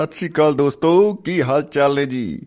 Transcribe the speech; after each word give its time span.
ਸਤਿ 0.00 0.16
ਸ੍ਰੀ 0.16 0.28
ਅਕਾਲ 0.28 0.54
ਦੋਸਤੋ, 0.54 1.14
ਕੀ 1.14 1.42
ਹਾਲ 1.42 1.62
ਚਾਲ 1.62 1.94
ਨੇ 1.94 2.06
ਜੀ? 2.06 2.42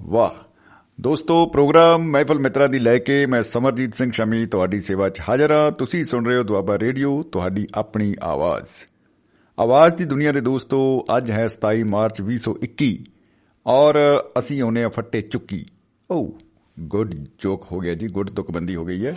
ਵਾਹ। 0.00 0.58
ਦੋਸਤੋ, 1.00 1.46
ਪ੍ਰੋਗਰਾਮ 1.46 2.02
ਮਹਿਫਲ 2.02 2.38
ਮਿੱਤਰਾਂ 2.38 2.68
ਦੀ 2.68 2.78
ਲੈ 2.78 2.98
ਕੇ 2.98 3.26
ਮੈਂ 3.26 3.42
ਸਮਰਜੀਤ 3.42 3.94
ਸਿੰਘ 3.94 4.10
ਸ਼ਮੀ 4.10 4.46
ਤੁਹਾਡੀ 4.46 4.80
ਸੇਵਾ 4.80 5.08
'ਚ 5.08 5.20
ਹਾਜ਼ਰ 5.28 5.52
ਹਾਂ। 5.52 5.70
ਤੁਸੀਂ 5.70 6.04
ਸੁਣ 6.04 6.26
ਰਹੇ 6.26 6.36
ਹੋ 6.36 6.42
ਦੁਆਬਾ 6.42 6.78
ਰੇਡੀਓ, 6.78 7.22
ਤੁਹਾਡੀ 7.22 7.66
ਆਪਣੀ 7.74 8.14
ਆਵਾਜ਼। 8.22 8.68
ਆਵਾਜ਼ 9.58 9.96
ਦੀ 9.96 10.04
ਦੁਨੀਆ 10.04 10.32
ਦੇ 10.32 10.40
ਦੋਸਤੋ, 10.40 11.04
ਅੱਜ 11.16 11.30
ਹੈ 11.30 11.48
27 11.48 11.82
ਮਾਰਚ 11.82 12.22
2021 12.22 13.04
ਔਰ 13.66 13.94
ਅਸੀਂ 14.38 14.62
ਆਉਨੇ 14.62 14.84
ਆ 14.84 14.88
ਫੱਟੇ 14.88 15.20
ਚੁੱਕੀ। 15.20 15.66
ਓ 16.10 16.28
ਗੁੱਡ 16.80 17.14
ਜੋਕ 17.38 17.66
ਹੋ 17.72 17.78
ਗਿਆ 17.78 17.94
ਜੀ, 17.94 18.08
ਗੁੱਡ 18.08 18.30
ਤੁਕਬੰਦੀ 18.30 18.76
ਹੋ 18.76 18.84
ਗਈ 18.84 19.06
ਹੈ। 19.06 19.16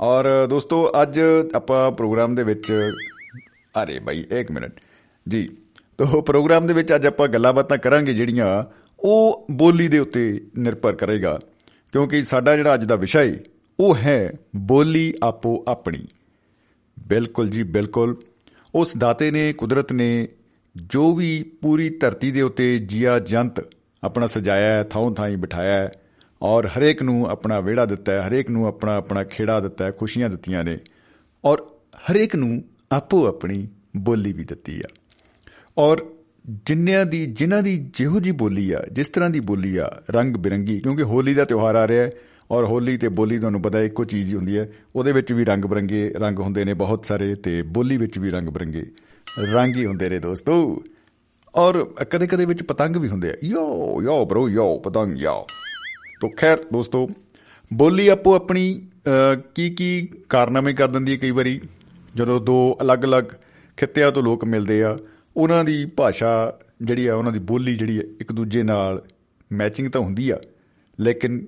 ਔਰ 0.00 0.46
ਦੋਸਤੋ, 0.46 0.92
ਅੱਜ 1.02 1.20
ਆਪਾਂ 1.54 1.92
ਪ੍ਰੋਗਰਾਮ 1.92 2.34
ਦੇ 2.34 2.44
ਵਿੱਚ 2.44 2.92
ਅਰੇ 3.82 4.00
ਭਾਈ 4.00 4.24
1 4.32 4.50
ਮਿੰਟ। 4.50 4.80
ਜੀ 5.28 5.56
ਤੋ 5.98 6.22
ਪ੍ਰੋਗਰਾਮ 6.22 6.66
ਦੇ 6.66 6.74
ਵਿੱਚ 6.74 6.94
ਅੱਜ 6.94 7.06
ਆਪਾਂ 7.06 7.28
ਗੱਲਾਂ 7.28 7.52
ਬਾਤਾਂ 7.52 7.78
ਕਰਾਂਗੇ 7.78 8.14
ਜਿਹੜੀਆਂ 8.14 8.64
ਉਹ 9.00 9.46
ਬੋਲੀ 9.50 9.88
ਦੇ 9.88 9.98
ਉੱਤੇ 9.98 10.46
ਨਿਰਭਰ 10.58 10.92
ਕਰੇਗਾ। 10.92 11.40
ਕਿਉਂਕਿ 11.92 12.22
ਸਾਡਾ 12.22 12.56
ਜਿਹੜਾ 12.56 12.74
ਅੱਜ 12.74 12.84
ਦਾ 12.84 12.96
ਵਿਸ਼ਾ 12.96 13.20
ਹੈ 13.20 13.34
ਉਹ 13.80 13.96
ਹੈ 13.96 14.32
ਬੋਲੀ 14.56 15.14
ਆਪੋ 15.22 15.64
ਆਪਣੀ। 15.68 16.06
ਬਿਲਕੁਲ 17.06 17.48
ਜੀ, 17.48 17.62
ਬਿਲਕੁਲ। 17.62 18.16
ਉਸ 18.74 18.96
ਦਾਤੇ 18.98 19.30
ਨੇ, 19.30 19.52
ਕੁਦਰਤ 19.52 19.92
ਨੇ 19.92 20.28
ਜੋ 20.76 21.14
ਵੀ 21.14 21.42
ਪੂਰੀ 21.62 21.88
ਧਰਤੀ 21.88 22.30
ਦੇ 22.30 22.42
ਉੱਤੇ 22.42 22.78
ਜੀਆ 22.78 23.18
ਜੰਤ 23.18 23.66
ਆਪਣਾ 24.04 24.26
ਸਜਾਇਆ 24.26 24.72
ਹੈ 24.72 24.82
ਥਾਂ 24.82 25.14
ਥਾਂ 25.14 25.30
ਬਿਠਾਇਆ 25.30 25.78
ਹੈ 25.78 25.92
ਔਰ 26.42 26.66
ਹਰੇਕ 26.66 27.02
ਨੂੰ 27.02 27.26
ਆਪਣਾ 27.26 27.60
ਵਿਹੜਾ 27.60 27.86
ਦਿੱਤਾ 27.86 28.12
ਹੈ, 28.12 28.28
ਹਰੇਕ 28.28 28.50
ਨੂੰ 28.50 28.66
ਆਪਣਾ 28.66 28.96
ਆਪਣਾ 28.96 29.24
ਖੇੜਾ 29.24 29.60
ਦਿੱਤਾ 29.60 29.84
ਹੈ, 29.84 29.90
ਖੁਸ਼ੀਆਂ 29.90 30.30
ਦਿੱਤੀਆਂ 30.30 30.64
ਨੇ 30.64 30.78
ਔਰ 31.44 31.66
ਹਰੇਕ 31.96 32.36
ਨੂੰ 32.36 32.64
ਆਪੋ 32.92 33.26
ਆਪਣੀ 33.26 33.68
ਬੋਲੀ 33.96 34.32
ਵੀ 34.32 34.44
ਦਿੱਤੀ 34.44 34.82
ਆ। 34.84 34.88
ਔਰ 35.76 36.04
ਜਿੰਨਿਆਂ 36.66 37.04
ਦੀ, 37.06 37.24
ਜਿਨ੍ਹਾਂ 37.26 37.62
ਦੀ 37.62 37.76
ਜਿਹੋ 37.94 38.20
ਜੀ 38.20 38.30
ਬੋਲੀ 38.32 38.70
ਆ, 38.72 38.82
ਜਿਸ 38.92 39.08
ਤਰ੍ਹਾਂ 39.08 39.30
ਦੀ 39.30 39.40
ਬੋਲੀ 39.40 39.76
ਆ, 39.76 39.90
ਰੰਗ 40.10 40.36
ਬਿਰੰਗੀ, 40.36 40.78
ਕਿਉਂਕਿ 40.80 41.02
ਹੋਲੀ 41.02 41.34
ਦਾ 41.34 41.44
ਤਿਉਹਾਰ 41.44 41.74
ਆ 41.74 41.86
ਰਿਹਾ 41.88 42.02
ਹੈ 42.02 42.10
ਔਰ 42.50 42.64
ਹੋਲੀ 42.64 42.96
ਤੇ 42.96 43.08
ਬੋਲੀ 43.10 43.38
ਤੁਹਾਨੂੰ 43.38 43.60
ਪਤਾ 43.62 43.80
ਇੱਕੋ 43.82 44.04
ਚੀਜ਼ 44.04 44.28
ਹੀ 44.28 44.34
ਹੁੰਦੀ 44.34 44.56
ਹੈ, 44.58 44.68
ਉਹਦੇ 44.96 45.12
ਵਿੱਚ 45.12 45.32
ਵੀ 45.32 45.44
ਰੰਗ 45.44 45.64
ਬਰੰਗੇ 45.64 46.08
ਰੰਗ 46.16 46.38
ਹੁੰਦੇ 46.40 46.64
ਨੇ 46.64 46.74
ਬਹੁਤ 46.74 47.06
ਸਾਰੇ 47.06 47.34
ਤੇ 47.34 47.60
ਬੋਲੀ 47.68 47.96
ਵਿੱਚ 47.96 48.18
ਵੀ 48.18 48.30
ਰੰਗ 48.30 48.48
ਬਰੰਗੇ 48.48 48.84
ਰੰਗ 49.52 49.76
ਹੀ 49.76 49.86
ਹੁੰਦੇ 49.86 50.08
ਨੇ 50.08 50.18
ਦੋਸਤੋ। 50.18 50.82
ਔਰ 51.54 51.82
ਕਦੇ 52.10 52.26
ਕਦੇ 52.26 52.44
ਵਿੱਚ 52.44 52.62
ਪਤੰਗ 52.62 52.96
ਵੀ 52.96 53.08
ਹੁੰਦੇ 53.08 53.30
ਆ, 53.30 53.34
ਯੋ 53.44 54.02
ਯੋ 54.02 54.24
ਬ్రో 54.26 54.48
ਯੋ, 54.50 54.76
ਪਤੰਗ, 54.78 55.16
ਯੋ। 55.18 55.46
ਤੋ 56.20 56.28
ਖੈਰ 56.36 56.58
ਦੋਸਤੋ, 56.72 57.08
ਬੋਲੀ 57.70 58.08
ਆਪੋ 58.08 58.34
ਆਪਣੀ 58.34 58.86
ਕੀ 59.54 59.68
ਕੀ 59.70 60.08
ਕਾਰਨਾਮੇ 60.28 60.72
ਕਰ 60.72 60.88
ਦਿੰਦੀ 60.88 61.12
ਹੈ 61.12 61.16
ਕਈ 61.16 61.30
ਵਾਰੀ, 61.30 61.60
ਜਦੋਂ 62.14 62.40
ਦੋ 62.40 62.76
ਅਲੱਗ-ਅਲੱਗ 62.82 63.24
ਖਿੱਤਿਆਂ 63.78 64.12
ਤੋਂ 64.12 64.22
ਲੋਕ 64.22 64.44
ਮਿਲਦੇ 64.44 64.82
ਆ 64.84 64.96
ਉਹਨਾਂ 65.36 65.64
ਦੀ 65.64 65.84
ਭਾਸ਼ਾ 65.86 66.58
ਜਿਹੜੀ 66.82 67.06
ਆ, 67.06 67.14
ਉਹਨਾਂ 67.14 67.32
ਦੀ 67.32 67.38
ਬੋਲੀ 67.40 67.74
ਜਿਹੜੀ 67.76 67.98
ਹੈ 67.98 68.04
ਇੱਕ 68.20 68.32
ਦੂਜੇ 68.32 68.62
ਨਾਲ 68.62 69.02
ਮੈਚਿੰਗ 69.50 69.90
ਤਾਂ 69.90 70.00
ਹੁੰਦੀ 70.00 70.28
ਆ, 70.30 70.38
ਲੇਕਿਨ 70.98 71.44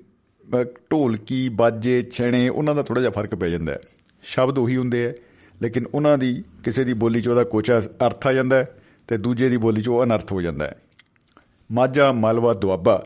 ਢੋਲਕੀ 0.91 1.47
ਬਾਜੇ, 1.49 2.01
ਛੇਣੇ, 2.03 2.47
ਉਹਨਾਂ 2.49 2.75
ਦਾ 2.75 2.81
ਥੋੜਾ 2.81 3.01
ਜਿਹਾ 3.01 3.11
ਫ਼ਰਕ 3.11 3.35
ਪੈ 3.35 3.49
ਜਾਂਦਾ 3.49 3.73
ਹੈ। 3.73 3.79
ਸ਼ਬਦ 4.23 4.57
ਉਹੀ 4.57 4.77
ਹੁੰਦੇ 4.77 5.05
ਆ, 5.07 5.13
ਲੇਕਿਨ 5.61 5.85
ਉਹਨਾਂ 5.93 6.17
ਦੀ 6.17 6.43
ਕਿਸੇ 6.63 6.83
ਦੀ 6.83 6.93
ਬੋਲੀ 6.93 7.21
'ਚ 7.21 7.27
ਉਹਦਾ 7.27 7.43
ਕੁਝ 7.43 7.69
ਅਰਥ 7.71 8.27
ਆ 8.27 8.33
ਜਾਂਦਾ 8.33 8.65
ਤੇ 9.07 9.17
ਦੂਜੇ 9.17 9.49
ਦੀ 9.49 9.57
ਬੋਲੀ 9.57 9.81
'ਚ 9.81 9.89
ਉਹ 9.89 10.03
ਅਨਰਥ 10.03 10.31
ਹੋ 10.31 10.41
ਜਾਂਦਾ 10.41 10.65
ਹੈ। 10.65 10.75
ਮਾਝਾ, 11.69 12.11
ਮਾਲਵਾ, 12.11 12.53
ਦੁਆਬਾ, 12.53 13.03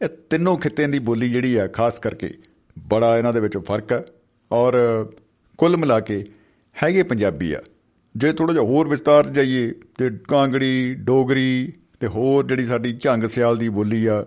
ਇਹ 0.00 0.08
ਤਿੰਨੋਂ 0.30 0.56
ਖਿੱਤਿਆਂ 0.58 0.88
ਦੀ 0.88 0.98
ਬੋਲੀ 1.00 1.28
ਜਿਹੜੀ 1.28 1.54
ਆ, 1.56 1.66
ਖਾਸ 1.66 1.98
ਕਰਕੇ 1.98 2.32
ਬੜਾ 2.78 3.16
ਇਹਨਾਂ 3.18 3.32
ਦੇ 3.32 3.40
ਵਿੱਚ 3.40 3.58
ਫ਼ਰਕ 3.58 3.92
ਹੈ 3.92 4.02
ਔਰ 4.50 4.74
ਕੁੱਲ 5.58 5.76
ਮਿਲਾ 5.76 6.00
ਕੇ 6.00 6.24
ਹੈਗੇ 6.76 7.02
ਪੰਜਾਬੀ 7.02 7.52
ਆ। 7.52 7.60
ਜੇ 8.14 8.32
ਥੋੜਾ 8.32 8.52
ਜਿਹਾ 8.52 8.64
ਹੋਰ 8.64 8.88
ਵਿਸਤਾਰ 8.88 9.28
ਜਾਈਏ 9.28 9.72
ਤੇ 9.98 10.10
ਕਾਂਗੜੀ, 10.28 10.94
ਡੋਗਰੀ 10.94 11.72
ਤੇ 12.00 12.06
ਹੋਰ 12.06 12.46
ਜਿਹੜੀ 12.46 12.64
ਸਾਡੀ 12.64 12.92
ਝੰਗ 13.02 13.24
ਸਿਆਲ 13.26 13.56
ਦੀ 13.56 13.68
ਬੋਲੀ 13.68 14.04
ਆ 14.06 14.24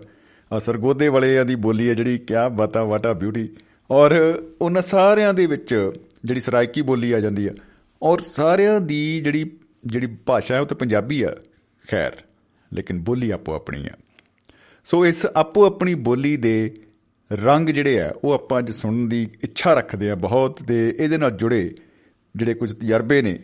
ਸਰਗੋਦੇ 0.64 1.08
ਵਾਲਿਆਂ 1.08 1.44
ਦੀ 1.44 1.54
ਬੋਲੀ 1.54 1.88
ਆ 1.88 1.94
ਜਿਹੜੀ, 1.94 2.18
ਕਿਆ 2.18 2.48
ਬਾਤਾਂ 2.48 2.84
ਵਾਟਾ 2.84 3.12
ਬਿਊਟੀ 3.12 3.48
ਔਰ 3.90 4.12
ਉਹਨਾਂ 4.60 4.82
ਸਾਰਿਆਂ 4.82 5.32
ਦੇ 5.34 5.46
ਵਿੱਚ 5.46 5.74
ਜਿਹੜੀ 6.24 6.40
ਸਰਾਇਕੀ 6.40 6.82
ਬੋਲੀ 6.82 7.12
ਆ 7.12 7.20
ਜਾਂਦੀ 7.20 7.46
ਆ। 7.46 7.52
ਔਰ 8.02 8.20
ਸਾਰਿਆਂ 8.26 8.80
ਦੀ 8.80 9.20
ਜਿਹੜੀ 9.20 9.50
ਜਿਹੜੀ 9.86 10.06
ਭਾਸ਼ਾ 10.26 10.54
ਹੈ 10.54 10.60
ਉਹ 10.60 10.66
ਤਾਂ 10.66 10.76
ਪੰਜਾਬੀ 10.76 11.22
ਆ, 11.22 11.34
ਖੈਰ, 11.84 12.16
ਲੇਕਿਨ 12.72 13.00
ਬੋਲੀ 13.00 13.30
ਆਪੋ 13.30 13.54
ਆਪਣੀ 13.54 13.86
ਆ। 13.86 13.92
ਸੋ 14.86 15.04
ਇਸ 15.06 15.26
ਆਪੋ 15.26 15.64
ਆਪਣੀ 15.66 15.94
ਬੋਲੀ 15.94 16.36
ਦੇ 16.36 16.74
ਰੰਗ 17.30 17.68
ਜਿਹੜੇ 17.68 18.00
ਆ, 18.00 18.12
ਉਹ 18.24 18.32
ਆਪਾਂ 18.32 18.58
ਅੱਜ 18.58 18.70
ਸੁਣਨ 18.70 19.08
ਦੀ 19.08 19.28
ਇੱਛਾ 19.44 19.74
ਰੱਖਦੇ 19.74 20.10
ਆ 20.10 20.14
ਬਹੁਤ, 20.16 20.62
ਤੇ 20.62 20.96
ਇਹਦੇ 20.98 21.18
ਨਾਲ 21.18 21.30
ਜੁੜੇ 21.32 21.74
ਜਿਹੜੇ 22.34 22.54
ਕੁਝ 22.54 22.72
ਤਜਰਬੇ 22.72 23.22
ਨੇ 23.22 23.38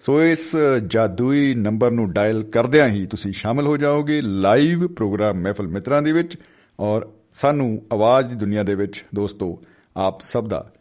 ਸੋ 0.00 0.22
ਇਸ 0.22 0.56
ਜਾਦੂਈ 0.86 1.54
ਨੰਬਰ 1.54 1.90
ਨੂੰ 1.90 2.12
ਡਾਇਲ 2.12 2.42
ਕਰਦਿਆਂ 2.42 2.88
ਹੀ 2.88 3.06
ਤੁਸੀਂ 3.06 3.32
ਸ਼ਾਮਲ 3.32 3.66
ਹੋ 3.66 3.76
ਜਾਓਗੇ 3.76 4.20
ਲਾਈਵ 4.20 4.86
ਪ੍ਰੋਗਰਾਮ 4.86 5.36
ਮਹਿਫਲ 5.36 5.68
ਮਿੱਤਰਾਂ 5.68 6.02
ਦੇ 6.02 6.12
ਵਿੱਚ 6.12 6.36
ਔਰ 6.80 7.08
ਸਾਨੂੰ 7.30 7.82
ਆਵਾਜ਼ 7.92 8.28
ਦੀ 8.28 8.34
ਦੁਨੀਆ 8.34 8.62
ਦੇ 8.62 8.74
ਵਿੱਚ, 8.74 9.04
ਦੋਸਤੋ, 9.14 9.62
ਆਪ 9.96 10.20
ਸਭ 10.20 10.48
ਦਾ 10.48 10.72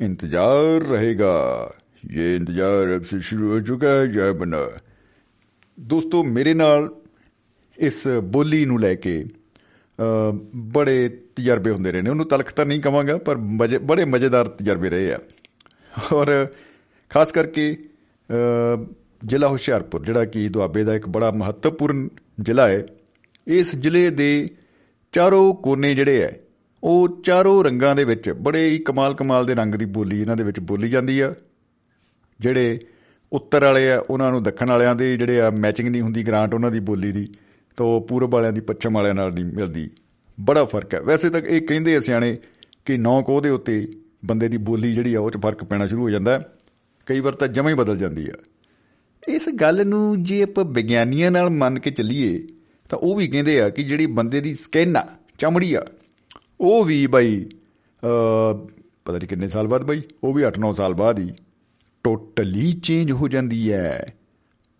ਇੰਤਜ਼ਾਰ 0.00 0.88
ਰਹੇਗਾ। 0.88 1.72
ਇਹ 2.10 2.36
ਇੰਤਜ਼ਾਰ 2.36 2.96
ਅਬ 2.96 3.02
ਸੇ 3.02 3.20
ਸ਼ੁਰੂ 3.20 3.50
ਹੋ 3.50 3.60
ਚੁੱਕਾ 3.60 3.88
ਹੈ, 3.88 4.06
ਜੈ 4.06 4.32
ਬਨਾ 4.32 4.70
ਦੋਸਤੋ, 5.80 6.24
ਮੇਰੇ 6.24 6.54
ਨਾਲ 6.54 6.94
ਇਸ 7.78 8.08
ਬੋਲੀ 8.08 8.64
ਨੂੰ 8.64 8.80
ਲੈ 8.80 8.94
ਕੇ 8.94 9.24
ਬੜੇ 10.72 11.08
ਤਜਰਬੇ 11.36 11.70
ਹੁੰਦੇ 11.70 11.92
ਰਹੇ 11.92 12.02
ਨੇ। 12.02 12.10
ਉਹਨੂੰ 12.10 12.26
ਤਲਖ 12.26 12.52
ਤਾਂ 12.52 12.66
ਨਹੀਂ 12.66 12.80
ਕਵਾਂਗਾ, 12.80 13.16
ਪਰ 13.18 13.36
ਬੜੇ 13.36 14.04
ਮਜ਼ੇਦਾਰ 14.04 14.48
ਤਜਰਬੇ 14.48 14.90
ਰਹੇ 14.90 15.12
ਆ। 15.12 15.18
ਔਰ 16.12 16.46
ਖਾਸ 17.10 17.32
ਕਰਕੇ 17.32 17.76
ਜ਼ਿਲ੍ਹਾ 19.22 19.48
ਹੁਸ਼ਿਆਰਪੁਰ, 19.48 20.04
ਜਿਹੜਾ 20.04 20.24
ਕਿ 20.24 20.48
ਦੁਆਬੇ 20.48 20.84
ਦਾ 20.84 20.94
ਇੱਕ 20.94 21.08
ਬੜਾ 21.08 21.30
ਮਹੱਤਵਪੂਰਨ 21.32 22.08
ਜ਼ਿਲ੍ਹਾ 22.40 22.68
ਹੈ, 22.68 22.84
ਇਸ 23.46 23.74
ਜ਼ਿਲ੍ਹੇ 23.76 24.10
ਦੇ 24.10 24.48
ਚਾਰੋਂ 25.14 25.54
ਕੋਨੇ 25.54 25.94
ਜਿਹੜੇ 25.94 26.22
ਹੈ, 26.22 26.32
ਉਹ 26.82 27.20
ਚਾਰੋਂ 27.22 27.62
ਰੰਗਾਂ 27.64 27.94
ਦੇ 27.96 28.04
ਵਿੱਚ 28.04 28.30
ਬੜੇ 28.30 28.64
ਹੀ 28.66 28.78
ਕਮਾਲ 28.78 29.14
ਕਮਾਲ 29.14 29.46
ਦੇ 29.46 29.54
ਰੰਗ 29.54 29.74
ਦੀ 29.74 29.84
ਬੋਲੀ 29.86 30.20
ਇਹਨਾਂ 30.20 30.36
ਦੇ 30.36 30.44
ਵਿੱਚ 30.44 30.60
ਬੋਲੀ 30.60 30.88
ਜਾਂਦੀ 30.88 31.20
ਆ। 31.20 31.34
ਜਿਹੜੇ 32.40 32.78
ਉੱਤਰ 33.32 33.64
ਵਾਲੇ 33.64 33.90
ਆ, 33.90 33.98
ਉਹਨਾਂ 34.00 34.30
ਨੂੰ 34.32 34.42
ਦੱਖਣ 34.42 34.70
ਵਾਲਿਆਂ 34.70 34.94
ਦੇ 34.94 35.16
ਜਿਹੜੇ 35.16 35.40
ਆ 35.40 35.50
ਮੈਚਿੰਗ 35.50 35.88
ਨਹੀਂ 35.88 36.02
ਹੁੰਦੀ, 36.02 36.26
ਗ੍ਰਾਂਟ 36.26 36.54
ਉਹਨਾਂ 36.54 36.70
ਦੀ 36.70 36.80
ਬੋਲੀ 36.80 37.12
ਦੀ। 37.12 37.28
ਤੋਂ 37.76 38.00
ਪੂਰਬ 38.00 38.32
ਵਾਲਿਆਂ 38.32 38.52
ਦੀ, 38.52 38.60
ਪੱਛਮ 38.60 38.94
ਵਾਲਿਆਂ 38.94 39.14
ਨਾਲ 39.14 39.32
ਨਹੀਂ 39.32 39.44
ਮਿਲਦੀ। 39.46 39.88
ਬੜਾ 40.38 40.64
ਫ਼ਰਕ 40.64 40.94
ਹੈ। 40.94 41.00
ਵੈਸੇ 41.00 41.30
ਤਾਂ 41.30 41.40
ਇਹ 41.40 41.60
ਕਹਿੰਦੇ 41.62 41.96
ਆ 41.96 42.00
ਸਿਆਣੇ 42.00 42.36
ਕਿ 42.84 42.96
ਨੌ 42.96 43.22
ਕੋਹ 43.22 43.40
ਦੇ 43.40 43.50
ਉੱਤੇ 43.50 43.86
ਬੰਦੇ 44.24 44.48
ਦੀ 44.48 44.56
ਬੋਲੀ 44.58 44.92
ਜਿਹੜੀ 44.94 45.14
ਆ, 45.14 45.20
ਉਹ 45.20 45.30
'ਚ 45.30 45.36
ਫ਼ਰਕ 45.36 45.64
ਪੈਣਾ 45.64 45.86
ਸ਼ੁਰੂ 45.86 46.02
ਹੋ 46.02 46.10
ਜਾਂਦਾ 46.10 46.42
ਕਈ 47.06 47.20
ਵਾਰ 47.20 47.34
ਤਾਂ 47.34 47.48
ਜਮਾਂ 47.48 47.70
ਹੀ 47.70 47.76
ਬਦਲ 47.76 47.96
ਜਾਂਦੀ 47.98 48.26
ਆ। 48.26 48.34
ਇਸ 49.28 49.48
ਗੱਲ 49.50 49.86
ਨੂੰ 49.86 50.22
ਜੇ 50.22 50.42
ਆਪਾਂ 50.42 50.64
ਵਿਗਿਆਨੀਆਂ 50.64 51.30
ਨਾਲ 51.30 51.50
ਮੰਨ 51.50 51.78
ਕੇ 51.78 51.90
ਚੱਲੀਏ, 51.90 52.38
ਤਾਂ 52.90 52.98
ਉਹ 52.98 53.16
ਵੀ 53.16 53.28
ਕਹਿੰਦੇ 53.28 53.60
ਆ 53.60 53.68
ਕਿ 53.68 53.82
ਜਿਹੜੀ 53.82 54.06
ਬੰਦੇ 54.06 54.40
ਦੀ 54.40 54.54
ਸਕਿਨ 54.54 54.96
ਆ, 54.96 55.06
ਚਮੜੀ 55.38 55.74
ਆ, 55.74 55.84
ਉਹ 56.60 56.84
ਵੀ 56.84 57.06
ਬਾਈ 57.06 57.44
ਪਤਾ 58.02 59.12
ਨਹੀਂ 59.12 59.28
ਕਿੰਨੇ 59.28 59.48
ਸਾਲ 59.48 59.66
ਬਾਅਦ 59.66 59.84
ਬਾਈ, 59.84 60.02
ਉਹ 60.24 60.32
ਵੀ 60.34 60.42
8-9 60.42 60.72
ਸਾਲ 60.72 60.94
ਬਾਅਦ 60.94 61.18
ਹੀ 61.18 61.30
ਟੋਟਲੀ 62.04 62.72
ਚੇਂਜ 62.72 63.12
ਹੋ 63.12 63.28
ਜਾਂਦੀ 63.28 63.72
ਹੈ। 63.72 64.14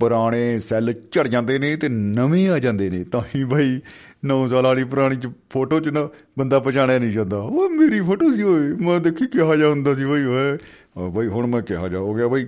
ਪੁਰਾਣੇ 0.02 0.58
ਸੈੱਲ 0.58 0.92
ਝੜ 1.12 1.26
ਜਾਂਦੇ 1.28 1.58
ਨੇ 1.58 1.74
ਤੇ 1.76 1.88
ਨਵੇਂ 1.88 2.48
ਆ 2.50 2.58
ਜਾਂਦੇ 2.58 2.88
ਨੇ। 2.90 3.02
ਤਾਂ 3.04 3.20
ਹੀ 3.34 3.42
ਬਾਈ 3.44 3.80
9 4.26 4.46
ਸਾਲ 4.48 4.64
ਵਾਲੀ 4.64 4.84
ਪੁਰਾਣੀ 4.84 5.16
ਚ 5.16 5.28
ਫੋਟੋ 5.50 5.78
ਚ 5.80 5.88
ਨਾ 5.88 6.08
ਬੰਦਾ 6.38 6.58
ਪਛਾਣਿਆ 6.60 6.98
ਨਹੀਂ 6.98 7.10
ਜਾਂਦਾ। 7.10 7.38
ਉਹ 7.38 7.68
ਮੇਰੀ 7.70 8.00
ਫੋਟੋ 8.00 8.32
ਸੀ 8.32 8.42
ਓਏ। 8.44 8.72
ਮੈਂ 8.78 8.98
ਦੇਖੀ 9.00 9.26
ਕਿਹਾ 9.28 9.56
ਜਾ 9.56 9.68
ਹੁੰਦਾ 9.68 9.94
ਸੀ 9.94 10.04
ਬਾਈ, 10.04 10.24
ਓਏ। 10.24 10.58
ਬਾਈ, 11.10 11.26
ਹੁਣ 11.26 11.46
ਮੈਂ 11.46 11.62
ਕਿਹਾ 11.62 11.88
ਜਾ 11.88 11.98
ਹੋ 11.98 12.14
ਗਿਆ 12.14 12.28
ਬਾਈ। 12.28 12.46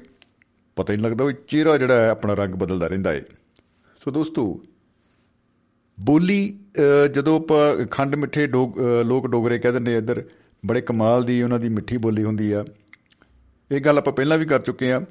ਪਤਾ 0.77 0.93
ਹੀ 0.93 0.97
ਨਹੀਂ 0.99 1.07
ਲੱਗਦਾ 1.07 1.25
ਉਹ 1.25 1.33
ਚਿਹਰਾ 1.49 1.77
ਜਿਹੜਾ 1.79 2.01
ਹੈ, 2.01 2.09
ਆਪਣਾ 2.11 2.35
ਰੰਗ 2.35 2.55
ਬਦਲਦਾ 2.55 2.87
ਰਹਿੰਦਾ 2.87 3.13
ਹੈ 3.13 3.23
ਸੋ 4.01 4.11
ਦੋਸਤੋ, 4.11 4.61
ਬੋਲੀ 5.99 6.59
ਜਦੋਂ 7.15 7.39
ਆਪਾਂ 7.41 7.87
ਖੰਡ 7.87 8.15
ਮਿੱਠੇ 8.15 8.47
ਲੋਕ 8.47 9.27
ਡੋਗਰੇ 9.27 9.59
ਕਹਿ 9.59 9.73
ਦਿੰਦੇ 9.73 9.97
ਇੱਧਰ, 9.97 10.23
ਬੜੇ 10.63 10.81
ਕਮਾਲ 10.81 11.25
ਦੀ 11.25 11.43
ਉਹਨਾਂ 11.43 11.59
ਦੀ 11.59 11.69
ਮਿੱਠੀ 11.69 11.97
ਬੋਲੀ 11.99 12.25
ਹੁੰਦੀ 12.25 12.51
ਆ। 12.53 12.65
ਇਹ 13.71 13.81
ਗੱਲ 13.81 13.99
ਆਪਾਂ 13.99 14.13
ਪਹਿਲਾਂ 14.13 14.39
ਵੀ 14.39 14.47
ਕਰ 14.47 14.61
ਚੁੱਕੇ 14.61 14.93
ਆ। 14.93 15.05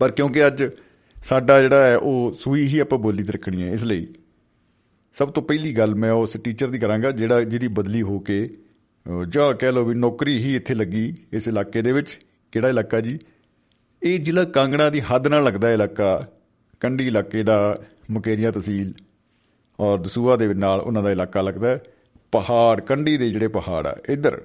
ਪਰ 0.00 0.10
ਕਿਉਂਕਿ 0.10 0.46
ਅੱਜ 0.46 0.64
ਸਾਡਾ 1.24 1.62
ਜਿਹੜਾ 1.62 1.86
ਹੈ, 1.86 1.96
ਉਹ 1.96 2.36
ਸੂਈ 2.40 2.66
ਹੀ 2.66 2.78
ਆਪਾਂ 2.78 2.98
ਬੋਲੀ 2.98 3.22
ਤੇ 3.22 3.32
ਰੱਖਣੀ 3.32 3.62
ਹੈ 3.62 3.72
ਇਸ 3.72 3.84
ਲਈ। 3.84 4.06
ਸਭ 5.12 5.30
ਤੋਂ 5.30 5.42
ਪਹਿਲੀ 5.42 5.72
ਗੱਲ 5.72 5.94
ਮੈਂ 5.94 6.12
ਉਸ 6.12 6.32
ਟੀਚਰ 6.44 6.68
ਦੀ 6.68 6.78
ਕਰਾਂਗਾ, 6.78 7.10
ਜਿਹੜਾ 7.10 7.40
ਜਿਹਦੀ 7.40 7.68
ਬਦਲੀ 7.68 8.02
ਹੋ 8.02 8.18
ਕੇ 8.18 8.46
ਜਾਂ 9.28 9.54
ਕਹਿ 9.54 9.72
ਲਓ 9.72 9.84
ਵੀ 9.84 9.94
ਨੌਕਰੀ 9.94 10.38
ਹੀ 10.38 10.56
ਇੱਥੇ 10.56 10.74
ਲੱਗੀ 10.74 11.14
ਇਸ 11.32 11.48
ਇਲਾਕੇ 11.48 11.82
ਦੇ 11.82 11.92
ਵਿੱਚ। 11.92 12.18
ਕਿਹੜਾ 12.52 12.68
ਇਲਾਕਾ 12.68 13.00
ਜੀ? 13.00 13.18
ਇਹ 14.02 14.20
ਜ਼ਿਲ੍ਹਾ 14.20 14.44
ਕਾਂਗੜਾ 14.44 14.90
ਦੀ 14.90 15.00
ਹੱਦ 15.00 15.26
ਨਾਲ 15.26 15.44
ਲੱਗਦਾ 15.44 15.68
ਹੈ 15.68 15.72
ਇਲਾਕਾ। 15.72 16.28
ਕੰਢੀ 16.80 17.06
ਇਲਾਕੇ 17.06 17.42
ਦਾ 17.42 17.82
ਮੁਕੇਰੀਆਂ 18.10 18.52
ਤਹਿਸੀਲ 18.52 18.94
ਔਰ 19.80 19.98
ਦਸੂਹਾ 19.98 20.36
ਦੇ 20.36 20.54
ਨਾਲ 20.54 20.80
ਉਹਨਾਂ 20.80 21.02
ਦਾ 21.02 21.12
ਇਲਾਕਾ 21.12 21.42
ਲੱਗਦਾ 21.42 21.70
ਹੈ। 21.70 21.82
ਪਹਾੜ, 22.32 22.80
ਕੰਢੀ 22.80 23.16
ਦੇ 23.16 23.30
ਜਿਹੜੇ 23.30 23.48
ਪਹਾੜ 23.48 23.86
ਆ, 23.86 23.96
ਇੱਧਰ। 24.08 24.42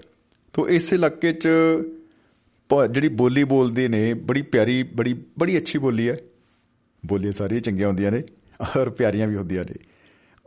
ਤੋਂ 0.53 0.67
ਇਸ 0.67 0.93
ਇਲਾਕੇ 0.93 1.33
'ਚ 1.33 1.47
ਪ- 2.69 2.87
ਜਿਹੜੀ 2.91 3.07
ਬੋਲੀ 3.07 3.43
ਬੋਲਦੇ 3.43 3.87
ਨੇ, 3.87 4.13
ਬੜੀ 4.13 4.41
ਪਿਆਰੀ, 4.41 4.83
ਬੜੀ 4.83 5.23
ਬੜੀ 5.39 5.57
ਅੱਛੀ 5.57 5.79
ਬੋਲੀ 5.79 6.09
ਹੈ। 6.09 6.17
ਬੋਲੀਆਂ 7.05 7.31
ਸਾਰੀਆਂ 7.31 7.61
ਚੰਗੀਆਂ 7.61 7.87
ਹੁੰਦੀਆਂ 7.87 8.11
ਨੇ, 8.11 8.23
ਔਰ 8.77 8.89
ਪਿਆਰੀਆਂ 8.89 9.27
ਵੀ 9.27 9.35
ਹੁੰਦੀਆਂ 9.35 9.63
ਨੇ। 9.63 9.75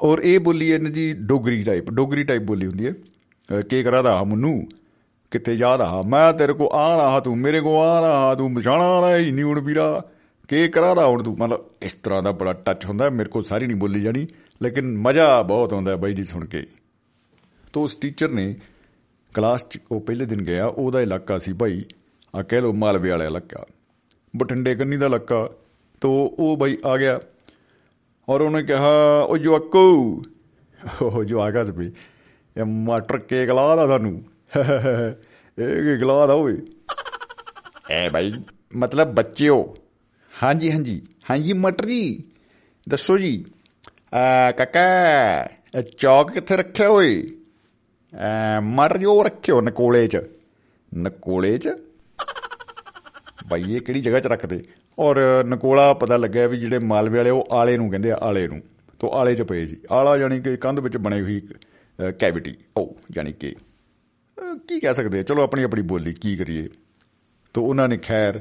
ਔਰ 0.00 0.18
ਇਹ 0.18 0.40
ਬੋਲੀ 0.40 0.72
ਹੈ 0.72 0.78
ਨਾ 0.78 0.90
ਜੀ 0.90 1.12
ਡੋਗਰੀ 1.12 1.62
ਟਾਈਪ 1.62 1.90
ਡੋਗਰੀ 1.90 2.24
ਟਾਈਪ 2.24 2.42
ਬੋਲੀ 2.42 2.66
ਹੁੰਦੀ 2.66 2.86
ਹੈ। 2.86 2.92
ਅਹ 2.92 3.62
ਕੀ 3.62 3.82
ਕਰਾਦਾ 3.82 4.24
ਮਨੂੰ, 4.24 4.68
ਕਿੱਥੇ 5.30 5.56
ਜਾ 5.56 5.76
ਰਹਾ? 5.76 6.02
ਮੈਂ 6.02 6.32
ਤੇਰੇ 6.32 6.52
ਕੋ 6.52 6.70
ਆ 6.72 6.96
ਰਹਾ 6.96 7.20
ਤੂੰ, 7.20 7.38
ਮੇਰੇ 7.38 7.60
ਕੋ 7.60 7.80
ਆ 7.80 8.00
ਰਹਾ 8.00 8.34
ਤੂੰ 8.34 8.54
ਪਛਾਣਾ 8.54 9.00
ਰਹੀ 9.00 9.30
ਨਹੀਂ 9.30 9.44
ਹੁਣ 9.44 9.60
ਵੀਰਾ। 9.60 10.04
ਕੀ 10.48 10.68
ਕਰਾ 10.68 10.92
ਰਹਾ 10.92 11.06
ਹੁਣ 11.06 11.22
ਤੂੰ? 11.22 11.36
ਮਤਲਬ 11.38 11.64
ਇਸ 11.82 11.94
ਤਰ੍ਹਾਂ 11.94 12.22
ਦਾ 12.22 12.32
ਬੜਾ 12.32 12.52
ਟੱਚ 12.52 12.86
ਹੁੰਦਾ 12.86 13.10
ਮੇਰੇ 13.10 13.28
ਕੋ 13.28 13.42
ਸਾਰੀ 13.42 13.66
ਨਹੀਂ 13.66 13.76
ਬੋਲੀ 13.76 14.00
ਜਾਣੀ, 14.00 14.26
ਲੇਕਿਨ 14.62 14.98
ਮਜ਼ਾ 14.98 15.42
ਬਹੁਤ 15.42 15.72
ਆਉਂਦਾ 15.72 15.90
ਹੈ 15.90 15.96
ਬਾਈ 15.96 16.12
ਜੀ 16.12 16.24
ਸੁਣ 16.24 16.44
ਕੇ। 16.44 16.66
ਤੋ 17.72 17.82
ਉਸ 17.82 17.94
ਟੀਚਰ 17.94 18.30
ਨੇ 18.30 18.56
ਕਲਾਸ 19.34 19.68
ਚ, 19.68 19.78
ਉਹ 19.92 20.00
ਪਹਿਲੇ 20.00 20.26
ਦਿਨ 20.26 20.42
ਗਿਆ, 20.42 20.66
ਉਹਦਾ 20.66 21.02
ਇਲਾਕਾ 21.02 21.38
ਸੀ 21.38 21.52
ਭਾਈ 21.52 21.84
ਆ 22.36 22.42
ਕਹਿ 22.42 22.60
ਲੋ 22.60 22.72
ਮਾਲਵੇ 22.72 23.10
ਵਾਲਾ 23.10 23.24
ਇਲਾਕਾ। 23.24 23.66
ਬਠਿੰਡੇ 24.36 24.74
ਕੰਨੀ 24.74 24.96
ਦਾ 24.96 25.06
ਇਲਾਕਾ 25.06 25.50
ਤੋ 26.00 26.36
ਉਹ 26.38 26.56
ਬਾਈ 26.56 26.78
ਆ 26.86 26.96
ਗਿਆ 26.96 27.20
ਔਰ 28.28 28.40
ਉਹਨੇ 28.40 28.62
ਕਿਹਾ 28.62 29.22
ਉਹ 29.28 29.38
ਜਵਾਕੋ। 29.38 30.22
ਉਹ 31.02 31.24
ਜੋ 31.24 31.40
ਆਗਾ 31.40 31.64
ਸੀ 31.64 31.72
ਵੀ 31.72 31.92
ਇਹ 32.56 32.64
ਮਟਰ 32.64 33.18
ਕੇਕ 33.18 33.50
ਲਾ 33.50 33.76
ਦਾ 33.76 33.86
ਤੁਹਾਨੂੰ 33.86 34.24
ਇਹ 35.58 35.98
ਕੀ 35.98 36.04
ਲਾ 36.04 36.26
ਦਾ 36.26 36.34
ਓਏ। 36.34 36.56
ਐ 37.90 38.08
ਭਾਈ 38.08 38.32
ਮਤਲਬ 38.76 39.14
ਬੱਚਿਓ। 39.14 39.74
ਹਾਂਜੀ 40.42 40.72
ਹਾਂਜੀ। 40.72 41.02
ਹਾਂਜੀ, 41.30 41.52
ਮਟਰ 41.52 41.86
ਜੀ। 41.86 42.24
ਦੱਸੋ 42.88 43.18
ਜੀ। 43.18 43.44
ਆ 44.14 44.50
ਕਾਕਾ, 44.50 44.80
ਇਹ 45.78 45.82
ਚੌਕ 45.82 46.32
ਕਿੱਥੇ 46.32 46.56
ਰੱਖਿਆ 46.56 46.88
ਓਏ? 46.88 47.26
ਆ 48.14 48.60
ਮਟਰ 48.60 48.98
ਜੋ 48.98 49.22
ਰੱਖਿਓ 49.22 49.60
ਨਕੋਲੇ 49.60 50.06
ਚ। 50.06 50.16
ਨਕੋਲੇ 50.98 51.58
ਚ? 51.58 51.68
ਭਾਈ 53.50 53.76
ਇਹ 53.76 53.80
ਕਿਹੜੀ 53.80 54.00
ਜਗ੍ਹਾ 54.00 54.20
'ਚ 54.20 54.26
ਰੱਖਦੇ? 54.26 54.62
ਔਰ 54.98 55.44
ਨਕੋਲਾ 55.44 55.94
ਪਤਾ 55.94 56.16
ਲੱਗਿਆ 56.16 56.46
ਵੀ 56.46 56.58
ਜਿਹੜੇ 56.58 56.78
ਮਾਲਵੇ 56.78 57.16
ਵਾਲੇ 57.18 57.30
ਉਹ 57.30 57.48
ਆਲੇ 57.52 57.76
ਨੂੰ 57.76 57.90
ਕਹਿੰਦੇ 57.90 58.10
ਆ 58.10 58.18
ਆਲੇ 58.22 58.48
ਨੂੰ। 58.48 58.62
ਤੋਂ 58.98 59.10
ਆਲੇ 59.10 59.34
'ਚ 59.34 59.42
ਪਏ 59.42 59.66
ਸੀ। 59.66 59.76
ਆਲਾ 59.90 60.16
ਯਾਨੀ 60.16 60.40
ਕਿ 60.40 60.56
ਕੰਧ 60.56 60.80
ਵਿੱਚ 60.80 60.96
ਬਣੀ 60.96 61.20
ਹੋਈ 61.20 61.40
ਕੈਵਿਟੀ। 62.18 62.56
ਉਹ 62.76 62.96
ਯਾਨੀ 63.16 63.32
ਕਿ 63.32 63.54
ਅਹ, 63.54 64.58
ਕੀ 64.68 64.80
ਕਹਿ 64.80 64.94
ਸਕਦੇ 64.94 65.18
ਆ? 65.18 65.22
ਚਲੋ 65.22 65.42
ਆਪਣੀ 65.42 65.62
ਆਪਣੀ 65.62 65.82
ਬੋਲੀ 65.82 66.12
ਕੀ 66.12 66.36
ਕਰੀਏ? 66.36 66.68
ਤੋਂ 67.54 67.62
ਉਹਨਾਂ 67.62 67.88
ਨੇ 67.88 67.96
ਖੈਰ 67.96 68.40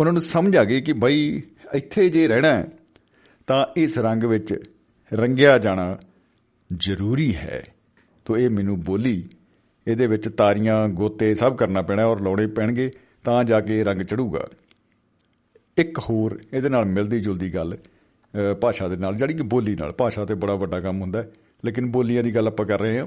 ਉਹਨਾਂ 0.00 0.12
ਨੂੰ 0.12 0.22
ਸਮਝ 0.22 0.56
ਆ 0.56 0.64
ਗਈ 0.64 0.80
ਕਿ 0.80 0.92
ਬਈ 0.92 1.42
ਇੱਥੇ 1.74 2.08
ਜੇ 2.08 2.28
ਰਹਿਣਾ 2.28 2.48
ਹੈ, 2.48 2.66
ਤਾਂ 3.46 3.66
ਇਸ 3.76 3.98
ਰੰਗ 3.98 4.22
ਵਿੱਚ 4.22 4.54
ਰੰਗਿਆ 5.12 5.58
ਜਾਣਾ 5.58 5.98
ਜ਼ਰੂਰੀ 6.76 7.36
ਹੈ। 7.36 7.64
ਤੋਂ 8.24 8.36
ਇਹ 8.36 8.50
ਮੈਨੂੰ 8.50 8.80
ਬੋਲੀ 8.80 9.28
ਇਹਦੇ 9.86 10.06
ਵਿੱਚ 10.06 10.28
ਤਾਰੀਆਂ 10.28 10.88
ਗੋਤੇ 10.88 11.34
ਸਭ 11.34 11.56
ਕਰਨਾ 11.56 11.82
ਪੈਣਾ 11.82 12.06
ਔਰ 12.06 12.20
ਲਾਉਣੇ 12.20 12.46
ਪੈਣਗੇ 12.46 12.90
ਤਾਂ 13.24 13.44
ਜਾ 13.44 13.60
ਕੇ 13.60 13.84
ਰੰਗ 13.84 14.02
ਚੜੂਗਾ। 14.02 14.46
ਇੱਕ 15.76 15.98
ਹੋਰ 15.98 16.40
ਇਹਦੇ 16.52 16.68
ਨਾਲ 16.68 16.84
ਮਿਲਦੀ 16.84 17.20
ਜੁਲਦੀ 17.20 17.54
ਗੱਲ 17.54 17.76
ਅ, 17.76 18.54
ਭਾਸ਼ਾ 18.54 18.88
ਦੇ 18.88 18.96
ਨਾਲ 18.96 19.16
ਜਿਹੜੀ 19.16 19.34
ਕਿ 19.34 19.42
ਬੋਲੀ 19.42 19.76
ਨਾਲ। 19.76 19.92
ਭਾਸ਼ਾ 19.92 20.24
ਤੇ 20.24 20.34
ਬੜਾ 20.34 20.54
ਵੱਡਾ 20.54 20.80
ਕੰਮ 20.80 21.00
ਹੁੰਦਾ 21.00 21.22
ਹੈ, 21.22 21.30
ਲੇਕਿਨ 21.64 21.86
ਬੋਲੀਆਂ 21.86 22.22
ਦੀ 22.22 22.34
ਗੱਲ 22.34 22.46
ਆਪਾਂ 22.46 22.66
ਕਰ 22.66 22.80
ਰਹੇ 22.80 22.98
ਹਾਂ। 22.98 23.06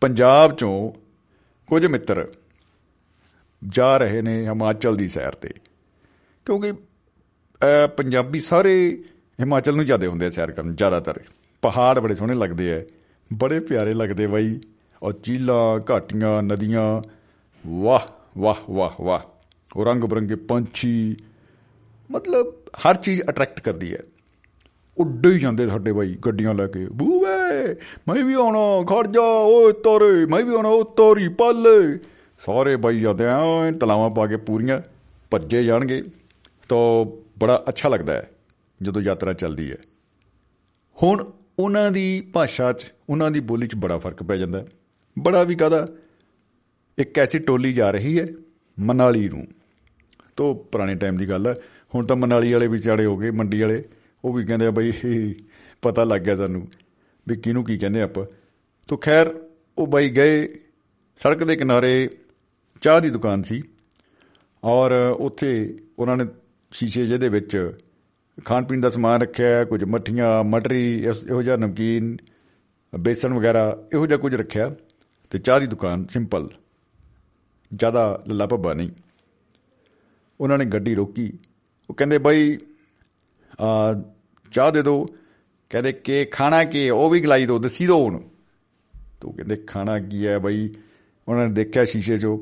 ਪੰਜਾਬ 0.00 0.54
ਚੋਂ 0.56 0.92
ਕੁਝ 1.66 1.86
ਮਿੱਤਰ 1.86 2.32
ਜਾ 3.68 3.96
ਰਹੇ 3.96 4.22
ਨੇ 4.22 4.44
ਹਿਮਾਚਲ 4.44 4.96
ਦੀ 4.96 5.08
ਸੈਰ 5.08 5.32
ਤੇ 5.32 5.48
ਕਿਉਂਕਿ 6.46 6.72
ਅ, 6.72 7.86
ਪੰਜਾਬੀ 7.86 8.40
ਸਾਰੇ 8.40 9.04
ਹਿਮਾਚਲ 9.40 9.76
ਨੂੰ 9.76 9.84
ਜਾਂਦੇ 9.86 10.06
ਹੁੰਦੇ 10.06 10.26
ਆ 10.26 10.30
ਸੈਰ 10.30 10.50
ਕਰਨ 10.50 10.74
ਜ਼ਿਆਦਾਤਰ। 10.76 11.20
ਪਹਾੜ 11.62 11.98
ਬੜੇ 11.98 12.14
ਸੋਹਣੇ 12.14 12.34
ਲੱਗਦੇ 12.34 12.72
ਆ 12.74 12.82
ਬੜੇ 13.32 13.60
ਪਿਆਰੇ 13.60 13.94
ਲੱਗਦੇ 13.94 14.26
ਬਾਈ। 14.26 14.60
ਔਰ 15.02 15.14
ਝੀਲਾਂ 15.22 15.80
ਘਾਟੀਆਂ 15.90 16.42
ਨਦੀਆਂ 16.42 17.02
ਵਾਹ 17.66 18.00
ਵਾਹ 18.38 18.54
ਵਾਹ 18.70 19.02
ਵਾਹ। 19.02 19.33
ਉਹ 19.76 19.84
ਰੰਗ 19.84 20.04
ਬਰੰਗੇ 20.04 20.34
ਪੰਛੀ, 20.34 21.16
ਮਤਲਬ 22.10 22.54
ਹਰ 22.78 22.96
ਚੀਜ਼ 22.96 23.22
ਅਟਰੈਕਟ 23.30 23.60
ਕਰਦੀ 23.60 23.94
ਹੈ। 23.94 24.02
ਉੱਡੇ 24.98 25.28
ਹੀ 25.28 25.38
ਜਾਂਦੇ 25.38 25.68
ਸਾਡੇ 25.68 25.92
ਬਾਈ 25.92 26.14
ਗੱਡੀਆਂ 26.26 26.54
ਲੈ 26.54 26.66
ਕੇ। 26.66 26.86
ਬੂਵੇ, 26.86 27.74
ਮੈਂ 28.08 28.24
ਵੀ 28.24 28.34
ਆਉਣਾ, 28.34 28.82
ਖੜ 28.82 29.06
ਜਾ, 29.06 29.22
ਓਏ 29.22 29.72
ਤੋਰੇ, 29.72 30.26
ਮੈਂ 30.26 30.44
ਵੀ 30.44 30.54
ਆਉਣਾ, 30.54 30.68
ਓ 30.68 30.82
ਤੋਰੀ 30.82 31.28
ਪੱਲੇ। 31.28 31.98
ਸਾਰੇ 32.38 32.76
ਬਾਈ 32.76 33.00
ਜਾਂਦੇ 33.00 33.24
ਆ, 33.24 33.40
ਐਂ 33.64 33.72
ਤਲਾਵਾਂ 33.72 34.10
ਪਾ 34.10 34.26
ਕੇ 34.26 34.36
ਪੂਰੀਆਂ 34.36 34.80
ਭੱਜੇ 35.30 35.64
ਜਾਣਗੇ। 35.64 36.02
ਤਾਂ 36.68 37.04
ਬੜਾ 37.38 37.64
ਅੱਛਾ 37.68 37.88
ਲੱਗਦਾ 37.88 38.12
ਹੈ, 38.12 38.30
ਜਦੋਂ 38.82 39.02
ਯਾਤਰਾ 39.02 39.32
ਚੱਲਦੀ 39.32 39.70
ਹੈ। 39.70 39.76
ਹੁਣ 41.02 41.32
ਉਹਨਾਂ 41.58 41.90
ਦੀ 41.90 42.30
ਭਾਸ਼ਾ 42.32 42.72
'ਚ, 42.72 42.92
ਉਹਨਾਂ 43.10 43.30
ਦੀ 43.30 43.40
ਬੋਲੀ 43.40 43.66
'ਚ 43.66 43.74
ਬੜਾ 43.74 43.98
ਫ਼ਰਕ 43.98 44.22
ਪੈ 44.22 44.36
ਜਾਂਦਾ 44.36 44.58
ਹੈ। 44.58 44.66
ਬੜਾ 45.18 45.42
ਵੀ 45.42 45.54
ਕਾਹਦਾ, 45.54 45.86
ਇੱਕ 46.98 47.18
ਐਸੀ 47.18 47.38
ਟੋਲੀ 47.38 47.72
ਜਾ 47.72 47.90
ਰਹੀ 47.90 48.18
ਹੈ, 48.18 48.26
ਮਨਾਲੀ 48.80 49.28
ਨੂੰ। 49.28 49.46
ਤੋਂ 50.36 50.54
ਪੁਰਾਣੇ 50.54 50.94
ਟਾਈਮ 50.94 51.16
ਦੀ 51.16 51.28
ਗੱਲ 51.28 51.46
ਹੈ। 51.46 51.54
ਹੁਣ 51.94 52.06
ਤਾਂ 52.06 52.16
ਮਨਾਲੀ 52.16 52.52
ਵਾਲੇ 52.52 52.68
ਵੀ 52.68 52.78
ਸਿਆੜੇ 52.78 53.04
ਹੋ 53.04 53.16
ਗਏ, 53.16 53.30
ਮੰਡੀ 53.30 53.60
ਵਾਲੇ। 53.60 53.84
ਉਹ 54.24 54.32
ਵੀ 54.32 54.44
ਕਹਿੰਦੇ 54.44 54.66
ਆ 54.66 54.70
ਬਈ, 54.70 54.92
ਪਤਾ 55.82 56.04
ਲੱਗ 56.04 56.20
ਗਿਆ 56.20 56.36
ਸਾਨੂੰ 56.36 56.68
ਵੀ 57.28 57.36
ਕਿਹਨੂੰ 57.36 57.64
ਕੀ 57.64 57.78
ਕਹਿੰਦੇ 57.78 58.02
ਆਪਾਂ। 58.02 58.26
ਤੋਂ 58.88 58.98
ਖੈਰ, 58.98 59.34
ਉਹ 59.78 59.86
ਬਾਈ 59.86 60.08
ਗਏ 60.08 60.48
ਸੜਕ 61.16 61.44
ਦੇ 61.44 61.56
ਕਿਨਾਰੇ, 61.56 62.10
ਚਾਹ 62.80 63.00
ਦੀ 63.00 63.10
ਦੁਕਾਨ 63.10 63.42
ਸੀ। 63.42 63.62
ਔਰ 64.64 65.16
ਉੱਥੇ 65.18 65.76
ਉਹਨਾਂ 65.98 66.16
ਨੇ 66.16 66.24
ਸ਼ੀਸ਼ੇ 66.70 67.06
ਜਿਹੇ 67.06 67.18
ਦੇ 67.18 67.28
ਵਿੱਚ 67.28 67.78
ਖਾਣ 68.44 68.64
ਪੀਣ 68.64 68.80
ਦਾ 68.80 68.88
ਸਮਾਨ 68.88 69.22
ਰੱਖਿਆ, 69.22 69.64
ਕੁਝ 69.64 69.84
ਮੱਠੀਆਂ, 69.84 70.44
ਮਟਰੀ, 70.44 71.04
ਇਸ- 71.06 71.26
ਇਹੋ 71.26 71.42
ਜਿਹਾ 71.42 71.56
ਨਮਕੀਨ 71.56 72.16
ਬੇਸਨ 73.00 73.34
ਵਗੈਰਾ, 73.34 73.84
ਇਹੋ 73.92 74.06
ਜਿਹਾ 74.06 74.18
ਕੁਝ 74.18 74.34
ਰੱਖਿਆ। 74.34 74.74
ਤੇ 75.30 75.38
ਚਾਹ 75.38 75.60
ਦੀ 75.60 75.66
ਦੁਕਾਨ 75.66 76.06
ਸਿੰਪਲ 76.06 76.48
ਜ਼ਿਆਦਾ 77.74 78.24
ਲੱਲਾ 78.28 78.46
ਭੱਬਾ 78.46 78.72
ਨਹੀਂ। 78.72 78.90
ਉਹਨਾਂ 80.40 80.58
ਨੇ 80.58 80.64
ਗੱਡੀ 80.64 80.94
ਰੋਕੀ। 80.94 81.32
ਉਹ 81.90 81.94
ਕਹਿੰਦੇ, 81.94 82.18
ਬਾਈ 82.18 82.58
ਆ 83.60 84.02
ਚਾਹ 84.52 84.72
ਦੇ 84.72 84.82
ਦਿਓ। 84.82 85.06
ਕਹਿੰਦੇ, 85.70 85.92
ਕਿ, 85.92 86.24
ਖਾਣਾ 86.24 86.64
ਕੀ 86.64 86.86
ਹੈ? 86.86 86.92
ਉਹ 86.92 87.10
ਵੀ 87.10 87.20
ਗਲਾਈ 87.20 87.46
ਦਿਓ, 87.46 87.58
ਦੱਸੀ 87.58 87.86
ਦਿਓ 87.86 88.04
ਹੁਣ 88.04 88.20
ਤੂੰ 89.20 89.34
ਕਹਿੰਦੇ, 89.34 89.56
ਖਾਣਾ 89.56 90.00
ਕੀ 90.00 90.26
ਹੈ 90.26 90.38
ਬਾਈ? 90.38 90.70
ਉਹਨਾਂ 91.28 91.46
ਨੇ 91.46 91.54
ਦੇਖਿਆ 91.54 91.84
ਸ਼ੀਸ਼ੇ 91.84 92.14
'ਚੋਂ। 92.14 92.40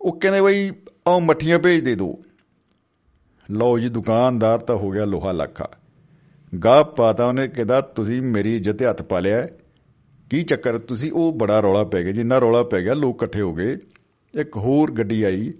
ਉਹ 0.00 0.20
ਕਹਿੰਦੇ, 0.20 0.40
ਬਾਈ 0.40 0.72
ਆਹ 1.08 1.20
ਮੱਠੀਆਂ 1.20 1.58
ਭੇਜ 1.58 1.84
ਦੇ 1.84 1.94
ਦਿਓ। 1.94 2.22
ਲਓ 3.50 3.78
ਜੀ, 3.78 3.88
ਦੁਕਾਨਦਾਰ 3.88 4.58
ਤਾਂ 4.58 4.76
ਹੋ 4.76 4.90
ਗਿਆ 4.90 5.04
ਲੋਹਾ 5.04 5.32
ਲੱਖਾ। 5.32 5.68
ਗਾਹ 6.64 6.84
ਪਾਤਾ, 6.84 7.24
ਉਹਨੇ 7.24 7.48
ਕਹਿੰਦਾ 7.48 7.80
ਤੁਸੀਂ 7.80 8.22
ਮੇਰੀ 8.22 8.56
ਇੱਜ਼ਤ 8.56 8.72
ਤੇ 8.72 8.86
ਹੱਥ 8.86 9.02
ਪਾ 9.02 9.20
ਲਿਆ 9.20 9.36
ਹੈ। 9.36 9.58
ਕੀ 10.30 10.42
ਚੱਕਰ? 10.42 10.78
ਤੁਸੀਂ 10.78 11.12
ਉਹ 11.12 11.32
ਬੜਾ 11.32 11.60
ਰੌਲਾ 11.60 11.84
ਪੈ 11.84 12.02
ਗਿਆ, 12.02 12.12
ਜਿੰਨਾ 12.12 12.38
ਰੌਲਾ 12.38 12.62
ਪੈ 12.62 12.82
ਗਿਆ, 12.82 12.94
ਲੋਕ 12.94 13.16
ਇਕੱਠੇ 13.16 13.40
ਹੋ 13.40 13.54
ਗਏ। 13.54 13.76
ਇੱਕ 14.34 14.56
ਹੋਰ 14.56 14.92
ਗੱਡੀ 14.92 15.22
ਆਈ। 15.22 15.54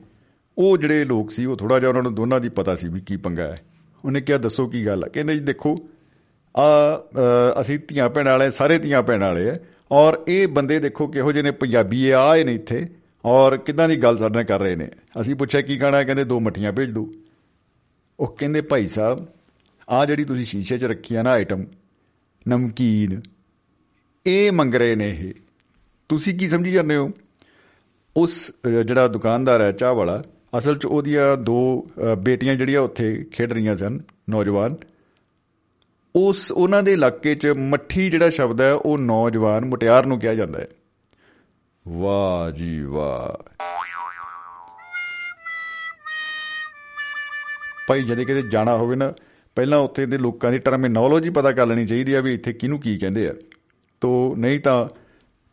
ਉਹ 0.58 0.76
ਜਿਹੜੇ 0.78 1.04
ਲੋਕ 1.04 1.30
ਸੀ 1.30 1.44
ਉਹ 1.44 1.56
ਥੋੜਾ 1.56 1.78
ਜਿਹਾ 1.78 1.88
ਉਹਨਾਂ 1.88 2.02
ਨੂੰ 2.02 2.14
ਦੋਨਾਂ 2.14 2.40
ਦੀ 2.40 2.48
ਪਤਾ 2.48 2.74
ਸੀ 2.74 2.88
ਵੀ 2.88 3.00
ਕੀ 3.00 3.16
ਪੰਗਾ 3.16 3.42
ਹੈ। 3.42 3.62
ਉਹਨੇ 4.04 4.20
ਕਿਹਾ 4.20 4.38
ਦੱਸੋ 4.38 4.66
ਕੀ 4.68 4.86
ਗੱਲ 4.86 5.04
ਹੈ 5.04 5.08
ਕਹਿੰਦੇ 5.08 5.34
ਜੀ 5.34 5.40
ਦੇਖੋ 5.40 5.76
ਆ 6.54 6.64
ਅਸੀਂ 7.60 7.78
ਧੀਆਂ 7.88 8.08
ਭੈਣਾਂ 8.10 8.32
ਵਾਲੇ 8.32 8.50
ਸਾਰੇ 8.50 8.78
ਧੀਆਂ 8.78 9.02
ਭੈਣਾਂ 9.02 9.28
ਵਾਲੇ 9.28 9.48
ਆ 9.50 9.56
ਔਰ 9.90 10.18
ਇਹ 10.28 10.46
ਬੰਦੇ 10.48 10.78
ਦੇਖੋ 10.80 11.06
ਕਿਹੋ 11.08 11.32
ਜਿਹੇ 11.32 11.42
ਨੇ 11.42 11.50
ਪੰਜਾਬੀ 11.50 12.04
ਇਹ 12.06 12.14
ਆਏ 12.14 12.44
ਨੇ 12.44 12.54
ਇੱਥੇ 12.54 12.86
ਔਰ 13.24 13.56
ਕਿਦਾਂ 13.56 13.88
ਦੀ 13.88 13.96
ਗੱਲ 13.96 14.18
ਸਾਡੇ 14.18 14.34
ਨਾਲ 14.34 14.44
ਕਰ 14.44 14.60
ਰਹੇ 14.60 14.76
ਨੇ। 14.76 14.88
ਅਸੀਂ 15.20 15.34
ਪੁੱਛਿਆ 15.34 15.60
ਕੀ 15.60 15.76
ਖਾਣਾ 15.78 15.98
ਹੈ? 15.98 16.04
ਕਹਿੰਦੇ 16.04 16.24
ਦੋ 16.24 16.38
ਮੱਠੀਆਂ 16.40 16.72
ਭੇਜ 16.72 16.90
ਦਿਓ 16.90 17.10
ਉਹ 18.18 18.36
ਕਹਿੰਦੇ 18.38 18.60
ਭਾਈ 18.60 18.86
ਸਾਹਿਬ 18.86 19.26
ਆ 19.88 20.04
ਜਿਹੜੀ 20.06 20.24
ਤੁਸੀਂ 20.24 20.44
ਸ਼ੀਸ਼ੇ 20.44 20.78
'ਚ 20.78 20.84
ਰੱਖੀ 20.84 21.14
ਆ 21.14 21.22
ਨਾ 21.22 21.30
ਆਈਟਮ 21.30 21.64
ਨਮਕੀਨ 22.46 23.20
ਇਹ 24.26 24.52
ਮੰਗ 24.52 24.74
ਰਹੇ 24.74 24.94
ਨੇ 24.94 25.08
ਇਹ। 25.10 25.32
ਤੁਸੀਂ 26.08 26.38
ਕੀ 26.38 26.48
ਸਮਝੀ 26.48 26.70
ਜਾਂਦੇ 26.70 26.96
ਹੋ? 26.96 27.10
ਉਸ 28.16 28.50
ਅ, 28.66 28.82
ਜਿਹੜਾ 28.82 29.06
ਦੁਕਾਨਦਾਰ 29.08 29.62
ਹੈ 29.62 29.72
ਚਾਹ 29.72 29.94
ਵਾਲਾ 29.94 30.22
ਅਸਲ 30.58 30.78
'ਚ 30.78 30.86
ਉਹਦੀਆਂ 30.86 31.36
ਦੋ 31.36 31.86
ਅ, 32.12 32.14
ਬੇਟੀਆਂ 32.14 32.54
ਜਿਹੜੀਆਂ 32.54 32.80
ਉੱਥੇ 32.80 33.26
ਖੇਡ 33.32 33.52
ਰਹੀਆਂ 33.52 33.76
ਸਨ 33.76 34.00
ਨੌਜਵਾਨ 34.30 34.76
ਉਸ 36.16 36.52
ਉਹਨਾਂ 36.52 36.82
ਦੇ 36.82 36.92
ਇਲਾਕੇ 36.92 37.34
'ਚ 37.34 37.46
ਮੱਠੀ 37.46 38.10
ਜਿਹੜਾ 38.10 38.30
ਸ਼ਬਦ 38.30 38.60
ਹੈ 38.60 38.72
ਉਹ 38.72 38.98
ਨੌਜਵਾਨ 38.98 39.64
ਮੁਟਿਆਰ 39.64 40.06
ਨੂੰ 40.06 40.20
ਕਿਹਾ 40.20 40.34
ਜਾਂਦਾ 40.34 40.58
ਹੈ। 40.58 40.68
ਵਾਹ 41.88 42.50
ਜੀ 42.50 42.82
ਵਾਹ। 42.82 43.50
ਭਾਈ 47.88 48.02
ਜਦੋਂ 48.02 48.24
ਕਿਤੇ 48.24 48.42
ਜਾਣਾ 48.42 48.76
ਹੋਵੇ 48.76 48.96
ਨਾ 48.96 49.14
ਪਹਿਲਾਂ 49.54 49.78
ਉੱਥੇ 49.78 50.06
ਦੇ 50.06 50.18
ਲੋਕਾਂ 50.18 50.50
ਦੀ 50.52 50.58
ਟਰਮੀਨੋਲੋਜੀ 50.58 51.30
ਪਤਾ 51.30 51.52
ਕਰ 51.52 51.66
ਲੈਣੀ 51.66 51.86
ਚਾਹੀਦੀ 51.86 52.12
ਆ 52.12 52.20
ਵੀ 52.20 52.34
ਇੱਥੇ 52.34 52.52
ਕਿਹਨੂੰ 52.52 52.80
ਕੀ 52.80 52.98
ਕਹਿੰਦੇ 52.98 53.28
ਆ। 53.28 53.34
ਤੋ 54.00 54.34
ਨਹੀਂ 54.38 54.60
ਤਾਂ 54.60 54.88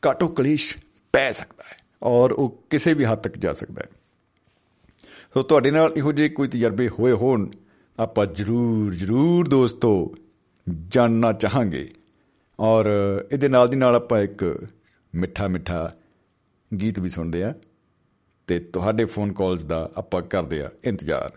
ਕਾਟੋ 0.01 0.27
ਕਲੇਸ਼ 0.27 0.77
ਪੈ 1.13 1.31
ਸਕਦਾ 1.31 1.63
ਹੈ 1.71 1.77
ਔਰ 2.03 2.31
ਉਹ 2.31 2.63
ਕਿਸੇ 2.69 2.93
ਵੀ 2.93 3.05
ਹੱਦ 3.05 3.19
ਤੱਕ 3.19 3.37
ਜਾ 3.37 3.53
ਸਕਦਾ 3.53 3.81
ਹੈ। 3.81 4.00
ਸੋ 5.35 5.41
ਤੁਹਾਡੇ 5.41 5.71
ਨਾਲ 5.71 5.93
ਇਹੋ 5.97 6.11
ਜਿਹੇ 6.11 6.29
ਕੋਈ 6.29 6.47
ਤਜਰਬੇ 6.47 6.87
ਹੋਏ 6.89 7.11
ਹੋਣ, 7.11 7.47
ਆਪਾਂ 7.99 8.25
ਜਰੂਰ 8.27 8.93
ਜਰੂਰ 8.93 9.47
ਦੋਸਤੋ 9.47 9.91
ਜਾਣਨਾ 10.87 11.31
ਚਾਹਾਂਗੇ। 11.33 11.87
ਔਰ 12.59 12.85
ਇਹਦੇ 13.31 13.49
ਨਾਲ 13.49 13.67
ਦੀ 13.69 13.77
ਨਾਲ 13.77 13.95
ਆਪਾਂ 13.95 14.19
ਇੱਕ 14.21 14.43
ਮਿੱਠਾ 15.13 15.47
ਮਿੱਠਾ 15.47 15.91
ਗੀਤ 16.71 16.99
ਵੀ 16.99 17.09
ਸੁਣਦੇ 17.09 17.43
ਆ 17.43 17.53
ਤੇ 18.47 18.59
ਤੁਹਾਡੇ 18.59 19.05
ਫੋਨ 19.05 19.31
ਕਾਲਸ 19.33 19.63
ਦਾ 19.63 19.89
ਆਪਾਂ 19.97 20.21
ਕਰਦੇ 20.21 20.61
ਆ 20.61 20.69
ਇੰਤਜ਼ਾਰ, 20.83 21.31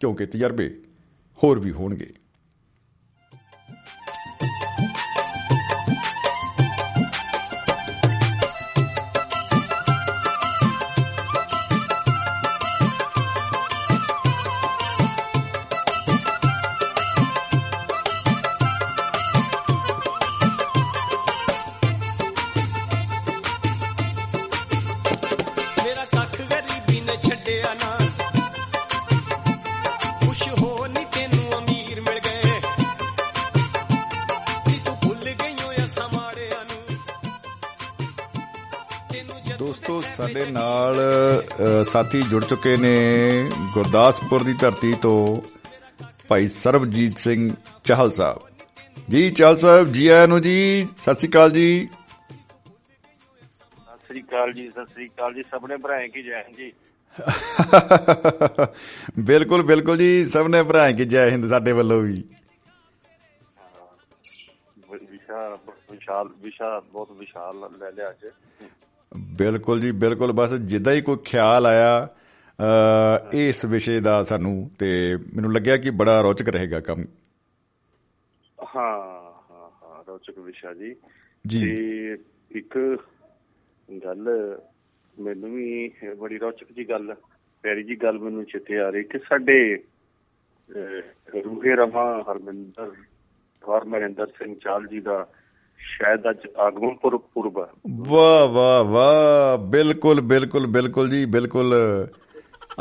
ਕਿਉਂਕਿ 0.00 0.26
ਤਜਰਬੇ 0.26 0.70
ਹੋਰ 1.38 1.58
ਵੀ 1.58 1.72
ਹੋਣਗੇ। 1.72 2.10
ਨਾਲ 40.50 40.94
ਸਾਥੀ 41.84 42.22
ਜੁੜ 42.22 42.44
ਚੁੱਕੇ 42.44 42.76
ਨੇ 42.76 43.48
ਗੁਰਦਾਸਪੁਰ 43.74 44.42
ਦੀ 44.42 44.54
ਧਰਤੀ 44.54 44.94
ਤੋਂ 45.02 45.42
ਭਾਈ 46.28 46.48
ਸਰਬਜੀਤ 46.48 47.18
ਸਿੰਘ 47.18 47.50
ਚਾਹਲ 47.84 48.10
ਸਾਹਿਬ। 48.10 48.38
ਜੀ 49.10 49.30
ਚਾਹਲ 49.30 49.56
ਸਾਹਿਬ 49.56 49.92
ਜੀ 49.92 50.08
ਆਇਆਂ 50.08 50.28
ਨੂੰ 50.28 50.42
ਜੀ 50.42 50.88
ਸਤਿ 51.02 51.14
ਸ਼੍ਰੀ 51.14 51.28
ਅਕਾਲ 51.28 51.50
ਜੀ। 51.50 51.88
ਸਤਿ 53.62 54.06
ਸ੍ਰੀ 54.06 54.22
ਅਕਾਲ 54.22 54.52
ਜੀ 54.52 54.70
ਸਤਿ 54.70 54.86
ਸ੍ਰੀ 54.86 55.08
ਅਕਾਲ 55.08 55.34
ਜੀ 55.34 55.42
ਸਭਨੇ 55.42 55.76
ਭਰਾਏ 55.76 56.08
ਕੀ 56.08 56.22
ਜੈ 56.22 56.42
ਹਿੰਦ 56.42 56.56
ਜੀ। 56.56 56.72
ਬਿਲਕੁਲ 59.18 59.62
ਬਿਲਕੁਲ 59.62 59.96
ਜੀ 59.96 60.26
ਸਭ 60.26 60.46
ਨੇ 60.46 60.62
ਭਰਾ 60.62 60.92
ਕਿ 60.92 61.04
ਜੈ 61.04 61.30
ਹਿੰਦ 61.30 61.48
ਸਾਡੇ 61.48 61.72
ਵੱਲੋਂ 61.72 62.02
ਵੀ। 62.02 62.24
ਵਿ- 64.92 65.10
ਵਿਸ਼ਾ 65.10 65.58
ਵਿਸ਼ਾਲ 65.90 66.28
ਵਿਸ਼ਾ 66.40 66.80
ਬਹੁਤ 66.80 67.12
ਵਿਸ਼ਾਲ 67.12 67.78
ਲੈ 67.78 67.90
ਲਿਆ 67.90 68.10
ਅੱਜ। 68.10 68.26
ਬਿਲਕੁਲ 69.16 69.80
ਜੀ 69.80 69.92
ਬਿਲਕੁਲ। 69.92 70.32
ਬਸ 70.32 70.54
ਜਿੱਦਾਂ 70.54 70.92
ਹੀ 70.92 71.00
ਕੋਈ 71.00 71.16
ਖਿਆਲ 71.24 71.66
ਆਇਆ 71.66 72.08
ਇਸ 73.32 73.64
ਵਿਸ਼ੇ 73.64 74.00
ਦਾ 74.00 74.22
ਸਾਨੂੰ 74.22 74.70
ਤੇ 74.78 75.16
ਮੈਨੂੰ 75.34 75.52
ਲੱਗਿਆ 75.52 75.76
ਕਿ 75.76 75.90
ਬੜਾ 75.90 76.20
ਰੌਚਕ 76.20 76.48
ਰਹੇਗਾ 76.48 76.80
ਕੰਮ। 76.80 77.04
ਹਾਂ 78.76 79.00
ਹਾਂ 79.50 79.70
ਹਾਂ 79.82 80.04
ਰੋਚਕ 80.08 80.38
ਵਿਸ਼ਾ 80.38 80.74
ਜੀ। 80.74 80.96
ਜੀ। 81.46 81.76
ਇੱਕ 82.50 82.98
ਗੱਲ 84.04 84.28
ਮੈਨੂੰ 85.20 85.54
ਵੀ 85.54 85.90
ਬੜੀ 86.18 86.38
ਰੋਚਕ 86.38 86.72
ਜੀ 86.72 86.88
ਗੱਲ 86.88 87.14
ਪਿਆਰੀ 87.62 87.82
ਜੀ 87.82 87.96
ਗੱਲ 87.96 88.18
ਮੈਨੂੰ 88.18 88.44
ਚਿੱਤੇ 88.44 88.78
ਆ 88.78 88.90
ਰਹੀ 88.90 89.02
ਕਿ 89.02 89.18
ਸਾਡੇ 89.18 89.84
ਰੂਹੇ 91.44 91.76
ਰਮਾ 91.76 92.22
ਹਰਮਿੰਦਰ 92.22 92.90
ਹਰ 93.62 93.84
ਮਰਿੰਦਰ 93.84 94.26
ਸਿੰਘ 94.26 94.54
ਚਾਲ 94.54 94.86
ਜੀ 94.86 95.00
ਦਾ 95.00 95.26
ਸ਼ਾਇਦ 95.80 96.20
ਅੱਜ 96.30 96.36
ਆਗਮਨ 96.58 96.94
ਪੁਰਬ 96.94 97.66
ਵਾਹ 97.90 98.46
ਵਾਹ 98.46 98.84
ਵਾਹ। 98.84 99.58
ਬਿਲਕੁਲ 99.58 100.20
ਬਿਲਕੁਲ 100.20 100.66
ਬਿਲਕੁਲ 100.66 101.10
ਜੀ 101.10 101.24
ਬਿਲਕੁਲ। 101.24 101.74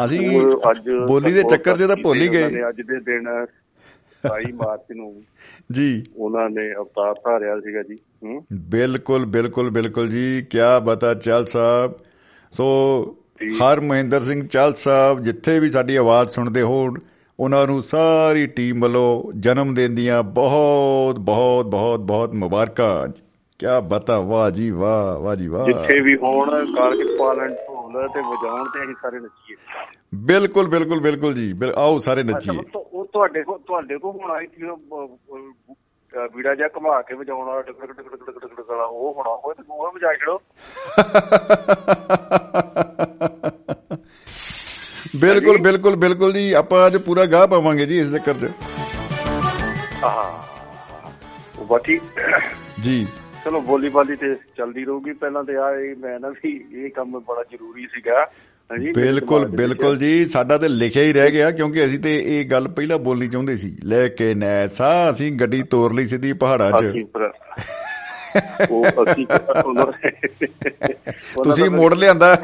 ਅਸੀਂ 0.05 0.41
ਅੱਜ 0.71 0.89
ਬੋਲੀ 1.07 1.33
ਦੇ 1.33 1.43
ਚੱਕਰ 1.43 1.77
'ਚ 1.77 1.83
ਤਾਂ 1.83 1.95
ਭੁੱਲ 2.03 2.21
ਹੀ 2.21 2.27
ਗਏ। 2.27 2.69
ਅੱਜ 2.69 2.81
ਦੇ 2.81 2.99
ਦਿਨ 2.99 3.45
22 4.23 4.51
ਮਾਰਚ 4.53 4.85
ਨੂੰ 4.95 5.21
ਜੀ। 5.71 6.03
ਉਹਨਾਂ 6.17 6.49
ਨੇ 6.49 6.73
ਅਵਤਾਰ 6.75 7.13
ਧਾਰਿਆ 7.13 7.59
ਸੀਗਾ 7.59 7.81
ਜੀ। 7.81 7.97
ਬਿਲਕੁਲ 8.53 9.25
ਬਿਲਕੁਲ 9.25 9.69
ਬਿਲਕੁਲ 9.69 10.07
ਜੀ। 10.07 10.47
ਕਿਆ 10.49 10.79
ਬਤਾ 10.79 11.13
ਚਾਲ 11.13 11.45
ਸਾਹਿਬ। 11.45 11.93
ਸੋ 12.51 12.65
ਹਰ 13.63 13.79
ਮਹਿੰਦਰ 13.79 14.21
ਸਿੰਘ 14.21 14.47
ਚਾਲ 14.47 14.73
ਸਾਹਿਬ 14.73 15.23
ਜਿੱਥੇ 15.23 15.59
ਵੀ 15.59 15.69
ਸਾਡੀ 15.69 15.95
ਆਵਾਜ਼ 15.95 16.29
ਸੁਣਦੇ 16.29 16.61
ਹੋਣ 16.61 16.99
ਉਹਨਾਂ 17.39 17.67
ਨੂੰ 17.67 17.83
ਸਾਰੀ 17.83 18.47
ਟੀਮ 18.47 18.81
ਵੱਲੋਂ 18.81 19.39
ਜਨਮ 19.39 19.73
ਦਿਨ 19.73 19.95
ਦੀਆਂ 19.95 20.23
ਬਹੁਤ 20.23 21.19
ਬਹੁਤ 21.19 21.65
ਬਹੁਤ 21.65 21.99
ਬਹੁਤ 21.99 22.35
ਮੁਬਾਰਕਾਂ। 22.35 23.07
ਕਿਆ 23.59 23.79
ਬਤਾ 23.79 24.19
ਵਾਹ 24.19 24.49
ਜੀ 24.49 24.71
ਵਾਹ 24.71 25.19
ਵਾਹ 25.19 25.35
ਜੀ 25.35 25.47
ਵਾਹ। 25.47 25.65
ਜਿੱਥੇ 25.65 25.99
ਵੀ 25.99 26.15
ਹੋਣ 26.15 26.75
ਕਾਲਜ 26.75 27.07
ਪਾਲਣ 27.19 27.49
ਢੋਲ 27.49 28.07
ਤੇ 28.07 28.19
ਵਜਾਉਣ 28.19 28.65
ਤੇ 28.65 28.83
ਅਸੀਂ 28.83 28.95
ਸਾਰੇ 29.01 29.19
ਨੱਚੀਏ। 29.19 29.55
ਬਿਲਕੁਲ 30.15 30.67
ਬਿਲਕੁਲ 30.67 30.99
ਬਿਲਕੁਲ 30.99 31.33
ਜੀ 31.33 31.53
ਆਓ 31.75 31.99
ਸਾਰੇ 31.99 32.23
ਨੱਚੀਏ। 32.23 32.59
ਉਹ 32.75 33.05
ਤੁਹਾਡੇ 33.05 33.43
ਕੋਲ 33.43 33.59
ਤੁਹਾਡੇ 33.59 33.97
ਕੋਲ 33.97 34.21
ਹੁਣ 34.21 34.31
ਆਈ 34.31 34.47
ਸੀ 34.47 34.63
ਵੀੜਾ 36.35 36.55
ਜਿਹਾ 36.55 36.67
ਘੁਮਾ 36.67 37.01
ਕੇ 37.01 37.13
ਵਜਾਉਣ 37.13 37.47
ਵਾਲਾ 37.47 37.61
ਟਕ 37.61 37.71
ਟਕ 37.71 37.85
ਟਕ 37.85 38.25
ਟਕ 38.25 38.49
ਟਕ 38.57 38.69
ਵਾਲਾ 38.69 38.83
ਉਹ 38.83 39.13
ਹੋਣਾ 39.13 39.29
ਉਹ 39.29 39.53
ਤੇ 39.53 39.63
ਉਹ 39.69 39.91
ਵਜਾ 39.91 40.13
ਛੜੋ 40.13 40.39
ਬਿਲਕੁਲ 45.15 45.57
ਬਿਲਕੁਲ 45.57 45.95
ਬਿਲਕੁਲ 45.95 46.33
ਜੀ। 46.33 46.53
ਆਪਾਂ 46.53 46.87
ਅੱਜ 46.87 46.97
ਪੂਰਾ 46.97 47.25
ਗਾਹ 47.25 47.47
ਪਾਵਾਂਗੇ 47.47 47.85
ਜੀ 47.85 47.99
ਇਸ 47.99 48.11
ਚੱਕਰ 48.11 48.33
'ਚ। 48.33 48.47
ਆਹ। 50.03 50.49
ਉਹ 51.59 51.65
ਬਾਕੀ 51.65 51.99
ਜੀ। 52.79 53.07
ਚਲੋ 53.45 53.61
ਬੋਲੀ 53.61 53.89
ਬਾਲੀ 53.89 54.15
ਤੇ 54.15 54.35
ਚੱਲਦੀ 54.57 54.85
ਰਹੂਗੀ। 54.85 55.13
ਪਹਿਲਾਂ 55.13 55.43
ਤੇ 55.43 55.55
ਆ 55.55 55.71
ਇਹ 55.71 55.95
ਮੈਂ 55.95 56.19
ਨਾ 56.19 56.29
ਵੀ 56.29 56.65
ਇਹ 56.73 56.89
ਕੰਮ 56.89 57.19
ਬੜਾ 57.19 57.43
ਜ਼ਰੂਰੀ 57.51 57.87
ਸੀਗਾ। 57.87 58.27
ਬਿਲਕੁਲ। 58.93 59.47
ਬਿਲਕੁਲ 59.47 59.97
ਜੀ। 59.97 60.25
ਸਾਡਾ 60.25 60.57
ਤੇ 60.57 60.67
ਲਿਖਿਆ 60.67 61.03
ਹੀ 61.03 61.13
ਰਹਿ 61.13 61.31
ਗਿਆ 61.31 61.51
ਕਿਉਂਕਿ 61.51 61.85
ਅਸੀਂ 61.85 61.99
ਤੇ 61.99 62.23
ਇਹ 62.25 62.45
ਗੱਲ 62.45 62.67
ਪਹਿਲਾਂ 62.67 62.99
ਬੋਲਣੀ 62.99 63.27
ਚਾਹੁੰਦੇ 63.27 63.57
ਸੀ। 63.57 63.77
ਲੈ 63.83 64.07
ਕੇ 64.07 64.33
ਨੈਸਾ 64.33 65.11
ਅਸੀਂ 65.11 65.31
ਗੱਡੀ 65.31 65.63
ਤੋਰ 65.63 65.93
ਲਈ 65.93 66.05
ਸਿੱਧੀ 66.05 66.33
ਪਹਾੜਾਂ 66.33 66.71
'ਚ। 66.71 66.85
ਉਹ 68.69 68.85
ਅਸੀਂ 68.85 69.27
ਤੁਸੀਂ 71.43 71.69
ਮੋੜ 71.69 71.93
ਲਿਆਂਦਾ। 71.93 72.37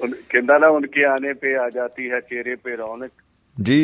कहता 0.00 0.56
ना 0.58 0.68
उनके 0.70 1.04
आने 1.06 1.32
पे 1.34 1.52
आ 1.56 1.68
जाती 1.70 2.06
है 2.06 2.20
चेहरे 2.24 2.54
पे 2.64 2.74
रौनक 2.76 3.24
ਜੀ 3.56 3.78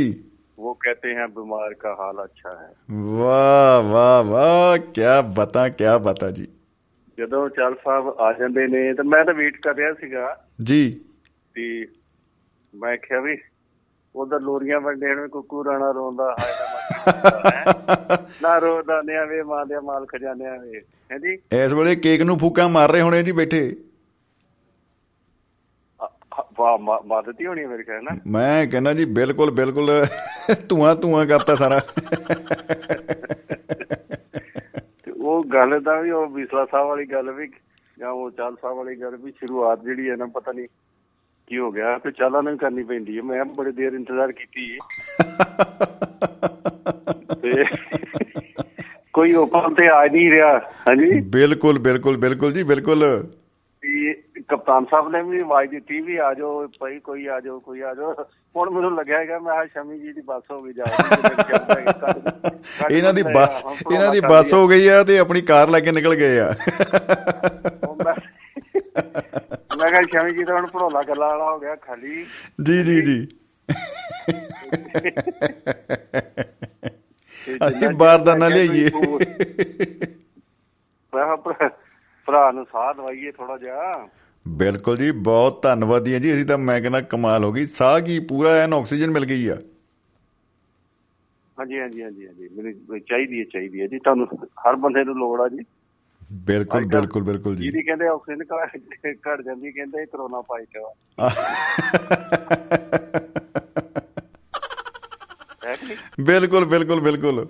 वो 0.58 0.72
कहते 0.80 1.12
हैं 1.12 1.24
बीमार 1.34 1.72
का 1.76 1.92
हाल 2.00 2.18
अच्छा 2.20 2.50
है 2.56 2.68
ਵਾਹ 3.12 3.82
ਵਾਹ 3.84 4.22
ਵਾਹ 4.24 4.76
ਕੀ 4.92 5.06
ਬਤਾ 5.34 5.68
ਕੀ 5.70 5.84
ਬਤਾ 6.02 6.30
ਜੀ 6.30 6.46
ਜਦੋਂ 7.18 7.48
ਚਾਲ 7.48 7.74
ਸਾਹਿਬ 7.84 8.08
ਆ 8.20 8.32
ਜਾਂਦੇ 8.32 8.66
ਨੇ 8.66 8.82
ਤਾਂ 8.94 9.04
ਮੈਂ 9.04 9.24
ਤਾਂ 9.24 9.34
ਵੇਟ 9.34 9.56
ਕਰ 9.62 9.74
ਰਿਹਾ 9.74 9.92
ਸੀਗਾ 9.94 10.26
ਜੀ 10.62 10.78
ਤੇ 11.54 11.64
ਮੈਂ 12.74 12.96
ਕਿਹਾ 12.96 13.20
ਵੀ 13.20 13.36
ਉਧਰ 14.14 14.40
ਲੋਰੀਆਂ 14.40 14.80
ਵੰਡੇਣ 14.80 15.20
ਵਿੱਚ 15.20 15.32
ਕੁੱਕੂ 15.32 15.64
ਰਾਣਾ 15.64 15.90
ਰੋਂਦਾ 15.90 16.30
ਹਾਏ 16.40 16.52
ਨਾ 16.52 16.66
ਮੈਂ 16.66 16.82
ਕੀ 16.82 17.10
ਰੋਂਦਾ 17.12 17.50
ਹੈਂ। 17.50 18.16
ਨਾ 18.42 18.56
ਰੋਦਾ 18.58 19.00
ਨੇ 19.02 19.24
ਵੇ 19.26 19.42
ਮਾਂ 19.42 19.64
ਦੇ 19.66 19.78
ਮਾਲ 19.84 20.06
ਖਜ਼ਾਨਿਆਂ 20.06 20.58
ਵੇ 20.58 20.82
ਹੈਂਜੀ 21.10 21.32
ਇਸ 21.56 21.72
ਵੇਲੇ 21.72 21.96
ਕੇਕ 21.98 22.22
ਨੂੰ 22.22 22.38
ਫੂਕਾਂ 22.38 22.68
ਮਾਰ 22.68 22.90
ਰਹੇ 22.92 23.00
ਹੋਣੇ 23.02 23.22
ਜੀ 23.22 23.32
ਬੈਠੇ 23.32 23.60
ਅ- 23.70 23.74
ਵਾਹ 26.59 26.77
ਮਦਦ 27.05 27.35
ਹੀ 27.41 27.45
ਹੋਣੀ 27.45 27.65
ਮੇਰੇ 27.65 27.83
ਖਿਆਲ 27.83 28.03
ਨਾਲ? 28.03 28.19
ਮੈਂ 28.27 28.67
ਕਹਿੰਦਾ 28.67 28.93
ਜੀ 28.93 29.05
ਬਿਲਕੁਲ 29.05 29.51
ਬਿਲਕੁਲ 29.51 30.05
ਧੂਆਂ 30.69 30.95
ਧੂਆਂ 30.95 31.25
ਕਰਤਾ 31.25 31.55
ਸਾਰਾ। 31.55 31.81
ਉਹ 35.21 35.43
ਗੱਲ 35.43 35.79
ਦਾ 35.81 36.01
ਵੀ 36.01 36.11
ਉਹ 36.11 36.27
ਵਿਸਲਾ 36.27 36.65
ਸਾਹਿਬ 36.65 36.87
ਵਾਲੀ 36.87 37.05
ਗੱਲ 37.05 37.31
ਵੀ 37.31 37.47
ਜਾਂ 37.99 38.09
ਉਹ 38.09 38.31
ਚਾਲ 38.31 38.55
ਸਾਹਿਬ 38.61 38.77
ਵਾਲੀ 38.77 39.01
ਗੱਲ 39.01 39.15
ਵੀ 39.15 39.31
ਸ਼ੁਰੂਆਤ 39.31 39.83
ਜਿਹੜੀ 39.83 40.09
ਹੈ 40.09 40.15
ਨਾ 40.15 40.25
ਪਤਾ 40.25 40.51
ਨਹੀਂ 40.51 40.65
ਕੀ 41.47 41.57
ਹੋ 41.57 41.71
ਗਿਆ। 41.71 41.97
ਤੇ 41.97 42.11
ਚਾਲਾਂ 42.11 42.43
ਨੂੰ 42.43 42.57
ਕਰਨੀ 42.57 42.83
ਪੈਂਦੀ 42.83 43.17
ਹੈ। 43.17 43.21
ਮੈਂ 43.23 43.45
ਬੜੀ 43.45 43.71
ਦੇਰ 43.71 43.93
ਇੰਤਜ਼ਾਰ 43.93 44.31
ਕੀਤੀ 44.31 44.77
ਤੇ 47.41 47.63
ਕੋਈ 49.13 49.33
ਓਪਨ 49.33 49.73
ਤੇ 49.73 49.87
ਆ 49.87 50.05
ਨਹੀਂ 50.05 50.31
ਰਿਹਾ। 50.31 50.57
ਹਾਂਜੀ? 50.57 51.19
ਬਿਲਕੁਲ 51.21 51.79
ਬਿਲਕੁਲ 51.79 52.17
ਬਿਲਕੁਲ 52.17 52.51
ਜੀ 52.51 52.63
ਬਿਲਕੁਲ। 52.63 53.27
ਕਪਤਾਨ 54.49 54.85
ਸਾਹਿਬ 54.85 55.09
ਨੇ 55.09 55.21
ਵੀ 55.21 55.41
ਆਵਾਜ਼ 55.41 55.71
ਦਿੱਤੀ 55.71 56.01
ਵੀ 56.01 56.17
ਆ 56.17 56.33
ਜਾਓ 56.33 56.67
ਭਾਈ 56.79 56.99
ਕੋਈ 56.99 57.27
ਆ 57.27 57.39
ਜਾਓ 57.39 57.59
ਕੋਈ 57.59 57.81
ਆ 57.81 57.93
ਜਾਓ। 57.93 58.13
ਹੁਣ 58.55 58.69
ਮੈਨੂੰ 58.69 58.95
ਲੱਗਿਆ 58.95 59.19
ਹੈਗਾ 59.19 59.39
ਮੈਂ 59.39 59.53
ਆ 59.53 59.65
ਸ਼ਮੀ 59.65 59.99
ਜੀ 59.99 60.13
ਦੀ 60.13 60.21
ਬੱਸ 60.21 60.51
ਹੋ 60.51 60.59
ਗਈ 60.59 60.73
ਜਾਓ 60.73 60.87
ਇਹਨਾਂ 62.91 63.13
ਦੀ 63.13 63.23
ਬੱਸ 63.23 63.65
ਇਹਨਾਂ 63.91 64.11
ਦੀ 64.11 64.19
ਬੱਸ 64.19 64.53
ਹੋ 64.53 64.67
ਗਈ 64.67 64.87
ਆ 64.87 65.03
ਤੇ 65.03 65.19
ਆਪਣੀ 65.19 65.41
ਕਾਰ 65.41 65.69
ਲੈ 65.69 65.79
ਕੇ 65.79 65.91
ਨਿਕਲ 65.91 66.15
ਗਏ 66.15 66.39
ਆ। 66.39 66.55
ਮੈਂ 69.77 69.89
ਕਿਹਾ 69.89 70.03
ਸ਼ਮੀ 70.03 70.33
ਜੀ 70.33 70.43
ਤਾਂ 70.43 70.57
ਹੁਣ 70.57 70.67
ਭੜੋਲਾ 70.67 71.03
ਗੱਲਾਂ 71.03 71.29
ਵਾਲਾ 71.29 71.51
ਹੋ 71.51 71.59
ਗਿਆ 71.59 71.77
ਖਾਲੀ। 71.77 72.25
ਜੀ 72.63 72.83
ਜੀ 72.83 73.01
ਜੀ। 73.01 73.27
ਅਸੀਂ 77.67 77.89
ਬਾਰਦਾਨਾ 77.97 78.49
ਚਿਰ 78.49 78.91
ਮੈਂ 81.13 81.37
ਭਰਾ 82.27 82.51
ਨੂੰ 82.51 82.65
ਸਾਹ 82.65 82.93
ਦਵਾਈਏ 82.93 83.31
ਥੋੜਾ 83.31 83.57
ਜਿਹਾ। 83.57 84.07
ਬਿਲਕੁਲ 84.47 84.97
ਜੀ 84.97 85.11
ਬਹੁਤ 85.11 85.63
ਧੰਨਵਾਦੀ 85.63 86.13
ਹਾਂ 86.13 86.19
ਜੀ। 86.19 86.33
ਅਸੀਂ 86.33 86.45
ਤਾਂ 86.45 86.57
ਮੈਂ 86.57 86.81
ਕਹਿੰਦਾ 86.81 87.01
ਕਮਾਲ 87.01 87.43
ਹੋ 87.43 87.51
ਗਈ। 87.51 87.65
ਸਾਹ 87.65 87.99
ਕੀ 87.99 88.19
ਪੂਰਾ 88.19 88.49
ਐਨ 88.51 88.73
ਆਕਸੀਜਨ 88.73 89.09
ਮਿਲ 89.11 89.25
ਗਈ 89.25 89.47
ਆ? 89.47 89.57
ਹਾਂਜੀ 91.59 91.79
ਹਾਂਜੀ 91.79 92.03
ਹਾਂਜੀ 92.03 92.27
ਹਾਂਜੀ। 92.27 92.49
ਮੈਨੂੰ 92.55 92.99
ਚਾਹੀਦੀ 92.99 93.39
ਹੈ 93.39 93.43
ਚਾਹੀਦੀ 93.43 93.81
ਹੈ 93.81 93.87
ਜੀ। 93.87 93.99
ਤੁਹਾਨੂੰ 93.99 94.27
ਹਰ 94.45 94.75
ਬੰਦੇ 94.75 95.03
ਨੂੰ 95.03 95.15
ਲੋੜ 95.15 95.41
ਆ 95.41 95.47
ਜੀ। 95.47 95.65
ਬਿਲਕੁਲ 96.31 96.85
ਬਿਲਕੁਲ 96.85 97.23
ਬਿਲਕੁਲ 97.23 97.55
ਜੀ। 97.55 97.63
ਜਿਹਦੀ 97.63 97.81
ਕਹਿੰਦੇ 97.81 98.07
ਆਕਸੀਜਨ 98.07 98.43
ਘਟ 99.11 99.41
ਜਾਂਦੀ 99.41 99.71
ਕਹਿੰਦੇ 99.71 100.01
ਇਹ 100.01 100.07
ਕਰੋਨਾ 100.07 100.41
ਪਾਈਟ 100.41 100.77
ਵਾ 100.77 101.29
ਹੈ 105.65 105.75
ਕਿ 105.75 105.85
ਨਹੀਂ? 105.85 105.97
ਬਿਲਕੁਲ 106.21 106.65
ਬਿਲਕੁਲ 106.65 106.99
ਬਿਲਕੁਲ। 107.01 107.47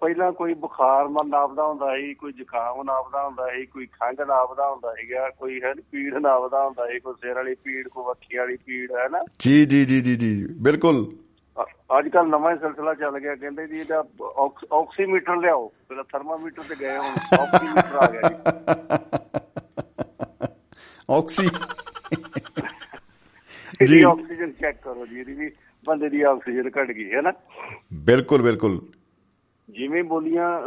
ਪਹਿਲਾਂ 0.00 0.32
ਕੋਈ 0.32 0.54
ਬੁਖਾਰ 0.54 1.08
ਮਨ 1.08 1.28
ਨਾਪਦਾ 1.28 1.66
ਹੁੰਦਾ 1.66 1.96
ਸੀ 1.96 2.14
ਕੋਈ 2.14 2.32
ਜ਼ੁਕਾਮ 2.32 2.82
ਨਾਪਦਾ 2.82 3.24
ਹੁੰਦਾ 3.24 3.50
ਸੀ 3.50 3.66
ਕੋਈ 3.66 3.86
ਖੰਘ 3.86 4.26
ਨਾਪਦਾ 4.26 4.70
ਹੁੰਦਾ 4.70 4.94
ਸੀਗਾ 4.94 5.30
ਕੋਈ 5.30 5.62
ਹੈ 5.62 5.74
ਪੀੜ 5.92 6.14
ਨਾਪਦਾ 6.14 6.64
ਹੁੰਦਾ 6.64 6.86
ਸੀ 6.86 7.00
ਕੋਈ 7.00 7.14
ਸਿਰ 7.20 7.34
ਵਾਲੀ 7.34 7.54
ਪੀੜ 7.54 7.88
ਕੋਈ 7.88 8.04
ਅੱਖੀ 8.10 8.38
ਵਾਲੀ 8.38 8.56
ਪੀੜ 8.56 8.92
ਹੈ 8.92 9.08
ਨਾ? 9.08 9.24
ਜੀ 9.38 9.66
ਜੀ 9.66 9.84
ਜੀ 9.84 10.00
ਜੀ 10.00 10.16
ਜੀ 10.16 10.46
ਬਿਲਕੁਲ। 10.60 11.14
ਅੱਜ 11.98 12.08
ਕੱਲ 12.08 12.28
ਨਵਾਂ 12.28 12.52
ਹੀ 12.52 12.58
ਸਿਲਸਿਲਾ 12.58 12.94
ਚੱਲ 12.94 13.18
ਗਿਆ 13.18 13.34
ਕਹਿੰਦੇ 13.34 13.66
ਜੀ 13.66 13.80
ਇਹਦਾ 13.80 14.04
ਆਕਸ- 14.38 14.74
ਆਕਸੀਮੀਟਰ 14.74 15.36
ਲਿਆਓ 15.36 15.72
ਪਹਿਲਾਂ 15.88 16.04
ਥਰਮਾਮੀਟਰ 16.04 16.62
ਤੇ 16.62 16.74
ਗਏ 16.80 16.98
ਹੁਣ 16.98 17.40
ਆਕਸੀਮੀਟਰ 17.40 17.96
ਆ 17.96 18.06
ਗਿਆ 18.06 18.28
ਜੀ। 18.28 18.34
ਆਕਸੀ 21.10 21.42
ਜੀ। 23.86 24.02
ਆਕਸੀਜਨ 24.02 24.52
ਚੈੱਕ 24.52 24.82
ਕਰੋ 24.82 25.06
ਜੀ 25.06 25.20
ਇਹਦੀ 25.20 25.34
ਵੀ 25.34 25.50
ਬੰਦੇ 25.84 26.08
ਦੀ 26.08 26.22
ਆਕਸੀਜਨ 26.22 26.70
ਘਟ 26.70 26.90
ਗਈ 26.90 27.12
ਹੈ 27.12 27.22
ਨਾ? 27.22 27.32
ਬਿਲਕੁਲ 28.04 28.42
ਬਿਲਕੁਲ। 28.42 28.80
ਜਿਵੇਂ 29.70 30.04
ਬੋਲੀਆਂ 30.04 30.60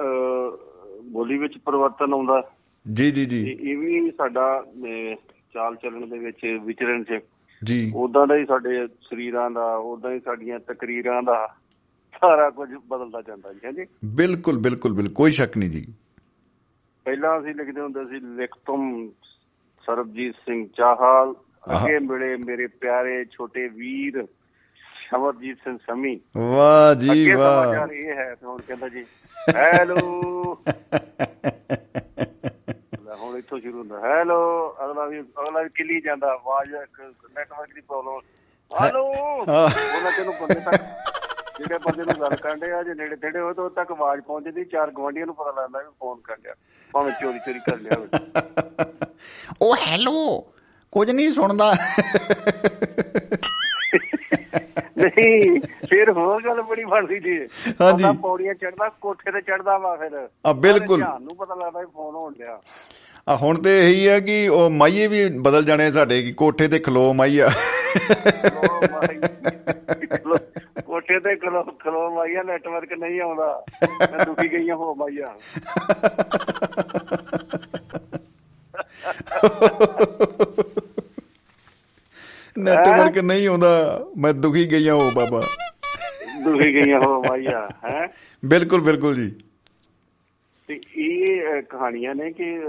ਬੋਲੀ 1.04 1.38
ਵਿੱਚ 1.38 1.58
ਪਰਿਵਰਤਨ 1.58 2.14
ਆਉਂਦਾ 2.14 2.52
ਜੀ 2.94 3.12
ਜੀ 3.12 3.26
ਜੀ। 3.26 3.52
ਇਹ 3.52 3.78
ਵੀ 3.78 4.12
ਸਾਡਾ 4.12 4.66
ਚਾਲ 5.54 5.76
ਚੱਲਣ 5.76 6.08
ਦੇ 6.08 6.18
ਵਿੱਚ 6.18 6.60
ਵਿਚਰਨ 6.64 7.04
ਚ। 7.04 7.20
ਜੀ। 7.64 7.92
ਉਦਾਂ 7.96 8.28
ਦਾ 8.28 8.36
ਹੀ 8.36 8.46
ਸਾਡੇ 8.46 8.88
ਸਰੀਰਾਂ 8.88 9.52
ਦਾ 9.52 9.76
ਉਦਾਂ 9.76 10.12
ਹੀ 10.12 10.20
ਸਾਡੀਆਂ 10.20 10.60
ਤਕਰੀਰਾਂ 10.60 11.24
ਦਾ 11.24 11.56
ਸਾਰਾ 12.22 12.50
ਕੁਝ 12.50 12.70
ਬਦਲਦਾ 12.88 13.22
ਜਾਂਦਾ 13.22 13.54
ਜੀ 13.54 13.60
ਹਾਂਜੀ 13.66 13.86
ਬਿਲਕੁਲ 14.06 14.58
ਬਿਲਕੁਲ 14.58 14.94
ਬਿਲਕੁਲ। 14.94 15.14
ਕੋਈ 15.16 15.32
ਸ਼ੱਕ 15.32 15.58
ਨਹੀਂ 15.58 15.70
ਜੀ। 15.70 15.94
ਪਹਿਲਾਂ 17.06 17.40
ਅਸੀਂ 17.40 17.56
ਲਿਖਦੇ 17.56 17.82
ਹੁੰਦੇ 17.82 18.06
ਸੀ 18.06 18.26
ਲਿਖ 18.26 18.56
ਤੁਮ 18.66 19.10
ਸਰਬਜੀਤ 19.86 20.36
ਸਿੰਘ 20.36 20.68
ਚਾਹਲ 20.78 21.34
ਅੱਗੇ 21.76 22.00
ਮਿਲੇ 22.00 22.36
ਮੇਰੇ 22.38 22.68
ਪਿਆਰੇ 22.68 23.26
ਛੋਟੇ 23.26 23.68
ਵੀਰ। 23.68 24.28
ਸ਼ਮਰਜੀਤ 25.12 25.58
ਸਿੰਘ 25.64 25.78
ਸਮੀ। 25.88 26.20
ਵਾਹ 26.38 26.94
ਜੀ 26.96 27.10
ਅੱਗੇ 27.12 27.34
ਵਾਹ। 27.34 27.64
ਸਮਾਚਾਰ 27.64 27.92
ਇਹ 27.92 28.14
ਹੈ 28.18 28.34
ਤੇ 28.36 28.46
ਹੁਣ 28.46 28.60
ਕਹਿੰਦਾ 28.68 28.90
ਜੀ 28.90 29.04
ਹੈਲੋ। 29.56 29.98
ਹੁਣ 33.22 33.38
ਇੱਥੋਂ 33.38 33.60
ਸ਼ੁਰੂ 33.60 33.80
ਹੁੰਦਾ। 33.80 34.00
ਹੈਲੋ 34.00 34.38
ਅਗਲਾ 34.86 35.06
ਵੀ 35.06 35.20
ਅਗਲਾ 35.20 35.62
ਵੀ 35.62 35.70
ਕਿੱਲੀ 35.76 36.00
ਜਾਂਦਾ। 36.02 36.28
ਆਵਾਜ਼ 36.34 36.74
ਨੈਟਵਰਕ 36.74 37.74
ਦੀ 37.76 37.82
ਪ੍ਰੋਬਲਮ 37.82 38.20
ਹੈਲੋ। 38.72 39.06
ਉਹਨਾਂ 39.08 40.12
ਤੈਨੂੰ 40.18 40.34
ਬੰਦੇ 40.42 40.60
ਤੱਕ 40.60 40.82
ਜਿਹੜੇ 41.58 41.78
ਬੰਦੇ 41.78 42.04
ਨੂੰ 42.04 42.16
ਗੱਲ 42.22 42.36
ਕਰਦੇ 42.36 42.72
ਆ 42.72 42.82
ਜੇ 42.84 42.94
ਨੇੜੇ 42.94 43.16
ਤੇੜੇ 43.16 43.40
ਹੋਏ 43.40 43.54
ਤਾਂ 43.54 43.64
ਉਦੋਂ 43.64 43.76
ਤੱਕ 43.76 43.92
ਆਵਾਜ਼ 43.92 44.22
ਪਹੁੰਚਦੀ 44.22 44.66
ਚਾਰ 44.66 44.92
ਗਵਾਂਢੀਆਂ 44.92 45.26
ਨੂੰ 45.26 45.36
ਪਤਾ 45.36 45.52
ਲੱਗਦਾ 45.62 45.80
ਵੀ 45.80 45.90
ਫੋਨ 46.00 46.20
ਕਰ 46.24 46.38
ਲਿਆ 46.44 46.54
ਭਾਵੇਂ 46.94 47.12
ਚੋਰੀ 47.22 47.40
ਚੋਰੀ 47.40 47.60
ਕਰ 47.60 47.78
ਲਿਆ 47.78 47.98
ਹੋਵੇ। 47.98 48.10
ਉਹ 49.62 49.76
ਹੈਲੋ 49.88 50.52
ਕੁਝ 50.94 51.10
ਨਹੀਂ 51.12 51.32
ਸੁਣਦਾ। 51.32 51.72
ਨਹੀਂ 55.04 55.62
ਫਿਰ 55.62 56.12
ਹੋਰ 56.12 56.44
ਗੱਲ 56.44 56.62
ਬੜੀ 56.62 56.84
ਬਣਦੀ 56.84 57.20
ਜੀ 57.20 57.48
ਹਾਂਜੀ। 57.82 58.04
ਪੌੜੀਆਂ 58.22 58.54
ਚੜਦਾ 58.54 58.92
ਕੋਠੇ 59.02 59.32
ਤੇ 59.32 59.42
ਚੜਦਾ 59.42 59.78
ਵਾ 59.78 59.96
ਫਿਰ। 59.96 60.30
ਆ, 60.46 60.54
ਬਿਲਕੁਲ। 60.54 61.06
ਨੂੰ 61.22 61.36
ਪਤਾ 61.36 61.56
ਲੱਗਦਾ 61.56 61.84
ਫੋਨ 61.94 62.16
ਹੋਣ 62.16 62.34
ਡਿਆ। 62.34 62.60
ਆ 63.30 63.36
ਹੁਣ 63.36 63.62
ਤੇ 63.62 63.92
ਇਹੀ 63.92 64.08
ਹੈ 64.08 64.20
ਕਿ 64.20 64.48
ਉਹ 64.48 64.70
ਮਾਈਏ 64.70 65.08
ਵੀ 65.08 65.40
ਬਦਲ 65.40 65.64
ਜਾਣੇ 65.64 65.92
ਸਾਡੇ 65.92 66.24
ਕਿ 66.24 66.32
ਕੋਠੇ 66.32 66.68
ਤੇ 66.68 66.80
ਖਲੋ 66.80 67.14
ਮਾਈਆ। 67.14 67.50
ਕੋਠੇ 70.86 71.20
ਤੇ 71.20 71.36
ਖਲੋ 71.36 71.64
ਖਲੋ 71.64 72.16
ਮਾਈਆ 72.16 72.44
ਨੈਟਵਰਕ 72.44 72.94
ਨਹੀਂ 72.94 73.22
ਆਉਂਦਾ। 73.22 73.66
ਮੈਂ 74.00 74.26
ਦੁਖੀ 74.26 74.52
ਗਈਆਂ 74.52 74.76
ਹੋ 74.76 74.96
ਮਾਈਆ। 74.96 75.36
ਨੈਟਵਰਕ 82.56 83.18
ਨਹੀਂ 83.18 83.48
ਆਉਂਦਾ 83.48 83.70
ਮੈਂ 84.18 84.34
ਦੁਖੀ 84.34 84.66
ਗਈਆਂ 84.72 84.94
ਉਹ 84.94 85.12
ਬਾਬਾ 85.16 85.42
ਦੁਖੀ 86.44 86.74
ਗਈਆਂ 86.74 87.00
ਹੋ 87.00 87.22
ਮਾਈਆ 87.24 87.70
ਹੈ 87.86 88.08
ਬਿਲਕੁਲ 88.44 88.82
ਬਿਲਕੁਲ 88.82 89.16
ਜੀ 89.16 89.32
ਤੇ 90.70 90.80
ਇਹ 90.96 91.62
ਕਹਾਣੀਆਂ 91.62 92.16
ਨੇ 92.16 92.32
ਕਿ 92.32 92.60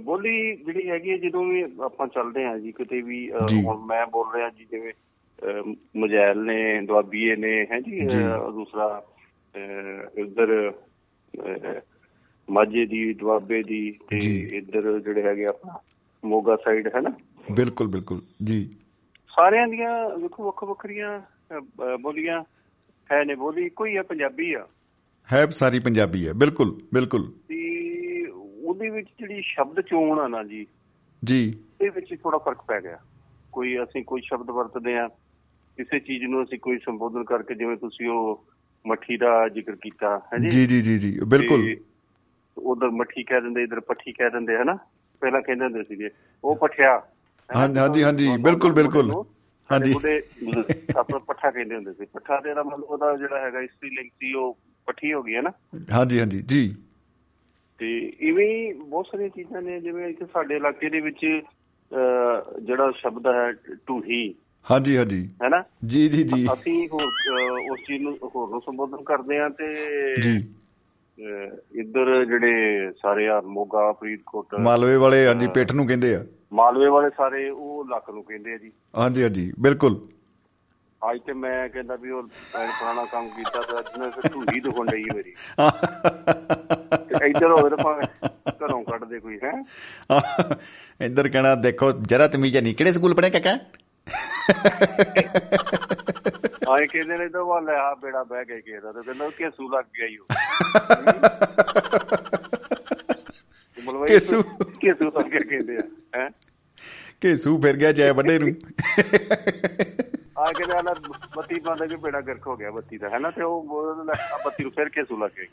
ਬੋਲੀ 0.00 0.56
ਜਿਹੜੀ 0.56 0.88
ਹੈਗੀ 0.90 1.10
ਹੈ, 1.10 1.16
ਜਦੋਂ 1.16 1.44
ਵੀ 1.44 1.62
ਆਪਾਂ 1.84 2.06
ਚੱਲਦੇ 2.06 2.44
ਹਾਂ 2.44 2.58
ਜੀ 2.58 2.72
ਕਿਤੇ 2.72 3.00
ਵੀ। 3.00 3.18
ਹੁਣ 3.64 3.78
ਮੈਂ 3.86 4.06
ਬੋਲ 4.06 4.26
ਰਿਹਾ 4.34 4.48
ਜੀ 4.48 4.64
ਜਿਵੇਂ 4.70 4.92
ਮਜੈਲ 5.96 6.44
ਨੇ 6.44 6.80
ਦੁਆਬੀਏ 6.80 7.36
ਨੇ 7.36 7.52
ਹੈ 7.72 7.80
ਜੀ। 7.80 8.00
ਦੂਸਰਾ 8.52 9.02
ਇੱਧਰ 10.18 10.72
ਮਾਝੇ 12.48 12.84
ਦੀ 12.86 13.12
ਦੁਆਬੇ 13.14 13.62
ਦੀ 13.62 13.90
ਤੇ। 14.10 14.18
ਇੱਧਰ 14.56 14.98
ਜਿਹੜੇ 14.98 15.22
ਹੈਗੇ 15.22 15.44
ਆਪਣਾ 15.44 15.78
ਮੋਗਾ 16.22 16.56
ਸਾਈਡ 16.56 16.88
ਹੈ 16.94 17.00
ਨਾ 17.00 17.10
ਬਿਲਕੁਲ 17.52 17.88
ਬਿਲਕੁਲ। 17.88 18.20
ਜੀ। 18.44 18.70
ਸਾਰਿਆਂ 19.28 19.68
ਦੀਆਂ 19.68 20.18
ਵੇਖੋ 20.18 20.44
ਵੱਖ 20.44 20.64
ਵੱਖਰੀਆਂ 20.64 21.20
ਬੋਲੀਆਂ 21.96 22.42
ਹੈ 23.12 23.24
ਨੇ 23.24 23.34
ਬੋਲੀ। 23.34 23.68
ਕੋਈ 23.68 23.96
ਹੈ 23.96 24.02
ਪੰਜਾਬੀ 24.02 24.54
ਆ? 24.54 24.66
ਹੈ 25.32 25.46
ਸਾਰੀ 25.46 25.78
ਪੰਜਾਬੀ 25.78 26.28
ਹੈ। 26.28 26.32
ਬਿਲਕੁਲ 26.32 26.78
ਬਿਲਕੁਲ। 26.94 27.32
ਤੇ 27.48 28.26
ਉਹਦੇ 28.66 28.88
ਵਿੱਚ 28.88 29.08
ਜਿਹੜੀ 29.18 29.42
ਸ਼ਬਦ 29.42 29.80
ਚੋਣ 29.80 30.18
ਆ 30.18 30.28
ਨਾ 30.28 30.42
ਜੀ 30.44 30.66
ਜੀ। 31.24 31.54
ਇਹ 31.80 31.90
ਵਿੱਚ 31.90 32.14
ਥੋੜਾ 32.22 32.38
ਫ਼ਰਕ 32.38 32.62
ਪੈ 32.68 32.80
ਗਿਆ। 32.80 32.98
ਕੋਈ 33.52 33.76
ਅਸੀਂ 33.82 34.04
ਕੋਈ 34.04 34.20
ਸ਼ਬਦ 34.20 34.50
ਵਰਤਦੇ 34.50 34.98
ਆ 34.98 35.08
ਕਿਸੇ 35.76 35.98
ਚੀਜ਼ 35.98 36.24
ਨੂੰ 36.24 36.42
ਅਸੀਂ 36.42 36.58
ਕੋਈ 36.58 36.78
ਸੰਬੋਧਨ 36.78 37.24
ਕਰਕੇ 37.24 37.54
ਜਿਵੇਂ 37.54 37.76
ਤੁਸੀਂ 37.76 38.08
ਉਹ 38.08 38.44
ਮੱਠੀ 38.86 39.16
ਦਾ 39.16 39.48
ਜ਼ਿਕਰ 39.48 39.76
ਕੀਤਾ 39.76 40.18
ਹੈ 40.18 40.48
ਜੀ? 40.48 40.66
ਜੀ 40.66 40.82
ਜੀ 40.82 40.98
ਜੀ 40.98 41.20
ਬਿਲਕੁਲ। 41.26 41.76
ਉਧਰ 42.58 42.90
ਮੱਠੀ 42.90 43.22
ਕਹਿ 43.22 43.40
ਦਿੰਦੇ 43.40 43.62
ਇਧਰ 43.62 43.80
ਪੱਠੀ 43.80 44.12
ਕਹਿ 44.12 44.30
ਦਿੰਦੇ 44.30 44.56
ਹਨਾ 44.56 44.78
ਪਹਿਲਾਂ 45.20 45.42
ਕਹਿੰਦੇ 45.42 45.64
ਹੁੰਦੇ 45.64 45.82
ਸੀਗੇ 45.82 46.08
ਉਹ 46.44 46.56
ਪੱਠਿਆ? 46.56 47.02
ਹਾਂਜੀ, 47.50 47.78
ਹਾਂਜੀ, 47.80 48.02
ਹਾਂਜੀ, 48.02 48.28
ਬਿਲਕੁਲ, 48.42 48.72
ਬਿਲਕੁਲ। 48.72 49.12
ਹਾਂਜੀ। 49.70 49.92
ਉਹਦੇ 49.92 50.16
ਆਪਣਾ 50.96 51.18
ਪੱਠਾ 51.18 51.50
ਕਹਿੰਦੇ 51.50 51.74
ਹੁੰਦੇ 51.74 51.92
ਸੀ। 51.92 52.04
ਪੱਠਾ 52.04 52.40
ਦੇ 52.40 52.54
ਦਾ 52.54 52.62
ਮਤਲਬ 52.62 52.84
ਉਹਦਾ 52.84 53.16
ਜਿਹੜਾ 53.16 53.40
ਹੈਗਾ 53.40 53.60
ਇਸਤਰੀ 53.60 53.90
ਲਿੰਗ 53.90 54.08
ਸੀ 54.10 54.32
ਉਹ 54.34 54.56
ਪੱਠੀ 54.88 55.12
ਹੋ 55.12 55.22
ਗਈ 55.22 55.34
ਹੈ 55.34 55.42
ਨਾ? 55.42 55.52
ਹਾਂਜੀ 55.92 56.18
ਹਾਂਜੀ 56.20 56.42
ਜੀ। 56.42 56.74
ਤੇ 57.80 57.88
ਇਵੇਂ 58.20 58.46
ਹੀ 58.46 58.72
ਬਹੁਤ 58.72 59.06
ਸਾਰੀਆਂ 59.06 59.28
ਚੀਜ਼ਾਂ 59.28 59.62
ਨੇ 59.62 59.80
ਜਿਵੇਂ 59.80 60.08
ਇੱਥੇ 60.08 60.24
ਸਾਡੇ 60.24 60.56
ਇਲਾਕੇ 60.56 60.88
ਦੇ 60.90 61.00
ਵਿੱਚ 61.00 61.24
ਜਿਹੜਾ 62.62 62.90
ਸ਼ਬਦ 62.90 63.26
ਹੈ 63.26 63.50
ਟੂਹੀ 63.86 64.34
ਹਾਂਜੀ 64.66 64.96
ਹਾਂਜੀ। 64.96 65.28
ਹੈ 65.42 65.48
ਨਾ 65.48 65.62
ਜੀ 65.84 66.08
ਜੀ। 66.08 66.22
ਜੀ 66.24 66.46
ਅਸੀਂ 66.52 66.88
ਉਸ 66.92 67.80
ਚੀਜ਼ 67.86 68.02
ਨੂੰ 68.02 68.16
ਹੋਰ 68.34 68.48
ਨੂੰ 68.50 68.60
ਸੰਬੋਧਨ 68.60 69.02
ਕਰਦੇ 69.04 69.38
ਆ 69.38 69.48
ਤੇ 69.48 69.72
ਜੀ। 70.22 70.36
ਇੱਧਰ 71.80 72.24
ਜਿਹੜੇ 72.24 72.90
ਸਾਰੇ 72.92 73.28
ਆ 73.28 73.40
ਮੋਗਾ 73.40 73.92
ਫਰੀਦਕੋਟ 73.92 74.54
ਮਾਲਵੇ 74.54 74.96
ਵਾਲੇ 74.96 75.26
ਹਾਂਜੀ 75.26 75.46
ਪਿੱਠ 75.46 75.72
ਨੂੰ 75.72 75.86
ਕਹਿੰਦੇ 75.86 76.14
ਆ। 76.14 76.24
ਮਾਲਵੇ 76.52 76.88
ਵਾਲੇ 76.88 77.08
ਸਾਰੇ 77.10 77.48
ਉਹ 77.50 77.84
ਲੱਕ 77.88 78.10
ਨੂੰ 78.10 78.22
ਕਹਿੰਦੇ 78.24 78.52
ਆ 78.54 78.56
ਜੀ। 78.56 78.72
ਹਾਂਜੀ 78.98 79.22
ਹਾਂਜੀ 79.22 79.52
ਬਿਲਕੁਲ। 79.60 80.00
ਅੱਜ 81.02 81.18
ਤੇ 81.26 81.32
ਮੈਂ 81.32 81.68
ਕਹਿੰਦਾ 81.68 81.96
ਵੀ 81.96 82.10
ਉਹ 82.10 82.22
ਪੁਰਾਣਾ 82.22 83.04
ਕੰਮ 83.04 83.28
ਕੀਤਾ 83.28 83.60
ਤੇ 83.62 83.78
ਅੱਜ 83.78 83.86
ਮੈਂ 83.98 84.10
ਫਿਰ 84.10 84.30
ਢੂਹੀ 84.32 84.60
ਦਿਖਣ 84.60 84.86
ਲਈ 84.92 85.02
ਮੇਰੀ। 85.14 85.34
ਇੱਧਰ 87.28 87.50
ਹੋਵੇ 87.50 87.70
ਤਾਂ 87.70 87.76
ਭਾਵੇਂ 87.84 88.28
ਘਰੋਂ 88.62 88.82
ਕੱਢ 88.84 89.04
ਦੇ 89.04 89.18
ਕੋਈ 89.20 89.38
ਹੈ? 89.44 89.52
ਇੱਧਰ 91.00 91.28
ਕਹਿਣਾ 91.28 91.54
ਦੇਖੋ 91.54 91.92
ਜਰਾ 91.92 92.26
ਤਮੀਜ਼ 92.28 92.56
ਨਹੀਂ। 92.58 92.74
ਕਿਹੜੇ 92.74 92.92
ਸਕੂਲ 92.92 93.14
ਪੜ੍ਹੇ 93.14 93.30
ਕਾਕਾ? 93.30 93.50
ਆਏ 96.70 96.86
ਕਹਿੰਦੇ 96.86 97.16
ਨੇ 97.16 97.28
ਤਾਂ 97.28 97.44
ਵਾ 97.44 97.60
ਲੈ 97.60 97.76
ਆ 97.76 97.94
ਬੇੜਾ 97.94 98.22
ਬਹਿ 98.24 98.44
ਗਿਆ 98.44 98.60
ਕਿਸੇ 98.60 98.80
ਦਾ 98.80 98.92
ਤੇ 98.92 99.02
ਕਹਿੰਦਾ 99.02 99.28
ਘੇਸੂ 99.40 99.68
ਲੱਗ 99.68 99.84
ਗਿਆ 99.98 100.06
ਈ 100.06 100.16
ਉਹ 100.16 100.26
ਘੇਸੂ। 104.10 104.42
ਘੇਸੂ 104.84 105.04
ਲੱਗ 105.04 105.30
ਗਿਆ 105.30 105.40
ਕਹਿੰਦੇ 105.40 105.76
ਆ 105.76 105.80
ਹੈ? 106.16 106.28
ਘੇਸੂ 107.24 107.60
ਫਿਰ 107.60 107.76
ਗਿਆ 107.76 107.92
ਜੈ 107.92 108.10
ਵੱਡੇ 108.12 108.38
ਨੂੰ। 108.38 108.48
ਆ 110.38 110.52
ਕੇ 110.52 110.64
ਨਾ 110.66 110.94
ਬੱਤੀ 111.36 111.60
ਪਾਉਂਦਾ 111.60 111.86
ਕਿ 111.86 111.96
ਬੇੜਾ 111.96 112.20
ਗਰਕ 112.20 112.46
ਹੋ 112.46 112.56
ਗਿਆ 112.56 112.70
ਬੱਤੀ 112.70 112.98
ਦਾ 112.98 113.08
ਹੈ 113.08 113.18
ਨਾ 113.18 113.30
ਤੇ 113.30 113.42
ਉਹ 113.42 113.62
ਬੱਤੀ 114.44 114.62
ਨੂੰ 114.62 114.72
ਫਿਰ 114.72 114.90
ਘੇਸੂ 114.96 115.16
ਲੱਗ 115.18 115.30
ਗਿਆ 115.36 115.46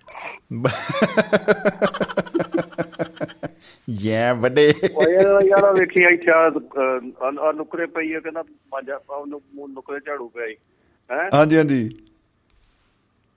ਜੈ 3.89 4.33
ਵੱਡੇ। 4.33 4.73
ਓਏ 4.95 5.13
ਯਾਰ 5.47 5.73
ਵੇਖੀ 5.79 6.03
ਇੱਥੇ 6.13 6.31
ਆ 6.31 6.49
ਨੁਕਰੇ 7.51 7.85
ਪਈ 7.85 8.13
ਆ 8.13 8.19
ਕਹਿੰਦਾ 8.19 8.43
ਮਾਂਜਾ 8.73 8.99
ਉਹਨੂੰ 9.09 9.41
ਨੁਕਰੇ 9.69 9.99
ਝਾੜੂ 9.99 10.27
ਪਿਆ 10.29 10.45
ਹੈ? 11.09 11.29
ਹਾਂਜੀ 11.33 11.57
ਹਾਂਜੀ। 11.57 11.89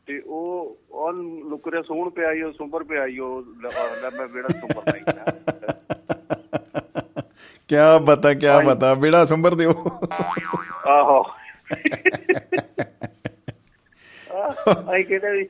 ਤੇ 0.09 0.21
ਉਹ 0.21 0.79
ਉਹ 0.91 1.13
ਨੁਕਰੇ 1.13 1.83
ਸੋਹਣ 1.83 2.11
ਪਿਆ 2.11 2.33
ਈ 2.33 2.43
ਉਹ 2.43 2.53
ਸੁੰਬਰ 2.53 2.85
ਪਿਆ 2.85 3.07
ਈ 3.07 3.19
ਉਹ 3.19 3.43
ਲੈ 3.63 3.69
ਲੈ 4.03 4.11
ਮੈਂ 4.11 4.27
ਬੇੜਾ 4.27 4.49
ਸੁੰਬਰ 4.49 4.93
ਨਹੀਂ 4.93 5.05
ਕਿਆ 7.69 7.99
ਬਤਾ 7.99 8.35
ਕਿਆ 8.35 8.61
ਬਤਾ 8.61 8.95
ਬੇੜਾ 8.95 9.25
ਸੰਭਰ 9.25 9.55
ਦਿਓ। 9.55 9.71
ਆਹੋ। 10.87 11.25
ਆਈ 14.89 15.03
ਕਹਿੰਦਾ 15.03 15.31
ਵੀ 15.31 15.49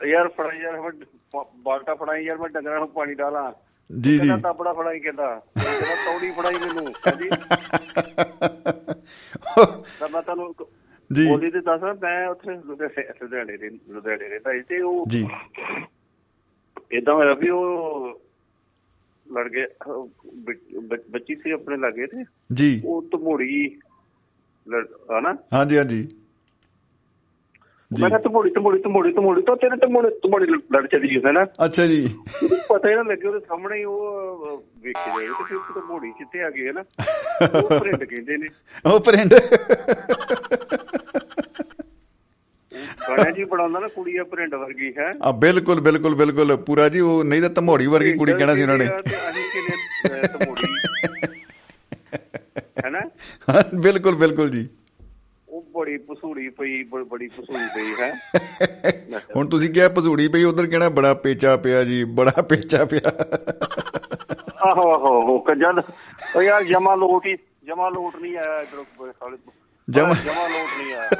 ਯਾਰ 0.00 0.28
ਫੜਾਈ 0.28 0.60
ਯਾਰ 0.60 0.80
ਮੈਂ 0.80 0.90
ਬ- 1.34 1.46
ਬਾਲਟਾ 1.56 1.94
ਫੜਾਈ 1.94 2.24
ਯਾਰ 2.24 2.38
ਮੈਂ 2.38 2.48
ਡੰਗਰਾਂ 2.48 2.78
ਨੂੰ 2.78 2.88
ਪਾਣੀ 2.88 3.14
ਡਾਲਾਂ। 3.14 3.52
ਜੀ 3.90 4.12
ਜੀ 4.12 4.18
ਕਹਿੰਦਾ 4.18 4.36
ਤਾਬੜਾ 4.48 4.72
ਫੜਾਈ 4.72 5.00
ਕਹਿੰਦਾ। 5.00 5.40
ਕਹਿੰਦਾ 5.56 5.94
ਤੌੜੀ 6.06 6.30
ਫੜਾਈ 6.30 6.58
ਮੈਨੂੰ 6.58 6.92
ਹਾਂਜੀ 7.06 7.28
ਤਾਂ 10.00 10.08
ਮੈਂ 10.08 10.22
ਤੁਹਾਨੂੰ 10.22 10.54
ਜੀ। 11.12 11.28
ਬੋਲੀ 11.28 11.50
ਤੇ 11.50 11.60
ਦੱਸ 11.60 11.82
ਮੈਂ 12.02 12.28
ਉੱਥੇ 12.28 12.50
ਲੁਧਿਆਣੇ 12.50 13.56
ਦੇ 13.56 13.70
ਲੁਧਿਆਣੇ 13.70 14.28
ਰਹਿੰਦਾ 14.28 14.52
ਸੀ 14.52 14.62
ਤੇ 14.62 14.80
ਉਹ 14.80 15.04
ਜੀ। 15.08 15.28
ਇਦਾਂ 16.92 17.14
ਹੋਇਆ 17.14 17.34
ਵੀ 17.34 17.48
ਉਹ 17.48 18.08
ਲੜ 19.32 19.48
ਗਏ 19.48 19.66
ਉਹ 19.86 20.10
ਬੱਚ- 21.10 21.42
ਸੀ 21.42 21.50
ਆਪਣੇ 21.50 21.76
ਲਾਗੇ 21.76 22.06
ਤੇ। 22.06 22.24
ਜੀ। 22.54 22.82
ਉਹ 22.84 23.02
ਤਮੋੜੀ 23.02 23.78
ਹਨਾ? 25.18 25.36
ਹਾਂਜੀ 25.54 25.78
ਹਾਂਜੀ। 25.78 26.08
ਮੈਂ 27.90 28.08
ਕਿਹਾ 28.08 28.20
ਤਮੋੜੀ 28.20 28.50
ਤਮੋੜੀ 28.50 28.82
ਤਮੋੜੀ 28.82 29.12
ਤਮੋੜੀ 29.12 29.42
ਤਾਂ 29.42 29.56
ਤੇਰੇ 29.56 29.76
ਤਮੋੜੀ 29.76 30.08
ਤਮੋੜੀ 30.08 30.46
ਲੜ 30.46 30.86
ਚਲੀ 30.86 31.20
ਹੈ 31.26 31.32
ਨਾ। 31.32 31.42
ਅੱਛਾ 31.64 31.86
ਜੀ। 31.86 32.08
ਪਤਾ 32.68 32.88
ਹੀ 32.88 32.94
ਨਾ 32.94 33.02
ਲੱਗੇ 33.02 33.28
ਉਹਦੇ 33.28 33.40
ਸਾਹਮਣੇ 33.40 33.78
ਹੀ 33.78 33.84
ਉਹ 33.84 34.64
ਵੇਖੇ 34.80 35.10
ਜਾਏ 35.10 35.28
ਤੇ 35.28 35.44
ਫਿਰ 35.44 35.58
ਤਮੋੜੀ 35.74 36.10
ਕਿੱਥੇ 36.10 36.42
ਆ 36.42 36.50
ਗਈ 36.50 36.66
ਹੈ 36.66 36.72
ਨਾ। 36.72 36.84
ਉਹ 37.62 37.78
ਪ੍ਰਿੰਟ 37.78 38.04
ਕਹਿੰਦੇ 38.04 38.36
ਨੇ। 38.36 38.48
ਉਹ 38.86 39.00
ਪ੍ਰਿੰਟ 39.00 39.34
ਗਾਣਾ 43.08 43.30
ਜੀ 43.30 43.44
ਬਣਾਉਂਦਾ 43.44 43.80
ਨਾ 43.80 43.88
ਕੁੜੀ 43.88 44.16
ਆ 44.16 44.24
ਪ੍ਰਿੰਟ 44.24 44.54
ਵਰਗੀ 44.54 44.92
ਹੈ। 44.98 45.10
ਆ 45.22 45.32
ਬਿਲਕੁਲ 45.32 45.80
ਬਿਲਕੁਲ 45.80 46.14
ਬਿਲਕੁਲ। 46.14 46.56
ਪੂਰਾ 46.56 46.88
ਜੀ 46.88 47.00
ਉਹ 47.00 47.24
ਨਹੀਂ 47.24 47.40
ਤਾਂ 47.40 47.50
ਧਮੋੜੀ 47.50 47.86
ਵਰਗੀ 47.86 48.12
ਕੁੜੀ 48.12 48.32
ਕਹਿਣਾ 48.32 48.54
ਸੀ 48.54 48.62
ਉਹਨਾਂ 48.62 48.78
ਨੇ। 48.78 48.86
ਅਸੀਂ 48.86 49.50
ਕਿਨੇ 49.52 50.26
ਤਮੋੜੀ 50.26 50.62
ਹੈ 52.84 52.90
ਨਾ 52.90 53.00
ਬਿਲਕੁਲ 53.74 54.14
ਬਿਲਕੁਲ 54.14 54.50
ਜੀ। 54.50 54.68
ਬੜੀ 55.76 55.96
ਪਸੂੜੀ 55.96 56.48
ਪਈ 56.48 56.82
ਬੜੀ 56.84 57.28
ਪਸੂੜੀ 57.28 57.68
ਪਈ 57.74 57.94
ਹੈ। 58.00 58.14
ਹੁਣ 59.36 59.48
ਤੁਸੀਂ 59.48 59.70
ਕਿਹਾ 59.70 59.88
ਭਸੂੜੀ 59.88 60.28
ਪਈ 60.28 60.44
ਉਧਰ 60.44 60.66
ਕਹਿਣਾ 60.66 60.88
ਬੜਾ 60.88 61.14
ਪੇਚਾ 61.14 61.56
ਪਿਆ 61.56 61.84
ਜੀ 61.84 62.04
ਬੜਾ 62.04 62.42
ਪੇਚਾ 62.42 62.84
ਪਿਆ। 62.84 63.10
ਆਹੋ 64.66 64.90
ਆਹੋ 64.92 65.20
ਉਹ 65.20 65.44
ਕੰਜਲ 65.44 65.82
ਉਹ 66.36 66.42
ਯਾਰ 66.42 66.64
ਜਮਾ 66.64 66.94
ਲੋਟ 66.94 67.26
ਹੀ 67.26 67.36
ਜਮਾ 67.64 67.88
ਲੋਟ 67.88 68.16
ਨਹੀਂ 68.16 68.36
ਆਇਆ 68.36 68.60
ਇਧਰ 68.60 68.78
ਜਮਾਂ- 69.90 70.16
ਜਮਾ 70.24 70.48
ਲੋਟ 70.48 70.82
ਨਹੀਂ 70.82 70.94
ਆਇਆ। 70.94 71.10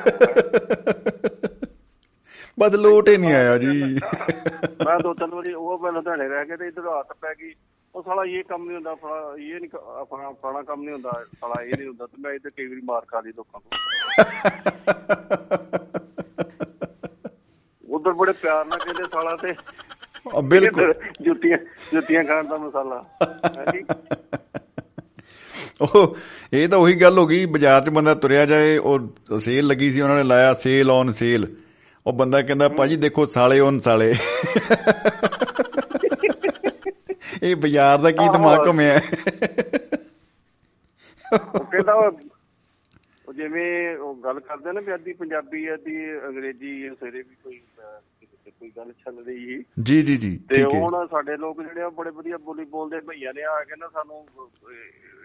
ਬਸ 2.58 2.74
ਲੋਟ 2.74 3.08
ਹੀ 3.08 3.16
ਨਹੀਂ 3.16 3.34
ਆਇਆ 3.34 3.58
ਜੀ। 3.58 3.82
ਮੈਂ 4.86 5.00
ਦੋ 5.00 5.14
ਤਿੰਨ 5.14 5.30
ਵਾਰੀ 5.30 5.52
ਉਹ 5.52 5.78
ਮੈਂ 5.78 5.92
ਲੁਧਿਆਣੇ 5.92 6.28
ਰਹਿ 6.28 6.44
ਕੇ 6.44 6.56
ਤੇ 6.56 6.66
ਇਧਰ 6.66 6.82
ਹੱਥ 6.82 7.06
ਪੈ 7.20 7.34
ਗਈ। 7.40 7.52
ਉਹ 7.96 8.02
ਸਾਲਾ 8.02 8.24
ਇਹ 8.24 8.44
ਕੰਮ 8.44 8.64
ਨਹੀਂ 8.64 8.76
ਹੁੰਦਾ 8.76 8.94
ਫਲਾ 8.94 9.34
ਇਹ 9.38 9.60
ਨਹੀਂ 9.60 9.70
ਆਪਣਾ 10.00 10.32
ਫਲਾਣਾ 10.32 10.62
ਕੰਮ 10.62 10.82
ਨਹੀਂ 10.82 10.94
ਹੁੰਦਾ 10.94 11.24
ਸਾਲਾ 11.40 11.62
ਇਹ 11.62 11.72
ਨਹੀਂ 11.78 11.88
ਹੁੰਦਾ। 11.88 12.06
ਤੇ 12.06 12.16
ਮੈਂ 12.20 12.32
ਇੱਥੇ 12.32 12.48
ਕਈ 12.56 12.66
ਵਾਰੀ 12.66 12.80
ਮਾਰ 12.84 13.00
ਖਾ 13.00 13.20
ਲਈ 13.20 13.32
ਲੋਕਾਂ 13.36 13.60
ਕੋਲ 13.60 13.78
ਉਧਰ 17.96 18.12
ਬੜੇ 18.12 18.32
ਪਿਆਰ 18.32 18.64
ਨਾਲ 18.64 18.78
ਕਹਿੰਦੇ 18.78 19.04
ਸਾਲਾ 19.04 19.36
ਤੇ। 19.36 19.54
ਬਿਲਕੁਲ। 20.42 20.94
ਜੁੱਤੀਆਂ 21.22 21.58
ਜੁੱਤੀਆਂ 21.92 22.24
ਖਾਣ 22.24 22.46
ਦਾ 22.46 22.56
ਮਸਾਲਾ। 22.56 23.04
ਉਹ 25.82 26.16
ਇਹ 26.52 26.68
ਤਾਂ 26.68 26.78
ਉਹੀ 26.78 26.94
ਗੱਲ 26.94 27.18
ਹੋ 27.18 27.26
ਗਈ 27.26 27.46
ਬਾਜ਼ਾਰ 27.46 27.84
'ਚ 27.84 27.88
ਬੰਦਾ 27.88 28.14
ਤੁਰਿਆ 28.14 28.46
ਜਾਏ 28.46 28.78
ਉਹ 28.78 28.98
ਸੇਲ 29.38 29.66
ਲੱਗੀ 29.66 29.90
ਸੀ 29.90 30.00
ਉਹਨਾਂ 30.00 30.16
ਨੇ 30.16 30.22
ਲਾਇਆ 30.22 30.54
ਸੇਲ 30.54 30.90
ਔਨ 30.90 31.12
ਸੇਲ। 31.12 31.56
ਉਹ 32.06 32.12
ਬੰਦਾ 32.12 32.42
ਕਹਿੰਦਾ 32.42 32.68
ਭਾਜੀ 32.68 32.96
ਦੇਖੋ 32.96 33.26
ਸਾਲੇ 33.26 33.60
ਔਨ 33.60 33.78
ਸਾਲੇ। 33.78 34.14
ਇਹ 37.42 37.56
ਬਾਜ਼ਾਰ 37.56 37.98
ਦਾ 37.98 38.10
ਕੀ 38.10 38.28
ਦਿਮਾਗ 38.32 38.66
ਘੁੰਮਿਆ? 38.66 39.00
ਕਹਿੰਦਾ 41.70 41.94
ਉਹ 41.94 43.32
ਜਿਵੇਂ 43.32 43.96
ਉਹ 43.96 44.14
ਗੱਲ 44.14 44.40
ਕਰਦੇ 44.40 44.72
ਨੇ 44.72 44.80
ਵੀ 44.86 44.94
ਅੱਧੀ 44.94 45.12
ਪੰਜਾਬੀ 45.12 45.74
ਅੱਧੀ 45.74 45.96
ਅੰਗਰੇਜ਼ੀ 46.26 46.90
ਸਿਰੇ 46.90 47.18
ਵੀ 47.18 47.34
ਕੋਈ 47.44 47.60
ਕੋਈ 48.60 48.72
ਗੱਲ 48.76 48.92
ਚੱਲ 48.92 49.24
ਰਹੀ 49.26 49.46
ਸੀ। 49.46 49.64
ਜੀ 49.82 50.02
ਜੀ 50.02 50.16
ਜੀ 50.16 50.40
ਤੇ 50.48 50.54
ਠੀਕ 50.54 50.74
ਹੈ। 50.74 50.80
ਹੁਣ 50.80 51.06
ਸਾਡੇ 51.06 51.36
ਲੋਕ 51.36 51.62
ਜਿਹੜੇ 51.62 51.82
ਆ 51.82 51.88
ਬੜੇ 51.88 52.10
ਵਧੀਆ 52.10 52.36
ਬੋਲੀ 52.38 52.64
ਬੋਲਦੇ 52.64 53.00
ਭਈਆ 53.00 53.32
ਨੇ 53.32 53.42
ਆ 53.42 53.64
ਕੇ 53.64 53.76
ਨਾ 53.78 53.88
ਸਾਨੂੰ 53.88 54.26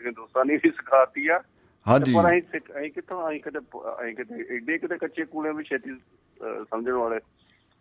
ਹਿੰਦੁਸਤਾਨੀ 0.05 0.55
ਵੀ 0.55 0.69
ਸਿਖਾਤੀ 0.69 1.27
ਆ। 1.27 1.41
ਹਾਂਜੀ। 1.87 2.13
ਪਰ 2.13 2.37
ਅਸੀਂ 2.37 2.59
ਅਸੀਂ 2.79 2.91
ਕਿੱਥੋਂ 2.91 3.29
ਅਸੀਂ 3.29 3.39
ਕਿਤੇ 3.41 3.59
ਅਸੀਂ 3.59 4.15
ਕਿਤੇ 4.15 4.55
ਏਡੇ 4.55 4.77
ਕਿਤੇ 4.77 4.97
ਕੱਚੇ 4.97 5.25
ਕੂਲੇ 5.25 5.53
ਵੀ 5.53 5.63
ਛੇਤੀ 5.63 5.91
ਸਮਝਣ 6.41 6.91
ਵਾਲੇ। 6.91 7.19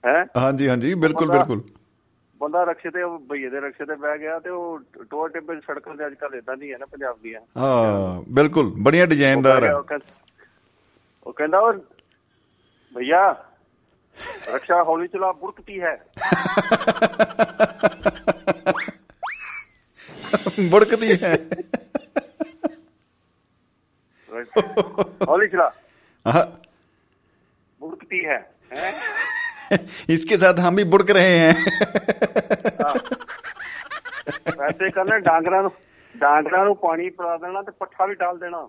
ਹੈ? 0.06 0.26
ਹਾਂਜੀ 0.36 0.68
ਹਾਂਜੀ 0.68 0.94
ਬਿਲਕੁਲ 0.94 1.30
ਬਿਲਕੁਲ। 1.30 1.62
ਬੰਦਾ 2.40 2.64
ਰਕਸ਼ੇ 2.64 2.90
ਤੇ 2.90 3.00
ਭਈਏ 3.30 3.48
ਦੇ 3.48 3.60
ਰਕਸ਼ੇ 3.60 3.84
ਤੇ 3.84 3.94
ਬਹਿ 3.94 4.18
ਗਿਆ 4.18 4.38
ਤੇ 4.38 4.50
ਉਹ 4.50 4.80
ਟੋਰ 5.10 5.28
ਟਿੱਬੇ 5.28 5.60
ਸੜਕਾਂ 5.60 5.94
ਤੇ 5.94 6.06
ਅੱਜ 6.06 6.14
ਕੱਲ 6.14 6.34
ਇਦਾਂ 6.34 6.56
ਨਹੀਂ 6.56 6.72
ਹੈ 6.72 6.78
ਨਾ 6.78 6.86
ਪੰਜਾਬ 6.86 7.18
ਦੀਆਂ। 7.22 7.40
ਹਾਂ 7.56 8.22
ਬਿਲਕੁਲ 8.32 8.72
ਬੜੀਆਂ 8.82 9.06
ਡਿਜ਼ਾਈਨਦਾਰ 9.06 9.64
ਹੈ 9.64 9.74
ਉਹ 11.26 11.32
ਕਹਿੰਦਾ 11.32 11.58
ਉਹ 11.58 11.72
ਭਈਆ 12.94 13.44
ਰਕਸ਼ਾ 14.54 14.82
ਹੌਲੀ 14.82 15.08
ਚਲਾ 15.08 15.32
ਬੁੜਕਤੀ 15.32 15.80
ਹੈ। 15.80 16.04
ਬੁੜਕਤੀ 20.70 21.12
ਹੈ। 21.22 21.38
ਹੌਲੀ 25.28 25.48
ਚਲਾ। 25.48 25.72
ਹਾਂ। 26.26 26.46
ਬੁੜਕਤੀ 27.80 28.24
ਹੈ 28.26 28.52
ਹੈ? 28.72 28.92
इसके 30.09 30.37
साथ 30.37 30.59
हम 30.59 30.75
भी 30.75 30.83
बुड़क 30.87 31.11
रहे 31.11 31.37
हैं 31.37 31.53
ਵੈਸੇ 34.57 34.89
ਕਰਨਾ 34.91 35.17
ਡਾਂਗਰਾਂ 35.21 35.61
ਨੂੰ 35.63 35.71
ਡਾਂਗਰਾਂ 36.15 36.63
ਨੂੰ 36.65 36.75
ਪਾਣੀ 36.77 37.09
ਪਿਲਾ 37.11 37.37
ਦੇਣਾ 37.37 37.61
ਤੇ 37.61 37.71
ਪੱਠਾ 37.79 38.05
ਵੀ 38.05 38.15
ਡਾਲ 38.15 38.37
ਦੇਣਾ 38.37 38.67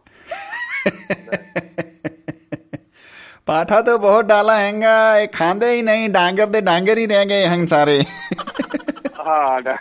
पाठा 3.49 3.77
तो 3.81 3.93
बहुत 3.99 4.27
डाला 4.27 4.55
हैगा 4.59 4.93
ये 5.17 5.27
खांदे 5.33 5.67
ही 5.71 5.83
नहीं 5.83 6.07
डांगर 6.11 6.49
दे 6.49 6.61
डांगर 6.63 6.99
ही 6.99 7.05
रह 7.07 7.21
गए 7.25 7.45
हैं 7.45 7.59
सारे 7.67 7.93
ਹਾਂ 9.21 9.61
ਡਾ- 9.63 9.77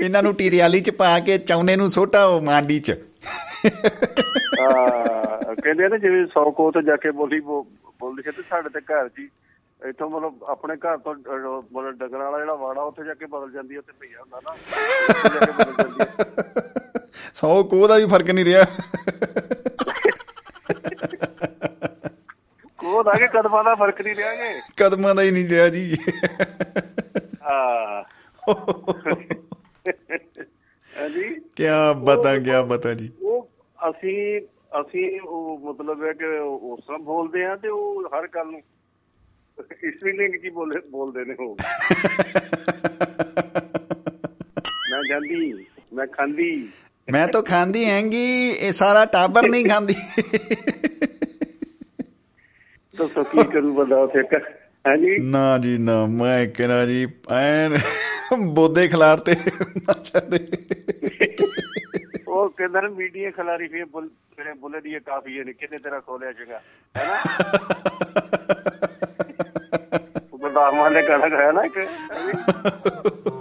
ਇਹਨਾਂ 0.00 0.22
ਨੂੰ 0.22 0.32
ਟੀਰਿਆਲੀ 0.34 0.80
ਚ 0.80 0.90
ਪਾ 0.98 1.10
ਕੇ 1.20 1.36
ਚੌਨੇ 1.44 1.76
ਨੂੰ 1.76 1.90
ਸੋਟਾ 1.90 2.24
ਉਹ 2.26 2.40
ਮਾਂਡੀ 2.42 2.78
ਚ 2.80 2.96
ਹਾਂ, 3.65 5.55
ਕਹਿੰਦੇ 5.55 5.85
ਆ 5.85 5.87
ਨਾ 5.87 5.97
ਜਿਵੇਂ 5.97 6.25
100 6.27 6.51
ਕੋ 6.51 6.71
ਤੇ 6.71 6.81
ਜਾ 6.81 6.95
ਕੇ 6.95 7.11
ਬੋਲੀ 7.11 7.39
ਬੋਲਦੀ 7.39 8.21
ਤੇ 8.21 8.41
ਸਾਡੇ 8.49 8.69
ਤੇ 8.69 8.79
ਘਰ 8.81 9.07
ਜੀ 9.07 9.29
ਇੱਥੋਂ 9.81 10.09
ਮਤਲਬ 10.09 10.43
ਆਪਣੇ 10.43 10.75
ਘਰ 10.75 10.97
ਤੋਂ 10.97 11.15
ਮਤਲਬ 11.15 11.97
ਡਗਰ 11.97 12.17
ਵਾਲਾ 12.17 12.37
ਜਿਹੜਾ 12.39 12.53
ਵਾੜਾ 12.55 12.81
ਉੱਥੇ 12.81 13.03
ਜਾ 13.03 13.13
ਕੇ 13.13 13.25
ਬਦਲ 13.25 13.51
ਜਾਂਦੀ 13.51 13.73
ਹੈ 13.73 13.79
ਉੱਥੇ 13.79 13.93
ਭਈਆ 13.99 14.19
ਹੁੰਦਾ 14.21 14.39
ਨਾ 14.43 14.51
ਉੱਥੇ 14.51 15.29
ਜਾ 15.29 15.45
ਕੇ 15.45 17.21
ਸੌ 17.33 17.63
ਕੋ 17.63 17.87
ਦਾ 17.87 17.97
ਵੀ 17.97 18.05
ਫ਼ਰਕ 18.05 18.29
ਨਹੀਂ 18.29 18.45
ਰਿਹਾ। 18.45 18.63
ਕੋਹ 22.79 23.03
ਦਾ 23.03 23.11
ਕੇ 23.13 23.27
ਕਦਮਾਂ 23.27 23.63
ਦਾ 23.63 23.75
ਫ਼ਰਕ 23.75 24.01
ਨਹੀਂ 24.01 24.15
ਰਿਹਾਗੇ 24.15 24.61
ਕਦਮਾਂ 24.77 25.15
ਦਾ 25.15 25.21
ਹੀ 25.21 25.31
ਨਹੀਂ 25.31 25.49
ਰਿਹਾ 25.49 25.69
ਜੀ। 25.69 25.97
ਹਾਂ। 27.43 28.03
ਹਾਂਜੀ। 30.93 31.23
ਕੀ 31.55 31.65
ਬਤਾ 32.03 32.35
ਗਿਆ 32.37 32.61
ਬਤਾ 32.61 32.93
ਜੀ। 32.93 33.11
ਉਹ 33.21 33.47
ਅਸੀਂ 33.89 34.41
ਅਸੀਂ 34.81 35.21
ਉਹ 35.21 35.59
ਮਤਲਬ 35.59 36.03
ਹੈ 36.03 36.13
ਕਿ 36.13 36.25
ਉਸ 36.49 36.79
ਤਰ੍ਹਾਂ 36.79 36.99
ਬੋਲਦੇ 36.99 37.45
ਆ 37.45 37.55
ਤੇ 37.55 37.67
ਉਹ 37.67 38.03
ਹਰ 38.07 38.27
ਗੱਲ 38.27 38.47
ਨੂੰ 38.47 38.61
ਇਸ 39.83 40.03
ਲਿੰਗ 40.03 40.33
ਕੀ 40.41 40.49
ਬੋਲੇ 40.49 40.79
ਬੋਲਦੇ 40.91 41.25
ਨੇ 41.25 41.35
ਉਹ। 41.39 41.57
ਮੈਂ 44.91 45.03
ਜਾਂਦੀ 45.09 45.65
ਮੈਂ 45.93 46.07
ਖਾਂਦੀ। 46.07 46.69
ਮੈਂ 47.11 47.27
ਤਾਂ 47.27 47.41
ਖਾਂਦੀ 47.43 47.85
ਹੈਂਗੀ 47.85 48.49
ਇਹ 48.49 48.71
ਸਾਰਾ 48.71 49.05
ਟਾਬਰ 49.05 49.49
ਨਹੀਂ 49.49 49.65
ਖਾਂਦੀ। 49.65 49.95
ਦੱਸੋ 52.97 53.23
ਕੀ 53.23 53.43
ਕਰੂ 53.53 53.73
ਬੰਦਾ 53.73 53.97
ਉਥੇ 53.97 54.19
ਹਾਂਜੀ 54.87 55.17
ਨਾ 55.19 55.57
ਜੀ 55.57 55.77
ਨਾ 55.77 56.05
ਮੈਂ 56.05 56.47
ਕਹਿੰਦਾ 56.47 56.85
ਜੀ 56.85 57.07
ਐਨ 57.31 57.77
ਬੋਦੇ 58.53 58.87
ਖਿਲਾਰਤੇ। 58.87 59.35
ਮਾਚਾ 59.77 60.19
ਦੇ 60.19 60.39
ਉਹ 62.33 62.49
ਕਹਿੰਦਾ 62.49 62.81
ਨਾ 62.81 62.87
ਮੀਡੀਆ 62.89 63.31
ਖਿਲਾਰੀ 63.31 63.67
ਫੇ 63.67 63.83
ਬੁੱਲ 63.85 64.07
ਤੇਰੇ 64.37 64.53
ਬੁੱਲੇ 64.55 64.79
ਦੀ 64.81 64.99
ਕਾਫੀ 64.99 65.43
ਨੇ 65.43 65.53
ਕਿੰਨੇ 65.53 65.77
ਤੇਰਾ 65.79 65.99
ਖੋਲਿਆ 65.99 66.31
ਜਗਾ 66.31 66.59
ਹੈਨਾ? 66.95 67.17
ਉਹ 70.31 70.37
ਬਦਾਮਾਂ 70.39 70.89
ਨੇ 70.91 71.01
ਗਾਣਾ 71.07 71.27
ਗਾਇਆ 71.29 71.51
ਨਾ 71.51 71.63
ਇੱਕ। 71.63 71.79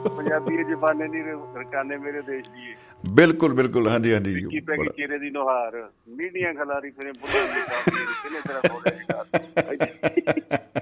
ਪੰਜਾਬੀ 0.08 0.62
ਜ਼ਬਾਨੇ 0.64 1.08
ਦੀ 1.08 1.22
ਰਕਾਨੇ 1.56 1.96
ਮੇਰੇ 1.96 2.20
ਦੇਸ਼ 2.22 2.48
ਦੀ 2.48 2.74
ਬਿਲਕੁਲ 3.10 3.54
ਬਿਲਕੁਲ 3.54 3.88
ਹਾਂਜੀ 3.88 4.12
ਹਾਂਜੀ। 4.14 4.34
ਕੀ 4.50 4.60
ਪੈ 4.60 4.76
ਗਈ 4.76 4.88
ਚਿਹਰੇ 4.96 5.18
ਦੀ 5.18 5.30
ਨੁਹਾਰ 5.30 5.82
ਮੀਡੀਆ 6.10 6.52
ਖਿਲਾਰੀ 6.52 6.90
ਫੇ 6.90 7.10
ਬੁੱਲੇ 7.12 7.40
ਦੀ 7.44 7.62
ਕਾਫੀ 7.68 7.90
ਨੇ 7.92 8.12
ਕਿੰਨੇ 8.22 8.40
ਤੇਰਾ 8.40 8.60
ਖੋਲਿਆ 8.68 8.94
ਜਗਾ 8.94 10.81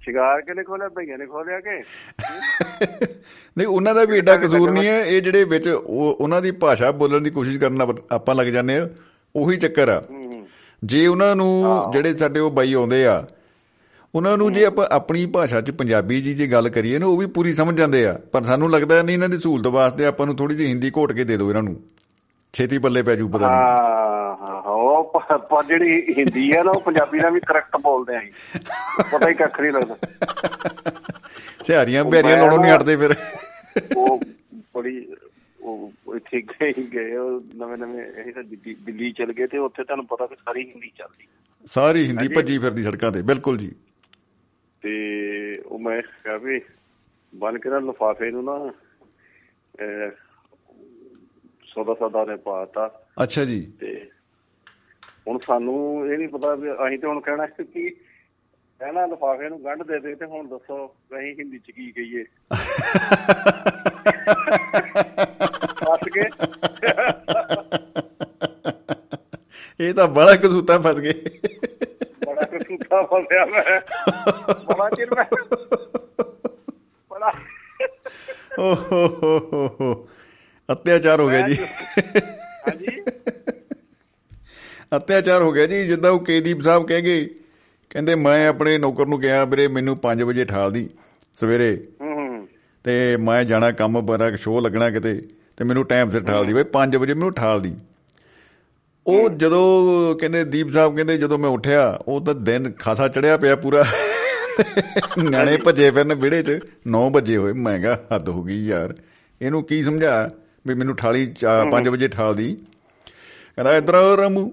ਸ਼ਿਕਾਰ 0.00 0.40
ਕਿਨੇ 0.40 0.62
ਖੋਲਿਆ 0.62 0.88
ਭਈਆ 0.88 1.16
ਨੇ 1.16 1.26
ਖੋਲਿਆ 1.26 1.60
ਕਿ? 1.60 1.82
ਨਹੀਂ 3.56 3.66
ਉਹਨਾਂ 3.66 3.94
ਦਾ 3.94 4.04
ਵੀ 4.04 4.16
ਏਡਾ 4.18 4.36
ਕਸੂਰ 4.36 4.70
ਨਹੀਂ 4.70 4.86
ਹੈ। 4.88 5.04
ਇਹ 5.04 5.22
ਜਿਹੜੇ 5.22 5.44
ਵਿੱਚ 5.44 5.68
ਉਹ- 5.68 6.14
ਉਹਨਾਂ 6.20 6.42
ਦੀ 6.42 6.50
ਭਾਸ਼ਾ 6.50 6.90
ਬੋਲਣ 6.90 7.20
ਦੀ 7.20 7.30
ਕੋਸ਼ਿਸ਼ 7.30 7.58
ਕਰਨ 7.58 7.86
ਆਪਾਂ 8.10 8.34
ਲੱਗ 8.34 8.46
ਜਾਂਦੇ 8.46 8.78
ਆ 8.78 8.88
ਉਹੀ 9.36 9.56
ਚੱਕਰ 9.56 9.88
ਆ। 9.88 10.02
ਜੇ 10.84 11.06
ਉਹਨਾਂ 11.06 11.36
ਨੂੰ 11.36 11.64
ਜਿਹੜੇ 11.92 12.16
ਸਾਡੇ 12.16 12.40
ਉਹ 12.40 12.50
ਬਾਈ 12.50 12.72
ਆਉਂਦੇ 12.72 13.06
ਆ 13.06 13.26
ਉਹਨਾਂ 14.14 14.38
ਨੂੰ 14.38 14.52
ਜੇ 14.52 14.64
ਆਪਾਂ 14.64 14.86
ਆਪਣੀ 14.90 15.26
ਭਾਸ਼ਾ 15.26 15.60
'ਚ 15.60 15.70
ਪੰਜਾਬੀ 15.70 16.22
ਜੀ 16.22 16.34
ਜੇ 16.34 16.46
ਗੱਲ 16.46 16.68
ਕਰੀਏ 16.68 16.98
ਨਾ 16.98 17.06
ਉਹ 17.06 17.16
ਵੀ 17.18 17.26
ਪੂਰੀ 17.26 17.54
ਸਮਝ 17.54 17.76
ਜਾਂਦੇ 17.76 18.06
ਆ। 18.06 18.18
ਪਰ 18.32 18.42
ਸਾਨੂੰ 18.42 18.70
ਲੱਗਦਾ 18.70 19.02
ਨਹੀਂ 19.02 19.16
ਇਹਨਾਂ 19.16 19.28
ਦੀ 19.28 19.38
ਸਹੂਲਤ 19.38 19.66
ਵਾਸਤੇ 19.66 20.06
ਆਪਾਂ 20.06 20.26
ਨੂੰ 20.26 20.36
ਥੋੜੀ 20.36 20.54
ਜਿਹੀ 20.54 20.68
ਹਿੰਦੀ 20.68 20.90
ਘੋਟ 20.96 21.12
ਕੇ 21.12 21.24
ਦੇ 21.24 21.36
ਦਿਓ 21.36 21.48
ਇਹਨਾਂ 21.48 21.62
ਨੂੰ। 21.62 21.80
ਛੇਤੀ 22.52 22.78
ਪੱਲੇ 22.78 23.02
ਪੈ 23.02 23.14
ਜੂ 23.16 23.28
ਪਤਾ 23.28 23.46
ਨਹੀਂ 23.46 24.09
ਉਹ 25.50 25.56
ਪ- 25.56 25.62
ਪਰ 25.62 25.64
ਜਿਹੜੀ 25.64 26.14
ਹਿੰਦੀ 26.18 26.52
ਹੈ 26.52 26.62
ਨਾ 26.62 26.70
ਉਹ 26.70 26.80
ਪੰਜਾਬੀ 26.80 27.18
ਨਾਲ 27.18 27.30
ਵੀ 27.32 27.40
ਕਰੈਕਟ 27.40 27.76
ਬੋਲਦੇ 27.76 28.16
ਆਂ 28.16 28.22
ਪਤਾ 29.12 29.28
ਹੀ 29.28 29.34
ਕੱਖ 29.34 29.60
ਨਹੀਂ 29.60 29.72
ਲੱਗਦਾ। 29.72 29.96
ਸਿਹਾਰੀਆਂ 31.64 32.04
ਮੈਂ 32.04 32.22
ਲਾਉਣੋਂ 32.22 32.58
ਨਹੀਂ 32.58 32.72
ਹਟਦੇ 32.72 32.96
ਫਿਰ। 32.96 33.14
ਉਹ 33.96 34.20
ਬੜੀ 34.74 35.14
ਉਹ 35.60 35.92
ਇੱਥੇ 36.16 36.40
ਗਏ 36.40 36.72
ਗਏ 36.94 37.16
ਉਹ 37.16 37.40
ਨਵੇਂ 37.56 37.76
ਨਵੇਂ 37.78 38.24
ਇਹ 38.24 38.32
ਤਾਂ 38.32 38.42
ਦਿੱਲੀ 38.84 39.12
ਚਲ 39.12 39.32
ਗਏ 39.32 39.46
ਤੇ 39.46 39.58
ਉੱਥੇ 39.58 39.84
ਤੁਹਾਨੂੰ 39.84 40.06
ਪਤਾ 40.06 40.26
ਕਿ 40.26 40.34
ਸਾਰੀ 40.34 40.68
ਹਿੰਦੀ 40.70 40.90
ਚੱਲਦੀ। 40.98 41.26
ਸਾਰੀ 41.66 42.06
ਹਿੰਦੀ। 42.06 42.28
ਭੱਜੀ 42.28 42.58
ਫਿਰਦੀ 42.58 42.82
ਸੜਕਾਂ 42.82 43.12
ਤੇ 43.12 43.22
ਬਿਲਕੁਲ 43.22 43.58
ਜੀ। 43.58 43.72
ਤੇ 44.82 45.52
ਉਹ 45.66 45.78
ਮੈਂ 45.78 46.02
ਕਿਹਾ 46.02 46.36
ਵੀ 46.36 46.60
ਬਨ 47.34 47.58
ਕੇ 47.58 47.70
ਨਾ 47.70 47.78
ਲਫਾਫੇ 47.78 48.30
ਨੂੰ 48.30 48.44
ਨਾ 48.44 48.72
ਸੌਦਾ 51.74 51.94
ਸੌਦਾ 51.94 52.24
ਨੇ 52.24 52.36
ਪਾਤਾ 52.36 53.06
ਅੱਛਾ 53.22 53.44
ਜੀ। 53.44 53.72
ਤੇ 53.80 54.10
ਹੁਣ 55.28 55.38
ਸਾਨੂੰ 55.38 56.06
ਇਹ 56.12 56.18
ਨਹੀਂ 56.18 56.28
ਪਤਾ 56.28 56.54
ਵੀ 56.54 56.72
ਅਸੀਂ 56.72 56.98
ਤੇ 56.98 57.06
ਹੁਣ 57.06 57.20
ਕਹਿਣਾ 57.20 57.46
ਕਿ 57.46 57.90
ਕਹਿਣਾ 58.78 59.06
ਲਿਫਾਫੇ 59.06 59.48
ਨੂੰ 59.48 59.64
ਗੰਢ 59.64 59.82
ਦੇ 59.82 60.00
ਦੇ 60.00 60.14
ਤੇ 60.14 60.24
ਹੁਣ 60.26 60.48
ਦੱਸੋ 60.48 60.86
ਅਸੀਂ 60.86 61.34
ਹਿੰਦੀ 61.38 61.58
ਚ 61.58 61.70
ਕੀ 61.70 61.92
ਕਹੀਏ। 61.92 62.24
ਫਸ 65.66 66.08
ਗਏ। 66.16 66.28
ਇਹ 69.80 69.94
ਤਾਂ 69.94 70.08
ਬੜਾ 70.08 70.36
ਕਸੂਤਾ 70.36 70.78
ਫਸ 70.78 71.00
ਗਏ। 71.00 71.12
ਬੜਾ 72.26 72.42
ਕਸੂਤਾ 72.42 73.02
ਫਸਿਆ 73.02 73.44
ਮੈਂ। 73.46 73.80
ਬੜਾ 74.54 74.90
ਚਿਰ 74.90 75.08
ਮੈਂ 75.14 75.24
ਬੜਾ 77.10 77.32
ਓ 78.58 78.74
ਹੋ 78.74 79.06
ਹੋ 79.06 79.38
ਹੋ 79.52 79.76
ਹੋ। 79.80 80.08
ਅਤਿਆਚਾਰ 80.72 81.20
ਹੋ 81.20 81.28
ਗਿਆ 81.28 81.48
ਜੀ। 81.48 81.56
ਹਾਂਜੀ। 82.68 82.99
ਅਤਿਆਚਾਰ 84.96 85.42
ਹੋ 85.42 85.52
ਗਿਆ 85.52 85.66
ਜੀ 85.66 85.86
ਜਿੱਦਾਂ 85.86 86.10
ਉਹ 86.10 86.20
ਕੇਦੀਪ 86.20 86.60
ਸਾਹਿਬ 86.60 86.86
ਕਹਿ 86.86 87.02
ਗਏ। 87.02 87.28
ਕਹਿੰਦੇ 87.90 88.14
ਮੈਂ 88.14 88.48
ਆਪਣੇ 88.48 88.76
ਨੌਕਰ 88.78 89.06
ਨੂੰ 89.06 89.20
ਕਿਹਾ 89.20 89.44
ਵੀਰੇ 89.44 89.68
ਮੈਨੂੰ 89.68 89.96
5 90.02 90.24
ਵਜੇ 90.24 90.44
ਠਾਲ 90.44 90.72
ਦੀ 90.72 90.88
ਸਵੇਰੇ। 91.40 91.70
ਤੇ 92.84 93.16
ਮੈਂ 93.16 93.44
ਜਾਣਾ 93.44 93.70
ਕੰਮ 93.72 94.00
ਬਰਾ 94.00 94.30
ਸ਼ੋਅ 94.36 94.60
ਲੱਗਣਾ 94.60 94.90
ਕਿਤੇ 94.90 95.14
ਤੇ 95.56 95.64
ਮੈਨੂੰ 95.64 95.84
ਟਾਈਮ 95.84 96.10
ਸਿਰ 96.10 96.22
ਠਾਲ 96.22 96.46
ਦੀ 96.46 96.52
ਬਈ 96.52 96.64
5 96.74 96.96
ਵਜੇ 96.98 97.14
ਮੈਨੂੰ 97.14 97.32
ਠਾਲ 97.34 97.60
ਦੀ। 97.60 97.74
ਉਹ 99.06 99.28
ਜਦੋਂ 99.30 99.64
ਕਹਿੰਦੇ 100.16 100.44
ਦੀਪ 100.44 100.70
ਸਾਹਿਬ 100.70 100.94
ਕਹਿੰਦੇ 100.96 101.16
ਜਦੋਂ 101.18 101.38
ਮੈਂ 101.38 101.50
ਉੱਠਿਆ 101.50 101.82
ਉਹ 102.08 102.20
ਤਾਂ 102.20 102.34
ਦਿਨ 102.34 102.70
ਖਾਸਾ 102.78 103.08
ਚੜਿਆ 103.08 103.36
ਪਿਆ 103.36 103.56
ਪੂਰਾ। 103.56 103.84
ਨਿਆਣੇ 105.18 105.56
ਭੱਜੇ 105.56 105.90
ਫਿਰਨ 105.90 106.14
ਵਿਹੜੇ 106.14 106.42
'ਚ 106.42 106.58
9 106.88 107.08
ਵਜੇ 107.10 107.36
ਹੋਏ। 107.36 107.52
ਮੈਂ 107.52 107.78
ਕਿਹਾ 107.78 107.98
ਹੱਦ 108.14 108.28
ਹੋ 108.28 108.42
ਗਈ 108.42 108.64
ਯਾਰ। 108.66 108.94
ਇਹਨੂੰ 109.40 109.62
ਕੀ 109.64 109.82
ਸਮਝਾ 109.82 110.28
ਵੀ 110.66 110.74
ਮੈਨੂੰ 110.74 110.96
ਠਾਲੀ 110.96 111.26
5 111.70 111.88
ਵਜੇ 111.88 112.08
ਠਾਲ 112.08 112.34
ਦੀ। 112.34 112.54
ਕਹਿੰਦਾ 112.54 113.76
ਇਧਰ 113.76 113.94
ਰਮੂ। 114.18 114.50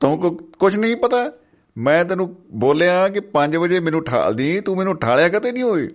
ਤੂੰ 0.00 0.36
ਕੁਝ 0.58 0.76
ਨਹੀਂ 0.76 0.96
ਪਤਾ 0.98 1.30
ਮੈਂ 1.76 2.04
ਤੈਨੂੰ 2.04 2.26
ਬੋਲਿਆ 2.60 3.08
ਕਿ 3.08 3.20
5 3.34 3.58
ਵਜੇ 3.58 3.80
ਮੈਨੂੰ 3.80 4.02
ਠਾਲ 4.04 4.34
ਦੀ 4.34 4.48
ਤੂੰ 4.60 4.76
ਮੈਨੂੰ 4.76 4.96
ਠਾਲਿਆ 5.00 5.28
ਕਦੇ 5.30 5.52
नहीं 5.52 5.62
ਹੋਏ 5.64 5.90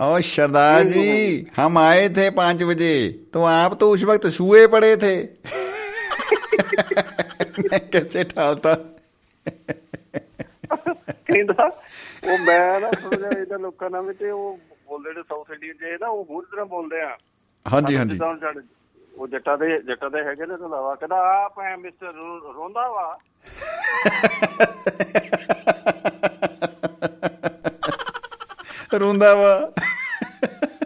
ओ 0.00 0.06
सरदार 0.28 0.88
जी 0.88 1.02
हम 1.56 1.76
आए 1.80 2.00
थे 2.10 2.24
पांच 2.32 2.62
बजे 2.64 2.88
तो 3.34 3.44
आप 3.50 3.76
तो 3.76 3.86
उस 3.92 4.02
वक्त 4.04 4.26
सुए 4.32 4.64
पड़े 4.66 4.90
थे 4.96 5.12
मैं 7.62 7.80
कैसे 7.86 8.24
ठालता 8.26 8.74
ਕਹਿੰਦਾ 11.22 11.64
ਉਹ 12.24 12.38
ਮੈਂ 12.40 12.80
ਨਾ 12.80 12.90
ਥੋੜਾ 12.92 13.16
ਜਿਹਾ 13.18 13.30
ਇਹਦਾ 13.40 13.56
ਲੋਕਾਂ 13.58 13.90
ਨਾਲ 13.90 14.04
ਵੀ 14.06 14.14
ਤੇ 14.14 14.30
ਉਹ 14.32 14.58
ਬੋਲਦੇ 14.88 15.12
ਨੇ 15.12 15.22
ਸਾਊਥ 15.22 15.50
ਇੰਡੀਅਨ 15.50 15.76
ਜੇ 15.76 15.96
ਨਾ 16.00 16.08
ਉਹ 16.08 16.24
ਹੋਰ 16.30 16.44
ਤਰ੍ਹਾਂ 16.44 16.66
ਬੋਲਦੇ 16.66 17.00
ਆ 17.02 17.08
ਹਾਂਜੀ 17.66 17.96
ਹਾਂਜੀ 17.96 18.10
ਜਿੱਦਾਂ 18.10 18.28
ਹੁਣ 18.28 18.38
ਸਾਡੇ- 18.38 18.62
ਉਹ 19.21 19.27
ਜੱਟਾਂ 19.27 19.57
ਦੇ 19.57 19.81
ਜੱਟਾਂ 19.81 20.09
ਦੇ 20.09 20.23
ਹੈਗੇ 20.23 20.45
ਨੇ 20.45 20.57
ਤੋਂ 20.57 20.67
ਇਲਾਵਾ 20.67 20.95
ਕਹਿੰਦਾ 20.95 21.45
ਆਪ 21.45 21.59
ਹੈ 21.59 21.77
ਮਿਸਟਰ 21.77 22.11
ਰੋਂਦਾ 22.55 22.89
ਵਾ। 22.89 23.19
ਰੋਂਦਾ 28.99 29.35
ਵਾ। 29.35 29.71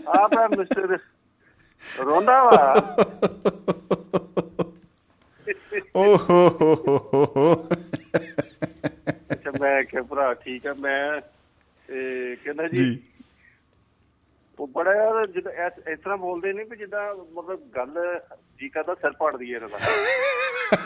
ਆਪ 0.08 0.38
ਹੈ 0.38 0.48
ਮਿਸਟਰ 0.48 0.98
ਰੋਂਦਾ 2.06 2.44
ਵਾ। 2.44 2.76
ਓ 5.96 6.16
ਹੋ 6.16 6.50
ਹੋ 6.62 6.76
ਹੋ 6.86 7.34
ਹੋ 7.36 7.70
ਮੈਂ 9.62 9.84
ਕਿਹਾ 9.84 10.02
ਭਰਾ 10.02 10.34
ਠੀਕ 10.34 10.66
ਹੈ 10.66 10.74
ਮੈਂ 10.74 11.22
ਕਹਿੰਦਾ 12.44 12.68
ਜੀ। 12.68 13.00
ਉਹ 14.60 14.68
ਬੜਾ 14.68 14.94
ਯਾਰ 14.96 15.26
ਜਿੱਦਾਂ 15.28 15.52
ਇਸ 15.92 16.00
ਤਰ੍ਹਾਂ 16.00 16.18
ਬੋਲਦੇ 16.18 16.54
ਨੇ 16.54 16.64
ਵੀ 16.64 16.78
ਜਿੱਦਾਂ 16.78 17.14
ਮਤਲਬ 17.16 17.60
ਗੱਲ 17.76 17.94
ਜੀ 18.60 18.70
ਕਰਦਾ 18.70 18.94
ਸਿਰ 18.96 19.12
ਪਾੜਦੀ 19.12 19.54
ਹੈ 19.54 19.58
ਇਹਨਾਂ 19.58 19.70
ਦਾ 19.70 20.86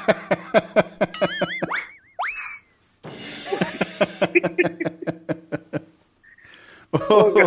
ਉਹ 6.93 7.39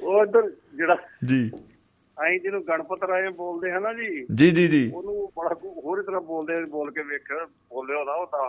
ਉਹ 0.00 0.22
ਇੱਧਰ 0.22 0.50
ਜਿਹੜਾ 0.74 0.96
ਜੀ। 1.24 1.48
ਅਸੀਂ 2.16 2.40
ਜਿਹਨੂੰ 2.40 2.62
ਗਣਪਤ 2.68 3.04
ਰਾਏ 3.04 3.28
ਬੋਲਦੇ 3.32 3.70
ਹਾਂ 3.72 3.80
ਨਾ 3.80 3.92
ਜੀ 3.92 4.08
ਜੀ 4.34 4.50
ਜੀ 4.50 4.66
ਜੀ। 4.68 4.90
ਉਹਨੂੰ 4.94 5.30
ਬੜਾ 5.36 5.54
ਹੋਰ 5.76 6.02
ਤਰ੍ਹਾਂ 6.02 6.20
ਬੋਲਦੇ 6.20 6.60
ਬੋਲ 6.70 6.90
ਕੇ 6.90 7.02
ਵੇਖ 7.02 7.32
ਬੋਲਿਓ 7.70 8.04
ਨਾ 8.04 8.12
ਉਹ 8.12 8.26
ਤਾਂ। 8.26 8.48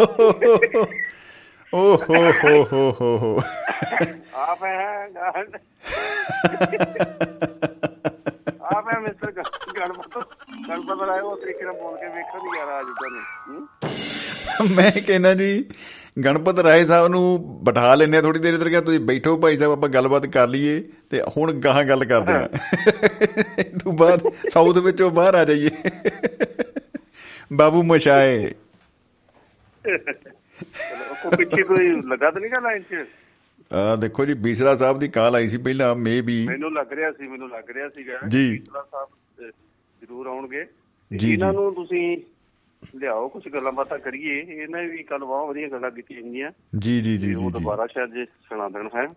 ਓ 0.00 0.04
ਹੋ 1.72 2.20
ਹੋ 2.44 2.62
ਹੋ 2.72 2.90
ਹੋ 3.00 3.16
ਹੋ 3.18 3.40
ਆਪ 4.34 4.64
ਹੈ 4.64 5.08
ਗਣ- 5.08 5.58
ਆਪ 8.60 8.88
ਹੈ 8.88 8.98
ਮਿਸਟਰ 9.00 9.30
ਗਣਪਤ 9.80 10.18
ਗਣਪਤ 10.68 11.02
ਰਾਏ 11.02 11.20
ਉਹ 11.20 11.36
ਤਰੀਕੇ 11.36 11.64
ਨਾਲ 11.64 11.74
ਬੋਲ 11.74 11.96
ਕੇ 11.96 12.06
ਵੇਖੋ 12.06 12.38
ਨਹੀਂ 12.38 12.58
ਯਾਰ 12.58 12.80
ਅੱਜ 12.80 12.86
ਤੁਹਾਨੂੰ 12.90 14.74
ਮੈਂ 14.74 14.90
ਕਹਿੰਦਾ 14.92 15.34
ਜੀ 15.34 15.64
ਗਣਪਤ 16.24 16.58
ਰਾਏ 16.58 16.84
ਸਾਹਿਬ 16.84 17.06
ਨੂੰ 17.06 17.22
ਬਿਠਾ 17.64 17.80
ਆ 17.80 18.20
ਥੋੜੀ 18.22 18.38
ਦੇਰ 18.38 18.54
ਇਧਰ 18.54 18.68
ਕਿਹਾ 18.68 18.80
ਤੁਸੀਂ 18.80 19.00
ਬੈਠੋ 19.00 19.36
ਭਾਈ 19.36 19.58
ਸਾਹਿਬ 19.58 19.72
ਆਪਾਂ 19.72 19.88
ਗੱਲਬਾਤ 19.88 20.26
ਕਰ 20.26 20.48
ਲਈਏ 20.48 20.82
ਤੇ 21.10 21.22
ਹੁਣ 21.36 21.52
ਗਾਹਾਂ 21.52 21.84
ਗੱਲ 21.84 22.04
ਕਰਦੇ 22.04 22.32
ਆ 22.32 22.48
ਇਸ 23.58 23.82
ਤੋਂ 23.84 23.92
ਬਾਅਦ 23.92 24.22
ਸਾਊਥ 24.48 24.78
ਵਿੱਚੋਂ 24.78 25.10
ਬਾਹਰ 25.10 25.34
ਆ 25.34 25.44
ਜਾਈਏ। 25.44 25.70
ਬਾਬੂ 27.52 27.82
ਮਸ਼ਾਏ। 27.82 28.52
ਕੋਈ 29.84 31.36
ਪਿੱਛੇ 31.36 31.62
ਕੋਈ 31.62 31.88
ਲੱਗਾ 31.88 32.30
ਤਾਂ 32.30 32.40
ਨਹੀਂ 32.40 32.50
ਗਾ 32.50 32.60
ਲਾਈਨ 32.60 32.82
'ਚ? 32.82 33.06
ਆ 33.72 33.96
ਦੇਖੋ 33.96 34.24
ਜੀ 34.24 34.34
ਬੀਸਰਾ 34.34 34.76
ਸਾਹਿਬ 34.76 34.98
ਦੀ 34.98 35.08
ਕਾਲ 35.08 35.34
ਆਈ 35.34 35.48
ਸੀ 35.48 35.56
ਪਹਿਲਾਂ 35.56 35.94
ਮੇ 35.94 36.20
ਵੀ 36.20 36.46
ਮੈਨੂੰ 36.46 36.72
ਲੱਗ 36.72 36.92
ਰਿਹਾ 36.92 37.12
ਸੀ 37.12 37.28
ਮੈਨੂੰ 37.28 37.48
ਲੱਗ 37.48 37.70
ਰਿਹਾ 37.70 37.88
ਸੀਗਾ। 37.88 38.18
ਜੀ। 38.28 38.50
ਬੀਸਲਾ 38.50 38.82
ਸਾਹਿਬ 38.82 39.08
ਜ਼ਰੂਰ 40.00 40.26
ਆਉਣਗੇ। 40.26 40.66
ਜੀ, 41.16 41.32
ਇਹਨਾਂ। 41.32 41.52
ਨੂੰ 41.52 41.74
ਤੁਸੀਂ 41.74 42.18
ਲਿਆਓ 42.96 43.28
ਕੁਝ 43.28 43.42
ਗੱਲਾਂ 43.48 43.72
ਬਾਤਾਂ 43.72 43.98
ਕਰੀਏ। 43.98 44.40
ਇਹਨਾਂ 44.40 44.82
ਵੀ 44.82 45.02
ਕੱਲ 45.02 45.18
ਬਹੁਤ 45.18 45.48
ਵਧੀਆ 45.48 45.68
ਗੱਲਾਂ 45.68 45.90
ਕੀਤੀਆਂ 45.90 46.22
ਗਈਆਂ। 46.22 46.50
ਜੀ 46.78 47.00
ਜੀ 47.00 47.16
ਜੀ 47.16 47.34
ਉਹ 47.34 47.50
ਦੁਬਾਰਾ 47.50 47.86
ਸ਼ਾਇਦ 47.86 48.12
ਜੇ 48.12 48.24
ਸੁਣਾ 48.24 48.68
ਦੇਣ 48.68 48.88
ਹੈ? 48.96 49.14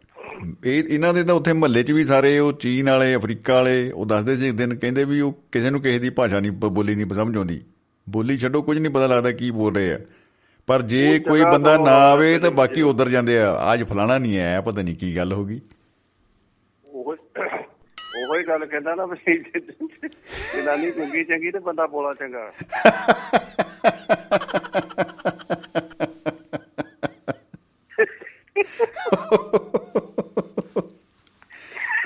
ਇਹ 0.66 0.84
ਇਹਨਾਂ 0.88 1.14
ਦੇ 1.14 1.24
ਤਾਂ 1.24 1.36
ਉੱਥੇ 1.36 1.54
ਮਹੱਲੇ 1.54 1.84
'ਚ 1.84 1.92
ਵੀ 1.92 2.04
ਸਾਰੇ 2.04 2.40
ਉਹ 2.40 2.54
ਚੀਨ 2.54 2.90
ਵਾਲੇ 2.90 3.16
ਅਫਰੀਕਾ 3.16 3.54
ਵਾਲੇ 3.54 3.92
ਉਹ 3.92 4.06
ਦੱਸਦੇ 4.06 4.38
ਸੀ 4.38 4.48
ਇੱਕ 4.48 4.56
ਦਿਨ 4.56 4.76
ਕਹਿੰਦੇ 4.76 5.06
ਵੀ 5.06 5.22
ਉਹ 5.22 5.44
ਕਿਸੇ 5.52 5.70
ਨੂੰ 5.70 5.82
ਕਿਸੇ 5.82 6.00
ਦੀ 6.00 6.10
ਭਾਸ਼ਾ 6.10 6.40
ਨਹੀਂ 6.40 6.52
ਬੋਲੀ 6.52 6.96
ਨਹੀਂ 6.96 7.06
ਸਮਝ 7.06 7.38
ਆਉਂਦੀ। 7.38 7.62
ਬੋਲੀ 8.10 8.38
ਛੱਡੋ 8.38 8.62
ਕੁਝ 8.62 8.78
ਨਹੀਂ 8.78 8.92
ਪਤਾ 8.92 9.08
ਲੱਗਦਾ 9.08 9.32
ਕੀ 9.32 9.52
ਬੋਲ 9.52 9.76
ਰਹੇ 9.76 9.94
ਆ। 9.94 10.00
ਪਰ 10.68 10.82
ਜੇ 10.82 11.20
ਕੋਈ 11.20 11.44
ਬੰਦਾ 11.44 11.78
ਨਾ 11.78 11.92
ਆਵੇ 11.92 12.40
ਤਾਂ 12.40 12.52
ਬਾਕੀ 12.52 12.82
ਉਧਰ 12.82 13.10
ਜਾਂਦੇ 13.10 13.40
ਆ। 13.40 13.74
ਅੱਜ 13.74 13.84
ਫਲਾਣਾ 13.84 14.18
ਨਹੀਂ 14.18 14.40
ਆਇਆ 14.40 14.62
ਪਤਾ 14.62 14.82
ਨਹੀਂ 14.82 14.96
ਕੀ 14.96 15.16
ਗੱਲ 15.18 15.34
ਹੋ 15.34 15.46
ਗਈ। 15.46 15.62
ਉਹ 16.86 17.16
ਉਹੋ 18.18 18.36
ਹੀ 18.36 18.44
ਗੱਲ 18.44 18.66
ਕਹਿੰਦਾ 18.66 18.96
ਨਾ 18.96 19.06
ਵੀ 19.06 19.38
ਜਨਾਨੀ 20.58 20.92
ਚੰਗੀ 20.92 21.24
ਚੰਗੀ 21.24 21.52
ਤੇ 21.52 21.60
ਬੰਦਾ 21.60 21.88
ਬੋਲਾ 21.88 22.14
ਚੰਗਾ। 22.14 22.52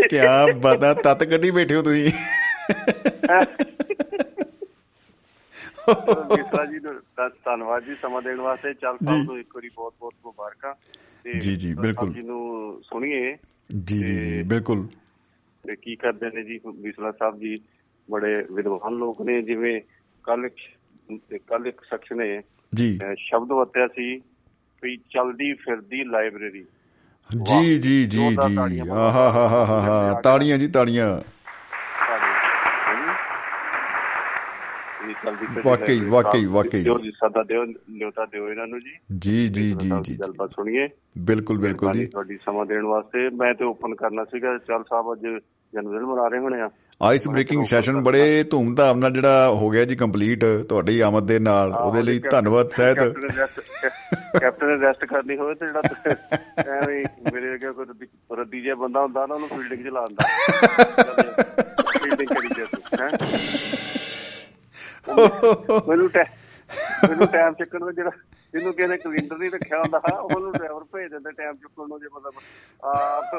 ਕਿਆ 0.10 0.48
ਬਤਾ 0.48 0.94
ਤਤ 0.94 1.24
ਕੱਢੀ 1.24 1.52
ਬੈਠੇ 1.52 1.76
ਹੋ 1.76 1.82
ਤੁਸੀਂ। 1.82 2.12
ਮਿਸਰਾ 5.90 6.66
ਜੀ 6.66 6.80
ਨੂੰ 6.80 6.94
ਧੰਨ- 7.18 7.40
ਧੰਨਵਾਦ 7.46 7.84
ਜੀ 7.84 7.96
ਸਮਾਂ 7.96 8.22
ਦੇਣ 8.22 8.38
ਵਾਸਤੇ। 8.38 8.74
ਚੱਲ 8.74 8.98
ਸਾਹਿਬ 9.06 9.24
ਨੂੰ 9.24 9.40
ਇੱਕ 9.40 9.56
ਵਾਰੀ 9.56 9.70
ਬਹੁਤ 9.76 9.94
ਬਹੁਤ 10.00 10.14
ਮੁਬਾਰਕਾਂ। 10.26 10.74
ਜੀ, 11.40 11.56
ਜੀ, 11.56 11.74
ਬਿਲਕੁਲ। 11.74 12.14
ਜੀ 12.14 12.22
ਨੂੰ 12.22 12.82
ਸੁਣੀਏ। 12.84 13.38
ਜੀ 13.86 14.04
ਜੀ 14.04 14.16
ਜੀ 14.16 14.44
ਬਿਲਕੁਲ। 14.44 14.88
ਤੇ 15.64 15.76
ਕੀ 15.76 15.96
ਕਰਦੇ 15.96 16.30
ਨੇ 16.34 16.44
ਜੀ? 16.44 16.60
ਬਿਸਲਾ 16.76 17.12
ਸਾਹਿਬ 17.12 17.40
ਜੀ 17.40 17.60
ਬੜੇ 18.12 18.46
ਵਿਦਵਾਨ 18.52 18.94
ਲੋਕ 18.94 19.22
ਨੇ 19.22 19.42
ਜਿਵੇਂ 19.42 19.82
ਕੱਲ 20.24 20.50
ਕੱਲ 21.48 21.68
ਇੱਕ 21.68 21.82
ਸ਼ਖਸ 21.84 22.18
ਨੇ 22.18 22.42
ਜੀ। 22.76 23.00
ਸ਼ਬਦ 23.18 23.52
ਵਰਤਿਆ 23.52 23.88
ਸੀ 23.88 24.22
ਵੀ 24.84 24.98
ਚਲਦੀ 24.98 25.54
ਫਿਰਦੀ 25.54 26.04
ਲਾਇਬ੍ਰੇਰੀ। 26.04 26.66
ਜੀ 27.44 27.80
ਜੀ 27.80 28.06
ਜੀ 28.06 28.30
ਜੀ। 28.30 28.56
ਤਾੜੀਆਂ। 28.56 28.86
ਆਹਾ 28.86 29.30
ਹਾ 29.30 29.48
ਹਾ 29.48 29.66
ਹਾ 29.66 30.14
ਹਾ। 30.14 30.22
ਤਾੜੀਆਂ। 30.22 31.22
ਜੀ 35.08 35.14
ਤਾੜੀਆਂ 35.14 35.64
ਵਾਕਈ, 35.66 36.00
ਵਾਕਈ, 36.06 36.46
ਵਾਕਈ। 36.46 36.84
ਦਿਓ 36.84 37.00
ਜੀ 37.00 37.12
ਸਦਾ 37.12 37.44
ਦਿਓ 37.44 37.64
ਲਿਓਤਾ 37.90 38.26
ਦਿਓ 38.26 38.50
ਇਹਨਾਂ 38.50 38.68
ਨੂੰ 38.68 38.80
ਜੀ। 38.80 38.92
ਜੀ 39.18 39.48
ਜੀ 39.48 39.74
ਜੀ 39.74 39.92
ਜੀ 40.04 40.18
ਗੱਲਬਾਤ 40.20 40.50
ਸੁਣੀਏ। 40.50 40.90
ਬਿਲਕੁਲ 41.18 41.58
ਬਿਲਕੁਲ 41.58 41.94
ਜੀ। 41.94 42.06
ਤੁਹਾਡੀ 42.06 42.38
ਸਮਾਂ 42.38 42.66
ਦੇਣ 42.66 42.84
ਵਾਸਤੇ। 42.84 43.30
ਮੈਂ 43.30 43.54
ਤੇ 43.54 43.66
ਓਪਨ 43.66 43.96
ਕਰਨਾ 43.96 44.24
ਸੀਗਾ। 44.24 44.58
ਚੱਲ 44.58 44.84
ਸਾਹਿਬ 44.84 45.14
ਅੱਜ 45.14 45.22
ਜਨਮ 45.74 45.92
ਦਿਨ 45.92 46.02
ਮਨਾ 46.02 46.28
ਰਹੇ 46.28 46.40
ਹੋਣੇ 46.40 46.62
ਆ। 46.62 46.70
ਆਈਸ 47.02 47.28
ਬ੍ਰੇਕਿੰਗ 47.28 47.66
ਸੈਸ਼ਨ 47.66 48.02
ਬੜੇ 48.04 48.44
ਧੂਮਧਾਮ 48.44 49.00
ਨਾਲ 49.00 49.12
ਜਿਹੜਾ 49.12 49.50
ਹੋ 49.50 49.70
ਗਿਆ 49.70 49.86
ਜੀ 49.86 49.96
ਕੰਪਲੀਟ 49.96 50.46
ਤੁਹਾਡੀ 50.70 51.00
ਆਮਦ 51.00 51.28
ਦੇ 51.28 51.40
ਨਾਲ। 51.40 51.74
ਉਹਦੇ 51.74 52.02
ਲਈ 52.02 52.20
ਧੰਨਵਾਦ 52.20 52.70
ਸਹਿਤ। 52.70 53.00
ਕੈਪਟਨ 54.40 54.68
ਨੇ 54.68 54.88
ਰੈਸਟ 54.88 55.06
ਕਰਨੀ 55.06 55.38
ਹੋਵੇ 55.38 55.56
ਤੇ 55.56 55.66
ਜਿਹੜਾ 55.66 55.82
ਐਵੇਂ 56.84 57.06
ਮੇਰੇ 57.34 57.54
ਅੱਗੇ 57.56 57.72
ਕੋਈ 57.72 57.86
ਰੱਦੀ- 58.38 58.62
ਜਿਹਾ 58.62 58.76
ਬੰਦਾ 58.76 59.02
ਹੁੰਦਾ 59.02 59.26
ਨਾ 59.26 59.36
ਉਹਨੂੰ 59.36 59.50
ਫੀਲਡਿੰਗ 59.50 59.84
ਚ 59.84 59.88
ਲਾਉਂਦਾ 59.88 60.26
ਫੀਲਡਿੰਗ 62.04 62.30
ਕਰੀ 62.30 62.48
ਜੇ 62.48 62.66
ਹੈ। 63.02 63.10
ਮੈਨੂੰ 65.10 66.10
ਟੈ 66.10 66.24
ਮੈਨੂੰ 67.04 67.28
ਟਾਈਮ 67.28 67.54
ਚੱਕਣ 67.54 67.80
ਦਾ 67.80 67.92
ਜਿਹੜਾ 67.92 68.12
ਜਿਹਨੂੰ 68.54 68.74
ਕਿਸੇ 68.74 68.88
ਨੇ 68.88 68.98
ਕਲਿੰਦਰ 68.98 69.38
ਨਹੀਂ 69.38 69.50
ਰੱਖਿਆ 69.52 69.80
ਹੁੰਦਾ 69.80 70.02
ਉਹਨੂੰ 70.14 70.52
ਡਰਾਈਵਰ 70.54 70.84
ਭੇਜ 70.94 71.10
ਦਿੰਦੇ 71.12 71.32
ਟਾਈਮ 71.34 71.56
ਚੁੱਕਣ 71.56 71.88
ਨੂੰ 71.88 72.00
ਜੇ 72.00 72.08
ਮਤਲਬ 72.14 72.34
ਆਪ 72.84 73.36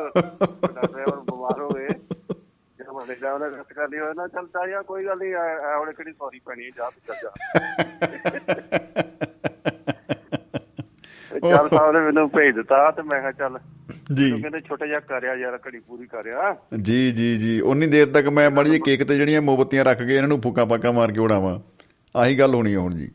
ਡਰਾਈਵਰ 0.67 1.17
ਬਿਮਾਰ 1.23 1.61
ਹੋਵੇ 1.61 1.89
ਜੇ 1.89 2.85
ਵੱਡੇ 2.89 3.15
ਡਰਾਈਵਰ 3.15 3.39
ਨੇ 3.41 3.49
ਰਸਤ 3.51 3.73
ਕਰਨੀ 3.73 3.99
ਹੋਵੇ 3.99 4.13
ਨਾ 4.15 4.27
ਚੱਲ 4.29 4.47
ਤਾ 4.49 4.67
ਯਾ 4.69 4.83
ਕੋਈ 4.85 5.05
ਗੱਲ 5.07 5.19
ਨਹੀਂ 5.19 5.35
ਹੁਣ 5.75 5.93
ਕਿਹੜੀ 5.93 6.13
ਸੌਰੀ 6.13 6.41
ਪੈਣੀ 6.41 6.65
ਹੈ, 6.65 6.71
ਜਾ 6.77 6.91
ਤੂੰ 6.91 7.03
ਚੱਲ 7.07 7.17
ਜਾ। 7.23 7.31
ਤੇ 11.31 11.41
ਚੱਲ 11.43 11.69
ਸਾਹਿਬ 11.69 11.93
ਨੇ 11.93 12.01
ਮੈਨੂੰ 12.01 12.29
ਭੇਜ 12.31 12.55
ਦਿੱਤਾ 12.55 12.91
ਤੇ 12.93 13.03
ਮੈਂ 13.05 13.21
ਕਿਹਾ 13.21 13.33
ਚੱਲ 13.35 13.59
ਜੀ। 14.15 14.31
ਕਹਿੰਦੇ 14.43 14.61
ਛੋਟਾ 14.61 14.87
ਜਿਹਾ 14.87 15.01
ਕਰਿਆ 15.01 15.35
ਯਾਰ 15.35 15.59
ਘੜੀ 15.67 15.79
ਪੂਰੀ 15.79 16.07
ਕਰਿਆ 16.07 16.57
ਜੀ 16.83 17.13
ਜੀ 17.13 17.37
ਜੀ। 17.37 17.61
ਉਨੀ 17.61 17.87
ਦੇਰ 17.87 18.07
ਤੱਕ 18.07 18.27
ਮੈਂ 18.29 18.51
ਮਾੜੀ 18.51 18.71
ਜਿਹੀ 18.71 18.81
ਕੇਕ 18.85 19.05
ਤੇ 19.05 19.17
ਜਿਹੜੀਆਂ 19.17 19.43
ਮੋਮਬੱਤੀਆਂ 19.43 19.85
ਰੱਖ 19.85 20.03
ਕੇ 20.03 20.15
ਇਹਨਾਂ 20.17 20.29
ਨੂੰ 20.29 20.41
ਫੂਕਾਂ 20.41 20.67
ਪਾਕਾਂ 20.67 20.93
ਮਾਰ 20.93 21.13
ਕੇ 21.13 21.21
ਉਡਾਵਾਂ। 21.21 21.61
ਆਹੀ 22.17 22.39
ਗੱਲ 22.39 22.55
ਹੋਣੀ 22.55 22.75
ਹੁਣ 22.75 22.95
ਜੀ। 22.95 23.09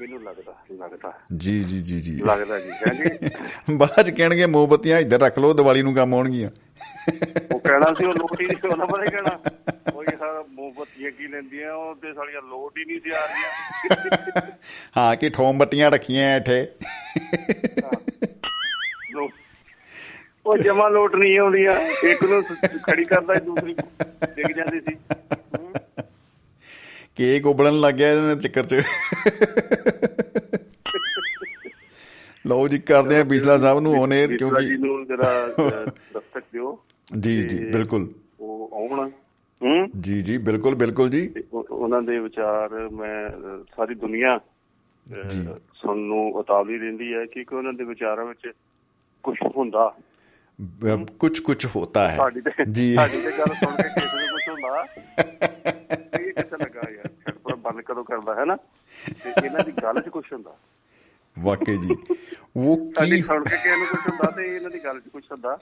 ਮੈਨੂੰ 0.00 0.22
ਲੱਗਦਾ 0.22 0.52
ਲੱਗਦਾ। 0.70 1.12
ਜੀ 1.36 1.62
ਜੀ 1.62 1.80
ਜੀ 1.80 2.00
ਜੀ। 2.00 2.18
ਲੱਗਦਾ 2.26 2.58
ਜੀ 2.58 2.70
ਹਾਂਜੀ 2.70 3.74
ਬਾਅਦ 3.76 4.10
ਕਹਿਣਗੇ 4.10 4.46
ਮੋਮਬੱਤੀਆਂ 4.46 5.00
ਇੱਧਰ 5.00 5.20
ਰੱਖ 5.20 5.38
ਲਓ 5.38 5.52
ਦੀਵਾਲੀ 5.52 5.82
ਨੂੰ 5.82 5.94
ਕੰਮ 5.94 6.14
ਆਉਣਗੀਆਂ। 6.14 6.50
ਉਹ 7.52 7.60
ਕਹਿਣਾ 7.60 7.94
ਸੀ 7.94 8.04
ਉਹ 8.04 8.14
ਲੋਟ 8.14 8.40
ਹੀ 8.40 8.46
ਨਹੀਂ 8.46 8.56
ਸੀ 8.62 8.68
ਉਹਨਾਂ 8.68 8.86
ਬਾਰੇ 8.86 9.10
ਕਹਿਣਾ। 9.10 9.38
ਉਹ 9.94 10.02
ਇਹ 10.04 10.16
ਸਾਰਾ 10.18 10.44
ਮੋਮਬੱਤੀਆਂ 10.52 11.10
ਕੀ 11.10 11.26
ਲੈਂਦੀਆਂ 11.26 11.72
ਉਹ 11.74 11.94
ਤੇ 11.94 12.12
ਸਾਲੀਆਂ 12.12 12.42
ਲੋਟ 12.42 12.78
ਹੀ 12.78 12.84
ਨਹੀਂ 12.84 13.00
ਸੀ 13.00 13.10
ਆ 13.10 13.26
ਰਹੀਆਂ। 13.26 14.40
ਹਾਂ 14.96 15.16
ਕਿ 15.16 15.30
ਠੋਮ 15.30 15.58
ਬੱਤੀਆਂ 15.58 15.90
ਰੱਖੀਆਂ 15.90 16.36
ਇੱਥੇ। 16.36 16.66
ਉਹ 20.46 20.58
ਜਮਾ 20.58 20.88
ਲੋਟ 20.88 21.16
ਨਹੀਂ 21.16 21.38
ਆਉਂਦੀਆਂ। 21.38 21.72
ਇੱਕ 22.08 22.24
ਨੂੰ 22.24 22.42
ਖੜੀ 22.82 23.04
ਕਰਦਾ 23.04 23.34
ਦੂਸਰੀ 23.34 23.74
ਡਿੱਗ 24.36 24.56
ਜਾਂਦੀ 24.56 24.80
ਸੀ। 24.80 24.96
ਕੇਕ 27.16 27.46
ਉਬਲਣ 27.46 27.80
ਲੱਗ 27.80 27.94
ਗਿਆ 27.94 28.12
ਇਹਨਾਂ 28.12 28.36
ਦੇ 28.36 28.48
ਚੱਕਰ 28.48 28.66
'ਚ। 28.66 28.82
ਲਓ 32.46 32.68
ਜੀ 32.68 32.78
ਕਰਦੇ 32.78 33.20
ਆ 33.20 33.24
ਬਿਸਲਾ 33.24 33.58
ਸਾਹਿਬ 33.58 33.80
ਨੂੰ 33.80 33.92
ਔਨ 33.92 34.12
에ਅਰ 34.12 34.26
ਬਿਸਲਾ 34.26 34.26
ਜੀ 34.28 34.36
ਕਿਉਂਕਿ 34.36 34.76
ਨੂੰ 34.76 35.06
ਜਰਾ 35.06 35.54
ਦਸਤਕ 36.14 36.44
ਦਿਓ। 36.52 36.84
ਜੀ 37.20 37.42
ਜੀ 37.42 37.58
ਬਿਲਕੁਲ। 37.58 38.12
ਉਹ 38.40 38.70
ਆਉਣ। 38.72 39.10
ਹੂੰ? 39.62 39.88
ਜੀ 40.00 40.22
ਜੀ 40.22 40.38
ਬਿਲਕੁਲ 40.38 40.74
ਬਿਲਕੁਲ 40.74 41.10
ਜੀ। 41.10 41.34
ਉਹਨਾਂ 41.52 42.02
ਦੇ 42.02 42.18
ਵਿਚਾਰ 42.18 42.88
ਮੈਂ 42.88 43.28
ਸਾਰੀ 43.76 43.94
ਦੁਨੀਆ। 43.94 44.40
ਸੁਣਨ 45.74 46.00
ਨੂੰ 46.00 46.32
ਉਤਾਵਲੀ 46.32 46.78
ਰਹਿੰਦੀ 46.78 47.14
ਹੈ 47.14 47.24
ਕਿ 47.24 47.44
ਉਹਨਾਂ 47.56 47.72
ਦੇ 47.72 47.84
ਵਿਚਾਰਾਂ 47.84 48.24
ਵਿੱਚ 48.24 48.52
ਕੁਝ 49.22 49.36
ਹੁੰਦਾ। 49.56 49.96
ਕੁਝ 51.18 51.38
ਕੁਝ 51.38 51.66
ਹੋਤਾ 51.66 52.08
ਹੈ। 52.08 52.18
ਜੀ। 52.72 52.94
ਸਾਡੀ 52.94 53.16
ਤੇ 53.16 53.30
ਗੱਲ 53.38 53.54
ਸੁਣ 53.54 53.76
ਕੇ 53.76 53.82
ਕਿਸੇ 53.82 54.16
ਨੂੰ 54.16 54.28
ਕੁਝ 54.28 54.48
ਹੁੰਦਾ 54.48 54.86
ਇਹ 56.20 56.32
ਕਿੱਥੇ 56.32 56.56
ਲੱਗਾ 56.56 56.80
ਯਾਰ? 56.94 57.06
ਛੱਡ 57.06 57.34
ਪਰ 57.34 57.56
ਬੰਦ 57.56 57.80
ਕਦੋਂ 57.80 58.04
ਕਰਦਾ 58.04 58.34
ਹੈ 58.34 58.44
ਨਾ? 58.44 58.56
ਤੇ 59.24 59.46
ਇਹਨਾਂ 59.46 59.64
ਦੀ 59.64 59.72
ਗੱਲ 59.82 60.00
'ਚ 60.00 60.08
ਕੁਝ 60.08 60.24
ਹੁੰਦਾ। 60.32 60.56
ਵਾਕਈ 61.38 61.76
ਜੀ। 61.76 62.14
ਉਹ 62.56 62.92
ਕੀ 62.92 63.22
ਸੁਣ 63.22 63.44
ਕੇ 63.44 63.56
ਕਿਸੇ 63.56 63.76
ਨੂੰ 63.76 63.86
ਕੁਝ 63.86 64.00
ਹੁੰਦਾ 64.00 64.30
ਤੇ 64.30 64.56
ਇਹਨਾਂ 64.56 64.70
ਦੀ 64.70 64.84
ਗੱਲ 64.84 65.00
'ਚ 65.00 65.08
ਕੁਝ 65.08 65.24
ਹੁੰਦਾ। 65.32 65.58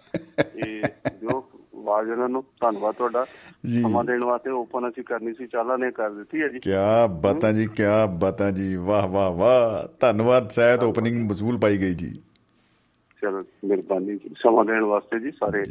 ਇਹ 0.66 0.82
ਜੋ 1.22 1.50
ਆਵਾਜ਼ 1.76 2.10
ਇਹਨਾਂ 2.10 2.28
ਨੂੰ 2.28 2.44
ਧੰਨਵਾਦ 2.60 2.94
ਤੁਹਾਡਾ। 2.94 3.26
ਜੀ। 3.66 3.82
ਸਮਾਂ 3.82 4.04
ਦੇਣ 4.04 4.24
ਵਾਸਤੇ 4.24 4.50
ਓਪਨ 4.50 4.88
ਅਸੀਂ 4.88 5.04
ਕਰਨੀ 5.04 5.32
ਸੀ 5.32 5.46
ਚਾਲਾ 5.46 5.76
ਨੇ 5.76 5.90
ਕਰ 5.90 6.10
ਦਿੱਤੀ 6.10 6.42
ਹੈ 6.42 6.48
ਜੀ। 6.48 6.60
ਕਿਆ 6.60 7.06
ਬਾਤਾਂ 7.06 7.52
ਜੀ 7.52 7.66
ਕਿਆ 7.66 8.06
ਬਾਤਾਂ 8.06 8.52
ਜੀ। 8.52 8.74
ਵਾਹ 8.74 9.08
ਵਾਹ 9.08 9.30
ਵਾਹ। 9.30 9.96
ਧੰਨਵਾਦ 10.00 10.50
ਸ਼ਾਇਦ 10.50 10.82
ਓਪਨਿੰਗ 10.82 11.30
ਮਜ਼ਬੂਲ 11.30 11.58
ਪਾਈ 11.58 11.78
ਗਈ 11.78 11.94
ਜੀ। 11.94 12.22
ਚਲੋ 13.22 13.44
ਮਿਹਰਬਾਨੀ 13.64 14.18
ਸਮਾਂ 14.42 14.64
ਦੇਣ 14.64 14.82
ਵਾਸਤੇ 14.82 15.18
ਜੀ 15.20 15.30
ਸਾਰੇ 15.30 15.64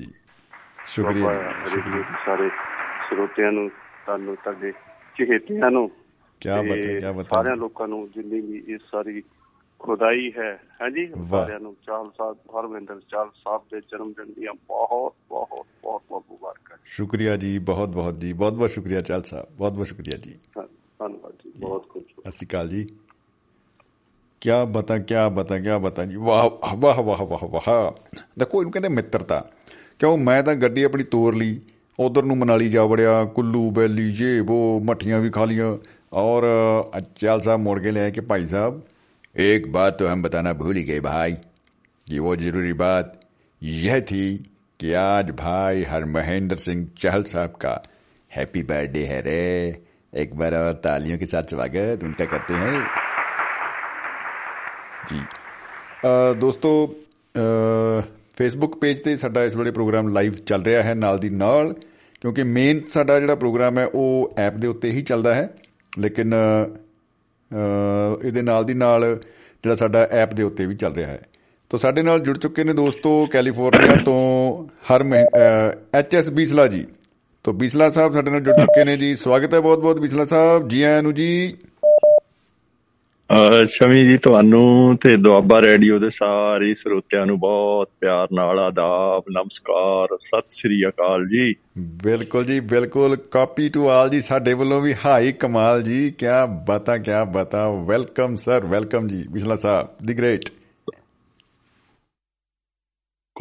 ਸ਼ੁਕਰੀਆ 0.88 2.04
ਸਾਰੇ 2.26 2.50
ਸਰੋਤਿਆਂ 3.10 3.52
ਨੂੰ 3.52 3.70
ਤੁਹਾਨੂੰ 3.70 4.36
ਤੁਹਾਡੇ 4.36 4.72
ਚਹੇਤਿਆਂ 5.18 5.72
ਨੂੰ 5.72 5.92
ਤੇ 6.62 6.70
ਬਾਤ 6.70 6.78
ਹੈ 6.78 7.00
ਕਿਆ 7.00 7.12
ਬਾਤ। 7.12 7.26
ਸਾਰਿਆਂ 7.30 7.56
ਲੋਕਾਂ 7.56 7.88
ਨੂੰ 7.88 8.10
ਜਿੰਨੀ 8.16 8.42
ਵੀ 8.42 8.64
ਇਹ 8.74 8.78
ਸਾਰੀ 8.92 9.24
ਖੁਦਾਈ 9.80 10.32
ਹੈ 10.38 10.64
ਹਾਂਜੀ। 10.82 11.14
ਸਾਰਿਆਂ 11.30 11.60
ਨੂੰ 11.60 11.76
ਚਾਲ 11.86 12.10
ਸਾਹਿਬ 12.18 12.38
ਹਰਵਿੰਦਰ 12.60 13.00
ਚਾਲ 13.10 13.30
ਸਾਹਿਬ 13.44 13.62
ਦੇ 13.72 13.80
ਜਨਮ 13.80 14.12
ਦਿਨ 14.12 14.34
ਦੀਆਂ 14.34 14.54
ਬਹੁਤ 14.68 15.14
ਬਹੁਤ 15.30 15.66
ਬਹੁਤ 15.84 16.02
ਬਹੁਤ 16.10 16.24
ਮੁਬਾਰਕਾਂ 16.30 16.78
ਸ਼ੁਕਰੀਆ 16.86 17.38
ਜੀ 17.38 17.60
ਬਹੁਤ 17.60 17.90
ਬਹੁਤ 17.90 18.20
ਜੀ 18.20 18.34
ਬਹੁਤ 18.34 18.54
ਬਹੁਤ 18.54 18.70
ਸ਼ੁਕਰੀਆ 18.70 19.00
ਚਾਲ 19.00 19.24
ਸਾਹਿਬ 19.24 19.48
ਬਹੁਤ 19.58 19.74
ਬਹੁਤ 19.74 19.88
ਸ਼ੁਕਰੀਆ 19.88 20.18
ਜੀ। 20.18 20.40
ਧੰਨ- 20.56 20.68
ਧੰਨਵਾਦ 21.00 21.32
ਜੀ। 21.32 21.52
ਬਹੁਤ 21.60 21.90
ਖੁਸ਼ 21.90 22.06
ਅਕਾਲ 22.44 22.70
ਜੀ। 22.70 22.88
ਕਿਆ 24.41 24.65
ਬਤਾ 24.65 24.99
ਕਿਆ 24.99 25.29
ਬਤਾ 25.29 25.59
ਕਿਆ 25.59 25.79
ਬਤਾ 25.79 26.05
ਜੀ 26.05 26.17
ਵਾਹ 26.17 26.77
ਵਾਹ 26.77 27.03
ਵਾਹ 27.03 27.27
ਵਾਹ 27.27 27.45
ਵਾਹ 27.45 27.93
ਦੇਖੋ 28.39 28.61
ਇਹਨੂੰ 28.61 28.73
ਕਹਿੰਦੇ 28.73 28.89
ਮਿੱਤਰਤਾ 28.89 29.51
ਕਿਉਂ 29.99 30.19
ਮੈਂ 30.19 30.43
ਤਾਂ 30.43 30.55
ਗੱਡੀ 30.55 30.83
ਆਪਣੀ 30.83 31.05
ਤੋਰ 31.05 31.35
ਲਈ 31.35 31.61
ਉਧਰ 32.01 32.23
ਨੂੰ 32.23 32.39
ਮਨਾਲੀ 32.39 32.69
ਜਾ 32.69 32.85
ਵੜਿਆ 32.85 33.25
ਕੁੱਲੂ 33.25 33.71
ਬੈਲੀ 33.71 34.11
ਜੇ 34.11 34.39
ਉਹ 34.41 34.81
ਮੱਠੀਆਂ 34.85 35.21
ਵੀ 35.21 35.31
ਖਾ 35.31 35.45
ਲੀਆਂ 35.45 35.77
और 36.12 36.45
चाल 37.25 37.41
साहब 37.41 37.61
मोड़ 37.61 37.81
के 37.81 37.91
ले 37.91 38.01
आए 38.01 38.11
कि 38.11 38.21
भाई 38.21 38.47
साहब 38.47 38.83
एक 39.37 39.73
बात 39.73 39.99
तो 39.99 40.07
हम 40.09 40.23
बताना 40.23 40.53
भूल 40.53 40.77
ही 40.77 40.83
गए 40.83 41.01
भाई 41.01 41.33
कि 42.07 42.19
वो 42.19 42.37
जरूरी 42.37 42.73
बात 42.73 43.21
यह 43.62 44.01
थी 44.01 44.37
कि 44.81 44.93
आज 44.93 45.31
भाई 45.31 45.83
हर 45.83 46.05
महेंद्र 46.05 46.57
सिंह 46.57 46.87
चहल 46.99 47.23
साहब 47.23 47.51
का 47.57 47.83
हैप्पी 48.31 48.62
बर्थडे 48.62 49.05
है 49.05 49.21
रे 49.21 49.43
एक 50.12 50.35
बार 50.35 50.55
और 50.55 50.75
तालियों 50.75 51.19
के 51.19 51.27
साथ 51.27 51.43
स्वागत 51.43 52.05
उनका 52.05 52.25
करते 52.25 52.55
हैं 52.55 52.81
ਜੀ। 55.10 55.20
ਅ, 56.32 56.34
ਦੋਸਤੋ 56.34 56.96
ਫੇਸਬੁੱਕ 58.38 58.76
ਪੇਜ 58.76 59.00
ਤੇ 59.00 59.18
ਸਾਡਾ 59.18 59.44
ਇਸ 59.44 59.56
ਵੇਲੇ 59.56 59.72
ਪ੍ਰੋਗਰਾਮ 59.72 60.08
ਲਾਈਵ 60.08 60.34
ਚੱਲ 60.34 60.64
ਰਿਹਾ 60.64 60.84
ਹੈ 60.84 60.94
ਨਾਲ 60.94 61.20
ਦੀ 61.20 61.30
ਨਾਲ 61.30 61.74
ਕਿਉਂਕਿ 62.22 62.44
ਮੇਨ 62.44 62.82
ਸਾਡਾ 62.88 63.20
ਜਿਹੜਾ 63.20 63.36
ਪ੍ਰੋਗਰਾਮ 63.36 63.80
ਹੈ 63.80 63.86
ਉਹ 63.86 64.34
ਐਪ 64.38 64.54
ਦੇ 64.54 64.68
ਉੱਤੇ 64.68 64.92
ਹੀ 64.92 65.02
ਚੱਲਦਾ 65.02 65.34
ਹੈ। 65.34 65.54
ਲੇਕਿਨ 66.00 66.34
ਅ, 66.34 68.26
ਇਹਦੇ 68.26 68.42
ਨਾਲ 68.42 68.66
ਦੀ 68.66 68.74
ਨਾਲ 68.74 69.20
ਜਿਹੜਾ 69.64 69.76
ਸਾਡਾ 69.76 70.00
ਐਪ 70.00 70.34
ਦੇ 70.34 70.44
ਉੱਤੇ 70.44 70.66
ਵੀ 70.66 70.76
ਚੱਲ 70.76 70.94
ਰਿਹਾ 70.94 71.10
ਹੈ। 71.10 71.22
ਤੋਂ 71.70 71.80
ਸਾਡੇ 71.80 72.02
ਨਾਲ 72.02 72.20
ਜੁੜ 72.20 72.38
ਚੁੱਕੇ 72.38 72.64
ਨੇ 72.64 72.74
ਦੋਸਤੋ 72.74 73.26
ਕੈਲੀਫੋਰਨੀਆ 73.26 73.96
ਤੋਂ 74.06 74.64
ਹਰ 74.66 75.04
ਐਚ 75.94 76.16
ਐਸ 76.16 76.30
ਬੀਸਲਾ 76.30 76.68
ਜੀ। 76.68 76.88
ਤੋਂ 77.44 77.54
ਬੀਸਲਾ 77.54 77.90
ਸਾਹਿਬ 77.90 78.14
ਸਾਡੇ 78.14 78.32
ਨਾਲ 78.32 78.42
ਜੁੜ 78.42 78.56
ਚੁੱਕੇ 78.56 78.84
ਨੇ 78.84 78.98
ਜੀ। 78.98 79.16
ਸਵਾਗਤ 79.16 79.54
ਹੈ 79.54 79.60
ਬਹੁਤ 79.60 79.80
ਬਹੁਤ 79.80 80.00
ਬੀਸਲਾ 80.00 80.26
ਸਾਹਿਬ। 80.26 80.68
ਜੀ 80.68 80.82
ਆਇਆਂ 80.82 81.04
ਨੂੰ 81.04 81.14
ਜੀ। 81.14 81.58
ਅਹ 81.64 81.68
ਸ਼ਮੀ 83.65 84.08
ਜੀ, 84.08 84.17
ਤੁਹਾਨੂੰ 84.17 84.98
ਤੇ 84.98 85.17
ਦੁਆਬਾ 85.17 85.62
ਰੇਡੀਓ 85.62 86.00
ਦੇ 86.00 86.10
ਸਾਰੇ 86.10 86.74
ਸਰੋਤਿਆਂ 86.74 87.26
ਨੂੰ 87.26 87.39
ਬਹੁਤ 87.39 87.89
ਪਿਆਰ 88.02 88.28
ਨਾਲ 88.34 88.60
ਆਦਾਬ, 88.60 89.24
ਨਮਸਕਾਰ, 89.32 90.17
ਸਤਿ 90.20 90.48
ਸ੍ਰੀ 90.50 90.88
ਅਕਾਲ 90.88 91.26
ਜੀ। 91.26 91.56
ਬਿਲਕੁਲ 91.78 92.46
ਜੀ, 92.46 92.60
ਬਿਲਕੁਲ। 92.60 93.15
ਕਾਪੀ 93.15 93.70
ਟੂ 93.70 93.88
ਆਲ 93.88 94.10
ਜੀ, 94.10 94.22
ਸਾਡੇ 94.22 94.54
ਵੱਲੋਂ 94.54 94.82
ਵੀ 94.82 94.94
ਹਾਈ 95.06 95.32
ਕਮਾਲ 95.32 95.82
ਜੀ। 95.82 96.12
ਕਿਆ 96.12 96.46
ਬਤਾ 96.46 96.98
ਕਿਆ 96.98 97.24
ਬਤਾ। 97.24 97.72
ਵੈਲਕਮ, 97.72 98.36
ਸਰ, 98.36 98.65
ਵੈਲਕਮ 98.65 99.08
ਜੀ, 99.08 99.24
ਬਿਸਲਾ 99.32 99.56
ਸਾਹਿਬ, 99.56 99.88
ਦੀ 100.06 100.17
ਗ੍ਰੇਟ। 100.17 100.50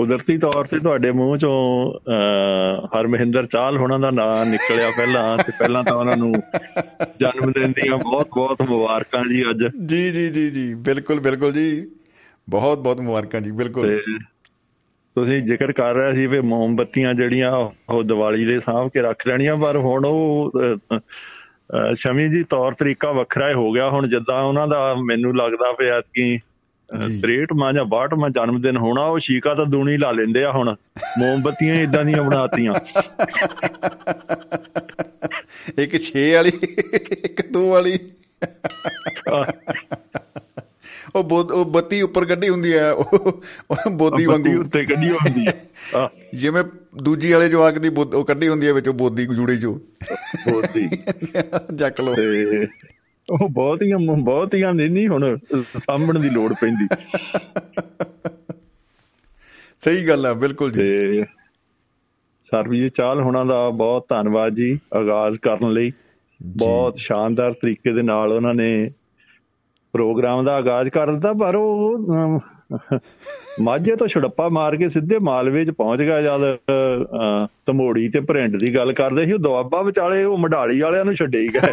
ਕੁਦਰਤੀ 0.00 0.36
ਤੌਰ 0.36 0.64
ਤੇ 0.64 0.78
ਤੁਹਾਡੇ 0.78 1.12
ਮੂੰਹ 1.12 1.36
ਚੋਂ 1.36 1.90
ਅਹ, 2.10 3.00
ਹਰਮਹਿੰਦਰ 3.00 3.44
ਚਾਲ 3.44 3.76
ਹੋਣਾ 3.76 3.98
ਦਾ 3.98 4.10
ਨਾਂ 4.10 4.46
ਨਿਕਲਿਆ 4.46 4.90
ਪਹਿਲਾਂ 4.90 5.38
ਤੇ 5.38 5.52
ਪਹਿਲਾਂ 5.58 5.84
ਤਾਂ 5.84 5.96
ਉਹਨਾਂ 5.96 6.16
ਨੂੰ 6.16 6.32
ਜਨਮ 7.20 7.52
ਦਿਨ 7.52 7.72
ਦੀਆਂ 7.72 7.98
ਬਹੁਤ 7.98 8.28
ਬਹੁਤ 8.34 8.62
ਮੁਬਾਰਕਾਂ 8.62 9.24
ਜੀ 9.30 9.42
ਅੱਜ। 9.50 9.64
ਜੀ 9.86 10.12
ਜੀ 10.12 10.28
ਜੀ 10.28 10.50
ਜੀ 10.50 10.74
ਬਿਲਕੁਲ 10.74 11.20
ਬਿਲਕੁਲ 11.20 11.52
ਜੀ। 11.52 11.90
ਬਹੁਤ 12.50 12.78
ਬਹੁਤ 12.78 13.00
ਮੁਬਾਰਕਾਂ 13.00 13.40
ਜੀ 13.40 13.50
ਬਿਲਕੁਲ। 13.50 14.02
ਤੁਸੀਂ 15.14 15.42
ਜ਼ਿਕਰ 15.42 15.72
ਕਰ 15.72 15.94
ਰਹੇ 15.94 16.14
ਸੀ 16.14 16.26
ਵੀ 16.26 16.40
ਮੋਮਬੱਤੀਆਂ 16.40 17.14
ਜਿਹੜੀਆਂ 17.14 17.52
ਉਹ 17.92 18.02
ਦੀਵਾਲੀ 18.02 18.44
ਦੇ 18.44 18.60
ਸਾਂਭ 18.60 18.88
ਕੇ 18.88 19.00
ਰੱਖ 19.00 19.28
ਲੈਣੀਆਂ 19.28 19.56
ਪਰ 19.56 19.76
ਹੁਣ 19.76 20.04
ਉਹ 20.06 20.52
ਸ਼ਮੀ 21.94 22.28
ਜੀ 22.28 22.42
ਤੌਰ 22.42 22.72
ਤਰੀਕਾ 22.72 23.12
ਵੱਖਰਾ 23.12 23.48
ਹੀ 23.48 23.54
ਹੋ 23.54 23.72
ਗਿਆ। 23.72 23.90
ਹੁਣ 23.90 24.08
ਜਿੱਦਾਂ 24.08 24.42
ਉਹਨਾਂ 24.42 24.68
ਦਾ 24.68 24.94
ਮੈਨੂੰ 24.94 25.36
ਲੱਗਦਾ 25.36 25.72
ਪਿਆ 25.72 26.00
ਜੀ। 26.00 26.40
63ਵਾਂ 26.90 27.72
ਜਾਂ। 27.72 27.84
62ਵਾਂ 27.84 28.30
ਜਨਮ 28.30 28.60
ਦਿਨ 28.60 28.76
ਹੋਣਾ 28.76 29.04
ਉਹ 29.04 29.18
ਸ਼ੀਕਾ 29.18 29.54
ਤਾਂ 29.54 29.66
ਦੂਣੀ 29.66 29.96
ਲਾ 29.96 30.12
ਲੈਂਦੇ 30.12 30.44
ਆ 30.44 30.52
ਹੁਣ। 30.52 30.74
ਮੋਮਬੱਤੀਆਂ 31.18 31.74
ਇਦਾਂ 31.74 32.04
ਦੀਆਂ 32.04 32.22
ਬਣਾਤੀਆਂ। 32.22 32.74
ਇੱਕ 35.78 35.96
6 36.02 36.24
ਵਾਲੀ 36.34 36.52
ਇੱਕ 37.24 37.42
2 37.52 37.68
ਵਾਲੀ। 37.68 37.98
ਉਹ 41.14 41.24
ਉਹ 41.32 41.64
ਬੱਤੀ 41.64 42.02
ਉੱਪਰ 42.02 42.24
ਕੱਢੀ 42.24 42.48
ਹੁੰਦੀ 42.48 42.72
ਹੈ 42.74 42.92
ਉਹ 42.92 43.06
ਬੋਦੀ 43.90 43.96
ਬੱਤੀ 43.96 44.24
ਵਾਂਗੂ। 44.24 44.60
ਉੱਤੇ 44.60 44.84
ਕੱਢੀ 44.84 45.10
ਹੁੰਦੀ 45.10 45.46
ਆ 45.96 46.08
ਜਿਵੇਂ 46.34 46.64
ਦੂਜੀ 47.02 47.32
ਵਾਲੇ 47.32 47.48
ਜਵਾਕ 47.48 47.78
ਦੀ 47.78 47.88
ਉਹ 47.88 48.24
ਕੱਢੀ 48.24 48.48
ਹੁੰਦੀ 48.48 48.66
ਹੈ 48.66 48.72
ਵਿੱਚੋਂ 48.72 48.94
ਬੋਦੀ 48.94 49.26
ਜੂੜੇ 49.26 49.56
ਚੋਂ 49.56 49.74
ਬੋਦੀ। 50.50 50.88
ਜੱਕ 51.74 52.00
ਲੋ 52.00 52.14
ਉਹ 53.30 53.48
ਬਹੁਤੀਆਂ 53.48 53.98
ਬਹੁਤੀਆਂ 53.98 54.74
ਨਹੀਂ 54.74 54.90
ਨਹੀਂ 54.90 55.08
ਹੁਣ 55.08 55.38
ਸਾਂਭਣ 55.76 56.18
ਦੀ 56.18 56.30
ਲੋੜ 56.30 56.54
ਪੈਂਦੀ। 56.60 56.88
ਸਹੀ 59.78 60.08
ਗੱਲ 60.08 60.26
ਹੈ 60.26 60.32
ਬਿਲਕੁਲ 60.32 60.72
ਜੀ। 60.72 61.22
ਸਰਬਜੀਤ 62.44 62.92
ਚਾਲ 62.94 63.20
ਹੁਣਾਂ 63.20 63.46
ਦਾ 63.46 63.70
ਬਹੁਤ 63.70 64.06
ਧੰਨਵਾਦ 64.08 64.52
ਜੀ 64.52 64.80
ਆਗਾਜ਼ 64.94 65.38
ਕਰਨ 65.38 65.72
ਲਈ। 65.72 65.92
ਬਹੁਤ 66.42 66.96
ਸ਼ਾਨਦਾਰ 66.96 67.52
ਤਰੀਕੇ 67.52 67.92
ਦੇ 67.92 68.02
ਨਾਲ 68.02 68.32
ਉਹਨਾਂ 68.32 68.54
ਨੇ 68.54 68.90
ਪ੍ਰੋਗਰਾਮ 69.92 70.44
ਦਾ 70.44 70.56
ਆਗਾਜ਼ 70.56 70.88
ਕਰ 70.88 71.12
ਦਿੱਤਾ 71.12 71.32
ਪਰ 71.32 71.54
ਉਹ 71.54 72.40
ਮਾਝੇ 73.60 73.96
ਤੋਂ 73.96 74.08
ਛੜੱਪਾ 74.08 74.48
ਮਾਰ 74.48 74.76
ਕੇ 74.76 74.88
ਸਿੱਧੇ 74.88 75.18
ਮਾਲਵੇ 75.18 75.64
'ਚ 75.64 75.70
ਪਹੁੰਚ 75.70 76.02
ਗਿਆ 76.02 76.22
ਜਦ 76.22 76.54
ਅ, 76.54 77.46
ਧਮੋੜੀ 77.66 78.08
ਤੇ 78.08 78.20
ਭਰਿੰਡ 78.20 78.56
ਦੀ 78.56 78.74
ਗੱਲ 78.74 78.92
ਕਰਦੇ 78.92 79.24
ਸੀ 79.24 79.32
ਉਹ 79.32 79.38
ਦੁਆਬਾ 79.38 79.82
ਵਿਚਾਲੇ 79.82 80.24
ਉਹ 80.24 80.38
ਮਢਾਲੀ 80.38 80.80
ਵਾਲਿਆਂ 80.80 81.04
ਨੂੰ 81.04 81.14
ਛੱਡੇ 81.14 81.40
ਹੀ 81.40 81.48
ਗਏ। 81.48 81.72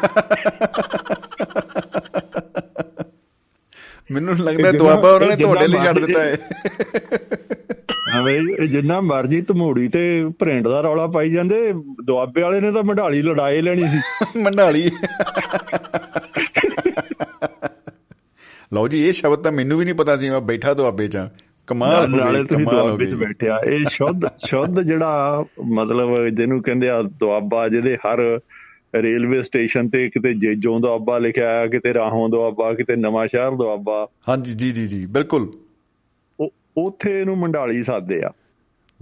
ਮੈਨੂੰ 4.12 4.36
ਲੱਗਦਾ 4.38 4.72
ਦੁਆਬਾ 4.72 5.10
ਉਹਨਾਂ 5.10 5.28
ਨੇ 5.28 5.36
ਤੁਹਾਡੇ 5.36 5.68
ਲਈ 5.68 5.78
ਛੱਡ 5.78 6.00
ਦਿੱਤਾ 6.00 6.22
ਹੈ 6.22 6.38
ਇਹ 8.28 8.68
ਜਿੰਨਾ 8.68 9.02
ਮਰਜ਼ੀ 9.02 9.42
ਧਮੂੜੀ 9.42 9.88
ਤੇ 9.88 10.26
ਭਰਿੰਡ 10.40 10.68
ਦਾ 10.68 10.82
ਰੌਲਾ 10.82 11.08
ਪਾਈ 11.08 11.32
ਜਾਂਦੇ 11.32 11.74
ਦੁਆਬੇ 12.04 12.42
ਵਾਲੇ 12.42 12.62
ਨੇ 12.62 12.72
ਤਾਂ 12.72 12.84
ਮਢਾਲੀ 12.84 13.22
ਲੜਾਈ 13.22 13.62
ਲੈਣੀ 13.62 13.84
ਸੀ। 13.84 14.00
ਮੰਡਾਲੀ। 14.40 14.90
ਲਓ 18.74 18.88
ਜੀ 18.88 19.08
ਇਹ 19.08 19.14
ਸ਼ਬਦ 19.14 19.44
ਤਾਂ 19.44 19.52
ਮੈਨੂੰ 19.52 19.80
ਵੀ 19.80 19.86
ਨਹੀਂ 19.86 19.96
ਪਤਾ 19.96 20.18
ਸੀ 20.18 20.30
ਮੈਂ 20.30 20.42
ਬੈਠਾ 20.42 20.74
ਤੋਂ 20.74 20.88
ਆਪੇ 20.88 21.08
ਚਾਂ 21.08 21.30
ਕਮਾਲ 21.68 22.14
ਹੋ 22.14 22.34
ਗਈ 22.34 22.46
ਕਮਾਲ 22.46 22.92
ਹੋ 22.92 22.98
ਗਈ। 22.98 23.14
ਬੈਠਿਆ 23.14 23.60
ਇਹ 23.68 23.84
ਸ਼ੁੱਧ 23.92 24.26
ਸ਼ੁੱਧ 24.46 24.80
ਜਿਹੜਾ 24.80 25.46
ਮਤਲਬ 25.66 26.28
ਜਿਹਨੂੰ 26.28 26.64
ਕਹਿੰਦੇ 26.64 26.90
ਆ 26.90 27.02
ਦੁਆਬਾ 27.02 27.70
ਜਿਹਦੇ 27.70 27.96
ਹਰ 27.96 28.40
ਰੇਲਵੇ 28.96 29.44
ਸਟੇਸ਼ਨ 29.44 29.90
ਤੇ 29.90 30.10
ਕਿਤੇ 30.10 30.34
ਜੇਜੋਂ 30.34 30.80
ਦੁਆਬਾ 30.80 31.18
ਲਿਖਿਆ 31.18 31.60
ਆ 31.60 31.68
ਕਿਤੇ 31.68 31.94
ਰਾਹੋਂ 31.94 32.30
ਦੁਆਬਾ 32.30 32.74
ਕਿਤੇ 32.74 32.96
ਨਵਾਂ 32.96 33.28
ਸ਼ਹਿਰ 33.28 33.52
ਦੁਆਬਾ। 33.52 34.08
ਹਾਂਜੀ 34.30 34.54
ਜੀ 34.54 34.72
ਜੀ 34.72 34.88
ਜੀ 34.88 35.06
ਬਿਲਕੁਲ। 35.06 35.52
ਉਹ 36.40 36.50
ਉਥੇ 36.78 37.22
ਇਹਨੂੰ 37.22 37.38
ਮੰਡਾਲੀ 37.38 37.84
ਸਾਦੇ 37.84 38.24
ਆ। 38.24 38.32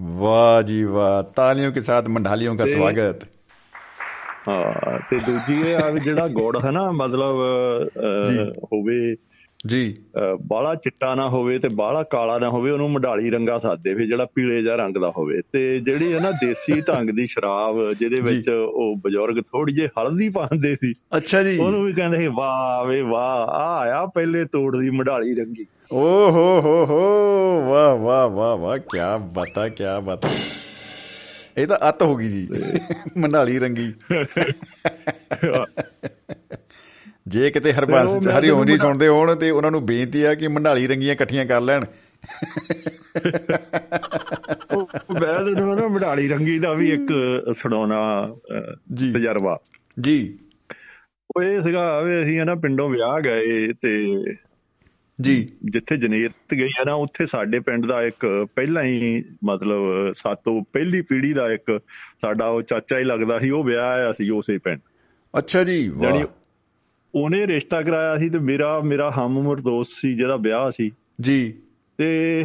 ਵਾਹ 0.02 0.62
ਜੀ 0.62 0.84
ਵਾਹ 0.84 1.24
ਤਾਲੀਆਂ 1.24 1.72
ਕੇ 1.72 1.82
ਸਾਥ 1.82 2.10
ਮੰਡਾਲੀਆਂ 2.10 2.56
ਦਾ 2.56 2.66
ਸਵਾਗਤ। 2.66 3.28
ਹਾਂ 4.48 5.00
ਤੇ 5.10 5.20
ਦੂਜੀ 5.20 5.62
ਇਹ 5.62 5.76
ਆ 5.76 5.92
ਜਿਹੜਾ 5.92 6.28
ਗੋੜ 6.28 6.66
ਹੈ 6.66 6.72
ਨਾ 6.72 6.92
ਮਤਲਬ 6.92 7.36
ਹੋਵੇ 8.64 9.16
ਜੀ। 9.68 9.96
ਬਾਲਾ 10.46 10.76
ਚਿੱਟਾ 10.76 11.16
ਨਾ 11.16 11.30
ਹੋਵੇ 11.30 11.60
ਤੇ 11.60 11.68
ਬਾਲਾ 11.68 12.04
ਕਾਲਾ 12.04 12.40
ਨਾ 12.40 12.50
ਹੋਵੇ 12.50 12.72
ਉਹਨੂੰ 12.72 12.92
ਮਡਾਲੀ 12.92 13.30
ਰੰਗਾ 13.30 13.58
ਸਾਦੇ 13.58 13.96
ਫੇ 13.96 14.06
ਜਿਹੜਾ 14.06 14.26
ਪੀਲੇ 14.26 14.64
ਜਾਂ 14.64 14.78
ਰੰਗ 14.78 14.98
ਦਾ 14.98 15.14
ਹੋਵੇ। 15.18 15.42
ਤੇ 15.52 15.80
ਜਿਹੜੀ 15.80 16.14
ਹੈ 16.14 16.20
ਨਾ 16.20 16.32
ਦੇਸੀ 16.32 16.82
ਢੰਗ 16.82 17.10
ਦੀ 17.10 17.28
ਸ਼ਰਾਬ 17.28 17.94
ਜਿਹਦੇ 17.94 18.22
ਵਿੱਚ 18.22 18.50
ਉਹ 18.50 18.98
ਬਜ਼ੁਰਗ 18.98 19.42
ਥੋੜੀ 19.42 19.74
ਜਿਹੀ 19.74 19.88
ਹਲਦੀ 19.88 20.30
ਪਾਉਂਦੇ 20.30 20.76
ਸੀ। 20.76 20.94
ਅੱਛਾ 21.18 21.44
ਜੀ। 21.44 21.58
ਉਹਨੂੰ 21.58 21.84
ਵੀ 21.84 21.94
ਕਹਿੰਦੇ 21.94 22.28
ਵਾਹ 22.28 22.86
ਵੇ 22.86 23.02
ਵਾਹ 23.02 23.48
ਆ 23.48 23.80
ਆਇਆ 23.80 24.06
ਪਹਿਲੇ 24.06 24.46
ਤੋੜ 24.46 24.78
ਦੀ 24.78 24.90
ਮਡਾਲੀ 24.90 25.36
ਰੰਗੀ। 25.36 25.66
ਓ 25.92 26.32
ਹੋ 26.32 26.62
ਹੋ 26.62 26.86
ਹੋ 26.86 27.20
ਵਾਹ 27.70 27.96
ਵਾਹ 27.96 28.30
ਵਾਹ 28.30 28.58
ਵਾਹ 28.58 28.78
ਕੀ 28.78 28.98
ਬਤਾ 29.34 29.70
ਕੀ 29.70 29.84
ਬਤਾ। 30.04 30.30
ਇਹ 31.58 31.68
ਤਾਂ 31.68 31.90
ਅੱਤ 31.90 32.04
ਹੋ 32.04 32.16
ਗਈ 32.16 32.30
ਜੀ 32.30 32.48
ਮਨਾਲੀ 33.18 33.60
ਰੰਗੀ। 33.60 33.94
ਜੇ 37.28 37.52
ਕਿਤੇ 37.52 37.74
ਹਰਬੰਸ 37.74 38.10
ਫਿਰ 38.10 38.18
ਉਹ 38.18 38.22
ਮੈਂ 38.22 38.40
ਹਰੀ 38.40 38.50
ਹੋਂ 38.50 38.66
ਜੀ 38.66 38.78
ਸੁਣਦੇ 38.78 39.08
ਹੋਣ 39.08 39.36
ਤੇ 39.36 39.50
ਉਹਨਾਂ 39.50 39.72
ਨੂੰ 39.72 39.86
ਬੇਨਤੀ 39.86 40.24
ਆ 40.24 40.36
ਕਿ 40.36 40.48
ਮੰਡਾਲੀ 40.48 40.88
ਰੰਗੀਆਂ 40.88 41.14
ਇਕੱਠੀਆਂ 41.14 41.46
ਕਰ 41.46 41.62
ਲੈਣ। 41.62 41.86
ਉਹ 44.76 44.90
ਤੈਨੂੰ 45.56 45.76
ਨਾ 45.76 45.88
ਮਢਾਲੀ 45.88 46.30
ਰੰਗੀ 46.30 46.60
ਦਾ 46.60 46.74
ਵੀ 46.74 46.92
ਇੱਕ 46.92 47.08
ਸੁਣਾਉਣਾ 47.54 48.36
ਤਜਰਬਾ। 49.14 49.60
ਜੀ। 50.00 50.40
ਉਹ 51.38 51.44
ਇਹ 51.44 51.62
ਸੀਗਾ 51.62 52.02
ਵੀ 52.02 52.22
ਅਸੀਂ 52.22 52.46
ਨਾ 52.46 52.56
ਪਿੰਡੋਂ 52.56 52.90
ਵਿਆਹ 52.90 53.22
ਗਏ 53.22 53.68
ਤੇ 53.82 54.24
ਜੀ। 55.22 55.50
ਜਿੱਥੇ 55.66 55.98
ਜਨੇਤ 55.98 56.54
ਗਈ 56.54 56.68
ਹੈ 56.68 56.84
ਨਾ 56.86 56.94
ਉੱਥੇ 56.94 57.26
ਸਾਡੇ 57.26 57.60
ਪਿੰਡ 57.60 57.86
ਦਾ 57.86 58.04
ਇੱਕ 58.04 58.48
ਪਹਿਲਾਂ 58.56 58.84
ਹੀ 58.84 59.24
ਮਤਲਬ 59.44 60.14
ਸਾਤੋਂ 60.14 60.64
ਪਹਿਲੀ 60.74 61.02
ਪੀੜ੍ਹੀ 61.02 61.34
ਦਾ 61.34 61.52
ਇੱਕ 61.52 61.80
ਸਾਡਾ 62.18 62.48
ਉਹ 62.48 62.62
ਚਾਚਾ 62.62 63.00
ਹੀ 63.00 63.04
ਲੱਗਦਾ 63.04 63.40
ਸੀ 63.40 63.50
ਉਹ 63.50 63.64
ਵਿਆਹ 63.64 63.86
ਆਇਆ 63.86 64.12
ਸੀ 64.12 64.30
ਉਸੇ 64.30 64.58
ਪਿੰਡ। 64.58 64.80
ਅੱਛਾ 65.38 65.64
ਜੀ 65.64 65.90
ਵਾਹ। 65.90 66.24
ਉਹਨੇ 67.16 67.48
ਰਿਸ਼ਤਾ 67.48 67.82
ਕਰਾਇਆ 67.82 68.18
ਸੀ 68.18 68.30
ਤੇ 68.30 68.40
ਮੇਰਾ 68.40 68.80
ਮੇਰਾ 68.80 69.12
ਹਮ 69.18 69.38
ਉਮਰ 69.38 69.56
ਦੋਸਤ 69.60 69.92
ਸੀ 69.92 70.16
ਜਿਹਦਾ 70.16 70.36
ਵਿਆਹ 70.36 70.72
ਸੀ। 70.72 70.92
ਜੀ। 71.22 71.54
ਤੇ 71.98 72.44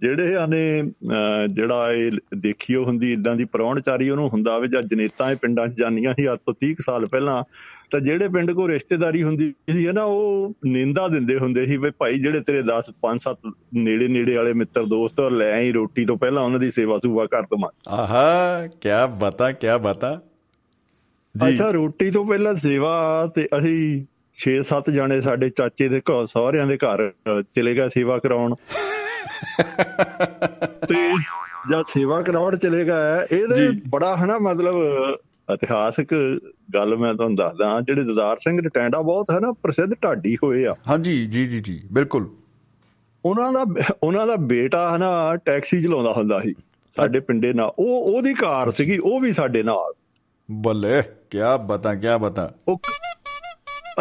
ਜਿਹੜੇ 0.00 0.36
ਆਨੇ 0.36 0.82
ਜਿਹੜਾ 1.52 1.92
ਇਹ 1.92 2.12
ਦੇਖੀਓ 2.38 2.84
ਹੁੰਦੀ 2.84 3.12
ਇਦਾਂ 3.12 3.36
ਦੀ 3.36 3.44
ਪ੍ਰਾਹੁਣਚਾਰੀ 3.44 4.10
ਉਹਨੂੰ 4.10 4.28
ਹੁੰਦਾ 4.28 4.58
ਵੀ 4.58 4.68
ਜਾਂ 4.68 4.82
ਜਨੇਤਾਂ 4.82 5.30
ਇਹ 5.30 5.36
ਪਿੰਡਾਂ 5.36 5.68
'ਚ 5.68 5.78
ਜਾਂਦੀਆਂ 5.78 6.14
ਸੀ 6.14 6.32
ਅੱਜ 6.32 6.38
ਤੋਂ 6.46 6.54
30 6.64 6.72
ਕੁ 6.72 6.82
ਸਾਲ 6.82 7.06
ਪਹਿਲਾਂ 7.06 7.44
ਤਾਂ 7.90 8.00
ਜਿਹੜੇ 8.00 8.28
ਪਿੰਡ 8.28 8.52
ਕੋ 8.52 8.68
ਰਿਸ਼ਤੇਦਾਰੀ 8.68 9.22
ਹੁੰਦੀ 9.22 9.54
ਸੀ 9.70 9.86
ਹੈ 9.86 9.92
ਨਾ 9.92 10.02
ਉਹ 10.02 10.52
ਨਿੰਦਾ 10.66 11.08
ਦਿੰਦੇ 11.08 11.38
ਹੁੰਦੇ 11.38 11.66
ਸੀ 11.66 11.76
ਵੀ 11.76 11.90
ਭਾਈ 11.90 12.18
ਜਿਹੜੇ 12.18 12.40
ਤੇਰੇ 12.40 12.58
10 12.58 12.92
5 13.00 13.16
7 13.16 13.52
ਨੇੜੇ 13.74 14.08
ਨੇੜੇ 14.08 14.36
ਵਾਲੇ 14.36 14.52
ਮਿੱਤਰ 14.52 14.84
ਦੋਸਤ 14.84 15.20
ਲੈ 15.20 15.52
ਆਈ 15.52 15.72
ਰੋਟੀ 15.72 16.04
ਤੋਂ 16.04 16.16
ਪਹਿਲਾਂ 16.16 16.42
ਉਹਨਾਂ 16.42 16.60
ਦੀ 16.60 16.70
ਸੇਵਾ 16.70 16.98
ਸੂਵਾ 16.98 17.26
ਕਰ 17.26 17.42
ਦਵਾਂ। 17.42 17.90
ਆਹਾ 17.90 18.66
ਕੀ 18.66 18.88
ਬਤਾ 19.20 19.52
ਕੀ 19.52 19.66
ਬਤਾ। 19.82 20.20
ਅੱਛਾ 21.46 21.70
ਰੋਟੀ 21.70 22.10
ਤੋਂ 22.10 22.24
ਪਹਿਲਾਂ 22.24 22.54
ਸੇਵਾ 22.54 23.30
ਤੇ 23.34 23.48
ਅਸੀਂ 23.58 24.04
6-7 24.36 24.92
ਜਾਣੇ 24.92 25.20
ਸਾਡੇ 25.20 25.48
ਚਾਚੇ 25.48 25.88
ਦੇ 25.88 26.00
ਘਰ 26.00 26.26
ਸਹੁਰਿਆਂ 26.26 26.66
ਦੇ 26.66 26.76
ਘਰ 26.76 27.12
ਚਲੇ 27.42 27.74
ਗਏ 27.74 27.88
ਸੇਵਾ 27.88 28.18
ਕਰਾਉਣ। 28.18 28.54
ਤੇ 30.88 30.94
ਜਦ 31.70 31.82
ਸੇਵਾ 31.88 32.22
ਕਰਾਉਣ 32.22 32.56
ਚਲੇ 32.56 32.84
ਗਏ 32.84 33.36
ਇਹਦੇ। 33.36 33.80
ਬੜਾ 33.88 34.16
ਹਨਾ 34.16 34.38
ਮਤਲਬ 34.38 34.74
ਇਤਿਹਾਸਕ 35.54 36.06
ਗੱਲ 36.74 36.96
ਮੈਂ 36.96 37.14
ਤੁਹਾਨੂੰ 37.14 37.36
ਦੱਸਦਾ 37.36 37.80
ਜਿਹੜੇ 37.80 38.02
ਦਦਾਰ 38.02 38.36
ਸਿੰਘ 38.36 38.66
ਰਟੈਂਡਾ 38.66 38.98
ਬਹੁਤ 38.98 39.30
ਹੈ 39.30 39.40
ਨਾ 39.40 39.52
ਪ੍ਰਸਿੱਧ 39.52 39.94
ਢਾਡੀ 40.04 40.36
ਹੋਏ 40.36 40.66
ਆ। 40.66 40.74
ਹਾਂਜੀ 40.88 41.26
ਜੀ 41.26 41.46
ਜੀ 41.46 41.60
ਜੀ 41.60 41.82
ਬਿਲਕੁਲ। 41.92 42.28
ਉਹਨਾਂ 43.24 43.52
ਦਾ 43.52 43.64
ਉਹਨਾਂ 44.02 44.26
ਦਾ 44.26 44.36
ਬੇਟਾ 44.36 44.96
ਹਨਾ 44.96 45.36
ਟੈਕਸੀ 45.36 45.80
ਚਲਾਉਂਦਾ 45.80 46.12
ਹੁੰਦਾ 46.12 46.40
ਸੀ 46.40 46.54
ਸਾਡੇ 46.96 47.20
ਪਿੰਡੇ 47.20 47.52
ਨਾਲ। 47.52 47.72
ਉਹ 47.78 48.16
ਉਹਦੀ 48.16 48.34
ਕਾਰ 48.34 48.70
ਸੀਗੀ 48.70 48.98
ਉਹ 48.98 49.20
ਵੀ 49.20 49.32
ਸਾਡੇ 49.32 49.62
ਨਾਲ। 49.62 49.92
ਬੱਲੇ 50.50 51.02
ਕੀ 51.30 51.38
ਬਤਾ 51.66 51.94
ਕੀ 51.94 52.06
ਬਤਾ 52.20 52.52
ਉਹ 52.68 52.80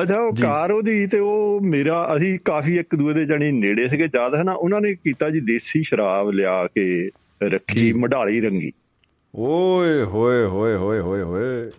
ਅੱਛਾ 0.01 0.19
ਉਹ। 0.19 0.31
ਕਾਰ 0.41 0.71
ਉਹਦੀ 0.71 1.07
ਤੇ 1.07 1.19
ਉਹ 1.19 1.61
ਮੇਰਾ 1.61 2.15
ਅਸੀਂ 2.15 2.39
ਕਾਫੀ 2.39 2.77
ਇੱਕ 2.77 2.95
ਦੂਏ 2.95 3.13
ਦੇ 3.13 3.25
ਜਾਨੀ 3.25 3.51
ਨੇੜੇ 3.51 3.87
ਸੀਗੇ 3.87 4.09
ਯਾਦ 4.15 4.35
ਹੈ 4.35 4.43
ਨਾ 4.43 4.53
ਉਹਨਾਂ 4.53 4.81
ਨੇ 4.81 4.93
ਕੀਤਾ 4.95 5.29
ਜੀ 5.29 5.39
ਦੇਸੀ 5.39 5.83
ਸ਼ਰਾਬ 5.83 6.29
ਲਿਆ 6.31 6.67
ਕੇ 6.67 7.09
ਰੱਖੀ। 7.43 7.93
ਮਢਾਲੀ 7.93 8.41
ਰੰਗੀ 8.41 8.71
ਓਏ 9.35 10.03
ਹੋਏ 10.03 10.45
ਹੋਏ 10.45 10.75
ਹੋਏ 10.75 10.99
ਹੋਏ 10.99 11.21
ਹੋਏ 11.21 11.71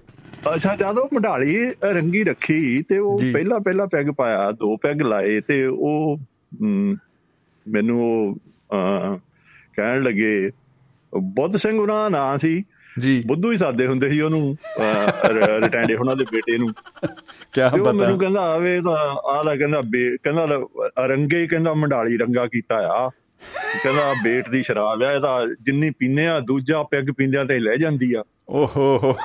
ਅੱਛਾ 0.55 0.77
ਜਦੋਂ 0.77 1.09
ਮਢਾਲੀ 1.14 1.71
ਰੰਗੀ 1.85 2.25
ਰੱਖੀ 2.25 2.83
ਤੇ 2.83 2.99
ਉਹ। 2.99 3.19
ਪਹਿਲਾ 3.33 3.59
ਪਹਿਲਾ 3.59 3.87
ਪੈਗ 3.87 4.11
ਪਾਇਆ 4.11 4.51
ਦੋ 4.51 4.77
ਪੈਗ 4.77 5.03
ਲਾਏ 5.03 5.41
ਤੇ 5.41 5.64
ਉਹ 5.66 6.19
ਮੈਨੂੰ 7.66 8.37
ਕਹਿਣ 9.77 10.03
ਲੱਗੇ 10.03 10.51
ਬੁੱਧ 11.19 11.57
ਸਿੰਘ 11.57 11.81
ਉਹਨਾਂ 11.81 12.03
ਦਾ 12.03 12.09
ਨਾਂ 12.09 12.39
ਸੀ 12.39 12.64
ਜੀ। 12.99 13.22
ਬੁੱਧੂ 13.26 13.53
ਹੀ 13.53 13.57
ਸਾਦੇ 13.57 13.86
ਹੁੰਦੇ 13.86 14.11
ਸੀ 14.11 14.20
ਉਹਨੂੰ। 14.20 14.57
ਰਿਟੈਂਡੇ 15.26 15.94
ਉਹਨਾਂ 15.94 16.16
ਦੇ 16.16 16.24
ਬੇਟੇ 16.24 16.59
ਨੂੰ। 16.59 16.68
ਕੀ 16.68 17.61
ਤੇ 17.61 17.64
ਉਹ 17.64 17.78
ਬਤਾ 17.78 17.92
ਮੈਨੂੰ 17.92 18.18
ਕਹਿੰਦਾ 18.18 18.40
ਆਵੇ 18.40 18.80
ਤਾਂ 18.80 18.96
ਆਹ 19.30 19.42
ਲੈ 19.44 19.57
ਕਹਿੰਦਾ 19.57 19.80
ਬੇ- 19.80 20.16
ਕਹਿੰਦਾ 20.22 20.49
ਰੰਗੇ 21.07 21.42
ਹੀ 21.42 21.46
ਕਹਿੰਦਾ 21.46 21.74
ਮੰਡਾਲੀ 21.74 22.16
ਰੰਗਾ 22.16 22.46
ਕੀਤਾ 22.46 22.76
ਆ। 22.76 23.09
ਕਹਿੰਦਾ 23.82 24.14
ਬੇਟ 24.24 24.51
ਦੀ 24.51 24.62
ਸ਼ਰਾਬ 24.62 25.03
ਆ 25.03 25.14
ਇਹ 25.14 25.20
ਤਾਂ 25.20 25.46
ਜਿੰਨੀ 25.62 25.90
ਪੀਨੇ 25.90 26.28
ਆ 26.28 26.40
ਦੂਜਾ 26.40 26.82
ਪੈਗ 26.82 27.05
ਪੀਂਦਿਆਂ 27.16 27.44
ਤੇ 27.44 27.59
ਲੈ 27.59 27.76
ਜਾਂਦੀ 27.76 28.14
ਆ। 28.14 28.24
ਓਹੋ। 28.49 29.16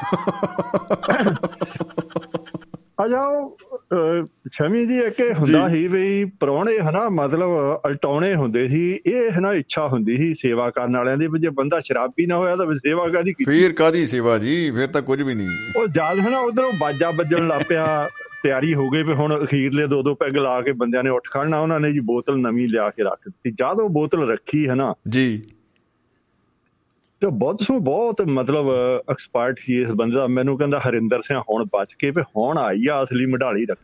ਹੋ 2.99 3.03
ਆ 3.03 3.07
ਜਾਓ 3.07 3.57
ਛਮੀ 4.51 4.85
ਜੀ 4.85 4.99
ਇੱਕ 4.99 5.21
ਹੁੰਦਾ। 5.39 5.69
ਸੀ 5.69 5.87
ਵੀ 5.87 6.25
ਪ੍ਰਾਹੁਣੇ 6.25 6.77
ਹਨਾ 6.79 7.09
ਮਤਲਬ 7.09 7.49
ਅਲਟਾਉਣੇ 7.87 8.35
ਹੁੰਦੇ 8.35 8.67
ਸੀ 8.67 8.99
ਇਹ 9.05 9.31
ਹਨਾ 9.31 9.53
ਇੱਛਾ 9.53 9.87
ਹੁੰਦੀ 9.87 10.17
ਸੀ 10.17 10.33
ਸੇਵਾ 10.33 10.69
ਕਰਨ 10.69 10.97
ਵਾਲਿਆਂ 10.97 11.17
ਦੀ 11.17 11.27
ਵੀ 11.27 11.39
ਜੇ 11.39 11.49
ਬੰਦਾ 11.49 11.79
ਸ਼ਰਾਬੀ 11.79 12.25
ਨਾ 12.25 12.37
ਹੋਇਆ 12.37 12.55
ਤਾਂ 12.55 12.65
ਵੀ 12.65 12.75
ਸੇਵਾ 12.75 13.07
ਕਾਦੀ 13.07 13.33
ਕੀਤੀ? 13.33 13.51
ਫੇਰ 13.51 13.73
ਕਾਦੀ 13.73 14.07
ਸੇਵਾ 14.07 14.37
ਜੀ? 14.37 14.71
ਫੇਰ 14.71 14.87
ਤਾਂ 14.87 15.01
ਕੁਝ 15.01 15.21
ਵੀ 15.21 15.33
ਨਹੀਂ। 15.33 15.49
ਉਹ 15.77 15.87
ਜਦ 15.87 16.19
ਹਨਾ 16.19 16.39
ਉਧਰੋਂ 16.39 16.71
ਬਾਜਾ 16.79 17.11
ਵੱਜਣ 17.11 17.47
ਲੱਗ 17.47 17.61
ਪਿਆ 17.69 18.09
ਤਿਆਰੀ 18.43 18.73
ਹੋ 18.73 18.89
ਗਈ 18.89 19.03
ਵੀ 19.03 19.13
ਹੁਣ 19.13 19.43
ਅਖੀਰਲੇ 19.43 19.87
ਦੋ 19.87 20.03
ਦੋ 20.03 20.15
ਪੈਗ 20.15 20.37
ਲਾ 20.37 20.61
ਕੇ 20.61 20.71
ਬੰਦਿਆਂ 20.71 21.03
ਨੇ 21.03 21.09
ਉੱਠ 21.09 21.23
ਖੜਨਾ 21.31 21.59
ਉਹਨਾਂ 21.59 21.79
ਨੇ 21.79 21.91
ਜੀ 21.91 21.99
ਬੋਤਲ 21.99 22.37
ਨਵੀਂ 22.37 22.67
ਲਿਆ 22.67 22.89
ਕੇ 22.89 23.03
ਰੱਖ 23.03 23.19
ਦਿੱਤੀ। 23.27 23.51
ਜਦ 23.51 23.79
ਉਹ 23.79 23.89
ਬੋਤਲ 23.89 24.31
ਰੱਖੀ 24.31 24.67
ਹਨਾ 24.67 24.93
ਜੀ। 25.09 25.43
ਤੇ 27.23 27.29
ਬਹੁਤ 27.31 27.61
ਸੋ 27.61 27.79
ਬਹੁਤ 27.79 28.21
ਮਤਲਬ 28.21 28.65
ਐਕਸਪਰਟ 29.09 29.59
ਸੀ 29.59 29.81
ਇਸ 29.81 29.91
ਬੰਦੇ 29.91 30.15
ਦਾ। 30.15 30.27
ਮੈਨੂੰ 30.27 30.57
ਕਹਿੰਦਾ 30.57 30.79
ਹਰਿੰਦਰ 30.79 31.21
ਸਿੰਘ 31.21 31.39
ਹੁਣ 31.39 31.65
ਬਚ 31.65 31.93
ਕੇ 31.93 32.11
ਵੀ 32.11 32.21
ਹੁਣ 32.21 32.57
ਆਈ 32.57 32.87
ਆ 32.87 33.03
ਅਸਲੀ 33.03 33.25
ਮਢਾਲੀ 33.25 33.65
ਰੱਖ 33.65 33.79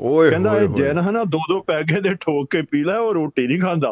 ਓਏ 0.00 0.30
ਕਹਿੰਦਾ 0.30 0.56
ਇਹ 0.56 0.68
ਜੈਨ 0.68 0.98
ਹਨਾ 0.98 1.24
ਦੋ 1.24 1.38
ਦੋ 1.38 1.60
ਪੈਗੇ 1.60 2.00
ਦੇ 2.00 2.08
ਠੋਕ 2.08 2.50
ਕੇ 2.50 2.62
ਪੀ 2.62 2.84
ਲੈ 2.84 2.96
ਉਹ 2.96 3.14
ਰੋਟੀ 3.14 3.46
ਨਹੀਂ 3.46 3.60
ਖਾਂਦਾ। 3.60 3.90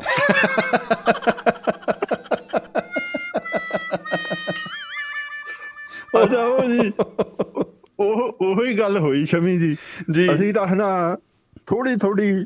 ਅੱਛਾ 6.22 6.44
ਉਹ 6.44 6.64
ਜੀ 6.64 6.92
ਉਹ 8.01 8.36
ਉਹੀ 8.40 8.78
ਗੱਲ 8.78 8.98
ਹੋਈ 8.98 9.24
ਸ਼ਮੀ 9.24 9.59
ਜੀ। 9.59 9.76
ਜੀ। 10.11 10.34
ਅਸੀਂ 10.34 10.55
ਤਾਂ 10.55 10.66
ਹਨਾ 10.66 11.16
ਥੋੜੀ 11.66 11.96
ਥੋੜੀ 11.96 12.44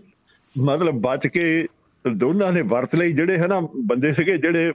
ਮਤਲਬ 0.59 0.95
ਬਚ 0.95 1.27
ਕੇ 1.27 1.67
ਦੋਨਾਂ 2.13 2.53
ਨੇ 2.53 2.63
ਵਰਤ 2.63 2.95
ਲਈ 2.95 3.13
ਜਿਹੜੇ 3.13 3.39
ਹਨਾ 3.39 3.69
ਬੰਦੇ 3.77 4.13
ਸੀਗੇ 4.13 4.37
ਜਿਹੜੇ 4.37 4.73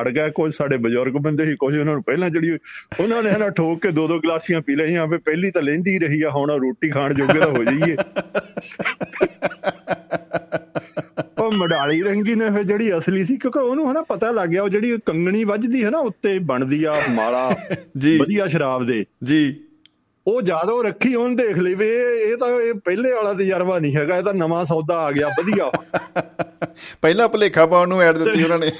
ਅੜ 0.00 0.08
ਗਏ। 0.08 0.30
ਕੁਝ 0.30 0.54
ਸਾਡੇ 0.54 0.76
ਬਜ਼ੁਰਗ 0.76 1.12
ਬੰਦੇ 1.12 1.46
ਸੀ 1.46 1.56
ਕੁਝ 1.56 1.78
ਉਹਨਾਂ 1.78 1.94
ਨੂੰ 1.94 2.02
ਪਹਿਲਾਂ 2.02 2.30
ਜਿਹੜੀ 2.30 2.50
ਉਹਨਾਂ 3.00 3.22
ਨੇ 3.22 3.30
ਹਨਾ 3.30 3.48
ਠੋਕ 3.48 3.82
ਕੇ 3.82 3.90
ਦੋ 3.90 4.08
ਦੋ 4.08 4.18
ਗਲਾਸੀਆਂ 4.18 4.60
ਪੀ 4.60 4.74
ਲਈਆਂ 4.74 5.06
ਵੀ 5.06 5.18
ਪਹਿਲੀ 5.18 5.50
ਤਾਂ 5.50 5.62
ਲੈਂਦੀ 5.62 5.98
ਰਹੀ 5.98 6.22
ਆ 6.22 6.30
ਹੁਣ 6.30 6.50
ਰੋਟੀ 6.50 6.90
ਖਾਣ 6.90 7.14
ਜੋਗੇ 7.14 7.38
ਤਾਂ 7.38 7.50
ਹੋ 7.50 7.64
ਜਾਈਏ। 7.64 7.96
ਉਹ 11.38 11.52
ਮਡਾਲੀ 11.52 12.02
ਰੰਗੀ 12.02 12.34
ਨੇ 12.34 12.44
ਫਿਰ 12.44 12.62
ਜਿਹੜੀ 12.62 12.98
ਅਸਲੀ 12.98 13.24
ਸੀ 13.24 13.36
ਕਿਉਂਕਿ 13.36 13.58
ਉਹਨੂੰ 13.58 13.92
ਹਨਾ 13.92 14.02
ਪਤਾ 14.02 14.30
ਲੱਗ 14.30 14.48
ਗਿਆ 14.48 14.62
ਉਹ 14.62 14.68
ਜਿਹੜੀ 14.68 14.98
ਕੰਗਣੀ 15.06 15.44
ਵੱਜਦੀ 15.44 15.84
ਹੈ 15.84 15.90
ਨਾ 15.90 15.98
ਉੱਤੇ 15.98 16.38
ਬਣਦੀ 16.38 16.84
ਆ 16.84 16.94
ਮਾਲਾ। 17.10 17.56
ਜੀ। 17.98 18.18
ਵਧੀਆ 18.18 18.46
ਸ਼ਰਾਬ 18.46 18.86
ਦੇ। 18.86 19.04
ਜੀ। 19.24 19.60
ਉਹ 20.26 20.42
ਜਦੋਂ 20.42 20.84
ਰੱਖੀ 20.84 21.14
ਉਹਨ 21.14 21.36
ਦੇਖ 21.36 21.58
ਲਈ 21.58 21.74
ਵੀ 21.74 21.88
ਇਹ 22.22 22.36
ਤਾਂ 22.36 22.48
ਇਹ 22.48 22.74
ਪਹਿਲੇ 22.74 23.12
ਵਾਲਾ 23.12 23.32
ਤਜਰਬਾ 23.32 23.78
ਨਹੀਂ 23.78 23.96
ਹੈਗਾ 23.96 24.16
ਇਹ 24.16 24.22
ਤਾਂ 24.22 24.34
ਨਵਾਂ 24.34 24.64
ਸੌਦਾ 24.64 24.96
ਆ 24.96 25.12
ਗਿਆ 25.12 25.28
ਵਧੀਆ। 25.28 25.72
ਪਹਿਲਾਂ 27.02 27.28
ਭਲੇਖਾ 27.28 27.66
ਪਾਉਣ 27.66 27.88
ਨੂੰ 27.88 28.02
ਐਡ 28.02 28.16
ਦਿੱਤੀ 28.16 28.44
ਉਹਨਾਂ 28.44 28.58
ਨੇ। 28.58 28.72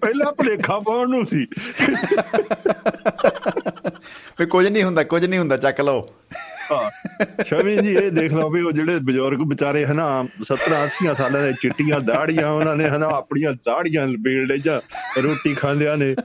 ਪਹਿਲਾ 0.00 0.30
ਭਲੇਖਾ 0.30 0.78
ਪਾਉਣ 0.78 1.10
ਨੂੰ 1.10 1.26
ਸੀ। 1.26 1.46
ਵੀ 4.40 4.46
ਕੁਝ 4.46 4.68
ਨਹੀਂ 4.68 4.84
ਹੁੰਦਾ 4.84 5.02
ਕੁਝ 5.02 5.24
ਨਹੀਂ 5.24 5.40
ਹੁੰਦਾ 5.40 5.56
ਚੱਕ 5.56 5.80
ਲਓ। 5.80 6.08
ਹਾਂ 6.72 6.90
ਸ਼ਮੀ 7.44 7.76
ਜੀ 7.76 7.88
ਇਹ 7.88 8.10
ਦੇਖ 8.10 8.32
ਲਓ 8.32 8.50
ਵੀ 8.50 8.62
ਉਹ 8.62 8.72
ਜਿਹੜੇ 8.72 8.98
ਬਜ਼ੁਰਗ 8.98 9.48
ਵਿਚਾਰੇ 9.48 9.86
ਹਨਾ 9.86 10.24
70 10.24 10.84
80 10.84 11.14
ਸਾਲਾਂ 11.14 11.42
ਦੇ 11.42 11.52
ਚਿੱਟੀਆਂ 11.52 12.00
ਦਾੜੀਆਂ 12.00 12.50
ਉਹਨਾਂ 12.50 12.76
ਨੇ 12.76 12.84
ਹਨਾ 12.84 13.06
ਆਪਣੀਆਂ 13.06 13.52
ਦਾੜੀਆਂ 13.52 14.06
ਲਬੇੜੇ 14.06 14.58
ਜਾਂ 14.58 14.80
ਰੋਟੀ 15.22 15.54
ਖਾਂਦਿਆਂ 15.54 15.96
ਨੇ। 15.96 16.16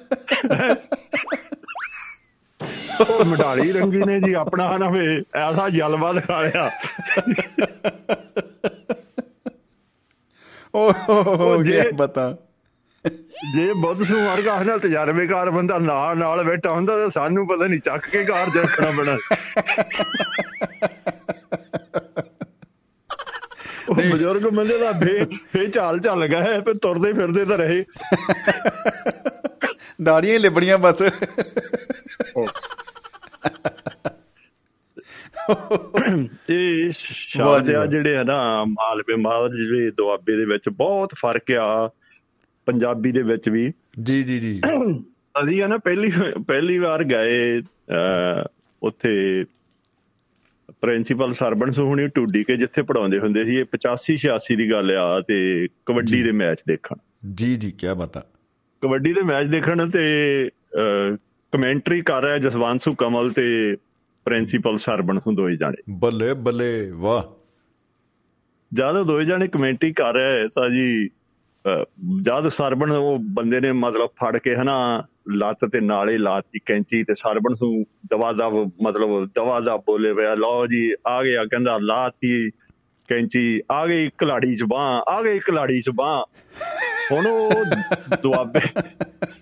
ਮਢਾਲੀ 3.25 3.71
ਰੰਗੀ 3.71 4.01
ਨੇ 4.05 4.19
ਜੀ 4.19 4.33
ਆਪਣਾ 4.33 4.75
ਹਨਾ 4.75 4.89
ਵੇ 4.89 5.23
ਐਸਾ 5.35 5.69
ਜਲਵਾ 5.69 6.13
ਦਿਖਾ 6.13 6.41
ਲਿਆ। 6.41 6.71
ਓਹ 10.75 11.63
ਜੇ- 11.63 11.95
ਬਤਾ 11.95 12.37
ਜੇ 13.55 13.73
ਬੁੱਧ 13.73 14.03
ਸਿੰਘ 14.03 14.27
ਵਰਗਾ 14.27 14.61
ਹਨਾ 14.61 14.77
ਤਜਰਬੇਕਾਰ 14.77 15.49
ਬੰਦਾ 15.51 15.77
ਨਾਲ 15.77 16.17
ਨਾਲ 16.17 16.43
ਬੈਠਾ 16.43 16.71
ਹੁੰਦਾ 16.71 16.97
ਤਾਂ 16.97 17.09
ਸਾਨੂੰ 17.09 17.47
ਪਤਾ 17.47 17.67
ਨਹੀਂ 17.67 17.79
ਚੱਕ 17.79 18.09
ਕੇ 18.09 18.23
ਘਰ 18.23 18.47
ਰੱਖਣਾ 18.57 18.91
ਪੈਣਾ। 18.91 19.17
ਉਹ 23.89 23.95
ਬਜ਼ੁਰਗ 23.95 24.41
ਬੰਦੇ 24.41 24.77
ਦਾ 24.77 24.91
ਫੇ 24.91 25.25
ਫੇ 25.25 25.67
ਚਾਲ 25.67 25.99
ਚੱਲ 25.99 26.27
ਗਿਆ 26.27 26.41
ਹੈ 26.41 26.61
ਫੇ 26.61 26.73
ਤੁਰਦੇ 26.73 27.13
ਫਿਰਦੇ 27.13 27.45
ਤਾਂ 27.45 27.57
ਰਹੇ। 27.57 27.85
ਦਾੜੀਆਂ 30.03 30.33
ਹੀ 30.33 30.37
ਲਿਬੜੀਆਂ 30.37 30.77
ਬਸ। 30.77 31.03
ਇਹ 36.49 36.85
ਵਾਹ 36.85 36.91
ਸ਼ਬਦ 37.29 37.65
ਜੀ 37.65 37.73
ਆ 37.73 37.77
ਵਾਹ। 37.77 37.87
ਜਿਹੜੇ 37.87 38.15
ਹੈ 38.15 38.23
ਨਾ 38.23 38.65
ਮਾਲਵੇ 38.65 39.15
ਮਾਲਵੇ 39.15 39.91
ਦੁਆਬੇ 39.91 40.35
ਦੇ 40.35 40.45
ਵਿੱਚ 40.45 40.69
ਬਹੁਤ 40.69 41.13
ਫ਼ਰਕ 41.13 41.51
ਆ 41.51 41.91
ਪੰਜਾਬੀ 42.65 43.11
ਦੇ 43.11 43.23
ਵਿੱਚ 43.23 43.49
ਵੀ। 43.49 43.73
ਜੀ 44.03 44.23
ਜੀ 44.23 44.39
ਜੀ। 44.39 44.61
ਅਸੀਂ 45.43 45.63
ਆ 45.63 45.67
ਨਾ 45.67 45.77
ਪਹਿਲੀ 45.77 46.11
ਪਹਿਲੀ 46.47 46.77
ਵਾਰ 46.77 47.03
ਗਏ 47.03 47.61
ਉੱਥੇ 48.83 49.45
ਪ੍ਰਿੰਸੀਪਲ 50.81 51.31
ਸਰਬਣ 51.33 51.71
ਸੋਹਣੀ 51.71 52.07
ਟੂਡੀ 52.07 52.43
ਕੇ 52.43 52.57
ਜਿੱਥੇ 52.57 52.81
ਪੜਾਉਂਦੇ 52.81 53.19
ਹੁੰਦੇ 53.19 53.43
ਸੀ 53.43 53.55
ਇਹ 53.55 53.65
85 53.65 54.17
86 54.17 54.55
ਦੀ 54.57 54.71
ਗੱਲ 54.71 54.91
ਆ 54.91 55.21
ਤੇ 55.21 55.67
ਕਬੱਡੀ 55.85 56.23
ਦੇ 56.23 56.31
ਮੈਚ 56.31 56.63
ਦੇਖਣ। 56.67 56.95
ਜੀ 57.33 57.55
ਜੀ 57.55 57.71
ਕੀ 57.71 57.87
ਬਤਾ 57.97 58.23
ਕਬੱਡੀ 58.81 59.13
ਦੇ 59.13 59.21
ਮੈਚ 59.21 59.45
ਦੇਖਣ 59.45 59.89
ਤੇ 59.89 60.03
ਕਮੈਂਟਰੀ 61.51 62.01
ਕਰ 62.01 62.23
ਰਿਹਾ 62.23 62.37
ਜਸਵੰਤ 62.37 62.81
ਕਮਲ 62.97 63.31
ਤੇ 63.31 63.77
ਪ੍ਰਿੰਸੀਪਲ 64.25 64.77
ਸਰਬਣ 64.77 65.19
ਸਿੰਘ 65.19 65.35
ਦੋਏ 65.35 65.55
ਜਾਣੇ। 65.55 65.83
ਬੱਲੇ 65.89 66.33
ਬੱਲੇ 66.33 66.91
ਵਾਹ। 66.91 67.23
ਜਦ 68.73 69.03
ਦੋਏ 69.03 69.25
ਜਾਣੇ 69.25 69.47
ਕਮੈਂਟਰੀ 69.47 69.93
ਕਰ 69.93 70.13
ਰਹੇ 70.13 70.47
ਤਾਂ 70.47 70.69
ਜੀ 70.69 71.09
ਜਦ 72.21 72.49
ਸਰਬਣ 72.49 72.91
ਉਹ 72.91 73.19
ਬੰਦੇ 73.19 73.61
ਨੇ 73.61 73.71
ਮਤਲਬ 73.71 74.07
ਫੜ 74.07 74.37
ਕੇ 74.37 74.55
ਹਨਾ 74.55 75.03
ਲੱਤ 75.29 75.65
ਤੇ 75.65 75.79
ਨਾਲੇ 75.79 76.17
ਲਾਤੀ 76.17 76.59
ਕੈਂਚੀ 76.65 77.03
ਤੇ 77.03 77.13
ਸਰਬਣ 77.13 77.51
ਨੂੰ 77.51 77.85
ਦਵਾ 78.09 78.31
ਦਾ 78.33 78.49
ਮਤਲਬ 78.83 79.29
ਦਵਾ 79.35 79.59
ਦਾ 79.59 79.77
ਬੋਲੇ 79.77 80.13
ਪਿਆ 80.13 80.35
ਲਓ 80.35 80.67
ਜੀ 80.67 80.93
ਆ 81.07 81.23
ਗਿਆ 81.23 81.45
ਕਹਿੰਦਾ 81.45 81.77
ਲਾਤੀ 81.81 82.49
ਕੈਂਚੀ 83.07 83.61
ਆ 83.71 83.87
ਗਈ 83.87 84.09
ਖਿਲਾੜੀ 84.09 84.55
ਚ 84.55 84.63
ਬਾਹ 84.63 85.11
ਆ 85.11 85.21
ਗਈ 85.21 85.39
ਖਿਲਾੜੀ 85.39 85.81
ਚ 85.81 85.89
ਬਾਹ 85.89 86.23
ਹੁਣ 87.11 87.27
ਉਹ 87.27 87.65
ਦੁਆਬੇ 88.23 88.59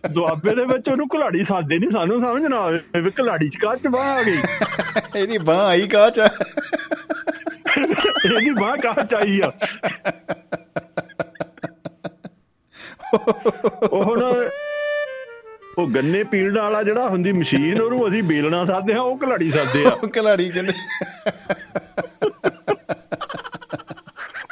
ਦੁਆਬੇ 0.09 0.55
ਦੇ 0.55 0.63
ਵਿੱਚ 0.65 0.89
ਉਹਨੂੰ 0.89 1.07
ਖਿਲਾੜੀ 1.07 1.43
ਸਾਦੇ 1.43 1.77
ਨਹੀਂ 1.79 1.89
ਸਾਨੂੰ 1.91 2.21
ਸਮਝ 2.21 2.45
ਨਾ 2.45 2.57
ਆਵੇ 2.57 3.01
ਵੀ 3.01 3.11
ਖਿਲਾੜੀ 3.11 3.49
ਚ 3.49 3.57
ਕਾਹ 3.57 3.75
ਚ 3.75 3.87
ਬਾਹ 3.87 4.07
ਆ 4.09 4.23
ਗਈ? 4.23 4.37
ਇਹਦੀ 5.15 5.37
ਬਾਹ 5.37 5.65
ਆਈ 5.65 5.87
ਕਾਚ 5.87 6.19
ਆ 6.19 6.29
ਇਹਦੀ 8.25 8.51
ਬਾਹ 8.51 8.75
ਕਾਹ 8.77 9.03
ਚਾਹੀ 9.05 9.39
ਆ? 9.39 9.51
ਉਹ 13.83 14.03
ਹੁਣ 14.03 14.23
ਉਹ 15.77 15.87
ਗੰਨੇ 15.87 16.23
ਪੀਣ 16.23 16.57
ਵਾਲਾ 16.57 16.81
ਜਿਹੜਾ 16.83 17.07
ਹੁੰਦੀ 17.09 17.31
ਮਸ਼ੀਨ 17.31 17.81
ਉਹਨੂੰ 17.81 18.07
ਅਸੀਂ 18.09 18.23
ਬੇਲਣਾ 18.23 18.63
ਸਾਦੇ 18.65 18.93
ਆ 18.93 19.01
ਉਹ 19.01 19.17
ਖਿਲਾੜੀ 19.17 19.49
ਸਾਦੇ 19.51 19.85
ਆ। 19.85 19.95
ਕਲਾੜੀ 20.13 20.49
ਕਹਿੰਦੇ 20.49 20.73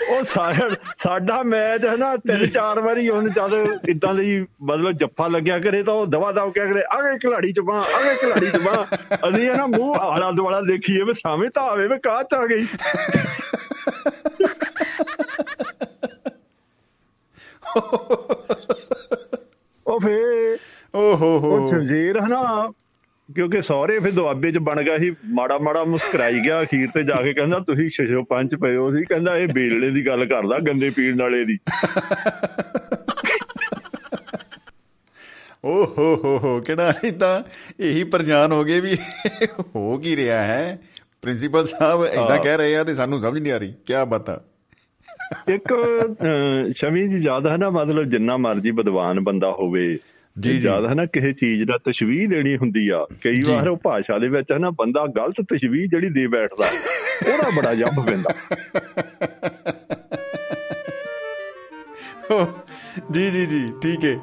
ਉਹ 0.10 0.24
ਸਾਡਾ 0.24 0.70
ਸਾਡਾ 0.98 1.44
ਮੈਚ 1.44 1.86
ਹੈ 1.86 1.98
ਨਾ 1.98 2.18
ਤਿੰਨ 2.18 2.46
ਚਾਰ 2.46 2.80
ਵਾਰੀ 2.80 3.10
ਹੁਣ 3.10 3.30
ਜਦ 3.30 3.68
ਇਦਾਂ 3.90 4.16
ਦੀ 4.16 4.46
ਮਤਲਬ 4.64 4.92
ਜੱਫਾ 4.92 5.28
ਲੱਗਿਆ 5.28 5.60
ਕਰੇ 5.60 5.84
ਤਾਂ 5.84 5.94
ਉਹ 5.94 6.08
ਦਵਾ 6.08 6.32
ਦਵ 6.32 6.52
ਕਿਆ 6.52 6.66
ਕਰੇ 6.66 6.84
ਆ 6.92 7.02
ਗਏ 7.02 7.18
ਖਿਲਾੜੀ 7.18 7.52
ਚ 7.52 7.60
ਬਾਹ 7.60 7.76
ਆ 7.76 8.04
ਗਏ 8.04 8.16
ਖਿਲਾੜੀ 8.16 8.52
ਚ 8.52 8.58
ਬਾਹ 8.58 8.96
ਅਸੀਂ 9.30 9.52
ਇਹ 9.52 9.58
ਨਾ 9.58 9.68
ਮੂੰਹ 9.68 9.96
ਆਲਾ 9.96 10.32
ਦੁਆਲਾ 10.32 10.62
ਦੇਖੀਏ 10.62 11.04
ਵੀ 11.04 11.14
ਸਾਵੇਂ 11.14 11.48
ਤਾਂ 11.54 11.64
ਆਵੇ 11.64 11.88
ਵੀ 11.88 11.96
ਕਾਹ 12.04 12.24
ਚ 12.24 12.34
ਆ 12.34 12.46
ਗਈ। 12.46 12.68
ਉਹ 19.88 20.00
ਫੇ 20.00 20.58
ਓ 20.96 21.16
ਹੋ 21.16 21.40
ਹੋ। 21.40 21.52
ਉਹ 21.52 21.70
ਜੰਜੀਰ 21.70 22.20
ਹਨਾ 22.20 22.68
ਕਿਉਂਕਿ 23.36 23.62
ਸਹੁਰੇ 23.62 24.00
ਫਿਰ 24.00 24.12
ਦੁਆਬੇ 24.12 24.52
ਚ 24.52 24.58
ਬਣ 24.58 24.82
ਗਿਆ 24.84 24.98
ਸੀ 24.98 25.16
ਮਾੜਾ 25.26 25.58
ਮਾੜਾ 25.58 25.84
ਮੁਸਕਰਾਈ 25.84 26.40
ਗਿਆ 26.40 26.62
ਅਖੀਰ 26.64 26.90
ਤੇ 26.90 27.04
ਜਾ 27.04 27.22
ਕੇ 27.22 27.34
ਕਹਿੰਦਾ 27.34 27.60
ਤੁਸੀਂ 27.60 27.90
ਛਿਛੋ 27.90 28.24
ਪੰਜ 28.24 28.56
ਪਏ 28.56 28.76
ਹੋ 28.76 28.92
ਸੀ। 28.96 29.04
ਕਹਿੰਦਾ 29.06 29.38
ਇਹ 29.38 29.48
ਬੇਲਣੇ 29.48 29.90
ਦੀ 29.90 30.06
ਗੱਲ 30.08 30.26
ਕਰਦਾ 30.26 30.60
ਗੰਨੇ 30.60 30.90
ਪੀਣ 30.90 31.22
ਵਾਲੇ 31.22 31.46
ਦੀ। 31.46 31.58
ਓ 35.66 35.84
ਹੋ 35.98 36.16
ਹੋ 36.24 36.38
ਹੋ 36.44 36.60
ਕਿਹੜਾ 36.62 36.94
ਇਹ 37.04 37.12
ਤਾਂ 37.12 37.44
ਇਹੀ 37.80 38.04
ਪ੍ਰਜਾਨ 38.04 38.52
ਹੋ 38.52 38.64
ਗਏ 38.64 38.80
ਵੀ 38.80 38.98
ਹੋ 39.76 39.98
ਕੀ 39.98 40.16
ਰਿਹਾ 40.16 40.42
ਹੈ? 40.44 40.80
ਪ੍ਰਿੰਸੀਪਲ 41.22 41.66
ਸਾਹਿਬ 41.68 42.06
ਇਦਾਂ। 42.06 42.38
ਕਹਿ 42.44 42.58
ਰਹੇ 42.58 42.76
ਆ 42.76 42.84
ਤੇ 42.84 42.96
ਸਾਨੂੰ 42.96 43.22
ਸਮਝ 43.22 43.40
ਨਹੀਂ 43.42 43.54
ਆ 43.54 43.58
ਰਹੀ 43.58 43.74
ਕੀ 43.86 43.94
ਬਤਾ 44.08 44.42
ਇੱਕ 45.50 45.74
ਸ਼ਮੀ 46.76 47.08
ਜੀ 47.08 47.18
ਯਾਦ 47.26 47.48
ਹੈ 47.48 47.58
ਨਾ 47.58 47.70
ਮਤਲਬ 47.70 48.04
ਜਿੰਨਾ 48.04 48.38
ਮਰਜ਼ੀ 48.38 48.72
ਵਿਦਵਾਨ 48.72 49.20
ਬੰਦਾ 49.20 49.52
ਹੋਵੇ 49.52 49.98
ਜੀ, 50.40 50.58
ਜੀ। 50.58 50.68
ਯਾਦ 50.68 50.86
ਹੈ 50.86 50.94
ਨਾ 50.94 51.06
ਕਿਸੇ 51.06 51.32
ਚੀਜ਼ 51.32 51.64
ਦਾ 51.64 51.78
ਤਸ਼ਵੀਹ 51.78 52.28
ਦੇਣੀ 52.28 52.58
ਹੁੰਦੀ 52.58 52.90
ਆ। 52.90 53.08
ਕਈ। 53.22 53.42
ਵਾਰ 53.42 53.68
ਉਹ 53.68 53.78
ਭਾਸ਼ਾ 53.78 54.18
ਦੇ 54.18 54.30
ਵਿੱਚ 54.30 54.52
ਹੈ 54.52 54.58
ਨਾ 54.58 54.70
ਬੰਦਾ 54.70 55.06
ਗਲਤ 55.06 55.46
ਤਸ਼ਵੀਹ 55.54 55.90
ਜਿਹੜੀ 55.90 56.10
ਦੇ 56.10 56.28
ਬੈਠਦਾ 56.28 56.66
ਉਹਦਾ 57.32 57.50
ਬੜਾ 57.56 57.76
ਜੱਬ 57.76 58.06
ਪੈਂਦਾ। 58.06 58.34
ਜੀ 63.12 63.32
ਜੀ 63.32 63.46
ਜੀ 63.46 63.70
ਠੀਕ 63.84 64.06
ਹੈ 64.06 64.20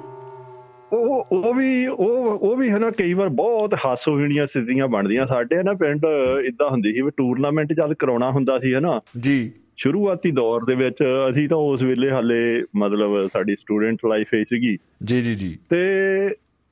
ਉਹ 0.93 1.27
ਉਹ 1.33 1.55
ਵੀ 1.55 1.87
ਉਹ 1.87 2.39
ਉਹ 2.39 2.57
ਵੀ 2.57 2.71
ਹਨਾ 2.71 2.91
ਕਈ 2.91 3.15
ਵਾਰ 3.15 3.29
ਬਹੁਤ 3.29 3.75
ਹਾਸੋਹੀਣੀਆਂ 3.75 4.47
ਸਥਿਤੀਆਂ 4.47 4.89
ਬਣਦੀਆਂ। 4.89 5.27
ਸਾਡੇ 5.27 5.63
ਨਾ 5.63 5.73
ਪਿੰਡ 5.73 6.07
ਇਦਾਂ 6.45 6.71
ਹੁੰਦੀ 6.71 6.95
ਸੀ 6.95 7.03
ਵੀ 7.03 7.11
ਟੂਰਨਾਮੈਂਟ 7.17 7.73
ਜਦ 7.73 7.95
ਕਰਾਉਣਾ 7.95 8.31
ਹੁੰਦਾ 8.31 8.59
ਸੀ 8.59 8.75
ਹਨਾ। 8.75 9.01
ਜੀ। 9.21 9.53
ਸ਼ੁਰੂਆਤੀ 9.77 10.31
ਦੌਰ 10.31 10.65
ਦੇ 10.65 10.75
ਵਿੱਚ 10.75 11.05
ਅਸੀਂ 11.31 11.49
ਤਾਂ 11.49 11.59
ਉਸ 11.59 11.83
ਵੇਲੇ 11.83 12.11
ਹਾਲੇ 12.11 12.65
ਮਤਲਬ 12.77 13.29
ਸਾਡੀ 13.33 13.57
ਸਟੂਡੈਂਟ 13.57 13.99
ਲਾਈਫ 14.09 14.35
ਹੀ 14.35 14.45
ਸੀਗੀ। 14.45 14.79
ਜੀ 15.05 15.23
ਜੀ 15.23 15.35
ਜੀ। 15.35 15.59
ਤੇ 15.71 15.81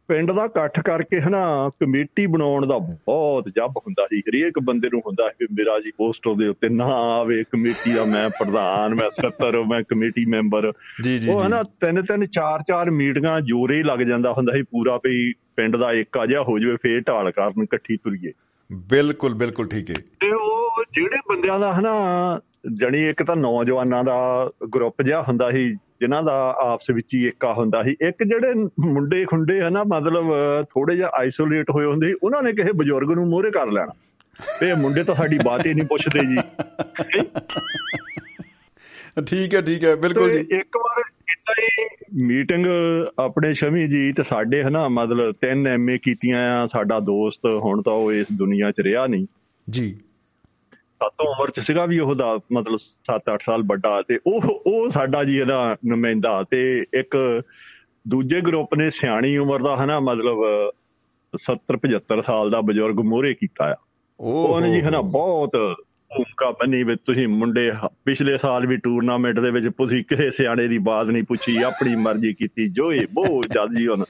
ਪਿੰਡ 0.09 0.33
ਦਾ 0.33 0.45
ਇਕੱਠ 0.45 0.81
ਕਰਕੇ 0.81 1.21
ਹਨਾ 1.21 1.71
ਕਮੇਟੀ 1.81 2.27
ਬਣਾਉਣ 2.27 2.67
ਦਾ 2.67 2.79
ਬਹੁਤ 2.79 3.49
ਜੱਬ 3.57 3.77
ਹੁੰਦਾ 3.77 4.07
ਸੀ। 4.07 4.21
ਹਰੇਕ 4.21 4.59
ਬੰਦੇ 4.59 4.89
ਨੂੰ 4.93 5.01
ਹੁੰਦਾ 5.07 5.29
ਸੀ 5.29 5.47
ਮੇਰਾ 5.53 5.81
ਜੀ 5.81 5.91
ਪੋਸਟਰ 5.97 6.35
ਦੇ 6.35 6.49
ਉੱਤੇ 6.49 6.69
ਨਾ 6.69 6.85
ਆਵੇ 6.85 7.45
ਕਮੇਟੀ 7.45 7.93
ਦਾ 7.93 8.05
ਮੈਂ 8.05 8.31
ਪ੍ਰਧਾਨ 8.31 8.95
ਮੈਂ 8.95 9.11
ਸਕੱਤਰ 9.11 9.63
ਮੈਂ 9.63 9.83
ਕਮੇਟੀ 9.83 10.25
ਮੈਂਬਰ। 10.25 10.73
ਜੀ 11.05 11.19
ਜੀ 11.19 11.29
ਉਹ 11.29 11.41
ਜੀ। 11.41 11.47
ਹਨਾ 11.47 11.63
ਤਿੰਨ 11.63 12.03
ਤਿੰਨ 12.03 12.27
ਚਾਰ 12.27 12.63
ਚਾਰ 12.69 12.91
ਮੀਟਿੰਗਾਂ 12.91 13.41
ਜੋਰੇ 13.41 13.83
ਲੱਗ 13.83 13.99
ਜਾਂਦਾ 13.99 14.33
ਹੁੰਦਾ 14.33 14.53
ਸੀ 14.53 14.63
ਪੂਰਾ 14.63 14.97
ਵੀ 14.97 15.35
ਪਿੰਡ 15.57 15.77
ਦਾ 15.77 15.93
ਏਕਾ 15.93 16.27
ਜਿਹਾ 16.27 16.43
ਹੋ 16.43 16.59
ਜਾਵੇ 16.59 16.77
ਫੇਰ 16.77 17.01
ਢਾਲ 17.01 17.31
ਕਰਨ 17.31 17.63
ਇਕੱਠੀ 17.63 17.97
ਤੁਰੀਏ। 17.97 18.33
ਬਿਲਕੁਲ 18.73 19.35
ਬਿਲਕੁਲ 19.35 19.69
ਠੀਕ 19.69 19.91
ਹੈ 19.91 19.95
ਤੇ 19.95 20.31
ਉਹ 20.35 20.85
ਜਿਹੜੇ 20.93 21.21
ਬੰਦਿਆਂ 21.29 21.61
ਦਾ 21.61 21.73
ਹਨਾ 21.73 21.95
ਜਣੀ 22.73 23.09
ਇੱਕ 23.09 23.23
ਤਾਂ 23.23 23.37
ਨੌਜਵਾਨਾਂ 23.37 24.05
ਦਾ 24.05 24.51
ਗਰੁੱਪ 24.75 25.03
ਜਿਹਾ 25.03 25.23
ਹੁੰਦਾ 25.23 25.51
ਸੀ 25.51 25.75
ਜਿਨ੍ਹਾਂ 25.75 26.23
ਦਾ 26.23 26.57
ਆਪਸ 26.59 26.91
ਵਿੱਚ 26.91 27.15
ਹੀ 27.15 27.25
ਏਕਾ 27.25 27.53
ਹੁੰਦਾ 27.53 27.83
ਸੀ। 27.83 27.97
ਇੱਕ 28.01 28.25
ਜਿਹੜੇ 28.25 28.53
ਮੁੰਡੇ 28.93 29.25
ਖੁੰਡੇ 29.25 29.61
ਹਨਾ 29.61 29.85
ਮਤਲਬ 29.85 30.25
ਥੋੜੇ 30.63 30.97
ਜਿਹਾ 30.97 31.11
ਆਈਸੋਲੇਟ 31.15 31.71
ਹੋਏ 31.71 31.85
ਹੁੰਦੇ 31.85 32.09
ਸੀ 32.09 32.15
ਉਹਨਾਂ 32.23 32.43
ਨੇ 32.43 32.53
ਕਿਸੇ 32.53 32.73
ਬਜ਼ੁਰਗ 32.73 33.13
ਨੂੰ 33.13 33.27
ਮੋਹਰੇ 33.27 33.51
ਕਰ 33.51 33.67
ਲੈਣਾ। 33.67 33.93
ਤੇ 34.61 34.75
ਮੁੰਡੇ 34.75 35.05
ਤਾਂ 35.05 35.15
ਸਾਡੀ 35.15 35.39
ਬਾਤ 35.45 35.67
ਹੀ 35.67 35.75
ਨਹੀਂ 35.75 35.87
ਪੁੱਛਦੇ 35.87 36.27
ਜੀ। 36.27 36.37
ਠੀਕ 39.27 39.55
ਹੈ 39.55 39.61
ਠੀਕ 39.63 39.85
ਹੈ 39.85 39.97
ਬਿਲਕੁਲ 39.97 40.31
ਜੀ। 40.31 40.41
ਇੱਕ 40.41 40.77
ਵਾਰ 40.77 41.03
ਇਦਾਂ 41.19 41.63
ਹੀ 41.63 41.87
ਮੀਟਿੰਗ 42.23 42.67
ਆਪਣੇ 43.19 43.55
ਸ਼ਮੀ 43.55 43.87
ਜੀ 43.87 44.13
ਤੇ 44.13 44.23
ਸਾਡੇ 44.23 44.63
ਹਨਾ 44.63 44.89
ਮਤਲਬ 44.89 45.35
ਤਿੰਨ 45.41 45.67
ਐਮਏ 45.67 45.99
ਕੀਤੀਆਂ 45.99 46.63
ਆ 46.63 46.67
ਸਾਡਾ 46.67 47.01
ਦੋਸਤ 47.01 47.41
ਹੁਣ 47.47 47.83
ਤਾਂ 47.83 47.93
ਉਹ 47.93 48.13
ਇਸ 48.13 48.27
ਦੁਨੀਆ 48.37 48.71
'ਚ 48.71 48.81
ਰਿਹਾ 48.81 49.07
ਨਹੀਂ। 49.07 49.27
ਜੀ। 49.71 49.97
ਸਾਤੋਂ 51.05 51.27
ਉਮਰ 51.35 51.51
'ਚ 51.51 51.61
ਸੀਗਾ 51.61 51.87
ਵੀ 51.87 51.99
ਉਹ 51.99 52.15
ਦਾ 52.15 52.39
ਮਤਲਬ 52.53 52.79
7-8 53.13 53.37
ਸਾਲ 53.41 53.63
ਵੱਡਾ 53.63 54.03
ਤੇ 54.03 54.19
ਉਹ 54.27 54.43
ਉਹ 54.67 54.89
ਸਾਡਾ 54.91 55.25
ਜੀ 55.25 55.39
ਇਹਦਾ 55.39 55.77
ਨੁਮਾਇੰਦਾ 55.87 56.43
ਤੇ 56.43 56.85
ਇੱਕ 56.95 57.17
ਦੂਜੇ 58.09 58.41
ਗਰੁੱਪ 58.41 58.75
ਨੇ 58.75 58.91
ਸਿਆਣੀ 58.91 59.37
ਉਮਰ 59.37 59.63
ਦਾ 59.63 59.77
ਹਨਾ 59.77 60.01
ਮਤਲਬ 60.01 60.39
70-75 61.35 62.21
ਸਾਲ 62.23 62.51
ਦਾ 62.51 62.61
ਬਜ਼ੁਰਗ 62.61 63.01
ਮੋਹਰੇ 63.01 63.35
ਕੀਤਾ 63.35 63.65
ਆ। 63.65 63.75
ਉਹ 64.21 64.49
ਉਹਨੇ 64.49 64.75
ਜੀ 64.75 64.81
ਹਨਾ 64.81 65.01
ਬਹੁਤ 65.01 65.51
ਭੂਮਿਕਾ 66.11 66.51
ਬੰਨੀ 66.51 66.83
ਵੀ 66.85 66.97
ਤੁਸੀਂ 66.97 67.29
ਮੁੰਡੇ 67.29 67.73
ਪਿਛਲੇ 68.05 68.39
ਸਾਲ 68.39 68.67
ਵੀ 68.67 68.77
ਟੂਰਨਾਮੈਂਟ 68.77 69.41
ਦੇ 69.41 69.51
ਵਿੱਚ 69.51 69.69
ਤੁਸੀਂ 69.69 70.05
ਕਿਸੇ 70.05 70.31
ਸਿਆਣੇ 70.31 70.69
ਦੀ 70.69 70.79
ਬਾਤ 70.79 71.07
ਨਹੀਂ 71.07 71.23
ਪੁੱਛੀ 71.23 71.63
ਆਪਣੀ 71.63 71.95
ਮਰਜ਼ੀ 71.97 72.33
ਕੀਤੀ 72.35 72.69
ਜੋਏ 72.69 73.07
ਬਹੁਤ 73.13 73.47
ਜਦ 73.47 73.79
ਜੀ 73.79 73.87
ਹੁਣ 73.89 74.05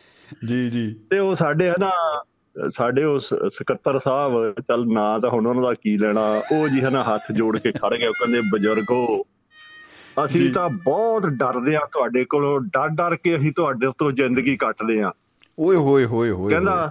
ਜੀ 0.47 0.70
ਜੀ। 0.70 0.95
ਤੇ 1.11 1.18
ਉਹ 1.18 1.34
ਸਾਡੇ 1.34 1.70
ਹਨਾ 1.70 1.90
ਸਾਡੇ 2.71 3.05
ਉਹ 3.05 3.21
ਸ- 3.21 3.35
ਸਕੱਤਰ 3.53 3.99
ਸਾਹਿਬ 3.99 4.55
ਚੱਲ 4.69 4.93
ਨਾ 4.93 5.19
ਤਾਂ 5.19 5.31
ਹੁਣ 5.31 5.47
ਉਹਨਾਂ 5.47 5.63
ਦਾ 5.63 5.75
ਕੀ 5.75 5.99
ਲੈਣਾ? 5.99 6.43
ਉਹ 6.53 6.69
ਜੀ 6.69 6.83
ਹਨਾ 6.83 7.05
ਹੱਥ 7.05 7.33
ਜੋੜ 7.33 7.59
ਕੇ 7.59 7.73
ਖੜ 7.73 7.97
ਗਏ 7.97 8.07
ਉਹ 8.07 8.13
ਕਹਿੰਦੇ 8.13 8.41
ਬਜ਼ੁਰਗੋ 8.53 9.27
ਅਸੀਂ। 10.25 10.53
ਤਾਂ 10.53 10.71
ਬਹੁਤ 10.71 11.27
ਡਰਦੇ 11.27 11.77
ਆ 11.77 11.81
ਤੁਹਾਡੇ 11.93 12.25
ਕੋਲੋਂ। 12.25 12.61
ਡਰ 12.61 12.89
ਡਰ 12.89 13.17
ਕੇ 13.17 13.37
ਅਸੀਂ 13.37 13.53
ਤੁਹਾਡੇ 13.53 13.87
ਤੋਂ 13.99 14.13
ਜ਼ਿੰਦਗੀ 14.13 14.57
ਕੱਟਦੇ 14.57 15.03
ਆ 15.03 15.13
ਓਏ 15.59 15.77
ਹੋਏ 15.77 16.05
ਹੋਏ 16.05 16.31
ਹੋਏ 16.31 16.51
ਕਹਿੰਦਾ 16.51 16.91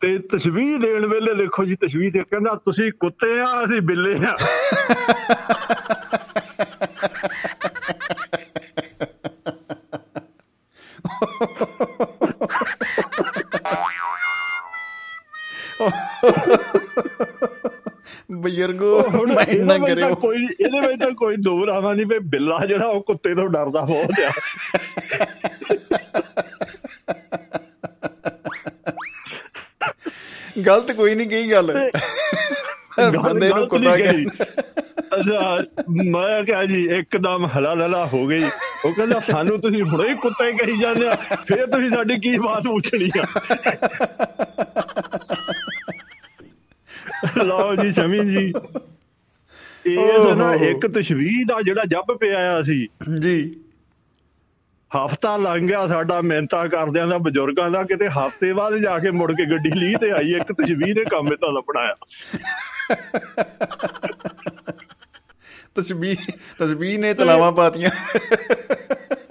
ਤੇ 0.00 0.18
ਤਸ਼ਵੀਹ 0.18 0.78
ਦੇਣ 0.78 1.06
ਵੇਲੇ 1.06 1.34
ਦੇਖੋ 1.34 1.64
ਜੀ 1.64 1.76
ਤਸ਼ਵੀਹ 1.76 2.12
ਤੇ 2.12 2.24
ਕਹਿੰਦਾ 2.30 2.60
ਤੁਸੀਂ 2.64 2.92
ਕੁੱਤੇ 3.00 3.40
ਆ 3.40 3.64
ਅਸੀਂ 3.64 3.82
ਬਿੱਲੇ 3.82 4.26
ਆ। 4.26 4.36
ਬਜ਼ੁਰਗੋ 18.36 19.00
ਹੁਣ 19.14 19.32
ਮੈਂ 19.32 19.44
ਇਹਦੇ 19.46 19.64
ਨਾ 19.64 19.74
ਵਿੱਚ 19.74 19.86
ਤਾਂ 19.86 19.94
ਕਰਿਓ। 19.94 20.14
ਕੋਈ 20.14 20.44
ਇਹਦੇ 20.60 20.86
ਵਿੱਚ 20.86 21.02
ਤਾਂ 21.02 21.10
ਕੋਈ 21.10 21.36
ਦੋ 21.44 21.66
ਰਾਵਾਂ 21.66 21.94
ਨਹੀਂ 21.94 22.06
ਵੀ 22.06 22.18
ਬਿੱਲਾ 22.34 22.58
ਜਿਹੜਾ 22.66 22.86
ਉਹ 22.86 23.02
ਕੁੱਤੇ 23.02 23.34
ਤੋਂ 23.34 23.48
ਡਰਦਾ 23.48 23.80
ਬਹੁਤ 23.80 24.20
ਆ। 24.20 24.30
ਗਲਤ 30.66 30.92
ਕੋਈ 30.92 31.14
ਨਹੀਂ 31.14 31.28
ਕਹੀ 31.28 31.50
ਗੱਲ। 31.52 31.72
ਬੰਦੇ 33.22 33.48
ਨੂੰ 33.48 33.66
ਕੁੱਤਾ। 33.68 33.96
ਕਹਿੰਦੇ 33.96 34.44
ਅੱਛਾ 35.16 35.64
ਮੈਂ 36.12 36.42
ਕਿਹਾ 36.44 36.60
ਜੀ 36.68 36.84
ਇੱਕਦਮ 36.98 37.46
ਹਲਾ 37.46 37.72
ਲਲਾ 37.74 38.04
ਹੋ 38.06 38.26
ਗਈ। 38.26 38.44
ਉਹ 38.84 38.92
ਕਹਿੰਦਾ 38.94 39.18
ਸਾਨੂੰ 39.20 39.58
ਤੁਸੀਂ 39.60 39.82
ਹੁਣੇ 39.82 40.08
ਹੀ 40.08 40.14
ਕੁੱਤੇ 40.22 40.52
ਕਹੀ 40.52 40.76
ਜਾਂਦੇ 40.78 41.08
ਆ 41.08 41.14
ਫੇਰ 41.48 41.66
ਤੁਸੀਂ 41.66 41.90
ਸਾਡੀ 41.90 42.14
ਕੀ 42.20 42.38
ਬਾਤ 42.38 42.62
ਪੁੱਛਣੀ 42.62 43.08
ਆ? 43.20 43.24
ਲਓ 47.44 47.74
ਜੀ 47.76 47.92
ਸ਼ਮੀ 47.92 48.18
ਜੀ। 48.18 48.52
ਇਹ 49.86 50.34
ਨਾ। 50.34 50.54
ਇੱਕ 50.54 50.86
ਤਸ਼ਵੀਰ 50.86 51.44
ਦਾ 51.48 51.62
ਜਿਹੜਾ 51.62 51.84
ਜੱਬ 51.84 52.16
ਪਿਆ 52.20 52.58
ਆ 52.58 52.62
ਸੀ। 52.62 52.88
ਜੀ। 53.20 53.56
ਹਫਤਾ 55.04 55.36
ਲੰਘ 55.36 55.68
ਗਿਆ 55.68 55.86
ਸਾਡਾ 55.86 56.20
ਮਿਹਨਤਾਂ 56.20 56.68
ਕਰਦਿਆਂ 56.68 57.06
ਦਾ 57.06 57.18
ਬਜ਼ੁਰਗਾਂ 57.18 57.70
ਦਾ। 57.70 57.82
ਕਿਤੇ 57.82 58.08
ਹਫ਼ਤੇ 58.08 58.52
ਬਾਅਦ 58.52 58.76
ਜਾ 58.76 58.98
ਕੇ 58.98 59.10
ਮੁੜ 59.10 59.32
ਕੇ 59.32 59.50
ਗੱਡੀ 59.50 59.70
ਲਈ 59.70 59.94
ਤੇ 59.94 60.10
ਆਈ 60.10 60.32
ਇੱਕ 60.32 60.52
ਤਸ਼ਵੀਰ 60.52 60.94
ਨੇ 60.94 61.04
ਕੰਮ 61.04 61.28
ਇਦਾਂ 61.32 61.52
ਦਾ 61.52 61.60
ਬਣਾਇਆ। 61.60 61.94
ਤਸਬੀਹ 65.74 66.16
ਤਸਬੀਹ 66.58 66.98
ਨੇ 66.98 67.14
ਤਲਾਵਾਂ 67.14 67.52
ਪਾਤੀਆਂ। 67.52 67.90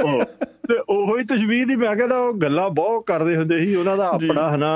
ਉਹ 0.03 0.23
ਤੇ 0.45 0.83
ਉਹੋ 0.89 1.17
ਹੀ 1.17 1.23
ਤਸ਼ਵੀਰ 1.23 1.65
ਦੀ 1.65 1.75
ਮੈਂ 1.75 1.95
ਕਹਿੰਦਾ 1.95 2.17
ਉਹ 2.17 2.33
ਗੱਲਾਂ 2.33 2.69
ਬਹੁਤ 2.69 3.05
ਕਰਦੇ 3.05 3.37
ਹੁੰਦੇ 3.37 3.59
ਸੀ 3.59 3.75
ਉਹਨਾਂ 3.75 3.97
ਦਾ। 3.97 4.07
ਆਪਣਾ 4.07 4.55
ਹਨਾ। 4.55 4.75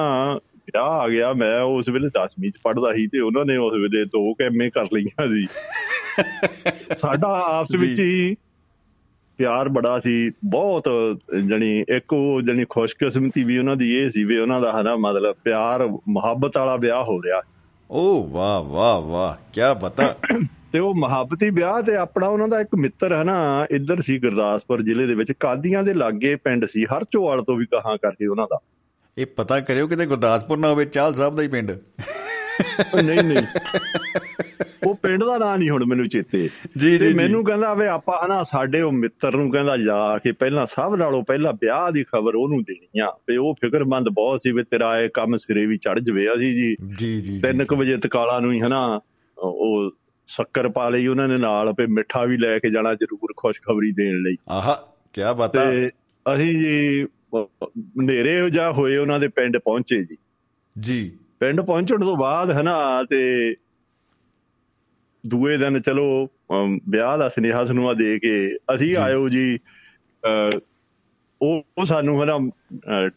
ਵਿਆਹ 0.67 0.85
ਆ 0.85 1.07
ਗਿਆ 1.07 1.33
ਮੈਂ 1.33 1.61
ਉਸ 1.61 1.89
ਵੇਲੇ 1.89 2.07
10ਵੀਂ 2.07 2.51
ਚ 2.51 2.53
ਪੜਦਾ 2.63 2.93
ਸੀ 2.93 3.07
ਤੇ 3.07 3.19
ਉਹਨਾਂ 3.19 3.45
ਨੇ 3.45 3.57
ਉਸ 3.57 3.73
ਵੇਲੇ 3.73 4.05
ਦੋ 4.05 4.33
ਕੈਮੇ 4.33 4.69
ਕਰ 4.69 4.85
ਲਈਆਂ 4.93 5.27
ਸੀ। 5.27 5.47
ਸਾਡਾ 7.01 7.27
ਆਪਸ 7.27 7.81
ਵਿੱਚ 7.81 7.99
ਹੀ 7.99 8.35
ਪਿਆਰ 9.37 9.69
ਬੜਾ 9.69 9.99
ਸੀ 9.99 10.31
ਬਹੁਤ 10.45 10.89
ਜਣੀ 11.47 11.85
ਇੱਕ 11.89 12.13
ਉਹ 12.13 12.41
ਜਣੀ 12.41 12.65
ਖੁਸ਼ਕਿਸਮਤੀ 12.69 13.43
ਵੀ 13.43 13.57
ਉਹਨਾਂ 13.57 13.75
ਦੀ 13.75 13.95
ਇਹ 13.97 14.09
ਸੀ 14.09 14.23
ਵੀ 14.23 14.37
ਉਹਨਾਂ 14.37 14.61
ਦਾ 14.61 14.81
ਹਨਾ 14.81 14.95
ਮਤਲਬ 14.95 15.35
ਪਿਆਰ 15.43 15.87
ਮੁਹੱਬਤ 16.07 16.57
ਵਾਲਾ 16.57 16.75
ਵਿਆਹ 16.75 17.03
ਹੋ 17.03 17.17
ਰਿਹਾ। 17.17 17.41
ਓ 17.91 18.27
ਵਾਹ 18.27 18.63
ਵਾਹ 18.63 19.01
ਵਾਹ 19.01 19.35
ਕੀ 19.53 19.61
ਪਤਾ। 19.81 20.15
ਤੇ 20.71 20.79
ਉਹ 20.79 20.95
ਮੁਹੱਬਤੀ 20.95 21.49
ਵਿਆਹ 21.49 21.81
ਤੇ 21.81 21.95
ਆਪਣਾ 21.95 22.27
ਉਹਨਾਂ 22.27 22.47
ਦਾ 22.47 22.61
ਇੱਕ 22.61 22.75
ਮਿੱਤਰ 22.75 23.15
ਹੈ 23.15 23.23
ਨਾ 23.23 23.65
ਇੱਧਰ 23.71 24.01
ਸੀ 24.01 24.19
ਗੁਰਦਾਸਪੁਰ 24.19 24.81
ਜ਼ਿਲ੍ਹੇ 24.81 25.05
ਦੇ 25.05 25.15
ਵਿੱਚ 25.15 25.31
ਕਾਦੀਆਂ 25.31 25.83
ਦੇ 25.83 25.93
ਲਾਗੇ 25.93 26.35
ਪਿੰਡ 26.35 26.65
ਸੀ 26.65 26.85
ਹਰਚੋਵਾਲ 26.85 27.43
ਤੋਂ 27.43 27.55
ਵੀ 27.55 27.65
ਕਹਾਂ 27.65 27.97
ਕਰਕੇ 27.97 28.27
ਉਹਨਾਂ 28.27 28.47
ਦਾ। 28.49 28.59
ਇਹ 29.17 29.25
ਪਤਾ 29.25 29.59
ਕਰਿਓ 29.59 29.87
ਕਿਤੇ 29.87 30.05
ਗੁਰਦਾਸਪੁਰ 30.05 30.57
ਨਾ 30.57 30.69
ਹੋਵੇ 30.69 30.85
ਚਾਲ 30.85 31.13
ਸਾਹਿਬ 31.13 31.35
ਦਾ 31.35 31.43
ਹੀ 31.43 31.47
ਪਿੰਡ। 31.47 31.71
ਨਹੀਂ 33.03 33.23
ਨਹੀਂ। 33.23 33.43
ਉਹ 34.87 34.95
ਪਿੰਡ 34.95 35.23
ਦਾ 35.23 35.37
ਨਾਂ 35.37 35.57
ਨਹੀਂ 35.57 35.69
ਹੁਣ 35.69 35.85
ਮੈਨੂੰ 35.85 36.07
ਚੇਤੇ। 36.09 36.49
ਜੀ 36.77 36.97
ਜੀ 36.97 37.13
ਮੈਨੂੰ 37.13 37.43
ਕਹਿੰਦਾ 37.45 37.73
ਵੇ 37.73 37.87
ਆਪਾਂ 37.87 38.25
ਹਨਾ 38.25 38.43
ਸਾਡੇ 38.43 38.81
ਉਹ 38.81 38.91
ਮਿੱਤਰ 38.91 39.35
ਨੂੰ 39.35 39.49
ਕਹਿੰਦਾ 39.51 39.77
ਜਾ 39.77 39.97
ਕੇ 40.17 40.31
ਪਹਿਲਾਂ 40.31 40.65
ਸਭ 40.65 40.95
ਨਾਲੋਂ 40.95 41.23
ਪਹਿਲਾਂ 41.23 41.53
ਵਿਆਹ 41.53 41.91
ਦੀ 41.91 42.03
ਖਬਰ 42.03 42.35
ਉਹਨੂੰ 42.35 42.61
ਦੇਣੀ 42.63 42.99
ਆ। 42.99 43.11
ਤੇ 43.27 43.37
ਉਹ 43.37 43.53
ਫਿਕਰਮੰਦ 43.61 44.09
ਬਹੁਤ 44.09 44.41
ਸੀ 44.43 44.51
ਵੀ 44.51 44.63
ਤੇਰਾ 44.63 44.99
ਇਹ 44.99 45.09
ਕੰਮ 45.13 45.37
ਸਿਰੇ 45.37 45.65
ਵੀ 45.65 45.77
ਚੜ 45.77 45.99
ਜਵੇ 45.99 46.27
ਅਸੀਂ 46.33 46.53
ਜੀ। 46.53 46.75
ਜੀ 46.97 47.21
ਜੀ 47.21 47.41
3:00 47.45 47.75
ਵਜੇ 47.75 47.97
ਤਕਾਲਾ 47.97 48.39
ਨੂੰ 48.39 48.53
ਹੀ 48.53 48.61
ਹਨਾ 48.61 48.99
ਉਹ 49.37 49.91
ਸ਼ੱਕਰ 50.27 50.69
ਪਾ 50.69 50.89
ਲਈ 50.89 51.07
ਉਹਨਾਂ 51.07 51.27
ਨੇ 51.27 51.37
ਨਾਲ 51.37 51.73
ਤੇ 51.73 51.85
ਮਿੱਠਾ 51.85 52.25
ਵੀ 52.25 52.37
ਲੈ 52.37 52.57
ਕੇ 52.59 52.69
ਜਾਣਾ 52.69 52.93
ਜ਼ਰੂਰ 52.93 53.33
ਖੁਸ਼ਖਬਰੀ 53.37 53.91
ਦੇਣ 53.91 54.21
ਲਈ। 54.21 54.35
ਆਹਾ 54.49 54.79
ਕੀ 55.13 55.21
ਬਤਾ 55.37 55.71
ਤੇ 55.71 55.89
ਅਸੀਂ 56.25 56.55
ਜੀ 56.55 57.05
ਹਨੇਰੇ 57.35 58.49
ਜਾ 58.49 58.71
ਹੋਏ 58.71 58.97
ਉਹਨਾਂ 58.97 59.19
ਦੇ 59.19 59.27
ਪਿੰਡ 59.27 59.57
ਪਹੁੰਚੇ 59.57 60.03
ਜੀ। 60.03 60.17
ਜੀ। 60.79 61.17
ਪਿੰਡ 61.39 61.61
ਪਹੁੰਚਣ 61.61 61.99
ਤੋਂ 61.99 62.17
ਬਾਅਦ 62.17 62.51
ਹਨਾ 62.51 63.03
ਤੇ 63.09 63.55
ਦੂਏ 65.27 65.57
ਦਿਨ 65.57 65.81
ਚਲੋ 65.81 66.29
ਵਿਆਹ 66.89 67.17
ਦਾ 67.17 67.29
ਸੁਨੇਹਾ 67.29 67.65
ਸੁਨੂਆ 67.65 67.93
ਦੇ 67.93 68.19
ਕੇ 68.19 68.57
ਅਸੀਂ 68.75 68.97
ਆਇਓ 68.97 69.29
ਜੀ। 69.29 69.59
ਉਹ 71.41 71.85
ਸਾਨੂੰ 71.85 72.23
ਹਨਾ 72.23 72.51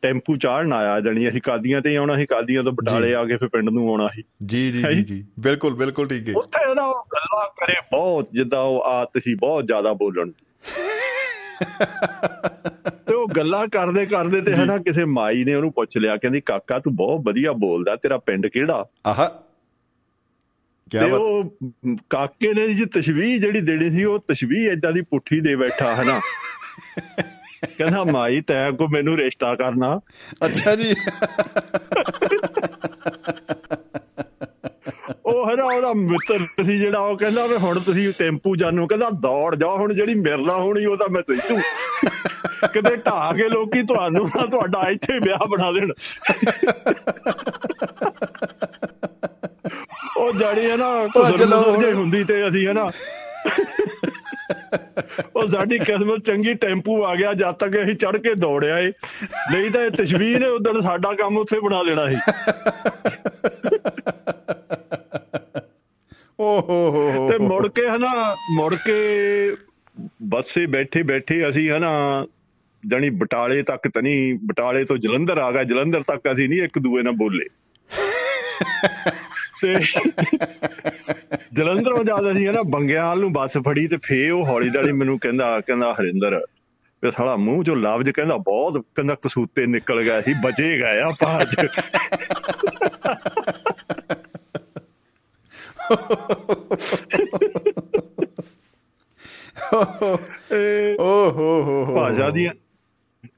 ਟੈਂਪੂ 0.03 0.37
ਚਾੜਨ 0.37 0.73
ਆਇਆ 0.73 1.01
ਜਾਣੀ 1.01 1.29
ਅਸੀਂ 1.29 1.43
ਕਾਦੀਆਂ 1.43 1.81
ਤੇ 1.81 1.97
ਆਉਣਾ 1.97 2.17
ਸੀ 2.17 2.27
ਕਾਦੀਆਂ 2.27 2.63
ਤੋਂ 2.63 2.73
ਬਟਾਲੇ 2.73 3.15
ਆ 3.15 3.25
ਕੇ 3.25 3.37
ਫਿਰ 3.37 3.49
ਪਿੰਡ 3.49 3.71
ਨੂੰ 3.71 3.91
ਆਉਣਾ 3.91 4.09
ਸੀ। 4.15 4.23
ਜੀ 4.47 4.71
ਜੀ 4.73 4.83
ਜੀ 4.83 5.03
ਜੀ। 5.03 5.25
ਬਿਲਕੁਲ 5.41 5.75
ਬਿਲਕੁਲ 5.75 6.09
ਠੀਕ 6.09 6.29
ਹੈ। 6.29 6.35
ਉੱਥੇ 6.37 6.75
ਨਾ 6.75 7.05
ਗੱਲਾਂ 7.15 7.49
ਕਰੇ 7.49 7.75
ਬਹੁਤ 7.93 8.29
ਜਿੱਦਾਂ 8.33 8.63
ਉਹ 8.63 8.83
ਆਦਤ 8.83 9.23
ਸੀ 9.23 9.35
ਬਹੁਤ 9.35 9.67
ਜ਼ਿਆਦਾ 9.67 9.93
ਬੋਲਣ। 9.93 10.29
ਤੇ 13.09 13.15
ਉਹ 13.15 13.29
ਗੱਲਾਂ 13.37 13.67
ਕਰਦੇ 13.67 14.07
ਕਰਦੇ 14.07 14.41
ਤੇ 14.41 14.55
ਹਨਾ 14.55 14.77
ਕਿਸੇ 14.77 15.05
ਮਾਈ 15.05 15.45
ਨੇ 15.45 15.55
ਉਹਨੂੰ 15.55 15.73
ਪੁੱਛ 15.73 15.97
ਲਿਆ 15.97 16.17
ਕਹਿੰਦੀ 16.17 16.41
ਕਾਕਾ 16.41 16.79
ਤੂੰ 16.79 16.97
ਬਹੁਤ 16.97 17.21
ਵਧੀਆ 17.25 17.53
ਬੋਲਦਾ 17.53 17.97
ਤੇਰਾ 17.97 18.19
ਪਿੰਡ 18.19 18.47
ਕਿਹੜਾ? 18.47 18.87
ਆਹਾ। 19.07 19.43
ਤੇ 20.91 20.99
ਬਤਾ। 20.99 21.17
ਉਹ 21.17 21.57
ਕਾਕੇ 22.11 22.55
ਨੇ 22.55 22.75
ਜੀ 22.75 22.85
ਤਸ਼ਵੀਹ 22.85 23.41
ਜਿਹੜੀ 23.41 23.61
ਦੇਣੀ 23.61 23.91
ਸੀ 23.91 24.05
ਉਹ 24.05 24.19
ਤਸ਼ਵੀਹ 24.29 24.71
ਏਦਾਂ 24.71 24.93
ਦੀ 24.93 25.01
ਪੁੱਠੀ 25.01 25.41
ਦੇ 25.41 25.57
ਬੈਠਾ 25.57 25.95
ਹਨਾ। 25.95 26.21
ਕਹਿੰਦਾ 27.79 28.05
ਮਾਈ 28.05 28.41
ਤੈਂ 28.41 28.71
ਕੋ 28.71 28.89
ਮੈਨੂੰ 28.89 29.17
ਰਿਸ਼ਤਾ 29.17 29.55
ਕਰਨਾ। 29.55 30.01
ਅੱਛਾ 30.47 30.77
ਜੀ। 30.77 30.95
ਉਹ 35.41 35.51
ਹਨਾ 35.51 35.65
ਉਹਦਾ 35.65 35.93
ਮਿੱਤਰ 35.93 36.65
ਸੀ 36.65 36.79
ਜਿਹੜਾ 36.79 36.99
ਉਹ 36.99 37.17
ਕਹਿੰਦਾ 37.17 37.47
ਵੀ 37.47 37.57
ਹੁਣ 37.57 37.81
ਤੁਸੀਂ 37.81 38.13
ਟੈਂਪੂ 38.19 38.57
ਜਾਨੋ 38.57 38.87
ਕਹਿੰਦਾ 38.87 39.11
ਦੌੜ 39.11 39.57
ਜਾ 39.57 39.67
ਹੁਣ 39.67 39.95
ਜਿਹੜੀ 39.95 40.15
ਮੇਰੇ 40.15 40.43
ਨਾਲ 40.43 40.61
ਹੋਣੀ 40.61 40.85
ਉਹ 40.85 40.97
ਤਾਂ 40.97 41.09
ਮੈਂ 41.09 41.23
ਸੈਤੂ 41.29 41.61
ਕਿਤੇ 42.73 42.97
ਢਾ 42.97 43.33
ਕੇ 43.37 43.49
ਲੋਕੀ 43.49 43.83
ਤੁਹਾਨੂੰ 43.83 44.27
ਨਾ 44.27 44.47
ਤੁਹਾਡਾ 44.47 44.83
ਇੱਥੇ 44.91 45.19
ਵਿਆਹ 45.19 45.47
ਬਣਾ 45.47 45.73
ਦੇਣ। 45.73 45.93
ਉਹ 50.17 50.33
ਜੜੀ 50.33 50.71
ਹੈ 50.71 50.77
ਨਾ 50.77 50.91
ਹੁਣ। 51.05 51.83
ਜੇ 51.83 51.93
ਹੁੰਦੀ 51.93 52.25
ਤੇ 52.25 52.49
ਅਸੀਂ 52.49 52.67
ਹੈ 52.67 52.73
ਨਾ। 52.73 52.91
ਉਹ 55.37 55.43
ਸਾਡੀ 55.43 55.79
ਕਿਸਮਤ 55.79 56.25
ਚੰਗੀ 56.27 56.55
ਟੈਂਪੂ 56.55 57.05
ਆ 57.05 57.15
ਗਿਆ 57.15 57.33
ਜਦ 57.33 57.51
ਤੱਕ 57.51 57.83
ਅਸੀਂ 57.83 57.95
ਚੜ 57.95 58.17
ਕੇ 58.17 58.35
ਦੌੜਿਆ 58.35 58.79
ਏ। 58.79 58.93
ਨਹੀਂ 59.53 59.71
ਤਾਂ 59.71 59.83
ਇਹ 59.83 59.91
ਤਸ਼ਵੀਰ 59.91 60.47
ਉਦੋਂ 60.47 60.83
ਸਾਡਾ 60.83 61.13
ਕੰਮ 61.13 61.39
ਉੱਥੇ 61.39 61.61
ਬਣਾ 61.61 61.83
ਲੈਣਾ 61.83 62.09
ਸੀ। 62.09 62.17
ਓ 66.41 66.61
ਹੋ 66.61 66.91
ਹੋ 66.91 67.11
ਹੋ 67.11 67.31
ਤੇ 67.31 67.39
ਮੁੜ 67.39 67.69
ਕੇ 67.69 67.89
ਹਨਾ, 67.89 68.37
ਮੁੜ 68.57 68.75
ਕੇ 68.75 69.57
ਬੱਸੇ 70.23 70.67
ਬੈਠੇ 70.67 71.03
ਬੈਠੇ 71.03 71.49
ਅਸੀਂ 71.49 71.71
ਹਨਾ, 71.71 72.27
ਜਾਣੀ 72.87 73.11
ਬਟਾਲੇ 73.11 73.63
ਤੱਕ 73.63 73.89
ਤਾਂ 73.89 74.03
ਨਹੀਂ, 74.03 74.35
ਬਟਾਲੇ 74.45 74.85
ਤੋਂ 74.85 74.97
ਜਲੰਧਰ 74.97 75.39
ਆ 75.39 75.53
ਗਿਆ, 75.53 75.65
ਜਲੰਧਰ 75.65 76.03
ਤੱਕ 76.03 76.33
ਅਸੀਂ 76.33 76.49
ਨਹੀਂ 76.49 76.63
ਇੱਕ 76.63 76.79
ਦੂਏ 76.79 77.03
ਨਾਲ 77.03 77.13
ਬੋਲੇ। 77.13 77.45
ਤੇ 79.63 79.75
ਜਲੰਧਰੋਂ 81.55 82.05
ਜਦ 82.05 82.33
ਅਸੀਂ 82.33 82.49
ਹਨਾ 82.49 82.63
ਬੰਗਿਆਲ 82.63 83.21
ਨੂੰ 83.21 83.33
ਬੱਸ 83.33 83.59
ਫੜੀ 83.59 83.87
ਤੇ 83.87 83.97
ਫੇ 84.05 84.31
ਉਹ 84.31 84.47
ਹੌਲੀ 84.47 84.71
ਦਾਲੀ 84.71 84.93
ਮੈਨੂੰ 84.93 85.19
ਕਹਿੰਦਾ 85.19 85.61
ਕਹਿੰਦਾ 85.61 85.93
ਹਰਿੰਦਰ 85.93 86.41
ਤੇ 87.03 87.11
ਸਾਲਾ 87.11 87.37
ਮੂੰਹ 87.37 87.65
ਚੋਂ 87.65 87.77
ਲਫ਼ਜ਼ 87.77 88.11
ਕਹਿੰਦਾ 88.11 88.37
ਬਹੁਤ, 88.37 88.85
ਕਹਿੰਦਾ 88.95 89.15
ਕਸੂਤੇ 89.15 89.67
ਨਿਕਲ 89.67 90.03
ਗਿਆ 90.03 90.21
ਸੀ, 90.21 90.35
ਬਚੇ 90.45 90.79
ਗਏ 90.79 91.01
ਆਪਾਂ 91.01 91.41
ਅੱਜ 91.41 91.57
ਇਹ 100.53 100.97
ਓ 101.01 101.31
ਹੋ 101.31 101.63
ਹੋ 101.63 101.85
ਹੋ। 101.85 101.95
ਭਾਸ਼ਾ 101.95 102.31
ਦੀਆਂ 102.31 102.53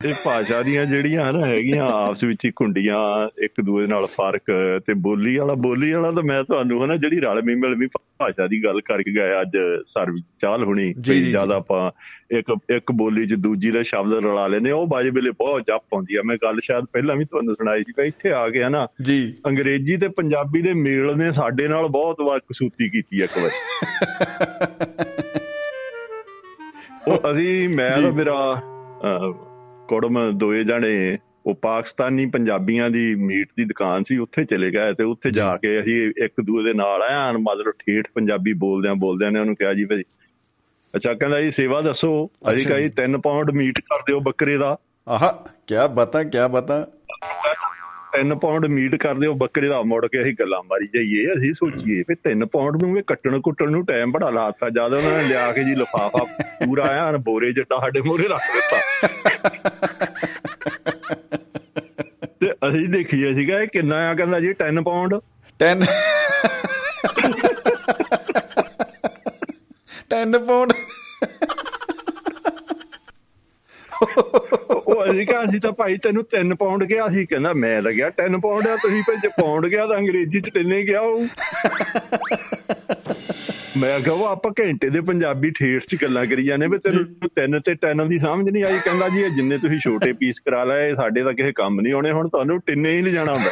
ਇਹ 0.05 0.15
ਭਾਸ਼ਾ 0.25 0.63
ਦੀਆਂ 0.63 0.87
ਜਿਹੜੀਆਂ 0.87 1.31
ਹਨ 1.31 1.45
ਹੈਗੀਆਂ 1.45 1.85
ਆਪਸ 1.85 2.25
ਵਿੱਚ 2.25 2.45
ਹੀ 2.45 2.51
ਕੁੰਡੀਆਂ 2.51 3.29
ਇੱਕ 3.43 3.61
ਦੂਏ 3.61 3.87
ਨਾਲ 3.87 4.07
ਫ਼ਰਕ 4.07 4.43
ਤੇ 4.87 4.95
ਬੋਲੀ 4.95 5.37
ਵਾਲਾ 5.37 5.55
ਬੋਲੀ 5.55 5.93
ਵਾਲਾ 5.93 6.11
ਤਾਂ 6.11 6.23
ਮੈਂ 6.23 6.45
ਤੁਹਾਨੂੰ 6.45 6.85
ਹਨਾ 6.85 6.97
ਜਿਹੜੀ 6.97 7.21
ਰਲਵੀਂ 7.21 7.57
ਮਿਲਵੀਂ 7.57 7.89
ਭਾਸ਼ਾ 8.19 8.47
ਦੀ 8.47 8.65
ਗੱਲ 8.65 8.81
ਕਰਕੇ 8.81 9.15
ਗਿਆ 9.15 9.41
ਅੱਜ 9.41 9.51
ਸਰਵਿਸ 9.87 10.25
ਚਾਲ 10.41 10.65
ਹੁਣੀ 10.65 10.95
ਜੀ, 10.99 11.23
ਜੀ, 11.23 11.31
ਜ਼ਿਆਦਾ 11.31 11.57
ਆਪਾਂ 11.57 11.91
ਇੱਕ 12.31 12.57
ਇੱਕ 12.71 12.93
ਬੋਲੀ 12.93 13.27
'ਚ 13.27 13.35
ਦੂਜੀ 13.35 13.71
ਦਾ 13.71 13.83
ਸ਼ਬਦ 13.83 14.13
ਰਲਾ 14.13 14.47
ਲੈਂਦੇ 14.47 14.71
ਉਹ 14.71 14.87
ਬਾਜੇ 14.87 15.11
ਵੇਲੇ 15.11 15.31
ਬਹੁਤ 15.31 15.67
ਜੱਪ 15.67 15.95
ਆਉਂਦੀ 15.95 16.15
ਆ। 16.15 16.21
ਮੈਂ 16.25 16.37
ਗੱਲ 16.43 16.61
ਸ਼ਾਇਦ 16.61 16.85
ਪਹਿਲਾਂ 16.85 17.17
ਵੀ 17.17 17.25
ਤੁਹਾਨੂੰ 17.25 17.55
ਸੁਣਾਈ 17.55 17.83
ਸੀ 17.83 17.93
ਕਿ 17.93 18.07
ਇੱਥੇ 18.07 18.33
ਆ 18.33 18.49
ਕੇ 18.49 18.65
ਹਨਾ 18.65 18.89
ਜੀ। 19.03 19.35
ਅੰਗਰੇਜ਼ੀ 19.47 19.97
ਤੇ 19.97 20.09
ਪੰਜਾਬੀ 20.09 20.63
ਦੇ 20.63 20.73
ਮੇਲ 20.73 21.17
ਨੇ 21.17 21.33
ਸਾਡੇ 21.33 21.69
ਨਾਲ 21.69 21.89
ਬਹੁਤ 21.89 22.21
ਵਾਰ 22.21 22.39
ਕਸੂਤੀ 22.39 22.89
ਕੀਤੀ 22.89 23.23
ਇੱਕ 23.23 23.39
ਵਾਰ। 23.39 23.51
ਉਹ 27.09 27.33
ਅਸੀਂ 27.33 27.69
ਮੈਂ। 27.69 28.03
ਤਾਂ 28.03 28.13
ਮੇਰਾ 28.13 28.63
ਕੁੜਮ 29.93 30.39
ਦੋਏ 30.39 30.65
ਜਾਣੇ 30.65 31.19
ਉਹ 31.47 31.55
ਪਾਕਿਸਤਾਨੀ 31.55 32.27
ਪੰਜਾਬੀਆਂ 32.27 32.91
ਦੀ 32.91 33.15
ਮੀਟ 33.15 33.49
ਦੀ 33.57 33.65
ਦੁਕਾਨ 33.65 34.03
ਸੀ 34.03 34.17
ਉੱਥੇ 34.17 34.45
ਚਲੇ 34.45 34.71
ਗਏ 34.71 34.93
ਤੇ 34.93 35.05
ਉੱਥੇ 35.05 35.31
ਜਾ 35.31 35.57
ਕੇ 35.57 35.81
ਅਸੀਂ 35.81 36.13
ਇੱਕ 36.25 36.33
ਦੂਏ 36.45 36.65
ਦੇ 36.65 36.73
ਨਾਲ 36.73 37.03
ਐਨ 37.03 37.39
ਮਤਲਬ 37.39 37.71
ਠੇਠ 37.71 38.09
ਪੰਜਾਬੀ 38.15 38.53
ਬੋਲਦਿਆਂ 38.53 38.95
ਬੋਲਦਿਆਂ 38.95 39.33
ਨੇ 39.33 39.41
ਉਹਨੂੰ 39.41 39.57
ਕਿਹਾ 39.57 39.75
ਜੀ 39.75 39.85
ਭਾਈ 39.85 40.03
ਅੱਛਾ 40.97 41.15
ਕਹਿੰਦਾ 41.15 41.41
ਜੀ 41.41 41.51
ਸੇਵਾ 41.51 41.81
ਦੱਸੋ 41.81 42.31
ਅਸੀਂ 42.53 42.67
ਕਿਹਾ 42.67 42.79
ਜੀ। 42.79 42.89
ਜੀ 42.89 42.93
3 43.03 43.21
ਪਾਉਂਡ 43.25 43.51
ਮੀਟ 43.51 43.81
ਕਰ 43.81 43.99
ਦਿਓ 44.01 44.21
ਬੱਕਰੇ 44.21 44.57
ਦਾ। 44.57 44.77
ਆਹਾ 45.09 45.45
ਕੀ 45.67 45.75
ਬਤਾ 45.95 46.23
ਕੀ 46.23 46.39
ਬਤਾ। 46.51 46.87
3 48.21 48.39
ਪਾਉਂਡ 48.39 48.67
ਮੀਟ 48.67 48.95
ਕਰਦੇ 48.95 49.27
ਹੋ 49.27 49.35
ਬੱਕਰੇ 49.35 49.69
ਦਾ 49.69 49.83
ਮੁੜ 49.83 50.07
ਕੇ 50.07 50.23
ਅਸੀਂ 50.23 50.35
ਗੱਲਾਂ 50.41 50.63
ਮਾਰੀ 50.63 50.87
ਜਾਈਏ 50.87 51.27
ਅਸੀਂ 51.33 51.53
ਸੋਚੀਏ 51.53 52.05
ਵੀ 52.09 52.17
3 52.33 52.47
ਪਾਉਂਡ 52.53 52.83
ਨੂੰ 52.83 52.93
ਵੀ 52.93 53.03
ਕੱਟਣ 53.07 53.41
ਕੁੱਟਣ 53.41 53.71
ਨੂੰ 53.71 53.87
ਟਾਈਮ 53.87 54.13
ਬੜਾ 54.13 54.31
ਲਾਤਾ 54.31 54.71
ਜਦ 54.71 54.95
ਉਹਨਾਂ 54.95 55.23
ਨੇ 55.23 55.29
ਲਿਆ 55.29 55.53
ਕੇ 55.53 55.65
ਜੀ 55.65 55.75
ਲਫਾਫਾ 55.75 56.25
ਪੂਰਾ 56.65 56.85
ਆਇਆ 56.85 57.13
ਬੋਰੇ 57.13 57.53
ਜਿੱਡਾ 57.53 57.81
ਸਾਡੇ 57.81 58.01
ਮੂਹਰੇ 58.01 58.29
ਰੱਖ 58.29 58.43
ਦਿੱਤਾ। 58.55 58.77
ਤੇ 62.41 62.51
ਅਸੀਂ 62.69 62.87
ਦੇਖੀਏ 62.89 63.35
ਸੀਗਾ 63.35 63.61
ਇਹ 63.63 63.69
ਕਿੰਨਾ 63.73 63.97
ਆ 64.11 64.15
ਕਹਿੰਦਾ 64.15 64.41
ਜੀ 64.41 64.55
10 64.63 64.83
ਪਾਉਂਡ 64.85 65.15
10 65.61 65.85
10 70.15 70.39
ਪਾਉਂਡ 70.47 70.73
ਉਹ 74.87 75.05
ਅਸੀਂ 75.05 75.27
ਕਿਹਾ 75.27 75.43
ਅਸੀਂ 75.45 75.61
ਤਾਂ 75.61 75.73
ਭਾਈ 75.73 75.97
ਤੈਨੂੰ 76.03 76.25
3 76.37 76.55
ਪਾਉਂਡ 76.59 76.85
ਕਿਹਾ 76.85 77.09
ਸੀ 77.09 77.25
ਕਹਿੰਦਾ 77.27 77.53
ਮੈਂ 77.53 77.81
ਲੱਗਿਆ 77.83 78.11
10 78.21 78.39
ਪਾਉਂਡ 78.43 78.67
ਆ 78.69 78.77
ਤੁਸੀਂ 78.77 79.03
ਭੇਜੇ 79.07 79.29
ਪਾਉਂਡ 79.41 79.67
ਗਿਆ 79.67 79.87
ਤਾਂ 79.87 79.99
ਅੰਗਰੇਜ਼ੀ 79.99 80.41
ਚ 80.41 80.51
ਤਿੰਨੇ 80.55 80.83
ਗਿਆ 80.83 81.01
ਉਹ 81.01 81.27
ਮੈਂ 83.77 84.01
ਕਿਹਾ 84.01 84.15
ਉਹ 84.15 84.25
ਆਪਾਂ 84.25 84.53
ਘੰਟੇ 84.61 84.91
ਦੇ 84.91 85.01
ਪੰਜਾਬੀ 85.01 85.51
ਠੇਠ 85.51 85.83
ਚ 85.83 85.97
ਗੱਲਾਂ 86.03 86.27
ਕਰੀ 86.27 86.45
ਜਾਂਦੇ 86.45 86.67
ਵੀ 86.67 86.79
ਤੈਨੂੰ 86.79 87.05
ਤਿੰਨ 87.35 87.61
ਤੇ 87.61 87.73
10 87.73 88.09
ਦੀ 88.09 88.19
ਸਮਝ 88.19 88.51
ਨਹੀਂ 88.51 88.65
ਆਈ। 88.65 88.79
ਕਹਿੰਦਾ 88.85 89.09
ਜੀ 89.09 89.21
ਇਹ 89.21 89.31
ਜਿੰਨੇ 89.31 89.59
ਤੁਸੀਂ 89.59 89.81
ਛੋਟੇ 89.81 90.13
ਪੀਸ 90.13 90.41
ਕਰਾ 90.41 90.65
ਲਏ 90.65 90.95
ਸਾਡੇ 90.95 91.23
ਤਾਂ 91.23 91.33
ਕਿਸੇ 91.33 91.53
ਕੰਮ 91.53 91.81
ਨਹੀਂ 91.81 91.93
ਆਉਣੇ। 91.93 92.11
ਹੁਣ 92.11 92.29
ਤੁਹਾਨੂੰ 92.29 92.61
ਟਿੰਨੇ 92.61 92.97
ਹੀ 92.97 93.03
ਲਿਜਾਣਾ 93.03 93.33
ਹੁੰਦਾ। 93.33 93.51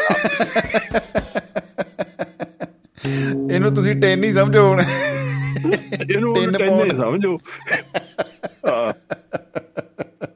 ਇਹਨੂੰ 3.54 3.74
ਤੁਸੀਂ 3.74 3.96
10 3.96 4.24
ਹੀ 4.24 4.32
ਸਮਝੋ 4.32 4.68
ਹੁਣ। 4.68 4.80
ਇਹਨੂੰ 6.10 6.34
ਤਿੰਨ 6.34 6.52
ਤਿੰਨ 6.52 6.68
ਪਾਉਂਡ। 6.68 7.02
ਸਮਝੋ। 7.02 7.38
ਹਾਂ। 8.66 8.92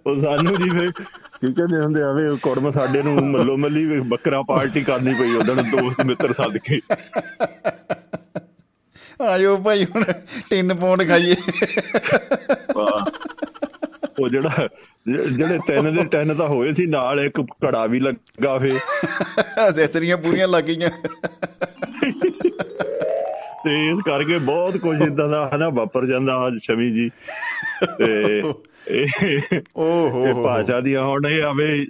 ਉਹ 0.07 0.17
ਸਾਨੂੰ 0.17 0.57
ਜੀ 0.57 0.79
ਫੇ 0.79 0.87
ਕੀ 0.89 1.53
ਕਹਿੰਦੇ 1.53 1.79
ਹੁੰਦੇ 1.79 2.03
ਆ 2.03 2.13
ਵੇ 2.13 2.39
ਕੁੜਮ 2.43 2.71
ਸਾਡੇ 2.71 3.03
ਨੂੰ 3.03 3.31
ਮੱਲੋ 3.31 3.57
ਮੱਲੀ 3.57 4.01
ਬੱਕਰਾ 4.01 4.43
ਪਾਰਟੀ 4.49 4.81
ਕਰਨੀ 4.81 5.15
ਪਈ 5.15 5.31
ਉਹਦਣ 5.31 5.63
ਦੋਸਤ 5.63 6.01
ਮਿੱਤਰ 6.01 6.33
ਸੱਦ 6.33 6.59
ਕੇ 6.59 6.81
ਆਇਓ 9.23 9.57
ਭਾਈ 9.57 9.85
ਹੁਣ 9.85 10.05
3 10.51 10.75
ਪਾਉਂਡ 10.75 11.09
ਖਾਈਏ। 11.09 11.35
ਉਹ 14.21 14.29
ਜਿਹੜਾ 14.29 14.69
ਜਿਹੜੇ 15.37 15.59
ਤਿੰਨ 15.67 15.95
ਦੇ 15.95 16.05
ਤਿੰਨ 16.05 16.35
ਤਾਂ 16.35 16.49
ਹੋਏ 16.49 16.73
ਸੀ 16.73 16.87
ਨਾਲ 16.87 17.21
ਇੱਕ 17.21 17.41
ਘੜਾ 17.41 17.87
ਵੀ 17.87 18.01
ਲੱਗਾ 18.01 18.59
ਫੇ। 18.59 18.71
ਅਸੈਸਰੀਆਂ 19.69 20.17
ਪੂਰੀਆਂ 20.17 20.49
ਲੱਗ 20.49 20.65
ਗਈਆਂ। 20.65 20.91
ਤੇ 23.65 23.91
ਇਸ 23.91 24.01
ਕਰਕੇ 24.07 24.39
ਬਹੁਤ 24.39 24.77
ਕੁਝ 24.77 25.03
ਇਦਾਂ 25.03 25.29
ਦਾ 25.29 25.51
ਹਨਾ 25.55 25.69
ਵਾਪਰ 25.69 26.07
ਜਾਂਦਾ 26.07 26.47
ਅੱਜ 26.47 26.55
ਸ਼ਮੀ 26.63 26.91
ਜੀ। 26.91 27.11
ਤੇ 27.99 28.43
ਇਹ 28.89 29.61
ਓ 29.77 30.09
ਹੋ 30.09 30.27
ਇਹ 30.27 30.35
ਭਾਸ਼ਾ 30.35 30.81
ਦੀਆਂ 30.81 31.03
ਹੁਣ 31.03 31.27
ਇਹ 31.27 31.43
ਆਵੇ 31.43 31.87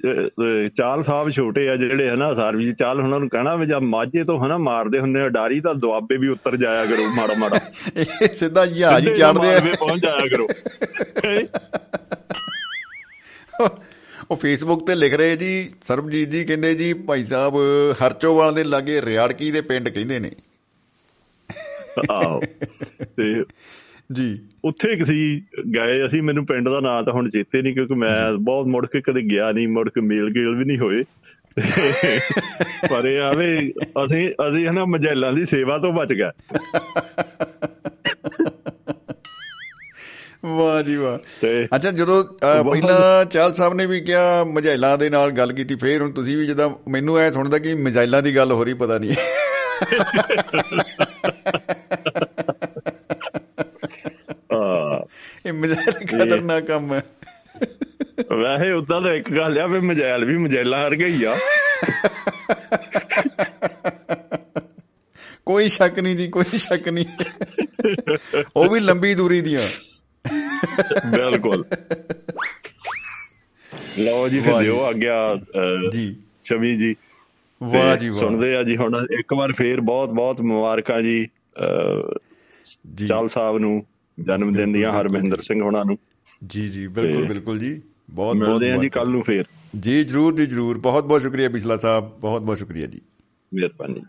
ਚਾਲ 0.69 1.03
ਸਾਹਿਬ 1.03 1.31
ਛੋਟੇ 1.31 1.69
ਆ 1.69 1.77
ਜਿਹੜੇ 1.77 2.11
ਹਨਾ 2.11 2.35
ਸਰਵੀ 2.35 2.73
ਚਾਲ 2.73 3.01
ਉਹਨਾਂ 3.01 3.21
ਨੂੰ 3.21 3.29
ਕਹਿਣਾ 3.29 3.57
ਵੀ 3.57 3.67
ਜਦ 3.67 3.79
ਮਾਝੇ 3.79 4.25
ਤੋਂ 4.25 4.47
ਹਨਾ 4.47 4.59
ਮਾਰਦੇ 4.59 4.99
ਹੁੰਦੇ 4.99 5.21
ਆ 5.21 5.29
ਡਾਰੀ 5.29 5.61
ਤਾਂ 5.61 5.75
ਦੁਆਬੇ 5.75 6.17
ਵੀ 6.17 6.29
ਉੱਤਰ 6.29 6.57
ਜਾਇਆ 6.57 6.87
ਕਰੋ 6.87 7.05
ਮਾੜਾ 7.15 7.35
ਮਾੜਾ। 7.35 7.61
ਇਹ 7.97 8.35
ਸਿੱਧਾ 8.35 8.67
ਜਹਾਜ਼ 8.67 9.09
ਹੀ 9.09 9.15
ਚੜਦੇ 9.15 9.55
ਆ। 9.55 9.61
ਪਹੁੰਚ 9.81 10.03
ਜਾਇਆ 10.03 10.29
ਕਰੋ। 10.29 10.49
ਉਹ 14.31 14.37
ਫੇਸਬੁੱਕ 14.37 14.87
ਤੇ 14.87 14.95
ਲਿਖ 14.95 15.15
ਰਹੇ 15.15 15.37
ਜੀ 15.37 15.71
ਸਰਬਜੀਤ 15.83 16.31
ਜੀ 16.31 16.45
ਕਹਿੰਦੇ 16.45 16.75
ਜੀ 16.75 16.93
ਭਾਈ 16.93 17.25
ਸਾਹਿਬ 17.25 17.55
ਹਰਚੋਵਾਲ 18.07 18.55
ਦੇ 18.55 18.65
ਲਾਗੇ 18.65 19.03
ਰਿਆੜਕੀ 19.03 19.51
ਦੇ 19.51 19.61
ਪਿੰਡ 19.61 19.89
ਕਹਿੰਦੇ 19.89 20.19
ਨੇ। 20.19 20.31
ਆਓ 22.11 22.41
ਤੇ 23.17 23.43
ਜੀ। 24.13 24.41
ਉੱਥੇ 24.65 24.97
ਕਿਸੇ 24.97 25.41
ਗਏ 25.75 26.07
ਅਸੀਂ 26.07 26.23
ਮੈਨੂੰ 26.23 26.47
ਪਿੰਡ 26.47 26.69
ਦਾ 26.69 26.81
ਨਾਂ 26.81 27.03
ਤਾਂ 27.03 27.13
ਹੁਣ 27.13 27.31
ਚੇਤੇ 27.31 27.63
ਨਹੀਂ 27.63 27.75
ਕਿਉਂਕਿ 27.75 27.95
ਮੈਂ 27.95 28.33
ਬਹੁਤ 28.33 28.67
ਮੁੜ 28.67 28.87
ਕੇ 28.87 29.01
ਕਦੇ 29.01 29.23
ਗਿਆ 29.23 29.53
ਨਹੀਂ 29.53 29.69
ਮੁੜ 29.69 29.89
ਕੇ 29.89 30.01
ਮੇਲ 30.01 30.35
ਗੇਲ 30.35 30.55
ਵੀ 30.55 30.65
ਨਹੀਂ 30.65 30.79
ਹੋਏ। 30.79 31.05
ਪਰ 32.91 33.09
ਇਹ 33.09 33.21
ਆਵੇ 33.21 33.73
ਅਸੀਂ 34.05 34.31
ਅਸੀਂ 34.31 34.69
ਹਨਾ 34.69 34.85
ਮਜੈਲਾਂ 34.85 35.33
ਦੀ 35.33 35.47
ਸੇਵਾ 35.47 35.79
ਤੋਂ 35.79 35.93
ਬਚ 35.93 36.13
ਗਏ। 36.13 36.25
ਵਾਹ 40.45 40.83
ਜੀ 40.83 40.97
ਵਾਹ। 40.97 41.19
ਅੱਛਾ 41.77 41.91
ਜਦੋਂ 41.91 42.25
ਪਹਿਲਾਂ 42.41 43.25
ਚਾਲ 43.25 43.55
ਸਾਹਿਬ 43.55 43.75
ਨੇ 43.75 43.87
ਵੀ 43.87 44.01
ਕਿਹਾ 44.01 44.45
ਮਜਾਇਲਾਂ 44.45 44.99
ਦੇ 44.99 45.11
ਨਾਲ 45.11 45.31
ਗੱਲ 45.31 45.53
ਕੀਤੀ 45.53 45.75
ਫੇਰ 45.75 46.03
ਹੁਣ 46.03 46.11
ਤੁਸੀਂ 46.11 46.37
ਵੀ 46.37 46.47
ਜਦੋਂ 46.47 46.71
ਮੈਨੂੰ 46.89 47.19
ਐ 47.19 47.31
ਸੁਣਦਾ 47.31 47.59
ਕਿ 47.59 47.75
ਮਜਾਇਲਾਂ 47.75 48.23
ਦੀ 48.23 48.37
ਗੱਲ 48.37 48.53
ਹੋ 48.53 48.65
ਰਹੀ 48.65 48.75
ਪਤਾ 48.75 48.99
ਨਹੀਂ। 48.99 49.11
ਇਹ 55.47 55.53
ਮਜਾਇਲ 55.53 56.07
ਖਤਰਨਾਕ 56.07 56.63
ਕੰਮ 56.63 56.95
ਹੈ। 56.95 57.03
ਵੈਸੇ 58.19 58.73
ਉਦਾਂ 58.73 59.01
ਤਾਂ 59.01 59.11
ਇੱਕ 59.11 59.31
ਗੱਲ 59.31 59.59
ਆ 59.61 59.67
ਵੀ 59.67 59.81
ਮਜੈਲ 59.81 60.25
ਵੀ 60.25 60.39
ਮਜੈਲਾਂ 60.39 60.85
ਵਰਗਾ 60.85 61.07
ਹੀ 61.07 61.25
ਆ। 61.25 61.37
ਕੋਈ 65.47 65.69
ਸ਼ੱਕ 65.69 65.99
ਨਹੀਂ 65.99 66.17
ਜੀ 66.17 66.29
ਕੋਈ 66.29 66.45
ਸ਼ੱਕ 66.45 66.89
ਨਹੀਂ। 66.89 67.07
ਉਹ 68.57 68.71
ਵੀ 68.71 68.81
ਲੰਬੀ 68.81 69.15
ਦੂਰੀ 69.15 69.41
ਦੀਆਂ। 69.41 69.63
ਬਿਲਕੁਲ। 71.11 71.65
ਲਓ 73.99 74.29
ਜੀ 74.29 74.41
ਫਿਰ। 74.41 74.59
ਦਿਓ 74.59 74.81
ਆ 74.81 74.93
ਗਿਆ 74.93 75.37
ਜੀ। 75.93 76.17
ਸ਼ਮੀ 76.45 76.77
ਜੀ। 76.77 76.97
ਵਾਹ 77.63 77.97
ਜੀ 77.97 78.09
ਵਾਹ। 78.09 78.19
ਸੁਣਦੇ 78.19 78.57
ਆ 78.57 78.63
ਜੀ 78.63 78.77
ਹੁਣ 78.77 79.07
ਇੱਕ 79.19 79.35
ਵਾਰ 79.35 79.53
ਫੇਰ 79.53 79.81
ਬਹੁਤ 79.81 80.09
ਬਹੁਤ 80.09 80.41
ਮੁਬਾਰਕਾਂ 80.41 81.03
ਜੀ। 81.03 81.29
ਚਾਲ 83.07 83.29
ਸਾਹਿਬ 83.29 83.59
ਨੂੰ। 83.59 83.87
ਜਨਮ 84.21 84.53
ਦਿਨ 84.53 84.73
ਦੀਆਂ 84.73 84.93
ਹਰਮਿੰਦਰ 84.93 85.41
ਸਿੰਘ 85.41 85.62
ਹੋਣਾ 85.62 85.83
ਨੂੰ। 85.83 85.99
ਜੀ 86.47 86.69
ਜੀ 86.69 86.87
ਬਿਲਕੁਲ 86.87 87.29
ਬਿਲਕੁਲ 87.29 87.59
ਜੀ। 87.59 87.83
ਬਹੁਤ 88.11 88.37
ਬਹੁਤ 88.37 88.49
ਮਿਲਦੇ 88.49 88.73
ਆ 88.73 88.77
ਜੀ। 88.77 88.89
ਕੱਲ 88.89 89.09
ਨੂੰ 89.09 89.23
ਫੇਰ। 89.23 89.45
ਜੀ 89.81 90.05
ਜਰੂਰ 90.05 90.37
ਜੀ 90.37 90.47
ਜਰੂਰ। 90.47 90.79
ਬਹੁਤ 90.79 91.05
ਬਹੁਤ 91.05 91.23
ਸ਼ੁਕਰੀਆ 91.23 91.49
ਬਿਸਲਾ 91.49 91.77
ਸਾਹਿਬ। 91.77 92.21
ਬਹੁਤ 92.21 92.43
ਬਹੁਤ 92.43 92.59
ਸ਼ੁਕਰੀਆ 92.59 92.87
ਜੀ। 92.87 93.01
ਮਿਹਰਬਾਨੀ। 93.55 94.03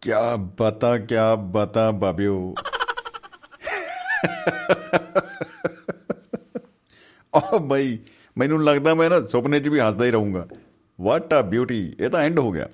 ਕਿਆ 0.00 0.36
ਬਤਾ 0.36 0.98
ਕਿਆ 0.98 1.34
ਬਤਾ 1.34 1.90
ਬਾਬਿਓ। 1.90 2.54
ਓ 7.34 7.58
ਬਈ 7.58 7.98
ਮੈਨੂੰ 8.38 8.64
ਲੱਗਦਾ 8.64 8.94
ਮੈਂ 8.94 9.10
ਨਾ 9.10 9.20
ਸੁਪਨੇ 9.20 9.60
'ਚ 9.60 9.68
ਵੀ 9.68 9.80
ਹੱਸਦਾ 9.80 10.04
ਹੀ 10.04 10.10
ਰਹੂੰਗਾ। 10.10 10.48
ਵਾਟ 11.00 11.34
ਆ 11.34 11.42
ਬਿਊਟੀ 11.42 11.96
ਇਹ 12.00 12.08
ਤਾਂ 12.08 12.20
ਐਂਡ 12.20 12.38
ਹੋ 12.38 12.52
ਗਿਆ। 12.52 12.68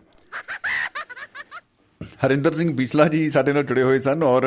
ਹਰਿੰਦਰ 2.27 2.53
ਸਿੰਘ 2.53 2.73
ਬੀਸਲਾ 2.73 3.09
ਜੀ 3.09 3.31
ਸਾਡੇ 3.31 3.53
ਨਾਲ 3.53 3.65
ਜੁੜੇ 3.65 3.83
ਹੋਏ 3.83 3.99
ਸਨ 3.99 4.23
ਔਰ 4.23 4.43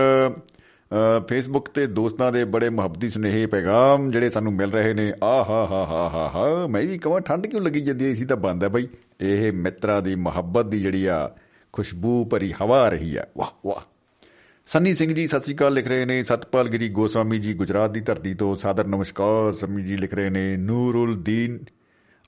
ਫੇਸਬੁੱਕ 1.30 1.70
ਤੇ 1.70 1.88
ਦੋਸਤਾਂ 1.88 2.32
ਦੇ 2.32 2.46
ਬੜੇ 2.46 2.70
ਮੁਹੱਬਤੀ 2.70 3.10
ਸੁਨੇਹੇ 3.10 3.46
ਪੈਗਾਮ 3.46 4.12
ਜਿਹੜੇ 4.12 4.30
ਸਾਨੂੰ 4.30 4.54
ਮਿਲ 4.54 4.72
ਰਹੇ 4.72 4.94
ਨੇ। 4.94 5.14
ਆ 5.24 5.44
ਹਾ 5.44 5.68
ਹਾ 5.72 5.86
ਹਾ 5.86 6.10
ਹਾ 6.10 6.32
ਹਾ 6.36 6.68
ਮੈਂ 6.68 6.82
ਵੀ 6.82 6.98
ਕਹਾਂ 6.98 7.22
ਠੰਡ 7.22 7.48
ਕਿਉਂ 7.48 7.62
ਲੱਗੀ 7.62 7.82
ਜਾਂਦੀ 7.82 8.06
ਐ 8.06 8.10
ਇਸੀ 8.10 8.26
ਤਾਂ 8.26 8.38
ਬੰਦ 8.38 8.64
ਹੈ 8.64 8.70
ਬਈ। 8.70 8.88
ਇਹ 9.22 9.52
ਮਿੱਤਰਾਂ 9.52 10.02
ਦੀ 10.02 10.16
ਮੁਹੱਬਤ 10.16 10.66
ਦੀ 10.66 10.82
ਜਿਹੜੀ 10.82 11.06
ਆ 11.06 11.32
ਖੁਸ਼ਬੂ 11.74 12.26
ਭਰੀ 12.26 12.54
ਹਵਾ 12.62 12.80
ਆ 12.80 12.90
ਰਹੀ 12.90 13.16
ਆ 13.16 13.26
ਵਾਹ 13.38 13.68
ਵਾਹ। 13.68 13.88
ਸੰਨੀ 14.66 14.94
ਸਿੰਘ 14.94 15.14
ਜੀ 15.14 15.28
ਸਤਿ 15.28 15.40
ਸ੍ਰੀ 15.40 15.56
ਅਕਾਲ 15.56 15.74
ਲਿਖ 15.74 15.88
ਰਹੇ 15.88 16.06
ਨੇ। 16.06 16.24
ਸਤਪਾਲ 16.24 16.70
ਗਿਰੀ 16.70 16.90
ਗੋਸਵਾਮੀ 16.90 17.40
ਜੀ 17.40 17.54
ਗੁਜਰਾਤ 17.54 17.92
ਦੀ 17.92 18.00
ਧਰਤੀ 18.00 18.34
ਤੋਂ 18.34 18.56
ਸਾਦਰ 18.56 18.88
ਨਮਸਕਾਰ। 18.88 19.54
ਸੰਮੀ 19.54 19.84
ਜੀ 19.84 19.98
ਲਿਖ 19.98 20.14
ਰਹੇ 20.14 20.30
ਨੇ 20.30 20.58
ਨੂਰੁਲ 20.58 21.24
ਦੀਨ 21.24 21.60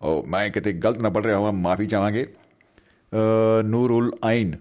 ਉਹ 0.02 0.26
ਮੈਂ 0.28 0.50
ਕਿਤੇ 0.50 0.74
ਗਲਤ 0.74 0.98
ਨਾ 0.98 1.10
ਪੜ 1.10 1.26
ਰਿਹਾ 1.26 1.40
ਹਾਂ 1.40 1.54
ਮਾਫੀ 1.54 1.86
ਚਾਹਾਂਗੇ। 1.86 2.34
ਅ, 3.14 3.62
ਨੂਰੁਲ 3.64 4.12
ਆਇਨ। 4.26 4.56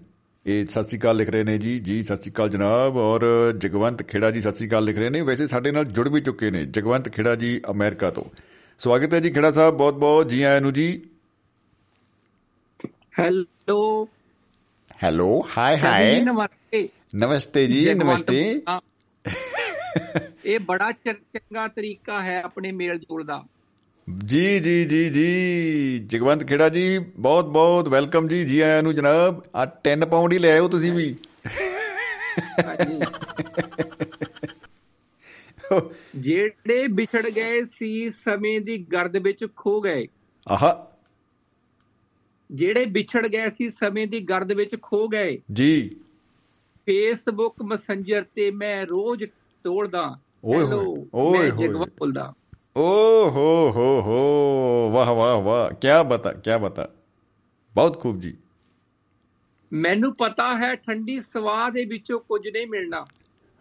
ਇਹ 0.45 0.65
ਸਤਿ 0.65 0.83
ਸ੍ਰੀ 0.83 0.97
ਅਕਾਲ 0.99 1.15
ਲਿਖ 1.15 1.29
ਰਹੇ 1.29 1.43
ਨੇ 1.43 1.57
ਜੀ। 1.57 1.79
ਜੀ 1.79 2.03
ਸਤਿ 2.03 2.15
ਸ੍ਰੀ 2.15 2.31
ਅਕਾਲ 2.31 2.49
ਜਨਾਬ। 2.49 2.97
ਔਰ 2.97 3.21
ਜਗਵੰਤ 3.57 4.03
ਖੇੜਾ 4.03 4.31
ਜੀ 4.31 4.41
ਸਤਿ 4.41 4.55
ਸ੍ਰੀ 4.55 4.67
ਅਕਾਲ 4.67 4.83
ਲਿਖ 4.83 4.97
ਰਹੇ 4.97 5.09
ਨੇ। 5.09 5.21
ਵੈਸੇ 5.21 5.47
ਸਾਡੇ 5.47 5.71
ਨਾਲ 5.71 5.85
ਜੁੜ 5.85 6.07
ਵੀ 6.09 6.21
ਚੁੱਕੇ 6.21 6.51
ਨੇ 6.51 6.65
ਜਗਵੰਤ 6.65 7.09
ਖੇੜਾ 7.09 7.35
ਜੀ 7.35 7.61
ਅਮਰੀਕਾ 7.69 8.09
ਤੋਂ। 8.09 8.23
ਸਵਾਗਤ 8.79 9.13
ਹੈ 9.13 9.19
ਜੀ 9.19 9.29
ਖੇੜਾ 9.29 9.51
ਸਾਹਿਬ 9.51 9.75
ਬਹੁਤ 9.75 9.93
ਬਹੁਤ। 9.93 10.29
ਜੀ 10.29 10.41
ਆਇਆਂ 10.41 10.61
ਨੂੰ 10.61 10.73
ਜੀ। 10.73 11.09
ਹੈਲੋ। 13.19 14.09
ਹੈਲੋ 15.03 15.47
ਹਾਈ 15.57 15.77
ਹਾਈ 15.77 16.21
ਨਮਸਤੇ। 16.21 16.89
ਨਮਸਤੇ 17.15 17.67
ਜੀ 17.67 17.93
ਨਮਸਤੇ। 17.93 18.61
ਇਹ 20.45 20.59
ਬੜਾ 20.59 20.91
ਚੰਗਾ 20.91 21.67
ਤਰੀਕਾ 21.67 22.21
ਹੈ 22.21 22.41
ਆਪਣੇ 22.41 22.71
ਮੇਲ 22.71 22.99
ਜੋਲ 22.99 23.25
ਦਾ। 23.25 23.43
ਜੀ 24.25 24.59
ਜੀ 24.59 24.85
ਜੀ 24.85 25.09
ਜੀ। 25.09 25.99
ਜਗਵੰਤ 26.05 26.43
ਖੇੜਾ 26.43 26.69
ਜੀ 26.69 26.99
ਬਹੁਤ 26.99 27.45
ਬਹੁਤ 27.45 27.87
ਵੈਲਕਮ 27.87 28.27
ਜੀ। 28.27 28.45
ਜੀ 28.45 28.59
ਆਇਆਂ 28.59 28.83
ਨੂੰ 28.83 28.95
ਜਨਾਬ 28.95 29.43
ਆ 29.55 29.65
10 29.65 30.05
ਪਾਉਂਡ 30.11 30.33
ਹੀ 30.33 30.37
ਲੈ 30.37 30.51
ਆਇਓ 30.53 30.67
ਤੁਸੀਂ 30.67 30.93
ਵੀ। 30.93 31.15
ਜਿਹੜੇ 36.15 36.87
ਵਿਛੜ 36.87 37.29
ਗਏ 37.29 37.65
ਸੀ 37.65 38.11
ਸਮੇਂ 38.11 38.61
ਦੀ 38.61 38.77
ਗਰਦ 38.77 39.17
ਵਿੱਚ 39.17 39.47
ਖੋ 39.55 39.81
ਗਏ। 39.81 40.07
ਆਹਾ। 40.49 40.91
ਜਿਹੜੇ 42.51 42.85
ਵਿਛੜ 42.85 43.27
ਗਏ 43.27 43.49
ਸੀ 43.49 43.71
ਸਮੇਂ 43.71 44.07
ਦੀ 44.07 44.19
ਗਰਦ 44.19 44.51
ਵਿੱਚ 44.51 44.75
ਖੋ 44.81 45.07
ਗਏ। 45.07 45.41
ਜੀ। 45.53 45.89
ਫੇਸਬੁੱਕ 46.85 47.61
ਮੈਸੇਂਜਰ 47.61 48.25
ਤੇ 48.35 48.51
ਮੈਂ 48.51 48.85
ਰੋਜ਼ 48.85 49.23
ਤੋੜਦਾ। 49.63 50.19
ਓਏ 50.45 50.63
ਹੋਏ, 50.63 51.05
ਓਏ 51.13 51.51
ਹੋਏ। 51.51 51.67
ਜਗਵੰਤ 51.67 51.93
ਬੋਲਦਾ। 51.99 52.33
ਓ 52.75 53.29
ਹੋ 53.29 53.71
ਹੋ 53.75 54.01
ਹੋ 54.01 54.89
ਵਾਹ 54.93 55.13
ਵਾਹ 55.13 55.41
ਵਾਹ 55.41 55.69
ਕੀ 55.71 55.87
ਬਤਾ 56.07 56.31
ਕੀ 56.33 56.57
ਬਤਾ 56.61 56.87
ਬਹੁਤ 57.75 57.99
ਖੂਬ 58.01 58.19
ਜੀ 58.19 58.33
ਮੈਨੂੰ 59.71 60.13
ਪਤਾ 60.15 60.57
ਹੈ 60.57 60.75
ਠੰਡੀ 60.75 61.19
ਸਵਾਹ 61.21 61.69
ਦੇ 61.71 61.85
ਵਿੱਚੋਂ 61.85 62.19
ਕੁਝ 62.19 62.47
ਨਹੀਂ 62.47 62.67
ਮਿਲਣਾ 62.67 63.05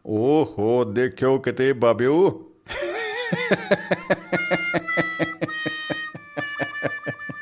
ਓ 0.04 0.44
ਹੋ 0.58 0.84
ਦੇਖਿਓ 0.84 1.38
ਕਿਤੇ 1.38 1.72
ਬਾਬਿਓ 1.72 2.16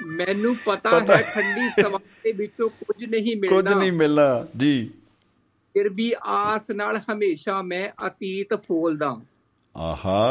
ਮੈਨੂੰ 0.06 0.56
ਪਤਾ 0.64 1.00
ਹੈ 1.00 1.20
ਠੰਡੀ 1.34 1.68
ਸਵਾ 1.82 1.98
ਦੇ 2.24 2.32
ਵਿੱਚੋਂ 2.32 2.68
ਕੁਝ 2.68 3.04
ਨਹੀਂ 3.04 3.36
ਕੁਝ 3.36 3.50
ਮਿਲਦਾ 3.52 3.74
ਨਹੀਂ 3.74 3.92
ਮਿਲਣਾ 3.92 4.46
ਜੀ 4.56 4.90
ਫਿਰ 5.74 5.88
ਵੀ 5.88 6.12
ਆਸ 6.24 6.70
ਨਾਲ 6.70 7.00
ਹਮੇਸ਼ਾ 7.10 7.60
ਮੈਂ 7.62 7.88
ਅਤੀਤ 8.06 8.54
ਫੋਲਦਾ 8.54 9.16
ਆਹਾ 9.76 10.26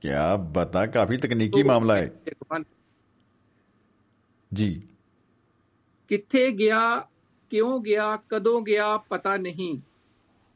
ਕੀ 0.00 0.08
ਬਤਾ 0.50 0.86
ਕਾਫੀ 0.86 1.16
ਤਕਨੀਕੀ 1.16 1.62
ਮਾਮਲਾ 1.62 1.96
ਹੈ। 1.96 2.22
ਜੀ। 4.54 4.82
ਕਿੱਥੇ 6.08 6.50
ਗਿਆ 6.50 7.08
ਕਿਉਂ 7.50 7.80
ਗਿਆ 7.80 8.18
ਕਦੋਂ 8.28 8.62
ਗਿਆ 8.62 8.96
ਪਤਾ 8.96 9.36
ਨਹੀਂ। 9.36 9.78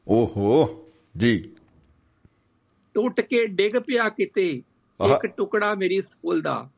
ਓਹੋ 0.09 0.85
ਜੀ। 1.17 1.53
ਟੁੱਟ 2.95 3.21
ਕੇ 3.21 3.47
ਡਿੱਗ 3.47 3.79
ਪਿਆ 3.79 4.09
ਕਿਤੇ। 4.09 4.63
ਇੱਕ 5.05 5.27
ਟੁਕੜਾ 5.27 5.75
ਮੇਰੀ 5.75 6.01
ਸੋਲ 6.01 6.41
ਦਾ। 6.41 6.71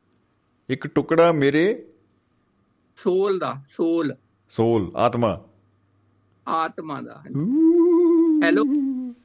ਇੱਕ 0.69 0.87
ਟੁਕੜਾ 0.87 1.31
ਮੇਰੇ 1.31 1.87
ਸੋਲ 2.97 3.39
ਦਾ 3.39 3.61
ਸੋਲ। 3.65 4.15
ਸੋਲ 4.49 4.91
ਆਤਮਾ। 4.95 5.41
ਆਤਮਾ 6.47 7.01
ਦਾ। 7.01 7.23
ਹੈਲੋ। 8.43 8.63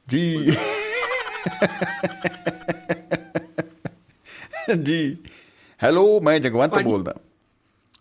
ਜੀ। 0.07 0.51
ਜੀ 4.84 4.98
ਹੈਲੋ 5.80 6.20
ਮੈਂ 6.20 6.38
ਜਗਵੰਤ 6.40 6.74
ਭਾਜੀ। 6.74 6.84
ਬੋਲਦਾ 6.84 7.14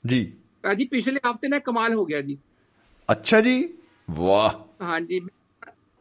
ਜੀ 0.04 0.22
ਜੀ 0.78 0.86
ਪਿਛਲੇ 0.86 1.20
ਹਫਤੇ 1.28 1.48
ਨਾ 1.48 1.60
ਕਮਾਲ 1.60 1.94
ਹੋ 1.94 2.06
ਗਿਆ 2.06 2.22
ਜੀ 2.22 2.38
ਅੱਛਾ 3.10 3.40
ਜੀ 3.42 3.54
ਵਾਹ 4.10 4.84
ਹਾਂਜੀ 4.84 5.20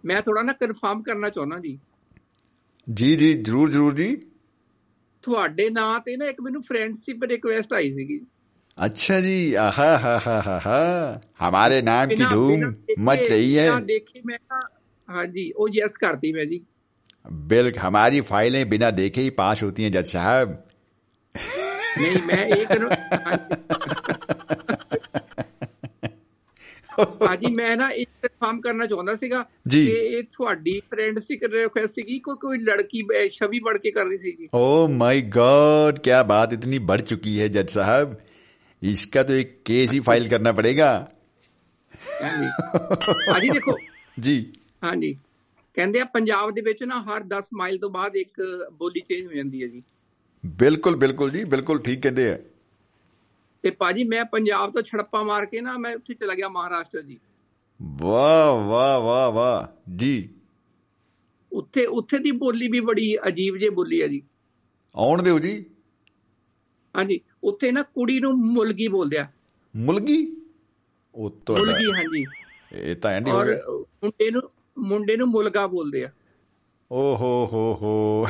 ਮੈਂ 0.04 0.20
ਥੋੜਾ 0.22 0.42
ਨਾ 0.42 0.52
ਕਨਫਰਮ 0.52 1.02
ਕਰਨਾ 1.02 1.28
ਚਾਹੁੰਦਾ 1.30 1.58
ਜੀ 1.58 1.78
ਜੀ 2.86 3.14
ਜੀ 3.16 3.32
ਜਰੂਰ 3.34 3.70
ਜਰੂਰ 3.70 3.94
ਜੀ 3.94 4.14
ਤੁਹਾਡੇ 5.24 5.68
ਨਾਂ 5.70 5.98
ਤੇ 6.00 6.16
ਨਾ 6.16 6.26
ਇੱਕ 6.26 6.40
ਮੈਨੂੰ 6.40 6.62
ਫਰੈਂਡਸ਼ਿਪ 6.62 7.24
ਰਿਕੁਐਸਟ 7.24 7.72
ਆਈ 7.72 7.92
ਸੀਗੀ 7.92 8.20
अच्छा 8.78 9.16
जी 9.20 9.32
आहा 9.60 9.86
हा 10.00 10.10
हा 10.20 10.34
हा 10.42 10.52
हा 10.60 10.76
हमारे 11.40 11.78
नाम 11.82 12.04
की 12.04 12.14
ਬਿਨਾਂ- 12.14 12.28
धूम 12.32 12.50
ਬਿਨਾਂ 12.50 12.70
ਦੇਖੇ- 12.70 12.96
मच 13.08 13.24
रही 13.24 13.48
है 13.54 13.64
ਬਿਨਾਂ 13.64 13.80
ਦੇਖੇ 13.82 14.20
ਮੈਂ 14.24 14.38
ਨਾ 14.44 14.60
ਹਾਂਜੀ 15.08 15.44
ਉਹ 15.56 15.68
ਯੈਸ 15.72 15.96
ਕਰਤੀ 15.96 16.30
ਮੈਂ 16.32 16.44
ਜੀ 16.44 16.60
बिल 17.48 17.66
हमारी 17.78 18.20
फाइलें 18.22 18.62
बिना 18.68 18.90
देखे 18.92 19.22
ही 19.22 19.30
पास 19.36 19.62
होती 19.62 19.82
हैं 19.82 19.92
जज 19.92 20.10
साहब 20.12 20.58
ਨਹੀਂ 21.98 22.20
ਮੈਂ 22.26 22.44
ਇਹ 22.46 22.66
ਕਰੋ 22.66 22.88
ਹਾਂਜੀ 27.22 27.50
ਮੈਂ 27.54 27.76
ਨਾ 27.76 27.88
ਇਹ 27.92 28.06
ਕਨਫਰਮ 28.22 28.60
ਕਰਨਾ 28.60 28.86
ਚਾਹੁੰਦਾ 28.86 29.14
ਸੀਗਾ 29.16 29.44
ਜੀ। 29.68 29.84
ਕਿ 29.86 29.92
ਇਹ 30.08 30.22
ਤੁਹਾਡੀ 30.32 30.78
ਫਰੈਂਡਸ਼ਿਪ 30.90 31.44
ਰਿਕੁਐਸਟ 31.44 31.94
ਸੀਗੀ 31.94 32.18
ਕੋਈ 32.18 32.36
ਕੋਈ 32.40 32.58
ਲੜਕੀ 32.60 33.02
ਅਹ, 33.02 33.28
ਛਵੀ 33.34 33.60
ਬਣ 33.60 33.78
ਕੇ 33.78 33.90
ਕਰ 33.90 34.06
ਰਹੀ 34.06 34.18
ਸੀਗੀ 34.18 34.48
ओ 34.56 34.66
माय 34.96 35.20
गॉड 35.36 36.00
क्या 36.00 36.20
बात 36.24 36.54
इतनी 36.58 36.80
बढ़ 36.90 37.04
चुकी 37.04 37.34
है 37.36 37.48
जज 37.50 37.72
साहब 37.74 38.14
इसका 38.82 39.22
तो 39.22 39.36
एक 39.36 39.54
केस 39.66 39.92
ही 39.92 40.00
फाइल 40.02 40.28
करना 40.28 40.52
पड़ेगा 40.54 40.90
ਹਾਂਜੀ 42.14 42.48
ਹਾਂਜੀ 43.28 43.50
ਦੇਖੋ 43.50 43.76
जी 44.20 44.36
ਹਾਂਜੀ 44.84 45.14
ਕਹਿੰਦੇ 45.75 45.99
ਆ 45.99 46.05
ਪੰਜਾਬ 46.05 46.51
ਦੇ 46.51 46.61
ਵਿੱਚ 46.61 46.83
ਨਾ 46.83 47.01
ਹਰ 47.01 47.23
10 47.23 47.43
ਮਾਈਲ 47.53 47.77
ਤੋਂ 47.77 47.89
ਬਾਅਦ 47.89 48.15
ਇੱਕ 48.15 48.41
ਬੋਲੀ 48.73 48.99
ਚੇਂਜ 48.99 49.25
ਹੋ 49.25 49.31
ਜਾਂਦੀ 49.31 49.63
ਹੈ 49.63 49.67
ਜੀ। 49.67 49.83
ਬਿਲਕੁਲ 50.45 50.95
ਬਿਲਕੁਲ 50.95 51.31
ਜੀ 51.31 51.43
ਬਿਲਕੁਲ 51.43 51.79
ਠੀਕ 51.79 52.01
ਕਹਿੰਦੇ 52.01 52.29
ਆ। 52.29 52.39
ਤੇ 53.61 53.69
ਪਾਜੀ 53.69 54.03
ਮੈਂ 54.03 54.25
ਪੰਜਾਬ 54.25 54.73
ਤੋਂ 54.73 54.81
ਛੜੱਪਾ 54.81 55.23
ਮਾਰ 55.23 55.45
ਕੇ 55.45 55.61
ਨਾ 55.61 55.77
ਮੈਂ 55.77 55.95
ਉੱਥੇ 55.95 56.13
ਚਲਾ 56.13 56.33
ਗਿਆ 56.33 56.49
ਮਹਾਰਾਸ਼ਟਰ 56.49 57.01
ਜੀ। 57.01 57.19
ਵਾਹ 57.81 58.67
ਵਾਹ 58.67 58.99
ਵਾਹ 58.99 59.31
ਵਾਹ 59.31 59.91
ਜੀ। 59.95 60.29
ਉੱਥੇ 61.51 61.85
ਉੱਥੇ 61.85 62.19
ਦੀ 62.19 62.31
ਬੋਲੀ 62.31 62.67
ਵੀ 62.67 62.79
ਬੜੀ 62.79 63.17
ਅਜੀਬ 63.27 63.57
ਜਿਹੀ 63.57 63.69
ਬੋਲੀ 63.69 64.01
ਹੈ 64.01 64.07
ਜੀ। 64.07 64.21
ਆਉਣ 64.95 65.23
ਦਿਓ 65.23 65.39
ਜੀ। 65.39 65.65
ਹਾਂਜੀ 66.97 67.19
ਉੱਥੇ 67.43 67.71
ਨਾ 67.71 67.81
ਕੁੜੀ 67.83 68.19
ਨੂੰ 68.19 68.33
ਮੁਲਗੀ 68.33 68.87
ਬੋਲਦੇ 68.87 69.17
ਆ। 69.17 69.27
ਮੁਲਗੀ? 69.75 70.41
ਉਹ 71.15 71.29
ਤੋਂ 71.45 71.57
ਮੁਲਗੀ 71.57 71.91
ਹਾਂਜੀ। 71.91 72.25
ਇਹ 72.73 72.95
ਤਾਂ 72.95 73.11
ਐਂਡੀ 73.11 73.31
ਹੋ 73.31 73.43
ਗਿਆ। 73.43 73.57
ਮੁੰਡੇ 73.79 74.31
ਨੂੰ 74.31 74.41
ਮੁੰਡੇ 74.77 75.17
ਨੂੰ 75.17 75.27
ਮੁਲਗਾ 75.27 75.67
ਬੋਲਦੇ 75.67 76.05
ਆ। 76.05 76.11
ਓ 76.91 77.15
ਹੋ 77.15 77.47
ਹੋ 77.53 77.77
ਹੋ। 77.81 78.27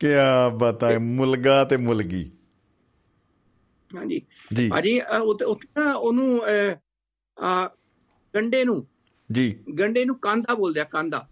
ਕੀ 0.00 0.08
ਬਤਾ 0.56 0.98
ਮੁਲਗਾ 0.98 1.64
ਤੇ 1.64 1.76
ਮੁਲਗੀ। 1.76 2.32
ਹਾਂਜੀ। 3.96 4.22
ਜੀ। 4.54 4.68
ਭਾਜੀ 4.68 5.00
ਅਹ, 5.00 5.20
ਉੱਥੇ 5.22 5.82
ਉਹਨੂੰ 5.96 6.40
ਅਹ, 6.44 7.68
ਗੰਡੇ 8.34 8.64
ਨੂੰ। 8.64 8.86
ਜੀ। 9.32 9.58
ਗੰਡੇ 9.78 10.04
ਨੂੰ 10.04 10.18
ਕਾਂਦਾ 10.18 10.54
ਬੋਲਦੇ 10.54 10.80
ਆ 10.80 10.84
ਕਾਂਦਾ। 10.84 11.28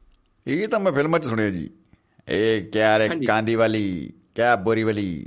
ਇਹ 0.47 0.68
ਤਾਂ 0.68 0.80
ਮੈਂ 0.80 0.93
ਫਿਲਮਾਂ 0.93 1.20
'ਚ 1.20 1.24
ਸੁਣਿਆ 1.24 1.51
ਜੀ। 1.51 1.70
ਇਹ 2.28 2.66
ਕਿਆ 2.66 2.99
ਰੇ 2.99 3.09
ਹਾਂਜੀ। 3.09 3.26
ਕਾਂਦੀ 3.26 3.55
ਵਾਲੀ 3.55 4.12
ਕਿਆ 4.34 4.57
ਬੋਰੀ 4.57 4.82
ਵਾਲੀ। 4.82 5.26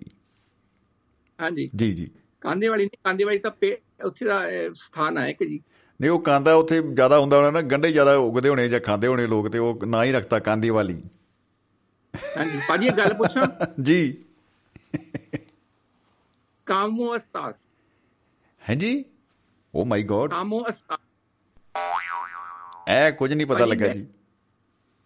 ਹਾਂਜੀ। 1.41 1.71
ਜੀ 1.75 1.93
ਜੀ। 1.93 2.11
ਕਾਂਦੇ 2.45 2.67
ਵਾਲੀ 2.67 2.83
ਨਹੀਂ 2.83 2.97
ਕਾਂਦੇ 3.03 3.23
ਵਾਲੀ 3.23 3.39
ਤਾਂ 3.39 3.51
ਉੱਥੇ 4.05 4.25
ਦਾ 4.25 4.41
ਸਥਾਨ 4.73 5.17
ਹੈ 5.17 5.31
ਕਿ 5.31 5.45
ਜੀ। 5.45 5.59
ਨਹੀਂ 6.01 6.11
ਉਹ 6.11 6.19
ਕਾਂਦਾ 6.19 6.53
ਉੱਥੇ 6.53 6.81
ਜ਼ਿਆਦਾ 6.81 7.19
ਹੁੰਦਾ 7.19 7.37
ਹੋਣਾ 7.37 7.51
ਨਾ 7.51 7.61
ਗੰਡੇ 7.61 7.91
ਜ਼ਿਆਦਾ 7.91 8.15
ਉਗਦੇ 8.15 8.49
ਹੋਣੇ 8.49 8.67
ਜਾਂ 8.69 8.79
ਖਾਂਦੇ 8.79 9.07
ਹੋਣੇ 9.07 9.27
ਲੋਕ 9.27 9.47
ਤੇ 9.49 9.57
ਉਹ 9.57 9.85
ਨਾ 9.85 10.03
ਹੀ 10.03 10.11
ਰੱਖਤਾ 10.11 10.39
ਕਾਂਦੀ 10.39 10.69
ਵਾਲੀ 10.69 11.03
ਹਾਂਜੀ 12.37 12.59
ਭਾਜੀ 12.69 12.87
ਇਹ 12.87 12.91
ਗੱਲ 12.91 13.13
ਪੁੱਛਾਂ? 13.13 13.47
ਜੀ। 13.81 14.17
ਕਾਮੋ 16.65 17.15
ਅਸਤਾਸ। 17.17 17.55
ਹੈ 18.69 18.75
ਜੀ? 18.75 19.05
ਓ 19.75 19.85
ਮਾਈ 19.85 20.03
ਗॉड 20.03 20.29
ਕਾਮੋ 20.29 20.63
ਅਸਤਾਸ। 20.69 20.99
ਇਹ 22.89 23.11
ਕੁਝ 23.11 23.33
ਨਹੀਂ 23.33 23.47
ਪਤਾ 23.47 23.65
ਲੱਗਾ 23.65 23.87
ਜੀ। 23.87 24.05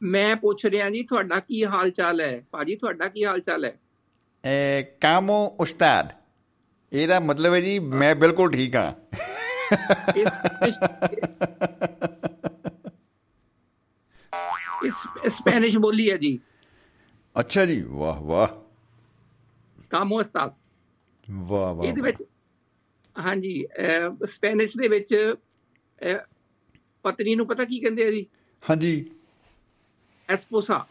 ਮੈਂ 0.02 0.36
ਪੁੱਛ 0.36 0.66
ਰਿਹਾ 0.66 0.90
ਜੀ 0.90 1.04
ਤੁਹਾਡਾ 1.04 1.40
ਕੀ 1.40 1.66
ਹਾਲ 1.66 1.90
ਚਾਲ 1.92 2.22
ਹੈ? 2.22 2.44
ਭਾਜੀ 2.52 2.76
ਤੁਹਾਡਾ 2.76 3.08
ਕੀ 3.08 3.26
ਹਾਲ 3.26 3.40
ਚਾਲ 3.40 3.66
ਹੈ? 3.66 3.80
ਇਹ 4.46 4.84
ਕਾਮੋ 5.02 5.46
ਉਸਤਾਦ। 5.60 6.19
ਇਹਦਾ 6.94 7.20
ਮਤਲਬ 7.20 7.54
ਹੈ 7.54 7.62
ਜੀ 7.62 7.80
ਮੈਂ 7.80 8.16
ਬਿਲਕੁਲ 8.16 8.52
ਠੀਕ 8.52 8.76
ਹਾਂ। 8.76 8.94
ਇਸ 14.86 14.94
ਸਪੈਨਿਸ਼ 15.34 15.78
ਬੋਲੀ 15.78 16.12
ਹੈ 16.12 16.18
ਜੀ। 16.18 16.40
ਅੱਛਾ 17.40 17.66
ਜੀ 17.66 17.82
ਵਾਹ 17.82 18.20
ਵਾਹ। 18.20 18.48
ਕਾਮੋ 19.90 20.22
ਅਸਤਾਸ। 20.22 20.54
ਵਾਹ 21.32 21.74
ਵਾਹ 21.74 21.88
ਇਹਦੇ 21.88 22.02
ਵਿੱਚ 22.02 22.24
ਹਾਂਜੀ 23.20 23.66
ਸਪੈਨਿਸ਼ 24.26 24.78
ਦੇ 24.78 24.88
ਵਿੱਚ 24.88 25.36
ਪਤਨੀ 27.04 27.36
ਨੂੰ 27.36 27.48
ਪਤਾ 27.48 27.66
ਕੀ 27.66 27.80
ਕਹਿੰਦੇ 27.80 28.08
ਆ 28.08 28.12
ਜੀ? 28.12 28.26
ਹਾਂਜੀ। 28.70 29.12
ਐਸਪੋਸਾ। 30.30 30.86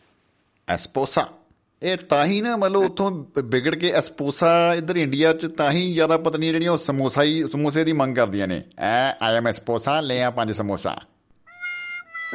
ਐਸਪੋਸਾ। 0.68 1.38
ਇਹ 1.82 1.96
ਤਾਂ 1.96 2.24
ਹੀ 2.26 2.40
ਨਾ 2.40 2.56
ਮਤਲਬ 2.56 2.82
ਉੱਥੋਂ 2.82 3.10
ਵਿਗੜ 3.44 3.74
ਕੇ 3.74 3.90
ਐਸਪੋਸਾ 3.90 4.48
ਇੱਧਰ 4.74 4.96
ਇੰਡੀਆ 4.96 5.32
'ਚ 5.32 5.46
ਤਾਂ 5.46 5.70
ਹੀ 5.72 5.92
ਜ਼ਿਆਦਾ 5.94 6.16
ਪਤਨੀਆਂ 6.18 6.52
ਜਿਹੜੀਆਂ 6.52 6.72
ਉਹ 6.72 6.78
ਸਮੋਸਾ 6.78 7.22
ਹੀ 7.22 7.44
ਸਮੋਸੇ 7.52 7.84
ਦੀ 7.84 7.92
ਮੰਗ 7.92 8.16
ਕਰਦੀਆਂ 8.16 8.48
ਨੇ। 8.48 8.62
ਐ 8.78 9.12
ਆਈ 9.22 9.36
ਐਮ 9.36 9.48
ਐਸਪੋਸਾ 9.48 10.00
ਲੈ 10.00 10.20
ਆ 10.24 10.30
ਪੰਜ 10.30 10.52
ਸਮੋਸਾ। 10.52 10.96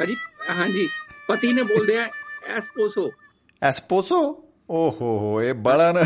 ਹਾਂਜੀ 0.00 0.16
ਹਾਂਜੀ 0.50 0.88
ਪਤੀ 1.28 1.52
ਨੇ 1.52 1.62
ਬੋਲਦੇ 1.62 1.96
ਆ 1.98 2.08
ਐਸਪੋਸੋ 2.56 3.10
ਐਸਪੋਸੋ 3.62 4.20
ਓ 4.70 4.90
ਹੋ 4.90 5.18
ਹੋ 5.18 5.42
ਇਹ 5.42 5.54
ਬੜਾ 5.54 5.92
ਨਾ। 5.92 6.02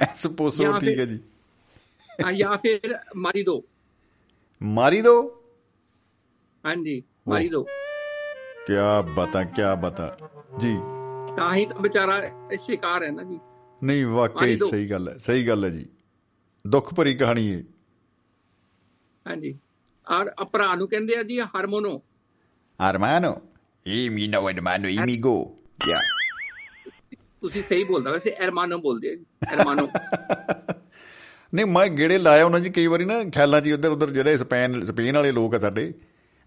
ਐਸਪੋਸੋ 0.00 0.78
ਠੀਕ 0.78 0.98
ਹੈ 0.98 1.04
ਜੀ। 1.04 1.18
ਜਾਂ 2.38 2.56
ਫਿਰ 2.58 2.98
ਮਾਰੀ 3.16 3.42
ਦੋ। 3.42 3.62
ਮਾਰੀ 4.60 5.00
ਦੋ? 5.00 5.14
ਹਾਂਜੀ 6.64 7.02
ਮਾਰੀ 7.28 7.48
ਦੋ। 7.48 7.66
ਕਿਆ 8.66 9.02
ਬਤਾ 9.02 9.44
ਕਿਆ 9.44 9.74
ਬਤਾ। 9.74 10.16
ਜੀ। 10.58 10.76
ਤਾਂ 11.36 11.54
ਹੀ 11.54 11.66
ਤਾਂ 11.66 11.80
ਵਿਚਾਰਾ 11.80 12.20
ਸ਼ਿਕਾਰ 12.56 13.02
ਹੈ 13.02 13.10
ਨਾ 13.10 13.22
ਜੀ। 13.22 13.40
ਨਹੀਂ 13.84 14.06
ਵਾਕਈ। 14.06 14.56
ਸਹੀ 14.56 14.90
ਗੱਲ 14.90 15.08
ਹੈ 15.08 15.16
ਸਹੀ 15.18 15.48
ਗੱਲ 15.48 15.64
ਹੈ 15.64 15.70
ਜੀ। 15.70 15.86
ਦੁੱਖ 16.66 16.94
ਭਰੀ 16.94 17.14
ਕਹਾਣੀ 17.14 17.54
ਹੈ 17.54 17.62
ਹਾਂਜੀ। 19.26 19.58
ਔਰ 20.10 20.44
ਭਰਾ 20.44 20.74
ਨੂੰ 20.74 20.88
ਕਹਿੰਦੇ 20.88 21.16
ਆ 21.16 21.22
ਜੀ 21.22 21.40
ਹਾਰਮੋਨੋ। 21.40 22.02
no 24.30 24.46
hermano 24.46 24.86
y 24.86 24.98
mi 25.00 25.16
go. 25.24 25.34
Ya. 25.88 26.00
ਤੁਸੀਂ 27.40 27.62
ਸਹੀ 27.62 27.84
ਬੋਲਦਾ 27.84 28.10
ਵੈਸੇ 28.10 28.30
ਐਰਮਾਨੋ 28.30 28.78
ਬੋਲਦੇ 28.78 29.10
ਆ 29.10 29.14
ਜੀ 29.14 29.24
ਐਰਮਾਨੋ। 29.48 29.88
ਨਹੀਂ 31.54 31.66
ਮੈਂ 31.66 31.88
ਗੇੜੇ 31.88 32.18
ਲਾਇਆ 32.18 32.44
ਉਹਨਾਂ 32.44 32.60
ਜੀ 32.60 32.70
ਕਈ 32.70 32.86
ਵਾਰੀ 32.86 33.04
ਨਾ 33.04 33.24
ਖਿਆਲਾਂ 33.24 33.60
'ਚ 33.60 33.72
ਉੱਧਰ 33.72 33.90
ਉੱਧਰ 33.90 34.10
ਜਿਹੜੇ 34.10 34.36
ਸਪੇਨ 34.36 34.84
ਸਪੇਨ 34.84 35.16
ਵਾਲੇ 35.16 35.32
ਲੋਕ 35.32 35.54
ਆ 35.54 35.58
ਸਾਡੇ 35.58 35.94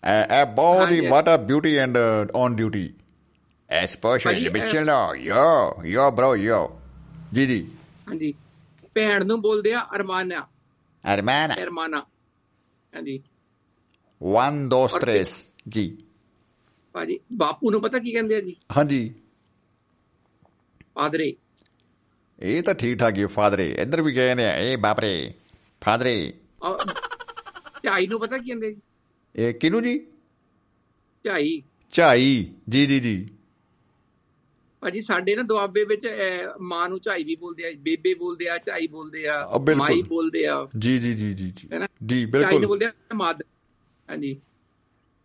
ਐ 0.06 0.22
ਐ 0.32 0.44
ਬਹੁਤ 0.56 0.92
ਹੀ। 0.92 1.00
What 1.08 1.30
a 1.30 1.36
beauty 1.44 1.76
and 1.78 1.98
on 2.36 2.56
duty 2.56 2.90
especial 3.70 4.32
ਭਾਜੀ, 4.32 4.50
ਬਿਚਲੋ 4.50 5.16
ਯੋ 5.18 5.46
ਯੋ 5.86 6.10
ਬ੍ਰੋ 6.12 6.36
ਯੋ 6.36 6.60
ਜੀ 7.34 7.46
ਜੀ 7.46 7.66
ਹਾਂਜੀ 8.08 8.34
ਭੈਣ 8.96 9.26
ਨੂੰ 9.26 9.42
ਬੋਲਦੇ 9.42 9.74
ਆ 9.74 9.80
ਅਰਮਾਨਾ 9.96 10.46
hermana 11.04 11.58
ਐਰਮਾਨਾ 11.60 12.00
ਹਾਂਜੀ 12.94 13.20
1 14.36 14.60
2 14.70 14.84
3 14.98 15.34
ਜੀ 15.70 15.86
ਭਾਜੀ 16.96 17.20
ਬਾਪੂ 17.38 17.72
ਨੂੰ 17.72 17.82
ਪਤਾ 17.82 18.00
ਕੀ 18.00 18.12
ਕਹਿੰਦੇ 18.12 18.36
ਆ 18.36 18.40
ਜੀ 18.42 18.56
ਹਾਂਜੀ 18.78 19.02
ਪਾਦਰੇ 20.96 21.34
ਇਹ 22.42 22.62
ਤਾਂ 22.64 22.74
ਠੀਕ 22.74 22.98
ਠਾਕ 23.00 23.18
ਹੀ 23.18 23.26
ਫਾਦਰੇ 23.34 23.70
ਇੱਧਰ 23.80 24.02
ਵੀ 24.02 24.16
ਗਏ 24.16 24.34
ਨੇ 24.36 24.46
ਇਹ 24.62 24.78
ਬਾਪਰੇ 24.78 25.12
ਫਾਦਰੇ 25.82 26.16
ਝਾਈ 27.84 28.08
ਨੂੰ 28.08 28.20
ਪਤਾ 28.20 28.38
ਕੀ 28.38 28.48
ਕਹਿੰਦੇ 28.48 28.72
ਜੀ 28.74 28.82
ਇਹ 29.36 29.54
ਕਿਹਨੂੰ 29.54 29.84
ਜੀ? 29.84 30.08
ਝਾਈ। 31.26 31.64
ਝਾਈ। 31.92 32.54
ਜੀ 32.70 32.86
ਜੀ 32.86 33.00
ਜੀ। 33.00 33.30
ਭਾਜੀ 34.82 35.02
ਸਾਡੇ 35.02 35.36
ਨਾ 35.36 35.42
ਦੁਆਬੇ 35.42 35.84
ਵਿੱਚ 35.84 36.08
ਮਾਂ 36.60 36.90
ਨੂੰ 36.90 37.00
ਝਾਈ 37.00 37.24
ਵੀ 37.24 37.36
ਬੋਲਦੇ 37.36 37.68
ਆ 37.68 37.72
ਬੇਬੇ 37.78 38.14
ਬੋਲਦੇ 38.14 38.50
ਆ 38.50 38.58
ਝਾਈ 38.58 38.88
ਬੋਲਦੇ 38.88 39.28
ਆ, 39.28 39.58
ਬਿਲਕੁਲ। 39.58 39.76
ਮਾਈ 39.76 40.02
ਬੋਲਦੇ 40.02 40.46
ਆ। 40.48 40.68
ਜੀ 40.80 41.00
ਜੀ 41.00 41.14
ਜੀ 41.14 41.34
ਜੀ 41.34 41.50
ਜੀ? 41.50 41.50
ਜੀ 41.50 41.70
ਝਾਈ 41.70 42.22
ਨੂੰ 42.22 42.32
ਬਿਲਕੁਲ 42.32 42.68
ਬੋਲਦੇ 42.68 42.86
ਆ 42.86 42.92
ਮਾਦ। 43.14 43.42
ਹਾਂਜੀ। 44.10 44.42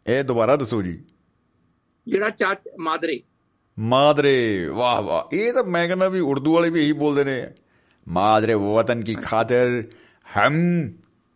ਇਹ 0.06 0.24
ਦੁਬਾਰਾ 0.24 0.56
ਦੱਸੋ 0.56 0.82
ਜੀ। 0.82 1.02
ਜਿਹੜਾ 2.08 2.30
ਚਾਚ 2.30 2.58
ਮਾਦਰੇ। 2.78 3.20
ਮਾਦਰੇ 3.78 4.66
ਵਾਹ 4.66 5.02
ਵਾਹ। 5.02 5.36
ਇਹ 5.36 5.52
ਤਾਂ 5.52 5.64
ਮੈਂ 5.64 5.86
ਕਹਿੰਦਾ 5.88 6.08
ਵੀ 6.08 6.20
ਉਰਦੂ 6.20 6.54
ਵਾਲੇ 6.54 6.70
ਵੀ 6.70 6.80
ਇਹੀ 6.80 6.92
ਬੋਲਦੇ 6.92 7.24
ਨੇ। 7.24 7.52
ਮਾਦਰੇ 8.08 8.54
ਵਤਨ 8.54 9.04
ਕੀ 9.04 9.14
ਖਾਤਰ 9.14 9.84
ਹਮ 10.38 10.92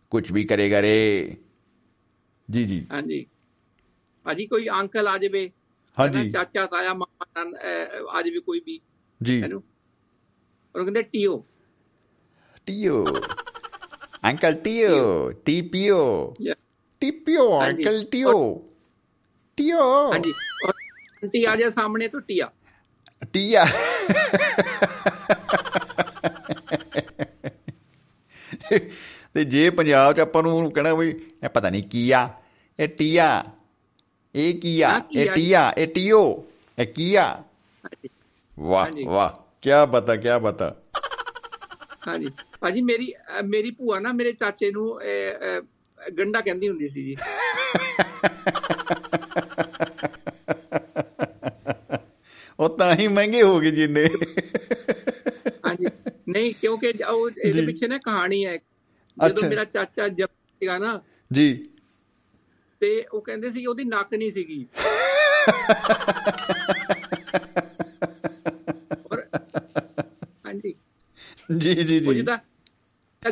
ਕੁਝ 0.09 0.31
ਵੀ 0.31 0.43
ਕਰੇਗਾ 0.43 0.81
ਰੇ। 0.81 1.35
ਜੀ 2.49 2.63
ਜੀ 2.65 2.85
ਹਾਂਜੀ 2.91 3.25
ਭਾਜੀ 4.25 4.45
ਕੋਈ 4.45 4.67
ਅੰਕਲ 4.71 5.07
ਆ 5.07 5.17
ਜਾਵੇ 5.17 5.49
ਹਾਂਜੀ 5.97 6.19
ਹੈ 6.19 6.23
ਨਾ, 6.23 6.29
ਚਾਚਾ 6.33 6.65
ਤਾਇਆ 6.67 6.93
ਮਾਮਾ 6.93 7.25
ਨਾਨ- 7.35 7.55
ਅਹ, 7.55 8.07
ਆ 8.09 8.21
ਜਾਵੇ 8.21 8.39
ਕੋਈ 8.39 8.59
ਵੀ 8.65 8.79
ਜੀ 9.21 9.39
ਇਹਨੂੰ 9.39 9.61
ਉਹ 10.75 10.83
ਕਹਿੰਦੇ 10.83 11.01
TO 11.03 11.43
TO 12.67 13.03
uncle 14.25 14.53
TO 14.63 15.31
TPO 15.45 15.99
Yeah. 16.41 16.57
TPO 17.01 17.51
ਹਾਂਜੀ। 17.53 17.77
ਅੰਕਲ 17.77 18.03
ਟੀਓ 18.05 18.33
ਟੀਓ 19.57 19.81
ਹਾਂਜੀ 20.11 20.31
ਔਰ 20.65 20.73
ਆਂਟੀ 21.23 21.43
ਆ 21.45 21.55
ਜਾਏ 21.55 21.69
ਸਾਹਮਣੇ 21.69 22.07
ਤੋਂ 22.07 22.21
ਟੀਆ 22.21 22.49
ਟੀਆ 23.33 23.65
ਤੇ 29.35 29.43
ਜੇ 29.43 29.69
ਪੰਜਾਬ 29.69 30.13
ਚ 30.13 30.19
ਆਪਾਂ 30.19 30.43
ਨੂੰ 30.43 30.71
ਕਹਿਣਾ 30.71 30.93
ਵੀ 30.93 31.09
ਇਹ 31.43 31.49
ਪਤਾ 31.49 31.69
ਨਹੀਂ 31.69 31.83
ਕੀ 31.83 32.11
ਆ 32.11 32.27
ਇਹ 32.79 32.87
ਟੀਆ 32.87 33.27
ਇਹ 34.35 34.53
ਕੀ 34.59 34.81
ਆ 34.81 35.01
ਇਹ? 35.15 35.29
ਟੀਆ 35.31 35.73
ਇਹ 35.77 35.87
ਟੀਓ 35.87 36.21
ਇਹ 36.77 36.87
ਕੀ 36.87 37.13
ਆ 37.15 37.25
ਵਾਹ। 38.57 38.91
ਵਾਹ 39.05 39.29
ਕੀ 39.61 39.69
ਬਤਾ 39.91 40.15
ਕੀ 40.15 40.39
ਬਤਾ 40.41 40.75
ਹਾਂਜੀ 42.07 42.29
ਭਾਜੀ 42.59 42.81
ਮੇਰੀ 42.81 43.13
ਮੇਰੀ 43.45 43.71
ਭੂਆ 43.71 43.99
ਨਾ 43.99 44.11
ਮੇਰੇ 44.11 44.31
ਚਾਚੇ 44.33 44.71
ਨੂੰ 44.71 44.99
ਗੰਡਾ 46.17 46.41
ਕਹਿੰਦੀ 46.41 46.69
ਹੁੰਦੀ 46.69 46.87
ਸੀ 46.87 47.03
ਜੀ 47.03 47.15
ਉਹ 52.59 52.69
ਤਾਂ 52.69 52.93
ਹੀ 52.95 53.07
ਮਹਿੰਗੇ 53.07 53.41
ਹੋ 53.43 53.59
ਗਏ 53.59 53.71
ਜਿੰਨੇ 53.71 54.05
ਹਾਂਜੀ 55.65 55.85
ਨਹੀਂ 56.29 56.53
ਕਿਉਂਕਿ 56.61 56.93
ਉਹ। 57.09 57.29
ਇਹਦੇ 57.45 57.65
ਪਿੱਛੇ 57.65 57.87
ਨਾ 57.87 57.97
ਕਹਾਣੀ 57.97 58.45
ਹੈ। 58.45 58.57
ਜਦੋਂ 59.17 59.49
ਮੇਰਾ 59.49 59.63
ਚਾਚਾ 59.63 60.07
ਜਬ 60.07 60.27
ਸੀਗਾ 60.59 60.77
ਨਾ 60.77 61.01
ਜੀ। 61.33 61.69
ਤੇ 62.79 63.05
ਉਹ 63.13 63.21
ਕਹਿੰਦੇ 63.21 63.49
ਸੀ 63.51 63.65
ਉਹਦੀ 63.65 63.83
ਨੱਕ 63.83 64.13
ਨਹੀਂ 64.13 64.31
ਸੀਗੀ। 64.31 64.65
ਹਾਂਜੀ। 70.45 70.73
ਜੀ 71.57 71.73
ਜੀ 71.75 71.99
ਜੀ। 71.99 72.13
ਜਿਹਦਾ 72.13 72.39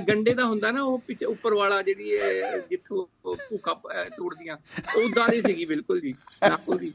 ਗੰਡੇ 0.08 0.34
ਦਾ 0.34 0.46
ਹੁੰਦਾ 0.46 0.72
ਨਾ 0.72 0.84
ਉਹ 0.84 1.00
ਪਿੱਛੇ 1.00 1.26
ਉੱਪਰ 1.26 1.54
ਵਾਲਾ 1.54 1.82
ਜਿਹੜੀ 1.82 2.10
ਇਹ 2.10 2.60
ਜਿੱਥੋਂ 2.70 3.06
ਅਹ, 3.36 4.10
ਤੋੜਦੀਆਂ 4.10 4.58
ਉਦਾਂ 4.98 5.30
ਦੀ 5.30 5.42
ਸੀਗੀ 5.42 5.66
ਬਿਲਕੁਲ 5.66 6.02
ਜੀ 6.02 6.16
ਨੱਕ 6.50 6.70
ਉਹਦੀ। 6.70 6.94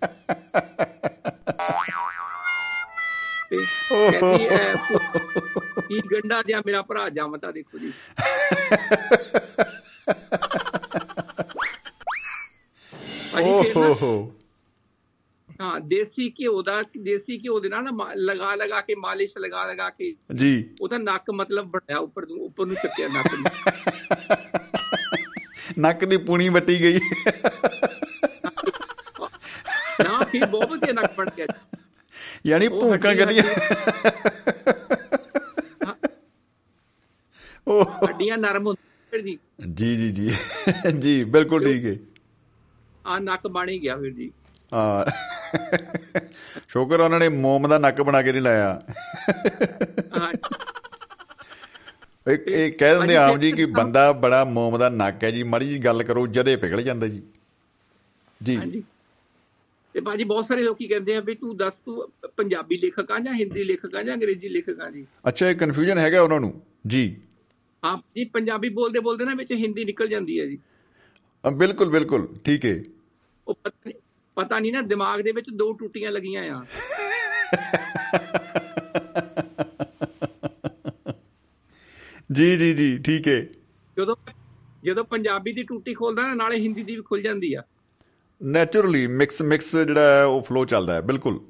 ਤੇ 3.50 3.56
ਕਹਿੰਦੀ 3.56 4.48
ਭੂ- 4.76 5.60
ਕੀ 5.80 6.00
ਗੰਡਾ 6.00 6.42
ਜਿਹਾ 6.46 6.62
ਮੇਰਾ 6.66 6.82
ਭਰਾ 6.82 7.08
ਜੰਮਤਾ 7.08 7.50
ਦੇਖੋ 7.52 7.78
ਜੀ। 7.78 7.92
ਓਹ। 13.76 13.94
ਹੋ 14.02 14.32
ਦੇਸੀ 15.80 16.30
ਘਿਓ 16.40 16.62
ਦਾ 16.62 16.82
ਦੇਸੀ 16.82 17.38
ਘਿਓ 17.38 17.60
ਦੇ 17.60 17.68
ਨਾਲ 17.68 17.84
ਨਾ 17.84 18.12
ਲਗਾ 18.16 18.54
ਲਗਾ 18.54 18.80
ਕੇ 18.80 18.94
ਮਾਲਿਸ਼ 18.94 19.32
ਲਗਾ 19.38 19.72
ਲਗਾ 19.72 19.90
ਕੇ 19.90 20.14
ਜੀ। 20.34 20.70
ਉਹਦਾ 20.80 20.98
ਨੱਕ 20.98 21.30
ਮਤਲਬ 21.30 21.70
ਵੱਡਿਆ 21.70 21.98
ਉੱਪਰ 21.98 22.26
ਨੂੰ 22.26 22.44
ਉੱਪਰ 22.44 22.66
ਨੂੰ 22.66 22.74
ਚੱਕਿਆ 22.74 23.08
ਨੱਕ 23.08 23.34
ਨੂੰ। 23.34 23.44
ਨੱਕ 25.78 26.04
ਦੀ 26.04 26.16
ਪੂਣੀ 26.16 26.48
ਵੱਟੀ 26.48 26.80
ਗਈ। 26.80 26.98
ਨਾ 30.02 30.24
ਫਿਰ 30.24 30.46
ਬਹੁਤ 30.46 30.70
ਵਧੀਆ 30.70 30.92
ਨੱਕ 30.92 31.14
ਬਣ 31.16 31.26
ਗਿਆ। 31.36 31.46
ਯਾਨੀ 32.48 32.66
ਉਹ 32.66 32.80
ਭੂਕਾਂ 32.80 33.14
ਕੱਢੀਆਂ। 33.14 33.44
ਓਹ 37.68 37.84
ਹੱਡੀਆਂ 37.84 38.38
ਨਰਮ 38.38 38.66
ਹੁੰਦੀਆਂ 38.66 39.22
ਜੀ। 39.22 39.38
ਜੀ 39.74 39.96
ਜੀ 39.96 40.08
ਜੀ। 40.08 40.36
ਜੀ 40.98 41.24
ਬਿਲਕੁਲ 41.24 41.64
ਠੀਕ 41.64 41.86
ਹੈ। 41.86 41.96
ਆ 43.06 43.18
ਨੱਕ 43.18 43.46
ਬਣ 43.46 43.68
ਹੀ 43.68 43.82
ਗਿਆ 43.82 43.96
ਫਿਰ 43.96 44.10
ਜੀ। 44.10 44.32
ਹਾਂ। 44.74 45.10
ਸ਼ੁਕਰ 46.68 47.00
ਉਹਨਾਂ 47.00 47.20
ਨੇ 47.20 47.28
ਮੋਮ 47.28 47.68
ਦਾ 47.68 47.78
ਨੱਕ 47.78 48.02
ਬਣਾ 48.02 48.22
ਕੇ 48.22 48.32
ਨਹੀਂ 48.32 48.42
ਲਾਇਆ। 48.42 48.82
ਇੱਕ 52.26 52.48
ਇਹ 52.48 52.72
ਕਹਿ 52.72 52.94
ਦਿੰਦੇ 52.94 53.16
ਆਮ 53.16 53.38
ਜੀ 53.38 53.52
ਕਿ 53.52 53.64
ਬੰਦਾ 53.64 54.12
ਬੜਾ 54.12 54.44
ਮੋਮ 54.44 54.78
ਦਾ 54.78 54.88
ਨੱਕ 54.88 55.24
ਹੈ 55.24 55.30
ਜੀ। 55.30 55.42
ਮਾੜੀ 55.42 55.68
ਜੀ 55.68 55.78
ਗੱਲ 55.78 56.02
ਕਰੋ 56.02 56.26
ਜਦੇ 56.26 56.56
ਪਿਘਲ 56.56 56.82
ਜਾਂਦਾ 56.82 57.06
ਜੀ। 57.06 57.22
ਜੀ। 58.42 58.82
ਤੇ 59.94 60.00
ਬਾਜੀ 60.00 60.24
ਬਹੁਤ 60.24 60.46
ਸਾਰੇ 60.46 60.62
ਲੋਕੀ 60.62 60.86
ਕਹਿੰਦੇ 60.88 61.14
ਆ 61.16 61.20
ਵੀ 61.20 61.34
ਤੂੰ 61.34 61.56
ਦੱਸ 61.56 61.78
ਤੂੰ 61.80 62.08
ਪੰਜਾਬੀ 62.36 62.76
ਲੇਖਕ 62.76 63.10
ਆ 63.10 63.18
ਜਾਂ 63.18 63.34
ਹਿੰਦੀ 63.34 63.64
ਲੇਖਕ 63.64 63.94
ਆ 63.96 64.02
ਜਾਂ 64.02 64.14
ਅੰਗਰੇਜ਼ੀ 64.14 64.48
ਲੇਖਕ 64.48 64.80
ਆ 64.80 64.90
ਜੀ? 64.90 65.06
ਅੱਛਾ 65.28 65.50
ਇਹ 65.50 65.54
ਕਨਫਿਊਜ਼ਨ 65.56 65.98
ਹੈਗਾ 65.98 66.22
ਉਹਨਾਂ 66.22 66.40
ਨੂੰ? 66.40 66.60
ਜੀ। 66.86 67.16
ਹਾਂ 67.84 67.96
ਜੀ 68.16 68.24
ਪੰਜਾਬੀ 68.24 68.68
ਬੋਲਦੇ 68.68 69.00
ਬੋਲਦੇ 69.00 69.24
ਨਾ 69.24 69.34
ਵਿੱਚ 69.34 69.52
ਹਿੰਦੀ 69.52 69.84
ਨਿਕਲ 69.84 70.08
ਜਾਂਦੀ 70.08 70.40
ਹੈ 70.40 70.46
ਜੀ। 70.46 70.58
ਬਿਲਕੁਲ 71.44 71.90
ਬਿਲਕੁਲ 71.90 72.28
ਠੀਕ 72.44 72.64
ਹੈ। 72.64 72.82
ਉਹ 73.48 73.54
ਪਤਾ 73.54 73.78
ਨਹੀਂ 73.86 73.94
ਪਤਾ 74.36 74.58
ਨਹੀਂ 74.58 74.72
ਨਾ 74.72 74.82
ਦਿਮਾਗ 74.82 75.20
ਦੇ 75.20 75.32
ਵਿੱਚ 75.32 75.46
ਦੋ 75.50 75.72
ਟੂਟੀਆਂ 75.72 76.12
ਲੱਗੀਆਂ 76.12 76.42
ਆ। 76.54 76.62
ਜੀ 82.32 82.56
ਜੀ 82.56 82.72
ਜੀ 82.74 82.98
ਠੀਕ 82.98 83.28
ਹੈ। 83.28 83.40
ਜਦੋਂ 83.98 84.16
ਜਦੋਂ 84.84 85.04
ਪੰਜਾਬੀ 85.04 85.52
ਦੀ 85.52 85.62
ਟੂਟੀ 85.62 85.94
ਖੋਲਦਾ 85.94 86.26
ਨਾ 86.26 86.34
ਨਾਲੇ 86.34 86.58
ਹਿੰਦੀ 86.58 86.82
ਦੀ 86.82 86.96
ਵੀ 86.96 87.02
ਖੁੱਲ 87.02 87.22
ਜਾਂਦੀ 87.22 87.54
ਆ। 87.54 87.62
ਨੇਚਰਲੀ 88.42 89.06
ਮਿਕਸ 89.06 89.42
ਮਿਕਸ 89.42 89.76
ਜਿਹੜਾ 89.76 90.24
ਉਹ 90.24 90.42
ਫਲੋ 90.42 90.64
ਚੱਲਦਾ 90.64 90.94
ਹੈ 90.94 91.00
ਬਿਲਕੁਲ। 91.00 91.40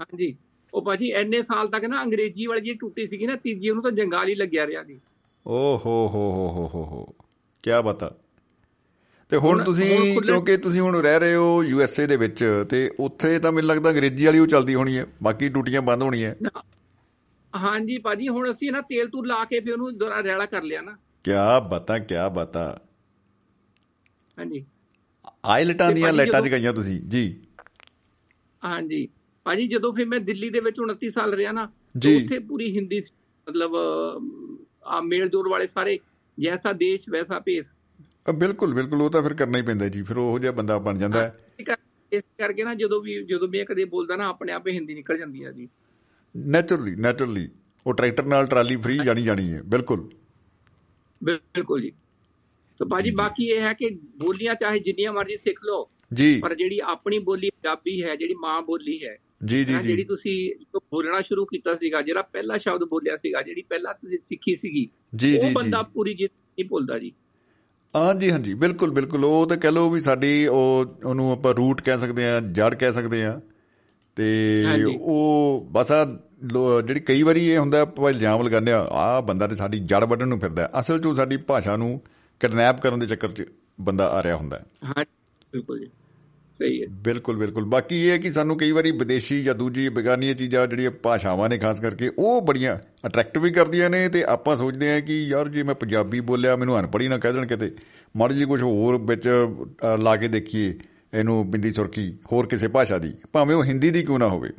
ਹਾਂਜੀ। 0.00 0.36
ਉਹ 0.74 0.82
ਭਾਜੀ 0.82 1.10
ਐਨੇ 1.10 1.42
ਸਾਲ 1.42 1.68
ਤੱਕ 1.68 1.84
ਨਾ 1.84 2.02
ਅੰਗਰੇਜ਼ੀ 2.02 2.46
ਵਾਲੀ 2.46 2.60
ਜਿਹੜੀ 2.60 2.78
ਟੂਟੀ 2.78 3.06
ਸੀਗੀ 3.06 3.26
ਨਾ 3.26 3.36
ਤੀਜੀ 3.36 3.70
ਉਹਨੂੰ 3.70 3.82
ਤਾਂ 3.82 3.90
ਜੰਗਾਲ 3.90 4.28
ਹੀ 4.28 4.34
ਲੱਗਿਆ 4.34 4.66
ਰਿਹਾ 4.66 4.82
ਜੀ 4.82 5.00
ਓ 5.46 5.76
ਹੋ 5.76 6.08
ਹੋ 6.08 6.30
ਹੋ 6.32 6.48
ਹੋ 6.48 6.68
ਹੋ 6.74 6.84
ਹੋ। 6.84 7.14
ਕੀ 7.62 7.70
ਬਤਾ 7.84 8.10
ਤੇ 9.30 9.36
ਹੁਣ 9.36 9.64
ਤੁਸੀਂ 9.64 10.20
ਕਿਉਂਕਿ 10.20 10.56
ਤੁਸੀਂ 10.56 10.80
ਹੁਣ 10.80 10.96
ਰਹਿ 10.96 11.18
ਰਹੇ 11.18 11.34
ਹੋ 11.34 11.62
ਯੂ 11.62 11.80
ਐਸ 11.80 12.00
ਏ 12.00 12.06
ਦੇ 12.06 12.16
ਵਿੱਚ 12.16 12.64
ਤੇ 12.70 12.90
ਉੱਥੇ 13.00 13.38
ਤਾਂ 13.38 13.52
ਮੈਨੂੰ 13.52 13.68
ਲੱਗਦਾ 13.68 13.90
ਅੰਗਰੇਜ਼ੀ 13.90 14.24
ਵਾਲੀ 14.24 14.38
ਉਹ 14.38 14.46
ਚੱਲਦੀ 14.46 14.74
ਹੋਣੀ 14.74 14.98
ਹੈ 14.98 15.06
ਬਾਕੀ 15.22 15.48
ਟੂਟੀਆਂ 15.48 15.82
ਬੰਦ 15.82 16.02
ਹੋਣੀਆਂ। 16.02 16.34
ਹਾਂਜੀ 17.56 17.98
ਭਾਜੀ 17.98 18.28
ਹੁਣ 18.28 18.52
ਅਸੀਂ 18.52 18.72
ਨਾ 18.72 18.80
ਤੇਲ 18.80 19.08
ਤੂਲ 19.08 19.28
ਲਾ 19.28 19.44
ਕੇ 19.44 19.60
ਫਿਰ 19.60 19.72
ਉਹਨੂੰ 19.72 20.10
ਰੈਲਾ 20.24 20.46
ਕਰ 20.46 20.62
ਲਿਆ 20.62 20.80
ਨਾ। 20.80 20.96
ਕੀ 21.24 21.30
ਬਤਾ 21.70 21.98
ਕੀ 21.98 22.14
ਬਤਾ। 22.34 22.80
ਹਾਂਜੀ। 24.38 24.64
ਆਇਲਟਾਂ 25.44 25.92
ਦੀਆਂ 25.92 26.12
ਲਾਈਟਾਂ 26.12 26.42
ਜਗਾਈਆਂ 26.42 26.72
ਤੁਸੀਂ 26.72 27.00
ਜੀ। 27.00 27.40
ਹਾਂਜੀ। 28.64 29.08
ਭਾਜੀ 29.44 29.68
ਜਦੋਂ 29.68 29.92
ਫਿਰ 29.92 30.06
ਮੈਂ 30.06 30.20
ਦਿੱਲੀ 30.20 30.50
ਦੇ 30.50 30.60
ਵਿੱਚ 30.60 30.80
29 30.80 31.10
ਸਾਲ 31.10 31.34
ਰਿਹਾ 31.34 31.52
ਨਾ 31.52 31.62
ਉੱਥੇ 31.96 32.38
ਪੂਰੀ 32.38 32.76
ਹਿੰਦੀ 32.76 33.00
ਸੀ। 33.00 33.14
ਮਤਲਬ 33.48 33.72
ਆ 34.84 35.00
ਮੇਲ 35.00 35.28
ਜੋੜ 35.28 35.48
ਵਾਲੇ 35.48 35.66
ਸਾਰੇ 35.66 35.98
ਜੈਸਾ 36.40 36.72
ਦੇਸ਼ 36.72 37.02
ਵੈਸਾ 37.10 37.38
ਭੇਸ। 37.38 37.66
ਬਿਲਕੁਲ 38.34 38.74
ਬਿਲਕੁਲ 38.74 39.02
ਉਹ 39.02 39.10
ਤਾਂ 39.10 39.22
ਫਿਰ 39.22 39.34
ਕਰਨਾ 39.34 39.58
ਹੀ 39.58 39.62
ਪੈਂਦਾ 39.62 39.88
ਜੀ 39.88 40.02
ਫਿਰ 40.02 40.18
ਉਹੋ 40.18 40.38
ਜਿਹਾ 40.38 40.52
ਬੰਦਾ 40.52 40.78
ਬਣ 40.78 40.98
ਜਾਂਦਾ। 40.98 41.22
ਹੈ 41.22 41.34
ਇਸ 41.60 41.66
ਕਰ- 41.66 41.76
ਇਸ 42.12 42.22
ਕਰਕੇ 42.38 42.64
ਨਾ 42.64 42.74
ਜਦੋਂ 42.74 43.02
ਵੀ 43.02 43.24
ਜਦੋਂ 43.24 43.48
ਮੈਂ 43.48 43.64
ਕਦੇ 43.64 43.84
ਬੋਲਦਾ 43.84 44.16
ਨਾ 44.16 44.28
ਆਪਣੇ 44.28 44.52
ਆਪ 44.52 44.66
ਹੀ 44.66 44.72
ਹਿੰਦੀ 44.72 44.94
ਨਿਕਲ 44.94 45.18
ਜਾਂਦੀ 45.18 45.42
ਆ 45.44 45.52
ਜੀ। 45.52 45.68
ਨੇਚਰਲੀ 46.36 46.94
ਨੇਚਰਲੀ 46.94 47.48
ਉਹ 47.86 47.94
ਟਰੈਕਟਰ 47.94 48.24
ਨਾਲ 48.24 48.46
ਟਰਾਲੀ 48.46 48.76
ਫ੍ਰੀ 48.76 48.98
ਜਾਣੀ 49.04 49.22
ਜਾਣੀ 49.22 49.52
ਹੈ 49.52 49.62
ਬਿਲਕੁਲ। 49.62 50.10
ਬਿਲਕੁਲ 51.24 51.82
ਜੀ। 51.82 51.92
ਤੇ 52.80 52.84
ਭਾਜੀ 52.90 53.10
ਬਾਕੀ 53.10 53.44
ਇਹ 53.44 53.60
ਹੈ 53.60 53.72
ਕਿ 53.72 53.90
ਬੋਲੀਆਂ 54.20 54.54
ਚਾਹੇ 54.54 54.78
ਜਿੰਨੀਆਂ 54.78 55.12
ਮਰਜ਼ੀ 55.12 55.36
ਸਿੱਖ 55.36 55.58
ਲਓ 55.64 55.90
ਜੀ। 56.14 56.40
ਪਰ 56.40 56.54
ਜਿਹੜੀ 56.54 56.80
ਆਪਣੀ 56.84 57.18
ਬੋਲੀ 57.18 57.50
ਪੰਜਾਬੀ 57.50 58.02
ਹੈ 58.02 58.16
ਜਿਹੜੀ 58.16 58.34
ਮਾਂ 58.34 58.62
ਬੋਲੀ 58.62 59.04
ਹੈ 59.06 59.16
ਜੀ 59.44 59.64
ਜੀ 59.64 59.74
ਜਿਹੜੀ 59.82 60.04
ਤੁਸੀਂ 60.04 60.54
ਬੋਲਣਾ 60.76 61.20
ਸ਼ੁਰੂ 61.20 61.44
ਕੀਤਾ 61.44 61.76
ਸੀਗਾ 61.76 62.02
ਜਿਹੜਾ 62.02 62.22
ਪਹਿਲਾ 62.22 62.58
ਸ਼ਬਦ 62.58 62.84
ਬੋਲਿਆ 62.84 63.16
ਸੀਗਾ 63.16 63.42
ਜਿਹੜੀ 63.42 63.62
ਪਹਿਲਾਂ 63.62 63.94
ਤੁਸੀਂ 63.94 64.18
ਸਿੱਖੀ 64.18 64.56
ਸੀਗੀ 64.56 64.88
ਜੀ 65.16 65.36
ਉਹ 65.36 65.42
ਜੀ। 65.42 65.48
ਜੀ 65.48 65.54
ਬੰਦਾ 65.54 65.82
ਪੂਰੀ 65.82 66.14
ਜ਼ਿੰਦਗੀ 66.14 66.62
ਨਹੀਂ 66.62 66.68
ਭੁੱਲਦਾ 66.68 66.98
ਜੀ। 66.98 67.12
ਹਾਂਜੀ 67.96 68.30
ਹਾਂਜੀ 68.30 68.54
ਬਿਲਕੁਲ 68.54 68.90
ਬਿਲਕੁਲ। 68.90 69.24
ਉਹ 69.24 69.46
ਤਾਂ 69.46 69.56
ਕਹਿ 69.56 69.72
ਲਓ 69.72 69.90
ਵੀ 69.90 70.00
ਸਾਡੀ 70.00 70.46
ਉਹ 70.46 70.84
ਉਹਨੂੰ 71.06 71.32
ਆਪਾਂ 71.32 71.54
ਰੂਟ 71.54 71.80
ਕਹਿ 71.82 71.98
ਸਕਦੇ 71.98 72.26
ਆ 72.26 72.40
ਜੜ 72.40 72.74
ਕਹਿ 72.74 72.92
ਸਕਦੇ 72.92 73.24
ਆ 73.24 73.40
ਤੇ। 74.16 74.84
ਉਹ 75.00 75.68
ਬਸ 75.70 75.92
ਆ 75.92 76.04
ਜਿਹੜੀ 76.86 77.00
ਕਈ 77.00 77.22
ਵਾਰੀ 77.22 77.46
ਇਹ 77.48 77.58
ਹੁੰਦਾ 77.58 77.80
ਆਪਾਂ 77.80 78.10
ਇਲਜ਼ਾਮ 78.10 78.42
ਲਗਾਉਂਦੇ 78.42 78.72
ਆ 78.72 78.80
ਆ 78.80 79.20
ਬੰਦਾ 79.20 79.46
ਤੇ 79.46 79.56
ਸਾਡੀ 79.56 79.78
ਜੜ 79.78 80.04
ਵੱਢਣ 80.04 80.28
ਨੂੰ 80.28 80.40
ਫਿਰਦਾ। 80.40 80.70
ਅਸਲ 80.80 80.98
'ਚ 80.98 81.06
ਉਹ 81.06 81.14
ਸਾਡੀ 81.14 81.36
ਭਾਸ਼ਾ 81.36 81.76
ਨੂੰ 81.76 82.00
ਕਿਡਨੈਪ 82.40 82.80
ਕਰਨ 82.80 82.98
ਦੇ 82.98 83.06
ਚੱਕਰ 83.06 83.30
'ਚ 83.30 83.44
ਬੰਦਾ 83.80 84.06
ਆ 84.06 84.22
ਰਿਹਾ 84.22 84.36
ਹੁੰਦਾ 84.36 84.58
ਹੈ। 84.58 84.64
ਹਾਂ 84.84 85.04
ਬਿਲਕੁਲ 85.52 85.78
ਜੀ। 85.78 85.86
ਸਹੀ 86.58 86.82
ਹੈ। 86.82 86.86
ਬਿਲਕੁਲ 86.90 87.36
ਬਿਲਕੁਲ। 87.36 87.64
ਬਾਕੀ 87.64 87.96
ਇਹ 87.96 88.10
ਹੈ 88.10 88.18
ਕਿ 88.18 88.32
ਸਾਨੂੰ 88.32 88.56
ਕਈ 88.58 88.70
ਵਾਰੀ 88.70 88.90
ਵਿਦੇਸ਼ੀ 88.90 89.42
ਜਾਂ 89.42 89.54
ਦੂਜੀ 89.54 89.88
ਬੇਗਾਨੀਆਂ 89.88 90.34
ਚੀਜ਼ਾਂ 90.34 90.66
ਜਿਹੜੀਆਂ 90.66 90.90
ਭਾਸ਼ਾਵਾਂ 90.90 91.48
ਨੇ 91.48 91.58
ਖਾਸ 91.58 91.80
ਕਰਕੇ 91.80 92.10
ਉਹ 92.18 92.42
ਬੜੀਆਂ 92.42 92.78
ਅਟਰੈਕਟ 93.06 93.38
ਵੀ 93.38 93.50
ਕਰਦੀਆਂ 93.50 93.90
ਨੇ 93.90 94.08
ਤੇ 94.08 94.24
ਆਪਾਂ 94.24 94.56
ਸੋਚਦੇ 94.56 94.92
ਹਾਂ 94.92 95.00
ਕਿ 95.00 95.22
ਯਾਰ 95.24 95.48
ਜੇ 95.48 95.62
ਮੈਂ 95.62 95.74
ਪੰਜਾਬੀ 95.74 96.20
ਬੋਲਿਆ 96.20 96.56
ਮੈਨੂੰ 96.56 96.78
ਅਨਪੜ੍ਹੀ 96.80 97.08
ਨਾ 97.08 97.18
ਕਹਿ 97.18 97.32
ਦੇਣ 97.32 97.46
ਕਿਤੇ। 97.46 97.72
ਮਾੜੀ 98.16 98.34
ਜੀ 98.34 98.44
ਕੁਝ 98.44 98.62
ਹੋਰ 98.62 98.98
ਵਿੱਚ 98.98 99.28
ਲਾ 100.02 100.16
ਕੇ 100.16 100.28
ਦੇਖੀਏ 100.28 100.78
ਇਹਨੂੰ 101.14 101.50
ਬਿੰਦੀ 101.50 101.70
ਸੁਰਖੀ 101.70 102.12
ਹੋਰ 102.32 102.46
ਕਿਸੇ 102.46 102.68
ਭਾਸ਼ਾ 102.68 102.98
ਦੀ। 102.98 103.14
ਭਾਵੇਂ 103.32 103.56
ਉਹ 103.56 103.64
ਹਿੰਦੀ 103.64 103.90
ਦੀ 103.90 104.02
ਕਿਉਂ 104.02 104.18
ਨਾ 104.18 104.28
ਹੋਵੇ। 104.28 104.50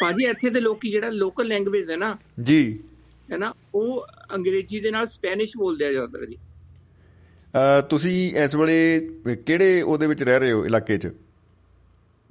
ਭਾਜੀ 0.00 0.24
ਇੱਥੇ 0.24 0.50
ਦੇ 0.50 0.60
ਲੋਕੀ 0.60 0.90
ਜਿਹੜਾ 0.90 1.08
ਲੋਕਲ 1.08 1.46
ਲੈਂਗੁਏਜ 1.46 1.90
ਹੈ 1.90 1.96
ਨਾ 1.96 2.16
ਜੀ। 2.42 2.80
ਹੈ 3.32 3.36
ਨਾ 3.38 3.54
ਉਹ 3.74 4.06
ਅੰਗਰੇਜ਼ੀ 4.34 4.80
ਦੇ 4.80 4.90
ਨਾਲ 4.90 5.06
ਸਪੈਨਿਸ਼ 5.06 5.52
ਬੋਲਦੇ 5.56 5.86
ਆ 5.86 5.90
ਜ਼ਿਆਦਾ 5.90 6.24
ਜੀ। 6.24 6.36
ਤੁਸੀਂ 7.88 8.36
ਇਸ 8.36 8.54
ਵੇਲੇ 8.54 9.08
ਕਿਹੜੇ 9.36 9.82
ਉਹਦੇ 9.82 10.06
ਵਿੱਚ 10.06 10.22
ਰਹਿ 10.22 10.38
ਰਹੇ 10.38 10.52
ਹੋ 10.52 10.66
ਇਲਾਕੇ 10.66 10.98
'ਚ? 10.98 11.08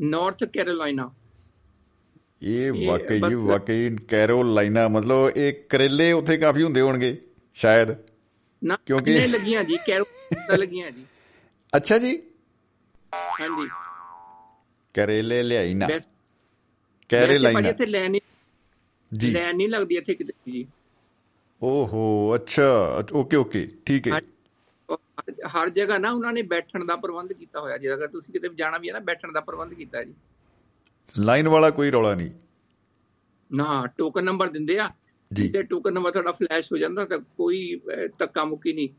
ਨਾਰਥ 0.02 0.44
ਕੈਰੋਲਾਈਨਾ 0.44 1.12
ਇਹ 2.42 2.74
ਇਹ 2.74 2.88
ਵਾਕਈ 2.88 3.20
ਬਸ- 3.20 3.38
ਵਾਕਈ 3.38 3.96
ਕੈਰੋਲਾਈਨਾ 3.96 4.88
ਮਤਲਬ 4.88 5.32
ਇਹ 5.36 5.54
ਕਰੇਲੇ 5.70 6.12
ਉੱਥੇ 6.12 6.38
ਕਾਫੀ 6.38 6.64
ਹੁੰਦੇ 6.64 6.82
ਹੋਣਗੇ 6.82 7.22
ਸ਼ਾਇਦ। 7.54 7.88
ਨਾ 8.64 8.78
ਕਿਉਂਕਿ- 8.86 9.14
ਕਿਉਂਕਿ 9.14 9.28
ਲੱਗੀਆਂ 9.28 9.64
ਜੀ 9.64 9.78
ਕੈਰੋਲਾਈਨਾ 9.78 10.56
ਲੱਗੀਆਂ 10.56 10.92
ਜੀ। 10.92 11.04
ਅੱਛਾ 11.76 11.98
ਜੀ। 11.98 12.22
ਹਾਂਜੀ। 13.16 13.70
ਕਰੇਲੇ 14.94 15.44
ਲਿਆਈ 15.44 15.74
ਨਾ। 15.74 15.88
ਕੈਰੇਲਾਈਨਾ 17.10 17.70
ਇੱਥੇ 17.70 17.86
ਲੈਣ 17.86 18.18
ਜੀ। 19.18 19.32
ਲੈਣ 19.32 19.56
ਨਹੀਂ 19.56 19.70
ਲੱਗਦੀ 19.70 19.96
ਇੱਥੇ 19.96 20.16
ਕਿਤੇ 20.16 20.52
ਜੀ। 20.52 20.68
ਓਹੋ 21.64 22.36
ਅੱਛਾ 22.36 23.04
ਓਕੇ 23.14 23.38
ਓਕੇ 23.38 23.72
ਠੀਕ 23.86 24.08
ਹੈ। 24.08 24.22
ਹਰ- 25.48 25.70
ਜਗ੍ਹਾ 25.70 25.98
ਨਾ 25.98 26.12
ਉਹਨਾਂ 26.12 26.34
ਨੇ 26.34 26.42
ਬੈਠਣ 26.42 26.86
ਦਾ 26.86 26.96
ਪ੍ਰਬੰਧ 26.96 27.34
ਕੀਤਾ 27.34 27.60
ਹੋਇਆ 27.60 27.78
ਜੀ। 27.78 27.94
ਅਗਰ 27.94 28.08
ਤੁਸੀਂ 28.08 28.34
ਕਿਤੇ 28.34 28.50
ਜਾਣਾ 28.56 28.78
ਵੀ 28.78 28.88
ਹੈ 28.88 28.94
ਨਾ 28.94 29.00
ਬੈਠਣ 29.00 29.32
ਦਾ 29.32 29.40
ਪ੍ਰਬੰਧ 29.42 29.74
ਕੀਤਾ 29.74 30.04
ਜੀ। 30.04 30.14
ਲਾਈਨ 31.20 31.48
ਵਾਲਾ 31.48 31.70
ਕੋਈ 31.70 31.92
ਰੌਲਾ 31.92 32.16
ਨਹੀਂ। 32.16 32.32
ਨਾ 33.54 33.88
ਟੋਕਨ 33.98 34.24
ਨੰਬਰ 34.24 34.48
ਦਿੰਦੇ 34.48 34.80
ਆ। 34.80 34.90
ਜੀ। 35.34 35.50
ਤੇ 35.50 35.64
ਟੋਕਨ 35.64 35.94
ਨੰਬਰ 35.94 36.12
ਤੁਹਾਡਾ 36.12 36.32
ਫਲੈਸ਼ 36.32 36.74
ਹੋ 36.74 36.78
ਜਾਂਦਾ 36.78 37.06
ਤਾਂ 37.06 37.20
ਕੋਈ 37.20 37.82
ਧੱਕਾ 38.20 38.46
ਮੁੱਕੀ 38.46 38.74
ਨਹੀਂ। 38.74 38.90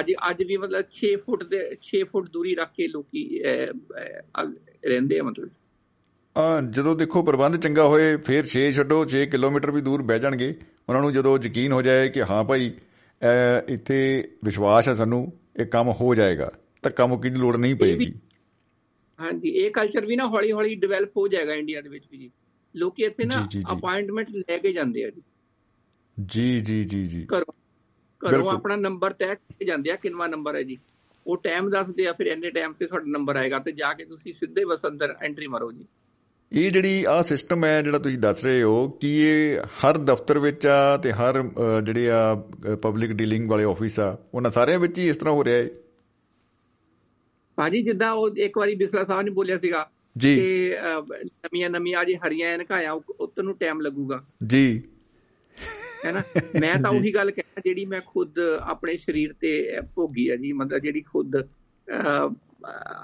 ਅੱਜ 0.00 0.12
ਅੱਜ 0.30 0.42
ਵੀ 0.42 0.56
ਮਤਲਬ 0.56 0.84
6 0.90 1.16
ਫੁੱਟ 1.16 1.42
ਦੇ 1.42 1.76
6 1.82 2.04
ਫੁੱਟ 2.12 2.30
ਦੂਰੀ 2.30 2.54
ਰੱਖ 2.54 2.70
ਕੇ 2.72 2.88
ਲੋਕੀ 2.88 3.42
ਰਹਿੰਦੇ 4.86 5.18
ਆ 5.18 5.22
ਮਤਲਬ। 5.22 5.50
ਆ 6.36 6.60
ਜਦੋਂ 6.60 6.96
ਦੇਖੋ 6.96 7.22
ਪ੍ਰਬੰਧ 7.22 7.56
ਚੰਗਾ 7.56 7.86
ਹੋਏ 7.86 8.16
ਫਿਰ 8.16 8.46
6 8.46 8.62
ਛੱਡੋ 8.72 9.04
6 9.06 9.26
ਕਿਲੋਮੀਟਰ 9.26 9.70
ਵੀ 9.70 9.80
ਦੂਰ 9.80 10.02
ਬਹਿ 10.02 10.18
ਜਾਣਗੇ। 10.18 10.54
ਉਹਨਾਂ 10.88 11.02
ਨੂੰ 11.02 11.12
ਜਦੋਂ 11.12 11.38
ਯਕੀਨ 11.42 11.72
ਹੋ 11.72 11.82
ਜਾਏ 11.82 12.08
ਕਿ 12.08 12.22
ਹਾਂ 12.22 12.42
ਭਾਈ 12.44 12.72
ਇੱਥੇ 13.68 13.98
ਵਿਸ਼ਵਾਸ 14.44 14.88
ਹੈ 14.88 14.94
ਸਾਨੂੰ 14.94 15.32
ਇਹ 15.60 15.66
ਕੰਮ 15.66 15.90
ਹੋ 15.90 16.14
ਜਾਏਗਾ 16.14 16.50
ਧੱਕਾ 16.82 17.06
ਮੁੱਕੀ 17.06 17.30
ਦੀ 17.30 17.40
ਲੋੜ 17.40 17.56
ਨਹੀਂ 17.56 17.74
ਪਏਗੀ। 17.74 18.12
ਹਾਂਜੀ 19.18 19.48
ਇਹ 19.48 19.70
ਕਲਚਰ 19.70 20.06
ਵੀ 20.06 20.16
ਨਾ 20.16 20.26
ਹੌਲੀ 20.28 20.52
ਹੌਲੀ 20.52 20.74
ਡਿਵੈਲਪ 20.74 21.16
ਹੋ 21.16 21.26
ਜਾਏਗਾ 21.28 21.54
ਇੰਡੀਆ 21.54 21.80
ਦੇ 21.80 21.88
ਵਿੱਚ 21.88 22.04
ਵੀ 22.10 22.18
ਜੀ। 22.18 22.30
ਲੋਕੀ 22.74 23.02
ਇੱਥੇ 23.02 23.24
ਨਾ। 23.24 23.48
ਅਪਾਇੰਟਮੈਂਟ 23.72 24.30
ਲੈ 24.30 24.58
ਕੇ 24.58 24.72
ਜਾਂਦੇ 24.72 25.04
ਆ 25.04 25.10
ਜੀ। 25.10 25.22
ਜੀ 26.60 26.60
ਜੀ 26.60 27.04
ਜੀ 27.04 27.26
ਘਰੋਂ। 27.34 28.50
ਆਪਣਾ 28.50 28.76
ਨੰਬਰ 28.76 29.12
ਤੈਅ 29.12 29.34
ਕਰਕੇ 29.34 29.64
ਜਾਂਦੇ 29.64 29.90
ਆ 29.90 29.96
ਕਿੰਨਵਾ 29.96 30.26
ਨੰਬਰ 30.26 30.54
ਹੈ 30.54 30.62
ਜੀ। 30.62 30.78
ਉਹ 31.26 31.36
ਟਾਈਮ 31.36 31.70
ਦੱਸਦੇ 31.70 32.06
ਆ 32.06 32.12
ਫਿਰ 32.12 32.26
ਇੰਨੇ 32.26 32.50
ਟਾਈਮ 32.50 32.72
ਤੇ 32.72 32.86
ਤੁਹਾਡਾ 32.86 33.06
ਨੰਬਰ 33.08 33.36
ਆਏਗਾ 33.36 33.58
ਤੇ 33.58 33.72
ਜਾ 33.72 33.92
ਕੇ 33.92 34.04
ਤੁਸੀਂ 34.04 34.32
ਸਿੱਧੇ 34.32 34.64
ਬਸ 34.64 34.86
ਅੰਦਰ 34.86 35.14
ਐਂਟਰੀ 35.22 35.46
ਮਾਰੋ 35.46 35.72
ਜੀ। 35.72 35.84
ਇਹ 36.52 36.70
ਜਿਹੜੀ 36.70 37.04
ਆ 37.08 37.22
ਸਿਸਟਮ 37.22 37.64
ਹੈ 37.64 37.82
ਜਿਹੜਾ 37.82 37.98
ਤੁਸੀਂ 37.98 38.18
ਦੱਸ 38.18 38.44
ਰਹੇ 38.44 38.62
ਹੋ 38.62 38.88
ਕਿ 38.88 39.08
ਇਹ 39.20 39.58
ਹਰ 39.58 39.98
ਦਫ਼ਤਰ 39.98 40.38
ਵਿੱਚ 40.38 40.66
ਆ 40.66 40.96
ਤੇ 40.96 41.12
ਹਰ 41.12 41.42
ਜਿਹੜੇ 41.82 42.10
ਆ 42.10 42.34
ਪਬਲਿਕ 42.82 43.12
ਡੀਲਿੰਗ 43.12 43.50
ਵਾਲੇ 43.50 43.64
ਆਫਿਸ 43.64 44.00
ਆ 44.00 44.18
ਉਹਨਾਂ 44.34 44.50
ਸਾਰਿਆਂ 44.50 44.78
ਵਿੱਚ 44.78 44.98
ਹੀ 44.98 45.08
ਇਸ 45.08 45.16
ਤਰ੍ਹਾਂ 45.16 45.34
ਹੋ 45.34 45.44
ਰਿਹਾ 45.44 45.56
ਹੈ? 45.56 45.68
ਭਾਜੀ 47.56 47.82
ਜਿੱਦਾਂ 47.82 48.12
ਉਹ 48.12 48.30
ਇੱਕ 48.36 48.58
ਵਾਰੀ 48.58 48.74
ਬਿਸਲਾ 48.74 49.04
ਸਾਹਿਬ 49.04 49.22
ਨੇ 49.22 49.30
ਬੋਲਿਆ 49.30 49.58
ਸੀਗਾ 49.58 49.90
ਜੀ। 50.18 50.34
ਕਿ 50.36 50.76
ਨਵੀਆਂ 51.24 51.70
ਨਵੀਆਂ 51.70 52.04
ਜੀ 52.04 52.14
ਹਰੀਆਂ 52.14 52.48
ਐਨਕਾਂ 52.48 52.84
ਆ 52.84 53.00
ਉਤਨ 53.20 53.44
ਨੂੰ 53.44 53.56
ਟਾਈਮ 53.56 53.80
ਲੱਗੂਗਾ। 53.80 54.24
ਜੀ। 54.46 54.82
ਹੈਨਾ 56.04 56.22
ਮੈਂ 56.60 56.74
ਤਾਂ। 56.74 56.90
ਉਹੀ 56.96 57.14
ਗੱਲ 57.14 57.30
ਕਹਿਣਾ 57.30 57.60
ਜਿਹੜੀ 57.64 57.84
ਮੈਂ 57.84 58.00
ਖੁਦ 58.06 58.38
ਆਪਣੇ 58.60 58.96
ਸਰੀਰ 58.96 59.32
ਤੇ 59.40 59.80
ਭੋਗੀ 59.94 60.28
ਆ 60.28 60.36
ਜੀ 60.36 60.52
ਮਤਲਬ 60.52 60.78
ਜਿਹੜੀ 60.78 61.00
ਖੁਦ 61.00 61.36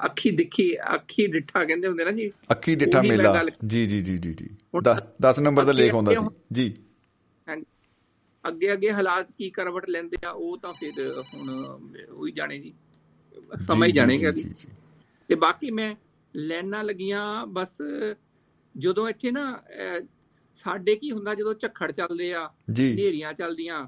ਅੱਖੀ 0.04 0.30
ਦਿਖੀ 0.30 0.72
ਅੱਖੀ 0.94 1.26
ਡਿੱਠਾ 1.26 1.64
ਕਹਿੰਦੇ 1.64 1.88
ਹੁੰਦੇ 1.88 2.04
ਨਾ 2.04 2.10
ਜੀ। 2.10 2.30
ਅੱਖੀ 2.52 2.74
ਡਿੱਠਾ 2.74 3.02
ਮੇਲਾ। 3.02 3.44
ਜੀ 3.66 3.86
ਜੀ 3.86 4.00
ਜੀ 4.00 4.18
ਜੀ 4.18 4.32
ਜੀ। 4.34 4.48
ਹੁਣ 4.74 4.82
10 5.22 5.40
ਨੰਬਰ 5.40 5.64
ਦਾ 5.64 5.72
ਲੇਖ 5.72 5.94
ਹੁੰਦਾ 5.94 6.12
ਅੱਗੇ 6.12 6.20
ਸੀ। 6.20 6.36
ਜੀ। 6.52 6.74
ਅੱਗੇ 8.48 8.72
ਅੱਗੇ 8.72 8.92
ਹਾਲਾਤ 8.92 9.32
ਕੀ 9.38 9.50
ਕਰਵਟ 9.50 9.88
ਲੈਂਦੇ 9.88 10.16
ਆ 10.26 10.30
ਉਹ 10.30 10.58
ਤਾਂ 10.58 10.72
ਫਿਰ 10.72 11.24
ਹੁਣ 11.34 11.48
ਉਹੀ 12.10 12.32
ਜਾਣੇ 12.32 12.58
ਜੀ। 12.58 12.72
ਜੀ, 13.72 13.86
ਜੀ, 13.86 13.92
ਜਾਣੇਗਾ 13.92 14.30
ਜੀ 14.30 14.50
ਤੇ 15.28 15.34
ਬਾਕੀ 15.34 15.70
ਮੈਂ 15.70 15.94
ਲੈਣਾ 16.36 16.82
ਲੱਗੀਆਂ 16.82 17.46
ਬਸ 17.46 17.78
ਜਦੋਂ 18.74 19.08
ਇੱਥੇ 19.08 19.30
ਨਾ 19.30 19.62
ਸਾਡੇ 20.54 20.96
ਕੀ 20.96 21.10
ਹੁੰਦਾ 21.12 21.34
ਜਦੋਂ 21.34 21.54
ਝੱਖੜ 21.54 21.92
ਚੱਲਦੇ 21.92 22.32
ਆ 22.34 22.48
ਜੀ। 22.72 22.92
ਹਨੇਰੀਆਂ 22.92 23.32
ਚੱਲਦੀਆਂ। 23.32 23.86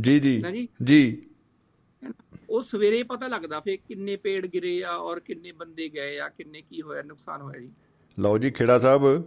ਜੀ 0.00 0.18
ਜੀ? 0.20 0.42
ਜੀ। 0.82 1.22
ਉਹ 2.54 2.62
ਸਵੇਰੇ 2.62 3.02
ਪਤਾ 3.02 3.26
ਲੱਗਦਾ 3.26 3.60
ਫੇ 3.60 3.76
ਕਿੰਨੇ 3.76 4.16
ਪੇੜ 4.16 4.46
ਗਿਰੇ 4.46 4.82
ਆ 4.84 4.90
ਔਰ 4.90 5.20
ਕਿੰਨੇ 5.20 5.52
ਬੰਦੇ 5.52 5.88
ਗਏ 5.88 6.18
ਆ 6.18 6.28
ਕਿੰਨੇ 6.28 6.62
ਕੀ 6.62 6.82
ਹੋਇਆ 6.82 7.02
ਨੁਕਸਾਨ 7.02 7.40
ਹੋਇਆ 7.40 7.60
ਜੀ 7.60 7.70
ਲਓ 8.18 8.38
ਜੀ 8.38 8.50
ਖੇੜਾ 8.50 8.78
ਸਾਹਿਬ 8.78 9.24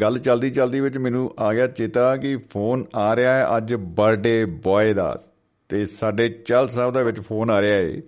ਗੱਲ 0.00 0.18
ਚਲਦੀ 0.18 0.50
ਚਲਦੀ 0.50 0.80
ਵਿੱਚ 0.80 0.98
ਮੈਨੂੰ 0.98 1.34
ਆ 1.38 1.54
ਗਿਆ 1.54 1.66
ਚੇਤਾ 1.66 2.16
ਕਿ 2.16 2.36
ਫੋਨ 2.36 2.84
ਆ 2.94 3.16
ਰਿਹਾ 3.16 3.32
ਹੈ 3.32 3.56
ਅੱਜ 3.56 3.74
ਬਰਥਡੇ 3.74 4.44
ਬॉय 4.44 4.94
ਦਾ 4.94 5.16
ਤੇ 5.68 5.86
ਸਾਡੇ 5.86 6.28
ਚਲ 6.28 6.68
ਸਾਹਿਬ 6.68 6.92
ਦਾ 6.92 7.02
ਵਿੱਚ 7.02 7.20
ਫੋਨ 7.20 7.50
ਆ 7.50 7.60
ਰਿਹਾ 7.60 7.76
ਹੈ 7.76 8.00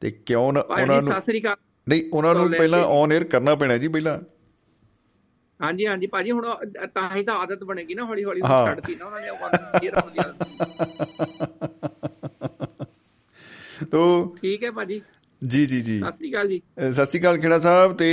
ਤੇ 0.00 0.10
ਕਿਉਂ 0.10 0.52
ਨਾ 0.52 0.60
ਉਹਨਾਂ 0.60 0.86
ਨੂੰ 0.86 1.12
ਨਹੀਂ 1.88 2.04
ਉਹਨਾਂ 2.12 2.34
ਨੂੰ 2.34 2.50
ਪਹਿਲਾਂ। 2.50 2.84
ਔਨ 2.84 3.12
에ਅਰ 3.12 3.24
ਕਰਨਾ 3.24 3.54
ਪੈਣਾ 3.54 3.76
ਜੀ 3.76 3.88
ਪਹਿਲਾਂ 3.88 4.18
ਹਾਂਜੀ 5.62 5.86
ਹਾਂਜੀ 5.86 6.06
ਭਾਜੀ 6.06 6.30
ਹੁਣ 6.30 6.46
ਤਾਂ 6.94 7.16
ਹੀ 7.16 7.22
ਤਾਂ 7.24 7.34
ਆਦਤ 7.34 7.64
ਬਣੇਗੀ 7.64 7.94
ਨਾ 7.94 8.04
ਹੌਲੀ 8.04 8.24
ਹੌਲੀ। 8.24 8.40
ਛੱਡਤੀ 8.40 8.94
ਨਾ 8.94 9.06
ਉਹਨਾਂ 9.06 9.20
ਨੇ 9.20 9.28
ਉਹ 9.28 9.36
ਫੇਰ 9.80 9.94
ਆਉਂਦੀ 9.94 10.18
ਆਦਤ। 10.18 11.93
ਤੋ 13.90 14.36
ਠੀਕ 14.42 14.64
ਹੈ 14.64 14.70
ਭਾਜੀ। 14.70 15.00
ਜੀ 15.42 15.66
ਜੀ 15.66 15.80
ਜੀ। 15.82 15.98
ਸਤਿ 15.98 16.12
ਸ੍ਰੀ 16.12 16.30
ਅਕਾਲ 16.32 16.48
ਜੀ। 16.48 16.60
ਸਤਿ 16.92 17.04
ਸ਼੍ਰੀ 17.06 17.20
ਅਕਾਲ 17.20 17.38
ਖੇੜਾ 17.38 17.58
ਸਾਹਿਬ 17.58 17.96
ਤੇ 17.96 18.08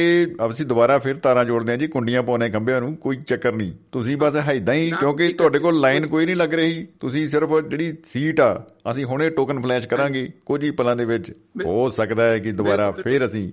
ਅਸੀਂ 0.50 0.66
ਦੁਬਾਰਾ 0.66 0.98
ਫਿਰ 1.00 1.16
ਤਾਰਾਂ 1.16 1.46
ਜੋੜਦੇ 1.46 1.72
ਹਾਂ 1.72 1.78
ਜੀ 1.80 1.88
ਕੁੰਡੀਆਂ 1.88 2.24
ਪਾਉਣੇ 2.24 2.50
ਖੰਭਿਆਂ 2.50 2.82
ਨੂੰ 2.82 2.96
ਕੋਈ 2.96 3.18
ਚੱਕਰ 3.18 3.54
ਨਹੀਂ। 3.54 3.72
ਤੁਸੀਂ 3.92 4.18
ਬਸ 4.18 4.36
ਹੈਦਾਂ 4.36 4.74
ਹੀ 4.74 4.92
ਕਿਉਂਕਿ। 5.00 5.34
ਤੁਹਾਡੇ 5.34 5.60
ਕੋਲ 5.60 5.80
ਲਾਈਨ 5.80 6.08
ਕੋਈ 6.08 6.26
ਨਹੀਂ 6.26 6.36
ਲੱਗ 6.36 6.54
ਰਹੀ। 6.54 6.88
ਤੁਸੀਂ 7.00 7.28
ਸਿਰਫ 7.30 7.60
ਜਿਹੜੀ 7.68 7.94
ਸੀਟ 8.06 8.40
ਆ 8.40 8.68
ਅਸੀਂ 8.92 9.06
ਹੁਣੇ 9.06 9.30
ਟੋਕਨ 9.30 9.62
ਫਲੈਸ਼ 9.62 9.88
ਕਰਾਂਗੇ 9.88 10.30
ਕੁਝ 10.46 10.64
ਹੀ 10.64 10.72
ਪਲਾਂ 10.72 10.96
ਦੇ 10.96 11.06
ਵਿੱਚ। 11.06 11.32
ਹੋ 11.66 11.90
ਸਕਦਾ 11.90 12.24
ਹੈ 12.24 12.40
ਕਿ 12.40 12.52
ਦੁਬਾਰਾ। 12.52 12.92
ਫਿਰ 12.92 13.26
ਅਸੀਂ 13.26 13.52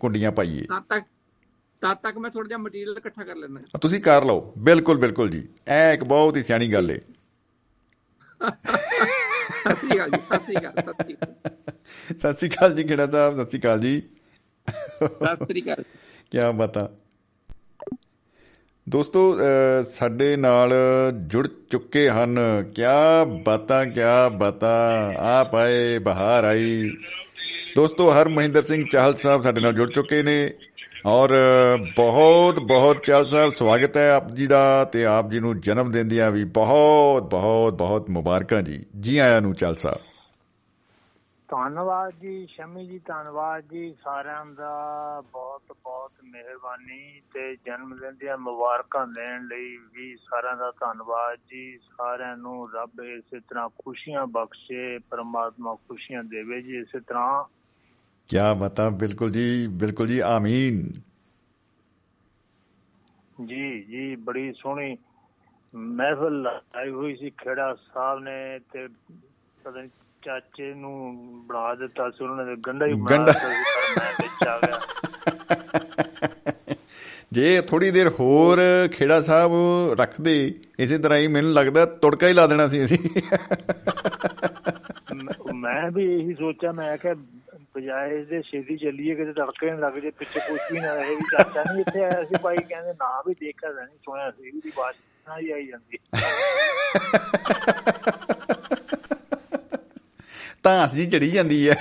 ਕੁੰਡੀਆਂ 0.00 0.32
ਪਾਈਏ। 0.32 0.62
ਤਦ 0.62 0.82
ਤੱਕ 0.88 1.04
ਤਦ 1.82 1.96
ਤੱਕ 2.02 2.18
ਮੈਂ 2.18 2.30
ਥੋੜਾ 2.30 2.48
ਜਿਹਾ 2.48 2.58
ਮਟੀਰੀਅਲ 2.58 2.94
ਇਕੱਠਾ 2.98 3.24
ਕਰ 3.24 3.36
ਲੈਂਦਾ 3.36 3.78
ਤੁਸੀਂ 3.78 4.00
ਕਰ 4.00 4.24
ਲਓ। 4.24 4.52
ਬਿਲਕੁਲ 4.58 4.98
ਬਿਲਕੁਲ 4.98 5.30
ਜੀ। 5.30 5.38
ਇਹ 5.68 5.92
ਇੱਕ 5.94 6.04
ਬਹੁਤ 6.04 6.36
ਹੀ 6.36 6.42
ਸਿਆਣੀ 6.42 6.72
ਗੱਲ 6.72 6.90
ਏ। 6.90 7.00
ਸਤਿ 9.44 9.74
ਸ੍ਰੀ 9.76 9.96
ਅਕਾਲ 9.96 10.10
ਜੀ 10.10 10.18
ਸਤਿ 10.28 10.42
ਸ੍ਰੀ 10.44 10.56
ਅਕਾਲ 10.56 10.72
ਸਤਿ 10.76 10.92
ਸ੍ਰੀ 11.02 11.14
ਅਕਾਲ। 11.14 11.32
ਸਤਿ 12.18 12.32
ਸ਼੍ਰੀ 12.32 12.48
ਅਕਾਲ 12.48 12.74
ਜੀ 12.74 12.82
ਖੇੜਾ 12.84 13.06
ਸਾਹਿਬ 13.10 13.40
ਸਤਿ 13.40 13.50
ਸ਼੍ਰੀ 13.50 13.60
ਅਕਾਲ 13.60 13.80
ਜੀ। 13.80 14.00
ਸਤਿ 15.04 15.44
ਸ੍ਰੀ 15.46 15.62
ਅਕਾਲ 15.62 15.82
ਕਿਆ 16.30 16.50
ਬਾਤਾਂ 16.52 16.86
ਦੋਸਤੋ 18.86 19.20
ਸਾਡੇ 19.88 20.34
ਨਾਲ 20.36 20.72
ਜੁੜ 21.26 21.46
ਚੁੱਕੇ 21.70 22.08
ਹਨ। 22.10 22.38
ਕਿਆ 22.74 23.24
ਬਾਤਾਂ 23.44 23.84
ਕਿਆ 23.86 24.28
ਬਾਤਾਂ 24.28 25.14
ਆ। 25.18 25.44
ਪਾਏ 25.44 25.98
ਬਹਾਰ 25.98 26.44
ਆਈ। 26.44 26.90
ਦੋਸਤੋ 27.76 28.10
ਹਰ 28.10 28.28
ਮਹਿੰਦਰ 28.28 28.62
ਸਿੰਘ 28.62 28.84
ਚਾਹਲ 28.92 29.14
ਸਾਹਿਬ 29.14 29.42
ਸਾਡੇ 29.42 29.60
ਨਾਲ 29.60 29.72
ਜੁੜ 29.74 29.90
ਚੁੱਕੇ 29.90 30.22
ਨੇ। 30.22 30.36
ਔਰ 31.06 31.28
ਬਹੁਤ 31.96 32.60
ਬਹੁਤ 32.60 32.96
ਚਾਹਲ 32.96 33.26
ਸਾਹਿਬ 33.26 33.50
ਸਵਾਗਤ 33.50 33.96
ਹੈ 33.96 34.10
ਆਪ 34.12 34.30
ਜੀ 34.30 34.46
ਦਾ 34.46 34.84
ਤੇ 34.84 35.04
ਆਪ 35.04 35.30
ਜੀ 35.30 35.40
ਨੂੰ 35.40 35.60
ਜਨਮ 35.60 35.90
ਦਿਨ 35.90 36.08
ਦੀਆਂ 36.08 36.30
ਵੀ 36.30 36.44
ਬਹੁਤ 36.44 37.22
ਬਹੁਤ 37.22 37.72
ਬਹੁਤ 37.72 38.10
ਮੁਬਾਰਕਾਂ 38.10 38.62
ਜੀ। 38.62 38.86
ਜੀ 39.00 39.18
ਆਇਆਂ 39.18 39.40
ਨੂੰ 39.40 39.54
ਚਾਹਲ 39.54 39.74
ਸਾਹਿਬ 39.74 39.98
ਧੰਨਵਾਦ 41.48 42.12
ਜੀ, 42.20 42.46
ਸ਼ਮੀ 42.46 42.86
ਜੀ, 42.86 42.98
ਧੰਨਵਾਦ 42.98 43.64
ਜੀ 43.70 43.94
ਸਾਰਿਆਂ 44.04 44.46
ਦਾ। 44.46 45.22
ਬਹੁਤ 45.32 45.62
ਬਹੁਤ 45.84 46.12
ਮਿਹਰਬਾਨੀ 46.24 47.20
ਤੇ 47.34 47.56
ਜਨਮ 47.66 47.96
ਦਿਨ 47.96 48.16
ਦੀਆਂ 48.16 48.38
ਮੁਬਾਰਕਾਂ 48.38 49.06
ਦੇਣ 49.06 49.46
ਲਈ 49.46 49.76
ਵੀ 49.76 50.16
ਸਾਰਿਆਂ 50.16 50.56
ਦਾ 50.56 50.70
ਧੰਨਵਾਦ 50.70 51.38
ਜੀ। 51.50 51.78
ਸਾਰਿਆਂ 51.78 52.36
ਨੂੰ 52.36 52.72
ਰੱਬ 52.72 53.00
ਇਸੇ 53.00 53.40
ਤਰ੍ਹਾਂ 53.40 53.68
ਖੁਸ਼ੀਆਂ 53.68 54.26
ਬਖਸ਼ੇ, 54.26 54.98
ਪ੍ਰਮਾਤਮਾ 54.98 55.74
ਖੁਸ਼ੀਆਂ 55.74 56.24
ਦੇਵੇ 56.24 56.62
ਜੀ 56.62 56.78
ਇਸੇ 56.78 57.00
ਤਰ੍ਹਾਂ। 57.00 57.44
ਕਿਆ 58.28 58.54
ਬਾਤਾਂ 58.54 58.90
ਬਿਲਕੁਲ 58.90 59.30
ਜੀ 59.30 59.66
ਬਿਲਕੁਲ 59.66 60.06
ਜੀ 60.06 60.18
ਆਮੀਨ। 60.18 60.92
ਜੀ 63.44 63.80
ਜੀ 63.82 64.16
ਬੜੀ 64.16 64.52
ਸੋਹਣੀ 64.52 64.96
ਮਹਿਫਲ 65.74 66.42
ਲਾਈ 66.42 66.90
ਹੋਈ 66.90 67.16
ਸੀ 67.16 67.30
ਖੇੜਾ 67.30 67.74
ਸਾਹਿਬ 67.74 68.18
ਨੇ 68.18 68.58
ਤੇ 68.72 68.86
ਪਤਾ 69.64 69.82
ਨੀ 69.82 69.88
ਚਾਚੇ 70.22 70.74
ਨੂੰ 70.74 71.16
ਬਣਾ 71.46 71.74
ਦਿੱਤਾ 71.74 72.10
ਸੀ 72.10 72.24
ਉਹਨਾਂ 72.24 72.46
ਨੇ 72.46 72.56
ਗੰਡਾ 72.56 72.86
ਹੀ 72.86 72.94
ਬਣਾ। 72.94 73.24
ਦਿੱਤਾ 73.24 73.48
ਸੀ 73.48 73.62
ਪਰ 73.62 74.00
ਮੈਂ 74.00 74.12
ਵਿੱਚ 74.22 74.48
ਆ 74.48 74.58
ਗਿਆ। 74.58 74.80
ਜੇ 77.32 77.60
ਥੋੜੀ 77.60 77.90
ਦੇਰ 77.90 78.08
ਹੋਰ 78.08 78.60
ਖੇੜਾ 78.92 79.20
ਸਾਹਿਬ 79.20 79.50
ਰੱਖਦੇ 80.00 80.54
ਇਸੇ 80.78 80.98
ਤਰ੍ਹਾਂ 80.98 81.18
ਹੀ 81.18 81.26
ਮੈਨੂੰ 81.26 81.52
ਲੱਗਦਾ 81.52 81.86
ਤੁੜਕਾ 81.86 82.28
ਹੀ 82.28 82.32
ਲਾ 82.32 82.46
ਦੇਣਾ 82.46 82.66
ਸੀ 82.66 82.84
ਅਸੀਂ। 82.84 82.98
ਮੈਂ 85.54 85.90
ਵੀ 85.90 86.04
ਇਹੀ 86.14 86.34
ਸੋਚਿਆ 86.34 86.72
ਮੈਂ 86.72 86.98
ਕਿਹਾ 86.98 87.14
ਬਜਾਏ 87.74 88.18
ਇਸ 88.20 88.26
ਦੇ 88.28 88.40
ਛੇਤੀ 88.42 88.76
ਚੱਲੀਏ 88.76 89.14
ਕਿਤੇ 89.14 89.32
ਤੜਕੇ 89.32 89.70
ਨਾ 89.70 89.78
ਲੱਗ 89.78 89.98
ਜੇ 89.98 90.10
ਪਿੱਛੇ 90.10 90.40
ਕੁਝ 90.40 90.58
ਵੀ 90.72 90.80
ਨਾ 90.80 90.94
ਰਹੇ 90.94 91.14
ਵੀ 91.14 91.22
ਚਾਚਾ 91.32 91.62
ਨਹੀਂ 91.62 91.80
ਇੱਥੇ 91.80 92.04
ਆਇਆ 92.04 92.24
ਸੀ 92.24 92.34
ਭਾਈ 92.42 92.56
ਕਹਿੰਦੇ 92.58 92.92
ਨਾ 92.92 93.20
ਵੀ 93.26 93.34
ਦੇਖਿਆ 93.40 93.70
ਨਹੀਂ 93.72 93.96
ਸੁਣਿਆ 94.04 94.30
ਸੀ 94.30 94.48
ਇਹਦੀ 94.48 94.72
ਬਾਤ 94.76 94.94
ਨਾ 95.26 95.38
ਹੀ 95.38 95.50
ਆਈ 95.50 95.66
ਜਾਂਦੀ। 95.66 95.98
ਤਾਂ 100.62 100.86
ਜੀ 100.88 101.06
ਚੜੀ 101.06 101.30
ਜਾਂਦੀ 101.30 101.68
ਹੈ। 101.70 101.74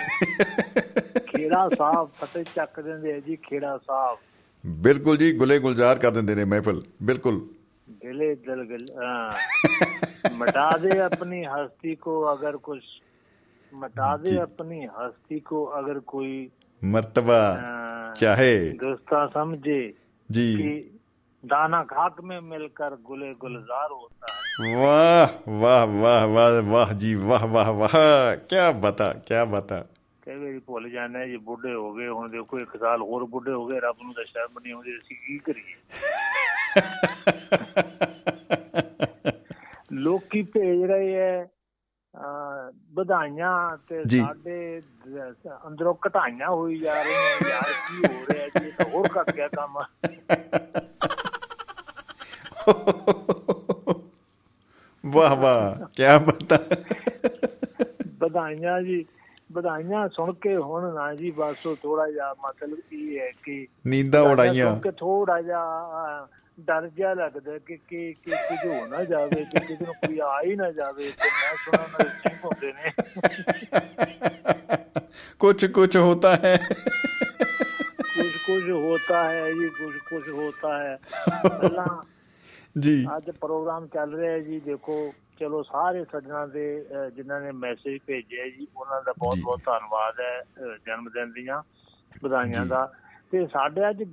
ਖੇੜਾ 1.28 1.68
ਸਾਹਿਬ 1.70 2.10
ਫਤਿਹ 2.16 2.44
ਚੱਕ 2.56 2.80
ਦਿੰਦੇ 2.80 3.14
ਆ 3.14 3.20
ਜੀ 3.20 3.36
ਖੇੜਾ 3.44 3.78
ਸਾਹਿਬ 3.78 4.18
ਬਿਲਕੁਲ 4.64 5.18
ਜੀ 5.18 5.32
ਗੁਲੇ 5.34 5.60
ਗੁਲਜ਼ਾਰ 5.60 6.00
ਕਰ 6.00 6.12
ਦਿੰਦੇ 6.12 6.36
ਨੇ 6.36 6.44
ਮਹਿਫਲ 6.46 6.82
ਬਿਲਕੁਲ। 7.04 7.40
ਗਿਲੇ 8.04 8.34
ਦਲ 8.36 8.66
ਮਟਾ 10.34 10.70
ਦੇ 10.78 11.00
ਆਪਣੀ 11.00 11.44
ਹਸਤੀ 11.46 11.96
ਕੋ 11.96 12.34
ਅਗਰ 12.34 12.58
ਕੁਛ 12.58 12.84
मिटा 13.73 14.17
दे 14.19 14.31
जी। 14.31 14.37
अपनी 14.39 14.79
हस्ती 14.93 15.39
को 15.43 15.65
अगर 15.79 15.99
कोई 16.07 16.33
मर्तबा 16.83 17.41
हाँ। 17.57 18.15
चाहे 18.17 18.55
दोस्ता 18.79 19.27
समझे 19.29 19.81
जी 20.29 20.47
कि 20.57 20.71
दाना 21.45 21.83
खाक 21.87 22.21
में 22.25 22.41
मिलकर 22.47 22.97
गुले 23.05 23.33
गुलजार 23.41 23.91
होता 23.93 24.33
है 24.33 24.75
वाह 24.77 25.29
वाह 25.57 25.85
वाह 25.97 26.25
वाह 26.29 26.59
वाह 26.71 26.93
जी 26.95 27.15
वाह 27.27 27.45
वाह 27.49 27.71
वाह 27.77 27.95
क्या 28.47 28.71
बता 28.81 29.13
क्या 29.29 29.45
बता 29.53 29.85
ਕਈ 30.23 30.37
ਵਾਰੀ 30.37 30.59
ਭੁੱਲ 30.61 30.89
ਜਾਂਦੇ 30.91 31.21
ਆ 31.21 31.27
ਜੀ 31.27 31.37
ਬੁੱਢੇ 31.43 31.73
ਹੋ 31.75 31.93
ਗਏ 31.93 32.07
ਹੁਣ 32.09 32.29
ਦੇਖੋ 32.29 32.59
ਇੱਕ 32.61 32.77
ਸਾਲ 32.77 33.03
ਹੋਰ 33.03 33.25
ਬੁੱਢੇ 33.27 33.53
ਹੋ 33.53 33.65
ਗਏ 33.67 33.79
ਰੱਬ 33.81 34.03
ਨੂੰ 34.03 34.13
ਤਾਂ 34.15 34.25
ਸ਼ਰਮ 34.25 34.59
ਨਹੀਂ 34.59 34.73
ਆਉਂਦੀ 34.73 34.97
ਅਸੀਂ 34.99 35.17
ਕੀ 35.19 35.39
ਕਰੀਏ 35.39 35.75
ਲੋਕੀ 39.99 40.43
ਭੇਜ 40.55 40.83
ਰਹੇ 40.85 41.15
ਐ 41.15 41.31
ਅਹ, 41.35 41.47
ਵਧਾਈਆਂ 42.94 43.78
ਤੇ 43.90 44.04
ਸਾਡੇ 44.04 44.82
ਅੰਦਰੋਂ 45.68 45.96
ਘਟਾਈਆਂ 46.08 46.48
ਹੋਈ 46.48 46.78
ਜਾ 46.80 47.04
ਰਹੀਆਂ 47.04 47.50
ਯਾਰ 47.50 47.64
ਕੀ 47.64 48.14
ਹੋ 48.14 48.34
ਰਿਹਾ 48.34 48.48
ਜੀ? 48.48 48.68
ਇਹ 48.68 48.72
ਤਾਂ 48.78 48.86
ਹੋਰ 48.86 49.08
ਘਟ 49.22 49.36
ਗਿਆ 49.36 49.48
ਕੰਮ। 49.48 49.80
ਵਾਹ 55.06 55.36
ਵਾਹ 55.36 55.86
ਕੀ 55.86 56.04
ਪਤਾ 56.26 56.58
ਵਧਾਈਆਂ 58.20 58.82
ਜੀ। 58.82 59.06
ਵਧਾਈਆਂ 59.52 60.10
ਸੁਣ 60.10 60.34
ਕੇ 60.34 60.56
ਹੁਣ 60.58 60.94
ਨਾ 60.94 61.16
ਜੀ 61.16 61.32
ਬਸ 61.32 61.68
ਥੋੜਾ 61.82 62.12
ਜਿਹਾ 62.12 62.34
ਮਤਲਬ 62.34 62.78
ਇਹ 62.94 63.20
ਹੈ 63.20 63.32
ਕਿ 63.44 63.68
ਨੀਂਦਾਂ 63.88 64.22
ਉਡਾਈਆਂ। 64.22 64.92
ਥੋੜਾ 64.98 65.42
ਜਿਹਾ 65.42 66.28
ਡਰ 66.60 66.88
ਜਿਹਾ 66.88 67.14
ਲੱਗਦਾ 67.14 67.58
ਕਿ 67.58 67.78
ਕਿ 67.78 68.14
ਕਿ 68.14 68.32
ਕੁਝ 68.32 68.72
ਹੋ 68.72 68.88
ਨਾ 68.88 69.04
ਜਾਵੇ 69.04 69.46
ਕਿ 69.46 69.60
ਕਿਸੇ 69.60 69.86
ਨੂੰ 69.86 69.94
ਕੋਈ 69.94 70.20
ਆ 70.20 70.42
ਹੀ 70.46 70.56
ਨਾ 70.56 70.72
ਜਾਵੇ 70.72 71.12
ਤੇ 71.12 71.30
ਮੈਂ 71.30 71.56
ਸੁਣਾ 71.56 71.88
ਨਾ 71.88 72.04
ਠੀਕ 72.04 72.46
ਹੁੰਦੇ 72.46 72.74
ਨੇ। 72.74 72.92
ਕੁਝ 75.40 75.66
ਕੁਝ 75.66 75.98
ਹੋਤਾ 75.98 76.36
ਹੈ। 76.36 76.60
ਕੁਝ 78.00 78.28
ਕੁਝ 78.28 78.72
ਹੋਤਾ 78.72 79.30
ਹੈ 79.30 79.52
ਜੀ 79.52 79.70
ਕੁਝ 79.70 79.98
ਕੁਝ 79.98 80.30
ਹੋਤਾ 80.30 80.84
ਹੈ। 80.84 81.00
ਅੱਲਾ 81.46 82.02
ਜੀ। 82.80 83.08
ਅੱਜ 83.18 83.32
ਪ੍ਰੋਗਰਾਮ 83.32 83.88
ਚੱਲ 83.88 84.16
ਰਿਹਾ 84.16 84.32
ਹੈ 84.32 84.40
ਜੀ 84.40 84.60
ਦੇਖੋ 84.60 85.14
ਚਲੋ 85.40 85.64
ਸਾਰੇ 85.64 86.06
ਸੱਜਣਾ 86.06 86.46
ਦੇ 86.46 86.86
ਜਿਨ੍ਹਾਂ 87.16 87.42
ਨੇ 87.42 87.52
ਮੈਸੇਜ 87.52 88.02
ਭੇਜਿਆ 88.08 88.46
ਜੀ 88.46 88.68
ਉਹਨਾਂ 88.78 89.02
ਦਾ 89.02 89.14
ਬਹੁਤ 89.18 89.38
ਬਹੁਤ 89.44 89.62
ਧੰਨਵਾਦ 89.66 90.20
ਹੈ 90.20 90.44
ਜਨਮ 90.86 91.10
ਦਿਨ 91.10 91.32
ਦੀਆਂ 91.32 91.62
ਵਧਾਈਆਂ 92.24 92.66
ਦਾ। 92.66 92.94
ਤੇ 93.34 93.48
ਸਾਡੇ 93.48 93.90
ਅੱਜ 93.90 94.04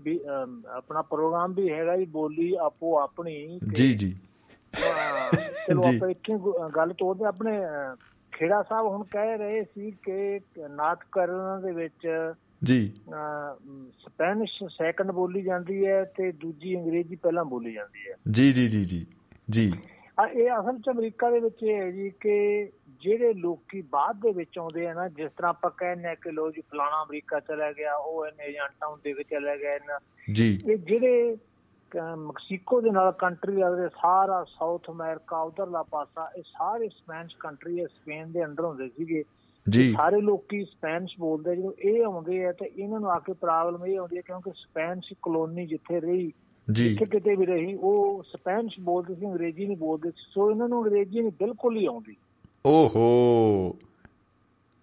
ਆਪਣਾ 0.69 1.03
ਪ੍ਰੋਗਰਾਮ 1.03 1.55
ਵੀ 1.55 1.71
ਹੈਗਾ 1.71 1.97
ਜੀ 1.97 2.05
ਬੋਲੀ 2.05 2.55
ਆਪੋ 2.55 2.99
ਆਪਣੀ 3.01 3.61
ਜੀ 3.75 3.95
ਜੀ। 3.95 4.17
ਚਲੋ 5.67 5.83
ਆਪਾਂ 5.83 6.09
ਇੱਥੇ 6.09 6.39
ਗੱਲ 6.77 6.95
ਤੋਰਦੇ 6.99 7.25
ਆਪਣੇ 7.25 7.61
ਖੇੜਾ 8.33 8.63
ਸਾਹਿਬ 8.63 8.87
ਹੁਣ 8.87 9.03
ਕਹਿ 9.03 9.39
ਰਹੇ 9.39 9.65
ਸੀ 9.65 9.91
ਕਿ 9.91 10.41
ਨਾਟ 10.71 10.99
ਕਰਨ 11.13 11.63
ਦੇ 11.63 11.73
ਵਿੱਚ 11.73 12.33
ਜੀ। 12.65 12.93
ਸਪੈਨਿਸ਼ 13.99 14.69
ਸੈਕੰਡ 14.69 15.11
ਬੋਲੀ 15.11 15.43
ਜਾਂਦੀ 15.43 15.87
ਹੈ 15.87 16.05
ਤੇ 16.05 16.33
ਦੂਜੀ 16.33 16.79
ਅੰਗਰੇਜ਼ੀ 16.79 17.17
ਪਹਿਲਾਂ 17.17 17.45
ਬੋਲੀ 17.45 17.73
ਜਾਂਦੀ 17.73 18.11
ਹੈ। 18.11 18.15
ਜੀ 18.31 18.53
ਜੀ 18.53 18.69
ਜੀ 18.69 18.85
ਜੀ 18.85 19.07
ਜੀ। 19.51 19.73
ਇਹ 20.35 20.51
ਅਸਲ 20.61 20.79
ਚ 20.79 20.91
ਅਮਰੀਕਾ 20.91 21.31
ਦੇ 21.31 21.41
ਵਿੱਚ 21.41 21.63
ਇਹ 21.63 21.77
ਹੈ 21.77 21.91
ਜੀ 21.91 22.11
ਕਿ 22.21 22.67
ਜਿਹੜੇ 23.03 23.33
ਲੋਕੀ 23.35 23.81
ਬਾਅਦ 23.83 24.21
ਦੇ 24.21 24.33
ਵਿੱਚ 24.33 24.59
ਆਉਂਦੇ 24.59 24.87
ਆ 24.87 24.95
ਨਾ 24.95 25.09
ਜਿਸ 25.09 25.31
ਤਰ੍ਹਾਂ 25.37 25.51
ਆਪਾਂ 25.51 25.71
ਕਹਿੰਦੇ 25.71 26.09
ਆ 26.09 26.15
ਕਿ 26.15 26.31
ਲੋ 26.31 26.51
ਜੀ 26.51 26.61
ਫਲਾਣਾ 26.61 27.03
ਅਮਰੀਕਾ 27.03 27.41
ਚਲਾ 27.41 27.73
ਗਿਆ 27.73 27.95
ਉਹ 27.97 28.27
ਇਹਨੇ 28.27 28.45
ਏਜੰਟਾਂ 28.45 28.97
ਦੇ 29.05 29.13
ਵਿੱਚ 29.13 29.29
ਚਲਾ 29.29 29.57
ਗਿਆ 29.57 29.75
ਇਹਨਾਂ 29.75 29.99
ਜੀ। 30.33 30.59
ਇਹ 30.69 30.77
ਜਿਹੜੇ 30.77 31.37
ਮੈਕਸੀਕੋ 32.17 32.81
ਦੇ 32.81 32.91
ਨਾਲ 32.91 33.13
ਕੰਟਰੀ 33.13 33.61
ਆ 33.61 33.71
ਜਿਹੜੇ 33.71 33.89
ਸਾਰਾ 33.89 34.45
ਸਾਊਥ 34.45 34.91
ਅਮਰੀਕਾ 34.91 35.41
ਉਧਰਲਾ 35.43 35.83
ਪਾਸਾ 35.83 36.27
ਇਹ 36.37 36.43
ਸਾਰੇ 36.43 36.89
ਸਪੈਨਿਸ਼ 36.89 37.37
ਕੰਟਰੀ 37.41 37.81
ਹੈ 37.81 37.87
ਸਪੇਨ 37.87 38.33
ਦੇ 38.33 38.45
ਅੰਦਰ 38.45 38.65
ਹੁੰਦੇ 38.65 38.89
ਸੀਗੇ। 38.89 39.25
ਜੀ। 39.69 39.93
ਸਾਰੇ 39.93 40.21
ਲੋਕੀ 40.21 40.65
ਸਪੈਨਿਸ਼ 40.65 41.19
ਬੋਲਦੇ 41.19 41.57
ਜਦੋਂ 41.57 41.73
ਇਹ 41.79 42.05
ਆਉਂਦੇ 42.05 42.45
ਆ 42.47 42.53
ਤਾਂ 42.53 42.67
ਇਹਨਾਂ 42.67 43.01
ਨੂੰ 43.01 43.11
ਆ 43.11 43.19
ਕੇ 43.19 43.33
ਪ੍ਰੋਬਲਮ 43.33 43.87
ਇਹ 43.87 43.99
ਆਉਂਦੀ 43.99 44.17
ਹੈ 44.17 44.23
ਕਿਉਂਕਿ 44.27 44.51
ਸਪੈਨਿਸ਼ 44.57 45.13
ਕਲੋਨੀ 45.23 45.67
ਜਿੱਥੇ 45.67 46.01
ਰਹੀ 46.01 46.33
ਜਿੱਥੇ 46.69 47.05
ਕਿਤੇ 47.05 47.37
ਵੀ 47.37 47.47
ਰਹੀ 47.47 47.75
ਉਹ 47.75 48.23
ਸਪੈਨਿਸ਼ 48.23 48.81
ਬੋਲਦੇ 48.81 49.15
ਸੀ 49.15 49.27
ਅੰਗਰੇਜ਼ੀ 49.27 49.67
ਨਹੀਂ 49.67 49.77
ਬੋਲਦੇ 49.77 50.11
ਸੀ 50.11 50.31
ਸੋ 50.35 50.51
ਇਹਨਾਂ 50.51 50.69
ਨੂੰ 50.69 50.85
ਅੰਗਰੇਜ਼ੀ 50.85 51.21
ਨਹੀਂ 51.21 51.33
ਬਿਲਕੁਲ 51.39 51.77
ਹੀ 51.77 51.87
ਆਉਂਦੀ। 51.87 52.17
ਓਹੋ। 52.67 53.77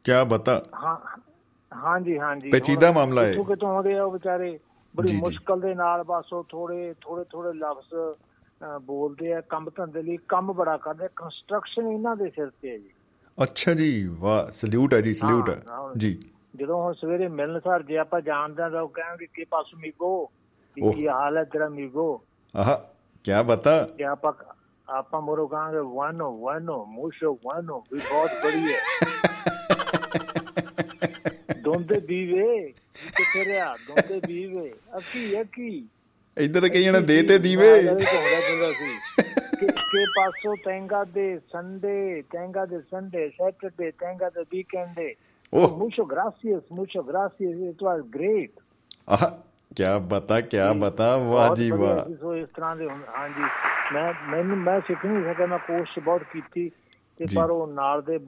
ਕੀ 0.04 0.12
ਬਤਾ। 0.28 0.64
ਹਾਂ 0.84 0.98
ਹਾਂਜੀ 1.72 2.20
ਹਾਂਜੀ। 2.20 2.50
ਪੇਚੀਦਾ 2.50 2.92
ਮਾਮਲਾ 2.92 3.24
ਹੈ। 3.24 3.34
ਕਿਉਂਕਿ 3.34 3.56
ਤੋਂ 3.56 3.70
ਆਉਂਦੇ 3.70 3.98
ਆ 3.98 4.04
ਉਹ 4.04 4.12
ਵਿਚਾਰੇ? 4.12 4.60
ਬੜੀ 4.96 5.16
ਮੁਸ਼ਕਲ 5.16 5.60
ਦੇ 5.60 5.76
ਨਾਲ 5.76 6.04
ਬਸ 6.04 6.34
ਉਹ 6.34 6.46
ਥੋੜੇ 6.50 6.94
ਥੋੜੇ 7.02 7.24
ਥੋੜੇ 7.30 7.54
ਲਫ਼ਜ਼ 7.54 8.18
ਬੋਲਦੇ 8.82 9.34
ਆ 9.34 9.42
ਕੰਮ 9.42 9.70
ਧੰਦੇ 9.76 10.02
ਲਈ 10.02 10.18
ਕੰਮ 10.18 10.54
ਬੜਾ 10.54 10.78
ਕਰਦੇ 10.78 11.08
ਕੰਸਟਰਕਸ਼ਨ 11.16 11.88
ਇਹਨਾਂ 11.88 12.16
ਦੇ 12.16 12.30
ਸਿਰ 12.30 12.50
ਤੇ 12.62 12.72
ਹੈ 12.72 12.78
ਜੀ। 12.78 12.90
ਅੱਛਾ 13.44 13.74
ਜੀ 13.74 14.08
ਵਾਹ 14.08 14.52
ਸਲੂਟ 14.52 14.94
ਹੈ 14.94 15.02
ਜੀ 15.02 15.14
ਸਲੂਟ 15.14 15.50
ਹੈ। 15.50 15.62
ਜੀ। 15.98 16.20
ਜਦੋਂ 16.56 16.84
ਹੁਣ 16.84 16.94
ਸਵੇਰੇ 16.94 17.28
ਮਿਲਣ 17.28 17.60
ਸਰ 17.60 17.84
ਜੇ 17.84 17.98
ਆਪਾਂ 17.98 18.22
ਜਾਣਦੇ 18.22 18.64
ਆ 18.64 18.70
ਤਾਂ 18.70 18.82
ਉਹ 18.82 18.90
ਕਹਿਣਗੇ 18.90 19.28
ਕਿ 19.34 19.44
ਪਾਸੂ 19.44 19.78
ਮੀਗੋ 19.78 20.26
ਕੀ 20.78 21.08
ਹਾਲ 21.08 21.38
ਹੈ 21.38 21.44
ਤੇਰਾ 21.44 21.70
ਮੀਗੋ 21.70 22.22
ਆਹ 22.56 22.78
ਕੀ 23.24 23.32
ਬਤਾ। 23.48 23.84
ਕੀ 23.98 24.04
ਆਪਾਂ 24.04 24.34
ਆਪਾਂ 24.90 25.22
ਮੋਰੋ 25.22 25.48
ਕਹਾਂਗੇ 25.48 25.80
ਵਾਨੋ 25.96 26.32
ਵਾਨੋ 26.40 26.86
ਮੂਸ਼ੋ 26.86 27.34
ਵਾਨੋ 27.46 27.84
ਵੀ 27.94 28.00
ਬਹੁਤ 28.00 28.32
ਬੜੀ 28.44 28.74
ਹੈ 28.74 28.80
ਦੋਂਦੇ 31.64 32.00
ਦੀਵੇ 32.00 32.48
ਕਿੱਥੇ 33.18 33.44
ਰਿਆ 33.46 33.76
ਦੋਂਦੇ 33.88 34.20
ਦੀਵੇ 34.28 34.72
ਅੱਕੀ 34.98 35.42
ਅੱਕੀ 35.42 35.70
ਇਧਰ 36.38 36.68
ਕਈ 36.70 36.84
ਜਣਾ 36.84 37.00
ਦੇ 37.00 37.22
ਤੇ 37.24 37.38
ਦੀਵੇ 37.38 37.70
ਕੇ 39.92 40.06
ਪਾਸੋਂ 40.16 40.56
ਤੈਂਗਾ 40.66 41.04
ਦੇ 41.04 41.28
ਸੰਡੇ 41.52 42.22
ਤੈਂਗਾ 42.32 42.66
ਦੇ 42.66 42.80
ਸੰਡੇ 42.92 43.30
ਸੈਟਰਡੇ 43.30 43.92
ਤੈਂਗਾ 43.92 44.30
ਦੇ 44.30 44.44
ਵੀਕਐਂਡ 44.52 44.96
ਦੇ 44.96 45.16
Oh. 45.54 45.68
Mucho 45.70 46.06
gracias, 46.06 46.62
mucho 46.70 47.04
gracias. 47.04 47.56
It 47.62 47.82
was 47.82 48.04
great. 48.12 48.52
Aha. 49.08 49.44
ਕਿਆ 49.76 50.00
ਬਤਾ 50.00 50.42
ਕਿਆ 50.42 50.74
ਬਤਾ 50.74 51.18
ਵਾਹ 51.18 51.56
ਜੀ 51.56 51.72
ਵਾਹ। 51.72 52.16
ਸੋ 52.16 52.36
ਇਸ 52.36 52.48
ਤਰ੍ਹਾਂ 52.56 52.76
ਦੇ 52.76 52.90
ਹਾਂਜੀ। 52.90 53.42
ਮੈਂ 53.94 54.14
ਮੈਨੂੰ 54.30 54.58
ਮੈਂ 54.58 54.82
ਸਿੱਖ 54.82 55.06
ਨਹੀਂ 55.06 55.34
ਸਕਿਆ 55.34 55.46
ਮੈਂ 55.46 55.60
ਕੋਸ਼ਿਸ਼ 55.60 56.00
ਬਹੁਤ 56.00 56.24
ਕੀਤੀ 56.24 56.72
ਤੇ 57.18 57.26
ਪਰ 57.36 57.50
ਉਹ 57.50 57.68
ਨਾਲ 57.68 58.02
ਦੇ 58.02 58.20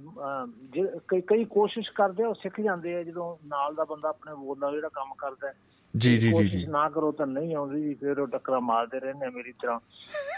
ਕਈ 1.08 1.22
ਕਈ 1.22 1.44
ਕੋਸ਼ਿਸ਼ 1.46 1.92
ਕਰਦੇ 1.92 2.24
ਆ 2.24 2.28
ਉਹ 2.28 2.34
ਸਿੱਖ 2.34 2.62
ਜਾਂਦੇ 2.62 2.96
ਆ 2.96 3.04
ਜਦੋਂ 3.04 3.38
ਨਾਲ 3.48 3.76
ਦਾ 3.76 3.84
ਬੰਦਾ 3.84 4.10
ਆਪਣੇ 4.10 4.34
ਵੋਟ 4.34 4.60
ਦਾ 4.60 4.72
ਜਿਹੜਾ 4.72 4.90
ਕੰਮ 4.90 5.10
ਕਰਦਾ 5.18 5.54
ਜੀ 5.98 6.18
ਜੀ 6.18 6.32
ਜੀ 6.32 6.48
ਜੀ 6.48 6.66
ਨਾ 6.66 6.90
ਕਰੋ 6.90 7.12
ਤਾਂ 7.12 7.28
ਨਹੀਂ 7.28 7.56
ਆਉਂਦੀ 7.56 7.82
ਜੀ 7.82 7.94
ਫਿਰ 7.94 8.20
ਉਹ 8.20 8.28
ਟੱਕਰਾ 8.28 8.60
ਮਾਰਦੇ 8.60 9.00
ਰਹਿੰਦੇ 9.00 9.26
ਆ 9.26 9.30
ਮੇਰੀ 9.30 9.52
ਤਰ੍ਹਾਂ। 9.52 9.80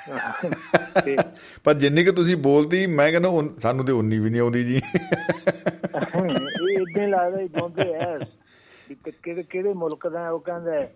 ਪਰ 1.63 1.73
ਜਿੰਨੀ 1.73 2.03
ਕਿ 2.03 2.11
ਤੁਸੀਂ 2.11 2.37
ਬੋਲਦੀ 2.37 2.85
ਮੈਂ 2.85 3.11
ਕਹਿੰਦਾ 3.11 3.29
ਸਾਨੂੰ 3.59 3.85
ਤੇ 3.85 3.93
19 3.93 4.19
ਵੀ 4.19 4.29
ਨਹੀਂ 4.29 4.41
ਆਉਂਦੀ 4.41 4.63
ਜੀ। 4.63 4.75
ਇਹ 6.15 6.79
ਇਦਾਂ 6.79 7.07
ਲੱਗਦਾ 7.07 7.41
ਜਿਉਂਦੇ 7.41 7.93
ਐ 7.93 8.17
ਵੀ 8.91 8.95
ਤੇ 9.05 9.11
ਕਿਹੜੇ 9.23 9.43
ਕਿਹੜੇ 9.43 9.73
ਮੁਲਕ 9.73 10.07
ਦਾ? 10.07 10.29
ਉਹ 10.29 10.39
ਕਹਿੰਦਾ 10.39 10.87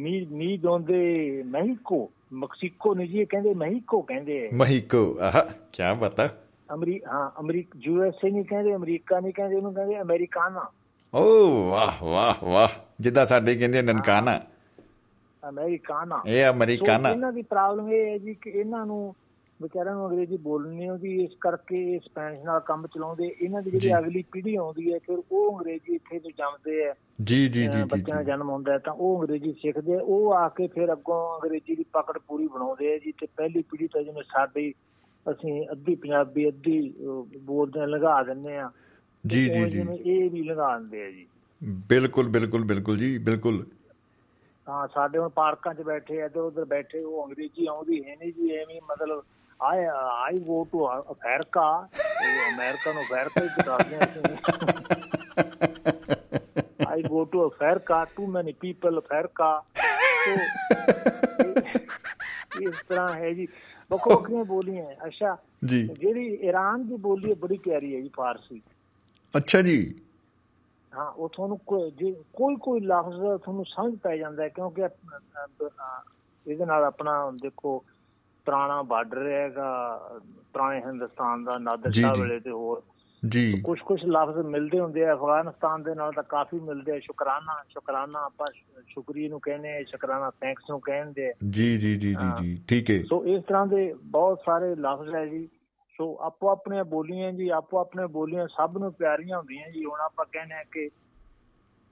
ਮੀ 0.00 0.26
ਮੀ 0.30 0.56
ਦੋਂਦੇ 0.56 1.42
ਮੈਕਸੀਕੋ 1.46 2.10
ਮੈਕਸੀਕੋ 2.32 2.94
ਨਹੀਂ 2.94 3.08
ਜੀ 3.08 3.20
ਇਹ 3.20 3.26
ਕਹਿੰਦੇ 3.26 3.54
ਮੈਕਸੀਕੋ 3.54 4.00
ਕਹਿੰਦੇ 4.02 4.50
ਮਹੀਕੋ 4.54 5.18
ਆਹਾ 5.20 5.42
ਕੀ 5.72 5.82
ਬਤਾ 6.00 6.28
ਅਮਰੀ 6.74 7.00
ਹਾਂ 7.08 7.30
ਅਮਰੀਕ 7.40 7.74
ਯੂ 7.80 8.02
ਐਸ 8.04 8.24
ਏ 8.24 8.30
ਨਹੀਂ 8.30 8.44
ਕਹਿੰਦੇ 8.44 8.74
ਅਮਰੀਕਾ 8.74 9.20
ਨਹੀਂ 9.20 9.32
ਕਹਿੰਦੇ 9.32 9.56
ਉਹਨੂੰ 9.56 9.74
ਕਹਿੰਦੇ 9.74 10.00
ਅਮਰੀਕਾਨਾ। 10.00 10.70
ਓ 11.14 11.24
ਵਾਹ 11.70 12.04
ਵਾਹ 12.04 12.44
ਵਾਹ 12.44 12.68
ਜਿੱਦਾਂ 13.00 13.26
ਸਾਡੇ 13.26 13.54
ਕਹਿੰਦੇ 13.54 13.78
ਆ 13.78 13.82
ਨਨਕਾਣਾ 13.82 14.40
ਅਮਰੀਕਾਨਾ। 15.48 16.22
ਇਹ 16.26 16.50
ਅਮਰੀਕਾਨਾ। 16.50 17.08
ਸੋ 17.08 17.14
ਇਹਨਾਂ 17.14 17.32
ਦੀ 17.32 17.42
ਪ੍ਰੋਬਲਮ 17.42 17.90
ਇਹ 17.90 18.10
ਹੈ 18.10 18.18
ਜੀ 18.18 18.34
ਕਿ 18.34 18.50
ਇਹਨਾਂ 18.50 18.86
ਨੂੰ 18.86 19.14
ਵਿਚਾਰਿਆਂ 19.64 19.94
ਨੂੰ 19.94 20.06
ਅੰਗਰੇਜ਼ੀ 20.06 20.36
ਬੋਲਣੀ 20.36 20.86
ਆਉਂਦੀ 20.86 21.14
ਇਸ 21.24 21.34
ਕਰਕੇ 21.40 21.76
ਇਹ 21.94 22.00
ਸਪੈਨਿਸ਼ 22.00 22.40
ਨਾਲ 22.40 22.60
ਕੰਮ 22.60 22.86
ਚਲਾਉਂਦੇ 22.86 23.26
ਇਹਨਾਂ 23.28 23.62
ਦੀ 23.62 23.70
ਜਿਹੜੀ 23.70 23.92
ਅਗਲੀ 23.98 24.22
ਪੀੜ੍ਹੀ 24.32 24.54
ਆਉਂਦੀ 24.56 24.92
ਹੈ 24.92 24.98
ਫਿਰ 24.98 25.18
ਉਹ 25.32 25.58
ਅੰਗਰੇਜ਼ੀ 25.58 25.94
ਇੱਥੇ 25.94 26.18
ਤੋਂ 26.18 26.30
ਜੰਮਦੇ 26.30 26.84
ਆ। 26.88 26.94
ਜੀ 27.22 27.36
ਜੀ 27.48 27.66
ਜੀ 27.66 27.82
ਬੱਚਿਆਂ 27.82 28.16
ਦਾ 28.16 28.22
ਜਨਮ 28.22 28.50
ਹੁੰਦਾ 28.50 28.78
ਤਾਂ 28.78 28.92
ਉਹ 28.92 29.20
ਅੰਗਰੇਜ਼ੀ 29.20 29.52
ਸਿੱਖਦੇ 29.52 29.96
ਉਹ 29.96 30.32
ਆ 30.34 30.48
ਕੇ 30.48 30.66
ਫਿਰ 30.66 30.92
ਅੱਗੋਂ 30.92 31.20
ਅੰਗਰੇਜ਼ੀ 31.34 31.76
ਦੀ 31.76 31.84
ਪਕੜ 31.92 32.18
ਪੂਰੀ 32.18 32.46
ਬਣਾਉਂਦੇ 32.46 32.92
ਆ 32.94 32.98
ਜੀ 32.98 33.12
ਤੇ 33.12 33.26
ਪਹਿਲੀ 33.36 33.62
ਪੀੜ੍ਹੀ 33.62 33.86
ਤਾਂ 33.86 34.02
ਜਿਵੇਂ 34.02 34.22
ਸਾਡੀ 34.22 34.72
ਅਸੀਂ 35.26 35.60
ਅੱਧੀ 35.72 35.94
ਪੰਜਾਬੀ 35.94 36.48
ਅੱਧੀ 36.48 36.80
ਬੋਲਦੇ 37.42 37.86
ਲਗਾ 37.86 38.22
ਦਿੰਨੇ 38.22 38.56
ਆ। 38.58 38.70
ਜੀ 39.24 39.48
ਜੀ 39.48 39.64
ਜੀ। 39.70 39.80
ਇਹ 40.04 40.30
ਵੀ 40.30 40.42
ਲਗਾ 40.42 40.78
ਦਿੰਦੇ 40.78 41.04
ਆ 41.04 41.10
ਜੀ। 41.10 41.26
ਬਿਲਕੁਲ 41.88 42.28
ਬਿਲਕੁਲ 42.28 42.64
ਬਿਲਕੁਲ 42.64 42.98
ਜੀ 42.98 43.16
ਬਿਲਕੁਲ। 43.18 43.64
ਹਾਂ 44.66 44.86
ਸਾਡੇ 44.94 45.18
ਹੁਣ 45.18 45.28
ਪਾਰਕਾਂ 45.28 45.74
'ਚ 45.74 45.82
ਬੈਠੇ 45.82 46.20
ਆ 46.22 46.28
ਤੇ 46.28 46.40
ਉਧਰ 46.40 46.64
ਬੈਠੇ 46.64 46.98
ਉਹ 46.98 47.24
ਅੰਗਰੇਜ਼ੀ 47.26 47.66
ਆਉਂਦੀ 47.66 48.02
ਹੈ 48.04 48.14
ਨਹੀਂ 48.16 48.32
ਜੀ 48.32 48.50
ਐਵੇਂ 48.50 48.80
ਮਤਲਬ 48.90 49.22
I 49.60 49.84
I 49.84 50.38
go 50.38 50.64
to 50.72 50.86
America 50.88 51.66
America 52.48 52.92
ਨੂੰ 52.92 53.02
ਅਮਰੀਕਾ 53.02 53.42
ਹੀ 53.42 53.48
ਦੱਸਦੇ 53.58 53.96
ਆ 53.96 54.04
ਅਸੀਂ 54.04 54.22
I 56.86 57.02
go 57.02 57.24
to 57.24 57.44
America 57.46 58.04
to 58.16 58.26
many 58.26 58.52
people 58.60 58.98
America 59.00 59.58
so 60.24 60.34
ਇਸ 62.62 62.74
ਤਰ੍ਹਾਂ 62.88 63.08
ਹੈ 63.14 63.30
ਜੀ 63.32 63.46
ਵੱਖੋ 63.90 64.10
ਵੱਖਰੀਆਂ 64.10 64.44
ਬੋਲੀਆਂ 64.44 64.84
ਹੈ। 64.84 64.96
ਅੱਛਾ 65.06 65.36
ਜੀ 65.64 65.82
ਜਿਹੜੀ 65.94 66.26
ਈਰਾਨ 66.42 66.86
ਦੀ 66.86 66.96
ਬੋਲੀ 66.98 67.30
ਹੈ 67.30 67.34
ਬੜੀ 67.34 67.56
ਪਿਆਰੀ 67.58 67.94
ਹੈ 67.96 68.00
ਜੀ 68.00 68.08
ਫਾਰਸੀ 68.08 68.60
ਅੱਛਾ 69.34 69.62
ਜੀ 69.62 69.76
ਹਾਂ 70.92 71.06
ਉਹ 71.06 71.28
ਤੁਹਾਨੂੰ 71.28 71.58
ਕੋਈ 71.66 71.90
ਜੇ 71.90 72.12
ਕੋਈ 72.32 72.56
ਕੋਈ 72.56 72.80
ਲਫ਼ਜ਼ 72.80 73.20
ਤੁਹਾਨੂੰ 73.38 73.64
ਸਮਝ 73.66 73.94
ਪੈ 73.98 74.16
ਜਾਂਦਾ 74.16 74.42
ਹੈ 74.42 74.48
ਕਿਉਂਕਿ 74.48 74.86
ਅਪ- 74.86 75.16
ਅਪ- 75.44 75.66
ਅ, 75.66 76.02
ਇਹਦੇ 76.46 76.64
ਨਾਲ 76.64 76.84
ਆਪਣਾ 76.84 77.14
ਦੇਖੋ 77.42 77.82
ਪੁਰਾਣਾ 78.46 78.82
ਬਾਰਡਰ 78.82 79.26
ਹੈਗਾ 79.26 79.98
ਪੁਰਾਣੇ 80.52 80.80
ਹਿੰਦੁਸਤਾਨ 80.80 81.44
ਦਾ 81.44 81.58
ਨਾਦਰ 81.58 81.92
ਸ਼ਾਹ। 81.92 82.14
ਵੇਲੇ 82.20 82.40
ਤੇ 82.40 82.50
ਹੋਰ। 82.50 82.82
ਜੀ। 83.28 83.60
ਕੁਝ 83.64 83.80
ਕੁਝ 83.80 84.04
ਲਫ਼ਜ਼ 84.04 84.38
ਮਿਲਦੇ 84.38 84.80
ਹੁੰਦੇ 84.80 85.06
ਆ 85.06 85.14
ਅਫਗਾਨਿਸਤਾਨ 85.14 85.82
ਦੇ 85.82 85.94
ਨਾਲ 85.94 86.12
ਤਾਂ 86.12 86.22
ਕਾਫੀ 86.22 86.60
ਮਿਲਦੇ 86.60 86.92
ਆ 86.92 86.98
ਸ਼ੁਕਰਾਨਾ 86.98 87.62
ਸ਼ੁਕਰਾਨਾ 87.68 88.18
ਆਪਾਂ 88.18 88.46
ਸ਼ੁਕਰੀਏ 88.88 89.28
ਨੂੰ 89.28 89.40
ਕਹਿੰਦੇ 89.40 89.76
ਆ 89.76 89.82
ਸ਼ੁਕਰਾਨਾ 89.82 90.30
ਥੈਂਕਸ 90.30 90.62
ਨੂੰ 90.70 90.80
ਕਹਿੰਦੇ 90.80 91.28
ਆ। 91.28 91.32
ਜੀ 91.50 91.76
ਜੀ 91.76 91.94
ਜੀ 91.94 92.14
ਜੀ 92.14 92.26
ਜੀ 92.38 92.62
ਠੀਕ 92.68 92.90
ਹੈ 92.90 93.02
ਸੋ 93.08 93.24
ਇਸ 93.26 93.42
ਤਰ੍ਹਾਂ 93.44 93.66
ਦੇ 93.66 93.94
ਬਹੁਤ 94.02 94.40
ਸਾਰੇ 94.46 94.74
ਲਫ਼ਜ਼ 94.74 95.14
ਹੈ 95.14 95.26
ਜੀ। 95.26 95.48
ਸੋ 95.98 96.18
ਆਪੋ 96.20 96.48
ਆਪਣੀਆਂ 96.48 96.84
ਬੋਲੀਆਂ 96.84 97.32
ਜੀ 97.32 97.48
ਆਪੋ 97.48 97.78
ਆਪਣੇ 97.78 98.06
ਬੋਲੀਆਂ 98.06 98.46
ਸਭ 98.48 98.78
ਨੂੰ 98.78 98.92
ਪਿਆਰੀਆਂ 98.92 99.38
ਹੁੰਦੀਆਂ 99.38 99.70
ਜੀ। 99.70 99.84
ਹੁਣ 99.84 100.00
ਆਪਾਂ 100.00 100.26
ਕਹਿੰਦੇ 100.32 100.54
ਆ 100.54 100.62
ਕਿ 100.72 100.90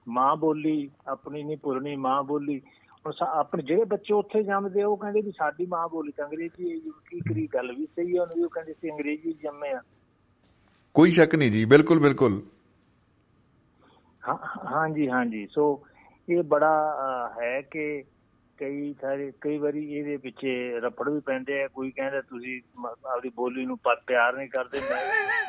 ਮਾਂ 0.07 0.35
ਬੋਲੀ 0.35 0.91
ਆਪਣੀ 1.07 1.43
ਨਹੀਂ 1.43 1.57
ਭੁੱਲਣੀ 1.57 1.95
ਮਾਂ 1.95 2.23
ਬੋਲੀ। 2.23 2.61
ਆਪਣੇ 3.05 3.63
ਜਿਹੜੇ 3.63 3.83
ਬੱਚੇ 3.85 4.13
ਉੱਥੇ 4.13 4.41
ਜੰਮਦੇ 4.43 4.83
ਉਹ 4.83 4.95
ਕਹਿੰਦੇ 4.97 5.21
ਵੀ 5.21 5.31
ਸਾਡੀ 5.31 5.65
ਮਾਂ 5.65 5.87
ਬੋਲੀ 5.89 6.11
ਤਾਂ 6.11 6.25
ਅੰਗਰੇਜ਼ੀ 6.25 6.71
ਹੈ 6.71 6.75
ਜੀ 6.75 6.91
ਕੀ 7.07 7.19
ਕਰੀ 7.19 7.47
ਗੱਲ 7.53 7.71
ਵੀ 7.71 7.85
ਸਹੀ 7.85 8.15
ਹੈ 8.15 8.21
ਉਹਨੂੰ 8.21 8.35
ਵੀ 8.37 8.43
ਉਹ 8.43 8.49
ਕਹਿੰਦੇ 8.49 8.73
ਸੀ 8.73 8.89
ਅੰਗਰੇਜ਼ੀ 8.91 9.33
ਜੰਮੇ 9.33 9.71
ਆ। 9.71 9.81
ਕੋਈ 10.95 11.11
ਸ਼ੱਕ 11.11 11.35
ਨਹੀਂ 11.35 11.51
ਜੀ 11.51 11.63
ਬਿਲਕੁਲ 11.65 11.99
ਬਿਲਕੁਲ। 11.99 12.41
ਹਾਂ 14.23 14.37
ਹਾਂਜੀ 14.71 15.09
ਹਾਂਜੀ 15.09 15.45
ਸੋ 15.51 15.65
ਇਹ 16.27 16.43
ਬੜਾ 16.43 16.73
ਹੈ 17.41 17.61
ਕਿ 17.61 18.03
ਕਈ 18.57 18.93
ਸਾਰੇ 19.01 19.31
ਕਈ 19.41 19.57
ਵਾਰੀ 19.57 19.83
ਇਹਦੇ 19.93 20.17
ਪਿੱਛੇ 20.17 20.79
ਰਫੜ 20.79 21.09
ਵੀ 21.09 21.19
ਪੈਂਦੇ 21.19 21.61
ਆ 21.63 21.67
ਕੋਈ 21.67 21.91
ਕਹਿੰਦਾ 21.91 22.21
ਤੁਸੀਂ 22.21 22.59
ਆਪਦੀ 22.85 23.29
ਬੋਲੀ 23.35 23.65
ਨੂੰ 23.65 23.77
ਪਿਆਰ 24.07 24.35
ਨਹੀਂ 24.37 24.49
ਕਰਦੇ 24.49 24.79
ਮੈਂ 24.79 25.01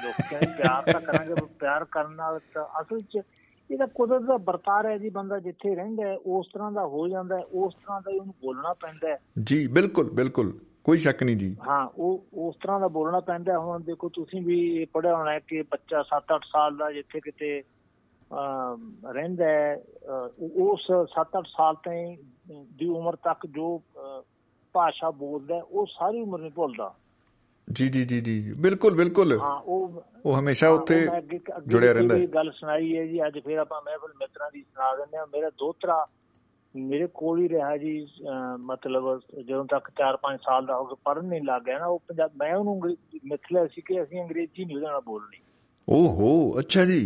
ਲੋਕ 0.05 0.21
ਕਹਿੰਦੇ 0.31 0.47
ਪਿਆਰ 0.57 0.93
ਤਾਂ 0.93 1.01
ਕਰਾਂਗੇ 1.01 1.35
ਪਿਆਰ 1.61 1.85
ਕਰਨ 1.85 2.15
ਨਾਲ 2.15 2.39
ਅਸਲ 2.81 3.01
'ਚ 3.03 3.23
ਇਹਦਾ 3.71 3.87
ਕੁਦਰਤ 3.87 4.23
ਦਾ 4.23 4.37
ਵਰਤਾਰ 4.37 4.87
ਹੈ 4.87 4.97
ਜੀ 4.99 5.09
ਬੰਦਾ 5.11 5.39
ਜਿੱਥੇ 5.39 5.75
ਰਹਿੰਦਾ 5.75 6.07
ਹੈ 6.07 6.17
ਉਸ 6.17 6.47
ਤਰ੍ਹਾਂ 6.55 6.71
ਦਾ 6.73 6.87
ਹੋ 6.87 7.07
ਜਾਂਦਾ 7.09 7.37
ਹੈ 7.37 7.43
ਉਸ 7.55 7.75
ਤਰ੍ਹਾਂ 7.75 8.01
ਦਾ 8.01 8.11
ਹੀ 8.11 8.19
ਉਹਨੂੰ 8.19 8.35
ਬੋਲਣਾ 8.43 8.73
ਪੈਂਦਾ 8.73 9.09
ਹੈ। 9.09 9.19
ਜੀ 9.43 9.67
ਬਿਲਕੁਲ 9.67 10.11
ਬਿਲਕੁਲ 10.11 10.53
ਕੋਈ 10.85 10.99
ਸ਼ੱਕ 10.99 11.23
ਨਹੀਂ 11.23 11.37
ਜੀ। 11.37 11.55
ਹਾਂ 11.69 11.87
ਉਹ 11.89 12.25
ਉਸ 12.39 12.57
ਤਰ੍ਹਾਂ 12.63 12.81
ਦਾ 12.81 12.89
ਬੋਲਣਾ 12.89 13.21
ਪੈਂਦਾ। 13.21 13.59
ਹੁਣ 13.59 13.83
ਦੇਖੋ 13.83 14.09
ਤੁਸੀਂ 14.09 14.43
ਵੀ 14.43 14.85
ਪੜਿਆ 14.85 15.17
ਹੋਣਾ 15.17 15.39
ਕਿ 15.39 15.63
ਬੱਚਾ 15.63 16.03
7-8 16.09 16.39
ਸਾਲ 16.53 16.77
ਦਾ 16.77 16.91
ਜਿੱਥੇ 16.93 17.21
ਕਿਤੇ 17.21 17.63
ਰਹਿੰਦਾ 19.13 19.47
ਉਸ 20.63 20.87
7-8 21.15 21.43
ਸਾਲ 21.47 21.75
ਤਾਈਂ 21.85 22.17
ਦੀ 22.79 22.89
ਉਮਰ 22.89 23.17
ਤੱਕ 23.17 23.47
ਜੋ 23.47 23.83
ਭਾਸ਼ਾ 24.75 25.11
ਬੋਲਦਾ 25.11 25.55
ਹੈ, 25.55 25.63
ਉਹ 25.63 25.87
ਸਾਰੀ 25.87 26.21
ਉਮਰ 26.23 26.41
ਨਹੀਂ 26.41 26.51
ਭੁੱਲਦਾ। 26.51 26.95
ਜੀ 27.69 27.89
ਜੀ 27.89 28.05
ਜੀ 28.05 28.21
ਜੀ। 28.21 28.41
ਬਿਲਕੁਲ 28.59 28.95
ਬਿਲਕੁਲ। 28.95 29.39
ਹਾਂ 29.41 29.57
ਉਹ 29.61 30.03
ਉਹ 30.25 30.39
ਹਮੇਸ਼ਾ 30.39 30.69
ਉੱਥੇ 30.71 30.97
ਜੁੜਿਆ 31.67 31.93
ਰਹਿੰਦਾ 31.93 32.17
ਹੈ। 32.17 32.27
ਗੱਲ 32.35 32.51
ਸੁਣਾਈ 32.57 32.97
ਹੈ 32.97 33.07
ਜੀ। 33.07 33.21
ਅੱਜ 33.27 33.39
ਫਿਰ 33.45 33.59
ਆਪਾਂ 33.59 33.81
ਮਹਿਫਲ 33.87 34.13
ਮਿੱਤਰਾਂ 34.21 34.51
ਦੀ 34.53 34.63
ਸੁਣਾ 34.63 34.95
ਦਿੰਦੇ 34.97 35.19
ਆ 35.19 35.25
ਮੇਰਾ 35.35 35.51
ਦੋਤਰਾ 35.59 36.05
ਮੇਰੇ 36.75 37.07
ਕੋਲ 37.15 37.41
ਹੀ 37.41 37.49
ਰਿਹਾ 37.49 37.77
ਜੀ 37.77 37.95
ਮਤਲਬ 38.67 39.05
ਜਦੋਂ 39.41 39.65
ਤੱਕ 39.65 39.91
4-5 40.01 40.39
ਸਾਲ 40.45 40.67
ਦਾ 40.67 40.77
ਹੋ 40.77 40.85
ਗਿਆ 40.87 40.97
ਪੜ੍ਹਨ 41.05 41.25
ਨਹੀਂ 41.25 41.41
ਲੱਗ 41.45 41.63
ਗਿਆ 41.63 41.79
ਨਾ। 41.79 41.87
ਉਹ 41.87 41.99
ਪੰਜਾਬ 42.09 42.31
ਮੈਂ 42.37 42.55
ਉਹਨੂੰ 42.57 42.81
ਮਿਥਿਆ 43.25 43.67
ਸੀ 43.67 43.81
ਕਿ 43.81 44.03
ਅਸੀਂ 44.03 44.23
ਅੰਗਰੇਜ਼ੀ 44.23 44.65
ਨਹੀਂ 44.65 44.77
ਉਹਦੇ 44.77 44.87
ਨਾਲ 44.87 45.01
ਬੋਲਣੀ। 45.07 45.41
ਓਹੋ 45.89 46.59
ਅੱਛਾ 46.59 46.85
ਜੀ। 46.85 47.01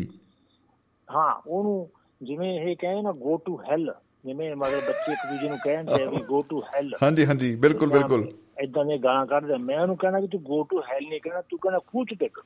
ਹਾਂ 1.09 1.33
ਉਹਨੂੰ 1.47 1.89
ਜਿਵੇਂ 2.21 2.53
ਇਹ 2.61 2.77
ਕਹੇ 2.77 3.03
ਨਾ 3.03 3.13
ਗੋ 3.19 3.37
ਟੂ 3.47 3.57
ਹੈਲ 3.71 3.93
ਜਿਵੇਂ 4.25 4.55
ਮਤਲਬ 4.57 4.87
ਬੱਚੇ 4.87 5.13
ਇੱਕ 5.13 5.21
ਦੂਜੇ 5.33 5.49
ਨੂੰ 5.49 5.59
ਕਹਿੰਦੇ 5.59 6.03
ਆ 6.03 6.07
ਵੀ 6.07 6.23
ਗੋ 6.29 6.41
ਟੂ 6.49 6.63
ਹੈਲ 6.75 6.95
ਹਾਂਜੀ 7.03 7.27
ਹਾਂਜੀ। 7.27 7.55
ਬਿਲਕੁਲ 7.57 7.91
ਬਿਲਕੁਲ। 7.91 8.27
ਇਦਾਂ 8.63 8.85
ਦੀਆਂ 8.85 8.99
ਗਾਲਾਂ 8.99 9.27
ਕੱਢਦੇ। 9.27 9.57
ਮੈਂ 9.57 9.81
ਉਹਨੂੰ 9.81 9.97
ਕਹਿਣਾ 9.97 10.21
ਕਿ 10.21 10.27
ਤੂੰ 10.27 10.43
ਗੋ 10.43 10.63
ਟੂ 10.63 10.83
ਹੈਲ 10.83 11.09
ਨਹੀਂ 11.09 11.21
ਕਹਿਣਾ 11.21 11.43
ਤੂੰ 11.43 11.59
ਕਹਿਣਾ 11.59 11.79
ਕੂਚ 11.79 12.15
ਟਿਕ 12.21 12.41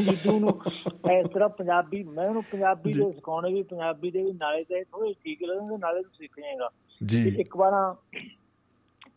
ਜਿੱਦੂ 0.00 0.38
ਨੂੰ 0.38 0.60
ਇਸ 1.12 1.26
ਤਰ੍ਹਾਂ 1.34 1.48
ਪੰਜਾਬੀ 1.48 2.02
ਮੈਂ 2.02 2.28
ਉਹਨੂੰ 2.28 2.42
ਪੰਜਾਬੀ 2.42 2.92
ਦੇ 2.92 3.12
ਸਿਖਾਉਣੇ 3.12 3.52
ਵੀ 3.52 3.62
ਪੰਜਾਬੀ 3.62 4.10
ਦੇ 4.10 4.22
ਵੀ 4.22 4.32
ਨਾਲੇ 4.32 4.64
ਤੇ 4.64 4.84
ਥੋੜੇ 4.84 5.14
ਠੀਕ 5.24 5.42
ਲੱਗਣਗੇ 5.42 5.76
ਨਾਲੇ 5.76 6.02
ਤੂੰ 6.02 6.12
ਸਿੱਖ 6.12 6.40
ਜਾਏਗਾ। 6.40 6.70
ਜੀ। 7.06 7.40
ਇੱਕ 7.40 7.56
ਵਾਰ 7.56 7.94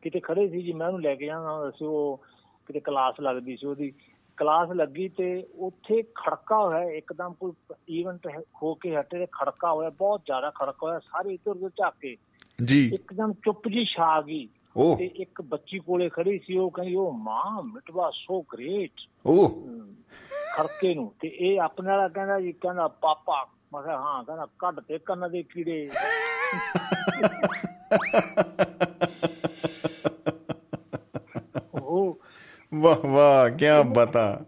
ਕਿਤੇ 0.01 0.19
ਖੜੇ 0.19 0.49
ਸੀ 0.49 0.61
ਜੀ 0.61 0.73
ਮੈਂ 0.73 0.87
ਉਹਨੂੰ 0.87 1.01
ਲੈ 1.01 1.15
ਕੇ 1.15 1.25
ਜਾਣਾ 1.25 1.69
ਸੀ 1.69 1.85
ਉਹ 1.85 2.23
ਕਿਤੇ 2.65 2.79
ਕਲਾਸ 2.79 3.19
ਲੱਗਦੀ 3.21 3.57
ਸੀ 3.57 3.67
ਉਹਦੀ। 3.67 3.93
ਕਲਾਸ 4.37 4.69
ਲੱਗੀ 4.71 5.09
ਤੇ 5.09 5.47
ਉੱਥੇ 5.55 6.01
ਖੜਕਾ 6.01 6.57
ਹੋਇਆ 6.57 6.83
ਇੱਕਦਮ 6.83 7.33
ਕੋਈ 7.33 7.51
ਇਵੈਂਟ 7.89 8.27
ਹੋ 8.63 8.75
ਕੇ 8.75 8.95
ਹਟੇ 8.95 9.19
ਤੇ 9.19 9.25
ਖੜਕਾ 9.25 9.71
ਹੋਇਆ 9.71 9.89
ਬਹੁਤ 9.89 10.21
ਜ਼ਿਆਦਾ 10.25 10.49
ਖੜਕਾ 10.49 10.87
ਹੋਇਆ 10.87 10.99
ਸਾਰੇ 10.99 11.33
ਇੱਧਰ 11.33 11.51
ਉੱਧਰ 11.51 11.69
ਝਾਕ। 11.69 12.17
ਜੀ। 12.65 12.91
ਇੱਕਦਮ 12.93 13.33
ਚੁੱਪ 13.33 13.67
ਜੀ 13.67 13.85
ਛਾ 13.85 14.21
ਗਈ। 14.21 14.49
ਤੇ 14.97 15.05
ਇੱਕ 15.05 15.41
ਬੱਚੀ 15.41 15.79
ਕੋਲੇ 15.79 16.09
ਖੜੀ 16.09 16.39
ਸੀ 16.39 16.57
ਉਹ 16.57 16.71
ਕਹਿੰਦੀ 16.71 16.95
ਉਹ 16.95 17.13
ਮਾਂ 17.13 17.63
ਮਿਟਵਾ 17.63 18.09
ਸੋ 18.09 18.41
ਗ੍ਰੇਟ 18.41 18.91
ਓਹ 19.25 19.67
ਖੜਕੇ 20.55 20.95
ਨੂੰ। 20.95 21.13
ਤੇ 21.21 21.27
ਇਹ 21.27 21.61
ਆਪਣੇ 21.61 21.87
ਵਾਲਾ 21.87 22.07
ਕਹਿੰਦਾ 22.07 22.39
ਜੀ 22.39 22.51
ਕਹਿੰਦਾ 22.51 22.87
ਪਾਪਾ। 22.87 23.47
ਮੈਂ 23.73 23.83
ਕਿਹਾ 23.83 23.97
ਹਾਂ 23.97 24.23
ਕਹਿੰਦਾ 24.23 24.47
ਕੱਢ 24.59 24.79
ਤੇ 24.79 24.97
ਕੰਨ 24.97 25.31
ਦੇ 25.31 25.43
ਕੀੜੇ। 25.43 25.89
ਉਹ 31.83 32.19
ਵਾਹ 32.73 33.07
ਵਾਹ 33.07 33.49
ਕੀ 33.49 33.65
ਬਤਾ। 33.95 34.45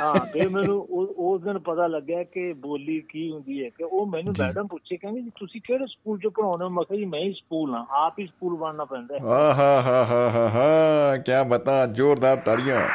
ਹਾਂ 0.00 0.32
ਫਿਰ 0.32 0.48
ਮੈਨੂੰ 0.48 0.82
ਉਹ- 0.82 0.93
ਉਸ 1.34 1.42
ਦਿਨ 1.42 1.58
ਪਤਾ 1.58 1.86
ਲੱਗਿਆ 1.86 2.22
ਕਿ 2.22 2.52
ਬੋਲੀ 2.52 3.00
ਕੀ 3.00 3.30
ਹੁੰਦੀ 3.32 3.64
ਹੈ 3.64 3.68
ਕਿ 3.68 3.84
ਉਹ 3.84 4.06
ਮੈਨੂੰ 4.06 4.34
ਮੈਡਮ 4.38 4.66
ਪੁੱਛੇ 4.66 4.96
ਕਹਿੰਦੀ 4.96 5.20
ਜੀ 5.20 5.30
ਤੁਸੀਂ 5.30 5.60
ਕਿਹੜੇ 5.64 5.86
ਸਕੂਲ 5.86 6.18
ਚ 6.18 6.26
ਪੜਾਉਂਦੇ 6.26 6.64
ਹੋ? 6.64 6.70
ਮੈਂ 6.70 6.84
ਕਿਹਾ 6.84 6.98
ਜੀ 6.98 7.04
ਮੈਂ 7.04 7.20
ਹੀ 7.20 7.32
ਸਕੂਲ 7.32 7.74
ਹਾਂ 7.74 7.86
ਆਪ 7.90 8.18
ਹੀ 8.18 8.26
ਸਕੂਲ 8.26 8.56
ਬਣਨਾ 8.56 8.84
ਪੈਂਦਾ 8.84 9.14
ਹੈ। 9.14 9.20
ਆਹ 9.24 9.54
ਹਾ 9.54 9.80
ਹਾ 9.82 10.04
ਹਾ 10.30 10.48
ਹਾ 10.48 11.16
ਕੀ 11.16 11.48
ਬਤਾ 11.48 11.86
ਜ਼ੋਰਦਾਰ 11.86 12.36
ਤਾੜੀਆਂ। 12.36 12.88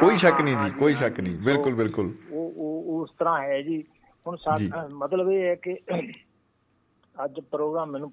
ਕੋਈ 0.00 0.16
ਸ਼ੱਕ 0.16 0.40
ਨਹੀਂ 0.40 0.56
ਜੀ 0.56 0.70
ਕੋਈ 0.70 0.94
ਸ਼ੱਕ 0.94 1.20
ਨਹੀਂ 1.20 1.36
ਬਿਲਕੁਲ 1.38 1.74
ਬਿਲਕੁਲ। 1.74 2.12
ਉਹ 2.32 2.52
ਉਹ 2.56 3.00
ਉਸ 3.02 3.10
ਤਰ੍ਹਾਂ 3.18 3.42
ਹੈ 3.42 3.62
ਜੀ। 3.62 3.84
ਹੁਣ। 4.26 4.36
ਸਾਡਾ 4.36 4.88
ਮਤਲਬ 4.92 5.30
ਇਹ 5.30 5.42
ਹੈ 5.44 5.54
ਕਿ 5.54 5.76
ਅੱਜ 7.24 7.40
ਪ੍ਰੋਗਰਾਮ 7.40 7.90
ਮੈਨੂੰ 7.90 8.12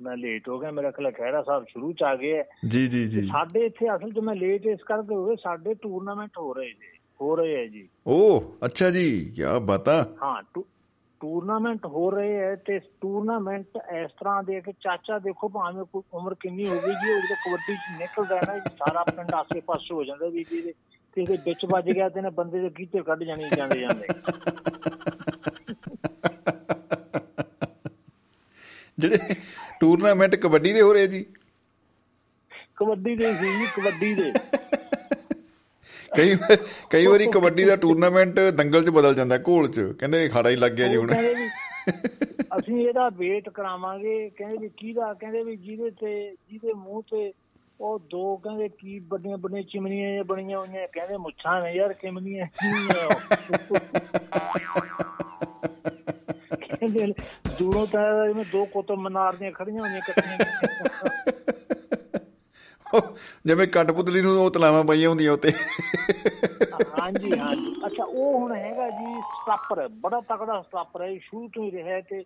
ਮੈਂ 0.00 0.16
ਲੇਟ 0.16 0.48
ਹੋ 0.48 0.58
ਗਿਆ 0.58 0.70
ਮੇਰਾ 0.70 0.90
ਖਿਆਲ 0.90 1.06
ਹੈ 1.06 1.10
ਖਹਿਰਾ 1.10 1.42
ਸਾਹਿਬ 1.42 1.64
ਸ਼ੁਰੂ 1.68 1.92
ਚ 1.92 2.02
ਆ 2.02 2.14
ਗਏ 2.16 2.42
ਜੀ 2.68 2.86
ਜੀ 2.88 3.06
ਜੀ। 3.06 3.22
ਸਾਡੇ 3.22 3.66
ਇੱਥੇ 3.66 3.96
ਅਸਲ 3.96 4.12
'ਚ 4.12 4.18
ਮੈਂ 4.18 4.34
ਲੇਟ 4.34 4.66
ਇਸ 4.66 4.82
ਕਰਕੇ 4.82 5.14
ਹੋ 5.14 5.26
ਗਏ 5.26 5.36
ਸਾਡੇ 5.36 5.74
ਟੂਰਨਾਮੈਂਟ 5.74 6.30
ਹੋ 6.38 6.54
ਰਹੇ 6.54 6.66
ਜੀ 6.66 6.95
ਹੋ 7.20 7.36
ਰਹੇ 7.36 7.56
ਹੈ 7.56 7.66
ਜੀ। 7.66 7.88
ਓਹ 8.06 8.56
ਅੱਛਾ 8.64 8.90
ਜੀ 8.90 9.32
ਕੀ 9.36 9.42
ਬਤਾ 9.62 10.14
ਹਾਂ 10.22 10.42
ਟੂਰਨਾਮੈਂਟ 11.20 11.86
ਹੋ 11.86 12.10
ਰਹੇ 12.10 12.36
ਹੈ 12.36 12.56
ਤੇ 12.56 12.78
ਟੂਰਨਾਮੈਂਟ 12.78 13.66
ਇਸ 13.76 14.10
ਤਰ੍ਹਾਂ 14.10 14.42
ਦੇ 14.42 14.60
ਕਿ 14.60 14.72
ਚਾਚਾ 14.72 15.18
ਦੇਖੋ 15.18 15.48
ਭਾਵੇਂ 15.48 15.84
ਕੋਈ 15.84 16.02
ਉਮਰ 16.14 16.34
ਕਿੰਨੀ 16.34 16.68
ਹੋ 16.68 16.74
ਗਈ 16.74 16.92
ਜੀ 16.92 17.12
ਉਹ 17.12 17.20
ਜਦੋਂ 17.20 17.36
ਕਬੱਡੀ 17.36 17.74
ਚ 17.74 18.00
ਨਿਕਲਦਾ 18.00 18.36
ਹੈ 18.36 18.40
ਨਾ 18.46 18.58
ਜੀ, 18.58 18.70
ਸਾਰਾ 18.78 19.04
ਪਿੰਡ 19.04 19.34
ਆਸੇ 19.34 19.60
ਪਾਸੇ 19.60 19.94
ਹੋ 19.94 20.04
ਜਾਂਦਾ 20.04 20.26
ਵੀ 20.26 20.44
ਜੀ 20.50 20.62
ਤੇ 20.62 21.22
ਇਹਦੇ 21.22 21.36
ਵਿੱਚ 21.36 21.66
ਵੱਜ 21.70 21.90
ਗਿਆ 21.90 22.08
ਤੇ 22.08 22.20
ਨੇ 22.20 22.30
ਬੰਦੇ 22.30 22.60
ਦੇ 22.60 22.70
ਕੀਤੇ 22.70 23.02
ਕੱਢ 23.02 23.22
ਜਾਣੀ 23.22 23.44
ਜਾਂਦੇ 23.56 23.80
ਜਾਂਦੇ। 23.80 24.06
ਜਿਹੜੇ 28.98 29.18
ਟੂਰਨਾਮੈਂਟ 29.80 30.34
ਕਬੱਡੀ 30.36 30.72
ਦੇ 30.72 30.80
ਹੋ 30.80 30.92
ਰਹੇ 30.92 31.06
ਜੀ। 31.06 31.26
ਕਬੱਡੀ 32.76 33.16
ਦੇ 33.16 33.34
ਸੀ 33.34 33.58
ਜੀ 33.58 33.66
ਕਬੱਡੀ 33.76 34.14
ਦੇ। 34.14 34.32
ਕਈ 36.16 36.34
ਵਾਰ- 36.34 36.58
ਕਈ 36.90 37.06
ਵਾਰੀ 37.06 37.26
ਕਬੱਡੀ 37.26 37.64
ਦਾ 37.64 37.76
ਟੂਰਨਾਮੈਂਟ 37.76 38.40
ਦੰਗਲ 38.40 38.84
'ਚ 38.84 38.88
ਬਦਲ 38.88 39.14
ਜਾਂਦਾ, 39.14 39.38
ਘੋਲ 39.48 39.68
'ਚ। 39.68 39.80
ਕਹਿੰਦੇ 39.98 40.28
ਖਾੜਾ 40.28 40.50
ਹੀ 40.50 40.56
ਲੱਗ 40.56 40.72
ਗਿਆ 40.72 40.88
ਜੀ 40.88 40.96
ਉਹ 40.96 41.02
ਹੁਣ 41.02 41.10
ਕਹਿੰਦੇ 41.10 41.34
ਵੀ 41.34 41.48
ਅਸੀਂ 42.58 42.88
ਇਹਦਾ 42.88 43.08
ਵੇਟ 43.08 43.48
ਕਰਾਵਾਂਗੇ, 43.48 44.30
ਕਹਿੰਦੇ 44.30 44.56
ਵੀ 44.56 44.70
ਕਿਹਦਾ, 44.76 45.14
ਕਹਿੰਦੇ 45.14 45.42
ਵੀ 45.42 45.56
ਜਿਹਦੇ 45.56 45.90
ਤੇ, 45.90 46.34
ਜਿਹਦੇ 46.50 46.72
ਮੂੰਹ 46.72 47.02
ਤੇ 47.02 47.32
ਉਹ 47.80 47.98
ਦੋ 47.98 48.36
ਕਹਿੰਦੇ 48.36 48.68
ਕੀ 48.68 48.98
ਵੱਡੀਆਂ 48.98 49.38
ਵੱਡੀਆਂ 49.38 49.62
ਚਿਮਨੀਆਂ 49.62 50.06
ਜਿਹੀਆਂ 50.08 50.24
ਬਣੀਆਂ 50.24 50.58
ਹੋਈਆਂ, 50.58 50.88
ਕਹਿੰਦੇ 50.92 51.16
ਮੁੱਛਾਂ 51.16 51.62
ਨੇ 51.62 51.72
ਯਾਰ 51.72 51.92
ਚਿਮਨੀਆਂ 51.92 52.46
ਨਹੀਂ 52.46 53.00
ਆ 53.00 53.06
ਉਹ। 53.06 53.78
ਕਹਿੰਦੇ 56.76 57.14
ਦੂਰੋਂ 57.58 57.86
ਤਾਂ 57.86 58.28
ਜਿਵੇਂ 58.28 58.44
ਦੋ 58.52 58.64
ਕੁਤਬ 58.64 58.94
ਮਨਾਰ 58.94 59.36
ਦੀਆਂ 59.36 59.52
ਖੜੀਆਂ 59.52 59.80
ਹੋਈਆਂ 59.82 59.96
ਇਕੱਠੀਆਂ। 59.96 60.38
ਜਿਵੇਂ 63.46 63.66
ਕਟਪੁਤਲੀ 63.66 64.20
ਨੂੰ 64.20 64.44
ਉਹ 64.44 64.50
ਤਲਾਵਾਂ 64.50 64.84
ਪਾਈਆਂ 64.84 65.08
ਹੁੰਦੀਆਂ 65.08 65.32
ਉੱਤੇ। 65.32 65.52
ਹਾਂਜੀ 66.98 67.38
ਹਾਂਜੀ। 67.38 67.74
ਅੱਛਾ 67.86 68.04
ਉਹ 68.04 68.38
ਹੁਣ 68.38 68.54
ਹੈਗਾ 68.54 68.90
ਜੀ 68.90 69.20
ਸਟਾਪਰ 69.20 69.88
ਬੜਾ 69.88 70.20
ਤਕੜਾ 70.20 70.62
ਸਟਾਪਰ 70.62 71.08
ਹੈ 71.08 71.18
ਸ਼ੁਰੂ 71.18 71.48
ਤੋਂ 71.48 71.64
ਹੀ 71.64 71.70
ਰਿਹਾ 71.70 72.00
ਤੇ 72.00 72.24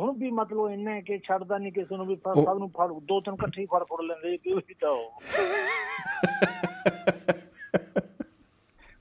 ਹੁਣ 0.00 0.18
ਵੀ 0.18 0.30
ਮਤਲਬ 0.30 0.70
ਇੰਨਾ 0.70 0.90
ਹੈ 0.90 1.00
ਕਿ 1.00 1.18
ਛੱਡਦਾ 1.18 1.58
ਨਹੀਂ 1.58 1.72
ਕਿਸੇ 1.72 1.96
ਨੂੰ 1.96 2.06
ਵੀ 2.06 2.14
ਫੜ- 2.14 2.44
ਸਭ 2.44 2.58
ਨੂੰ 2.58 2.70
ਫੜ 2.70 2.88
ਦੋ 2.88 3.20
ਤਿੰਨ 3.20 3.34
ਇਕੱਠੇ 3.34 3.60
ਹੀ 3.60 3.66
ਫੜ 3.66 3.84
ਫੜ 3.84 4.04
ਲੈਂਦੇ 4.04 4.36
ਕਿ 4.36 4.52
ਉਹੀ 4.52 4.74
ਤਾਂ 4.74 4.96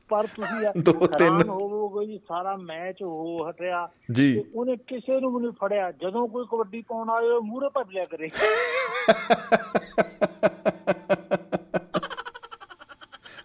ਪਰ 0.10 0.28
ਤੁਸੀਂ 0.28 0.82
ਦੋ 0.82 1.08
ਤਿੰਨ। 1.08 1.50
ਹੋਵੋਗੇ 1.50 2.06
ਜੀ 2.06 2.18
ਸਾਰਾ 2.18 2.56
ਮੈਚ 2.56 3.04
ਹੋ 3.04 3.50
ਹਟਿਆ 3.50 3.90
ਤੇ 4.18 4.44
ਉਹਨੇ 4.56 4.76
ਕਿਸੇ 4.76 5.20
ਨੂੰ 5.20 5.36
ਵੀ 5.36 5.42
ਨਹੀਂ 5.42 5.52
ਫੜਿਆ। 5.52 5.92
ਜਦੋਂ 5.92 6.28
ਕੋਈ 6.28 6.46
ਕਬੱਡੀ 6.52 6.82
ਪਾਉਣ 6.82 7.10
ਆਏ 7.10 7.28
ਉਹ 7.28 7.42
ਮੂਹਰੇ 7.42 7.70
ਭੱਜ 7.70 7.94
ਲਿਆ 7.94 8.06
ਕਰੇ। 8.06 8.28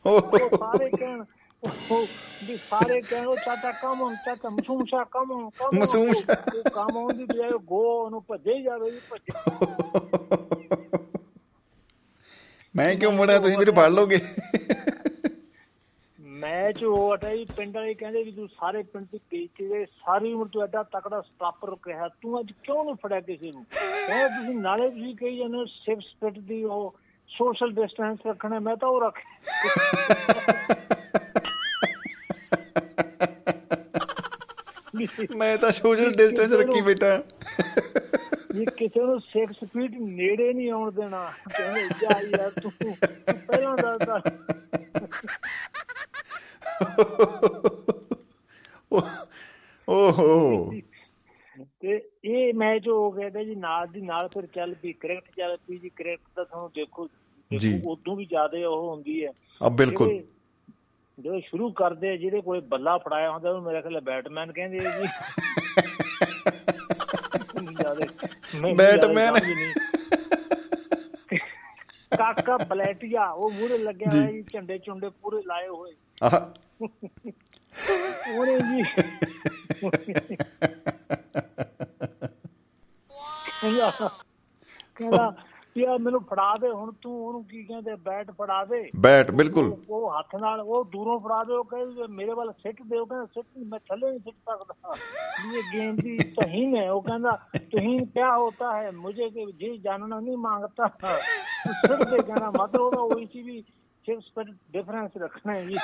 ਉਹ 0.04 0.38
ਸਾਰੇ 0.56 0.88
ਕਹਿਣ 0.90 1.24
ਉਹ 1.62 2.06
ਵੀ 2.46 2.56
ਸਾਰੇ 2.70 3.00
ਕਹਿਣ 3.00 3.26
ਉਹ 3.26 3.36
ਚਾਚਾ 3.36 3.70
ਕਮ 3.72 4.00
on 4.02 4.14
ਚਾਚਾ 4.24 4.48
ਮਸੂਮਸ਼ਾ 4.50 5.02
ਕਮ 5.04 5.32
on 5.32 5.50
ਕਮ 5.50 5.66
on। 5.68 5.80
ਮਸੂਮਸ਼ਾ। 5.80 6.32
ਉਹ- 6.32 6.58
ਉਹ 6.58 6.70
ਕਮ 6.70 6.98
on 6.98 7.12
ਦੀ 7.16 7.24
ਬਜਾਏ 7.24 7.58
ਗੋ 7.64 7.82
ਉਹਨੂੰ 7.94 8.22
ਭੱਜੇ 8.28 8.54
ਹੀ 8.54 8.62
ਜਾਵੇ 8.62 8.90
ਭੱਜੇ 9.10 9.32
ਮੈਂ 12.74 12.94
ਕਿਉਂ 12.96 13.12
ਮੁੜਿਆ 13.12 13.38
ਤੁਸੀਂ 13.38 13.58
ਮੈਨੂੰ 13.58 13.74
ਫੜ 13.74 13.88
ਲੋਗੇ 13.90 14.18
ਮੈਚ 16.18 16.82
ਹੋ 16.84 17.14
ਹਟਿਆ 17.14 17.34
ਜੀ 17.36 17.44
ਪਿੰਡ 17.56 17.76
ਵਾਲੇ 17.76 17.94
ਕਹਿੰਦੇ 17.94 18.22
ਵੀ 18.22 18.32
ਤੂੰ 18.32 18.48
ਸਾਰੇ 18.48 18.82
ਪਿੰਡ 18.82 19.04
ਦੀ 19.12 19.18
ਬੇਇੱਜ਼ਤੀ 19.30 19.66
ਦੇ 19.68 19.84
ਸਾਰੀ 19.84 20.32
ਉਮਰ 20.32 20.48
ਤੂੰ 20.48 20.62
ਐਡਾ 20.62 20.82
ਤਕੜਾ 20.82 21.20
ਸਟਾਪਰ 21.20 21.74
ਰਿਹਾ 21.86 22.08
ਤੂੰ 22.22 22.40
ਅੱਜ 22.40 22.52
ਕਿਉਂ 22.62 22.84
ਨਹੀਂ 22.84 22.94
ਫੜਿਆ 23.02 23.20
ਕਿਸੇ 23.20 23.50
ਨੂੰ 23.52 23.64
ਕਹਿੰਦੇ 23.74 24.28
ਤੁਸੀਂ 24.38 24.58
ਨਾਲੇ 24.60 24.88
ਤੁਸੀਂ 24.90 25.14
ਕਹੀ 25.16 25.36
ਜਾਂਦੇ 25.38 25.56
ਹੋ 25.58 25.64
ਸਿਕਸ 25.64 26.04
ਫਿਟ 26.20 26.38
ਦੀ 26.38 26.62
ਉਹ 26.64 26.94
ਸੋਸ਼ਲ 27.38 27.72
ਡਿਸਟੈਂਸ 27.72 28.18
ਰੱਖਣਾ 28.26 28.58
ਮੈਂ 28.58 28.76
ਤਾਂ 28.76 28.88
ਉਹ 28.88 29.00
ਰੱਖ 29.00 29.18
ਮੈਂ 35.36 35.56
ਤਾਂ 35.58 35.70
ਸੋਸ਼ਲ 35.70 36.12
ਡਿਸਟੈਂਸ 36.12 36.52
ਰੱਖੀ 36.52 36.80
ਬੈਠਾ। 36.80 37.22
ਇਹ 38.54 38.66
ਕਿਸੇ 38.66 39.00
ਨੂੰ 39.00 39.20
6 39.28 39.44
ਫੀਟ 39.64 39.90
ਨੇੜੇ 40.00 40.52
ਨਹੀਂ 40.52 40.70
ਆਉਣ 40.70 40.90
ਦੇਣਾ। 40.92 41.32
ਕਹਿੰਦੇ 41.58 41.88
ਜਾ 42.02 42.20
ਯਾਰ 42.20 42.50
ਤੂੰ 42.50 42.72
ਪਹਿਲਾਂ 43.46 43.76
ਦੱਸਦਾ 43.76 44.20
ਓਹੋ 49.88 50.72
ਇਹ 52.24 52.54
ਮੈਚ 52.54 52.88
ਹੋ 52.88 53.10
ਗਿਆ 53.10 53.30
ਤੇ 53.30 53.44
ਜੀ 53.44 53.54
ਨਾਲ 53.54 53.86
ਦੀ 53.86 54.00
ਨਾਲ 54.00 54.28
ਫਿਰ 54.28 54.46
ਚੱਲ 54.46 54.74
ਪਈ 54.74 54.92
ਕ੍ਰਿਕਟ 54.92 55.30
ਚੱਲ 55.36 55.56
ਪਈ 55.56 55.78
ਜੀ 55.78 55.88
ਕ੍ਰਿਕਟ 55.88 56.22
ਤਾਂ 56.36 56.44
ਤੁਹਾਨੂੰ 56.44 56.70
ਦੇਖੋ 56.74 57.08
ਜੀ। 57.50 57.82
ਉਦੋਂ 57.86 58.16
ਵੀ 58.16 58.24
ਜ਼ਿਆਦਾ 58.24 58.68
ਉਹ 58.68 58.90
ਹੁੰਦੀ 58.90 59.24
ਹੈ 59.24 59.30
ਆ 59.62 59.68
ਬਿਲਕੁਲ 59.68 60.22
ਜਦੋਂ 61.18 61.40
ਸ਼ੁਰੂ 61.40 61.72
ਕਰਦੇ 61.72 62.16
ਜਿਹਦੇ 62.16 62.40
ਕੋਲੇ 62.40 62.60
ਬੱਲਾ 62.60 62.98
ਫੜਾਇਆ 62.98 63.30
ਹੁੰਦਾ 63.32 63.50
ਉਹਨੂੰ 63.50 63.64
ਮੇਰੇ 63.64 63.82
ਖਿਆਲ 63.82 64.00
ਬੈਟਮੈਨ 64.00 64.52
ਕਹਿੰਦੇ 64.52 64.78
ਜੀ 64.78 64.86
ਬੈਟਮੈਨ। 68.74 69.34
ਕਾਕਾ 72.18 72.56
ਬਲੈਟੀਆ 72.56 73.26
ਉਹ 73.26 73.50
ਮੂਹਰੇ 73.50 73.78
ਲੱਗਿਆ। 73.78 74.10
ਹੋਇਆ 74.10 74.30
ਜੀ 74.32 74.42
ਝੰਡੇ 74.42 74.78
ਚੁੰਡੇ 74.78 75.08
ਪੂਰੇ 75.08 75.42
ਲਾਏ 75.46 75.68
ਹੋਏ 75.68 75.92
ਆਹ 76.22 76.40
ਉਹਨੇ 78.38 78.58
ਜੀ 78.60 78.82
ਕਹਿੰਦਾ 83.62 83.90
ਕਹਿੰਦਾ 84.94 85.34
ਯਾ 85.78 85.96
ਮੈਨੂੰ 86.00 86.20
ਫੜਾ 86.20 86.56
ਦੇ 86.56 86.68
ਹੁਣ 86.68 86.92
ਤੂੰ 87.02 87.26
ਉਹਨੂੰ 87.26 87.44
ਕੀ 87.44 87.64
ਕਹਿੰਦੇ 87.64 87.94
ਬੈਟ 87.94 88.30
ਫੜਾ 88.30 88.64
ਦੇ। 88.64 88.90
ਬੈਟ 88.96 89.30
ਬਿਲਕੁਲ। 89.30 89.76
ਉਹ- 89.90 90.18
ਹੱਥ 90.18 90.36
ਨਾਲ 90.36 90.60
ਉਹ 90.60 90.84
ਦੂਰੋਂ 90.84 91.18
ਫੜਾ 91.18 91.44
ਦੇ 91.44 91.52
ਉਹ 91.52 91.64
ਕਹਿੰਦੇ 91.64 92.06
ਮੇਰੇ 92.08 92.32
ਵੱਲ 92.32 92.52
ਸਿੱਟ 92.52 92.82
ਦੇ 92.82 92.98
ਉਹ 92.98 93.06
ਕਹਿੰਦਾ 93.06 93.26
ਸਿੱਟ 93.26 93.46
ਮੈਂ 93.66 93.78
ਥੱਲੇ 93.78 94.10
ਨਹੀਂ 94.10 94.20
ਸਿੱਟ 94.20 94.34
ਸਕਦਾ। 94.34 94.94
ਇਹ 95.56 95.62
ਗੇਮ 95.72 95.96
ਦੀ 95.96 96.18
ਤਹੀਨ 96.18 96.76
ਹੈ 96.76 96.92
ਉਹ 96.92 97.02
ਕਹਿੰਦਾ 97.02 97.38
ਤਹੀਨ 97.54 98.04
ਕਿਆ 98.04 98.36
ਹੋਤਾ 98.36 98.82
ਹੈ 98.82 98.90
ਮੁਝੇ 98.90 99.30
ਕਿ 99.30 99.52
ਜੀ 99.52 99.78
ਜਾਣਨਾ 99.78 100.20
ਨਹੀਂ 100.20 100.36
ਮੰਗਤਾ। 100.36 100.88
ਸਿੱਟ 101.86 102.08
ਦੇ 102.08 102.18
ਕਹਿੰਦਾ 102.22 102.50
ਮਤਲਬ 102.50 102.80
ਉਹਦਾ 102.80 103.00
ਉਹੀ 103.00 103.26
ਸੀ 103.26 103.42
ਵੀ 103.42 103.64
ਸਿਕਸ 104.06 104.24
ਪਰ 104.34 104.44
ਡਿਫਰੈਂਸ 104.44 105.10
ਰੱਖਣਾ 105.16 105.54
ਹੈ 105.54 105.64
ਜੀ 105.64 105.76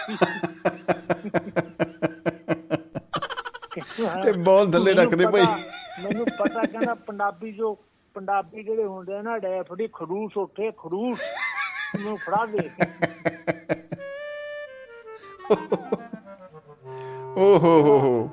ਤੇ 4.25 4.33
ਬਾਲ 4.33 4.71
ਥੱਲੇ 4.71 4.95
ਰੱਖਦੇ 4.95 5.27
ਭਾਈ। 5.27 5.45
ਮੈਨੂੰ 6.04 6.26
ਪਤਾ 6.40 6.62
ਕਹਿੰਦਾ 6.62 6.94
ਪੰਜਾਬੀ 7.08 7.52
ਜੋ 7.52 7.74
ਪੰਜਾਬੀ 8.16 8.64
ਜਿਹੜੇ 8.64 8.86
ਹੁੰਦੇ 8.86 9.16
ਆ 9.16 9.22
ਨਾ 9.22 9.38
ਡੈਫੜੀ 9.40 9.88
ਖੜੂਸ 9.94 10.38
ਉੱਠੇ 10.38 10.72
ਖੜੂਸ 10.78 11.20
ਮੈਨੂੰ 11.96 12.18
ਫੜਾ 12.18 12.46
ਦੇ 12.46 12.70
ਓਹੋ 17.38 17.80
ਹੋ 17.82 18.00
ਹੋ 18.00 18.30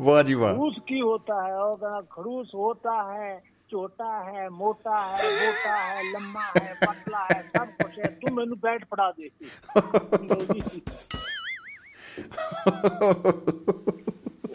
ਵਾਹ 0.00 0.22
ਜੀ 0.22 0.34
ਵਾਹ 0.34 0.54
खड़ूस 0.54 0.76
की 0.88 0.98
होता 1.00 1.36
है 1.44 1.54
और 1.58 1.72
कहना 1.76 2.00
खड़ूस 2.12 2.50
होता 2.54 2.92
है 3.04 3.30
छोटा 3.70 4.10
है 4.26 4.44
मोटा 4.50 4.98
है 5.06 5.30
मोटा 5.32 5.74
है 5.78 6.04
लंबा 6.12 6.44
है 6.58 6.74
पतला 6.82 7.22
है 7.32 7.40
सब 7.48 7.72
कुछ 7.80 7.98
है 7.98 8.10
तू 8.20 8.34
मैनू 8.36 8.58
बैट 8.62 8.84
फड़ा 8.86 9.08
दे 9.12 9.26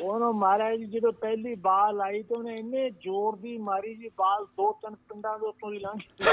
ਉਹਨੂੰ 0.02 0.34
ਮਾਰਿਆ 0.34 0.76
ਜੀ 0.76 0.84
ਜਦੋਂ 0.84 1.12
ਪਹਿਲੀ 1.12 1.54
ਬਾਲ 1.54 2.00
ਆਈ 2.00 2.22
ਤੇ 2.22 2.34
ਉਹਨੇ 2.34 2.56
ਇੰਨੇ 2.56 2.90
ਜ਼ੋਰ 2.90 3.36
ਦੀ 3.36 3.58
ਮਾਰੀ 3.58 3.94
ਜੀ 3.94 4.08
ਬਾਲ 4.08 4.44
ਦੋ 4.44 4.72
ਤਿੰਨ 4.72 4.94
ਪਿੰਡਾਂ 4.94 5.38
ਦੇ 5.38 5.46
ਉੱਤੋਂ 5.46 5.72
ਹੀ 5.72 5.78
ਲੰਘ 5.78 5.98
ਗਈ। 5.98 6.26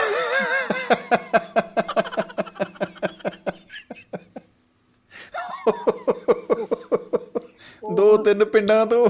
ਦੋ 7.95 8.17
ਤਿੰਨ 8.17 8.45
ਪਿੰਡਾਂ 8.45 8.85
ਤੋਂ। 8.85 9.09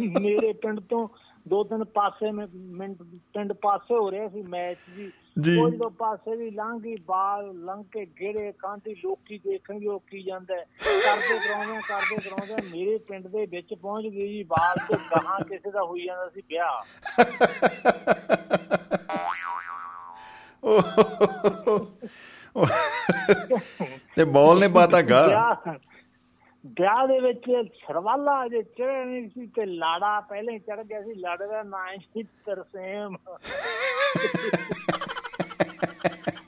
ਮੇਰੇ 0.00 0.52
ਪਿੰਡ 0.52 0.80
ਤੋਂ 0.80 1.08
ਦੋ 1.48 1.64
ਤਿੰਨ 1.64 1.84
ਪਾਸੇ 1.84 2.30
ਮੈਂ 2.30 2.46
ਮਿੰਟ 2.54 3.02
ਪਿੰਡ 3.02 3.52
ਪਾਸੇ 3.52 3.94
ਹੋ 3.94 4.10
ਰਿਹਾ 4.10 4.28
ਸੀ 4.28 4.42
ਮੈਚ 4.42 4.78
ਜੀ। 4.96 5.12
ਜੀ। 5.36 5.56
ਉਹ 5.60 5.90
ਪਾਸੇ 5.90 6.36
ਵੀ 6.36 6.50
ਲੰਘੀ 6.50 6.96
ਬਾਲ 7.06 7.46
ਲੰਘ 7.64 7.82
ਕੇ 7.92 8.04
ਗਿਰੇ 8.20 8.52
ਕਾਂਦੀ 8.52 8.94
ਲੋਕੀ 9.04 9.38
ਦੇਖਣਗੇ 9.38 9.88
ਉਹ 9.88 10.00
ਕੀ 10.00 10.22
ਜਾਂਦਾ। 10.22 10.54
ਕਰਦੇ 10.54 11.38
ਕਰਾਉਂਦੇ 11.38 11.80
ਕਰਦੇ 11.88 12.16
ਕਰਾਉਂਦੇ 12.28 12.56
ਮੇਰੇ 12.70 12.96
ਪਿੰਡ 12.98 13.26
ਦੇ 13.26 13.46
ਵਿੱਚ 13.46 13.74
ਪਹੁੰਚ 13.74 14.06
ਗਈ 14.06 14.28
ਜੀ 14.28 14.42
ਬਾਲ 14.44 14.76
ਤੇ 14.88 14.98
ਗਾਹਾਂ 15.10 15.40
ਕਿਸੇ 15.40 15.70
ਦਾ 15.70 15.82
ਹੋਈ 15.84 16.06
ਜਾਂਦਾ 16.06 16.28
ਸੀ 16.28 16.42
ਵਿਆਹ 16.48 16.82
ਤੇ 24.16 24.24
ਬਾਲ 24.24 24.60
ਨੇ 24.60 24.68
ਪਾਤਾ 24.68 25.00
ਗਾ 25.02 25.26
ਵਿਆਹ 26.64 27.06
ਦੇ 27.06 27.18
ਵਿੱਚ 27.20 27.44
ਸਰਵਾਲਾ 27.78 28.36
ਜੇ 28.48 28.62
ਚੜ੍ਹਿਆ 28.62 29.04
ਨਹੀਂ 29.04 29.28
ਸੀ 29.28 29.46
ਤੇ 29.46 29.64
ਲਾੜਾ 29.66 30.20
ਪਹਿਲੇ 30.20 30.58
ਚੜ 30.58 30.82
ਗਿਆ 30.82 31.02
ਸੀ 31.02 31.14
ਲਾੜੇ 31.14 31.46
ਦਾ 31.46 31.62
ਨਾਂ 31.62 31.86
ਸੀ 32.14 32.22
ਤਰਸੇਮ 32.22 33.16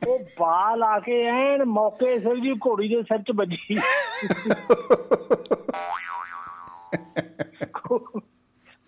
ਉਹ 0.07 0.19
ਬਾਲ 0.19 0.83
ਆ 0.83 1.01
ਕੇ 1.01 1.25
ਐਨ 1.25 1.65
ਮੌਕੇ 1.65 2.21
ਸਿਰ 2.21 2.37
ਜੀ 2.37 2.55
ਘੋੜੀ 2.55 2.89
ਦੇ 2.89 3.03
ਸਿਰ 3.03 3.19
ਚ 3.19 3.33
ਵੱਜੀ। 3.35 3.81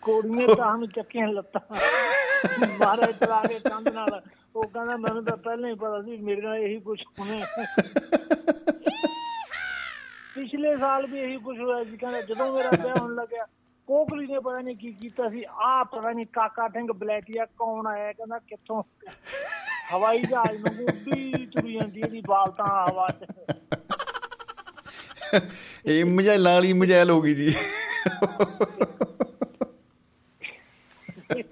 ਕੋੜੀਆਂ 0.02 0.56
ਤਾਂ 0.56 0.74
ਹਮ 0.74 0.86
ਚੱਕੀਆਂ 0.86 1.28
ਲੱਤਾਂ। 1.28 1.76
ਮਾਰੇ 2.60 3.12
ਚਲਾ 3.12 3.42
ਕੇ 3.48 3.54
ਕੰਧ 3.54 3.88
ਨਾਲ। 3.88 4.22
ਉਹ 4.56 4.62
ਕਹਿੰਦਾ, 4.62 4.96
ਮੈਨੂੰ 4.96 5.24
ਤਾਂ 5.24 5.36
ਪਹਿਲਾਂ 5.36 5.70
ਹੀ 5.70 5.74
ਪਤਾ 5.74 6.02
ਸੀ, 6.02 6.16
ਮੇਰੇ 6.16 6.40
ਨਾਲ 6.40 6.56
ਇਹੀ 6.56 6.80
ਕੁਝ 6.80 7.02
ਹੋਣਾ 7.18 7.46
ਪਿਛਲੇ 10.34 10.76
ਸਾਲ 10.76 11.06
ਵੀ 11.06 11.18
ਇਹੀ 11.18 11.36
ਕੁਝ 11.36 11.60
ਹੋਇਆ 11.60 11.84
ਸੀ। 11.84 11.96
ਕਹਿੰਦਾ, 11.96 12.20
ਜਦੋਂ 12.20 12.52
ਮੇਰਾ 12.52 12.70
ਵਿਆਹ 12.82 12.96
ਹੋਣ 13.00 13.14
ਲੱਗਿਆ, 13.14 13.46
ਕੋਕਲੀ 13.86 14.26
ਨੇ 14.26 14.38
ਪਤਾ 14.38 14.60
ਨਹੀਂ 14.60 14.76
ਕੀ 14.76 14.92
ਕੀਤਾ 14.92 15.30
ਸੀ। 15.30 15.44
ਆ 15.50 15.84
ਪਤਾ 15.84 16.10
ਨਹੀਂ 16.10 16.26
ਕਾਕਾ 16.26 16.68
ਸਿੰਘ 16.68 16.92
ਬਲੈਟੀਆ 16.92 17.44
ਕੌਣ 17.44 17.86
ਆਇਆ? 17.86 18.12
ਕਹਿੰਦਾ, 18.12 18.38
ਕਿੱਥੋਂ? 18.38 18.82
ਹਵਾਈ 19.94 20.22
ਜਹਾਜ਼ 20.22 20.58
ਨੂੰ 20.58 20.84
ਉੱਡੀ 20.84 21.46
ਤੁਰੀ 21.46 21.72
ਜਾਂਦੀ 21.74 22.00
ਇਹਦੀ 22.00 22.22
ਬਾਲ 22.28 22.50
ਤਾਂ 22.50 22.90
ਹਵਾ 22.90 23.08
'ਚ। 23.08 23.26
ਇਹ 25.86 26.04
ਮਜੈਲ 26.04 26.44
ਵਾਲੀ 26.44 26.72
ਮਜੈਲ 26.72 27.10
ਹੋ 27.10 27.20
ਗਈ 27.22 27.34
ਜੀ। 27.34 27.54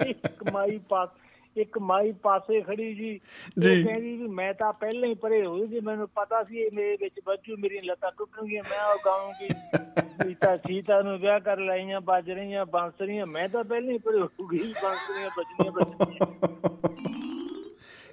ਇੱਕ 0.08 0.52
ਮਾਈ 0.52 0.78
ਪਾਸ 0.88 1.08
ਇੱਕ 1.56 1.78
ਮਾਈ 1.78 2.12
ਪਾਸੇ 2.12 2.60
ਖੜੀ 2.60 2.94
ਜੀ। 2.94 3.20
ਜੀ। 3.58 3.82
ਕਹਿੰਦੀ 3.84 4.16
ਵੀ 4.16 4.28
ਮੈਂ 4.28 4.54
ਤਾਂ 4.54 4.72
ਪਹਿਲਾਂ 4.72 5.08
ਹੀ 5.08 5.14
ਪਰੇ 5.14 5.46
ਹੋਈ 5.46 5.64
ਸੀ 5.64 5.80
ਮੈਨੂੰ 5.80 6.08
ਪਤਾ 6.08 6.44
ਸੀ 6.44 6.58
ਇਹ 6.58 6.70
ਮੇਰੇ 6.74 6.96
ਵਿੱਚ 7.00 7.20
ਬੱਜੂ 7.26 7.56
ਮੇਰੀਆਂ 7.56 7.82
ਲੱਤਾਂ 7.82 8.10
ਟੁੱਟਣਗੀਆਂ 8.18 8.62
ਮੈਂ 8.70 8.84
ਉਹ 8.84 8.98
ਗਾਉਂਗੀ 9.06 9.48
ਸੀਤਾ 10.22 10.56
ਸੀਤਾ 10.56 11.02
ਨੂੰ 11.02 11.18
ਵਿਆਹ 11.18 11.40
ਕਰ 11.40 11.58
ਲਾਈਆਂ 11.58 12.00
ਵੱਜ 12.00 12.30
ਰਹੀਆਂ 12.30 12.66
ਬਾਂਸਰੀਆਂ 12.66 13.26
ਮੈਂ 13.26 13.48
ਤਾਂ 13.48 13.64
ਪਹਿਲਾਂ 13.64 13.92
ਹੀ 13.92 13.98
ਪਰੇ 13.98 14.20
ਹੋ 14.20 14.46
ਗਈ 14.46 14.72
ਬਾਂਸਰੀਆਂ 14.82 15.30
ਵੱਜਣੀਆਂ 15.38 15.72
ਵੱਜਣੀਆਂ। 15.72 17.25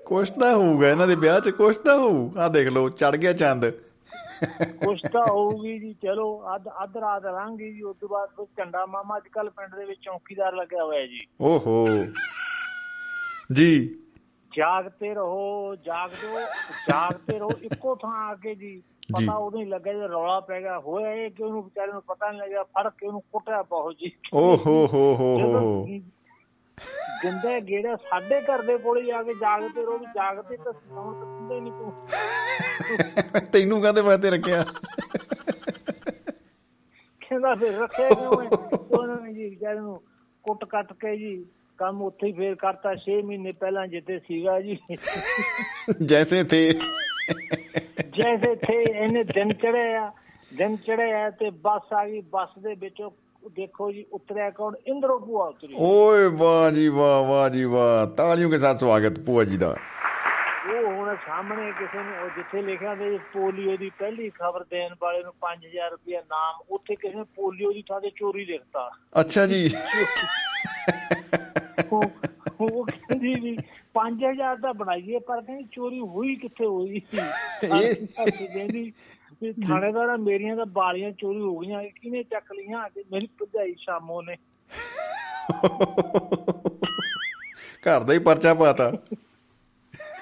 ਕੁਛ 0.05 0.29
ਤਾਂ 0.29 0.55
ਹੋਊਗਾ 0.55 0.89
ਇਹਨਾਂ 0.89 1.07
ਦੇ 1.07 1.15
ਵਿਆਹ 1.15 1.39
'ਚ 1.39 1.49
ਕੁਛ 1.49 1.77
ਤਾਂ 1.77 1.97
ਹੋਊ। 1.97 2.31
ਆ 2.37 2.47
ਦੇਖ 2.47 2.67
ਲਓ 2.67 2.89
ਚੜ 2.89 3.15
ਗਿਆ 3.15 3.33
ਚੰਦ। 3.33 3.65
ਕੁਛ 4.85 5.01
ਤਾਂ 5.13 5.25
ਹੋਊਗੀ 5.29 5.79
ਜੀ 5.79 5.93
ਚਲੋ 5.93 6.43
ਅੱਧ 6.55 6.67
ਅੱਧ 6.83 6.97
ਰਾਤ 6.97 7.25
ਲੰਘੀ 7.25 7.73
ਜੀ 7.73 7.81
ਉਸ 7.81 7.95
ਤੋਂ 8.01 8.09
ਬਾਅਦ 8.09 8.29
ਫਿਰ 8.29 8.45
ਝੰਡਾ 8.57 8.85
ਮਾਮਾ 8.85 9.17
ਅੱਜ 9.17 9.27
ਕੱਲ 9.27 9.49
ਪਿੰਡ 9.49 9.75
ਦੇ 9.75 9.85
ਵਿੱਚ 9.85 9.99
ਚੌਕੀਦਾਰ 10.01 10.53
ਲੱਗਿਆ 10.55 10.83
ਹੋਇਆ 10.83 11.05
ਜੀ। 11.05 11.19
ਓਹੋ। 11.41 11.87
ਜੀ। 13.53 13.95
ਜਾਗਤੇ 14.57 15.13
ਰਹੋ 15.13 15.75
ਜਾਗਦੋ 15.75 16.39
ਜਾਗਤੇ 16.89 17.39
ਰਹੋ 17.39 17.51
ਇੱਕੋ 17.61 17.95
ਥਾਂ 17.95 18.31
ਆ 18.31 18.35
ਕੇ 18.35 18.55
ਜੀ 18.55 18.81
ਜੀ। 19.19 19.25
ਪਤਾ 19.25 19.35
ਉਦੋਂ 19.35 19.59
ਹੀ 19.59 19.65
ਲੱਗਿਆ 19.65 19.93
ਜਦੋਂ 19.93 20.09
ਰੌਲਾ 20.09 20.39
ਪੈ 20.39 20.61
ਗਿਆ 20.61 20.79
ਹੋਇਆ 20.79 21.13
ਇਹ 21.13 21.31
ਕਿ 21.31 21.43
ਉਹਨੂੰ 21.43 21.63
ਵਿਚਾਰੇ 21.63 21.91
ਨੂੰ 21.91 22.01
ਪਤਾ 22.01 22.31
ਨਹੀਂ 22.31 22.41
ਲੱਗਿਆ 22.41 22.63
ਫੜ 22.63 22.89
ਕੇ 22.89 23.07
ਉਹਨੂੰ 23.07 23.21
ਕੁੱਟਿਆ 23.21 23.61
ਬਹੁਤ 23.61 23.95
ਜੀ। 23.99 24.11
ਓਹੋ 24.33 24.87
ਹੋ 24.93 25.15
ਹੋ 25.19 25.35
ਹੋ 25.39 25.59
ਹੋ। 25.59 25.87
ਜਿੰਦੇ 27.23 27.59
ਗੇੜਾ 27.61 27.95
ਸਾਡੇ 27.95 28.39
ਘਰ 28.41 28.61
ਦੇ 28.61 28.77
ਕੋਲੇ 28.77 29.01
ਜਾ 29.05 29.21
ਕੇ 29.23 29.33
ਜਾਗਦੇ 29.33 29.81
ਰਹੋ 29.81 29.97
ਵੀ 29.97 30.05
ਜਾਗਦੇ 30.15 30.57
ਤਾਂ 30.57 30.73
ਸੌਣ 30.73 31.13
ਤਾਂ 31.13 31.49
ਦਿੰਦੇ 31.49 31.59
ਨਹੀਂ 31.61 31.73
ਤੂੰ। 31.73 33.41
ਤੈਨੂੰ 33.51 33.81
ਕਾਹਦੇ 33.81 34.01
ਵਾਸਤੇ 34.01 34.29
ਰੱਖਿਆ? 34.29 34.65
ਕਹਿੰਦਾ 37.21 37.53
ਫਿਰ 37.55 37.77
ਰੱਖਿਆ 37.79 38.09
ਕਿਉਂ 38.09 38.41
ਹੈ? 38.41 38.49
ਉਹਨਾਂ 38.91 39.17
ਨੇ 39.21 39.33
ਜੀ 39.33 39.49
ਵਿਚਾਰੇ 39.49 39.79
ਨੂੰ 39.79 40.01
ਕੁੱਟ 40.43 40.65
ਕੱਟ 40.65 40.93
ਕੇ 40.93 41.15
ਜੀ 41.17 41.45
ਕੰਮ 41.77 42.01
ਉੱਥੇ 42.01 42.27
ਹੀ 42.27 42.31
ਫੇਰ 42.33 42.55
ਕਰਤਾ 42.55 42.93
6 43.05 43.15
ਮਹੀਨੇ 43.25 43.51
ਪਹਿਲਾਂ 43.51 43.87
ਜਿੱਤੇ 43.87 44.19
ਸੀਗਾ 44.19 44.59
ਜੀ। 44.61 44.77
ਜੈਸੇ 46.05 46.43
ਥੇ। 46.43 46.61
ਜੈਸੇ 48.17 48.55
ਥੇ 48.55 48.81
ਇਹਨੇ 48.83 49.23
ਦਿਨ 49.23 49.53
ਚੜਿਆ 49.53 50.11
ਦਿਨ 50.57 50.75
ਚੜਿਆ 50.77 51.29
ਤੇ 51.29 51.49
ਬੱਸ 51.49 51.93
ਆ 51.93 52.05
ਗਈ 52.07 52.21
ਬੱਸ 52.21 52.49
ਦੇ 52.59 52.73
ਵਿੱਚੋਂ 52.75 53.09
ਦੇਖੋ 53.56 53.90
ਜੀ 53.92 54.04
ਉਤਰਿਆ 54.12 54.48
ਕੌਣ 54.50 54.74
ਇੰਦਰੋ 54.86 55.18
ਭੂਆ 55.18 55.44
ਉਤਰੀ 55.46 55.74
ओए 55.88 56.24
वाह 56.38 56.64
जी 56.72 56.82
वाह 56.94 57.14
वाह 57.28 57.44
जी 57.52 57.62
वाह 57.68 57.92
तालियों 58.18 58.50
के 58.50 58.58
साथ 58.64 58.82
स्वागत 58.82 59.20
पुआ 59.28 59.44
जी 59.44 59.60
दा 59.62 59.70
ਉਹ 60.70 60.86
ਹੁਣ 60.86 61.14
ਸਾਹਮਣੇ 61.26 61.70
ਕਿਸੇ 61.72 62.02
ਨੇ 62.02 62.18
ਉਹ 62.18 62.28
ਜਿੱਥੇ 62.36 62.62
ਲਿਖਿਆ 62.62 62.94
ਤੇ 62.94 63.06
ਪੋਲੀਓ 63.32 63.76
ਦੀ 63.76 63.88
ਪਹਿਲੀ 63.98 64.28
ਖਬਰ 64.30 64.64
ਦੇਣ 64.70 64.94
ਵਾਲੇ 65.02 65.22
ਨੂੰ 65.22 65.32
5000 65.44 65.90
ਰੁਪਏ 65.92 66.20
ਨਾਮ 66.30 66.58
ਉੱਥੇ 66.70 66.96
ਕਿਸੇ 66.96 67.16
ਨੇ 67.16 67.24
ਪੋਲੀਓ 67.36 67.72
ਦੀ 67.72 67.82
ਥਾਂ 67.88 68.00
ਤੇ 68.00 68.10
ਚੋਰੀ 68.16 68.44
ਲਿਖਤਾ 68.44 68.88
ਅੱਛਾ 69.20 69.46
ਜੀ 69.46 69.60
ਉਹ 71.92 72.02
ਉਹ 72.60 72.84
ਕਹਿੰਦੀ 72.86 73.34
ਵੀ 73.40 73.56
5000 73.96 74.60
ਦਾ 74.60 74.72
ਬਣਾਈਏ 74.76 75.18
ਪਰ 75.28 75.40
ਕਹਿੰਦੀ 75.40 75.64
ਚੋਰੀ 75.72 76.00
ਹੋਈ 76.08 76.34
ਕਿੱਥੇ 76.36 76.66
ਹੋਈ 76.66 77.00
ਇਹ- 77.64 78.06
ਕਹਿੰਦੀ 78.26 78.90
ਵੀ 79.43 79.53
ਥਾਣੇਦਾਰਾ 79.67 80.17
ਮੇਰੀਆਂ 80.17 80.55
ਤਾਂ 80.55 80.65
ਬਾਲੀਆਂ 80.65 81.11
ਚੋਰੀ 81.11 81.39
ਹੋ 81.39 81.59
ਗਈਆਂ 81.59 81.83
ਕਿਹਨੇ 81.83 82.23
ਚੱਕ 82.23 82.51
ਲਈਆਂ? 82.53 82.89
ਤੇ 82.95 83.03
ਮੇਰੀ 83.11 83.27
ਭਰਜਾਈ 83.27 83.75
ਸ਼ਾਮੋ 83.79 84.21
ਨੇ। 84.21 84.35
ਘਰ 87.87 88.03
ਦਾ 88.03 88.13
ਹੀ 88.13 88.19
ਪਰਚਾ 88.19 88.53
ਪਾਤਾ। 88.53 88.91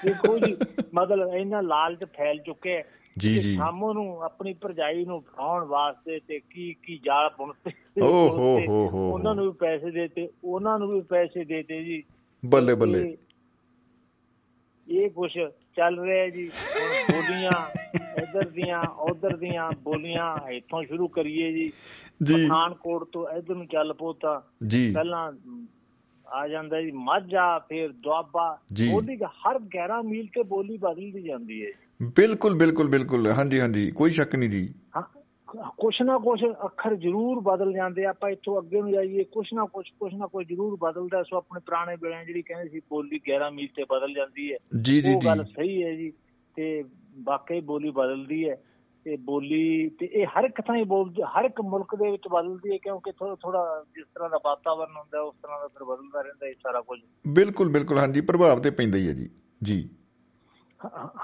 ਦੇਖੋ 0.05 0.39
ਜੀ 0.39 0.57
ਮਤਲਬ 0.93 1.33
ਇਹਨਾਂ 1.33 1.63
ਲਾਲਚ 1.63 2.03
ਫੈਲ 2.03 2.39
ਚੁੱਕੇ 2.39 2.73
ਹੈ 2.73 2.83
ਜੀ 3.17 3.37
ਜੀ। 3.37 3.55
ਸ਼ਾਮੋ 3.55 3.93
ਨੂੰ 3.93 4.23
ਆਪਣੀ 4.23 4.53
ਭਰਜਾਈ 4.53 5.05
ਨੂੰ 5.05 5.21
ਫਸਾਉਣ 5.21 5.63
ਵਾਸਤੇ 5.63 6.19
ਤੇ 6.27 6.39
ਕੀ 6.39 6.75
ਕੀ 6.83 6.99
ਜਾਲ 7.05 7.29
ਬੁਣਤੇ 7.37 7.71
ਓ। 8.01 8.29
ਹੋ 8.29 8.59
ਹੋ 8.67 8.89
ਹੋ। 8.89 9.13
ਉਹਨਾਂ 9.13 9.35
ਨੂੰ 9.35 9.45
ਵੀ 9.45 9.51
ਪੈਸੇ 9.51 9.91
ਦੇਤੇ 9.91 10.29
ਉਹਨਾਂ 10.43 10.79
ਨੂੰ 10.79 10.91
ਵੀ 10.91 11.01
ਪੈਸੇ 11.01 11.43
ਦੇਤੇ 11.43 11.83
ਜੀ। 11.83 12.03
ਬੱਲੇ 12.45 12.75
ਬੱਲੇ। 12.75 13.17
ਇਹ- 14.91 15.11
ਕੁਛ 15.11 15.33
ਚੱਲ 15.75 15.99
ਰਿਹਾ 15.99 16.29
ਜੀ। 16.29 16.51
ਬੋਲੀਆਂ 17.11 17.51
ਇੱਧਰ 18.21 18.49
ਦੀਆਂ 18.49 18.89
ਉਧਰ 18.89 19.37
ਦੀਆਂ 19.37 19.71
ਬੋਲੀਆਂ 19.83 20.49
ਇੱਥੋਂ 20.49 20.83
ਸ਼ੁਰੂ 20.87 21.07
ਕਰੀਏ 21.07 21.51
ਜੀ। 21.51 21.71
ਜੀ। 22.23 22.45
ਪਠਾਨਕੋਟ 22.45 23.09
ਤੋਂ 23.11 23.27
ਇੱਧਰ 23.29 23.55
ਨੂੰ 23.55 23.67
ਚੱਲ 23.67 23.93
ਪੋ 23.93 24.13
ਤਾਂ 24.13 24.65
ਜੀ। 24.67 24.93
ਪਹਿਲਾਂ 24.93 25.31
ਆ 26.27 26.47
ਜਾਂਦਾ 26.47 26.81
ਜੀ 26.81 26.91
ਮਾਝਾ 26.91 27.59
ਫਿਰ 27.59 27.91
ਦੁਆਬਾ। 27.91 28.59
ਜੀ। 28.73 28.91
ਬੋਲੀ 28.91 29.15
ਦਾ 29.15 29.27
ਹਰ 29.27 29.59
11 29.59 30.01
ਮੀਲ 30.03 30.25
ਤੇ 30.25 30.43
ਬੋਲੀ 30.43 30.77
ਬਦਲਦੀ 30.77 31.23
ਜਾਂਦੀ 31.23 31.65
ਹੈ 31.65 31.71
ਬਿਲਕੁਲ 32.03 32.55
ਬਿਲਕੁਲ 32.55 32.87
ਬਿਲਕੁਲ। 32.87 33.27
ਹਾਂਜੀ 33.31 33.59
ਹਾਂਜੀ। 33.59 33.91
ਕੋਈ 33.91 34.11
ਸ਼ੱਕ 34.11 34.35
ਨਹੀਂ 34.35 34.49
ਜੀ। 34.49 34.73
ਹਾਂ। 34.97 35.20
ਕੁਛ 35.57 36.01
ਨਾ 36.01 36.17
ਕੁਛ 36.17 36.43
ਅੱਖਰ 36.65 36.95
ਜ਼ਰੂਰ 36.95 37.39
ਬਦਲ 37.39 37.73
ਜਾਂਦੇ 37.73 38.05
ਆ। 38.05 38.09
ਆਪਾਂ 38.09 38.29
ਇੱਥੋਂ 38.29 38.61
ਅੱਗੇ 38.61 38.81
ਨੂੰ 38.81 38.91
ਜਾਈਏ 38.91 39.23
ਕੁਛ 39.23 39.53
ਨਾ 39.53 39.65
ਕੁਛ 39.65 39.89
ਕੁਛ 39.99 40.13
ਨਾ 40.13 40.27
ਕੁਛ 40.27 40.47
ਜ਼ਰੂਰ 40.47 40.77
ਬਦਲਦਾ 40.81 41.23
ਸੋ 41.23 41.37
ਆਪਣੇ 41.37 41.59
ਪੁਰਾਣੇ 41.59 41.95
ਵੇਲੇ 41.95 42.25
ਜਿਹੜੀ 42.25 42.41
ਕਹਿੰਦੇ 42.41 42.69
ਸੀ 42.69 42.79
ਬੋਲੀ 42.89 43.19
11 43.31 43.51
ਮੀਲ 43.53 43.67
ਤੇ 43.75 43.83
ਬਦਲ 43.83 44.13
ਜਾਂਦੀ 44.13 44.53
ਹੈ। 44.53 44.57
ਜੀ 44.81 45.01
ਜੀ 45.01 45.13
ਉਹ 45.15 45.21
ਗੱਲ 45.25 45.43
ਸਹੀ 45.43 45.83
ਹੈ 45.83 45.95
ਜੀ। 45.95 46.13
ਤੇ 46.55 46.83
ਵਾਕਈ 47.23 47.59
ਬੋਲੀ 47.59 47.89
ਬਦਲਦੀ 47.89 48.49
ਹੈ। 48.49 48.63
ਤੇ 49.05 49.17
ਬੋਲੀ 49.17 49.89
ਤੇ 49.89 50.05
ਇਹ 50.05 50.25
ਹਰ 50.25 50.43
ਇੱਕ 50.43 50.61
ਥਾਂ 50.61 50.75
ਹੀ 50.75 50.83
ਬੋਲ 50.83 51.13
ਹਰ 51.23 51.45
ਇੱਕ 51.45 51.61
ਮੁਲਕ 51.61 51.95
ਦੇ 51.95 52.11
ਵਿੱਚ 52.11 52.23
ਬਦਲਦੀ 52.31 52.71
ਹੈ 52.71 52.77
ਕਿਉਂਕਿ 52.77 53.11
ਥੋੜਾ 53.11 53.35
ਥੋੜਾ 53.35 53.85
ਜਿਸ 53.95 54.05
ਤਰ੍ਹਾਂ 54.15 54.29
ਦਾ 54.29 54.39
ਵਾਤਾਵਰਨ 54.45 54.97
ਹੁੰਦਾ 54.97 55.21
ਉਸ 55.21 55.35
ਤਰ੍ਹਾਂ 55.41 55.59
ਦਾ 55.59 55.67
ਫਿਰ 55.67 55.83
ਬਦਲਦਾ 55.83 56.21
ਰਹਿੰਦਾ 56.21 56.47
ਇਹ 56.47 56.53
ਸਾਰਾ 56.53 56.81
ਕੁਝ। 56.81 56.99
ਬਿਲਕੁਲ 57.27 57.69
ਬਿਲਕੁਲ। 57.69 57.97
ਹਾਂਜੀ 57.97 58.21
ਪ੍ਰਭਾਵ 58.21 58.61
ਤੇ 58.61 58.69
ਪੈਂਦਾ 58.69 58.97
ਹੀ 58.97 59.07
ਹੈ 59.07 59.13
ਜੀ। 59.13 59.29
ਜੀ। 59.63 59.89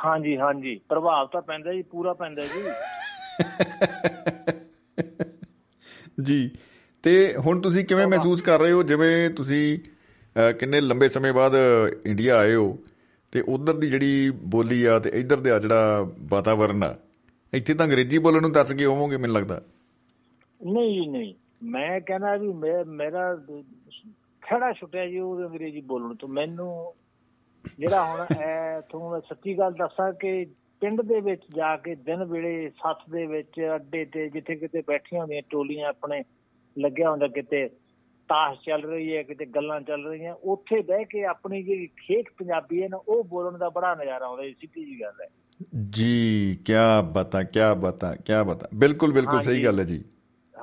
ਹਾਂਜੀ 0.05 0.37
ਹਾਂਜੀ। 0.37 0.79
ਪ੍ਰਭਾਵ 0.89 1.27
ਤਾਂ 1.27 1.41
ਪੈਂਦਾ 1.41 1.73
ਜੀ 1.73 1.81
ਪੂਰਾ 1.81 2.13
ਪੈਂਦਾ 2.13 2.41
ਜੀ। 2.41 2.63
ਜੀ 6.23 6.49
ਤੇ 7.03 7.13
ਹੁਣ 7.37 7.61
ਤੁਸੀਂ 7.61 7.85
ਕਿਵੇਂ 7.85 8.07
ਮਹਿਸੂਸ 8.07 8.41
ਕਰ 8.41 8.59
ਰਹੇ 8.59 8.71
ਹੋ? 8.71 8.83
ਜਿਵੇਂ 8.83 9.29
ਤੁਸੀਂ 9.29 9.79
ਕਿੰਨੇ 10.59 10.81
ਲੰਬੇ 10.81 11.09
ਸਮੇਂ 11.09 11.33
ਬਾਅਦ 11.33 11.55
ਇੰਡੀਆ 12.05 12.37
ਆਏ 12.37 12.53
ਹੋ 12.55 12.77
ਤੇ 13.31 13.41
ਉਧਰ 13.47 13.77
ਦੀ 13.77 13.89
ਜਿਹੜੀ 13.89 14.29
ਬੋਲੀ 14.53 14.83
ਆ 14.85 14.99
ਤੇ 14.99 15.09
ਇੱਧਰ 15.13 15.37
ਦਾ 15.37 15.59
ਜਿਹੜਾ 15.59 16.11
ਵਾਤਾਵਰਨ 16.29 16.83
ਆ 16.83 16.95
ਇੱਥੇ 17.53 17.73
ਤਾਂ 17.73 17.85
ਅੰਗਰੇਜ਼ੀ 17.85 18.17
ਬੋਲਣ 18.17 18.41
ਨੂੰ 18.41 18.51
ਦੱਸ 18.51 18.71
ਗਏ 18.73 18.85
ਹੋਵੋਗੇ 18.85 19.17
ਮੈਨੂੰ 19.17 19.35
ਲੱਗਦਾ? 19.35 19.61
ਨਹੀਂ 20.61 21.09
ਨਹੀਂ। 21.09 21.33
ਮੈਂ 21.63 21.99
ਕਹਿੰਦਾ 22.01 22.35
ਵੀ 22.37 22.47
ਮੇਰਾ 22.87 23.35
ਖੜਾ 24.43 24.71
ਛੁੱਟਿਆ 24.73 25.05
ਜੀ 25.07 25.19
ਉਹ 25.19 25.43
ਅੰਗਰੇਜ਼ੀ 25.47 25.81
ਬੋਲਣ 25.81 26.15
ਤੋਂ। 26.15 26.29
ਮੈਨੂੰ 26.29 26.93
ਜਿਹੜਾ 27.79 28.03
ਹੁਣ 28.03 28.19
ਐ 28.37 28.79
ਤੁਹਾਨੂੰ 28.81 29.11
ਮੈਂ 29.11 29.19
ਸੱਚੀ 29.19 29.57
ਗੱਲ 29.57 29.73
ਦੱਸਾਂ 29.73 30.11
ਕਿ 30.13 30.45
ਪਿੰਡ 30.79 31.01
ਦੇ 31.01 31.19
ਵਿੱਚ 31.19 31.41
ਜਾ 31.55 31.77
ਕੇ 31.77 31.95
ਦਿਨ 31.95 32.25
ਵੇਲੇ 32.25 32.69
ਸੱਥ 32.69 33.09
ਦੇ 33.09 33.25
ਵਿੱਚ 33.25 33.71
ਅੱਡੇ 33.75 34.05
ਤੇ 34.05 34.29
ਜਿੱਥੇ 34.29 34.55
ਕਿਤੇ 34.55 34.83
ਬੈਠੀਆਂ 34.87 35.21
ਹੁੰਦੀਆਂ 35.21 35.41
ਟੋਲੀਆਂ 35.49 35.89
ਆਪਣੇ 35.89 36.23
ਲੱਗਿਆ 36.79 37.11
ਹੁੰਦਾ 37.11 37.27
ਕਿਤੇ 37.27 37.69
ਤਾਸ਼ 38.29 38.59
ਚੱਲ 38.65 38.83
ਰਹੀ 38.83 39.15
ਹੈ 39.15 39.23
ਕਿਤੇ 39.23 39.45
ਗੱਲਾਂ 39.45 39.81
ਚੱਲ 39.81 40.07
ਰਹੀਆਂ 40.07 40.35
ਉੱਥੇ 40.43 40.81
ਬਹਿ 40.81 41.05
ਕੇ 41.05 41.23
ਆਪਣੀ 41.23 41.63
ਜਿਹੜੀ 41.63 41.87
ਖੇਤ 41.87 42.25
ਪੰਜਾਬੀ 42.37 42.83
ਹੈ 42.83 42.87
ਨਾ 42.87 42.97
ਉਹ 43.07 43.23
ਬੋਲਣ 43.23 43.57
ਦਾ 43.57 43.69
ਬੜਾ 43.69 43.95
ਨਜ਼ਾਰਾ 43.95 44.25
ਆਉਂਦਾ 44.25 44.43
ਸਿੱਧੀ 44.43 44.85
ਜੀ 44.85 45.01
ਗੱਲ 45.01 45.21
ਹੈ। 45.21 45.27
ਜੀ 45.89 46.57
ਕੀ 46.65 46.73
ਬਤਾ 47.11 47.43
ਕੀ 47.43 47.59
ਬਤਾ 47.77 48.15
ਕੀ 48.15 48.33
ਬਤਾ। 48.47 48.67
ਬਿਲਕੁਲ 48.75 49.13
ਬਿਲਕੁਲ 49.13 49.41
ਸਹੀ। 49.41 49.65
ਗੱਲ 49.65 49.79
ਹੈ 49.79 49.83
ਜੀ। 49.83 50.03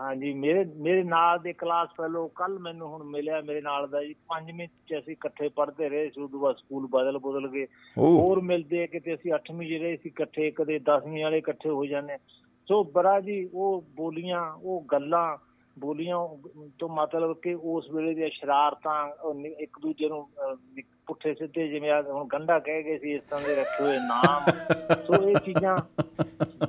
ਹਾਂਜੀ 0.05 0.32
ਮੇਰੇ 0.35 0.64
ਮੇਰੇ 0.76 1.02
ਨਾਲ 1.02 1.39
ਦੇ 1.39 1.52
ਕਲਾਸ 1.52 1.89
ਫੈਲੋ 1.89 2.28
ਕੱਲ 2.28 2.59
ਮੈਨੂੰ 2.59 2.89
ਹੁਣ 2.89 3.05
ਮਿਲਿਆ 3.05 3.40
ਮੇਰੇ 3.40 3.60
ਨਾਲ 3.60 3.89
ਦਾ 3.89 4.02
ਜੀ। 4.05 4.14
ਪੰਜਵੀਂ 4.14 4.68
ਚ 4.68 4.98
ਅਸੀਂ 4.98 5.12
ਇਕੱਠੇ 5.12 5.48
ਪੜ੍ਹਦੇ 5.48 5.89
ਰਹੇ 5.89 6.10
ਸੀ 6.10 6.20
ਉਦੋਂ 6.20 6.40
ਬਾਅਦ 6.40 6.56
ਸਕੂਲ 6.56 6.86
ਬਦਲ 6.86 7.18
ਬਦਲ 7.18 7.48
ਗਏ। 7.48 7.66
ਹੋਰ 7.98 8.40
ਮਿਲਦੇ 8.40 8.82
ਆ, 8.82 8.86
ਕਿਤੇ 8.86 9.14
ਅਸੀਂ 9.14 9.32
8ਵੀਂ 9.32 9.68
ਚ 9.68 9.82
ਰਹੇ 9.82 9.97
ਸੀ 9.97 10.09
ਇਕੱਠੇ 10.09 10.51
ਕਦੇ 10.51 10.78
10ਵੀਂ 10.78 11.22
ਵਾਲੇ 11.22 11.39
ਇਕੱਠੇ 11.39 11.68
ਹੋ 11.68 11.86
ਜਾਂਦੇ। 11.86 12.16
ਸੋ 12.68 12.85
ਬੜਾ 12.85 13.20
ਜੀ 13.20 13.51
ਉਹ 13.55 13.85
ਬੋਲੀਆਂ 13.97 14.52
ਉਹ 14.52 14.85
ਗੱਲਾਂ 14.93 15.36
ਬੋਲੀਆਂ 15.79 16.29
ਤੋਂ 16.79 16.89
ਮਤਲਬ 16.89 17.37
ਕਿ 17.43 17.57
ਉਸ 17.63 17.91
ਵੇਲੇ 17.91 18.15
ਦੀਆਂ 18.15 18.29
ਸ਼ਰਾਰਤਾਂ 18.33 19.09
ਉਹ 19.23 19.35
ਨਿ- 19.35 19.53
ਇੱਕ 19.53 19.79
ਦੂਜੇ 19.81 20.09
ਨੂੰ 20.09 20.23
ਅਹ, 20.25 20.57
ਨਿ- 20.75 20.83
ਪੁੱਠੇ 21.07 21.35
ਸਿੱਧੇ 21.35 21.69
ਜਿਵੇਂ 21.69 21.91
ਆ 21.91 22.03
ਹੁਣ 22.03 22.27
ਗੰਡਾ 22.27 22.59
ਕਹਿ 22.59 22.83
ਗਏ 22.83 22.99
ਸੀ 22.99 23.15
ਇਸ 23.15 23.23
ਤਰ੍ਹਾਂ 23.31 23.45
ਦੇ 23.49 23.55
ਰੱਖੇ 23.55 23.85
ਹੋਏ 23.85 23.99
ਨਾਮ। 23.99 24.51
ਸੋ 25.07 25.29
ਇਹ 25.29 25.37
ਚੀਜ਼ਾਂ 25.37 25.79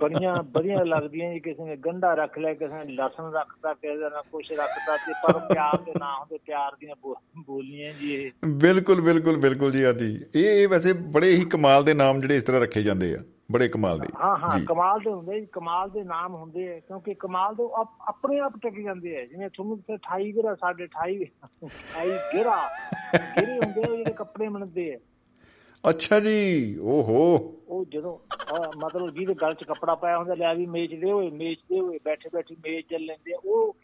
ਬੜੀਆਂ 0.02 0.44
ਵਧੀਆ 0.44 0.84
ਲੱਗਦੀਆਂ 0.84 1.34
ਜੀ 1.34 1.40
ਕਿਸੇ 1.40 1.64
ਨੇ 1.64 1.76
ਗੰਡਾ 1.76 2.14
ਰੱਖ 2.14 2.40
ਲਿਆ 2.40 2.54
ਕਿਸੇ 2.54 2.74
ਨੇ 2.74 2.84
ਲਸਣ 2.86 3.32
ਰੱਖਤਾ 3.32 3.74
ਕਿਸੇ 3.74 3.96
ਨੇ 3.96 4.22
ਕੁਛ 4.32 4.52
ਰੱਖਤਾ 4.52 4.98
ਤੇ 4.98 5.14
ਪਰ 5.14 5.54
ਪਿਆਰ 5.54 5.78
ਦੇ 5.78 5.94
ਨਾਂ 6.00 6.20
ਹੁੰਦੇ 6.20 6.38
ਪਿਆਰ 6.46 6.72
ਦੀਆਂ 6.80 6.96
ਬੋ- 7.02 7.44
ਬੋਲੀਆਂ 7.48 7.94
ਜੀ 7.94 8.14
ਇਹ। 8.14 8.32
ਬਿਲਕੁਲ 8.46 9.02
ਬਿਲਕੁਲ 9.02 9.38
ਬਿਲਕੁਲ 9.38 9.72
ਜੀ 9.72 9.84
ਆਦੀ। 9.84 10.20
ਇਹ 10.36 10.46
ਇਹ 10.46 10.68
ਵੈਸੇ 10.68 10.94
ਬੜੇ 10.94 11.34
ਹੀ 11.36 11.46
ਕਮਾਲ 11.46 11.84
ਦੇ 11.84 11.94
ਨਾਮ 11.94 12.22
ਜਿਹੜੇ 12.22 12.36
ਇਸ 12.36 12.44
ਤਰ੍ਹਾਂ 12.44 12.62
ਰੱਖੇ 12.62 12.84
ਜਾਂਦੇ 12.84 13.16
ਆ। 13.16 13.18
ਬੜੇ 13.50 13.68
ਕਮਾਲ 13.68 14.00
ਦੇ। 14.00 14.08
ਹਾਂ 14.22 14.36
ਹਾਂ 14.38 14.60
ਕਮਾਲ 14.60 15.00
ਦੇ 15.00 15.12
ਹੁੰਦੇ 15.12 15.40
ਜੀ 15.40 15.46
ਕਮਾਲ 15.52 15.90
ਦੇ 15.90 16.04
ਨਾਮ 16.04 16.36
ਹੁੰਦੇ 16.36 16.68
ਆ 16.74 16.80
ਕਿਉਂਕਿ 16.80 17.14
ਕਮਾਲ 17.14 17.56
ਦੇ 17.56 17.64
ਆਪਣੇ 18.08 18.40
ਆਪ 18.40 18.54
ਟਿਕ 18.62 18.80
ਜਾਂਦੇ 18.84 19.16
ਆ। 19.22 19.26
ਜਿਵੇਂ 19.26 19.50
ਤੁਹਾਨੂੰ 19.50 19.78
ਤੇ 19.80 19.94
28 19.96 20.32
ਗਿਰਾ 20.36 20.56
ਸਾਡੇ 20.56 20.86
28 20.86 21.28
28 21.66 22.16
ਗਿਰਾ 22.34 22.56
ਗਿਰੇ 23.38 23.58
ਹੁੰਦੇ 23.60 23.82
ਆ 23.82 23.92
ਉਹ 23.92 23.98
ਜਿਹੜੇ 23.98 24.14
ਕੱਪੜੇ 24.14 24.48
ਬਣਦੇ 24.48 24.94
ਆ। 24.96 24.98
ਅੱਛਾ 25.90 26.20
ਜੀ 26.20 26.78
ਓਹੋ। 26.82 27.24
ਉਹ 27.68 27.86
ਜਦੋਂ 27.86 28.18
ਮਤਲਬ 28.78 29.10
ਜਿਹਦੇ 29.10 29.34
ਗਲ 29.34 29.54
'ਚ 29.54 29.64
ਕੱਪੜਾ 29.64 29.96
ਪਾਇਆ 29.96 30.18
ਹੁੰਦਾ 30.18 30.34
ਲੈ 30.34 30.54
ਵੀ 30.54 30.66
ਮੇਚਦੇ 30.66 31.12
ਹੋਏ 31.12 31.30
ਮੇਚਦੇ 31.30 31.80
ਹੋਏ 31.80 32.00
ਬੈਠੇ 32.06 32.30
ਬੈਠੇ 32.34 32.56
ਮੇਚ 32.56 32.86
ਚੱਲ 32.90 33.06
ਲੈਂਦੇ 33.06 33.34
ਉਹ 33.46 33.76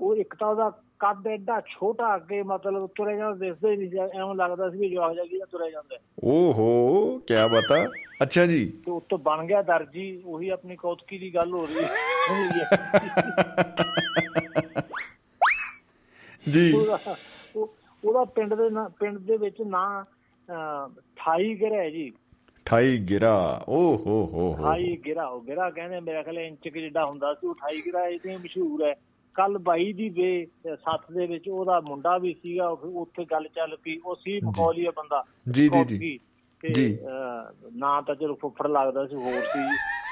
ਉਹ 0.00 0.16
ਇੱਕ 0.16 0.34
ਤਾਂ 0.34 0.48
ਉਹਦਾ 0.48 0.72
ਕੱਦ 0.98 1.26
ਐਡਾ 1.26 1.60
ਛੋਟਾ 1.60 2.16
ਅੱਗੇ 2.16 2.42
ਮਤਲਬ 2.42 2.86
ਤੁਰੇ 2.86 3.16
ਜਾਂਦਾ 3.16 3.34
ਦਿਸਦਾ 3.34 3.70
ਹੀ 3.70 3.76
ਨਹੀਂ 3.76 4.00
ਐਵੇਂ 4.00 4.34
ਲੱਗਦਾ 4.34 4.70
ਸੀ 4.70 4.78
ਵੀ 4.78 4.90
ਜਵਾਕ 4.90 5.14
ਜਾ 5.14 5.24
ਕੇ 5.24 5.40
ਤੁਰਿਆ 5.50 5.70
ਜਾਂਦਾ। 5.70 5.96
ਹੈ। 5.96 6.00
ਓਹੋ 6.24 7.18
ਕੀ 7.18 7.34
ਬਤਾ 7.34 7.86
ਅੱਛਾ 8.22 8.46
ਜੀ। 8.46 8.72
ਤੇ 8.86 8.90
ਉੱਤੋਂ 8.90 9.18
ਬਣ 9.18 9.44
ਗਿਆ 9.44 9.62
ਦਰਜੀ 9.62 10.22
ਉਹੀ 10.26 10.48
ਆਪਣੀ 10.48 10.76
ਕੌਤਕੀ 10.76 11.18
ਦੀ 11.18 11.34
ਗੱਲ 11.34 11.52
ਹੋ 11.52 11.66
ਰਹੀ 11.66 11.84
ਹੈ। 11.84 11.90
ਜੀ। 16.48 16.72
ਉਹਦਾ 16.72 17.16
ਉਹ- 17.56 18.26
ਪਿੰਡ 18.26 18.54
ਦੇ 18.54 18.64
ਪਿੰਡ 19.00 19.18
ਦੇ 19.18 19.36
ਵਿੱਚ 19.36 19.62
ਨਾਂ 19.62 20.04
ਅਹ, 20.04 20.88
28 21.16 21.54
ਗਿਰਾ 21.54 21.76
ਹੈ 21.76 21.90
ਜੀ। 21.90 22.12
28 22.66 22.98
ਗਿਰਾ। 22.98 23.64
ਓਹੋ 23.68 23.96
ਹੋ 23.96 24.54
ਹੋ 24.58 24.72
28 24.72 24.96
ਗਿਰਾ 25.06 25.26
ਉਹ 25.26 25.40
ਗਿਰਾ 25.40 25.70
ਕਹਿੰਦੇ 25.70 26.00
ਮੇਰਾ 26.00 26.22
ਖਿਆਲ 26.22 26.38
ਇੰਚ 26.38 26.68
ਕੁ 26.68 26.80
ਜਿੱਡਾ 26.80 27.04
ਹੁੰਦਾ 27.04 27.34
ਸੀ 27.34 27.46
ਉਹ 27.46 27.52
28 27.52 27.82
ਗਿਰਾ 27.86 28.06
ਇਹਦੇ 28.06 28.36
ਮਸ਼ਹੂਰ 28.36 28.84
ਹੈ। 28.84 28.94
ਕੱਲ 29.34 29.58
ਬਾਈ 29.58 29.92
ਦੀ 29.92 30.08
ਅਹ, 30.44 30.76
ਸੱਥ 30.76 31.12
ਦੇ 31.12 31.26
ਵਿੱਚ 31.26 31.48
ਉਹਦਾ 31.48 31.80
ਮੁੰਡਾ 31.80 32.18
ਵੀ 32.18 32.34
ਸੀਗਾ 32.34 32.68
ਉੱਥੇ 32.68 33.24
ਗੱਲ 33.24 33.48
ਚੱਲ 33.48 33.76
ਪਈ 33.76 33.98
ਉਹ 34.04 34.14
ਸੀ 34.14 34.40
ਮਕੌਲੀਆ 34.44 34.90
ਬੰਦਾ 34.90 35.24
ਜੀ, 35.50 35.68
ਜੀ, 35.68 35.84
ਜੀ। 35.84 36.18
ਜੀ। 36.74 36.98
ਨਾਂ 37.74 38.02
ਤਾਂ 38.02 38.14
ਚਲੋ 38.14 38.34
ਫੁੱਫੜ 38.34 38.66
ਲੱਗਦਾ 38.66 39.06
ਸੀ 39.06 39.14
ਹੋਰ 39.14 39.32
ਸੀ 39.32 39.60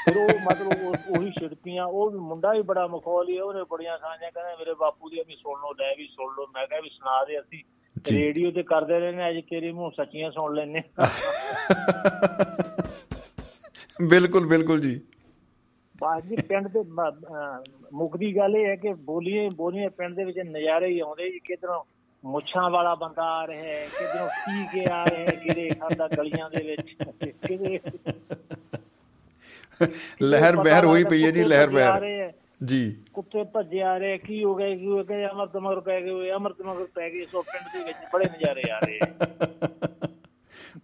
ਫਿਰ 0.05 0.16
ਉਹ 0.16 0.28
ਮਤਲਬ 0.40 0.86
ਉਹ- 0.86 1.31
ਛਿੜਪੀਆਂ 1.31 1.85
ਉਹ 1.85 2.11
ਵੀ 2.11 2.19
ਮੁੰਡਾ 2.19 2.49
ਵੀ 2.53 2.62
ਬੜਾ 2.62 2.86
ਮਖੌਲੀ 2.86 3.39
ਉਹਨੇ 3.39 3.62
ਬੜੀਆਂ 3.70 3.99
ਸਾਂਝਾਂ 3.99 4.31
ਕਹਿੰਦਾ 4.31 4.57
ਮੇਰੇ 4.59 4.74
ਬਾਪੂ 4.74 5.09
ਦੀ 5.09 5.23
ਵੀ 5.28 5.36
ਸੁਣ 5.36 5.61
ਲਓ 5.61 5.73
ਲੈ 5.73 5.95
ਵੀ 5.97 6.07
ਸੁਣ 6.07 6.35
ਲਓ 6.36 6.47
ਮੈਂ 6.55 6.66
ਕਿਹਾ 6.66 6.81
ਵੀ 6.81 6.89
ਸੁਣਾ 6.89 7.24
ਦੇ 7.24 7.40
ਅਸੀਂ। 7.40 7.62
ਰੇਡੀਓ 8.12 8.51
ਤੇ 8.51 8.62
ਕਰਦੇ 8.62 8.99
ਰਹੇ 9.01 9.12
ਨੇ 9.12 9.28
ਅੱਜ 9.31 9.39
ਤੇਰੇ 9.51 9.73
ਮੂੰਹ 9.73 9.90
ਸੱਚੀਆਂ 9.90 10.31
ਸੁਣ 10.31 10.55
ਲੈਨੇ 10.55 10.82
ਬਿਲਕੁਲ 14.03 14.47
ਬਿਲਕੁਲ 14.47 14.81
ਜੀ 14.81 15.01
ਬਾਅਦ 15.98 16.26
ਜੀ 16.26 16.36
ਪਿੰਡ 16.48 16.68
ਦੇ 16.68 16.82
ਮੁੱਕਦੀ 17.92 18.36
ਗੱਲ 18.36 18.56
ਇਹ 18.56 18.66
ਹੈ 18.66 18.74
ਕਿ 18.76 18.92
ਬੋਲੀਆਂ 19.04 19.48
ਬੋਲੀਆਂ 19.56 19.90
ਪਿੰਡ 19.90 20.14
ਦੇ 20.16 20.24
ਵਿੱਚ 20.24 20.38
ਨਜ਼ਾਰੇ 20.38 20.88
ਹੀ 20.88 20.98
ਆਉਂਦੇ 21.00 21.30
ਜੀ 21.30 21.38
ਕਿਧਰੋਂ 21.38 21.82
ਮੁੱਛਾਂ 22.24 22.68
ਵਾਲਾ 22.70 22.94
ਬੰਦਾ 22.94 23.22
ਆ 23.32 23.46
ਰਿਹਾ 23.46 23.62
ਹੈ 23.64 23.86
ਕਿਧਰੋਂ 23.98 24.28
ਪੀ 24.28 24.64
ਕੇ 24.72 24.84
ਆ 24.92 25.04
ਰਿਹਾ 25.04 25.20
ਹੈ 25.20 25.34
ਕਿਹੜੇ 25.34 25.68
ਖਾਂਦਾ 25.70 26.08
ਗਲੀਆਂ 26.08 26.50
ਦੇ 26.50 26.62
ਵਿੱਚ 26.66 26.94
ਕਿਧਰੇ 27.42 27.78
ਲਹਿਰ 30.22 30.56
ਬਹਿਰ 30.56 30.84
ਹੋਈ 30.84 31.04
ਪਈ 31.04 31.24
ਹੈ 31.24 31.30
ਜੀ 31.30 31.44
ਲਹਿਰ 31.44 31.70
ਬਹਿਰ। 31.70 32.32
ਜੀ। 32.64 32.80
ਕੁੱਤੇ 33.12 33.42
ਭੱਜੇ 33.44 33.82
ਆ 33.82 33.96
ਰਹੇ 33.98 34.16
ਕੀ 34.18 34.42
ਹੋ 34.44 34.54
ਗਿਆ 34.54 34.74
ਕੀ 34.76 34.86
ਹੋ 34.86 35.02
ਗਿਆ 35.04 35.28
ਅਮਰਤ 35.30 35.56
ਮਗਰ 35.56 35.80
ਪੈ 35.80 36.00
ਗਏ 36.00 36.10
ਹੋਏ 36.10 36.30
ਅਮਰਤ 36.32 36.62
ਮਗਰ 36.62 36.86
ਪੈ 36.94 37.08
ਗਏ 37.10 37.26
ਸੋ 37.26 37.42
ਪਿੰਡ 37.42 37.66
ਦੇ 37.72 37.84
ਵਿੱਚ 37.84 37.98
ਬੜੇ 38.12 38.24
ਨਜ਼ਾਰੇ 38.24 38.70
ਆ 38.70 38.78
ਰਹੇ 38.78 38.98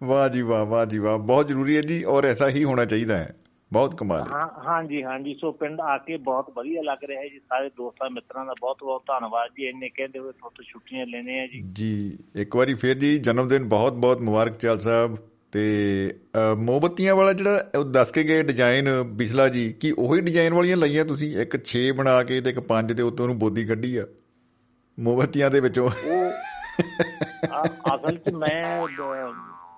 ਵਾਹ 0.03 0.29
ਜੀ 0.29 0.43
ਵਾਹ 0.43 0.65
ਵਾਹ 0.65 0.85
ਜੀ 0.87 0.99
ਵਾਹ 0.99 1.19
ਬਹੁਤ 1.19 1.49
ਜ਼ਰੂਰੀ 1.49 1.77
ਹੈ 1.77 1.83
ਜੀ 1.83 2.03
ਔਰ 2.05 2.25
ਐਸਾ 2.25 2.49
ਹੀ 2.49 2.65
ਹੋਣਾ 2.65 2.85
ਚਾਹੀਦਾ 2.85 3.17
ਹੈ। 3.19 3.35
ਬਹੁਤ 3.73 3.95
ਕਮਾਲ 3.97 4.23
ਹੈ। 4.23 4.27
ਹਾਂ 4.33 4.49
ਹਾਂਜੀ 4.67 5.03
ਹਾਂਜੀ। 5.03 5.35
ਸੋ 5.35 5.53
ਪਿੰਡ 5.53 5.81
ਆ 5.81 5.99
ਕੇ 5.99 6.17
ਬਹੁਤ 6.17 6.53
ਵਧੀਆ 6.57 6.83
ਲੱਗ 6.83 7.05
ਰਿਹਾ 7.05 7.21
ਹੈ 7.21 7.29
ਜੀ। 7.29 7.39
ਸਾਰੇ 7.39 7.69
ਦੋਸਤਾਂ 7.69 8.11
ਮਿੱਤਰਾਂ 8.11 8.47
ਦਾ 8.47 8.55
ਬਹੁਤ 8.61 8.77
ਬਹੁਤ 8.81 9.03
ਧੰਨਵਾਦ 9.07 9.51
ਜੀ। 9.57 9.67
ਇੰਨੇ 9.67 9.89
ਕਹਿੰਦੇ 9.89 10.19
ਹੋਏ 10.19 10.33
ਤੁਹਾਨੂੰ 10.33 10.65
ਛੁੱਟੀਆਂ 10.65 11.07
ਲੈਣੇ 11.07 11.41
ਆ 11.41 11.47
ਜੀ। 11.47 11.63
ਜੀ 11.73 12.19
ਇੱਕ 12.37 12.57
ਵਾਰੀ 12.57 12.75
ਫੇਰ 12.75 12.99
ਜੀ 12.99 13.19
ਜਨਮ 13.19 13.49
ਦਿਨ 13.49 13.65
ਬਹੁਤ 13.65 13.93
ਬਹੁਤ 13.93 14.21
ਮੁਬਾਰਕ 14.21 14.57
ਚਾਲ 14.57 14.79
ਸਾਹਿਬ। 14.81 15.17
ਤੇ 15.53 15.65
ਮੋਮਬੱਤੀਆਂ 16.57 17.15
ਵਾਲਾ 17.17 17.33
ਜਿਹੜਾ 17.33 17.71
ਉਹ 17.79 17.85
ਦੱਸ 17.85 18.11
ਕੇ 18.13 18.23
ਗਏ 18.23 18.43
ਡਿਜ਼ਾਈਨ 18.43 18.89
ਬਿਸਲਾ 19.03 19.49
ਜੀ 19.49 19.73
ਕੀ 19.73 19.91
ਉਹੀ 19.91 20.21
ਡਿਜ਼ਾਈਨ 20.21 20.55
ਵਾਲੀਆਂ 20.55 20.77
ਲਈਆਂ 20.77 21.05
ਤੁਸੀਂ? 21.05 21.37
ਇੱਕ 21.39 21.57
6 21.67 21.83
ਬਣਾ 21.97 22.23
ਕੇ 22.23 22.41
ਤੇ 22.41 22.51
ਇੱਕ 22.51 22.61
5 22.69 22.95
ਦੇ 22.95 23.03
ਉੱਤੋਂ 23.03 23.27
ਨੂੰ 23.27 23.39
ਬੋਦੀ 23.39 23.65
ਕੱਢੀ 23.65 23.97
ਆ। 23.97 24.07
ਮੋਮਬੱਤੀਆਂ 24.99 25.51
ਦੇ 25.51 25.61
ਵਿੱਚੋਂ। 25.61 25.87
ਉਹ 25.87 26.33
ਅਸਲ 27.67 28.17
'ਚ 28.17 28.35
ਮੈਂ 28.35 28.63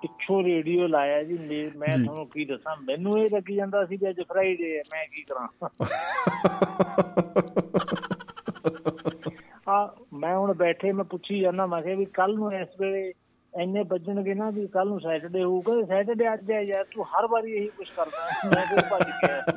ਪਿੱਛੋਂ 0.01 0.43
ਰੇਡੀਓ 0.43 0.87
ਲਾਇਆ 0.87 1.23
ਜੀ 1.23 1.37
ਮੇ- 1.37 1.71
ਤੁਹਾਨੂੰ 1.71 2.27
ਕੀ 2.27 2.45
ਦੱਸਾਂ 2.45 2.77
ਮੈਨੂੰ 2.77 3.19
ਇਹ 3.19 3.29
ਲੱਗੀ 3.33 3.55
ਜਾਂਦਾ 3.55 3.85
ਸੀ 3.85 3.97
ਵੀ 3.97 4.09
ਅੱਜ 4.09 4.21
ਫਰਾਈਡੇ 4.21 4.77
ਹੈ 4.77 4.83
ਮੈਂ 4.91 5.07
ਕੀ 5.07 5.23
ਕਰਾਂ? 5.23 5.47
ਆ 9.67 9.95
ਮੈਂ 10.13 10.37
ਹੁਣ 10.37 10.53
ਬੈਠੇ 10.53 10.91
ਮੈਂ 10.91 11.03
ਪੁੱਛੀ 11.03 11.39
ਜਾਂਦਾ 11.39 11.65
ਮੈਂ 11.65 11.81
ਕਿਹਾ 11.81 11.95
ਵੀ 11.95 12.05
ਕੱਲ 12.13 12.35
ਨੂੰ 12.35 12.53
ਇਸ 12.53 12.67
ਵੇਲੇ 12.79 13.13
ਇੰਨੇ 13.53 13.83
ਵੱਜਣਗੇ 13.83 14.33
ਨਾ 14.33 14.49
ਵੀ 14.49 14.67
ਕੱਲ 14.67 14.87
ਨੂੰ 14.87 14.99
ਸੈਟਰਡੇ 14.99 15.43
ਹੋਊਗਾ 15.43 15.85
ਸੈਟਰਡੇ 15.85 16.33
ਅੱਜ 16.33 16.51
ਹੈ 16.51 16.61
ਯਾਰ 16.61 16.83
ਤੂੰ 16.83 17.05
ਹਰ 17.05 17.27
ਵਾਰੀ 17.27 17.53
ਇਹੀ 17.53 17.67
ਕੁਝ 17.67 17.89
ਕਰਦਾ। 17.89 18.49
ਮੈਂ 18.49 18.65
ਫਿਰ 18.65 18.81
ਭੱਜ 18.91 19.03
ਗਿਆ। 19.03 19.41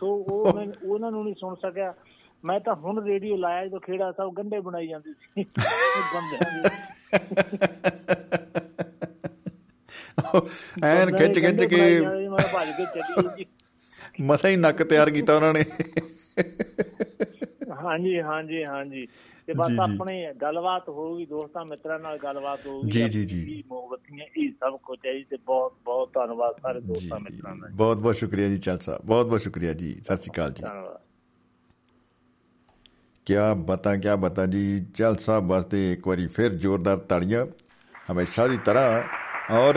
ਸੋ 0.00 0.14
ਉਹ 0.14 0.54
ਮੈਂ 0.54 0.66
ਉਹਨਾਂ 0.84 1.10
ਨੂੰ 1.10 1.24
ਨਹੀਂ 1.24 1.34
ਸੁਣ 1.34 1.54
ਸਕਿਆ। 1.54 1.94
ਮੈਂ 2.44 2.60
ਤਾਂ 2.60 2.74
ਹੁਣ 2.74 3.04
ਰੇਡੀਓ 3.04 3.36
ਲਾਇਆ 3.36 3.66
ਜਦੋਂ 3.66 3.80
ਖੇੜਾ 3.80 4.12
ਸਾਹਿਬ 4.12 4.34
ਗੰਡੇ 4.34 4.60
ਬਣਾਈ 4.66 4.88
ਜਾਂਦੇ 4.88 5.12
ਸੀ। 5.12 5.46
ਐਨ 10.84 11.16
ਖਿੱਚ 11.16 11.38
ਖਿੱਚ 11.38 11.64
ਕੇ 11.64 12.00
ਮੈਂ 12.00 12.38
ਭੱਜ 12.38 12.68
ਕੇ 12.68 12.84
ਚੱਲੀ 12.84 13.28
ਜੀ। 13.38 13.46
ਮਸਾ 14.20 14.48
ਹੀ 14.48 14.56
ਨੱਕ 14.56 14.82
ਤਿਆਰ 14.82 15.10
ਕੀਤਾ 15.10 15.36
ਉਹਨਾਂ 15.36 15.52
ਨੇ। 15.54 15.64
ਹਾਂਜੀ 17.84 18.20
ਹਾਂਜੀ 18.20 18.64
ਹਾਂਜੀ। 18.64 19.08
ਤੇ 19.46 19.52
ਬਸ। 19.56 19.70
ਆਪਣੇ 19.80 20.34
ਗੱਲਬਾਤ 20.42 20.88
ਹੋਊਗੀ 20.88 21.26
ਦੋਸਤਾਂ 21.26 21.64
ਮਿੱਤਰਾਂ 21.64 21.98
ਨਾਲ 21.98 22.18
ਗੱਲਬਾਤ 22.18 22.66
ਹੋਊਗੀ। 22.66 22.90
ਜੀ, 22.90 23.08
ਜੀ, 23.08 23.24
ਜੀ। 23.24 23.42
ਆਪਣੀ 23.42 23.64
ਮੋਮਬੱਤੀਆਂ 23.66 24.26
ਇਹ 24.36 24.50
ਸਭ 24.50 24.78
ਕੁਝ 24.82 24.98
ਹੈ 25.06 25.12
ਜੀ 25.12 25.24
ਤੇ 25.24 25.36
ਬਹੁਤ 25.46 25.74
ਬਹੁਤ 25.84 26.10
ਧੰਨਵਾਦ 26.14 26.54
ਸਾਰੇ 26.62 26.80
ਦੋਸਤਾਂ 26.80 27.20
ਮਿੱਤਰਾਂ 27.20 27.56
ਦਾ। 27.56 27.68
ਬਹੁਤ 27.72 27.96
ਬਹੁਤ 27.96 28.16
ਸ਼ੁਕਰੀਆ 28.16 28.48
ਜੀ 28.48 28.58
ਚਲ 28.58 28.78
ਸਾਹਿਬ। 28.78 29.02
ਬਹੁਤ 29.04 29.26
ਬਹੁਤ 29.26 29.40
ਸ਼ੁਕਰੀਆ 29.40 29.72
ਜੀ। 29.72 29.92
ਸਤਿ 29.92 30.16
ਸ਼੍ਰੀ 30.16 30.30
ਅਕਾਲ 30.30 30.48
ਜੀ। 30.48 30.62
ਧੰਨਵਾਦ। 30.62 31.07
ਕਿਆ 33.28 33.54
ਬਤਾ 33.54 33.96
ਕਿਆ 33.96 34.16
ਬਤਾ 34.16 34.46
ਜੀ? 34.46 34.86
ਚਲ 34.94 35.16
ਸਾਹਿਬ 35.16 35.46
ਵਾਸਤੇ 35.46 35.92
ਇੱਕ 35.92 36.08
ਵਾਰੀ 36.08 36.26
ਫਿਰ 36.26 36.54
ਜ਼ੋਰਦਾਰ 36.54 36.96
ਤਾੜੀਆਂ 36.96 37.46
ਹਮੇਸ਼ਾ 38.12 38.46
ਦੀ 38.46 38.58
ਤਰ੍ਹਾਂ। 38.64 39.02
ਔਰ 39.54 39.74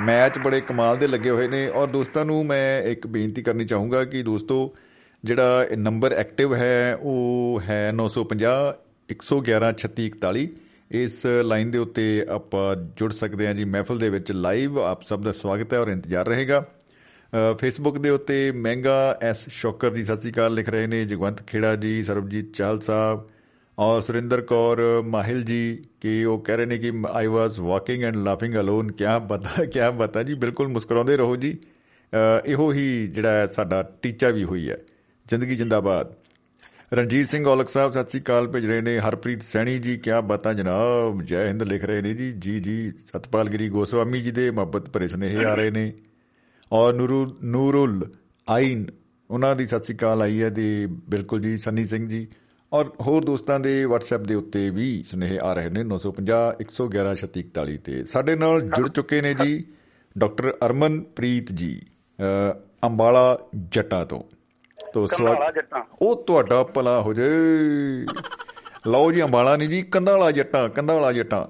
ਮੈਚ 0.00 0.38
ਬੜੇ 0.38 0.60
ਕਮਾਲ 0.60 0.96
ਦੇ 0.96 1.06
ਲੱਗੇ 1.06 1.30
ਹੋਏ 1.30 1.48
ਨੇ। 1.48 1.68
ਔਰ 1.68 1.88
ਦੋਸਤਾਂ 1.88 2.24
ਨੂੰ 2.24 2.46
ਮੈਂ 2.46 2.82
ਇੱਕ 2.82 3.06
ਬੇਨਤੀ 3.06 3.42
ਕਰਨੀ 3.42 3.64
ਚਾਹੂੰਗਾ 3.64 4.04
ਕਿ 4.04 4.22
ਦੋਸਤੋ, 4.22 4.74
ਜਿਹੜਾ 5.24 5.66
ਇਹ 5.70 5.76
ਨੰਬਰ 5.76 6.12
ਐਕਟਿਵ 6.12 6.54
ਹੈ, 6.54 6.98
ਉਹ 7.02 7.60
ਹੈ 7.68 7.92
950 7.92 8.74
111 9.08 9.72
3641 9.72 10.46
ਇਸ 10.90 11.26
ਲਾਈਨ 11.26 11.70
ਦੇ 11.70 11.78
ਉੱਤੇ 11.78 12.26
ਆਪਾਂ 12.28 12.76
ਜੁੜ 12.96 13.12
ਸਕਦੇ 13.12 13.46
ਹਾਂ 13.46 13.54
ਜੀ। 13.54 13.64
ਮਹਿਫਲ 13.64 13.98
ਦੇ 13.98 14.10
ਵਿੱਚ 14.10 14.32
ਲਾਈਵ 14.32 14.78
ਆਪ 14.78 15.02
ਸਭ 15.02 15.22
ਦਾ 15.22 15.32
ਸਵਾਗਤ 15.32 15.74
ਹੈ 15.74 15.78
ਔਰ 15.78 15.88
ਇੰਤਜ਼ਾਰ 15.88 16.26
ਰਹੇਗਾ। 16.26 16.66
ਫੇਸਬੁੱਕ 17.58 17.98
ਦੇ 17.98 18.10
ਉੱਤੇ 18.10 18.52
ਮਹਿੰਗਾ 18.52 19.18
ਐਸ 19.22 19.36
ਸ਼ੋਕਰ 19.48 19.94
ਜੀ 19.94 20.04
ਸਤਿ 20.04 20.16
ਸ਼੍ਰੀ 20.16 20.32
ਅਕਾਲ 20.32 20.54
ਲਿਖ 20.54 20.68
ਰਹੇ 20.68 20.86
ਨੇ 20.86 21.04
ਜਗਵੰਤ 21.04 21.42
ਖੇੜਾ 21.42 21.76
ਜੀ 21.76 22.02
ਸਰਬਜੀਤ 22.02 22.52
ਚਾਹਲ 22.54 22.80
ਸਾਹਿਬ 22.80 23.28
ਔਰ 23.78 24.00
ਸੁਰਿੰਦਰ 24.00 24.40
ਕੌਰ 24.40 25.02
ਮਾਹਿਲ 25.06 25.42
ਜੀ 25.42 25.82
ਕਿ 26.00 26.24
ਉਹ 26.24 26.38
ਕਹਿ 26.38 26.56
ਰਹੇ 26.56 26.66
ਨੇ 26.66 26.78
ਕਿ 26.78 26.92
I 27.12 27.26
was 27.26 27.58
walking 27.58 28.02
and 28.02 28.16
laughing 28.16 28.54
alone 28.54 28.92
ਕਿਆ 28.92 29.18
ਬਤਾ 29.18 29.64
ਕਿਆ 29.64 29.90
ਬਤਾ 29.90 30.22
ਜੀ 30.22 30.34
ਬਿਲਕੁਲ 30.34 30.68
ਮੁਸਕਰਾਉਂਦੇ 30.68 31.16
ਰਹੋ 31.16 31.36
ਜੀ। 31.36 31.58
ਅ, 32.12 32.42
ਇਹੋ 32.46 32.72
ਹੀ 32.72 33.06
ਜਿਹੜਾ 33.06 33.30
ਹੈ 33.30 33.46
ਸਾਡਾ 33.46 33.82
ਟੀਚਾ 34.02 34.28
ਵੀ 34.28 34.44
ਹੋਈ 34.44 34.70
ਹੈ 34.70 34.78
ਜ਼ਿੰਦਗੀ 35.26 35.56
ਜਿੰਦਾਬਾਦ। 35.56 36.14
ਰਣਜੀਤ 36.94 37.28
ਸਿੰਘ 37.28 37.46
ਔਲਖ 37.46 37.68
ਸਾਹਿਬ 37.68 37.92
ਸਤਿ 37.92 38.10
ਸ੍ਰੀ 38.10 38.20
ਅਕਾਲ 38.20 38.48
ਭੇਜ 38.48 38.66
ਰਹੇ 38.66 38.80
ਨੇ। 38.80 38.98
ਹਰਪ੍ਰੀਤ 38.98 39.42
ਸੈਣੀ 39.42 39.78
ਜੀ 39.78 39.98
ਕਿਆ 39.98 40.20
ਬਾਤਾਂ 40.20 40.54
ਜਨਾਬ 40.54 41.22
ਜੈ 41.22 41.48
ਹਿੰਦ 41.48 41.62
ਲਿਖ 41.62 41.84
ਰਹੇ 41.84 42.02
ਨੇ 42.02 42.14
ਜੀ। 42.14 42.32
ਜੀ 42.32 42.60
ਜੀ 42.60 42.90
ਸਤਪਾਲ 42.90 43.48
ਗਿਰੀ 43.48 43.68
ਗੋਸਵਾਮੀ 43.68 44.20
ਜੀ 44.20 44.30
ਦੇ 44.30 44.50
ਮੁਹੱਬਤ 44.50 44.90
ਭਰੇ 44.90 45.08
ਸੁਨੇਹੇ 45.08 45.44
ਆ 45.44 45.54
ਰਹੇ 45.54 45.70
ਨੇ। 45.70 45.92
ਔਰ 46.72 46.94
ਨੂਰੂ 46.94 47.36
ਨੂਰੁਲ 47.44 48.10
ਆਇਨ 48.48 48.86
ਉਹਨਾਂ 49.30 49.54
ਦੀ 49.56 49.66
ਸਤਿ 49.66 49.84
ਸ੍ਰੀ 49.84 49.96
ਅਕਾਲ 49.96 50.22
ਆਈ 50.22 50.42
ਹੈ 50.42 50.50
ਤੇ 50.50 50.86
ਬਿਲਕੁਲ 51.10 51.40
ਜੀ 51.40 51.56
ਸੰਨੀ 51.56 51.84
ਸਿੰਘ 51.84 52.08
ਜੀ। 52.08 52.26
ਔਰ 52.72 52.90
ਹੋਰ 53.00 53.24
ਦੋਸਤਾਂ 53.24 53.58
ਦੇ 53.60 53.84
WhatsApp 53.84 54.24
ਦੇ 54.24 54.34
ਉੱਤੇ 54.34 54.70
ਵੀ 54.70 54.86
ਸੁਨੇਹੇ 55.10 55.38
ਆ 55.42 55.52
ਰਹੇ 55.54 55.68
ਨੇ 55.70 55.82
950 55.84 56.38
111 56.60 57.12
3641 57.22 57.76
ਤੇ। 57.84 58.04
ਸਾਡੇ 58.04 58.36
ਨਾਲ 58.36 58.60
ਜੁੜ 58.70 58.88
ਚੁੱਕੇ 58.88 59.20
ਨੇ 59.20 59.34
ਜੀ 59.34 59.52
ਡਾਕਟਰ 60.18 60.50
ਅਰਮਨਪ੍ਰੀਤ 60.66 61.52
ਜੀ 61.52 61.70
ਅੰਬਾਲਾ 62.84 63.26
ਜੱਟਾ 63.72 64.04
ਤੋਂ। 64.04 64.22
ਤੋਂ 64.94 65.06
ਜੱਟਾਂ। 65.52 65.82
ਉਹ 66.02 66.24
ਤੁਹਾਡਾ 66.24 66.62
ਭਲਾ 66.64 67.00
ਹੋ 67.00 67.12
ਜੇ। 67.14 67.30
ਲਓ 68.86 69.12
ਜੀ 69.12 69.22
ਅੰਬਾਲਾ 69.22 69.56
ਨਹੀਂ 69.56 69.68
ਜੀ 69.68 69.82
ਕੰਧਾਲਾ 69.82 70.30
ਜੱਟਾਂ 70.30 70.68
ਕੰਧਾਲਾ 70.68 71.12
ਜੱਟਾਂ। 71.12 71.46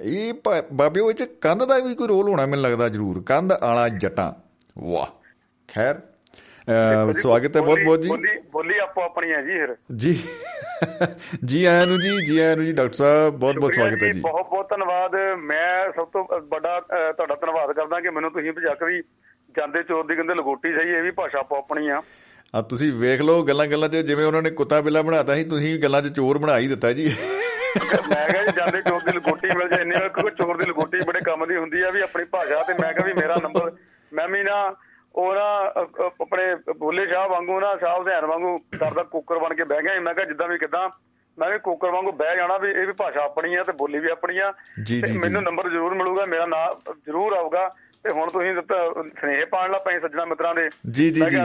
ਇਹ 0.00 0.34
ਬਾਬਿਓ 0.72 1.06
ਵਿੱਚ 1.06 1.22
ਕੰਧ 1.40 1.64
ਦਾ 1.64 1.78
ਵੀ 1.78 1.94
ਕੋਈ 1.94 2.08
ਰੋਲ 2.08 2.28
ਹੋਣਾ 2.28 2.46
ਮੈਨੂੰ 2.46 2.62
ਲੱਗਦਾ 2.64 2.88
ਜ਼ਰੂਰ। 2.88 3.22
ਕੰਧ 3.26 3.52
ਆਲਾ 3.52 3.88
ਜੱਟਾਂ। 3.88 4.32
ਵਾਹ। 4.80 5.06
ਖੈਰ 5.68 6.00
ਸਵਾਗਤ 7.20 7.56
ਹੈ 7.56 7.60
ਬਹੁਤ 7.62 7.78
ਬਹੁਤ 7.84 8.02
ਜੀ। 8.02 8.08
ਬੋਲੀ 8.08 8.38
ਬੋਲੀ 8.52 8.78
ਆਪੋ 8.78 9.02
ਆਪਣੀ 9.02 9.30
ਹੈ 9.32 9.40
ਜੀ 9.42 9.58
ਫਿਰ। 9.58 9.74
ਜੀ 9.96 10.12
ਜੀ 11.44 11.64
ਆਇਆਂ 11.64 11.86
ਨੂੰ 11.86 11.98
ਜੀ 12.00 12.10
ਜੀ 12.26 12.38
ਆਇਆਂ 12.38 12.56
ਨੂੰ 12.56 12.64
ਜੀ 12.66 12.72
ਡਾਕਟਰ 12.72 12.96
ਸਾਹਿਬ 12.96 13.34
ਬਹੁਤ 13.34 13.56
ਬਹੁਤ 13.56 13.72
ਸਵਾਗਤ 13.72 14.02
ਹੈ 14.02 14.10
ਜੀ 14.12 14.20
ਬਹੁਤ 14.20 14.48
ਬਹੁਤ 14.50 14.68
ਧੰਨਵਾਦ। 14.70 15.14
ਮੈਂ 15.38 15.92
ਸਭ 15.96 16.06
ਤੋਂ 16.12 16.24
ਵੱਡਾ 16.50 16.78
ਤੁਹਾਡਾ 16.80 17.34
ਧੰਨਵਾਦ 17.34 17.72
ਕਰਦਾ 17.72 18.00
ਕਿ 18.00 18.10
ਮੈਨੂੰ 18.10 18.30
ਤੁਸੀਂ 18.30 18.52
ਭਜਾ 18.52 18.74
ਕੇ 18.74 18.86
ਵੀ 18.86 19.02
ਜਾਂਦੇ 19.56 19.82
ਚੋਰ 19.82 20.06
ਦੀ 20.06 20.14
ਕਹਿੰਦੇ 20.14 20.34
ਲਗੋਟੀ 20.34 20.72
ਸਹੀ 20.74 20.90
ਇਹ 20.90 21.02
ਵੀ 21.02 21.10
ਭਾਸ਼ਾ 21.10 21.38
ਆਪੋ 21.38 21.56
ਆਪਣੀ 21.56 21.88
ਆ। 21.88 22.00
ਆ 22.54 22.62
ਤੁਸੀਂ 22.62 22.92
ਵੇਖ 22.92 23.20
ਲਓ 23.20 23.42
ਗੱਲਾਂ 23.44 23.66
ਗੱਲਾਂ 23.66 23.88
'ਚ 23.88 23.96
ਜਿਵੇਂ 24.06 24.24
ਉਹਨਾਂ 24.26 24.42
ਨੇ 24.42 24.50
ਕੁੱਤਾ 24.60 24.80
ਬਿੱਲਾ 24.80 25.02
ਬਣਾਤਾ 25.02 25.34
ਸੀ 25.34 25.44
ਤੁਸੀਂ 25.44 25.78
ਗੱਲਾਂ 25.82 26.02
'ਚ 26.02 26.14
ਚੋਰ 26.16 26.38
ਬਣਾ 26.38 26.58
ਹੀ 26.58 26.68
ਦਿੱਤਾ 26.68 26.92
ਜੀ। 26.92 27.06
ਮੈਂ 27.06 28.28
ਕਿਹਾ 28.28 28.42
ਜੀ 28.42 28.52
ਜਾਂਦੇ 28.56 28.80
ਚੋਰ 28.82 29.00
ਦੀ 29.00 29.12
ਲਗੋਟੀ 29.16 29.48
ਮਿਲ 29.58 29.68
ਜਾਏ 29.68 29.82
ਇੰਨੀ 29.82 29.94
ਚੋਰ 30.38 30.56
ਦੀ 30.56 30.64
ਲਗੋਟੀ 30.70 31.00
ਬੜੇ 31.06 31.20
ਕੰਮ 31.20 31.46
ਦੀ 31.46 31.56
ਹੁੰਦੀ 31.56 31.82
ਆ 31.82 31.90
ਵੀ 31.90 32.00
ਆਪਣੀ 32.00 32.24
ਭਾਸ਼ਾ 32.24 32.62
ਤੇ 32.62 32.74
ਮੈਂ 32.80 32.92
ਕਿਹਾ 32.92 33.06
ਵੀ 33.06 33.12
ਮੇਰਾ 33.12 33.36
ਨੰਬਰ 33.42 33.70
ਮੈਂ 34.12 34.28
ਵੀ 34.28 34.42
ਨਾ 34.42 34.74
ਉਹ 35.14 35.34
ਨਾ 35.34 35.72
ਆਪਣੇ 36.14 36.54
ਬੋਲੇ 36.78 37.06
ਸ਼ਾਹ 37.06 37.28
ਵਾਂਗੂ 37.28 37.60
ਨਾ 37.60 37.76
ਸ਼ਾਹ 37.76 38.04
ਧਿਆਨ 38.04 38.24
ਵਾਂਗੂ 38.24 38.56
ਕਰਦਾ 38.58 39.02
ਕੁੱਕਰ 39.02 39.38
ਬਣ 39.38 39.54
ਕੇ 39.54 39.64
ਬਹਿ 39.64 39.82
ਗਿਆ। 39.82 40.00
ਮੈਂ 40.00 40.14
ਕਿਹਾ 40.14 40.26
ਜਿੱਦਾਂ 40.26 40.48
ਵੀ 40.48 40.58
ਕਿਦਾਂ 40.58 40.88
ਮੈਂ 41.38 41.50
ਵੀ 41.50 41.58
ਕੁੱਕਰ 41.58 41.90
ਵਾਂਗੂ 41.90 42.12
ਬਹਿ 42.12 42.36
ਜਾਣਾ 42.36 42.58
ਵੀ 42.58 42.70
ਇਹ 42.70 42.86
ਵੀ 42.86 42.92
ਭਾਸ਼ਾ 42.92 43.24
ਆਪਣੀ 43.24 43.54
ਆ 43.54 43.62
ਤੇ 43.64 43.72
ਬੋਲੀ 43.72 43.98
ਵੀ 43.98 44.10
ਆਪਣੀ 44.10 44.38
ਆ 44.38 44.52
ਤੇ। 44.88 45.18
ਮੈਨੂੰ 45.18 45.42
ਨੰਬਰ 45.42 45.68
ਜ਼ਰੂਰ 45.70 45.94
ਮਿਲੂਗਾ 45.94 46.26
ਮੇਰਾ 46.26 46.46
ਨਾਮ 46.46 46.94
ਜ਼ਰੂਰ 47.06 47.32
ਆਊਗਾ 47.32 47.74
ਤੇ 48.04 48.10
ਹੁਣ 48.10 48.30
ਤੁਸੀਂ 48.30 48.54
ਦਿੱਤਾ 48.54 48.92
ਸਨੇਹ 49.20 49.46
ਪਾਣ 49.46 49.70
ਲਾ 49.70 49.78
ਪਏ 49.78 50.00
ਸੱਜਣਾ 50.00 50.24
ਮਿੱਤਰਾਂ 50.24 50.54
ਦੇ 50.54 50.68
ਜੀ, 50.90 51.10
ਜੀ, 51.10 51.20
ਜੀ। 51.30 51.36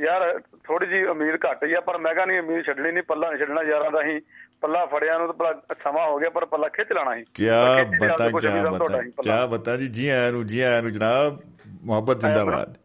ਯਾਰ 0.00 0.40
ਥੋੜੀ 0.64 0.86
ਜੀ 0.86 1.04
ਉਮੀਦ 1.04 1.34
ਘੱਟ 1.34 1.64
ਹੀ 1.64 1.72
ਆ 1.74 1.80
ਪਰ 1.80 1.98
ਮੈਂ 1.98 2.14
ਕਹਾਂ 2.14 2.26
ਨਹੀਂ 2.26 2.40
ਉਮੀਦ 2.40 2.64
ਛੱਡਣੀ 2.66 2.92
ਨਹੀਂ 2.92 3.02
ਪੱਲਾ 3.02 3.28
ਨਹੀਂ 3.28 3.38
ਛੱਡਣਾ 3.38 3.62
ਯਾਰਾਂ 3.62 3.90
ਦਾ 3.90 4.02
ਹੀ 4.02 4.20
ਪੱਲਾ 4.60 4.86
ਫੜਿਆ 4.86 5.18
ਨੂੰ 5.18 5.26
ਤਾਂ 5.26 5.34
ਭਲਾ 5.34 5.52
ਸਮਾਂ 5.84 6.08
ਹੋ 6.10 6.18
ਗਿਆ 6.18 6.30
ਪਰ 6.30 6.44
ਪੱਲਾ 6.44 6.68
ਖਿੱਚ 6.68 6.92
ਲੈਣਾ 6.92 7.14
ਸੀ। 7.16 7.24
ਲਿਆ 7.40 7.84
ਬਤਾ 8.00 8.16
ਤਾਂ 8.16 8.70
ਬਤਾ। 8.72 9.00
ਕਿਆ 9.22 9.46
ਬਤਾ 9.46 9.76
ਜੀ 9.76 9.88
ਜੀ 9.88 10.08
ਆਇਆਂ 10.08 10.32
ਨੂੰ 10.32 10.46
ਜੀ 10.46 10.60
ਆਇਆਂ 10.60 10.82
ਨੂੰ 10.82 10.92
ਜਨਾਬ 10.92 11.40
ਮੁਹੱਬਤ 11.82 12.20
ਜ਼ਿੰਦਾਬਾਦ। 12.20 12.76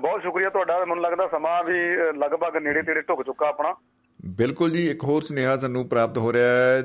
ਬਹੁਤ 0.00 0.22
ਸ਼ੁਕਰੀਆ 0.22 0.50
ਤੁਹਾਡਾ 0.50 0.78
ਮੈਨੂੰ 0.84 1.04
ਲੱਗਦਾ 1.04 1.28
ਸਮਾਂ 1.28 1.62
ਵੀ 1.64 1.78
ਲਗਭਗ 2.18 2.56
ਨੇੜੇ 2.56 2.82
ਤੇੜੇ 2.82 3.00
ਢੁੱਕ 3.00 3.22
ਚੁੱਕਾ 3.22 3.48
ਆਪਣਾ। 3.48 3.74
ਬਿਲਕੁਲ 4.26 4.70
ਜੀ 4.70 4.90
ਇੱਕ 4.90 5.04
ਹੋਰ 5.04 5.22
ਸੁਨੇਹਾ 5.22 5.56
ਸਾਨੂੰ 5.56 5.88
ਪ੍ਰਾਪਤ 5.88 6.18
ਹੋ 6.18 6.32
ਰਿਹਾ 6.32 6.48
ਹੈ 6.48 6.82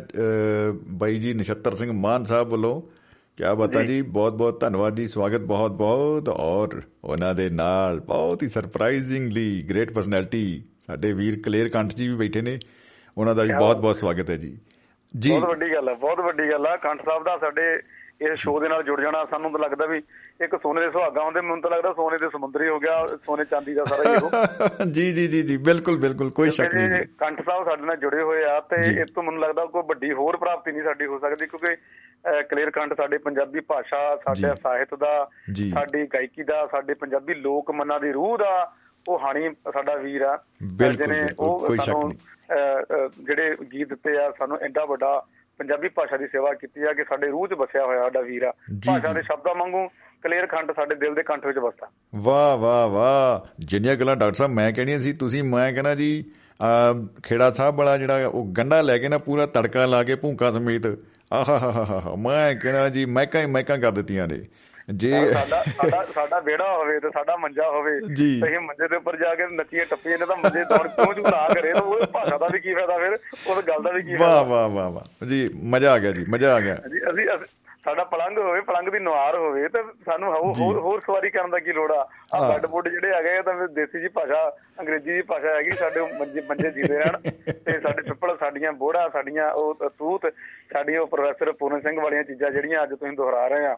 ਬਾਈ 0.93 1.15
ਜੀ 1.15 1.33
ਨਛੱਤਰ 1.33 1.75
ਸਿੰਘ 1.75 1.91
ਮਾਨ 1.91 2.23
ਸਾਹਿਬ 2.23 2.49
ਵੱਲੋਂ। 2.49 2.81
ਕਿਆ 3.37 3.53
ਬਤਾ 3.53 3.83
ਜੀ। 3.83 4.01
ਬਹੁਤ 4.01 4.33
ਬਹੁਤ 4.33 4.59
ਧੰਨਵਾਦ 4.61 4.95
ਜੀ 4.95 5.05
ਸਵਾਗਤ 5.07 5.41
ਬਹੁਤ 5.41 5.71
ਬਹੁਤ 5.71 6.29
ਔਰ 6.29 6.81
ਉਹਨਾਂ 7.03 7.33
ਦੇ 7.35 7.49
ਨਾਲ 7.49 7.99
ਬਹੁਤ 7.99 8.43
ਹੀ 8.43 8.47
ਸਰਪ੍ਰਾਈਜ਼ਿੰਗਲੀ 8.47 9.61
ਗ੍ਰੇਟ 9.69 9.91
ਪਰਸਨੈਲਿਟੀ 9.91 10.63
ਸਾਡੇ 10.87 11.13
ਵੀਰ 11.13 11.39
ਕਲੇਰ 11.45 11.69
ਕੰਠ 11.69 11.93
ਜੀ 11.93 12.07
ਵੀ 12.07 12.15
ਬੈਠੇ 12.15 12.41
ਨੇ। 12.41 12.59
ਉਹਨਾਂ 13.17 13.35
ਦਾ 13.35 13.43
ਵੀ 13.43 13.53
ਬਹੁਤ 13.53 13.77
ਬਹੁਤ 13.77 13.95
ਸਵਾਗਤ 13.95 14.29
ਹੈ 14.29 14.35
ਜੀ 14.35 14.57
ਜੀ 15.19 15.29
ਬਹੁਤ 15.29 15.49
ਵੱਡੀ 15.49 15.73
ਗੱਲ 15.73 15.89
ਹੈ 15.89 15.93
ਬਹੁਤ 15.93 16.19
ਵੱਡੀ 16.19 16.49
ਗੱਲ 16.51 16.65
ਹੈ 16.67 16.77
ਕੰਠ 16.77 17.05
ਸਾਹਿਬ 17.05 17.23
ਦਾ 17.23 17.37
ਸਾਡੇ 17.37 17.79
ਇਸ 18.21 18.39
ਸ਼ੋਅ 18.39 18.61
ਦੇ 18.61 18.67
ਨਾਲ 18.67 18.83
ਜੁੜ 18.83 19.01
ਜਾਣਾ 19.01 19.25
ਸਾਨੂੰ 19.25 19.51
ਤਾਂ 19.51 19.59
ਲੱਗਦਾ 19.59 19.85
ਵੀ 19.85 19.97
ਇੱਕ 20.41 20.55
ਸੋਨੇ 20.55 20.81
ਦੇ 20.81 20.91
ਸੁਹਾਗਾ 20.91 21.23
ਹੁੰਦੇ 21.23 21.41
ਮੈਨੂੰ 21.41 21.61
ਤਾਂ 21.61 21.71
ਲੱਗਦਾ 21.71 21.93
ਸੋਨੇ 21.93 22.17
ਦੇ 22.17 22.29
ਸਮੁੰਦਰੀ 22.29 22.69
ਹੋ 22.69 22.79
ਗਿਆ 22.79 23.05
ਸੋਨੇ 23.05 23.45
ਚਾਂਦੀ 23.45 23.73
ਦਾ 23.73 23.85
ਸਾਰਾ 23.85 24.11
ਹੀ 24.11 24.15
ਉਹ 24.23 24.85
ਜੀ 24.91 25.13
ਜੀ 25.13 25.27
ਜੀ 25.27 25.41
ਜੀ 25.41 25.57
ਬਿਲਕੁਲ 25.57 25.97
ਬਿਲਕੁਲ 25.97 26.29
ਕੋਈ 26.29 26.49
ਸ਼ੱਕ 26.49 26.75
ਨਹੀਂ 26.75 26.89
ਜੀ 26.89 27.05
ਕੰਠ 27.17 27.41
ਸਾਹਿਬ 27.45 27.65
ਸਾਡੇ 27.65 27.85
ਨਾਲ 27.85 27.95
ਜੁੜੇ 27.97 28.21
ਹੋਏ 28.23 28.43
ਆ 28.43 28.59
ਤੇ। 28.59 29.01
ਇਸ 29.01 29.11
ਤੋਂ 29.11 29.23
ਮੈਨੂੰ 29.23 29.41
ਲੱਗਦਾ 29.41 29.65
ਕੋਈ 29.65 29.83
ਵੱਡੀ 29.87 30.13
ਹੋਰ 30.13 30.37
ਪ੍ਰਾਪਤੀ 30.37 30.71
ਨਹੀਂ 30.71 30.83
ਸਾਡੀ 30.83 31.05
ਹੋ 31.05 31.19
ਸਕਦੀ 31.19 31.47
ਕਿਉਂਕਿ 31.47 31.75
ਕਲੇਰ 32.43 32.69
ਕੰਠ 32.69 32.93
ਸਾਡੇ 32.93 33.17
ਪੰਜਾਬੀ 33.17 33.59
ਭਾਸ਼ਾ 33.59 34.15
ਸਾਡੇ। 34.15 34.55
ਸਾਹਿਤ 34.63 34.95
ਦਾ। 34.95 35.29
ਸਾਡੀ 35.69 36.07
ਗਾਇਕੀ 36.07 36.43
ਦਾ 36.43 36.67
ਸਾਡੇ 36.67 36.93
ਪੰਜਾਬੀ 36.93 37.33
ਲੋਕ 37.33 37.71
ਮਨਾਂ 37.71 37.99
ਦੀ 37.99 38.11
ਰੂਹ 38.11 38.37
ਦਾ 38.37 38.73
ਉਹ 39.07 39.19
ਹਾਣੀ 39.19 39.49
ਸਾਡਾ 39.49 39.95
ਵੀਰ 39.95 40.21
ਆ 40.21 40.43
ਜਿਹਨੇ 40.93 41.23
ਉਹ 41.39 41.59
ਕੋਈ 41.59 41.77
ਸ਼ੱਕ 41.77 42.05
ਨਹੀਂ। 42.05 42.17
ਜਿਹੜੇ 43.23 43.55
ਗੀਤ 43.73 43.89
ਦਿੱਤੇ 43.89 44.17
ਆ 44.17 44.31
ਸਾਨੂੰ 44.39 44.57
ਐਡਾ 44.57 44.85
ਵੱਡਾ 44.85 45.25
ਪੰਜਾਬੀ 45.57 45.89
ਭਾਸ਼ਾ 45.89 46.17
ਦੀ 46.17 46.27
ਸੇਵਾ 46.27 46.53
ਕੀਤੀ 46.53 46.81
ਆ 46.83 46.93
ਕਿ 46.93 47.03
ਸਾਡੇ 47.03 47.27
ਰੂਹ 47.27 47.47
'ਚ 47.47 47.53
ਵਸਿਆ 47.53 47.85
ਹੋਇਆ 47.85 48.03
ਸਾਡਾ 48.03 48.21
ਵੀਰ 48.21 48.43
ਆ। 48.43 48.51
ਭਾਸ਼ਾ। 48.51 49.13
ਦੇ 49.13 49.21
ਸ਼ਬਦਾਂ 49.21 49.55
ਵਾਂਗੂ 49.55 49.87
ਕਲੇਰ 50.23 50.45
ਕੰਠ 50.45 50.71
ਸਾਡੇ 50.75 50.95
ਦਿਲ 50.95 51.15
ਦੇ 51.15 51.23
ਕੰਠ 51.23 51.45
ਵਿੱਚ 51.45 51.57
ਵਸਦਾ। 51.57 51.87
ਵਾਹ 52.15 52.57
ਵਾਹ 52.57 52.87
ਵਾਹ। 52.87 53.55
ਜਿੰਨੀਆਂ 53.59 53.95
ਗੱਲਾਂ 53.95 54.15
ਡਾਕਟਰ 54.15 54.35
ਸਾਹਿਬ 54.35 54.51
ਮੈਂ 54.51 54.71
ਕਹਿਣੀਆਂ 54.71 54.99
ਸੀ 54.99 55.13
ਤੁਸੀਂ 55.13 55.43
ਮੈਂ 55.43 55.73
ਕਹਿਣਾ 55.73 55.95
ਜੀ 55.95 56.25
ਖੇੜਾ 57.23 57.49
ਸਾਹਿਬ 57.49 57.75
ਵਾਲਾ 57.75 57.97
ਜਿਹੜਾ 57.97 58.27
ਉਹ 58.27 58.47
ਗੰਡਾ 58.57 58.81
ਲੈ 58.81 58.97
ਕੇ 58.97 59.09
ਨਾ 59.09 59.17
ਪੂਰਾ 59.17 59.45
ਤੜਕਾ 59.45 59.85
ਲਾ 59.85 60.03
ਕੇ 60.03 60.15
ਭੂਕਾ 60.15 60.51
ਸਮੇਤ 60.51 60.87
ਆਹਾਹਾਹਾ 61.33 62.15
ਮੈਂ 62.15 62.55
ਕਹਿਣਾ 62.55 62.89
ਜੀ 62.89 63.05
ਮੈਕਾਂ 63.05 63.41
ਹੀ 63.41 63.45
ਮੈਕਾਂ 63.45 63.77
ਕਰ 63.77 63.91
ਦਿੱਤੀਆਂ 63.91 64.27
ਨੇ। 64.27 64.45
ਜੇ। 64.93 65.33
ਸਾਡਾ 65.33 65.63
ਸਾਡਾ 65.63 66.05
ਸਾਡਾ 66.13 66.39
ਵਿਹੜਾ 66.39 66.77
ਹੋਵੇ 66.77 66.99
ਤੇ 66.99 67.09
ਸਾਡਾ 67.09 67.37
ਮੰਜਾ 67.37 67.69
ਹੋਵੇ। 67.69 67.99
ਤੇ 67.99 68.47
ਅਸੀਂ 68.47 68.59
ਮੰਜੇ 68.59 68.87
ਦੇ 68.87 68.95
ਉੱਪਰ 68.95 69.17
ਜਾ 69.17 69.35
ਕੇ 69.35 69.47
ਨੱਚੀਏ 69.47 69.85
ਟੱਪੀਏ 69.85 70.17
ਨੇ 70.17 70.25
ਤਾਂ 70.25 70.35
ਮੰਜੇ 70.35 70.63
ਦੌੜ 70.63 70.87
ਕਿਉਂ 70.87 71.13
ਨਾ 71.31 71.47
ਕਰੇ? 71.53 71.73
ਤਾਂ 71.73 71.81
ਉਹ 71.81 72.05
ਭਾਸ਼ਾ 72.07 72.37
ਦਾ 72.37 72.47
ਵੀ 72.53 72.59
ਕੀ 72.59 72.73
ਫਾਇਦਾ 72.73 72.95
ਫਿਰ? 72.95 73.17
ਉਸ 73.47 73.63
ਗੱਲ 73.67 73.81
ਦਾ 73.83 73.91
ਵੀ 73.91 74.01
ਕੀ 74.03 74.15
ਵਾਹ 74.15 74.45
ਵਾਹ 74.45 74.69
ਵਾਹ 74.69 74.89
ਵਾਹ। 74.89 75.25
ਜੀ 75.25 75.49
ਮਜ਼ਾ 75.63 75.93
ਆ 75.93 75.97
ਗਿਆ 75.97 76.11
ਜੀ 76.11 76.25
ਮਜ਼ਾ 76.29 76.55
ਆ 76.55 76.59
ਗਿਆ। 76.59 76.75
ਜੀ 76.75 76.99
ਅਸੀਂ 77.05 77.25
ਸਾਡਾ 77.85 78.03
ਪਲੰਗ 78.03 78.37
ਹੋਵੇ 78.37 78.61
ਪਲੰਗ 78.61 78.89
ਦੀ 78.89 78.99
ਨਵਾਰ 78.99 79.35
ਹੋਵੇ 79.35 79.67
ਤੇ 79.67 79.81
ਸਾਨੂੰ। 80.05 80.33
ਹੋਰ 80.33 80.79
ਹੋਰ 80.79 80.99
ਸਵਾਰੀ 81.01 81.29
ਕਰਨ 81.29 81.49
ਦਾ 81.49 81.59
ਕੀ 81.59 81.73
ਲੋੜ 81.73 81.91
ਆ? 81.91 82.07
ਆ 82.35 82.41
ਹਾਂ। 82.41 82.49
ਬੱਡ 82.53 82.65
ਬੁੱਡ 82.65 82.87
ਜਿਹੜੇ 82.89 83.37
ਆ 83.37 83.41
ਤਾਂ 83.41 83.53
ਫਿਰ 83.53 83.67
ਦੇਸੀ 83.67 84.01
ਜੀ 84.01 84.07
ਭਾਸ਼ਾ 84.07 84.57
ਅੰਗਰੇਜ਼ੀ 84.79 85.11
ਦੀ 85.11 85.21
ਭਾਸ਼ਾ 85.21 85.55
ਹੈਗੀ 85.55 85.71
ਸਾਡੇ 85.71 86.01
ਮੰਜੇ 86.01 86.41
ਮੰਜੇ 86.49 86.71
ਜੀਦੇ 86.71 86.97
ਰਹਿਣ। 86.97 87.17
ਤੇ 87.51 87.79
ਸਾਡੇ 87.79 88.01
ਪਿੱਪਲ 88.01 88.37
ਸਾਡੀਆਂ 88.39 88.71
ਬੋੜਾ 88.71 89.09
ਸਾਡੀਆਂ 89.09 89.51
ਉਹ 89.51 89.89
ਤੂਤ 89.99 90.21
ਸਾਡੀਆਂ 90.73 91.01
ਉਹ 91.01 91.07
ਪ੍ਰੋਫੈਸਰ 91.07 91.51
ਪੂਰਨ 91.51 91.79
ਸਿੰਘ 91.79 92.01
ਵਾਲੀਆਂ 92.01 92.23
ਚੀਜ਼ਾਂ 92.23 92.51
ਜਿਹੜੀਆਂ 92.51 92.83
ਅੱਜ 92.83 92.89
ਤੁਸੀਂ 92.89 93.13
ਦੁਹਰਾ 93.13 93.47
ਰਹੇ 93.47 93.65
ਆ। 93.65 93.77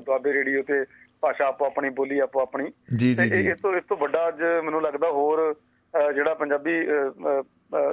ਦੁਆਬੇ 0.00 0.32
ਰੇਡੀਓ 0.32 0.62
ਤੇ 0.62 0.84
ਭਾਸ਼ਾ 1.20 1.46
ਆਪੋ 1.46 1.64
ਆਪਣੀ 1.64 1.88
ਬੋਲੀ 1.88 2.18
ਆਪੋ 2.18 2.40
ਆਪਣੀ 2.40 2.72
ਜੀ, 2.96 3.14
ਤੇ 3.14 3.22
ਜੀ, 3.22 3.30
ਜੀ। 3.30 3.40
ਇਹ- 3.40 3.52
ਇਸ 3.52 3.60
ਤੋਂ 3.60 3.76
ਇਸ 3.76 3.84
ਤੋਂ 3.88 3.96
ਵੱਡਾ 3.96 4.28
ਅੱਜ 4.28 4.42
ਮੈਨੂੰ 4.64 4.82
ਲੱਗਦਾ 4.82 5.10
ਹੋਰ 5.10 5.54
ਜਿਹੜਾ 6.14 6.34
ਪੰਜਾਬੀ 6.34 6.86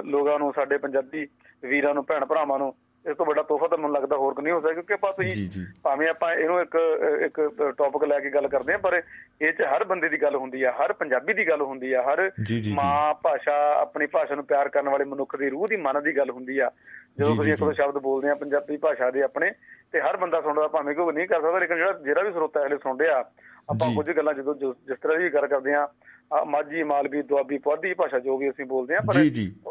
ਲੋਕਾਂ 0.04 0.38
ਨੂੰ 0.38 0.52
ਸਾਡੇ 0.52 0.78
ਪੰਜਾਬੀ 0.78 1.26
ਵੀਰਾਂ 1.62 1.94
ਨੂੰ 1.94 2.04
ਭੈਣ 2.04 2.24
ਭਰਾਵਾਂ 2.24 2.58
ਨੂੰ 2.58 2.74
ਇਸ 3.10 3.16
ਤੋਂ 3.16 3.26
ਵੱਡਾ 3.26 3.42
ਤੋਹਫਾ 3.42 3.68
ਤਾਂ 3.68 3.78
ਮੈਨੂੰ 3.78 3.94
ਲੱਗਦਾ 3.94 4.16
ਹੋਰ 4.16 4.42
ਨਹੀਂ 4.42 4.52
ਹੋ 4.52 4.60
ਸਕਦਾ 4.60 4.72
ਕਿਉਂਕਿ 4.72 4.94
ਆਪਾਂ 4.94 5.12
ਤੁਸੀਂ। 5.12 5.48
ਭਾਵੇਂ 5.82 6.08
ਆਪਾਂ 6.08 6.34
ਇਹਨੂੰ 6.34 6.60
ਇੱਕ 6.60 6.76
ਇੱਕ 7.26 7.40
ਟੌਪਿਕ 7.78 8.04
ਲੈ 8.04 8.20
ਕੇ 8.20 8.30
ਗੱਲ 8.30 8.48
ਕਰਦੇ 8.48 8.72
ਹਾਂ 8.72 8.78
ਪਰ 8.78 9.02
ਇਹ 9.42 9.52
ਚ 9.52 9.62
ਹਰ 9.62 9.84
ਬੰਦੇ 9.84 10.08
ਦੀ 10.08 10.22
ਗੱਲ 10.22 10.36
ਹੁੰਦੀ 10.36 10.62
ਆ 10.62 10.72
ਹਰ 10.72 10.92
ਪੰਜਾਬੀ 10.92 11.32
ਦੀ 11.32 11.48
ਗੱਲ 11.48 11.62
ਹੁੰਦੀ 11.62 11.92
ਆ 11.92 12.02
ਹਰ। 12.02 12.30
ਮਾਂ 12.74 13.14
ਭਾਸ਼ਾ 13.14 13.54
ਆਪਣੀ 13.80 14.06
ਭਾਸ਼ਾ 14.06 14.34
ਨੂੰ 14.34 14.44
ਪਿਆਰ 14.44 14.68
ਕਰਨ 14.68 14.88
ਵਾਲੇ 14.88 15.04
ਮਨੁੱਖ 15.04 15.36
ਦੀ 15.36 15.50
ਰੂਹ 15.50 15.66
ਦੀ 15.68 15.76
ਮਨ 15.76 16.02
ਦੀ 16.02 16.16
ਗੱਲ 16.16 16.30
ਹੁੰਦੀ 16.30 16.58
ਆ 16.58 16.70
ਜਦੋਂ 17.18 17.36
ਤੁਸੀਂ 17.36 17.52
ਇੱਕ 17.52 17.60
ਦੋ 17.60 17.72
ਸ਼ਬਦ 17.72 17.98
ਬੋਲਦੇ 17.98 18.30
ਆ 18.30 18.34
ਪੰਜਾਬੀ 18.34 18.76
ਭਾਸ਼ਾ 18.76 19.10
ਦੇ 19.10 19.22
ਆਪਣੇ 19.22 19.50
ਤੇ 19.92 20.00
ਹਰ 20.00 20.16
ਬੰਦਾ 20.16 20.40
ਸੁਣਦਾ 20.40 20.68
ਭਾਵੇਂ 20.68 20.94
ਕੋਈ 20.94 21.14
ਨਹੀਂ 21.14 21.26
ਕਰ 21.28 21.40
ਸਕਦਾ 21.40 21.58
ਲੇਕਿਨ 21.58 21.76
ਜਿਹੜਾ 21.76 21.92
ਜਿਹੜਾ 21.92 22.22
ਵੀ 22.22 22.32
ਸਰੋਤਾ 22.32 22.62
ਅਗਲੇ 22.62 22.76
ਸੁਣਦੇ 22.78 23.08
ਆ 23.08 23.24
ਆਪਾਂ। 23.70 23.94
ਕੁਝ 23.94 24.10
ਗੱਲਾਂ 24.10 24.34
ਜਦੋਂ 24.34 24.54
ਜਿਸ 24.54 24.98
ਤਰ੍ਹਾਂ 24.98 25.18
ਦੀ 25.18 25.28
ਗੱਲ 25.34 25.46
ਕਰਦੇ 25.46 25.74
ਆ 25.74 25.88
ਮਾਝੀ 26.46 26.82
ਮਾਲਵੀ 26.82 27.22
ਦੁਆਬੀ 27.22 27.58
ਪੁਆਧੀ 27.58 27.94
ਭਾਸ਼ਾ 27.94 28.18
ਜੋ 28.18 28.38
ਵੀ 28.38 28.50
ਅਸੀਂ 28.50 28.64
ਬੋਲਦੇ 28.64 28.94
ਆ 28.94 29.00
ਪਰ। 29.00 29.20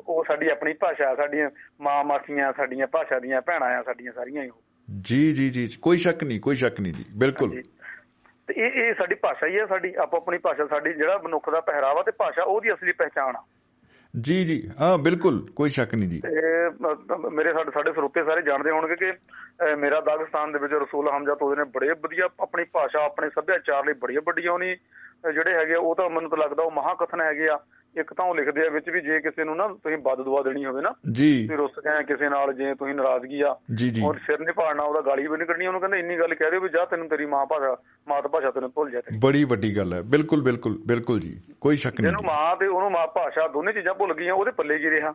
ਉਹ 0.08 0.24
ਸਾਡੀ 0.28 0.48
ਆਪਣੀ 0.50 0.74
ਭਾਸ਼ਾ 0.74 1.16
ਸਾਡੀਆਂ 1.16 1.50
ਮਾਂ 1.82 2.04
ਮਾਸੀਆਂ 2.04 2.54
ਸਾਡੀਆਂ 2.54 2.88
ਭਾਸ਼ਾ 2.88 3.20
ਦੀਆਂ 3.20 3.42
ਭੈਣਾਂ 3.42 3.68
ਆ 3.68 3.84
ਸਾਡੀਆਂ 3.84 4.12
ਸਾਰੀਆਂ 4.14 4.44
ਹੀ 4.44 4.50
ਜੀ 5.02 5.34
ਜੀ 5.34 5.50
ਜੀ 5.50 5.68
ਕੋਈ 5.82 5.98
ਸ਼ੱਕ 5.98 6.24
ਨਹੀਂ 6.24 6.40
ਕੋਈ 6.42 6.56
ਸ਼ੱਕ 6.56 6.80
ਨਹੀਂ 6.80 6.94
ਜੀ 6.94 7.06
ਬਿਲਕੁਲ। 7.18 7.62
ਤੇ 8.48 8.54
ਇਹ 8.58 8.72
ਇਹ 8.72 8.94
ਸਾਡੀ 8.94 9.16
ਭਾਸ਼ਾ 9.16 9.48
ਹੀ 9.48 9.60
ਹੈ 9.60 9.66
ਸਾਡੀ 9.66 9.94
ਆਪੋ 9.96 10.18
ਆਪਣੀ 10.18 10.38
ਭਾਸ਼ਾ 10.38 10.66
ਸਾਡੀ 10.66 10.94
ਜਿਹੜਾ 10.94 11.18
ਮਨੁੱਖ 11.18 11.50
ਦਾ 11.50 11.60
ਪਹਿਰਾਵਾ 11.62 12.04
ਤੇ 12.04 12.12
ਭਾਸ਼ਾ 12.12 12.44
ਉਹਦੀ 12.44 12.74
ਅਸਲੀ 12.74 12.92
ਪਹਿਚਾਣ 12.92 13.36
ਆ 13.36 13.44
ਜੀ 14.22 14.46
ਜੀ। 14.46 14.70
ਹਾਂ 14.82 14.98
ਬਿਲਕੁਲ 14.98 15.48
ਕੋਈ 15.56 15.70
ਸ਼ੱਕ 15.70 15.96
ਨਹੀਂ 15.96 16.10
ਜੀ। 16.10 16.20
ਤੇ 16.20 16.70
ਮ- 16.82 17.30
ਮੇਰੇ 17.32 17.54
ਸਾਡੇ 17.54 17.72
ਸਾਡੇ 17.74 17.92
ਸਰੋਤੇ 17.94 18.24
ਸਾਰੇ 18.24 18.42
ਜਾਣਦੇ 18.42 18.72
ਹੋਣਗੇ 18.72 18.96
ਕਿ 18.96 19.12
ਅਹ, 19.12 19.76
ਮੇਰਾ 19.76 20.02
ਦਾਗਿਸਤਾਨ 20.02 20.52
ਦੇ 20.52 20.60
ਵਿੱਚ 20.60 20.74
ਰਸੂਲ 20.74 21.10
ਹਮਜ਼ਾ 21.10 21.36
ਤੋਦੇ 21.36 21.56
ਨੇ 21.56 21.64
ਬੜੇ 21.64 21.90
ਵਧੀਆ 21.92 22.30
ਆਪਣੀ 22.40 22.64
ਭਾਸ਼ਾ 22.64 23.06
ਆਪਣੇ 23.06 23.30
ਸੱਭਿਆਚਾਰ 23.30 23.86
ਲਈ 23.86 23.94
ਬੜੀਆਂ 23.94 24.22
ਵੱਡੀਆਂ 24.26 24.52
ਉਹਨੀ 24.52 24.74
ਅਹ, 24.74 25.32
ਜਿਹੜੇ 25.32 25.54
ਹੈਗੇ 25.54 25.74
ਆ, 25.74 25.80
ਉਹ 25.80 25.96
ਤਾਂ 25.96 26.10
ਮੈਨੂੰ 26.10 26.30
ਤਾਂ 26.30 26.38
ਲੱਗਦਾ 26.38 26.64
ਉਹ 26.64 26.72
ਮਹਾਕਥਨ 26.72 27.22
ਹੈਗੇ 27.22 27.50
ਆ। 27.50 27.60
ਇੱਕ 27.98 28.14
ਤਾਂ 28.14 28.26
ਉਹ 28.26 28.36
ਲਿਖਦੇ 28.36 28.68
ਆ 28.68 28.70
ਵਿੱਚ 28.70 28.90
ਵੀ 28.90 29.02
ਜੇ 29.02 29.20
ਕਿਸੇ 29.20 29.44
ਨੂੰ 29.44 29.56
ਨਾ 29.56 29.68
ਤੁਸੀਂ 29.68 29.98
ਬਦ 29.98 30.22
ਦੁਆ 30.22 30.42
ਦੇਣੀ 30.44 30.66
ਹੋਵੇ 30.66 30.82
ਨਾ 30.82 30.94
ਜੀ। 31.12 31.48
ਤੁਸੀਂ 31.48 31.58
ਰੁੱਸ 31.58 31.72
ਗਏ 31.80 32.04
ਕਿਸੇ 32.04 32.30
ਨਾਲ 32.30 32.54
ਜੇ 32.54 32.74
ਤੁਸੀਂ 32.76 32.96
ਨਾਰਾਜ਼ਗੀ 32.96 33.42
ਆ 33.42 33.56
ਔਰ 34.04 34.18
ਸਿਰ 34.18 34.40
ਨਹੀਂ 34.40 34.54
ਪਾੜਨਾ 34.54 34.84
ਉਹਦਾ 34.84 35.02
ਗਾਲੀ 35.02 35.28
ਵੀ 35.28 35.38
ਨਹੀਂ 35.38 35.48
ਕੱਢਣੀ 35.48 35.68
ਉਹਨੂੰ 35.68 35.82
ਕਹਿੰਦੇ 35.82 36.00
ਇੰਨੀ 36.00 36.20
ਗੱਲ 36.20 36.36
ਕਹਿ 36.36 36.52
ਦਿਓ 36.52 36.60
ਵੀ 36.62 36.70
ਜਾ 36.70 36.86
ਤੈਨੂੰ 36.86 37.10
ਤੇਰੀ 37.10 37.26
ਮਾਂ 37.26 37.46
ਭਾਸ਼ਾ 37.46 37.78
ਮਾਤ 38.08 38.28
ਭਾਸ਼ਾ 38.28 38.52
ਤੈਨੂੰ 38.52 38.72
ਭੁੱਲ 38.72 38.92
ਜਾ 38.92 39.02
ਤੇ 39.02 39.20
ਬੜੀ 39.20 39.44
ਵੱਡੀ 39.44 39.78
ਗੱਲ 39.78 39.94
ਹੈ। 39.94 40.02
ਬਿਲਕੁਲ 40.02 40.42
ਬਿਲਕੁਲ 40.42 40.80
ਬਿਲਕੁਲ 40.88 41.20
ਜੀ। 41.20 41.42
ਕੋਈ 41.62 41.76
ਸ਼ੱਕ 41.76 42.02
ਨਹੀਂ 42.02 42.12
ਜਿਹਨੂੰ। 42.12 42.26
ਮਾਂ 42.26 42.56
ਤੇ 42.56 42.68
ਉਹਨੂੰ 42.68 42.92
ਮਾਂ 42.92 43.08
ਭਾਸ਼ਾ 43.08 43.48
ਦੋਨੇ 43.48 43.74
ਚੀਜ਼ਾਂ 43.74 43.94
ਭੁੱਲ 43.94 44.14
ਗਈਆਂ 44.14 44.34
ਉਹਦੇ 44.34 44.52
ਪੱਲੇ 44.52 44.78
ਕੀ 44.78 44.90
ਰਿਹਾ? 44.90 45.14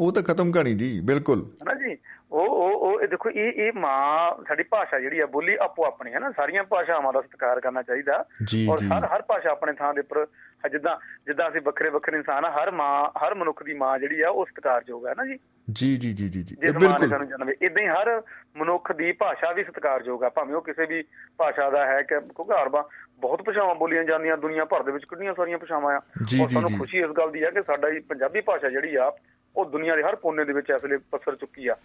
ਉਹ 0.00 0.12
ਤਾਂ 0.12 0.22
ਖਤਮ 0.22 0.52
ਕਹਾਣੀ 0.52 0.74
ਜੀ 0.74 1.00
ਬਿਲਕੁਲ। 1.00 1.50
ਹਨਾ 1.62 1.74
ਜੀ? 1.74 1.96
ਉਹ 2.32 2.46
ਉਹ 2.46 2.70
ਉਹ 2.80 3.00
ਇਹ 3.00 3.08
ਦੇਖੋ 3.08 3.30
ਇਹ 3.30 3.52
ਇਹ 3.52 3.72
ਮਾਂ 3.72 4.30
ਸਾਡੀ 4.48 4.62
ਭਾਸ਼ਾ 4.62 5.00
ਜਿਹੜੀ 5.00 5.20
ਆ 5.20 5.26
ਬੋਲੀ 5.26 5.56
ਆਪੋ 5.60 5.84
ਆਪਣੀ 5.84 6.12
ਹੈ 6.14 6.18
ਨਾ। 6.18 6.30
ਸਾਰੀਆਂ 6.30 6.64
ਭਾਸ਼ਾਵਾਂ 6.64 7.12
ਦਾ 7.12 7.20
ਸਤਿਕਾਰ 7.20 7.60
ਕਰਨਾ 7.60 7.82
ਚਾਹੀਦਾ। 7.82 8.24
ਔਰ। 8.70 8.78
ਹਰ 8.78 9.04
ਹਰ 9.04 9.22
ਭਾਸ਼ਾ 9.22 9.50
ਆਪਣੇ 9.50 9.72
ਥਾਂ 9.72 9.94
ਦੇ 9.94 10.00
ਉੱਪਰ 10.00 10.18
ਹੈ 10.18 10.24
ਜਿੱਦਾਂ 10.68 10.96
ਜਿੱਦਾਂ 11.26 11.48
ਅਸੀਂ 11.48 11.60
ਵੱਖਰੇ 11.60 11.88
ਵੱਖਰੇ 11.90 12.16
ਇਨਸਾਨ 12.16 12.44
ਆ 12.44 12.50
ਹਰ 12.50 12.70
ਮਾਂ 12.70 13.10
ਹਰ 13.18 13.34
ਮਨੁੱਖ 13.34 13.62
ਦੀ 13.62 13.74
ਮਾਂ 13.74 13.98
ਜਿਹੜੀ 13.98 14.20
ਆ 14.20 14.30
ਉਹ 14.30 14.46
ਸਤਿਕਾਰਯੋਗ 14.46 15.06
ਹੈ 15.06 15.14
ਨਾ 15.16 15.26
ਜੀ? 15.26 15.38
ਜੀ 15.72 15.96
ਜੀ 15.96 16.12
ਜੀ 16.12 16.28
ਜੀ 16.28 16.42
ਜੀ 16.42 16.56
ਬਿਲਕੁਲ। 16.60 17.08
ਸਾਨੂੰ 17.08 17.28
ਜਨਮ 17.28 17.50
ਇਦਾਂ 17.50 17.82
ਹੀ 17.82 17.88
ਹਰ 17.88 18.22
ਮਨੁੱਖ 18.56 18.92
ਦੀ 18.92 19.12
ਭਾਸ਼ਾ 19.12 19.52
ਵੀ 19.52 19.64
ਸਤਿਕਾਰਯੋਗ 19.64 20.24
ਆ। 20.24 20.28
ਭਾਵੇਂ 20.28 20.54
ਉਹ 20.54 20.62
ਕਿਸੇ 20.62 20.86
ਵੀ 20.86 21.04
ਭਾਸ਼ਾ 21.38 21.70
ਦਾ 21.70 21.86
ਹੈ 21.86 22.02
ਕਿ 22.02 22.20
ਕਿਉਂਕਿ 22.20 22.62
ਹਰ 22.62 22.68
ਬਾ 22.68 22.88
ਬਹੁਤ 23.18 23.42
ਭਾਸ਼ਾਵਾਂ 23.42 23.74
ਬੋਲੀਆਂ 23.74 24.04
ਜਾਂਦੀਆਂ 24.04 24.38
ਦੁਨੀਆ 24.38 24.64
ਭਰ 24.64 24.82
ਦੇ 24.82 24.92
ਵਿੱਚ 24.92 25.04
ਕਿੰਨੀਆਂ 25.04 25.34
ਸਾਰੀਆਂ 25.34 25.58
ਭਾਸ਼ਾਵਾਂ 25.58 25.94
ਆ। 25.94 26.00
ਔਰ 26.42 26.48
ਸਾਨੂੰ। 26.48 26.70
ਖੁਸ਼ੀ 26.78 26.98
ਇਸ 26.98 27.10
ਗੱਲ 27.10 27.30
ਦੀ 27.30 27.42
ਆ 27.42 27.50
ਕਿ 27.50 27.62
ਸਾਡਾ 27.62 27.88
ਹੀ 27.88 27.98
ਪੰਜਾਬੀ 28.00 28.40
ਭਾਸ਼ਾ 28.40 28.70
ਜਿਹੜੀ 28.70 28.96
ਆ 28.96 29.16
ਉਹ 29.56 29.64
ਦੁਨੀਆ 29.64 29.96
ਦੇ 29.96 30.02
ਹਰ 30.02 30.16
ਕੋਨੇ 30.16 30.44
ਦੇ 30.44 30.52
ਵਿੱਚ 30.52 30.66
ਇਸ 30.70 30.84
ਵੇਲੇ 30.84 30.96
ਪਸਰ 30.96 31.36
ਚੁੱਕੀ 31.36 31.68
ਆ। 31.68 31.76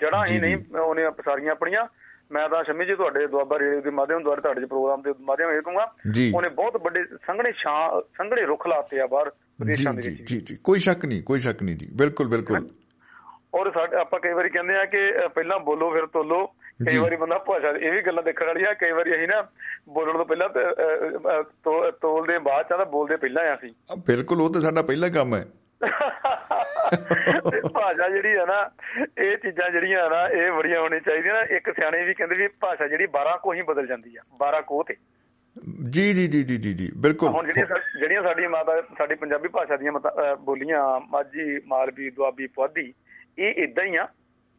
ਜੜਾਂ 0.00 0.24
ਹੀ। 0.30 0.40
ਨਹੀਂ 0.40 0.78
ਉਹਨੇ 0.78 1.10
ਪਸਾਰੀਆਂ 1.10 1.52
ਆਪਣੀਆਂ 1.52 1.86
ਮੈਂ 2.32 2.48
ਤਾਂ 2.48 2.64
ਸ਼ਮੀ 2.64 2.84
ਜੀ 2.84 2.94
ਤੁਹਾਡੇ 2.94 3.26
ਦੁਆਬਾ 3.26 3.58
ਰੇਡੀਓ 3.58 3.80
ਦੇ 3.80 3.90
ਮਾਧਿਅਮ 3.90 4.22
ਦੁਆਰਾ 4.22 4.40
ਤੁਹਾਡੇ 4.40 4.66
ਪ੍ਰੋਗਰਾਮ 4.66 5.02
ਦੇ 5.02 5.12
ਮਾਧਿਅਮ 5.20 5.50
ਇਹ 5.50 5.62
ਕਹੂੰਗਾ। 5.62 5.92
ਉਹਨੇ 6.34 6.48
ਬਹੁਤ 6.48 6.76
ਵੱਡੇ 6.82 7.04
ਸੰਘਣੇ 7.04 7.52
ਛਾਂ 7.52 8.00
ਸੰਘਣੇ 8.00 8.42
ਰੁੱਖ 8.42 8.66
ਲਾਤੇ 8.66 9.00
ਆ 9.00 9.06
ਬਾਹਰ 9.06 9.30
ਵਿਦੇਸ਼ਾਂ 9.60 9.94
ਦੇ 9.94 10.02
ਵਿੱਚ। 10.08 10.22
ਜੀ 10.22 10.40
ਜੀ। 10.40 10.58
ਕੋਈ 10.64 10.78
ਸ਼ੱਕ 10.78 11.04
ਨਹੀਂ 11.04 11.22
ਕੋਈ 11.22 11.38
ਸ਼ੱਕ 11.38 11.62
ਨਹੀਂ 11.62 11.76
ਜੀ। 11.76 11.88
ਬਿਲਕੁਲ 11.94 12.28
ਬਿਲਕੁਲ। 12.28 12.68
ਔਰ 13.54 13.70
ਸਾਡੇ 13.72 13.96
ਆਪਾਂ 13.96 14.20
ਕਈ 14.20 14.32
ਵਾਰੀ 14.32 14.48
ਕਹਿੰਦੇ 14.48 14.74
ਆ 14.74 14.84
ਕਿ 14.84 15.28
ਪਹਿਲਾਂ 15.34 15.58
ਬੋਲੋ 15.58 15.90
ਫਿਰ 15.90 16.06
ਤੋਲੋ। 16.06 16.46
ਕਈ। 16.46 16.98
ਵਾਰੀ 16.98 17.16
ਬੰਦਾ 17.16 17.38
ਭਾਸ਼ਾ 17.38 17.68
ਇਹ 17.68 17.92
ਵੀ 17.92 18.02
ਗੱਲਾਂ 18.02 18.22
ਦੇਖਣ 18.22 18.46
ਵਾਲੀਆਂ 18.46 18.74
ਕਈ 18.74 18.92
ਵਾਰੀ 18.92 19.14
ਅਸੀਂ 19.14 19.28
ਨਾ 19.28 19.42
ਬੋਲਣ 19.88 20.16
ਤੋਂ 20.16 20.24
ਪਹਿਲਾਂ 20.24 20.48
ਤੋਲਦੇ 22.00 22.38
ਬਾਅਦ 22.38 22.68
ਚ 22.68 22.72
ਆ 22.72 22.76
ਤਾਂ 22.76 22.86
ਬੋਲਦੇ 22.86 23.16
ਪਹਿਲਾਂ 23.16 23.44
ਆ 23.44 23.58
ਆ, 23.90 23.94
ਬਿਲਕੁਲ 24.06 24.40
ਉਹ 24.40 24.52
ਤਾਂ 24.52 24.60
ਸਾਡਾ 24.60 24.82
ਪਹਿਲਾ 24.82 25.08
ਕੰਮ 25.08 25.34
ਹੈ। 25.34 25.46
ਭਾਸ਼ਾ 27.74 28.08
ਜਿਹੜੀ 28.08 28.32
ਆ 28.36 28.44
ਨਾ 28.46 28.70
ਇਹ 29.18 29.36
ਚੀਜ਼ਾਂ 29.36 29.70
ਜਿਹੜੀਆਂ 29.70 30.10
ਨਾ 30.10 30.28
ਇਹ 30.28 30.52
ਬੜੀਆਂ 30.52 30.80
ਹੋਣੀਆਂ 30.80 31.00
ਚਾਹੀਦੀਆਂ 31.00 31.34
ਨਾ। 31.34 31.40
ਇੱਕ 31.56 31.70
ਸਿਆਣੇ 31.70 32.04
ਵੀ 32.04 32.14
ਕਹਿੰਦੇ 32.14 32.34
ਵੀ 32.34 32.48
ਭਾਸ਼ਾ 32.60 32.88
ਜਿਹੜੀ 32.88 33.06
12 33.16 33.36
ਕੋ 33.42 33.52
ਹੀ 33.52 33.62
ਬਦਲ 33.62 33.86
ਜਾਂਦੀ 33.86 34.16
ਆ 34.16 34.22
12 34.42 34.62
ਕੋ 34.66 34.82
ਤੇ। 34.82 34.96
ਜੀ 35.90 36.12
ਜੀ 36.12 36.26
ਜੀ 36.26 36.42
ਜੀ 36.42 36.72
ਜੀ 36.74 36.90
ਬਿਲਕੁਲ। 36.96 37.28
ਹੁਣ 37.28 37.46
ਜਿਹੜੀਆਂ 37.46 37.66
ਜਿਹੜੀਆਂ 38.00 38.22
ਸਾਡੀਆਂ 38.22 38.50
ਮਾਤਾ 38.50 38.82
ਸਾਡੀ 38.98 39.14
ਪੰਜਾਬੀ 39.14 39.48
ਭਾਸ਼ਾ 39.48 39.76
ਦੀਆਂ 39.76 39.92
ਬੋਲੀਆਂ 40.36 41.00
ਮਾਝੀ 41.10 41.60
ਮਾਲਵੀ 41.66 42.10
ਦੁਆਬੀ 42.10 42.46
ਪੁਆਧੀ 42.46 42.94
ਇਹ 43.38 43.54
ਇਦਾਂ 43.64 43.84
ਹੀ 43.84 43.96
ਆ। 43.96 44.08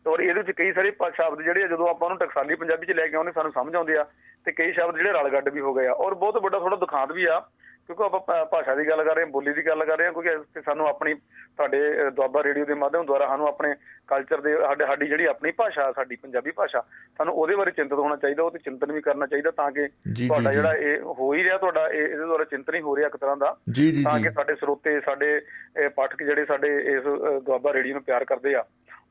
ਔਰ 0.07 0.19
ਇਹਦੇ 0.19 0.33
ਵਿੱਚ 0.33 0.51
ਕਈ 0.51 0.71
ਸਾਰੇ 0.73 0.91
ਸ਼ਬਦ 0.91 1.41
ਜਿਹੜੇ 1.41 1.67
ਜਦੋਂ 1.67 1.87
ਆਪਾਂ 1.87 2.09
ਉਹਨੂੰ 2.09 2.17
ਟਕਸਾਲੀ 2.17 2.55
ਪੰਜਾਬੀ 2.55 2.85
ਚ 2.85 2.91
ਲੈ 2.91 3.07
ਕੇ 3.07 3.15
ਆਉਂਦੇ 3.15 3.31
ਸਾਨੂੰ 3.31 3.51
ਸਮਝ 3.51 3.75
ਆਉਂਦੇ 3.75 3.97
ਆ। 3.97 4.05
ਤੇ 4.45 4.51
ਕਈ 4.51 4.71
ਸ਼ਬਦ 4.71 4.97
ਜਿਹੜੇ 4.97 5.11
ਰਲ 5.11 5.29
ਗੱਡ 5.29 5.49
ਵੀ 5.49 5.59
ਹੋ 5.59 5.73
ਗਏ 5.73 5.87
ਆ। 5.87 5.91
ਔਰ 5.91 6.13
ਬਹੁਤ 6.13 6.37
ਵੱਡਾ 6.37 6.59
ਥੋੜਾ 6.59 6.75
ਦੁਖਾਂਤ 6.75 7.11
ਵੀ 7.11 7.25
ਆ। 7.25 7.45
ਕਿਉਂਕਿ 7.87 8.03
ਆਪਾਂ 8.03 8.45
ਭਾਸ਼ਾ 8.45 8.75
ਦੀ 8.75 8.87
ਗੱਲ 8.89 9.03
ਕਰ 9.03 9.15
ਰਹੇ 9.15 9.23
ਹਾਂ 9.23 9.31
ਬੋਲੀ 9.31 9.53
ਦੀ 9.53 9.67
ਗੱਲ 9.67 9.85
ਕਰ 9.85 9.97
ਰਹੇ 9.97 10.07
ਹਾਂ 10.07 10.13
ਕਿਉਂਕਿ 10.13 10.61
ਸਾਨੂੰ 10.61 10.87
ਆਪਣੀ 10.87 11.13
ਤੁਹਾਡੇ 11.13 12.09
ਦੁਆਬਾ 12.09 12.43
ਰੇਡੀਓ 12.43 12.65
ਦੇ 12.65 12.73
ਮਾਧਿਅਮ 12.73 13.05
ਦੁਆਰਾ 13.05 13.27
ਸਾਨੂੰ 13.27 13.47
ਆਪਣੇ 13.47 13.75
ਕਲਚਰ 14.07 14.41
ਦੇ 14.41 14.57
ਸਾਡੇ 14.57 14.85
ਸਾਡੀ 14.85 15.07
ਜਿਹੜੀ 15.07 15.25
ਆਪਣੀ 15.25 15.51
ਭਾਸ਼ਾ 15.51 15.91
ਸਾਡੀ 15.91 16.15
ਪੰਜਾਬੀ 16.15 16.51
ਭਾਸ਼ਾ 16.51 16.81
ਸਾਨੂੰ 17.17 17.33
ਉਹਦੇ 17.33 17.55
ਬਾਰੇ 17.55 17.71
ਚਿੰਤਤ 17.71 17.93
ਹੋਣਾ 17.93 18.15
ਚਾਹੀਦਾ 18.15 18.43
ਉਹ 18.43 18.51
ਤੇ 18.51 18.59
ਚਿੰਤਨ 18.59 18.91
ਵੀ 18.91 19.01
ਕਰਨਾ 19.01 19.25
ਚਾਹੀਦਾ 19.27 19.51
ਤਾਂ 19.51 19.71
ਕਿ 19.71 19.87
ਤੁਹਾਡਾ। 20.27 20.51
ਜਿਹੜਾ 20.51 20.73
ਇਹ 20.73 21.01
ਹੋ 21.01 21.33
ਹੀ 21.33 21.43
ਰਿਹਾ 21.43 21.57
ਤੁਹਾਡਾ 21.57 21.87
ਇਹ 21.87 22.01
ਇਹਦੇ 22.01 22.25
ਦੁਆਰਾ 22.25 22.43
ਚਿੰਤਨ 22.43 22.75
ਹੀ 22.75 22.81
ਹੋ 22.81 22.95
ਰਿਹਾ 22.95 23.07
ਇੱਕ 23.07 23.17
ਤਰ੍ਹਾਂ 23.17 23.37
ਦਾ 23.37 23.57
ਤਾਂ 24.03 24.19
ਕਿ 24.19 24.29
ਸਾਡੇ 24.31 24.55
ਸਰੋਤੇ 24.55 24.99
ਸਾਡੇ 24.99 25.41
ਪਾਠਕ 25.95 26.23
ਜਿਹੜੇ 26.23 26.45
ਸਾਡੇ 26.45 26.77
ਇਸ 26.77 27.03
ਦੁਆਬਾ 27.43 27.73
ਰੇਡੀਓ 27.73 27.93
ਨੂੰ 27.93 28.03
ਪਿਆਰ 28.03 28.25
ਕਰਦੇ 28.25 28.55
ਆ 28.55 28.63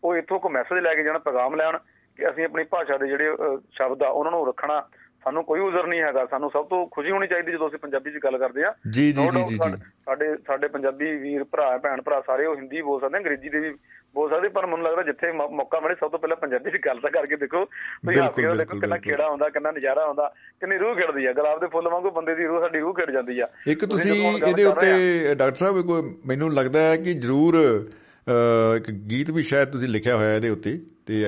ਉਹ 0.04 0.16
ਇੱਥੋਂ 0.16 0.40
ਕੋ 0.40 0.48
ਮੈਸੇਜ 0.48 0.78
ਲੈ 0.78 0.94
ਕੇ 0.94 1.02
ਜਾਣ 1.02 1.18
ਪੈਗਾਮ 1.18 1.54
ਲੈਣ 1.54 1.78
ਕਿ 2.16 2.30
ਅਸੀਂ 2.30 2.44
ਆਪਣੀ 2.44 2.64
ਭਾਸ਼ਾ 2.64 2.96
ਦੇ 2.96 3.08
ਜਿਹੜੇ 3.08 3.36
ਸ਼ਬਦ 3.72 4.02
ਆ 4.02 4.08
ਉਹਨਾਂ 4.08 4.32
ਨੂੰ 4.32 4.46
ਰੱਖਣਾ 4.48 4.88
ਸਾਨੂੰ 5.24 5.44
ਕੋਈ 5.44 5.60
ਉਜ਼ਰ 5.60 5.86
ਨਹੀਂ 5.86 6.00
ਹੈਗਾ 6.00 6.26
ਸਾਨੂੰ 6.26 6.50
ਸਭ 6.50 6.66
ਤੋਂ 6.66 6.86
ਖੁਸ਼ੀ 6.86 7.10
ਹੋਣੀ 7.10 7.26
ਚਾਹੀਦੀ 7.26 7.52
ਜਦੋਂ 7.52 7.68
ਅਸੀਂ 7.68 7.78
ਪੰਜਾਬੀ 7.78 8.10
'ਚ 8.10 8.18
ਗੱਲ 8.24 8.38
ਕਰਦੇ 8.38 8.64
ਆ 8.64 8.72
ਜੀ 8.90 9.12
ਜੀ 9.12 9.28
ਜੀ 9.28 9.42
ਜੀ 9.48 9.56
ਸਾਡੇ- 9.56 10.36
ਸਾਡੇ 10.46 10.68
ਪੰਜਾਬੀ 10.68 11.16
ਵੀਰ 11.16 11.44
ਭਰਾ 11.44 11.76
ਭੈਣ 11.78 12.02
ਭਰਾ 12.02 12.20
ਸਾਰੇ 12.26 12.46
ਉਹ 12.46 12.56
ਹਿੰਦੀ 12.56 12.82
ਬੋਲ 12.82 13.00
ਸਕਦੇ 13.00 13.16
ਆ, 13.16 13.20
ਅੰਗਰੇਜ਼ੀ 13.20 13.48
ਦੇ 13.48 13.58
ਵੀ 13.60 13.70
ਬੋਲ 14.14 14.30
ਸਕਦੇ 14.30 14.48
ਪਰ 14.48 14.66
ਮੈਨੂੰ 14.66 14.86
ਲੱਗਦਾ 14.86 15.02
ਜਿੱਥੇ 15.02 15.32
ਮੌਕਾ 15.32 15.80
ਮਿਲੇ 15.80 15.94
ਸਭ 15.94 16.10
ਤੋਂ 16.10 16.18
ਪਹਿਲਾਂ 16.18 16.36
ਪੰਜਾਬੀ 16.36 16.70
'ਚ 16.70 16.80
ਗੱਲ 16.86 17.00
ਤਾਂ 17.00 17.10
ਕਰਕੇ 17.10 17.36
ਦੇਖੋ। 17.36 17.64
ਤੁਸੀਂ 17.64 18.22
ਆਪ 18.22 18.36
ਦੇਖੋ 18.36 18.78
ਕਿੰਨਾ। 18.80 18.96
ਖੇੜਾ 18.96 19.28
ਹੁੰਦਾ 19.30 19.48
ਕਿੰਨਾ 19.48 19.70
ਨਜ਼ਾਰਾ 19.70 20.06
ਹੁੰਦਾ 20.06 20.28
ਕਿੰਨੀ 20.60 20.78
ਰੂਹ 20.78 20.94
ਖਿੜਦੀ 20.94 21.26
ਆ। 21.26 21.32
ਗੁਲਾਬ 21.32 21.60
ਦੇ 21.60 21.66
ਫੁੱਲ 21.66 21.88
ਵਾਂਗੂ 21.88 22.10
ਬੰਦੇ 22.10 22.34
ਦੀ 22.34 22.44
ਰੂਹ 22.44 22.60
ਸਾਡੀ 22.60 22.78
ਰੂਹ 22.78 22.94
ਖਿੜ 22.94 23.10
ਜਾਂਦੀ 23.10 23.40
ਆ। 23.40 23.48
ਇੱਕ 23.66 23.84
ਤੁਸੀਂ 23.84 24.12
ਇਹਦੇ 24.46 24.64
ਉੱਤੇ 24.64 25.34
ਡਾਕਟਰ 25.34 25.56
ਸਾਹਿਬ 25.56 25.80
ਕੋਈ 25.82 26.14
ਮੈਨੂੰ 26.26 26.52
ਲੱਗਦਾ 26.54 26.80
ਹੈ 26.80 26.96
ਕਿ 26.96 27.14
ਜ਼ਰੂਰ 27.14 27.54
ਇੱਕ 28.76 28.90
ਗੀਤ 28.90 29.30
ਵੀ 29.30 29.42
ਸ਼ਾਇਦ 29.42 29.68
ਤੁਸੀਂ 29.68 29.88
ਲਿਖਿਆ 29.88 30.16
ਹੋਇਆ 30.16 30.34
ਇਹਦੇ 30.36 30.48
ਉੱਤੇ 30.48 30.78
ਤੇ 31.06 31.22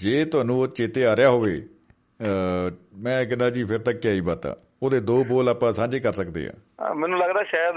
ਜੇ 0.00 0.24
ਤੁਹਾਨੂੰ 0.24 0.58
ਉਹ 0.60 0.66
ਚੇਤੇ 0.66 1.04
ਆ 1.06 1.16
ਰਿਹਾ 1.16 1.28
ਹੋਵੇ 1.30 1.62
ਮੈਂ 2.98 3.24
ਕਹਿੰਦਾ 3.26 3.50
ਜੀ 3.50 3.64
ਫਿਰ 3.64 3.78
ਤਾਂ 3.78 3.92
ਕਿਆ 3.92 4.12
ਹੀ 4.12 4.20
ਬਾਤ। 4.20 4.46
ਆ 4.46 4.56
ਉਹਦੇ 4.82 5.00
ਦੋ 5.00 5.24
ਬੋਲ 5.24 5.48
ਆਪਾਂ 5.48 5.72
ਸਾਂਝੇ 5.72 6.00
ਕਰ 6.00 6.12
ਸਕਦੇ 6.12 6.48
ਆ 6.48 6.92
ਮੈਨੂੰ 6.94 7.18
ਲੱਗਦਾ 7.18 7.42
ਸ਼ਾਇਦ 7.42 7.74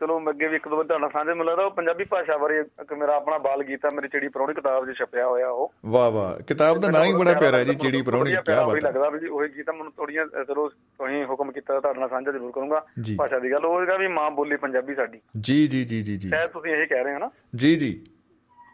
ਚਲੋ 0.00 0.18
ਅੱਗੇ 0.30 0.48
ਵੀ 0.48 0.56
ਇੱਕ 0.56 0.68
ਦੋ 0.68 0.76
ਵਾਰ 0.76 0.84
ਤੁਹਾਡੇ 0.84 1.08
ਸਾਂਝੇ 1.12 1.30
ਮੈਨੂੰ 1.30 1.46
ਲੱਗਦਾ 1.46 1.64
ਉਹ 1.64 1.70
ਪੰਜਾਬੀ 1.70 2.04
ਭਾਸ਼ਾ 2.10 2.36
ਬਾਰੇ 2.38 2.58
ਇੱਕ 2.58 2.92
ਮੇਰਾ 2.92 3.16
ਆਪਣਾ 3.16 3.38
ਬਾਲ 3.38 3.62
ਗੀਤ 3.64 3.86
ਆ 3.86 3.88
ਮੇਰੀ 3.94 4.08
ਚਿੜੀ 4.08 4.28
ਪਰੌਣੀ 4.28 4.54
ਕਿਤਾਬ 4.54 4.86
'ਚ 4.86 4.96
ਛਪਿਆ 4.98 5.26
ਹੋਇਆ 5.26 5.48
ਉਹ। 5.48 5.72
ਵਾਹ 5.86 6.10
ਵਾਹ 6.10 6.42
ਕਿਤਾਬ 6.42 6.78
ਦਾ 6.78 6.90
ਨਾਂ 6.90 7.04
ਹੀ 7.04 7.12
ਬੜਾ 7.12 7.32
ਪਿਆਰਾ 7.40 7.58
ਹੈ 7.58 7.64
ਜੀ 7.64 7.74
ਚਿੜੀ 7.74 8.02
ਪਰੌਣੀ 8.02 8.30
ਉਹੀ 8.30 8.34
ਬਾਤ 8.34 8.74
ਹੈ। 8.74 8.80
ਲੱਗਦਾ 8.84 9.08
ਵੀ 9.10 9.28
ਉਹੀ 9.28 9.48
ਗੀਤ 9.48 9.70
ਮੈਨੂੰ 9.70 9.92
ਥੋੜੀਆਂ 9.92 10.26
ਚਲੋ 10.44 10.68
ਤੁਸੀਂ 10.68 11.24
ਹੁਕਮ 11.24 11.52
ਕੀਤਾ 11.52 11.80
ਤੁਹਾਡੇ 11.80 12.00
ਨਾਲ 12.00 12.08
ਸਾਂਝਾ 12.08 12.32
ਜ਼ਰੂਰ 12.32 12.52
ਕਰੂੰਗਾ। 12.52 12.84
ਭਾਸ਼ਾ 13.18 13.38
ਦੀ 13.38 13.50
ਗੱਲ। 13.52 13.66
ਉਹ 13.66 13.80
ਹੈਗਾ 13.80 13.96
ਵੀ 13.96 14.08
ਮਾਂ 14.08 14.30
ਬੋਲੀ 14.30 14.56
ਪੰਜਾਬੀ 14.56 14.94
ਸਾਡੀ। 14.94 15.20
ਜੀ 15.40 15.66
ਜੀ 15.66 15.84
ਜੀ 15.84 16.02
ਜੀ 16.02 16.16
ਜੀ। 16.16 16.28
ਸ਼ਾਇਦ 16.28 16.50
ਤੁਸੀਂ 16.50 16.72
ਇਹ 16.72 16.86
ਕਹਿ 16.86 17.04
ਰਹੇ 17.04 17.14
ਹੋ 17.14 17.18
ਨਾ। 17.18 17.30
ਜੀ 17.56 17.76
ਜੀ। 17.76 18.04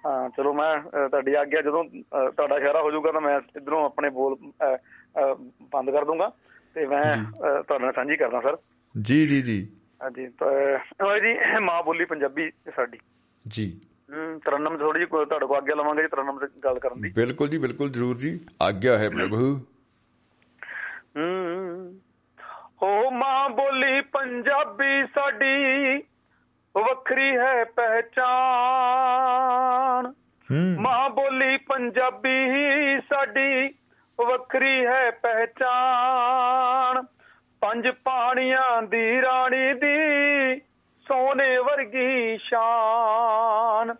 ਹਾਂ 0.08 0.30
ਚਲੋ 0.30 0.52
ਮੈਂ 0.52 0.80
ਤੁਹਾਡੀ 1.08 1.34
ਆਗਿਆ 1.34 1.60
ਜਦੋਂ 1.62 1.84
ਤੁਹਾਡਾ 2.30 2.56
ਇਸ਼ਾਰਾ 2.56 2.82
ਹੋ 2.82 2.90
ਜਾਊਗਾ 2.90 3.12
ਤਾਂ 3.12 3.20
ਮੈਂ 3.20 3.40
ਇਧਰੋਂ 3.56 3.84
ਆਪਣੇ 3.84 4.10
ਬੋਲ 4.10 4.36
ਬੰਦ 5.62 5.90
ਕਰ 5.90 6.04
ਦੂੰਗਾ 6.04 6.32
ਤੇ 6.74 6.86
ਮੈਂ 6.86 7.10
ਤੁਹਾਡੇ 7.62 7.84
ਨਾਲ 7.84 7.92
ਸਾਂਝੀ 7.92 8.16
ਕਰਦਾ 8.16 8.40
ਸਰ। 8.40 8.56
ਜੀ 9.02 9.26
ਜੀ 9.26 9.42
ਜੀ। 9.42 9.68
ਹਾਂਜੀ 10.02 10.26
ਤਾਂ 10.26 11.20
ਜੀ 11.20 11.58
ਮਾਂ 11.60 11.82
ਬੋਲੀ 11.82 12.04
ਪੰਜਾਬੀ 12.04 12.50
ਸਾਡੀ। 12.76 12.98
ਜੀ। 13.48 13.80
ਹਮ, 14.14 14.38
ਤਰਨਮ 14.38 14.76
ਥੋੜੀ 14.76 14.98
ਜਿਹੀ 14.98 15.24
ਤੁਹਾਡੇ 15.24 15.46
ਕੋਲ 15.46 15.56
ਆਗਿਆ 15.56 15.74
ਲਵਾਂਗੇ 15.74 16.02
ਜੀ 16.02 16.08
ਤਰਨਮ 16.08 16.38
ਤੇ 16.38 16.46
ਗੱਲ 16.64 16.78
ਕਰਨ 16.78 17.00
ਦੀ। 17.00 17.08
ਬਿਲਕੁਲ 17.10 17.48
ਜੀ 17.48 17.58
ਬਿਲਕੁਲ 17.58 17.90
ਜ਼ਰੂਰ 17.90 18.16
ਜੀ। 18.16 18.40
ਆਗਿਆ 18.62 18.98
ਹੈ 18.98 19.10
ਪ੍ਰਭੂ। 19.10 19.60
ਹੂੰ। 21.16 22.00
ਹੋ 22.82 23.10
ਮਾਂ 23.10 23.50
ਬੋਲੀ 23.50 24.00
ਪੰਜਾਬੀ 24.00 25.06
ਸਾਡੀ। 25.14 25.98
ਵੱਖਰੀ 26.78 27.36
ਹੈ 27.36 27.64
ਪਹਿਚਾਨ 27.64 30.12
ਮਾਂ 30.80 31.10
ਬੋਲੀ 31.10 31.56
ਪੰਜਾਬੀ 31.56 33.00
ਸਾਡੀ 33.00 33.74
ਵੱਖਰੀ 34.26 34.86
ਹੈ 34.86 35.10
ਪਹਿਚਾਨ 35.10 37.04
ਪੰਜ 37.60 37.88
ਪਾਣੀਆਂ 37.88 38.82
ਦੀ 38.82 39.22
ਰਾਣੀ 39.22 39.74
ਦੀ 39.74 40.60
ਸੋਨੇ 41.08 41.58
ਵਰਗੀ 41.58 42.38
ਸ਼ਾਨ। 42.38 43.94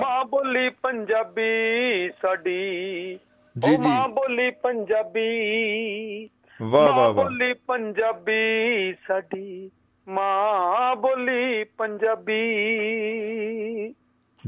ਮਾਂ 0.00 0.24
ਬੋਲੀ 0.24 0.68
ਪੰਜਾਬੀ 0.68 2.10
ਸਾਡੀ 2.22 3.18
ਜੀ, 3.58 3.76
ਜੀ। 3.76 3.88
ਮਾਂ 3.88 4.08
ਬੋਲੀ 4.08 4.50
ਪੰਜਾਬੀ। 4.50 6.28
ਵਾਹ 6.62 6.88
ਵਾਹ 6.88 6.92
ਵਾਹ। 6.92 7.12
ਬੋਲੀ 7.12 7.52
ਪੰਜਾਬੀ 7.52 8.94
ਸਾਡੀ। 9.08 9.70
ਮਾਂ 10.08 10.96
ਬੋਲੀ 10.96 11.64
ਪੰਜਾਬੀ। 11.64 12.44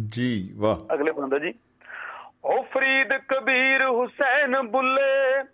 ਜੀ 0.09 0.53
ਵਾਹ। 0.57 0.95
ਅਗਲੇ 0.95 1.13
ਬੰਦਾ 1.13 1.39
ਜੀ। 1.39 1.55
ਉਹ 2.45 2.63
ਫਰੀਦ 2.63 3.13
ਕਬੀਰ 3.13 3.85
ਹੁਸੈਨ 3.85 4.63
ਬੁੱਲੇ 4.63 5.45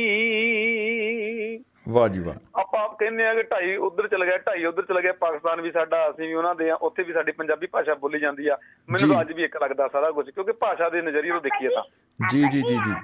ਵਾਹ 1.89 2.09
ਜੀ 2.09 2.21
ਵਾਹ। 2.21 2.61
ਆਪਾਂ 2.61 2.89
ਕਹਿੰਦੇ 2.89 3.27
ਆ 3.27 3.35
ਕਿ 3.35 3.43
ਢਾਈ 3.43 3.77
ਉਧਰ 3.77 4.09
ਚਲ 4.09 4.25
ਗਿਆ 4.25 4.39
ਢਾਈ 4.39 4.65
ਉਧਰ 4.65 4.83
ਚਲ 4.83 5.01
ਗਿਆ 5.01 5.13
ਪਾਕਿਸਤਾਨ 5.13 5.61
ਵੀ 5.61 5.71
ਸਾਡਾ 5.71 6.11
ਅਸੀਂ 6.11 6.29
ਵੀ 6.29 6.35
ਉਹਨਾਂ 6.35 6.55
ਦੇ 6.55 6.71
ਆ 6.71 6.75
ਉੱਥੇ 6.75 7.03
ਵੀ 7.03 7.13
ਸਾਡੀ 7.13 7.33
ਪੰਜਾਬੀ 7.33 7.67
ਭਾਸ਼ਾ 7.67 7.95
ਬੋਲੀ 7.95 8.19
ਜਾਂਦੀ 8.19 8.49
ਆ। 8.49 8.59
ਮੈਨੂੰ 8.91 9.21
ਅੱਜ 9.21 9.33
ਵੀ 9.33 9.45
ਇੱਕ 9.45 9.63
ਲੱਗਦਾ 9.63 9.89
ਸਾਰਾ 9.89 10.11
ਕੁਝ 10.11 10.31
ਕਿਉਂਕਿ 10.31 10.53
ਭਾਸ਼ਾ 10.53 10.89
ਦੇ 10.89 11.03
ਨਜ਼ਰੀਏ 11.03 11.31
ਤੋਂ 11.31 11.41
ਦੇਖੀਏ 11.41 11.69
ਤਾਂ। 11.69 11.83
ਜੀ 12.31 12.43
ਜੀ 12.53 12.63
ਜੀ 12.63 12.75
ਜੀ। 12.75 12.95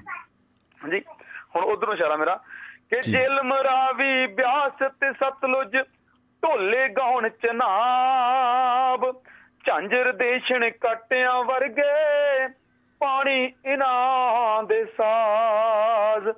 ਜੀ 0.90 1.02
ਹੁਣ 1.56 1.64
ਉਧਰੋਂ 1.64 1.94
ਇਸ਼ਾਰਾ 1.94 2.16
ਮੇਰਾ। 2.16 2.40
ਕਿ। 2.90 3.00
ਜੇਲਮ 3.00 3.52
ਰਾਵੀ 3.52 4.26
ਬਿਆਸ 4.26 4.72
ਤੇ 5.00 5.12
ਸਤਲੁਜ 5.12 5.76
ਢੋਲੇ 6.42 6.88
ਗਾਉਣ 6.88 7.28
ਚਨਾਬ। 7.28 9.14
ਝਾਂਜਰ 9.66 10.12
ਦੇਸ਼ਣ 10.12 10.70
ਕਾਟਿਆਂ 10.70 11.44
ਵਰਗੇ 11.44 12.48
ਪਾਣੀ 12.98 13.52
ਇਨਾਂ 13.64 14.62
ਦੇ 14.62 14.84
ਸਾਜ਼। 14.84 16.28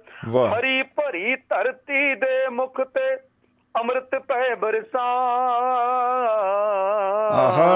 ਹਰੀ 0.58 0.82
ਭਰੀ 0.82 1.36
ਧਰਤੀ 1.36 2.14
ਦੇ 2.14 2.48
ਮੁਖ 2.48 2.80
ਤੇ 2.80 3.16
ਅੰਮ੍ਰਿਤ 3.80 4.14
ਪੈ 4.14 4.54
ਬਰਸਾਂ 4.54 5.02
ਆਹਾ 7.32 7.70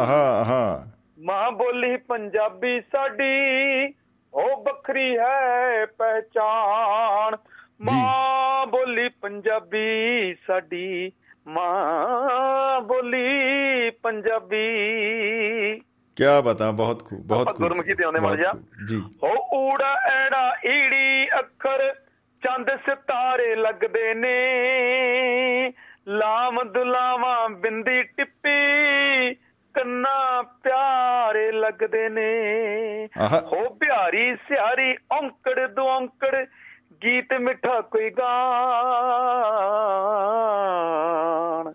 ਆਹਾ 0.00 0.40
ਆਹਾ। 0.40 0.86
ਮਾਂ 1.24 1.52
ਬੋਲੀ 1.52 1.96
ਪੰਜਾਬੀ 1.96 2.80
ਸਾਡੀ 2.80 3.94
ਉਹ 4.34 4.64
ਵੱਖਰੀ 4.64 5.18
ਹੈ 5.18 5.86
ਪਹਿਚਾਨ 5.86 7.36
ਮਾਂ 7.82 8.66
ਬੋਲੀ 8.66 9.08
ਪੰਜਾਬੀ 9.08 10.34
ਸਾਡੀ 10.46 11.12
ਮਾਂ 11.46 12.80
ਬੋਲੀ 12.80 13.90
ਪੰਜਾਬੀ। 13.90 14.66
ਕੀ 16.16 16.24
ਬਤਾ 16.44 16.70
ਬਹੁਤ 16.70 17.04
ਖੂਬ 17.04 17.20
ਬਹੁਤ 17.26 17.46
ਖੂਬ 17.46 17.56
ਗੁਰਮੁਖੀ 17.56 17.94
ਤੇ 17.94 18.04
ਆਉਂਦੇ 18.04 18.36
ਜਿਹਾ। 18.36 18.52
ਖੂਬ, 18.52 18.62
ਜੀ। 18.88 18.96
ਹੋ 18.96 19.48
ਊੜਾ 19.54 19.96
ਐੜਾ 20.12 20.56
ਈੜੀ 20.66 21.28
ਅੱਖਰ 21.38 21.94
ਚੰਦ 22.44 22.70
ਸਿਤਾਰੇ 22.70 23.56
ਲੱਗਦੇ 23.56 24.14
ਨੇ। 24.14 24.52
ਲਾਮ 26.08 26.62
ਦੁਲਾਵਾਂ 26.62 27.48
ਬਿੰਦੀ 27.48 28.02
ਟਿੱਪੀ 28.02 28.60
ਕੰਨਾ 29.74 30.42
ਪਿਆਰੇ 30.42 31.52
ਲੱਗਦੇ 31.52 32.08
ਨੇ। 32.08 32.32
ਹੋ 33.52 33.70
ਬਿਹਾਰੀ 33.70 34.36
ਸਿਆਰੀ 34.36 34.96
ਔਂਕੜ 35.12 35.66
ਦੁੌਂਕੜ 35.66 36.46
ਗੀਤ 37.04 37.32
ਮਿੱਠਾ 37.32 37.80
ਕੋਈ 37.80 38.10
ਗਾਣ। 38.10 38.28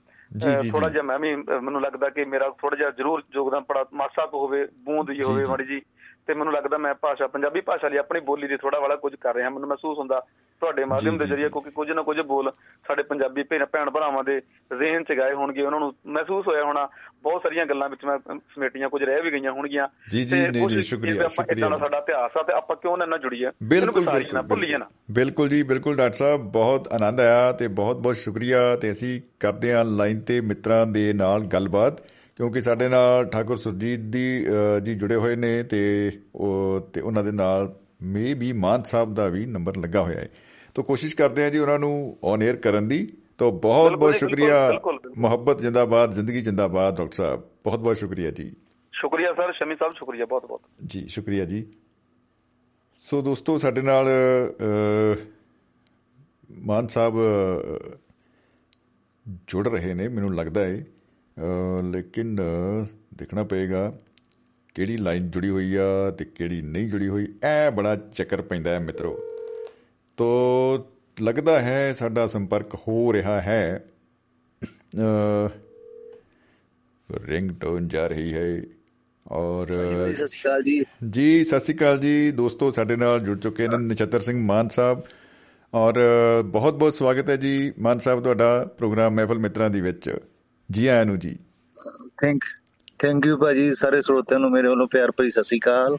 ਥੋੜਾ 0.72 0.88
ਜੀ। 0.88 0.94
ਜਿਹਾ 0.94 1.04
ਮੈਂ 1.04 1.20
ਵੀ 1.20 1.36
ਮੈਨੂੰ 1.36 1.82
ਲੱਗਦਾ 1.82 2.10
ਕਿ 2.10 2.26
ਮੇਰਾ 2.26 2.50
ਥੋੜਾ 2.50 2.78
ਜਿਹਾ 2.78 2.90
ਜ਼ਰੂਰ 2.90 3.24
ਯੋਗਦਾਨ 3.36 3.64
ਪੜਾ 3.64 3.86
ਮਾਸਾ 3.94 4.26
ਕੁ 4.26 4.40
ਹੋਵੇ 4.40 4.68
ਬੂੰਦ 4.84 5.12
ਜੀ 5.12 5.24
ਹੋਵੇ। 5.24 5.46
ਮਾੜੀ 5.50 5.64
ਜੀ 5.64 5.82
ਤੇ 6.30 6.36
ਮੈਨੂੰ 6.36 6.54
ਲੱਗਦਾ 6.54 6.78
ਮੈਂ 6.78 6.94
ਭਾਸ਼ਾ 6.94 7.28
ਪੰਜਾਬੀ 7.28 7.62
ਭਾਸ਼ਾ 7.62 7.88
ਲਈ 7.88 7.98
ਆਪਣੀ 7.98 8.20
ਬੋਲੀ 8.20 8.48
ਦੀ 8.48 8.58
ਥੋੜਾ 8.58 8.80
ਵਾਲਾ 8.80 8.96
ਕੁਝ 8.96 9.16
ਕਰ 9.16 9.36
ਰਿਹਾ 9.36 9.50
ਮੈਨੂੰ 9.50 9.70
ਮਹਿਸੂਸ 9.70 10.00
ਹੁੰਦਾ 10.00 10.20
ਤੁਹਾਡੇ 10.60 10.86
ਮਾਧਿਅਮ 10.86 11.18
ਦੇ 11.18 11.26
ਜ਼ਰੀਏ। 11.26 11.50
ਕਿਉਂਕਿ 11.50 11.70
ਕੁਝ 11.70 11.92
ਨਾ 11.92 12.02
ਕੁਝ 12.02 12.20
ਬੋਲ 12.20 12.52
ਸਾਡੇ 12.88 13.04
ਪੰਜਾਬੀ 13.04 13.44
ਭੈਣ 13.44 13.90
ਭਰਾਵਾਂ 13.90 14.24
ਦੇ 14.24 14.40
ਜ਼ਿਹਨ 14.80 15.04
ਚ 15.04 15.12
ਗਏ 15.12 15.34
ਹੋਣਗੇ 15.34 15.62
ਉਹਨਾਂ 15.62 15.80
ਨੂੰ 15.80 15.94
ਮਹਿਸੂਸ 16.08 16.48
ਹੋਇਆ 16.48 16.64
ਹੋਣਾ 16.64 16.88
ਬਹੁਤ 17.24 17.44
ਸਾਰੀਆਂ 17.44 17.66
ਗੱਲਾਂ 17.66 17.90
ਵਿੱਚ 17.90 18.06
ਮੈਂ 18.06 18.18
ਸਮੇਟੀਆਂ 18.38 18.90
ਕੁਝ 18.90 19.04
ਰਹਿ 19.04 19.22
ਵੀ 19.22 19.32
ਗਈਆਂ 19.32 19.52
ਹੋਣਗੀਆਂ। 19.52 19.88
ਜੀ, 20.12 20.24
ਜੀ, 20.24 20.46
ਤੇ 20.46 20.60
ਕੋਸ਼ਿਸ਼ 20.60 20.90
ਸ਼ੁਕਰੀਆ, 20.90 21.28
ਸ਼ੁਕਰੀਆ। 21.28 21.78
ਸਾਡਾ 21.78 21.98
ਇਤਿਹਾਸ 21.98 22.32
ਆ 22.38 22.44
ਤੇ 22.44 22.54
ਆਪਾਂ 22.54 22.76
ਕਿਉਂ 22.76 22.98
ਨਾ 22.98 23.18
ਜੁੜੀਏ? 23.18 23.48
ਬਿਲਕੁਲ 23.64 24.06
ਬਿਲਕੁਲ 24.06 24.34
ਨਾ 24.34 24.42
ਭੁੱਲੀਏ 24.42 24.78
ਨਾ। 24.78 24.86
ਬਿਲਕੁਲ। 25.12 25.50
ਜੀ 25.50 25.64
ਬਿਲਕੁਲ 25.64 25.96
ਡਾਕਟਰ 25.96 26.16
ਸਾਹਿਬ 26.16 26.42
ਬਹੁਤ 26.42 26.88
ਆਨੰਦ 26.88 27.20
ਆਇਆ 27.20 27.52
ਤੇ 27.52 27.68
ਬਹੁਤ 27.68 27.96
ਬਹੁਤ 27.96 28.16
ਸ਼ੁਕਰੀਆ 28.16 28.76
ਤੇ 28.76 28.92
ਅਸੀਂ 28.92 29.22
ਕਰਦੇ 29.40 29.74
ਹਾਂ 29.74 29.86
ਲਾਈਨ 29.86 30.22
ਤੇ 30.22 30.42
ਮਿੱਤਰਾਂ 30.42 30.88
ਦੇ 30.88 31.14
ਨਾਲ 31.14 31.42
ਗੱਲਬਾਤ। 31.42 31.94
ਕਿਉਂਕਿ 32.40 32.62
ਸਾਡੇ 32.62 32.88
ਨਾਲ 32.90 33.26
ਠਾਕੁਰ 33.26 33.58
ਸੁਰਜੀਤ 33.58 34.00
ਦੀ 34.00 34.48
ਜੀ 34.84 34.96
ਜੁੜੇ 34.96 35.16
ਹੋਏ 35.16 35.36
ਨੇ 35.36 35.64
ਤੇ 35.64 36.12
ਉਹ 36.36 36.80
ਤੇ 36.94 37.02
ਉਹਨਾਂ 37.02 37.24
ਦੇ 37.24 37.32
ਨਾਲ 37.32 37.76
ਮੇ 38.04 38.34
ਵੀ 38.34 38.52
ਮਾਨ 38.54 38.84
ਸਾਹਿਬ 38.84 39.14
ਦਾ 39.14 39.28
ਵੀ 39.28 39.46
ਨੰਬਰ 39.46 39.78
ਲੱਗਾ 39.78 40.04
ਹੋਇਆ 40.04 40.20
ਹੈ। 40.20 40.30
ਤਾਂ 40.76 40.84
ਕੋਸ਼ਿਸ਼ 40.84 41.16
ਕਰਦੇ 41.16 41.44
ਹਾਂ 41.44 41.52
ਜੀ 41.52 41.58
ਉਹਨਾਂ 41.58 41.80
ਨੂੰ 41.80 42.18
ਔਨ 42.24 42.40
에ਅਰ 42.42 42.56
ਕਰਨ 42.56 42.88
ਦੀ। 42.88 43.14
ਤਾਂ 43.38 43.52
ਬਹੁਤ 43.52 43.94
ਬਹੁਤ 43.94 44.16
ਸ਼ੁਕਰੀਆ। 44.16 44.72
ਮੁਹੱਬਤ 45.18 45.62
ਜਿੰਦਾਬਾਦ 45.62 46.12
ਜ਼ਿੰਦਗੀ 46.12 46.42
ਜਿੰਦਾਬਾਦ 46.42 46.98
ਡਾਕਟਰ 46.98 47.14
ਸਾਹਿਬ। 47.14 47.44
ਬਹੁਤ 47.64 47.80
ਬਹੁਤ 47.80 47.98
ਸ਼ੁਕਰੀਆ 47.98 48.32
ਜੀ। 48.32 48.56
ਸ਼ੁਕਰੀਆ 48.92 49.34
ਸਰ 49.34 49.52
ਸ਼ਮੀ 49.54 49.76
ਸਾਹਿਬ 49.76 49.94
ਸ਼ੁਕਰੀਆ 49.94 50.26
ਬਹੁਤ 50.26 50.46
ਬਹੁਤ। 50.46 50.62
ਜੀ 50.86 51.08
ਸ਼ੁਕਰੀਆ 51.08 51.46
ਜੀ। 51.46 51.66
ਸੋ 52.94 53.22
ਦੋਸਤੋ 53.22 53.58
ਸਾਡੇ 53.58 53.82
ਨਾਲ 53.82 54.08
ਮਾਨ 56.52 56.88
ਸਾਹਿਬ 56.88 57.14
ਜੁੜ 59.48 59.68
ਰਹੇ 59.68 59.94
ਨੇ 59.94 60.08
ਮੈਨੂੰ 60.08 60.36
ਲੱਗਦਾ 60.36 60.66
ਹੈ 60.66 60.86
ਲੇਕਿਨ 61.84 62.38
ਦੇਖਣਾ 63.14 63.44
ਪਏਗਾ 63.44 63.94
ਕਿਹੜੀ 64.76 64.98
ਲਾਈਨ 64.98 65.30
ਜੁੜੀ 65.32 65.50
ਹੋਈ 65.50 65.76
ਆ 65.76 66.12
ਤੇ 66.12 66.26
ਕਿਹੜੀ 66.26 66.62
ਨਹੀਂ 66.62 66.88
ਜੁੜੀ 66.90 67.08
ਹੋਈ। 67.08 67.28
ਐ 67.44 67.70
ਬੜਾ 67.72 67.96
ਚੱਕਰ 67.96 68.42
ਪੈਂਦਾ 68.42 68.72
ਹੈ 68.72 68.80
ਮਿੱਤਰੋ। 68.80 69.20
ਤੋ 70.18 70.90
ਲੱਗਦਾ 71.22 71.60
ਹੈ 71.60 71.94
ਸਾਡਾ 71.94 72.28
ਸੰਪਰਕ 72.28 72.76
ਹੋ 72.76 73.14
ਰਿਹਾ 73.14 73.42
ਹੈ। 73.42 73.86
ਰਿੰਗ 77.10 77.52
ਟੋਨ 77.52 77.88
ਜਾ 77.88 78.08
ਰਹੀ 78.08 78.34
ਹੈ 78.34 78.62
ਔਰ 79.28 79.68
ਸਤਿ 79.68 80.28
ਸ਼੍ਰੀ 80.28 80.42
ਅਕਾਲ 80.42 80.64
ਜੀ। 80.64 80.84
ਜੀ 81.10 81.46
ਸਤਿ 81.46 81.60
ਸ਼੍ਰੀ 81.60 81.76
ਅਕਾਲ 81.76 82.00
ਜੀ। 82.00 82.32
ਦੋਸਤੋ 82.32 82.72
ਸਾਡੇ 82.72 82.96
ਨਾਲ 82.96 83.20
ਜੁੜ 83.20 83.40
ਚੁੱਕੇ 83.40 83.68
ਨੇ 83.68 83.88
ਨਛੱਤਰ 83.88 84.20
ਸਿੰਘ 84.20 84.44
ਮਾਨ 84.44 84.70
ਸਾਹਿਬ 84.70 85.02
ਔਰ 85.74 85.94
ਬਹੁਤ 86.46 86.74
ਬਹੁਤ 86.74 86.94
ਸਵਾਗਤ 86.94 87.30
ਹੈ 87.30 87.36
ਜੀ 87.36 87.72
ਮਾਨ 87.80 88.00
ਸਾਹਿਬ 88.00 88.24
ਤੁਹਾਡਾ 88.24 88.66
ਪ੍ਰੋਗਰਾਮ 88.78 89.14
ਮਹਿਫਲ 89.14 89.40
ਮਿੱਤਰਾਂ 89.40 89.70
ਦੀ 89.70 89.82
ਵਿੱਚ। 89.82 90.10
ਜੀ 90.72 90.88
ਆਇਆਂ 90.88 91.06
ਨੂੰ 91.06 91.20
ਜੀ। 91.20 91.40
ਥੈਂਕ 92.22 92.44
ਥੈਂਕ 93.00 93.26
ਯੂ 93.26 93.38
ਭਾਜੀ 93.38 93.76
ਸਾਰੇ 93.76 94.02
ਸਰੋਤਿਆਂ 94.02 94.40
ਨੂੰ 94.40 94.52
ਮੇਰੇ 94.52 94.68
ਵੱਲੋਂ 94.68 94.88
ਪਿਆਰ 94.88 95.12
ਭਰੀ 95.12 95.30
ਸਤਿ 95.30 95.44
ਸ਼੍ਰੀ 95.44 95.60
ਅਕਾਲ। 95.60 95.98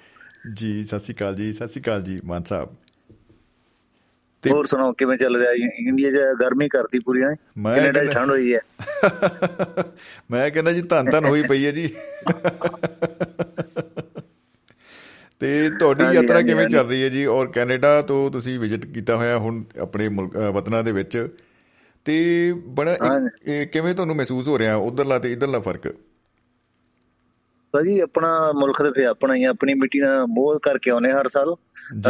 ਜੀ 0.55 0.83
ਸਤਿ 0.83 0.99
ਸ਼੍ਰੀ 0.99 1.15
ਅਕਾਲ 1.15 1.35
ਜੀ 1.35 1.53
ਸਤਿ 1.53 1.67
ਸ਼੍ਰੀ 1.67 1.83
ਅਕਾਲ 1.83 2.03
ਜੀ 2.03 2.21
ਮਾਨ 2.25 2.43
ਸਾਹਿਬ। 2.43 2.69
ਤੇ- 4.43 4.53
ਹੋਰ 4.53 4.67
ਸੁਣਾਓ 4.67 4.93
ਕਿਵੇਂ 4.93 5.19
ਚੱਲ 5.19 5.37
ਰਿਹਾ? 5.37 5.53
ਇੰਡੀਆ 5.79 6.11
'ਚ 6.11 6.15
ਗਰਮੀ 6.41 6.69
ਕਰਦੀ 6.69 6.99
ਪੂਰੀ 6.99 7.23
ਹੈ? 7.23 7.35
ਮੈਂ 7.59 7.77
ਕੈਨੇਡਾ 7.77 8.05
'ਚ 8.05 8.11
ਠੰਡ 8.11 8.31
ਹੋਈ 8.31 8.55
ਹੈ। 8.55 8.61
ਮੈਂ 10.31 10.51
ਕਹਿੰਦਾ 10.51 10.73
ਜੀ 10.73 10.83
ਧੰਨ 10.83 11.11
ਧੰਨ 11.11 11.25
ਹੋਈ 11.25 11.43
ਪਈ 11.49 11.67
ਹੈ 11.67 11.71
ਜੀ। 11.71 11.95
ਤੇ 15.41 15.71
ਤੁਹਾਡੀ 15.71 16.05
ਯਾਤਰਾ 16.15 16.43
ਕਿਵੇਂ। 16.43 16.69
ਚੱਲ 16.69 16.87
ਰਹੀ 16.87 17.03
ਹੈ 17.03 17.09
ਜੀ? 17.09 17.27
ਔਰ 17.27 17.47
ਕੈਨੇਡਾ 17.47 18.03
ਤੋਂ 18.03 18.31
ਤੁਸੀਂ 18.31 18.59
ਵਿਜ਼ਿਟ 18.59 18.87
ਕੀਤਾ 18.87 19.17
ਹੋਇਆ 19.17 19.39
ਹੁਣ 19.39 19.65
ਆਪਣੇ 19.81 20.09
ਵਤਨਾਂ 20.53 20.83
ਦੇ 20.83 20.93
ਵਿੱਚ। 20.93 21.29
ਤੇ 22.07 22.53
ਬੜਾ 22.69 22.97
ਕਿਵੇਂ 23.73 23.95
ਤੁਹਾਨੂੰ 23.95 24.17
ਮਹਿਸੂਸ 24.17 24.49
ਹੋ 24.49 24.59
ਰਿਹਾ? 24.59 24.75
ਉਧਰਲਾ 24.77 25.19
ਤੇ 25.19 25.33
ਇਧਰਲਾ 25.33 25.59
ਫ਼ਰਕ? 25.61 25.95
ਭਾਜੀ 27.75 27.99
ਆਪਣਾ 28.01 28.31
ਮੁਲਕ 28.53 28.83
ਤੇ 28.83 28.91
ਫੇ 28.93 29.05
ਆਪਣਾ 29.07 29.35
ਹੀ 29.35 29.45
ਆਪਣੀ 29.45 29.75
ਮਿੱਟੀ 29.75 29.99
ਨਾਲ 30.01 30.25
ਮੋਹ 30.29 30.59
ਕਰਕੇ 30.63 30.91
ਆਉਨੇ 30.91 31.11
ਹਰ 31.13 31.29
ਸਾਲ। 31.29 31.55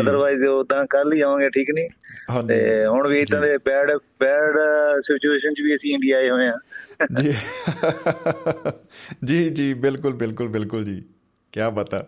ਅਦਰਵਾਈਜ਼ 0.01 0.45
ਉਦਾਂ 0.45 0.85
ਕੱਲ 0.91 1.13
ਹੀ 1.13 1.21
ਆਵਾਂਗੇ 1.21 1.49
ਠੀਕ 1.51 1.71
ਨਹੀਂ? 1.75 1.89
ਤੇ 2.49 2.87
ਹੁਣ 2.87 3.09
ਵੀ 3.09 3.21
ਇਦਾਂ 3.21 3.41
ਦੇ 3.41 3.57
ਬੈਡ 3.59 3.91
ਬੈਡ 4.21 4.57
ਸਿਚੁਏਸ਼ਨ 5.01 5.55
'ਚ 5.55 5.61
ਵੀ 5.61 5.75
ਅਸੀਂ 5.75 5.93
ਇੰਡੀਆ 5.95 6.19
ਆਏ 6.19 6.31
ਹੋਏ 6.31 6.49
ਆ 6.49 6.55
ਜੀ। 7.21 7.35
ਜੀ 9.25 9.49
ਜੀ 9.51 9.73
ਬਿਲਕੁਲ 9.75 10.13
ਬਿਲਕੁਲ 10.15 10.49
ਬਿਲਕੁਲ 10.49 10.85
ਜੀ। 10.85 11.03
ਕੀ 11.53 11.61
ਬਤਾ 11.75 12.05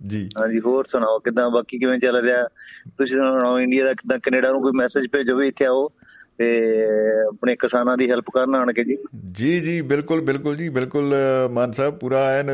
ਜੀ। 0.00 0.28
ਹਾਂਜੀ 0.38 0.60
ਹੋਰ 0.60 0.84
ਸੁਣਾਓ 0.84 1.18
ਕਿਦਾਂ 1.18 1.48
ਬਾਕੀ 1.50 1.78
ਕਿਵੇਂ 1.78 1.98
ਚੱਲ 1.98 2.20
ਰਿਹਾ? 2.22 2.42
ਤੁਸੀਂ 2.98 3.16
ਸੁਣਾਓ 3.16 3.58
ਇੰਡੀਆ 3.60 3.84
ਦਾ 3.84 3.92
ਕਿਦਾਂ 3.92 4.18
ਕੈਨੇਡਾ 4.18 4.50
ਨੂੰ 4.52 4.60
ਕੋਈ 4.62 4.72
ਮੈਸੇਜ 4.76 5.06
ਭੇਜੋ 5.12 5.36
ਵੀ 5.36 5.48
ਇੱਥੇ 5.48 5.66
ਆਓ। 5.66 5.88
ਤੇ 6.38 6.48
ਆਪਣੇ 7.28 7.54
ਕਿਸਾਨਾਂ 7.56 7.96
ਦੀ 7.96 8.10
ਹੈਲਪ 8.10 8.30
ਕਰਨ 8.34 8.54
ਆਣ 8.54 8.72
ਕੇ 8.72 8.84
ਜੀ। 8.84 8.96
ਜੀ 9.32 9.60
ਜੀ 9.60 9.80
ਬਿਲਕੁਲ 9.82 10.20
ਬਿਲਕੁਲ 10.20 10.56
ਜੀ 10.56 10.68
ਬਿਲਕੁਲ 10.68 11.14
ਮਾਨ 11.52 11.72
ਸਾਹਿਬ 11.72 11.98
ਪੂਰਾ 11.98 12.24
ਐਨ 12.30 12.50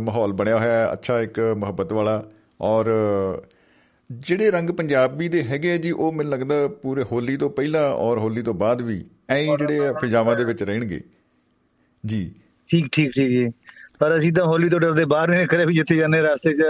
ਮਾਹੌਲ 0.00 0.32
ਬਣਿਆ 0.32 0.58
ਹੋਇਆ 0.58 0.72
ਹੈ 0.72 0.92
ਅੱਛਾ 0.92 1.20
ਇੱਕ 1.20 1.40
ਮੁਹੱਬਤ 1.58 1.92
ਵਾਲਾ। 1.92 2.22
ਔਰ 2.60 2.90
ਜਿਹੜੇ 4.10 4.50
ਰੰਗ 4.50 4.70
ਪੰਜਾਬੀ 4.70 5.28
ਦੇ 5.28 5.42
ਹੈਗੇ 5.42 5.72
ਆ 5.72 5.76
ਜੀ 5.76 5.90
ਉਹ 5.90 6.12
ਮੈਨੂੰ 6.12 6.32
ਲੱਗਦਾ 6.32 6.66
ਪੂਰੇ 6.82 7.02
ਹੋਲੀ 7.12 7.36
ਤੋਂ 7.36 7.50
ਪਹਿਲਾਂ 7.50 7.82
ਔਰ 7.94 8.18
ਹੋਲੀ 8.18 8.42
ਤੋਂ 8.42 8.54
ਬਾਅਦ 8.54 8.82
ਵੀ 8.82 9.04
ਐਂ 9.30 9.38
ਹੀ 9.38 9.56
ਜਿਹੜੇ 9.58 9.92
ਫਿਜ਼ਾਵਾਂ 10.00 10.36
ਦੇ 10.36 10.44
ਵਿੱਚ 10.44 10.62
ਰਹਿਣਗੇ। 10.62 11.00
ਜੀ। 12.04 12.30
ਠੀਕ 12.70 12.86
ਠੀਕ 12.92 13.10
ਠੀਕ 13.12 13.28
ਜੀ। 13.28 13.46
ਪਰ 13.98 14.18
ਅਸੀਂ 14.18 14.32
ਤਾਂ 14.32 14.44
ਹੋਲੀ 14.44 14.68
ਤੋਂ 14.68 14.80
ਡਰਦੇ 14.80 15.04
ਬਾਹਰ 15.04 15.28
ਨਹੀਂ 15.28 15.40
ਨਿਕਲੇ 15.40 15.64
ਵੀ 15.64 15.74
ਜਿੱਥੇ 15.74 15.96
ਜਾਂਦੇ 15.96 16.20
ਰਸਤੇ 16.20 16.52
'ਚ 16.52 16.62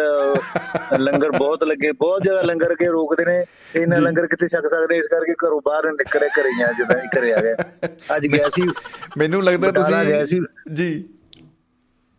ਲੰਗਰ 0.99 1.31
ਬਹੁਤ 1.31 1.65
ਲੱਗੇ 1.65 1.93
ਬਹੁਤ 1.93 2.23
ਜ਼ਿਆਦਾ 2.23 2.43
ਲੰਗਰ 2.43 2.75
ਕੇ 2.75 2.87
ਰੋਕਦੇ 2.87 3.25
ਨੇ 3.25 3.45
ਇੰਨਾ 3.83 3.99
ਲੰਗਰ 3.99 4.27
ਕਿੱਥੇ 4.27 4.47
ਛਕ 4.47 4.67
ਸਕਦੇ 4.67 4.97
ਇਸ 4.97 5.07
ਕਰਕੇ 5.07 5.33
ਘਰੋਂ 5.33 5.61
ਬਾਹਰ 5.65 5.85
ਨਹੀਂ 5.85 5.95
ਨਿਕਲੇ 5.95 6.29
ਘਰੇ 6.29 6.49
ਹੀ 6.57 6.63
ਆ 6.63 6.73
ਜਦੋਂ 6.73 6.95
ਅਸੀਂ 6.97 7.09
ਘਰੇ 7.19 7.33
ਆ 7.33 7.41
ਗਏ। 7.41 7.55
ਅੱਜ 8.17 8.27
ਗਿਆ 8.27 8.49
ਸੀ 8.49 8.63
ਮੈਨੂੰ 9.19 9.45
ਲੱਗਦਾ। 9.45 9.71
ਤੁਸੀਂ 9.71 10.37
ਜੀ। 10.73 11.05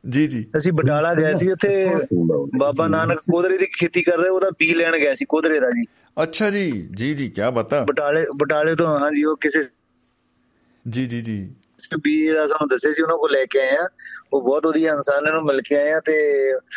ਜੀ 0.09 0.27
ਜੀ। 0.27 0.45
ਅਸੀਂ 0.57 0.73
ਬਟਾਲਾ 0.73 1.13
ਗਏ 1.13 1.33
ਸੀ 1.35 1.51
ਉੱਥੇ 1.51 1.95
ਬਾਬਾ 2.57 2.87
ਨਾਨਕ 2.87 3.17
ਕੋਦਰੇ 3.17 3.57
ਦੀ 3.57 3.65
ਖੇਤੀ 3.65 4.01
ਕਰਦੇ 4.01 4.29
ਉਹਦਾ 4.29 4.49
ਬੀ 4.49 4.73
ਲੈਣ 4.73 4.97
ਗਏ 4.97 5.15
ਸੀ 5.15 5.25
ਕੋਦਰੇ 5.25 5.59
ਦਾ 5.59 5.69
ਜੀ। 5.69 5.83
ਅੱਛਾ 6.23 6.49
ਜੀ 6.49 6.87
ਜੀ 6.95 7.13
ਜੀ 7.13 7.29
ਕੀ 7.29 7.41
ਬਤਾ 7.53 7.81
ਬਟਾਲੇ 7.81 8.25
ਬਟਾਲੇ 8.35 8.75
ਤੋਂ 8.75 8.99
ਹਾਂਜੀ 8.99 9.23
ਉਹ 9.23 9.35
ਕਿਸੇ 9.35 9.63
ਜੀ 10.89 11.05
ਜੀ 11.05 11.21
ਜੀ। 11.21 11.49
ਬੀ 12.03 12.27
ਦਾ 12.27 12.47
ਸਾਨੂੰ 12.47 12.67
ਦੱਸਿਆ 12.67 12.93
ਸੀ 12.93 13.01
ਉਹਨਾਂ 13.03 13.17
ਕੋਲ 13.17 13.31
ਲੈ 13.31 13.45
ਕੇ 13.45 13.59
ਆਏ 13.59 13.75
ਆ। 13.75 13.87
ਉਹ 14.33 14.41
ਬਹੁਤ 14.41 14.65
ਵਧੀਆ 14.65 14.93
ਇਨਸਾਨ 14.93 15.23
ਨੇ 15.23 15.31
ਮਿਲ 15.31 15.61
ਕੇ 15.61 15.75
ਆਏ 15.75 15.91
ਆ 15.91 15.99
ਤੇ 15.99 16.15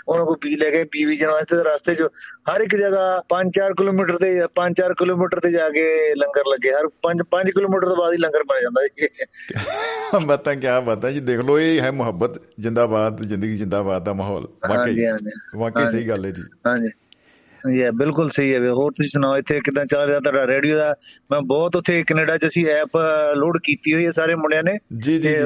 ਉਹਨਾਂ 0.09 0.27
ਕੋਲ 0.27 0.37
ਬੀ 0.37 0.57
ਲੈ 0.57 0.71
ਕੇ 0.71 0.85
ਬੀ 0.85 1.05
ਬੀਜਣ 1.05 1.31
ਵਾਸਤੇ 1.31 1.57
ਤੇ 1.57 1.63
ਰਸਤੇ 1.63 1.95
'ਚ 1.95 2.03
ਹਰ 2.51 2.61
ਇੱਕ 2.61 2.77
ਜਗ੍ਹਾ 2.77 3.23
5-4 3.29 3.75
ਕਿਲੋਮੀਟਰ 3.75 4.19
ਤੇ 4.19 4.47
5-4 4.57 4.95
ਕਿਲੋਮੀਟਰ 4.99 5.41
ਤੇ 5.41 5.53
ਜਾ 5.53 5.71
ਕੇ 5.71 6.15
ਲੰਗਰ 6.15 6.43
ਲੱਗੇ। 6.49 6.73
ਹਰ 6.73 6.89
5-5 7.03 7.51
ਕਿਲੋਮੀਟਰ 7.51 7.89
ਤੋਂ 7.89 7.97
ਬਾਅਦ 7.97 8.13
ਹੀ 8.13 8.19
ਲੰਗਰ 8.19 8.43
ਬਣ 8.43 8.61
ਜਾਂਦਾ 8.61 8.87
ਜੀ। 8.87 9.09
ਬਤਾ 10.27 10.55
ਕੀ 10.55 10.67
ਬਤਾ 10.87 11.11
ਜੀ। 11.11 11.21
ਦੇਖ 11.21 11.39
ਲਓ 11.39 11.59
ਇਹ 11.59 11.81
ਹੈ 11.81 11.91
ਮੁਹੱਬਤ 11.91 12.43
ਜਿੰਦਾਬਾਦ 12.59 13.23
ਜ਼ਿੰਦਗੀ 13.23 13.57
ਜਿੰਦਾਬਾਦ 13.57 14.05
ਦਾ 14.05 14.13
ਮਾਹੌਲ। 14.13 14.49
ਵਾਕਈ। 14.69 15.07
ਵਾਕਈ। 15.57 15.91
ਸਹੀ 15.91 16.09
ਗੱਲ 16.09 16.25
ਹੈ 16.25 16.31
ਜੀ। 16.31 16.43
ਹਾਂਜੀ। 16.67 16.89
ਇਹ 17.75 17.93
ਬਿਲਕੁਲ 17.93 18.29
ਸਹੀ 18.29 18.55
ਹੈ 18.55 18.59
ਹੋਰ 18.59 18.91
ਤੁਸੀਂ 18.91 19.11
ਸੁਣਾਓ 19.11 19.37
ਇੱਥੇ 19.37 19.61
ਕਿਦਾਂ 19.61 19.87
ਚੱਲ 19.87 20.07
ਰਿਹਾ 20.07 20.21
ਤੁਹਾਡਾ 20.21 20.47
ਰੇਡੀਓ 20.47 20.77
ਦਾ? 20.77 20.95
ਮੈਂ 21.31 21.41
ਬਹੁਤ 21.41 21.77
ਉੱਥੇ 21.77 22.05
ਕੈਨੇਡਾ 22.07 22.39
'ਚ 22.39 22.47
ਅਸੀਂ 22.47 22.67
ਐਪ 22.67 22.91
ਲੋਡ 23.35 23.59
ਕੀਤੀ 23.65 23.95
ਹੋਈ 23.95 24.07
ਹੈ 24.07 24.11
ਸਾਰੇ 24.11 24.35
ਮੁੰਡਿਆਂ 24.35 24.63
ਨੇ। 24.63 24.79
ਜੀ 24.99 25.19
ਜੀ 25.19 25.29
ਜੀ। 25.29 25.37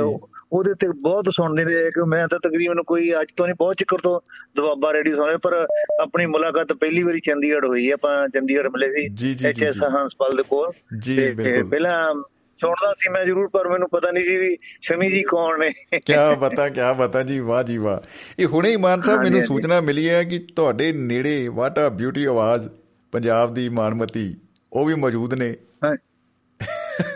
ਉਹਦੇ 0.53 0.73
ਤੇ 0.81 0.89
ਬਹੁਤ 0.89 1.25
ਸੁਣਦੇ 1.31 1.65
ਨੇ 1.65 1.75
ਕਿ 1.75 2.05
ਮੈਂ 2.07 2.29
ਤਾਂ 2.29 2.39
ਤਕਰੀਬਨ 2.39 2.83
ਕੋਈ 2.83 3.13
ਅੱਜ 3.21 3.33
ਤੋਂ 3.37 3.47
ਨਹੀਂ 3.47 3.55
ਬਹੁਤ 3.59 3.77
ਚਿਕਰ 3.77 3.99
ਤੋਂ 3.99 4.21
ਦਬਾਬਾ 4.57 4.93
ਰੇਡੀਓ 4.93 5.17
ਸੁਣਿਆ 5.17 5.39
ਪਰ 5.39 5.67
ਆਪਣੀ 6.03 6.27
ਮੁਲਾਕਾਤ 6.27 6.73
ਪਹਿਲੀ 6.73 7.03
ਵਾਰੀ 7.03 7.21
ਚੰਡੀਗੜ੍ਹ 7.21 7.67
ਹੋਈ 7.67 7.89
ਹੈ 7.89 7.95
ਆਪਾਂ 7.95 8.29
ਚੰਡੀਗੜ੍ਹ 8.29 8.69
ਮਿਲੇ 8.69 8.93
ਸੀ 8.93 9.09
ਜੀ, 9.09 9.27
ਜੀ, 9.27 9.35
ਜੀ, 9.35 9.49
ਐਚਐਸ 9.49 9.75
ਜੀ। 9.75 9.81
ਹੰਸਪਾਲ 9.87 10.37
ਦੇ 10.37 10.43
ਕੋਲ। 10.43 10.71
ਜੀ, 10.99 11.31
ਬਿਲਕੁਲ। 11.31 11.69
ਪਹਿਲਾਂ 11.69 12.15
ਸੁਣਦਾ 12.63 12.95
ਸੀ 12.99 13.11
ਮੈਂ 13.11 13.25
ਜ਼ਰੂਰ 13.25 13.49
ਪਰ 13.49 13.69
ਮੈਨੂੰ 13.69 13.89
ਪਤਾ 13.89 14.11
ਨਹੀਂ 14.11 14.25
ਸੀ 14.25 14.37
ਵੀ 14.37 14.57
ਸ਼ਮੀ 14.81 15.11
ਜੀ 15.11 15.23
ਕੌਣ 15.23 15.59
ਨੇ 15.59 15.99
ਕਿਆ 16.07 16.35
ਬਤਾ 16.35 16.69
ਕਿਆ 16.69 16.93
ਬਤਾ 16.93 17.23
ਜੀ 17.23 17.39
ਵਾਹ 17.41 17.63
ਜੀ 17.63 17.77
ਵਾਹ 17.79 17.99
ਇਹ 18.39 18.47
ਹੁਣੇ 18.47 18.71
ਹੀ 18.71 18.77
ਮਾਨ 18.77 19.01
ਸਾਹਿਬ 19.01 19.21
ਮੈਨੂੰ। 19.23 19.43
ਸੂਚਨਾ 19.43 19.81
ਮਿਲੀ 19.81 20.09
ਹੈ 20.09 20.25
ਕਿ 20.25 20.39
ਤੁਹਾਡੇ 20.57 20.93
ਨੇੜੇ 20.93 21.49
ਵਾਟ 21.49 21.79
ਆ 21.79 21.89
ਬਿਊਟੀ 21.89 22.25
ਆਵਾਜ਼ 22.25 22.69
ਪੰਜਾਬ 23.13 23.55
ਦੀ 23.55 23.69
ਮਾਨਮਤੀ 23.69 24.37
ਉਹ 24.73 24.87
ਵੀ 24.87 24.95
ਮੌਜੂਦ 24.95 25.35
ਨੇ। 25.35 25.57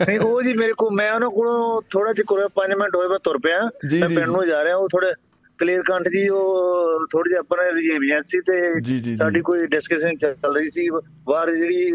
ਨਹੀਂ 0.07 0.19
ਉਹ 0.21 0.43
ਜੀ 0.43 0.53
ਮੇਰੇ 0.55 0.73
ਕੋ 0.73 0.91
ਮੈਂ 0.91 1.13
ਉਹਨਾਂ 1.13 1.31
ਕੋਲੋਂ 1.31 1.83
ਥੋੜਾ 1.91 2.13
ਜਿਹਾ 2.13 2.25
ਕੋਲ 2.29 2.49
5 2.55 2.77
ਮਿੰਟ 2.79 2.97
ਹੋਏ 2.97 3.09
ਮੈਂ 3.09 3.19
ਤੁਰ 3.25 3.39
ਪਿਆ 3.39 3.59
ਮੈਂ 4.01 4.09
ਪਿੰਡ। 4.09 4.31
ਨੂੰ 4.31 4.47
ਜਾ 4.47 4.65
ਰਿਹਾ 4.65 4.77
ਉਹ 4.77 4.89
ਥੋੜੇ 4.89 5.13
ਕਲੀਅਰ 5.59 5.83
ਕੰਟ 5.83 6.09
ਜੀ 6.09 6.29
ਉਹ 6.29 7.07
ਥੋੜੀ 7.13 7.31
ਜਿਹੀ 7.31 7.39
ਆਪਣੇ 7.39 8.07
ਏਜੰਸੀ 8.07 8.41
ਤੇ। 8.41 9.15
ਸਾਡੀ 9.17 9.41
ਕੋਈ 9.41 9.67
ਡਿਸਕਸ਼ਨ 9.67 10.17
ਚੱਲ 10.17 10.57
ਰਹੀ 10.57 10.71
ਸੀ 10.71 10.89
ਬਾਹਰ 11.27 11.55
ਜਿਹੜੀ 11.55 11.91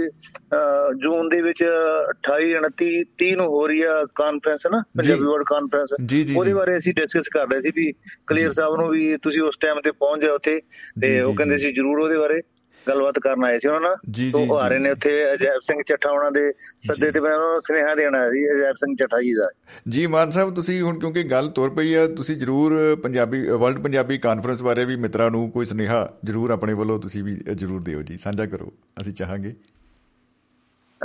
ਜੂਨ 1.04 1.30
ਦੇ 1.30 1.42
ਵਿੱਚ 1.42 1.64
28 2.12 2.50
29 2.60 2.90
30 3.24 3.32
ਨੂੰ 3.36 3.48
ਹੋ 3.48 3.68
ਰਹੀ 3.68 3.82
ਆ 3.82 4.06
ਕਾਨਫਰੰਸ 4.16 4.68
ਨਾ 4.72 4.84
ਪੰਜਾਬੀ 4.98 5.24
ਵਰਡ 5.24 5.44
ਕਾਨਫਰੰਸ 5.44 5.94
ਉਹਦੇ। 6.38 6.54
ਬਾਰੇ 6.54 6.78
ਅਸੀਂ 6.78 6.94
ਡਿਸਕਸ 6.94 7.28
ਕਰ 7.28 7.48
ਰਹੇ 7.48 7.62
ਸੀ 7.62 7.72
ਵੀ 7.76 7.94
ਕਲੀਅਰ 8.28 8.52
ਸਾਹਿਬ 8.52 8.76
ਨੂੰ 8.76 8.90
ਵੀ 8.90 9.18
ਤੁਸੀਂ 9.24 9.42
ਉਸ 9.42 9.58
ਟਾਈਮ 9.58 9.82
ਤੇ 9.82 9.92
ਪਹੁੰਚ 9.92 10.22
ਜਾਓ 10.22 10.38
ਤੇ 10.38 10.62
ਉਹ 11.22 11.34
ਕਹਿੰਦੇ। 11.36 11.58
ਸੀ 11.58 11.72
ਜਰੂਰ 11.72 12.00
ਉਹਦੇ 12.00 12.18
ਬਾਰੇ 12.18 12.42
ਗੱਲਬਾਤ 12.88 13.20
ਕਰਨ 13.20 13.44
ਆਏ 13.44 13.60
ਸੀ 13.60 13.68
ਉਹਨਾਂ 13.68 13.82
ਨਾਲ 13.82 13.96
ਤੋਂ 14.32 14.60
ਆ 14.60 14.68
ਰਹੇ। 14.68 14.80
ਨੇ 14.80 14.90
ਉੱਥੇ 14.90 15.34
ਅਜੈਬ 15.34 15.60
ਸਿੰਘ 15.62 15.82
ਚੱਠਾ 15.82 16.10
ਉਹਨਾਂ 16.10 16.32
ਦੇ 16.32 16.54
ਸੱਦੇ। 16.80 17.12
ਤੇ 17.12 17.20
ਮੈਂ 17.20 17.36
ਉਹਨਾਂ 17.36 17.52
ਨੂੰ 17.52 17.62
ਸੁਨੇਹਾ 17.62 17.96
ਦੇਣ 17.96 18.16
ਆਇਆ 18.16 18.30
ਸੀ 18.30 18.52
ਅਜੈਬ 18.52 18.76
ਸਿੰਘ 18.76 18.96
ਚੱਠਾ 18.96 19.22
ਜੀ 19.22 19.34
ਦਾ 19.34 19.50
ਜੀ 19.90 20.08
ਮਾਨ 20.08 20.30
ਸਾਹਿਬ 20.30 20.56
ਤੁਸੀਂ 20.56 20.82
ਹੁਣ 20.82 21.00
ਕਿਉਂਕਿ 21.00 21.24
ਗੱਲ 21.24 21.48
ਤੁਰ 21.50 21.70
ਪਈ 21.70 21.94
ਆ 21.94 22.08
ਤੁਸੀਂ 22.08 22.38
ਜਰੂਰ 22.38 22.96
ਪੰਜਾਬੀ 23.04 23.50
ਵਰਲਡ 23.50 23.84
ਪੰਜਾਬੀ 23.84 24.18
ਕਾਨਫਰੰਸ 24.18 24.62
ਬਾਰੇ 24.62 24.86
ਵੀ 24.86 24.96
ਮਿੱਤਰਾਂ 24.96 25.32
ਨੂੰ 25.32 25.52
ਕੋਈ 25.52 25.66
ਸੁਨੇਹਾ 25.66 26.14
ਜਰੂਰ 26.24 26.52
ਆਪਣੇ 26.52 26.74
ਵੱਲੋਂ 26.74 27.00
ਤੁਸੀਂ 27.00 27.24
ਵੀ 27.24 27.36
ਜਰੂਰ 27.56 27.82
ਦਿਓ 27.82 28.02
ਜੀ 28.02 28.18
ਸਾਂਝਾ 28.18 28.46
ਕਰੋ 28.46 28.74
ਅਸੀਂ 29.02 29.14
ਚਾਹਾਂਗੇ 29.14 29.56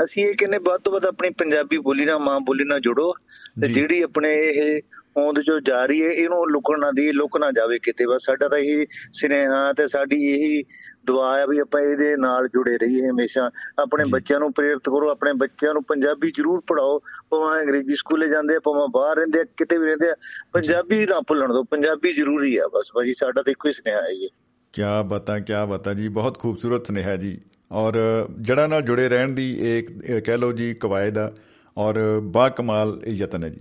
ਅਸੀਂ 0.05 0.27
ਇਹ 0.27 0.35
ਕਹਿੰਦੇ 0.35 0.59
ਵੱਧ 0.59 0.81
ਤੋਂ 0.81 0.93
ਵੱਧ 0.93 1.07
ਆਪਣੀ 1.07 1.31
ਪੰਜਾਬੀ 1.31 1.79
ਬੋਲੀ 1.79 2.05
ਨਾਲ 2.05 2.19
ਮਾਂ 2.19 2.41
ਬੋਲੀ 2.41 2.65
ਨਾਲ 2.65 2.81
ਜੁੜੋ 2.81 3.13
ਤੇ। 3.61 3.69
ਜਿਹੜੀ 3.69 4.03
ਆਪਣੇ 4.03 4.39
ਇਹ 4.39 4.81
ਹੋਂਦ 5.17 5.41
ਜੋ 5.41 5.61
ਜਾ 5.61 5.87
ਰਹੀ 5.87 6.03
ਹੈ 6.03 6.11
ਇਹਨੂੰ 6.11 6.51
ਲੁਕਣ 6.51 6.81
ਨਾ 6.81 6.91
ਦੀ 6.91 7.13
ਲੁਕ 7.13 7.39
ਨਾ 7.39 7.51
ਜਾਵੇ 7.51 7.79
ਕਿਤੇ 7.79 8.07
ਬਸ 8.07 8.25
ਸਾਡਾ 8.27 8.49
ਤਾਂ 8.49 8.59
ਇਹ 8.59 8.87
ਸੁਨੇਹਾ 9.13 9.73
ਤੇ 9.73 9.89
ਸਾਡੀ 9.89 10.17
ਇਹੀ 10.17 10.63
ਦੁਆ 11.07 11.39
ਹੈ 11.39 11.47
ਵੀ 11.47 11.59
ਆਪਾਂ 11.59 11.81
ਇਹਦੇ 11.81 12.17
ਨਾਲ 12.17 12.49
ਜੁੜੇ 12.49 12.77
ਰਹੀਏ 12.79 13.09
ਹਮੇਸ਼ਾ। 13.09 13.51
ਆਪਣੇ। 13.83 14.05
ਬੱਚਿਆਂ 14.11 14.41
ਨੂੰ 14.41 14.53
ਪ੍ਰੇਰਿਤ 14.53 14.89
ਕਰੋ 14.89 15.11
ਆਪਣੇ 15.11 15.33
ਬੱਚਿਆਂ 15.33 15.73
ਨੂੰ 15.75 15.83
ਪੰਜਾਬੀ 15.83 16.31
ਜ਼ਰੂਰ 16.31 16.63
ਪੜਾਓ 16.67 16.99
ਭਾਵੇਂ 17.31 17.63
ਅੰਗਰੇਜ਼ੀ 17.63 17.97
ਸਕੂਲੇ 17.97 18.29
ਜਾਂਦੇ 18.29 18.57
ਆ 18.57 18.61
ਭਾਵੇਂ 18.65 18.89
ਬਾਹਰ 18.91 19.17
ਰਹਿੰਦੇ 19.17 19.41
ਆ 19.41 19.45
ਕਿਤੇ 19.57 19.79
ਵੀ 19.79 19.87
ਰਹਿੰਦੇ 19.87 20.11
ਆ 20.11 20.15
ਪੰਜਾਬੀ 20.53 21.07
ਨਾ 21.07 21.21
ਭੁੱਲਣ 21.21 21.53
ਦਿਓ 21.53 21.63
ਪੰਜਾਬੀ 21.63 22.13
ਜ਼ਰੂਰੀ 22.13 22.57
ਆ 22.57 22.69
ਬਸ 22.75 22.91
ਭਾਜੀ 22.95 23.15
ਸਾਡਾ 23.15 23.43
ਤਾਂ 23.43 23.51
ਇੱਕੋ 23.51 23.69
ਹੀ 23.69 23.73
ਸੁਨੇਹਾ 23.73 24.03
ਹੈ 24.03 24.15
ਜੀ। 24.21 24.29
ਕਿਆ 24.73 25.03
ਬਤਾ 25.03 25.39
ਕਿਆ 25.39 25.65
ਬਤਾ 25.65 25.95
ਜੀ 25.95 26.09
ਬਹੁਤ 26.09 26.39
ਖੂਬਸੂਰਤ 26.39 26.87
ਸੁਨੇਹਾ 26.87 27.17
ਜੀ। 27.17 27.41
ਔਰ 27.73 27.93
ਜੜ੍ਹਾਂ 28.41 28.69
ਨਾਲ 28.69 28.83
ਜੁੜੇ 28.83 29.09
ਰਹਿਣ 29.09 29.29
ਦੀ 29.29 29.79
ਇੱਕ 29.79 30.05
ਇਹ 30.05 30.23
ਕਹਿ 30.23 30.39
ਲਓ 30.39 30.53
ਜੀ 30.53 30.75
ਕਵਾਇਦ 30.75 31.19
ਆ 31.19 31.33
ਔਰ 31.79 32.21
ਬਾ 32.23 32.49
ਕਮਾਲ 32.49 33.01
ਇਹ 33.05 33.13
ਯਤਨ 33.13 33.45
ਹੈ 33.45 33.49
ਜੀ। 33.49 33.61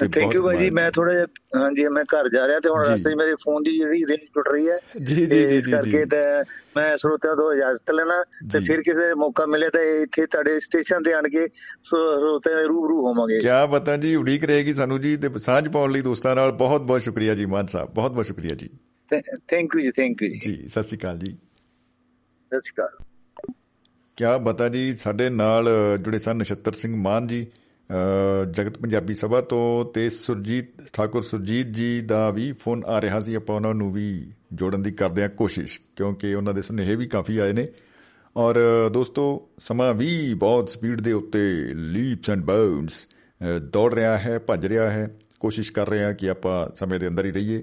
ਤੇ 0.00 0.08
ਥੈਂਕ 0.08 0.34
ਯੂ 0.34 0.42
ਭਾਜੀ 0.42 0.70
ਮੈਂ 0.70 0.90
ਥੋੜਾ 0.90 1.12
ਜਿਹਾ 1.12 1.26
ਹਾਂਜੀ 1.56 1.88
ਮੈਂ 1.88 2.04
ਘਰ 2.04 2.28
ਜਾ 2.28 2.46
ਰਿਹਾ 2.48 2.60
ਤੇ 2.60 2.68
ਹੁਣ। 2.68 2.84
ਰਸਤੇ 2.84 3.10
'ਚ 3.10 3.14
ਮੇਰੇ 3.14 3.34
ਫੋਨ 3.34 3.62
ਦੀ 3.62 3.76
ਜਿਹੜੀ 3.76 4.04
ਰੇਂਜ 4.06 4.20
ਟੁੱਟ 4.34 4.48
ਰਹੀ 4.48 4.68
ਹੈ 4.68 4.78
ਜੀ, 5.04 5.26
ਜੀ, 5.26 5.36
ਇਸ 5.36 5.64
ਜੀ, 5.64 5.72
ਕਰਕੇ। 5.72 6.04
ਤੇ 6.04 6.22
ਮੈਂ 6.76 6.96
ਸਰੋਤਿਆਂ 6.96 7.36
ਤੋਂ 7.36 7.52
ਇਜਾਜ਼ਤ 7.52 7.90
ਲੈਣਾ 7.90 8.24
ਤੇ। 8.52 8.60
ਫਿਰ 8.60 8.82
ਕਿਸੇ 8.82 9.14
ਮੌਕਾ 9.14 9.46
ਮਿਲੇ 9.46 9.70
ਤਾਂ 9.70 9.80
ਇੱਥੇ 9.80 10.26
ਤੁਹਾਡੇ 10.26 10.60
ਸਟੇਸ਼ਨ 10.60 11.02
ਤੇ 11.02 11.12
ਆਣ 11.12 11.28
ਕੇ 11.28 11.48
ਸਰੋਤਿਆਂ 11.84 12.56
ਦੇ 12.56 12.66
ਰੂਬਰੂ 12.66 13.06
ਹੋਵਾਂਗੇ। 13.06 13.40
ਕਿਆ 13.40 13.66
ਬਤਾ 13.66 13.96
ਜੀ 13.96 14.14
ਉਡੀਕ 14.14 14.44
ਰਹੇਗੀ 14.44 14.74
ਸਾਨੂੰ 14.74 15.00
ਜੀ 15.00 15.16
ਤੇ 15.16 15.38
ਸਾਂਝ 15.38 15.68
ਪਾਉਣ 15.68 15.92
ਲਈ 15.92 16.00
ਦੋਸਤਾਂ 16.00 16.36
ਨਾਲ 16.36 16.52
ਬਹੁਤ 16.52 16.80
ਬਹੁਤ 16.80 17.02
ਸ਼ੁਕਰੀਆ 17.02 17.34
ਜੀ 17.34 17.46
ਮਾਨ 17.46 17.66
ਸਾਹਿਬ। 17.66 17.94
ਬਹੁਤ 17.94 18.12
ਬਹੁਤ 18.12 18.26
ਸ਼ੁਕਰੀਆ 18.26 18.54
ਜੀ। 18.54 18.70
ਥੈਂਕ 19.48 19.70
ਯੂ 19.74 19.80
ਜੀ 19.80 19.90
ਥੈਂਕ 19.90 20.22
ਯੂ 20.22 20.28
ਜੀ। 20.28 20.38
ਜੀ 20.38 20.68
ਸਤਿ 20.68 20.82
ਸ਼੍ਰੀ 20.82 20.98
ਅਕਾਲ 20.98 21.18
ਜੀ। 21.18 21.32
ਸਤਿ 21.32 22.60
ਸ਼੍ਰੀ 22.60 22.74
ਅਕਾਲ। 22.74 23.04
ਕਿਆ 24.16 24.38
ਬਤਾ 24.38 24.68
ਜੀ 24.68 24.94
ਸਾਡੇ 24.94 25.30
ਨਾਲ 25.30 25.68
ਜੁੜੇ 26.00 26.18
ਸਨ 26.18 26.36
ਨਛੱਤਰ 26.36 26.72
ਸਿੰਘ 26.72 26.96
ਮਾਨ 26.96 27.26
ਜੀ 27.26 27.46
ਜਗਤ 28.50 28.78
ਪੰਜਾਬੀ 28.78 29.14
ਸਭਾ 29.14 29.40
ਤੋਂ 29.40 29.84
ਤੇ 29.84 30.10
ਸੁਰਜੀਤ 30.10 30.66
ਠਾਕੁਰ 30.92 31.22
ਸੁਰਜੀਤ 31.22 31.66
ਜੀ 31.66 32.00
ਦਾ 32.00 32.30
ਵੀ 32.30 32.52
ਫੋਨ 32.52 32.84
ਆ 32.86 33.00
ਰਿਹਾ 33.00 33.20
ਸੀ। 33.20 33.34
ਆਪਾਂ 33.34 33.56
ਉਹਨਾਂ 33.56 33.74
ਨੂੰ 33.74 33.92
ਵੀ 33.92 34.30
ਜੋੜਨ 34.52 34.82
ਦੀ 34.82 34.92
ਕਰਦੇ 34.92 35.22
ਹਾਂ 35.22 35.28
ਕੋਸ਼ਿਸ਼ 35.28 35.80
ਕਿਉਂਕਿ 35.96 36.34
ਉਹਨਾਂ 36.34 36.54
ਦੇ 36.54 36.62
ਸੁਨੇਹੇ 36.62 36.96
ਵੀ 36.96 37.06
ਕਾਫੀ 37.06 37.38
ਆਏ 37.38 37.52
ਨੇ। 37.52 37.68
ਔਰ 38.36 38.54
ਦੋਸਤੋ 38.92 39.48
ਸਮਾਂ 39.58 39.94
ਵੀ 39.94 40.34
ਬਹੁਤ 40.34 40.68
ਸਪੀਡ 40.68 41.00
ਦੇ 41.00 41.12
ਉੱਤੇ 41.12 41.68
ਲੀਪਸ 41.74 42.30
ਐਂਡ 42.30 42.44
ਬਾਉਂਡਸ 42.44 43.06
ਦੌੜ 43.72 43.94
ਰਿਹਾ 43.94 44.18
ਹੈ 44.18 44.38
ਭੱਜ 44.38 44.66
ਰਿਹਾ 44.66 44.90
ਹੈ। 44.90 45.16
ਕੋਸ਼ਿਸ਼ 45.40 45.72
ਕਰ 45.72 45.88
ਰਹੇ 45.88 46.02
ਹਾਂ 46.02 46.14
ਕਿ 46.14 46.30
ਆਪਾਂ 46.30 46.76
ਸਮੇਂ 46.76 47.00
ਦੇ 47.00 47.08
ਅੰਦਰ 47.08 47.24
ਹੀ 47.24 47.30
ਰਹੀਏ। 47.30 47.62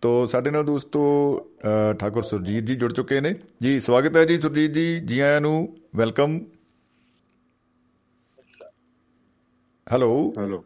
ਤੋ 0.00 0.26
ਸਾਡੇ 0.26 0.50
ਨਾਲ 0.50 0.64
ਦੋਸਤੋ 0.64 1.02
ਅ, 1.90 1.92
ਠਾਕੁਰ 1.92 2.22
ਸੁਰਜੀਤ 2.22 2.64
ਜੀ 2.64 2.74
ਜੁੜ 2.74 2.92
ਚੁੱਕੇ 2.92 3.20
ਨੇ। 3.20 3.34
ਜੀ 3.62 3.80
ਸਵਾਗਤ 3.80 4.16
ਹੈ 4.16 4.24
ਜੀ 4.24 4.40
ਸੁਰਜੀਤ 4.40 4.72
ਜੀ। 4.72 5.00
ਜੀ 5.00 5.20
ਆਇਆਂ 5.20 5.40
ਨੂੰ 5.40 5.76
ਵੈਲਕਮ। 5.96 6.40
ਹੈਲੋ 9.86 10.08
ਹੈਲੋ 10.38 10.64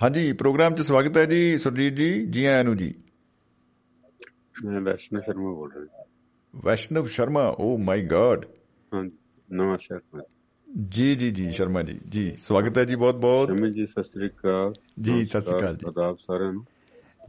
ਹਾਂਜੀ 0.00 0.32
ਪ੍ਰੋਗਰਾਮ 0.32 0.74
'ਚ 0.74 0.80
ਸਵਾਗਤ 0.80 1.16
ਹੈ 1.16 1.24
ਜੀ 1.24 1.58
ਸੁਰਜੀਤ 1.58 1.94
ਜੀ 1.94 2.08
ਜੀ 2.26 2.44
ਆਇਆਂ 2.44 2.64
ਨੂੰ 2.64 2.76
ਜੀ। 2.76 2.92
ਮੈਂ 4.64 4.80
ਵੈਸ਼ਨਵ 4.80 5.20
ਸ਼ਰਮਾ 5.20 5.52
ਬੋਲ 5.54 5.70
ਰਿਹਾ 5.72 6.04
ਵੈਸ਼ਨਵ 6.54 7.06
ਸ਼ਰਮਾ 7.06 7.42
ਓ 7.60 7.76
ਮਾਈ 7.78 8.06
ਗॉड 8.06 8.44
ਹਾਂ 8.92 9.04
ਤੋਂ 10.00 10.20
ਜੀ 10.88 11.14
ਜੀ 11.14 11.30
ਜੀ 11.30 11.50
ਸ਼ਰਮਾ 11.52 11.82
ਜੀ 11.82 11.98
ਜੀ 12.08 12.24
ਸਵਾਗਤ 12.36 12.78
ਹੈ 12.78 12.84
ਜੀ 12.84 12.94
ਬਹੁਤ 12.94 13.16
ਬਹੁਤ 13.16 13.48
ਸ਼ਮੀ 13.48 13.70
ਜੀ 13.72 13.86
ਸਤਿ 13.86 14.02
ਸ੍ਰੀ 14.02 14.28
ਅਕਾਲ। 14.28 14.72
ਜੀ, 15.00 15.24
ਸਤਿ 15.24 15.40
ਸ੍ਰੀ 15.40 15.58
ਅਕਾਲ 15.58 15.76
ਜੀ। 15.76 15.86
ਆਦਾਬ 15.88 16.16
ਸਾਰਿਆਂ 16.16 16.52
ਨੂੰ। 16.52 16.64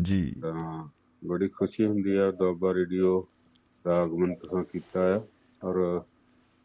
ਜੀ। 0.02 0.22
ਬੜੀ 1.22 1.48
ਖੁਸ਼ੀ 1.50 1.86
ਹੁੰਦੀ 1.86 2.18
ਹੈ 2.18 2.30
ਦੁਆਬਾ 2.32 2.74
ਰੇਡੀਓ 2.74 3.22
ਦਾ 3.86 4.02
ਆਗਮਨ 4.02 4.34
ਤੁਸੀਂ 4.36 4.64
ਕੀਤਾ 4.64 5.04
ਹੈ 5.04 5.16
ਔਰ 5.62 5.80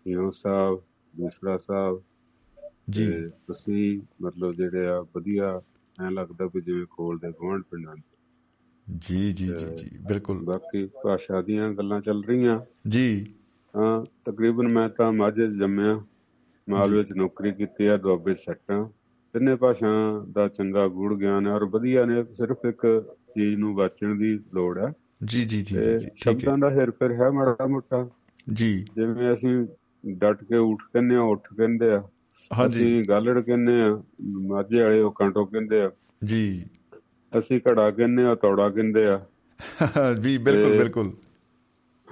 ਹੀਰੋ 0.06 0.30
ਸਾਹਿਬ 0.30 0.80
ਦੂਸਰਾ 1.14 1.56
ਸਾਹਿਬ 1.58 2.02
ਜੀ। 2.88 3.26
ਤੁਸੀਂ 3.46 4.00
ਮਤਲਬ 4.22 4.52
ਜਿਹੜੇ 4.52 4.86
ਆ 4.86 5.00
ਵਧੀਆ 5.00 5.62
ਐ 5.98 6.10
ਲੱਗਦਾ 6.10 6.46
ਵੀ 6.54 6.60
ਜਿਵੇਂ 6.60 6.86
ਕੋਲ 6.86 7.18
ਦੇ 7.18 7.32
ਗਵਾਂਢ 7.32 7.62
ਪਿੰਡਾਂ 7.70 7.96
ਦੇ। 7.96 8.02
ਜੀ 8.86 9.32
ਜੀ 9.32 9.46
ਜੀ 9.46 9.66
ਜੀ 9.76 9.98
ਬਿਲਕੁਲ। 10.08 10.38
ਬਾਕੀ 10.44 10.86
ਭਾਸ਼ਾ 11.04 11.42
ਦੀਆਂ 11.42 11.70
ਗੱਲਾਂ 11.70 12.00
ਚੱਲ 12.00 12.24
ਰਹੀਆਂ। 12.24 12.60
ਜੀ। 12.88 13.34
ਹਾਂ 13.74 14.04
ਤਕਰੀਬਨ 14.24 14.68
ਮੈਂ 14.68 14.88
ਤਾਂ 14.88 15.12
ਮਾਝੇ 15.12 15.46
ਜੰਮਿਆ 15.46 16.02
ਮਾਲਵੇ 16.68 17.04
ਚ 17.04 17.12
ਨੌਕਰੀ 17.12 17.52
ਕੀਤੀ 17.52 17.86
ਆ 17.86 17.96
ਦੁਆਬੇ 17.96 18.34
ਸੈੱਟਾਂ 18.34 18.88
ਤਿੰਨੇ 19.34 19.54
ਭਾਸ਼ਾ 19.56 19.88
ਦਾ 20.32 20.48
ਚੰਗਾ 20.48 20.88
ਗੂੜ 20.88 21.14
ਗਿਆਨ 21.18 21.46
ਹੈ 21.46 21.52
ਔਰ 21.52 21.64
ਵਧੀਆ 21.64 22.04
ਨੇ 22.04 22.24
ਸਿਰਫ 22.34 22.64
ਇੱਕ 22.64 22.86
ਚੀਜ਼ 23.34 23.56
ਨੂੰ 23.56 23.74
ਵਾਚਣ 23.74 24.14
ਦੀ 24.14 24.40
ਲੋੜ 24.54 24.78
ਹੈ 24.78 24.92
ਜੀ 25.24 25.44
ਜੀ 25.44 25.62
ਜੀ 25.62 25.78
ਜੀ 25.78 25.96
ਜੀ 25.96 26.10
ਠੀਕ 26.22 26.44
ਹੈ। 26.44 26.48
ਸ਼ਬਦਾਂ 26.48 26.58
ਦਾ 26.58 26.70
ਹੇਰ 26.70 26.90
ਫੇਰ 26.90 27.12
ਹੈ 27.12 27.30
ਮਾੜਾ 27.30 27.66
ਮੋਟਾ। 27.66 28.08
ਜੀ। 28.52 28.84
ਜਿਵੇਂ 28.96 29.32
ਅਸੀਂ 29.32 29.66
ਡਟ 30.16 30.44
ਕੇ 30.44 30.56
ਉੱਠ 30.56 30.82
ਕਹਿੰਦੇ 30.82 31.16
ਆ 31.16 31.20
ਉੱਠ 31.20 31.48
ਕਹਿੰਦੇ 31.56 31.90
ਆ 31.92 32.02
ਅਸੀਂ 32.66 33.04
ਗਾਲੜ 33.08 33.40
ਕਹਿੰਦੇ 33.40 33.82
ਆ 33.82 34.02
ਮਾਝੇ 34.30 34.82
ਵਾਲੇ 34.82 35.00
ਉਹ 35.00 35.12
ਕਾਂਟੋ 35.12 35.44
ਕਹਿੰਦੇ 35.44 35.80
ਆ। 35.80 35.90
ਜੀ। 36.24 36.66
ਅਸੀਂ 37.38 37.60
ਘੜਾ 37.70 37.90
ਕਹਿੰਦੇ 37.90 38.24
ਆ 38.24 38.34
ਤੌੜਾ 38.34 38.70
ਕਹਿੰਦੇ 38.70 39.06
ਆ। 39.06 39.20
ਵੀ 40.20 40.38
ਬਿਲਕੁਲ 40.38 40.78
ਬਿਲਕੁਲ। 40.78 41.12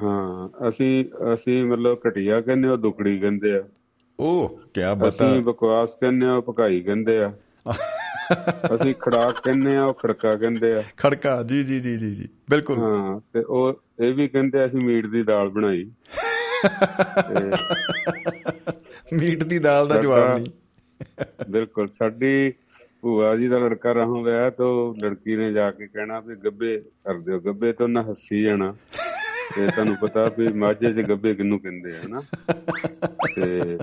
ਹਾਂ 0.03 0.69
ਅਸੀਂ 0.69 1.05
ਅਸੀਂ 1.35 1.65
ਮਤਲਬ 1.65 1.99
ਘਟੀਆ 2.09 2.41
ਕਹਿੰਦੇ 2.41 2.69
ਆ 2.69 2.77
ਦੁਕੜੀ 2.77 3.19
ਕਹਿੰਦੇ 3.19 3.57
ਆ। 3.57 3.63
ਓ 4.21 4.49
ਕਿਆ 4.49 4.95
ਬਤਾ। 4.95 5.09
ਅਸੀਂ 5.09 5.43
ਬਕਵਾਸ 5.43 5.97
ਕਹਿੰਦੇ 5.97 6.27
ਆ 6.27 6.35
ਉਹ 6.35 6.43
ਭਕਾਈ 6.43 6.81
ਕਹਿੰਦੇ 6.81 7.19
ਆ। 7.19 7.33
ਅਸੀਂ 8.75 8.95
ਖੜਾਕ 8.95 9.41
ਕਹਿੰਦੇ 9.41 9.77
ਆ 9.77 9.85
ਉਹ 9.85 9.95
ਖੜਕਾ 9.95 10.35
ਕਹਿੰਦੇ 10.35 10.75
ਆ। 10.75 10.83
ਖੜਕਾ 10.97 11.43
ਜੀ 11.43 11.65
ਜੀ 11.65 11.81
ਜੀ 11.81 11.97
ਜੀ 11.97 12.15
ਜੀ 12.15 12.29
ਬਿਲਕੁਲ। 12.51 12.79
ਹਾਂ 12.79 13.21
ਤੇ 13.33 13.41
ਉਹ 13.41 13.81
ਇਹ 14.01 14.15
ਵੀ 14.15 14.29
ਕਹਿੰਦੇ 14.29 14.67
ਅਸੀਂ 14.67 14.81
ਮੀਟ 14.81 15.07
ਦੀ 15.07 15.23
ਦਾਲ 15.23 15.49
ਬਣਾਈ। 15.49 15.91
ਮੀਟ 19.15 19.45
ਦੀ 19.45 19.59
ਦਾਲ 19.59 19.89
ਦਾ 19.89 19.97
ਜਵਾਬ 20.03 20.39
ਨਹੀਂ 20.39 20.53
ਬਿਲਕੁਲ 21.51 21.89
ਸਾਡੀ 21.89 22.53
ਭੂਆ 23.03 23.37
ਜੀ 23.37 23.49
ਦਾ 23.49 23.59
ਲੜਕਾ 23.59 23.93
ਰਹੋਂ 23.93 24.25
ਗਿਆ 24.25 24.51
ਤਾਂ 24.51 25.01
ਲੜਕੀ 25.05 25.37
ਨੇ 25.37 25.53
ਜਾ 25.53 25.71
ਕੇ 25.71 25.87
ਕਹਿਣਾ 25.87 26.21
ਵੀ 26.21 26.37
ਗੱਬੇ 26.37 26.79
ਕਰ 26.79 27.15
ਦਿਓ 27.15 27.41
ਗੱਬੇ 27.41 27.73
ਤੋਂ 27.73 27.89
ਨਾ 27.89 28.03
ਹੱਸੀ 28.03 28.43
ਜਾਣਾ 28.43 28.75
ਤੇ 29.57 29.67
ਤੁਹਾਨੂੰ 29.67 29.97
ਪਤਾ 29.97 30.31
ਵੀ 30.39 30.49
ਮਾਝੇ 30.49 30.93
'ਚ 30.93 31.09
ਗੱਬੇ 31.09 31.35
ਕਿੰਨੂੰ 31.35 31.61
ਕਹਿੰਦੇ 31.61 31.91
ਆ 31.91 32.09
ਨਾ 32.09 32.23
ਤੇ 33.37 33.79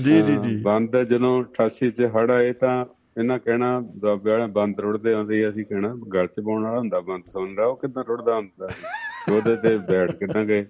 ਜੀ 0.00 0.22
ਜੀ 0.22 0.36
ਜੀ 0.36 0.56
ਬੰਦ 0.56 1.02
ਜਦੋਂ 1.02 1.44
88 1.64 1.90
ਚ 1.90 2.02
ਹੜ 2.02 2.30
ਆਏ 2.30 2.52
ਤਾਂ 2.52 2.86
ਇਹਨਾਂ 3.20 3.38
ਕਹਿਣਾ 3.38 3.80
ਦੁਆਬੇ 3.80 4.30
ਵਾਲੇ 4.30 4.46
ਬੰਦ 4.46 4.80
ਰੁੜਦੇ 4.80 5.12
ਆਉਂਦੇ। 5.12 5.48
ਅਸੀਂ 5.48 5.64
ਕਹਿਣਾ 5.64 5.88
ਗਲ 6.14 6.26
ਚ 6.26 6.40
ਪਾਉਣ 6.40 6.62
ਵਾਲਾ 6.62 6.78
ਹੁੰਦਾ 6.78 7.00
ਬੰਦ 7.00 7.24
ਸੁਣਦਾ 7.24 7.66
ਉਹ 7.66 7.76
ਕਿੱਦਾਂ 7.76 8.04
ਰੁੜਦਾ 8.08 8.36
ਹੁੰਦਾ। 8.36 8.68
ਉਹਦੇ 9.32 9.56
ਤੇ 9.56 9.76
ਬੈਠ 9.76 10.10
ਕਿੱਦਾਂ 10.14 10.44
ਗਏ 10.44 10.62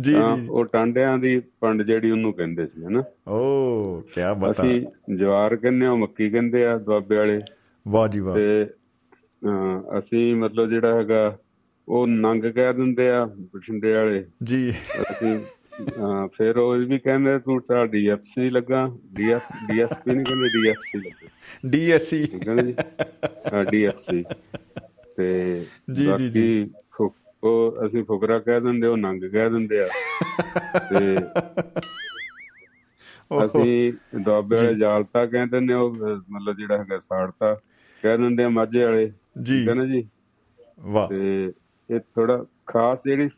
ਜੀ 0.00 0.12
ਜੀ। 0.12 0.46
ਉਹ 0.48 0.64
ਟਾਂਡਿਆਂ 0.64 1.16
ਦੀ 1.18 1.40
ਪੰਡ 1.60 1.82
ਜਿਹੜੀ 1.82 2.10
ਉਹਨੂੰ 2.10 2.32
ਕਹਿੰਦੇ 2.32 2.66
ਸੀ 2.66 2.84
ਹਨਾ? 2.84 3.02
ਓ 3.28 4.00
ਕਿਆ 4.14 4.32
ਬਤਾ 4.34 4.50
ਅਸੀਂ 4.50 5.14
ਜਵਾਰ 5.16 5.56
ਕਹਿੰਦੇ 5.56 5.86
ਆ 5.86 5.94
ਮੱਕੀ 5.94 6.30
ਕਹਿੰਦੇ 6.30 6.64
ਆ 6.66 6.76
ਦੁਆਬੇ 6.78 7.16
ਵਾਲੇ। 7.16 7.40
ਵਾਹ 7.86 8.08
ਜੀ 8.08 8.20
ਵਾਹ। 8.20 8.34
ਤੇ 8.34 8.66
ਅਸੀਂ 9.98 10.36
ਮਤਲਬ 10.36 10.68
ਜਿਹੜਾ 10.70 10.94
ਹੈਗਾ 10.98 11.38
ਉਹ 11.88 12.06
ਨੰਗ 12.06 12.44
ਕਹਿ 12.44 12.74
ਦਿੰਦੇ 12.74 13.08
ਆ 13.10 13.24
ਬਠਿੰਡੇ 13.24 13.92
ਵਾਲੇ। 13.92 14.24
ਜੀ। 14.44 14.70
ਅਸੀਂ 15.00 15.38
ਫਿਰ 16.32 16.56
ਉਹ 16.56 16.72
ਵੀ 16.78 16.98
ਕਹਿੰਦੇ 16.98 17.38
ਤੂੰ 17.38 17.60
ਤਾਂ 17.60 17.86
ਡੀਐਫਸੀ 17.86 18.50
ਲੱਗਾ। 18.50 18.86
ਡੀਐਫ 19.14 19.52
ਡੀਐਸਪੀ 19.68 20.10
ਨਹੀਂ 20.10 20.24
ਕਹਿੰਦੇ 20.24 20.50
ਡੀਐਫਸੀ 20.52 20.98
ਲੱਗਾ। 20.98 21.28
ਡੀਐਸਸੀ 21.70 22.24
ਕਹਿੰਦੇ 22.26 22.62
ਜੀ? 22.62 22.74
ਡੀਐਫਸੀ 23.70 24.22
ਤੇ 25.16 25.66
ਜੀ, 25.92 26.06
ਜੀ, 26.28 26.70
ਉਹ 27.44 27.86
ਅਸੀਂ 27.86 28.04
ਫੁਕਰਾ 28.04 28.38
ਕਹਿ 28.38 28.60
ਦਿੰਦੇ 28.60 28.86
ਉਹ 28.86 28.96
ਨੰਗ 28.96 29.24
ਕਹਿ 29.32 29.50
ਦਿੰਦੇ 29.50 29.80
ਆ। 29.80 29.86
ਤੇ। 30.78 31.16
ਅਸੀਂ 33.46 33.92
ਦੁਆਬੇ 34.18 34.56
ਵਾਲੇ 34.56 34.74
ਜਾਲਤਾ 34.74 35.26
ਕਹਿੰਦੇ 35.26 35.60
ਨੇ 35.60 35.74
ਉਹ 35.74 35.90
ਮਤਲਬ 36.30 36.56
ਜਿਹੜਾ 36.56 36.78
ਹੈਗਾ 36.78 36.98
ਸਾੜਤਾ 36.98 37.54
ਕਹਿ 38.02 38.18
ਦਿੰਦੇ 38.18 38.44
ਆ 38.44 38.48
ਮਾਝੇ 38.48 38.84
ਵਾਲੇ। 38.84 39.12
ਜੀ। 39.42 39.58
ਠੀਕ 39.58 39.68
ਹੈ 39.68 39.74
ਨਾ 39.74 39.84
ਜੀ? 39.84 40.08
ਵਾਹ। 40.80 41.08
ਤੇ 41.08 41.52
ਇਹ 41.90 42.00
ਥੋੜਾ 42.00 42.44
ਖਾਸ 42.66 42.98
ਜਿਹੜੀ 43.06 43.28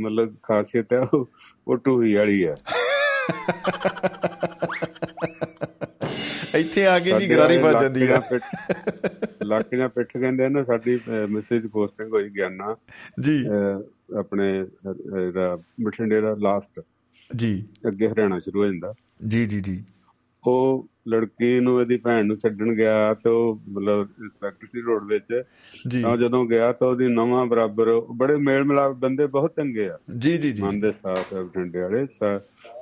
ਮਤਲਬ 0.00 0.34
ਖਾਸੀਅਤ 0.42 0.92
ਹੈ 0.92 1.00
ਉਹ 1.68 1.76
ਟੂਹੀ 1.76 2.14
ਵਾਲੀ 2.14 2.46
ਹੈ। 2.46 2.54
ਇੱਥੇ 6.54 6.86
ਆ 6.86 6.98
ਕੇ 6.98 7.18
ਜੀ 7.18 7.30
ਗਰਾਰੀ 7.30 7.58
ਵੱਜ 7.58 7.82
ਜਾਂਦੀ 7.82 8.06
ਆ। 8.06 8.22
ਲੱਕ 9.48 9.74
ਜਾਂ 9.74 9.88
ਪਿੱਠ- 9.88 10.20
ਕਹਿੰਦੇ 10.20 10.44
ਆ 10.44 10.48
ਨਾ 10.48 10.64
ਸਾਡੀ 10.64 11.00
ਮੈਸੇਜ 11.28 11.66
ਪੋਸਟਿੰਗ 11.66 12.12
ਹੋਈ 12.12 12.30
ਗਿਆਨਾ। 12.30 12.76
ਜੀ। 13.20 13.46
ਆਪਣੇ 14.18 14.66
ਬਠਿੰਡੇ 15.84 16.20
ਦਾ 16.20 16.36
ਲਾਸਟ 16.40 16.82
ਜੀ। 17.36 17.64
ਅੱਗੇ 17.88 18.08
ਹਰਿਆਣਾ 18.08 18.38
ਸ਼ੁਰੂ 18.38 18.60
ਹੋ 18.60 18.66
ਜਾਂਦਾ। 18.66 18.94
ਜੀ 19.28 19.46
ਜੀ 19.46 19.60
ਜੀ। 19.60 19.84
ਉਹ 20.46 20.86
ਲੜਕੀ 21.08 21.60
ਨੂੰ 21.60 21.80
ਇਹਦੀ 21.80 21.96
ਭੈਣ 21.96 22.26
ਨੂੰ 22.26 22.36
ਛੱਡਣ 22.36 22.74
ਗਿਆ 22.74 23.14
ਤੇ 23.14 23.30
ਉਹ 23.30 23.60
ਮਤਲਬ 23.68 24.08
ਇੰਸਪੈਕਟਰ 24.22 24.66
ਸੀ 24.66 24.80
ਰੋਡ 24.80 25.04
ਵਿੱਚ। 25.04 25.42
ਜੀ। 25.88 26.02
ਤਾਂ 26.02 26.16
ਜਦੋਂ 26.16 26.46
ਗਿਆ 26.46 26.72
ਤਾਂ 26.72 26.88
ਉਹਦੀ 26.88 27.08
ਨਵਾਂ 27.08 27.46
ਬਰਾਬਰ 27.46 28.00
ਬੜੇ 28.00 28.36
ਮੇਲ 28.36 28.64
ਮਿਲਾਪ 28.64 28.92
ਬੰਦੇ 28.92 29.26
ਬਹੁਤ 29.26 29.52
ਚੰਗੇ 29.56 29.88
ਆ। 29.88 29.98
ਜੀ 30.18 30.38
ਜੀ 30.38 30.52
ਜੀ। 30.52 30.62
ਮਨ 30.62 30.80
ਦੇ 30.80 30.92
ਸਾਫ਼ 30.92 31.34
ਹੈ 31.34 31.42
ਬਠਿੰਡੇ 31.42 31.80
ਵਾਲੇ। 31.80 32.06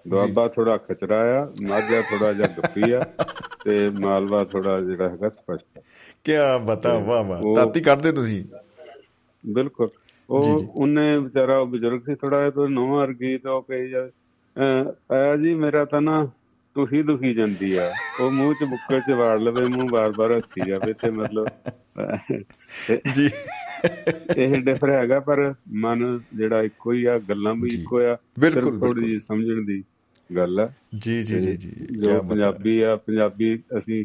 ਦੁਆਬਾ 0.08 0.48
ਥੋੜਾ 0.48 0.76
ਖਚਰਾ 0.76 1.42
ਆ 1.42 1.48
ਮਾਝਾ 1.68 2.00
ਥੋੜਾ 2.00 2.32
ਜਿਹਾ 2.32 2.48
ਗੱਪੀ 2.48 2.90
ਆ 2.90 3.06
ਤੇ 3.64 3.90
ਮਾਲਵਾ 3.90 4.44
ਥੋੜਾ 4.44 4.80
ਜਿਹੜਾ 4.80 5.08
ਹੈਗਾ 5.08 5.28
ਸਪਸ਼ਟ 5.28 5.78
ਆ। 5.78 5.82
ਕੀ 6.26 6.32
ਬਤਾ 6.66 6.98
ਵਾਹ 6.98 7.24
ਵਾਹ 7.24 7.54
ਤਾਤੀ 7.54 7.80
ਕੱਢਦੇ 7.80 8.12
ਤੁਸੀਂ 8.12 8.44
ਬਿਲਕੁਲ 9.44 9.88
ਉਹ 10.28 10.42
ਜੀ, 10.42 10.50
ਜੀ। 10.58 10.66
ਉਹਨੇ 10.70 11.18
ਵਿਚਾਰਾ 11.18 11.64
ਬਜ਼ੁਰਗ 11.64 12.00
ਸੀ 12.02 12.14
ਥੋੜਾ 12.14 12.38
ਜਿਹਾ 12.38 12.50
ਪਰ 12.50 12.68
ਨਵਾਂ 12.68 12.96
ਵਰਗੀ 12.98 13.38
ਤਾਂ 13.38 13.52
ਉਹ 13.52 13.62
ਕਹੀ 13.62 13.88
ਜਾਵੇ 13.88 14.10
ਆਇਆ 15.12 15.36
ਜੀ 15.36 15.54
ਮੇਰਾ 15.54 15.84
ਤਾਂ 15.84 16.00
ਨਾ 16.02 16.24
ਤੁਹੀ 16.74 17.02
ਦੁਖੀ 17.02 17.34
ਜਾਂਦੀ 17.34 17.76
ਆ 17.76 17.90
ਉਹ 18.20 18.30
ਮੂੰਹ 18.30 18.54
ਚ 18.54 18.64
ਬੁੱਕਲ 18.64 19.00
ਚ 19.00 19.10
ਵਾੜ 19.10 19.38
ਲਵੇ 19.40 19.66
ਮੂੰਹ 19.66 19.88
ਬਾਰ-ਬਾਰ 19.88 20.36
ਹੱਸੀ 20.36 20.60
ਜਾਵੇ 20.66 20.92
ਤੇ 20.92 21.10
ਮਤਲਬ 21.10 21.48
ਜੀ 23.14 23.30
ਇਹ 24.36 24.56
ਡਿਫਰ 24.56 24.90
ਹੈਗਾ 24.90 25.20
ਪਰ 25.20 25.54
ਮਨ 25.72 26.20
ਜਿਹੜਾ 26.34 26.62
ਇੱਕੋ 26.62 26.92
ਹੀ 26.92 27.04
ਆ 27.04 27.18
ਗੱਲਾਂ 27.18 27.54
ਵੀ 27.54 27.70
ਜੀ। 27.70 27.80
ਇੱਕੋ 27.80 28.00
ਆ 28.00 28.16
ਬਿਲਕੁਲ, 28.38 28.78
ਥੋੜੀ। 28.78 29.06
ਜਿਹੀ 29.06 29.20
ਸਮਝਣ 29.20 29.64
ਦੀ 29.64 29.82
ਗੱਲ 30.36 30.60
ਆ 30.60 30.68
ਜੀ 30.94 31.22
ਜੀ 31.22 31.40
ਜੀ 31.40 31.56
ਜੀ 31.56 31.70
ਤੇ 31.70 31.94
ਜੋ 31.96 32.22
ਪੰਜਾਬੀ 32.22 32.80
ਆ 32.80 32.96
ਪੰਜਾਬੀ 32.96 33.58
ਅਸੀਂ 33.78 34.04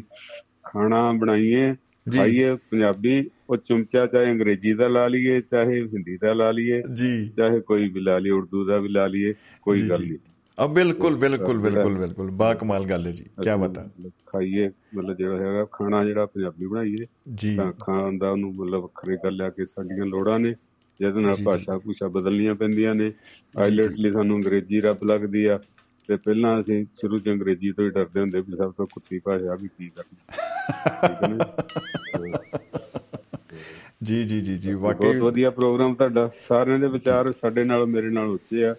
ਖਾਣਾ 0.64 1.12
ਬਣਾਈਏ 1.12 1.70
ਜੀ। 1.70 1.76
ਖਾਈਏ 2.16 2.54
ਪੰਜਾਬੀ 2.54 3.30
ਉਹ 3.50 3.56
ਚਮਚਾ 3.56 4.06
ਚਾਹੇ 4.06 4.30
ਅੰਗਰੇਜ਼ੀ 4.30 4.72
ਦਾ 4.72 4.88
ਲਾ 4.88 5.08
ਲਈਏ 5.08 5.40
ਚਾਹੇ 5.40 5.80
ਹਿੰਦੀ 5.80 6.16
ਦਾ 6.16 6.32
ਲਾ 6.32 6.50
ਲਈਏ 6.50 6.82
ਜੀ। 6.94 7.28
ਚਾਹੇ 7.36 7.60
ਕੋਈ 7.60 7.88
ਵੀ 7.88 8.00
ਲਾ 8.00 8.18
ਲਈਏ 8.18 8.32
ਉਰਦੂ 8.32 8.64
ਦਾ 8.64 8.78
ਵੀ 8.78 8.88
ਲਾ 8.88 9.06
ਲਈਏ 9.06 9.32
ਕੋਈ 9.62 9.88
ਗੱਲ। 9.88 10.00
ਨਹੀਂ। 10.00 10.18
ਆ 10.60 10.66
ਬਿਲਕੁਲ 10.66 11.16
ਬਿਲਕੁਲ 11.16 11.58
ਬਿਲਕੁਲ 11.58 11.98
ਬਿਲਕੁਲ। 11.98 12.30
ਬਾ 12.30 12.54
ਕਮਾਲ 12.54 12.84
ਗੱਲ 12.84 13.06
ਹੈ 13.06 13.12
ਜੀ 13.12 13.24
ਕੀ 13.24 13.60
ਬਤਾ 13.60 13.90
ਖਾਈਏ 14.26 14.70
ਮਤਲਬ 14.94 15.16
ਜਿਹੜਾ 15.16 15.38
ਹੈਗਾ 15.38 15.64
ਖਾਣਾ 15.72 16.04
ਜਿਹੜਾ 16.04 16.26
ਪੰਜਾਬੀ 16.26 16.66
ਬਣਾਈਏ 16.66 16.98
ਜੀ। 17.34 17.56
ਤਾਂ 17.56 17.72
ਖਾਣ 17.72 18.18
ਦਾ 18.18 18.30
ਉਹਨੂੰ 18.30 18.50
ਮਤਲਬ 18.50 18.82
ਵੱਖਰੀ 18.82 19.16
ਗੱਲ 19.24 19.42
ਆ 19.42 19.50
ਕਿ 19.50 19.66
ਸਾਡੀਆਂ 19.66 20.04
ਲੋੜਾਂ 20.04 20.40
ਨੇ 20.40 20.54
ਜਿਹਦੇ 21.00 21.22
ਨਾਲ। 21.22 21.34
ਭਾਸ਼ਾ 21.44 21.78
ਭੂਸ਼ਾ 21.78 22.08
ਬਦਲਣੀਆਂ 22.08 22.54
ਪੈਂਦੀਆਂ 22.54 22.94
ਨੇ। 22.94 23.12
ਆਈਲੈਟ 23.58 23.92
ਲਈ 23.98 24.12
ਸਾਨੂੰ 24.12 24.36
ਅੰਗਰੇਜ਼ੀ 24.36 24.80
ਰੱਬ 24.80 25.04
ਲੱਗਦੀ 25.04 25.44
ਆ। 25.44 25.60
ਤੇ 26.08 26.16
ਪਹਿਲਾਂ 26.16 26.60
ਅਸੀਂ 26.60 26.86
ਸ਼ੁਰੂ 26.92 27.18
ਚ 27.18 27.28
ਅੰਗਰੇਜ਼ੀ 27.28 27.72
ਤੋਂ 27.72 27.84
ਹੀ 27.84 27.90
ਡਰਦੇ 27.90 28.20
ਹੁੰਦੇ 28.20 28.40
ਵੀ 28.40 28.56
ਸਭ 28.56 28.72
ਤੋਂ 28.72 28.86
ਕੁੱਤੀ 28.86 29.18
ਭਾਸ਼ਾ 29.18 29.54
ਵੀ 29.54 29.68
ਕੀ 29.68 29.88
ਕਰਨੀ। 29.88 30.41
ਜੀ 34.02 34.24
ਜੀ 34.24 34.40
ਜੀ 34.40 34.56
ਜੀ 34.56 34.74
ਬਹੁਤ 34.74 35.04
ਵਾਕਈ 35.04 35.18
ਵਧੀਆ 35.18 35.50
ਪ੍ਰੋਗਰਾਮ 35.50 35.94
ਤੁਹਾਡਾ। 35.94 36.30
ਸਾਰਿਆਂ 36.40 36.78
ਦੇ 36.78 36.88
ਵਿਚਾਰ 36.88 37.32
ਸਾਡੇ 37.32 37.64
ਨਾਲ 37.64 37.86
ਮੇਰੇ 37.86 38.10
ਨਾਲ 38.10 38.28
ਉੱਚੇ 38.28 38.66
ਆ 38.66 38.74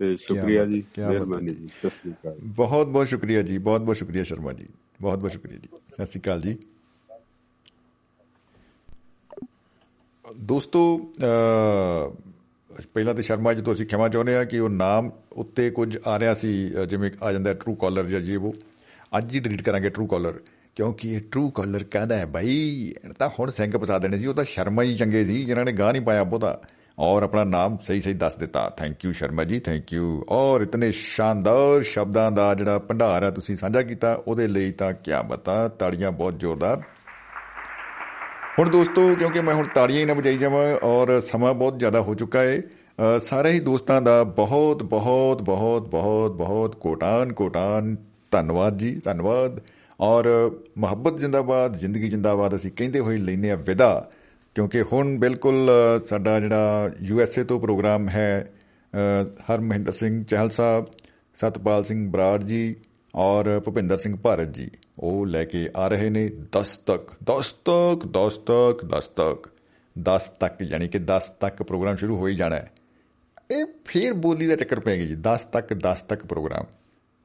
ਤੇ 0.00 0.16
ਸ਼ੁਕਰੀਆ 0.16 0.64
ਜੀ 0.64 0.82
ਮਿਹਰਬਾਨੀ 0.98 1.54
ਜੀ 1.54 1.68
ਸਤਿ 1.78 1.90
ਸ੍ਰੀ 1.90 2.12
ਅਕਾਲ। 2.12 2.36
ਬਹੁਤ 2.56 2.86
ਬਹੁਤ 2.86 3.08
ਸ਼ੁਕਰੀਆ 3.08 3.42
ਜੀ 3.42 3.58
ਬਹੁਤ 3.58 3.80
ਬਹੁਤ 3.80 3.96
ਸ਼ੁਕਰੀਆ 3.96 4.22
ਸ਼ਰਮਾ 4.22 4.52
ਜੀ 4.52 4.66
ਬਹੁਤ 5.02 5.18
ਬਹੁਤ 5.18 5.32
ਸ਼ੁਕਰੀਆ 5.32 5.58
ਜੀ। 5.58 5.68
ਸਤਿ 5.94 6.06
ਸ਼੍ਰੀ 6.06 6.20
ਅਕਾਲ 6.20 6.40
ਜੀ। 6.40 6.56
ਦੋਸਤੋ 10.36 10.98
ਪਹਿਲਾਂ 12.94 13.14
ਤੇ 13.14 13.22
ਸ਼ਰਮਾ 13.22 13.54
ਜੀ 13.54 13.62
ਤੋਂ 13.62 13.72
ਅਸੀਂ 13.72 13.86
ਖਿਮਾ 13.86 14.08
ਚਾਹੁੰਦੇ 14.08 14.36
ਆ 14.36 14.44
ਕਿ 14.44 14.58
ਉਹ 14.58 14.70
ਨਾਮ 14.70 15.10
ਉੱਤੇ 15.32 15.70
ਕੁਝ 15.70 15.98
ਆ 16.06 16.18
ਰਿਹਾ 16.18 16.34
ਸੀ 16.34 16.72
ਜਿਵੇਂ 16.88 17.10
ਆ 17.22 17.32
ਜਾਂਦਾ 17.32 17.54
ਟਰੂ 17.54 17.74
ਕਾਲਰ 17.74 18.06
ਜਾਂ 18.06 18.20
ਜੀ 18.20 18.36
ਉਹ। 18.36 18.54
ਅੱਜ 19.18 19.34
ਹੀ 19.34 19.40
ਡਿਲੀਟ 19.40 19.62
ਕਰਾਂਗੇ 19.62 19.90
ਟਰੂ 19.90 20.06
ਕਾਲਰ 20.06 20.40
ਕਿਉਂਕਿ 20.76 21.12
ਇਹ 21.14 21.20
ਟਰੂ 21.32 21.50
ਕਾਲਰ 21.50 21.84
ਕਹਦਾ 21.84 22.16
ਹੈ 22.16 22.26
ਭਾਈ 22.26 22.48
ਇਹ 23.04 23.12
ਤਾਂ 23.18 23.30
ਹੁਣ 23.38 23.50
ਸਿੰਘ 23.50 23.78
ਪਸਾ 23.78 23.98
ਦੇਣੇ 23.98 24.18
ਸੀ 24.18 24.26
ਉਹ 24.26 24.34
ਤਾਂ 24.34 24.44
ਸ਼ਰਮਾ 24.44 24.82
ਹੀ 24.82 24.96
ਚੰਗੇ 24.96 25.24
ਸੀ 25.24 25.44
ਜਿਨ੍ਹਾਂ 25.44 25.64
ਨੇ 25.64 25.72
ਗਾਹ 25.72 25.92
ਨਹੀਂ 25.92 26.02
ਪਾਇਆ 26.02 26.24
ਬਹੁਤਾ। 26.24 26.60
ਔਰ 26.98 27.22
ਆਪਣਾ 27.22 27.44
ਨਾਮ 27.44 27.78
ਸਹੀ 27.86 28.00
ਸਹੀ 28.00 28.12
ਦੱਸ 28.12 28.36
ਦਿੱਤਾ। 28.36 28.70
Thank 28.76 29.04
you 29.04 29.12
Sharma 29.12 29.44
ji 29.44 29.60
thank 29.60 29.92
you 29.92 30.24
ਔਰ 30.28 30.60
ਇਤਨੇ 30.60 30.90
ਸ਼ਾਨਦਾਰ 30.92 31.82
ਸ਼ਬਦਾਂ 31.82 32.32
ਦਾ 32.32 32.54
ਜਿਹੜਾ 32.54 32.78
ਭੰਡਾਰ 32.78 33.24
ਹੈ 33.24 33.30
ਤੁਸੀਂ 33.30 33.56
ਸਾਂਝਾ 33.56 33.82
ਕੀਤਾ 33.82 34.22
ਉਹਦੇ 34.28 34.48
ਲਈ 34.48 34.72
ਤਾਂ 34.72 34.92
ਕਿਆ 34.92 35.22
ਬਤਾ 35.22 35.68
ਤਾੜੀਆਂ 35.68 36.12
ਬਹੁਤ 36.12 36.40
ਜ਼ੋਰਦਾਰ। 36.40 36.82
ਹੁਣ 38.58 38.70
ਦੋਸਤੋ 38.70 39.14
ਕਿਉਂਕਿ 39.14 39.40
ਮੈਂ 39.40 39.54
ਹੁਣ 39.54 39.68
ਤਾੜੀਆਂ 39.74 40.00
ਹੀ 40.00 40.04
ਨਾ 40.04 40.14
ਵਜਾਈ 40.14 40.38
ਜਾਵਾਂ 40.38 40.76
ਔਰ 40.82 41.20
ਸਮਾਂ 41.20 41.54
ਬਹੁਤ 41.54 41.78
ਜ਼ਿਆਦਾ 41.78 42.00
ਹੋ 42.00 42.14
ਚੁੱਕਾ 42.14 42.42
ਹੈ 42.42 42.62
ਅ, 43.16 43.18
ਸਾਰੇ 43.18 43.52
ਹੀ 43.52 43.60
ਦੋਸਤਾਂ 43.60 44.02
ਦਾ 44.02 44.24
ਬਹੁਤ 44.24 44.82
ਬਹੁਤ 44.82 45.42
ਬਹੁਤ 45.42 45.88
ਬਹੁਤ 45.88 46.32
ਬਹੁਤ 46.32 46.76
ਕੋਟਾਨ 46.76 47.32
ਕੋਟਾਨ 47.32 47.96
ਧੰਨਵਾਦ 48.30 48.78
ਜੀ 48.78 49.00
ਧੰਨਵਾਦ। 49.04 49.60
ਔਰ 50.00 50.50
ਮੁਹੱਬਤ 50.78 51.18
ਜਿੰਦਾਬਾਦ 51.18 51.76
ਜ਼ਿੰਦਗੀ 51.76 52.08
ਜਿੰਦਾਬਾਦ 52.08 52.56
ਅਸੀਂ 52.56 52.72
ਕਹਿੰਦੇ 52.72 53.00
ਹੋਏ 53.00 53.16
ਲੈਨੇ 53.16 53.50
ਆ 53.50 53.56
ਵਿਦਾ 53.56 54.10
ਕਿਉਂਕਿ 54.54 54.82
ਹੁਣ 54.82 55.18
ਬਿਲਕੁਲ 55.18 55.70
ਅ, 55.70 55.98
ਸਾਡਾ 56.06 56.40
ਜਿਹੜਾ 56.40 56.90
ਯੂ 57.00 57.20
ਐਸ 57.20 57.38
ਏ 57.38 57.44
ਤੋਂ 57.44 57.60
ਪ੍ਰੋਗਰਾਮ 57.60 58.08
ਹੈ 58.08 58.52
ਅ, 58.92 59.24
ਹਰਮਹਿੰਦਰ 59.52 59.92
ਸਿੰਘ 59.92 60.24
ਚਹਿਲ 60.24 60.50
ਸਾਹਿਬ 60.50 60.86
ਸਤਪਾਲ 61.34 61.84
ਸਿੰਘ 61.84 62.10
ਬਰਾੜ 62.10 62.42
ਜੀ 62.42 62.76
ਔਰ 63.14 63.60
ਭੁਪਿੰਦਰ 63.60 63.98
ਸਿੰਘ 63.98 64.16
ਭਾਰਤ 64.16 64.48
ਜੀ 64.48 64.70
ਉਹ 64.98 65.26
ਲੈ 65.26 65.44
ਕੇ 65.44 65.70
ਆ 65.76 65.88
ਰਹੇ 65.88 66.10
ਨੇ 66.10 66.30
10 66.58 66.74
ਤੱਕ 66.86 67.10
10 67.32 67.50
ਤੱਕ 67.64 68.06
10 68.18 68.28
ਤੱਕ 68.46 68.84
10 68.96 69.08
ਤੱਕ 69.16 69.48
10 69.96 70.28
ਤੱਕ 70.40 70.62
ਯਾਨੀ 70.62 70.88
ਕਿ 70.88 70.98
10 70.98 71.28
ਤੱਕ 71.40 71.62
ਪ੍ਰੋਗਰਾਮ 71.62 71.96
ਸ਼ੁਰੂ 71.96 72.16
ਹੋ 72.16 72.26
ਹੀ 72.26 72.34
ਜਾਣਾ 72.34 72.56
ਹੈ। 72.56 72.70
ਇਹ 73.50 73.64
ਫੇਰ 73.84 74.12
ਬੋਲੀ 74.12 74.46
ਦਾ 74.46 74.56
ਚੱਕਰ 74.56 74.80
ਪੈ 74.80 74.96
ਗਿਆ 74.96 75.06
ਜੀ 75.06 75.16
10 75.28 75.46
ਤੱਕ 75.52 75.72
10 75.72 75.94
ਤੱਕ 76.08 76.26
ਪ੍ਰੋਗਰਾਮ। 76.26 76.64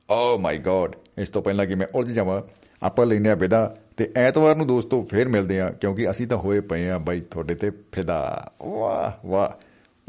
ਓ 0.10 0.38
ਮਾਈ 0.38 0.58
ਗॉड 0.58 0.91
ਇਸ 1.20 1.30
ਤੋਂ 1.30 1.41
ਪਹਿਲਾਂ 1.41 1.66
ਕਿ 1.66 1.76
ਮੈਂ 1.76 1.88
ਉਲਝ 1.96 2.08
ਜਾਵਾਂ, 2.08 2.41
ਆਪਾਂ 2.84 3.06
ਲੈਨੇ 3.06 3.30
ਆ 3.30 3.36
ਵਿਦਾ 3.36 3.76
ਤੇ 3.98 4.12
ਐਤਵਾਰ 4.16 4.56
ਨੂੰ 4.56 4.68
ਦੋਸਤੋ 4.68 5.04
ਫੇਰ 5.04 5.28
ਮਿਲਦੇ 5.28 5.60
ਆ 5.60 5.70
ਕਿਉਂਕਿ 5.70 6.10
ਅਸੀਂ 6.10 6.28
ਤਾਂ 6.28 6.38
ਹੋਏ 6.38 6.60
ਪਏ 6.60 6.90
ਆ 6.90 6.98
ਬਾਈ 6.98 7.22
ਤੁਹਾਡੇ 7.22 7.56
ਤੇ 7.56 7.72
ਫਿਦਾ। 7.91 8.52
ਵਾਹ 8.64 9.28
ਵਾਹ। 9.28 9.50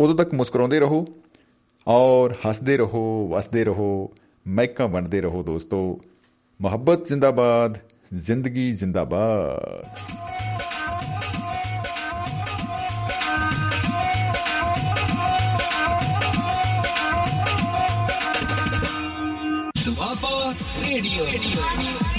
ਉਦੋਂ 0.01 0.15
ਤੱਕ 0.15 0.35
ਮੁਸਕਰਾਉਂਦੇ 0.35 0.81
ਰਹੋ 0.81 1.07
ਔਰ 1.89 2.35
ਹੱਸਦੇ 2.49 2.77
ਰਹੋ, 2.77 3.29
ਵਸਦੇ 3.29 3.65
ਰਹੋ, 3.65 4.11
ਮਹਿਕਾਂ 4.49 4.89
ਬਣਦੇ 4.89 5.21
ਰਹੋ 5.21 5.43
ਦੋਸਤੋ। 5.43 6.01
ਮੁਹੱਬਤ 6.61 7.07
ਜ਼ਿੰਦਾਬਾਦ, 7.07 7.79
ਜ਼ਿੰਦਗੀ 8.15 8.73
ਜ਼ਿੰਦਾਬਾਦ। 8.73 9.87
ਦੁਆਬਾ 21.01 21.33
ਰੇਡੀਓ 21.33 22.10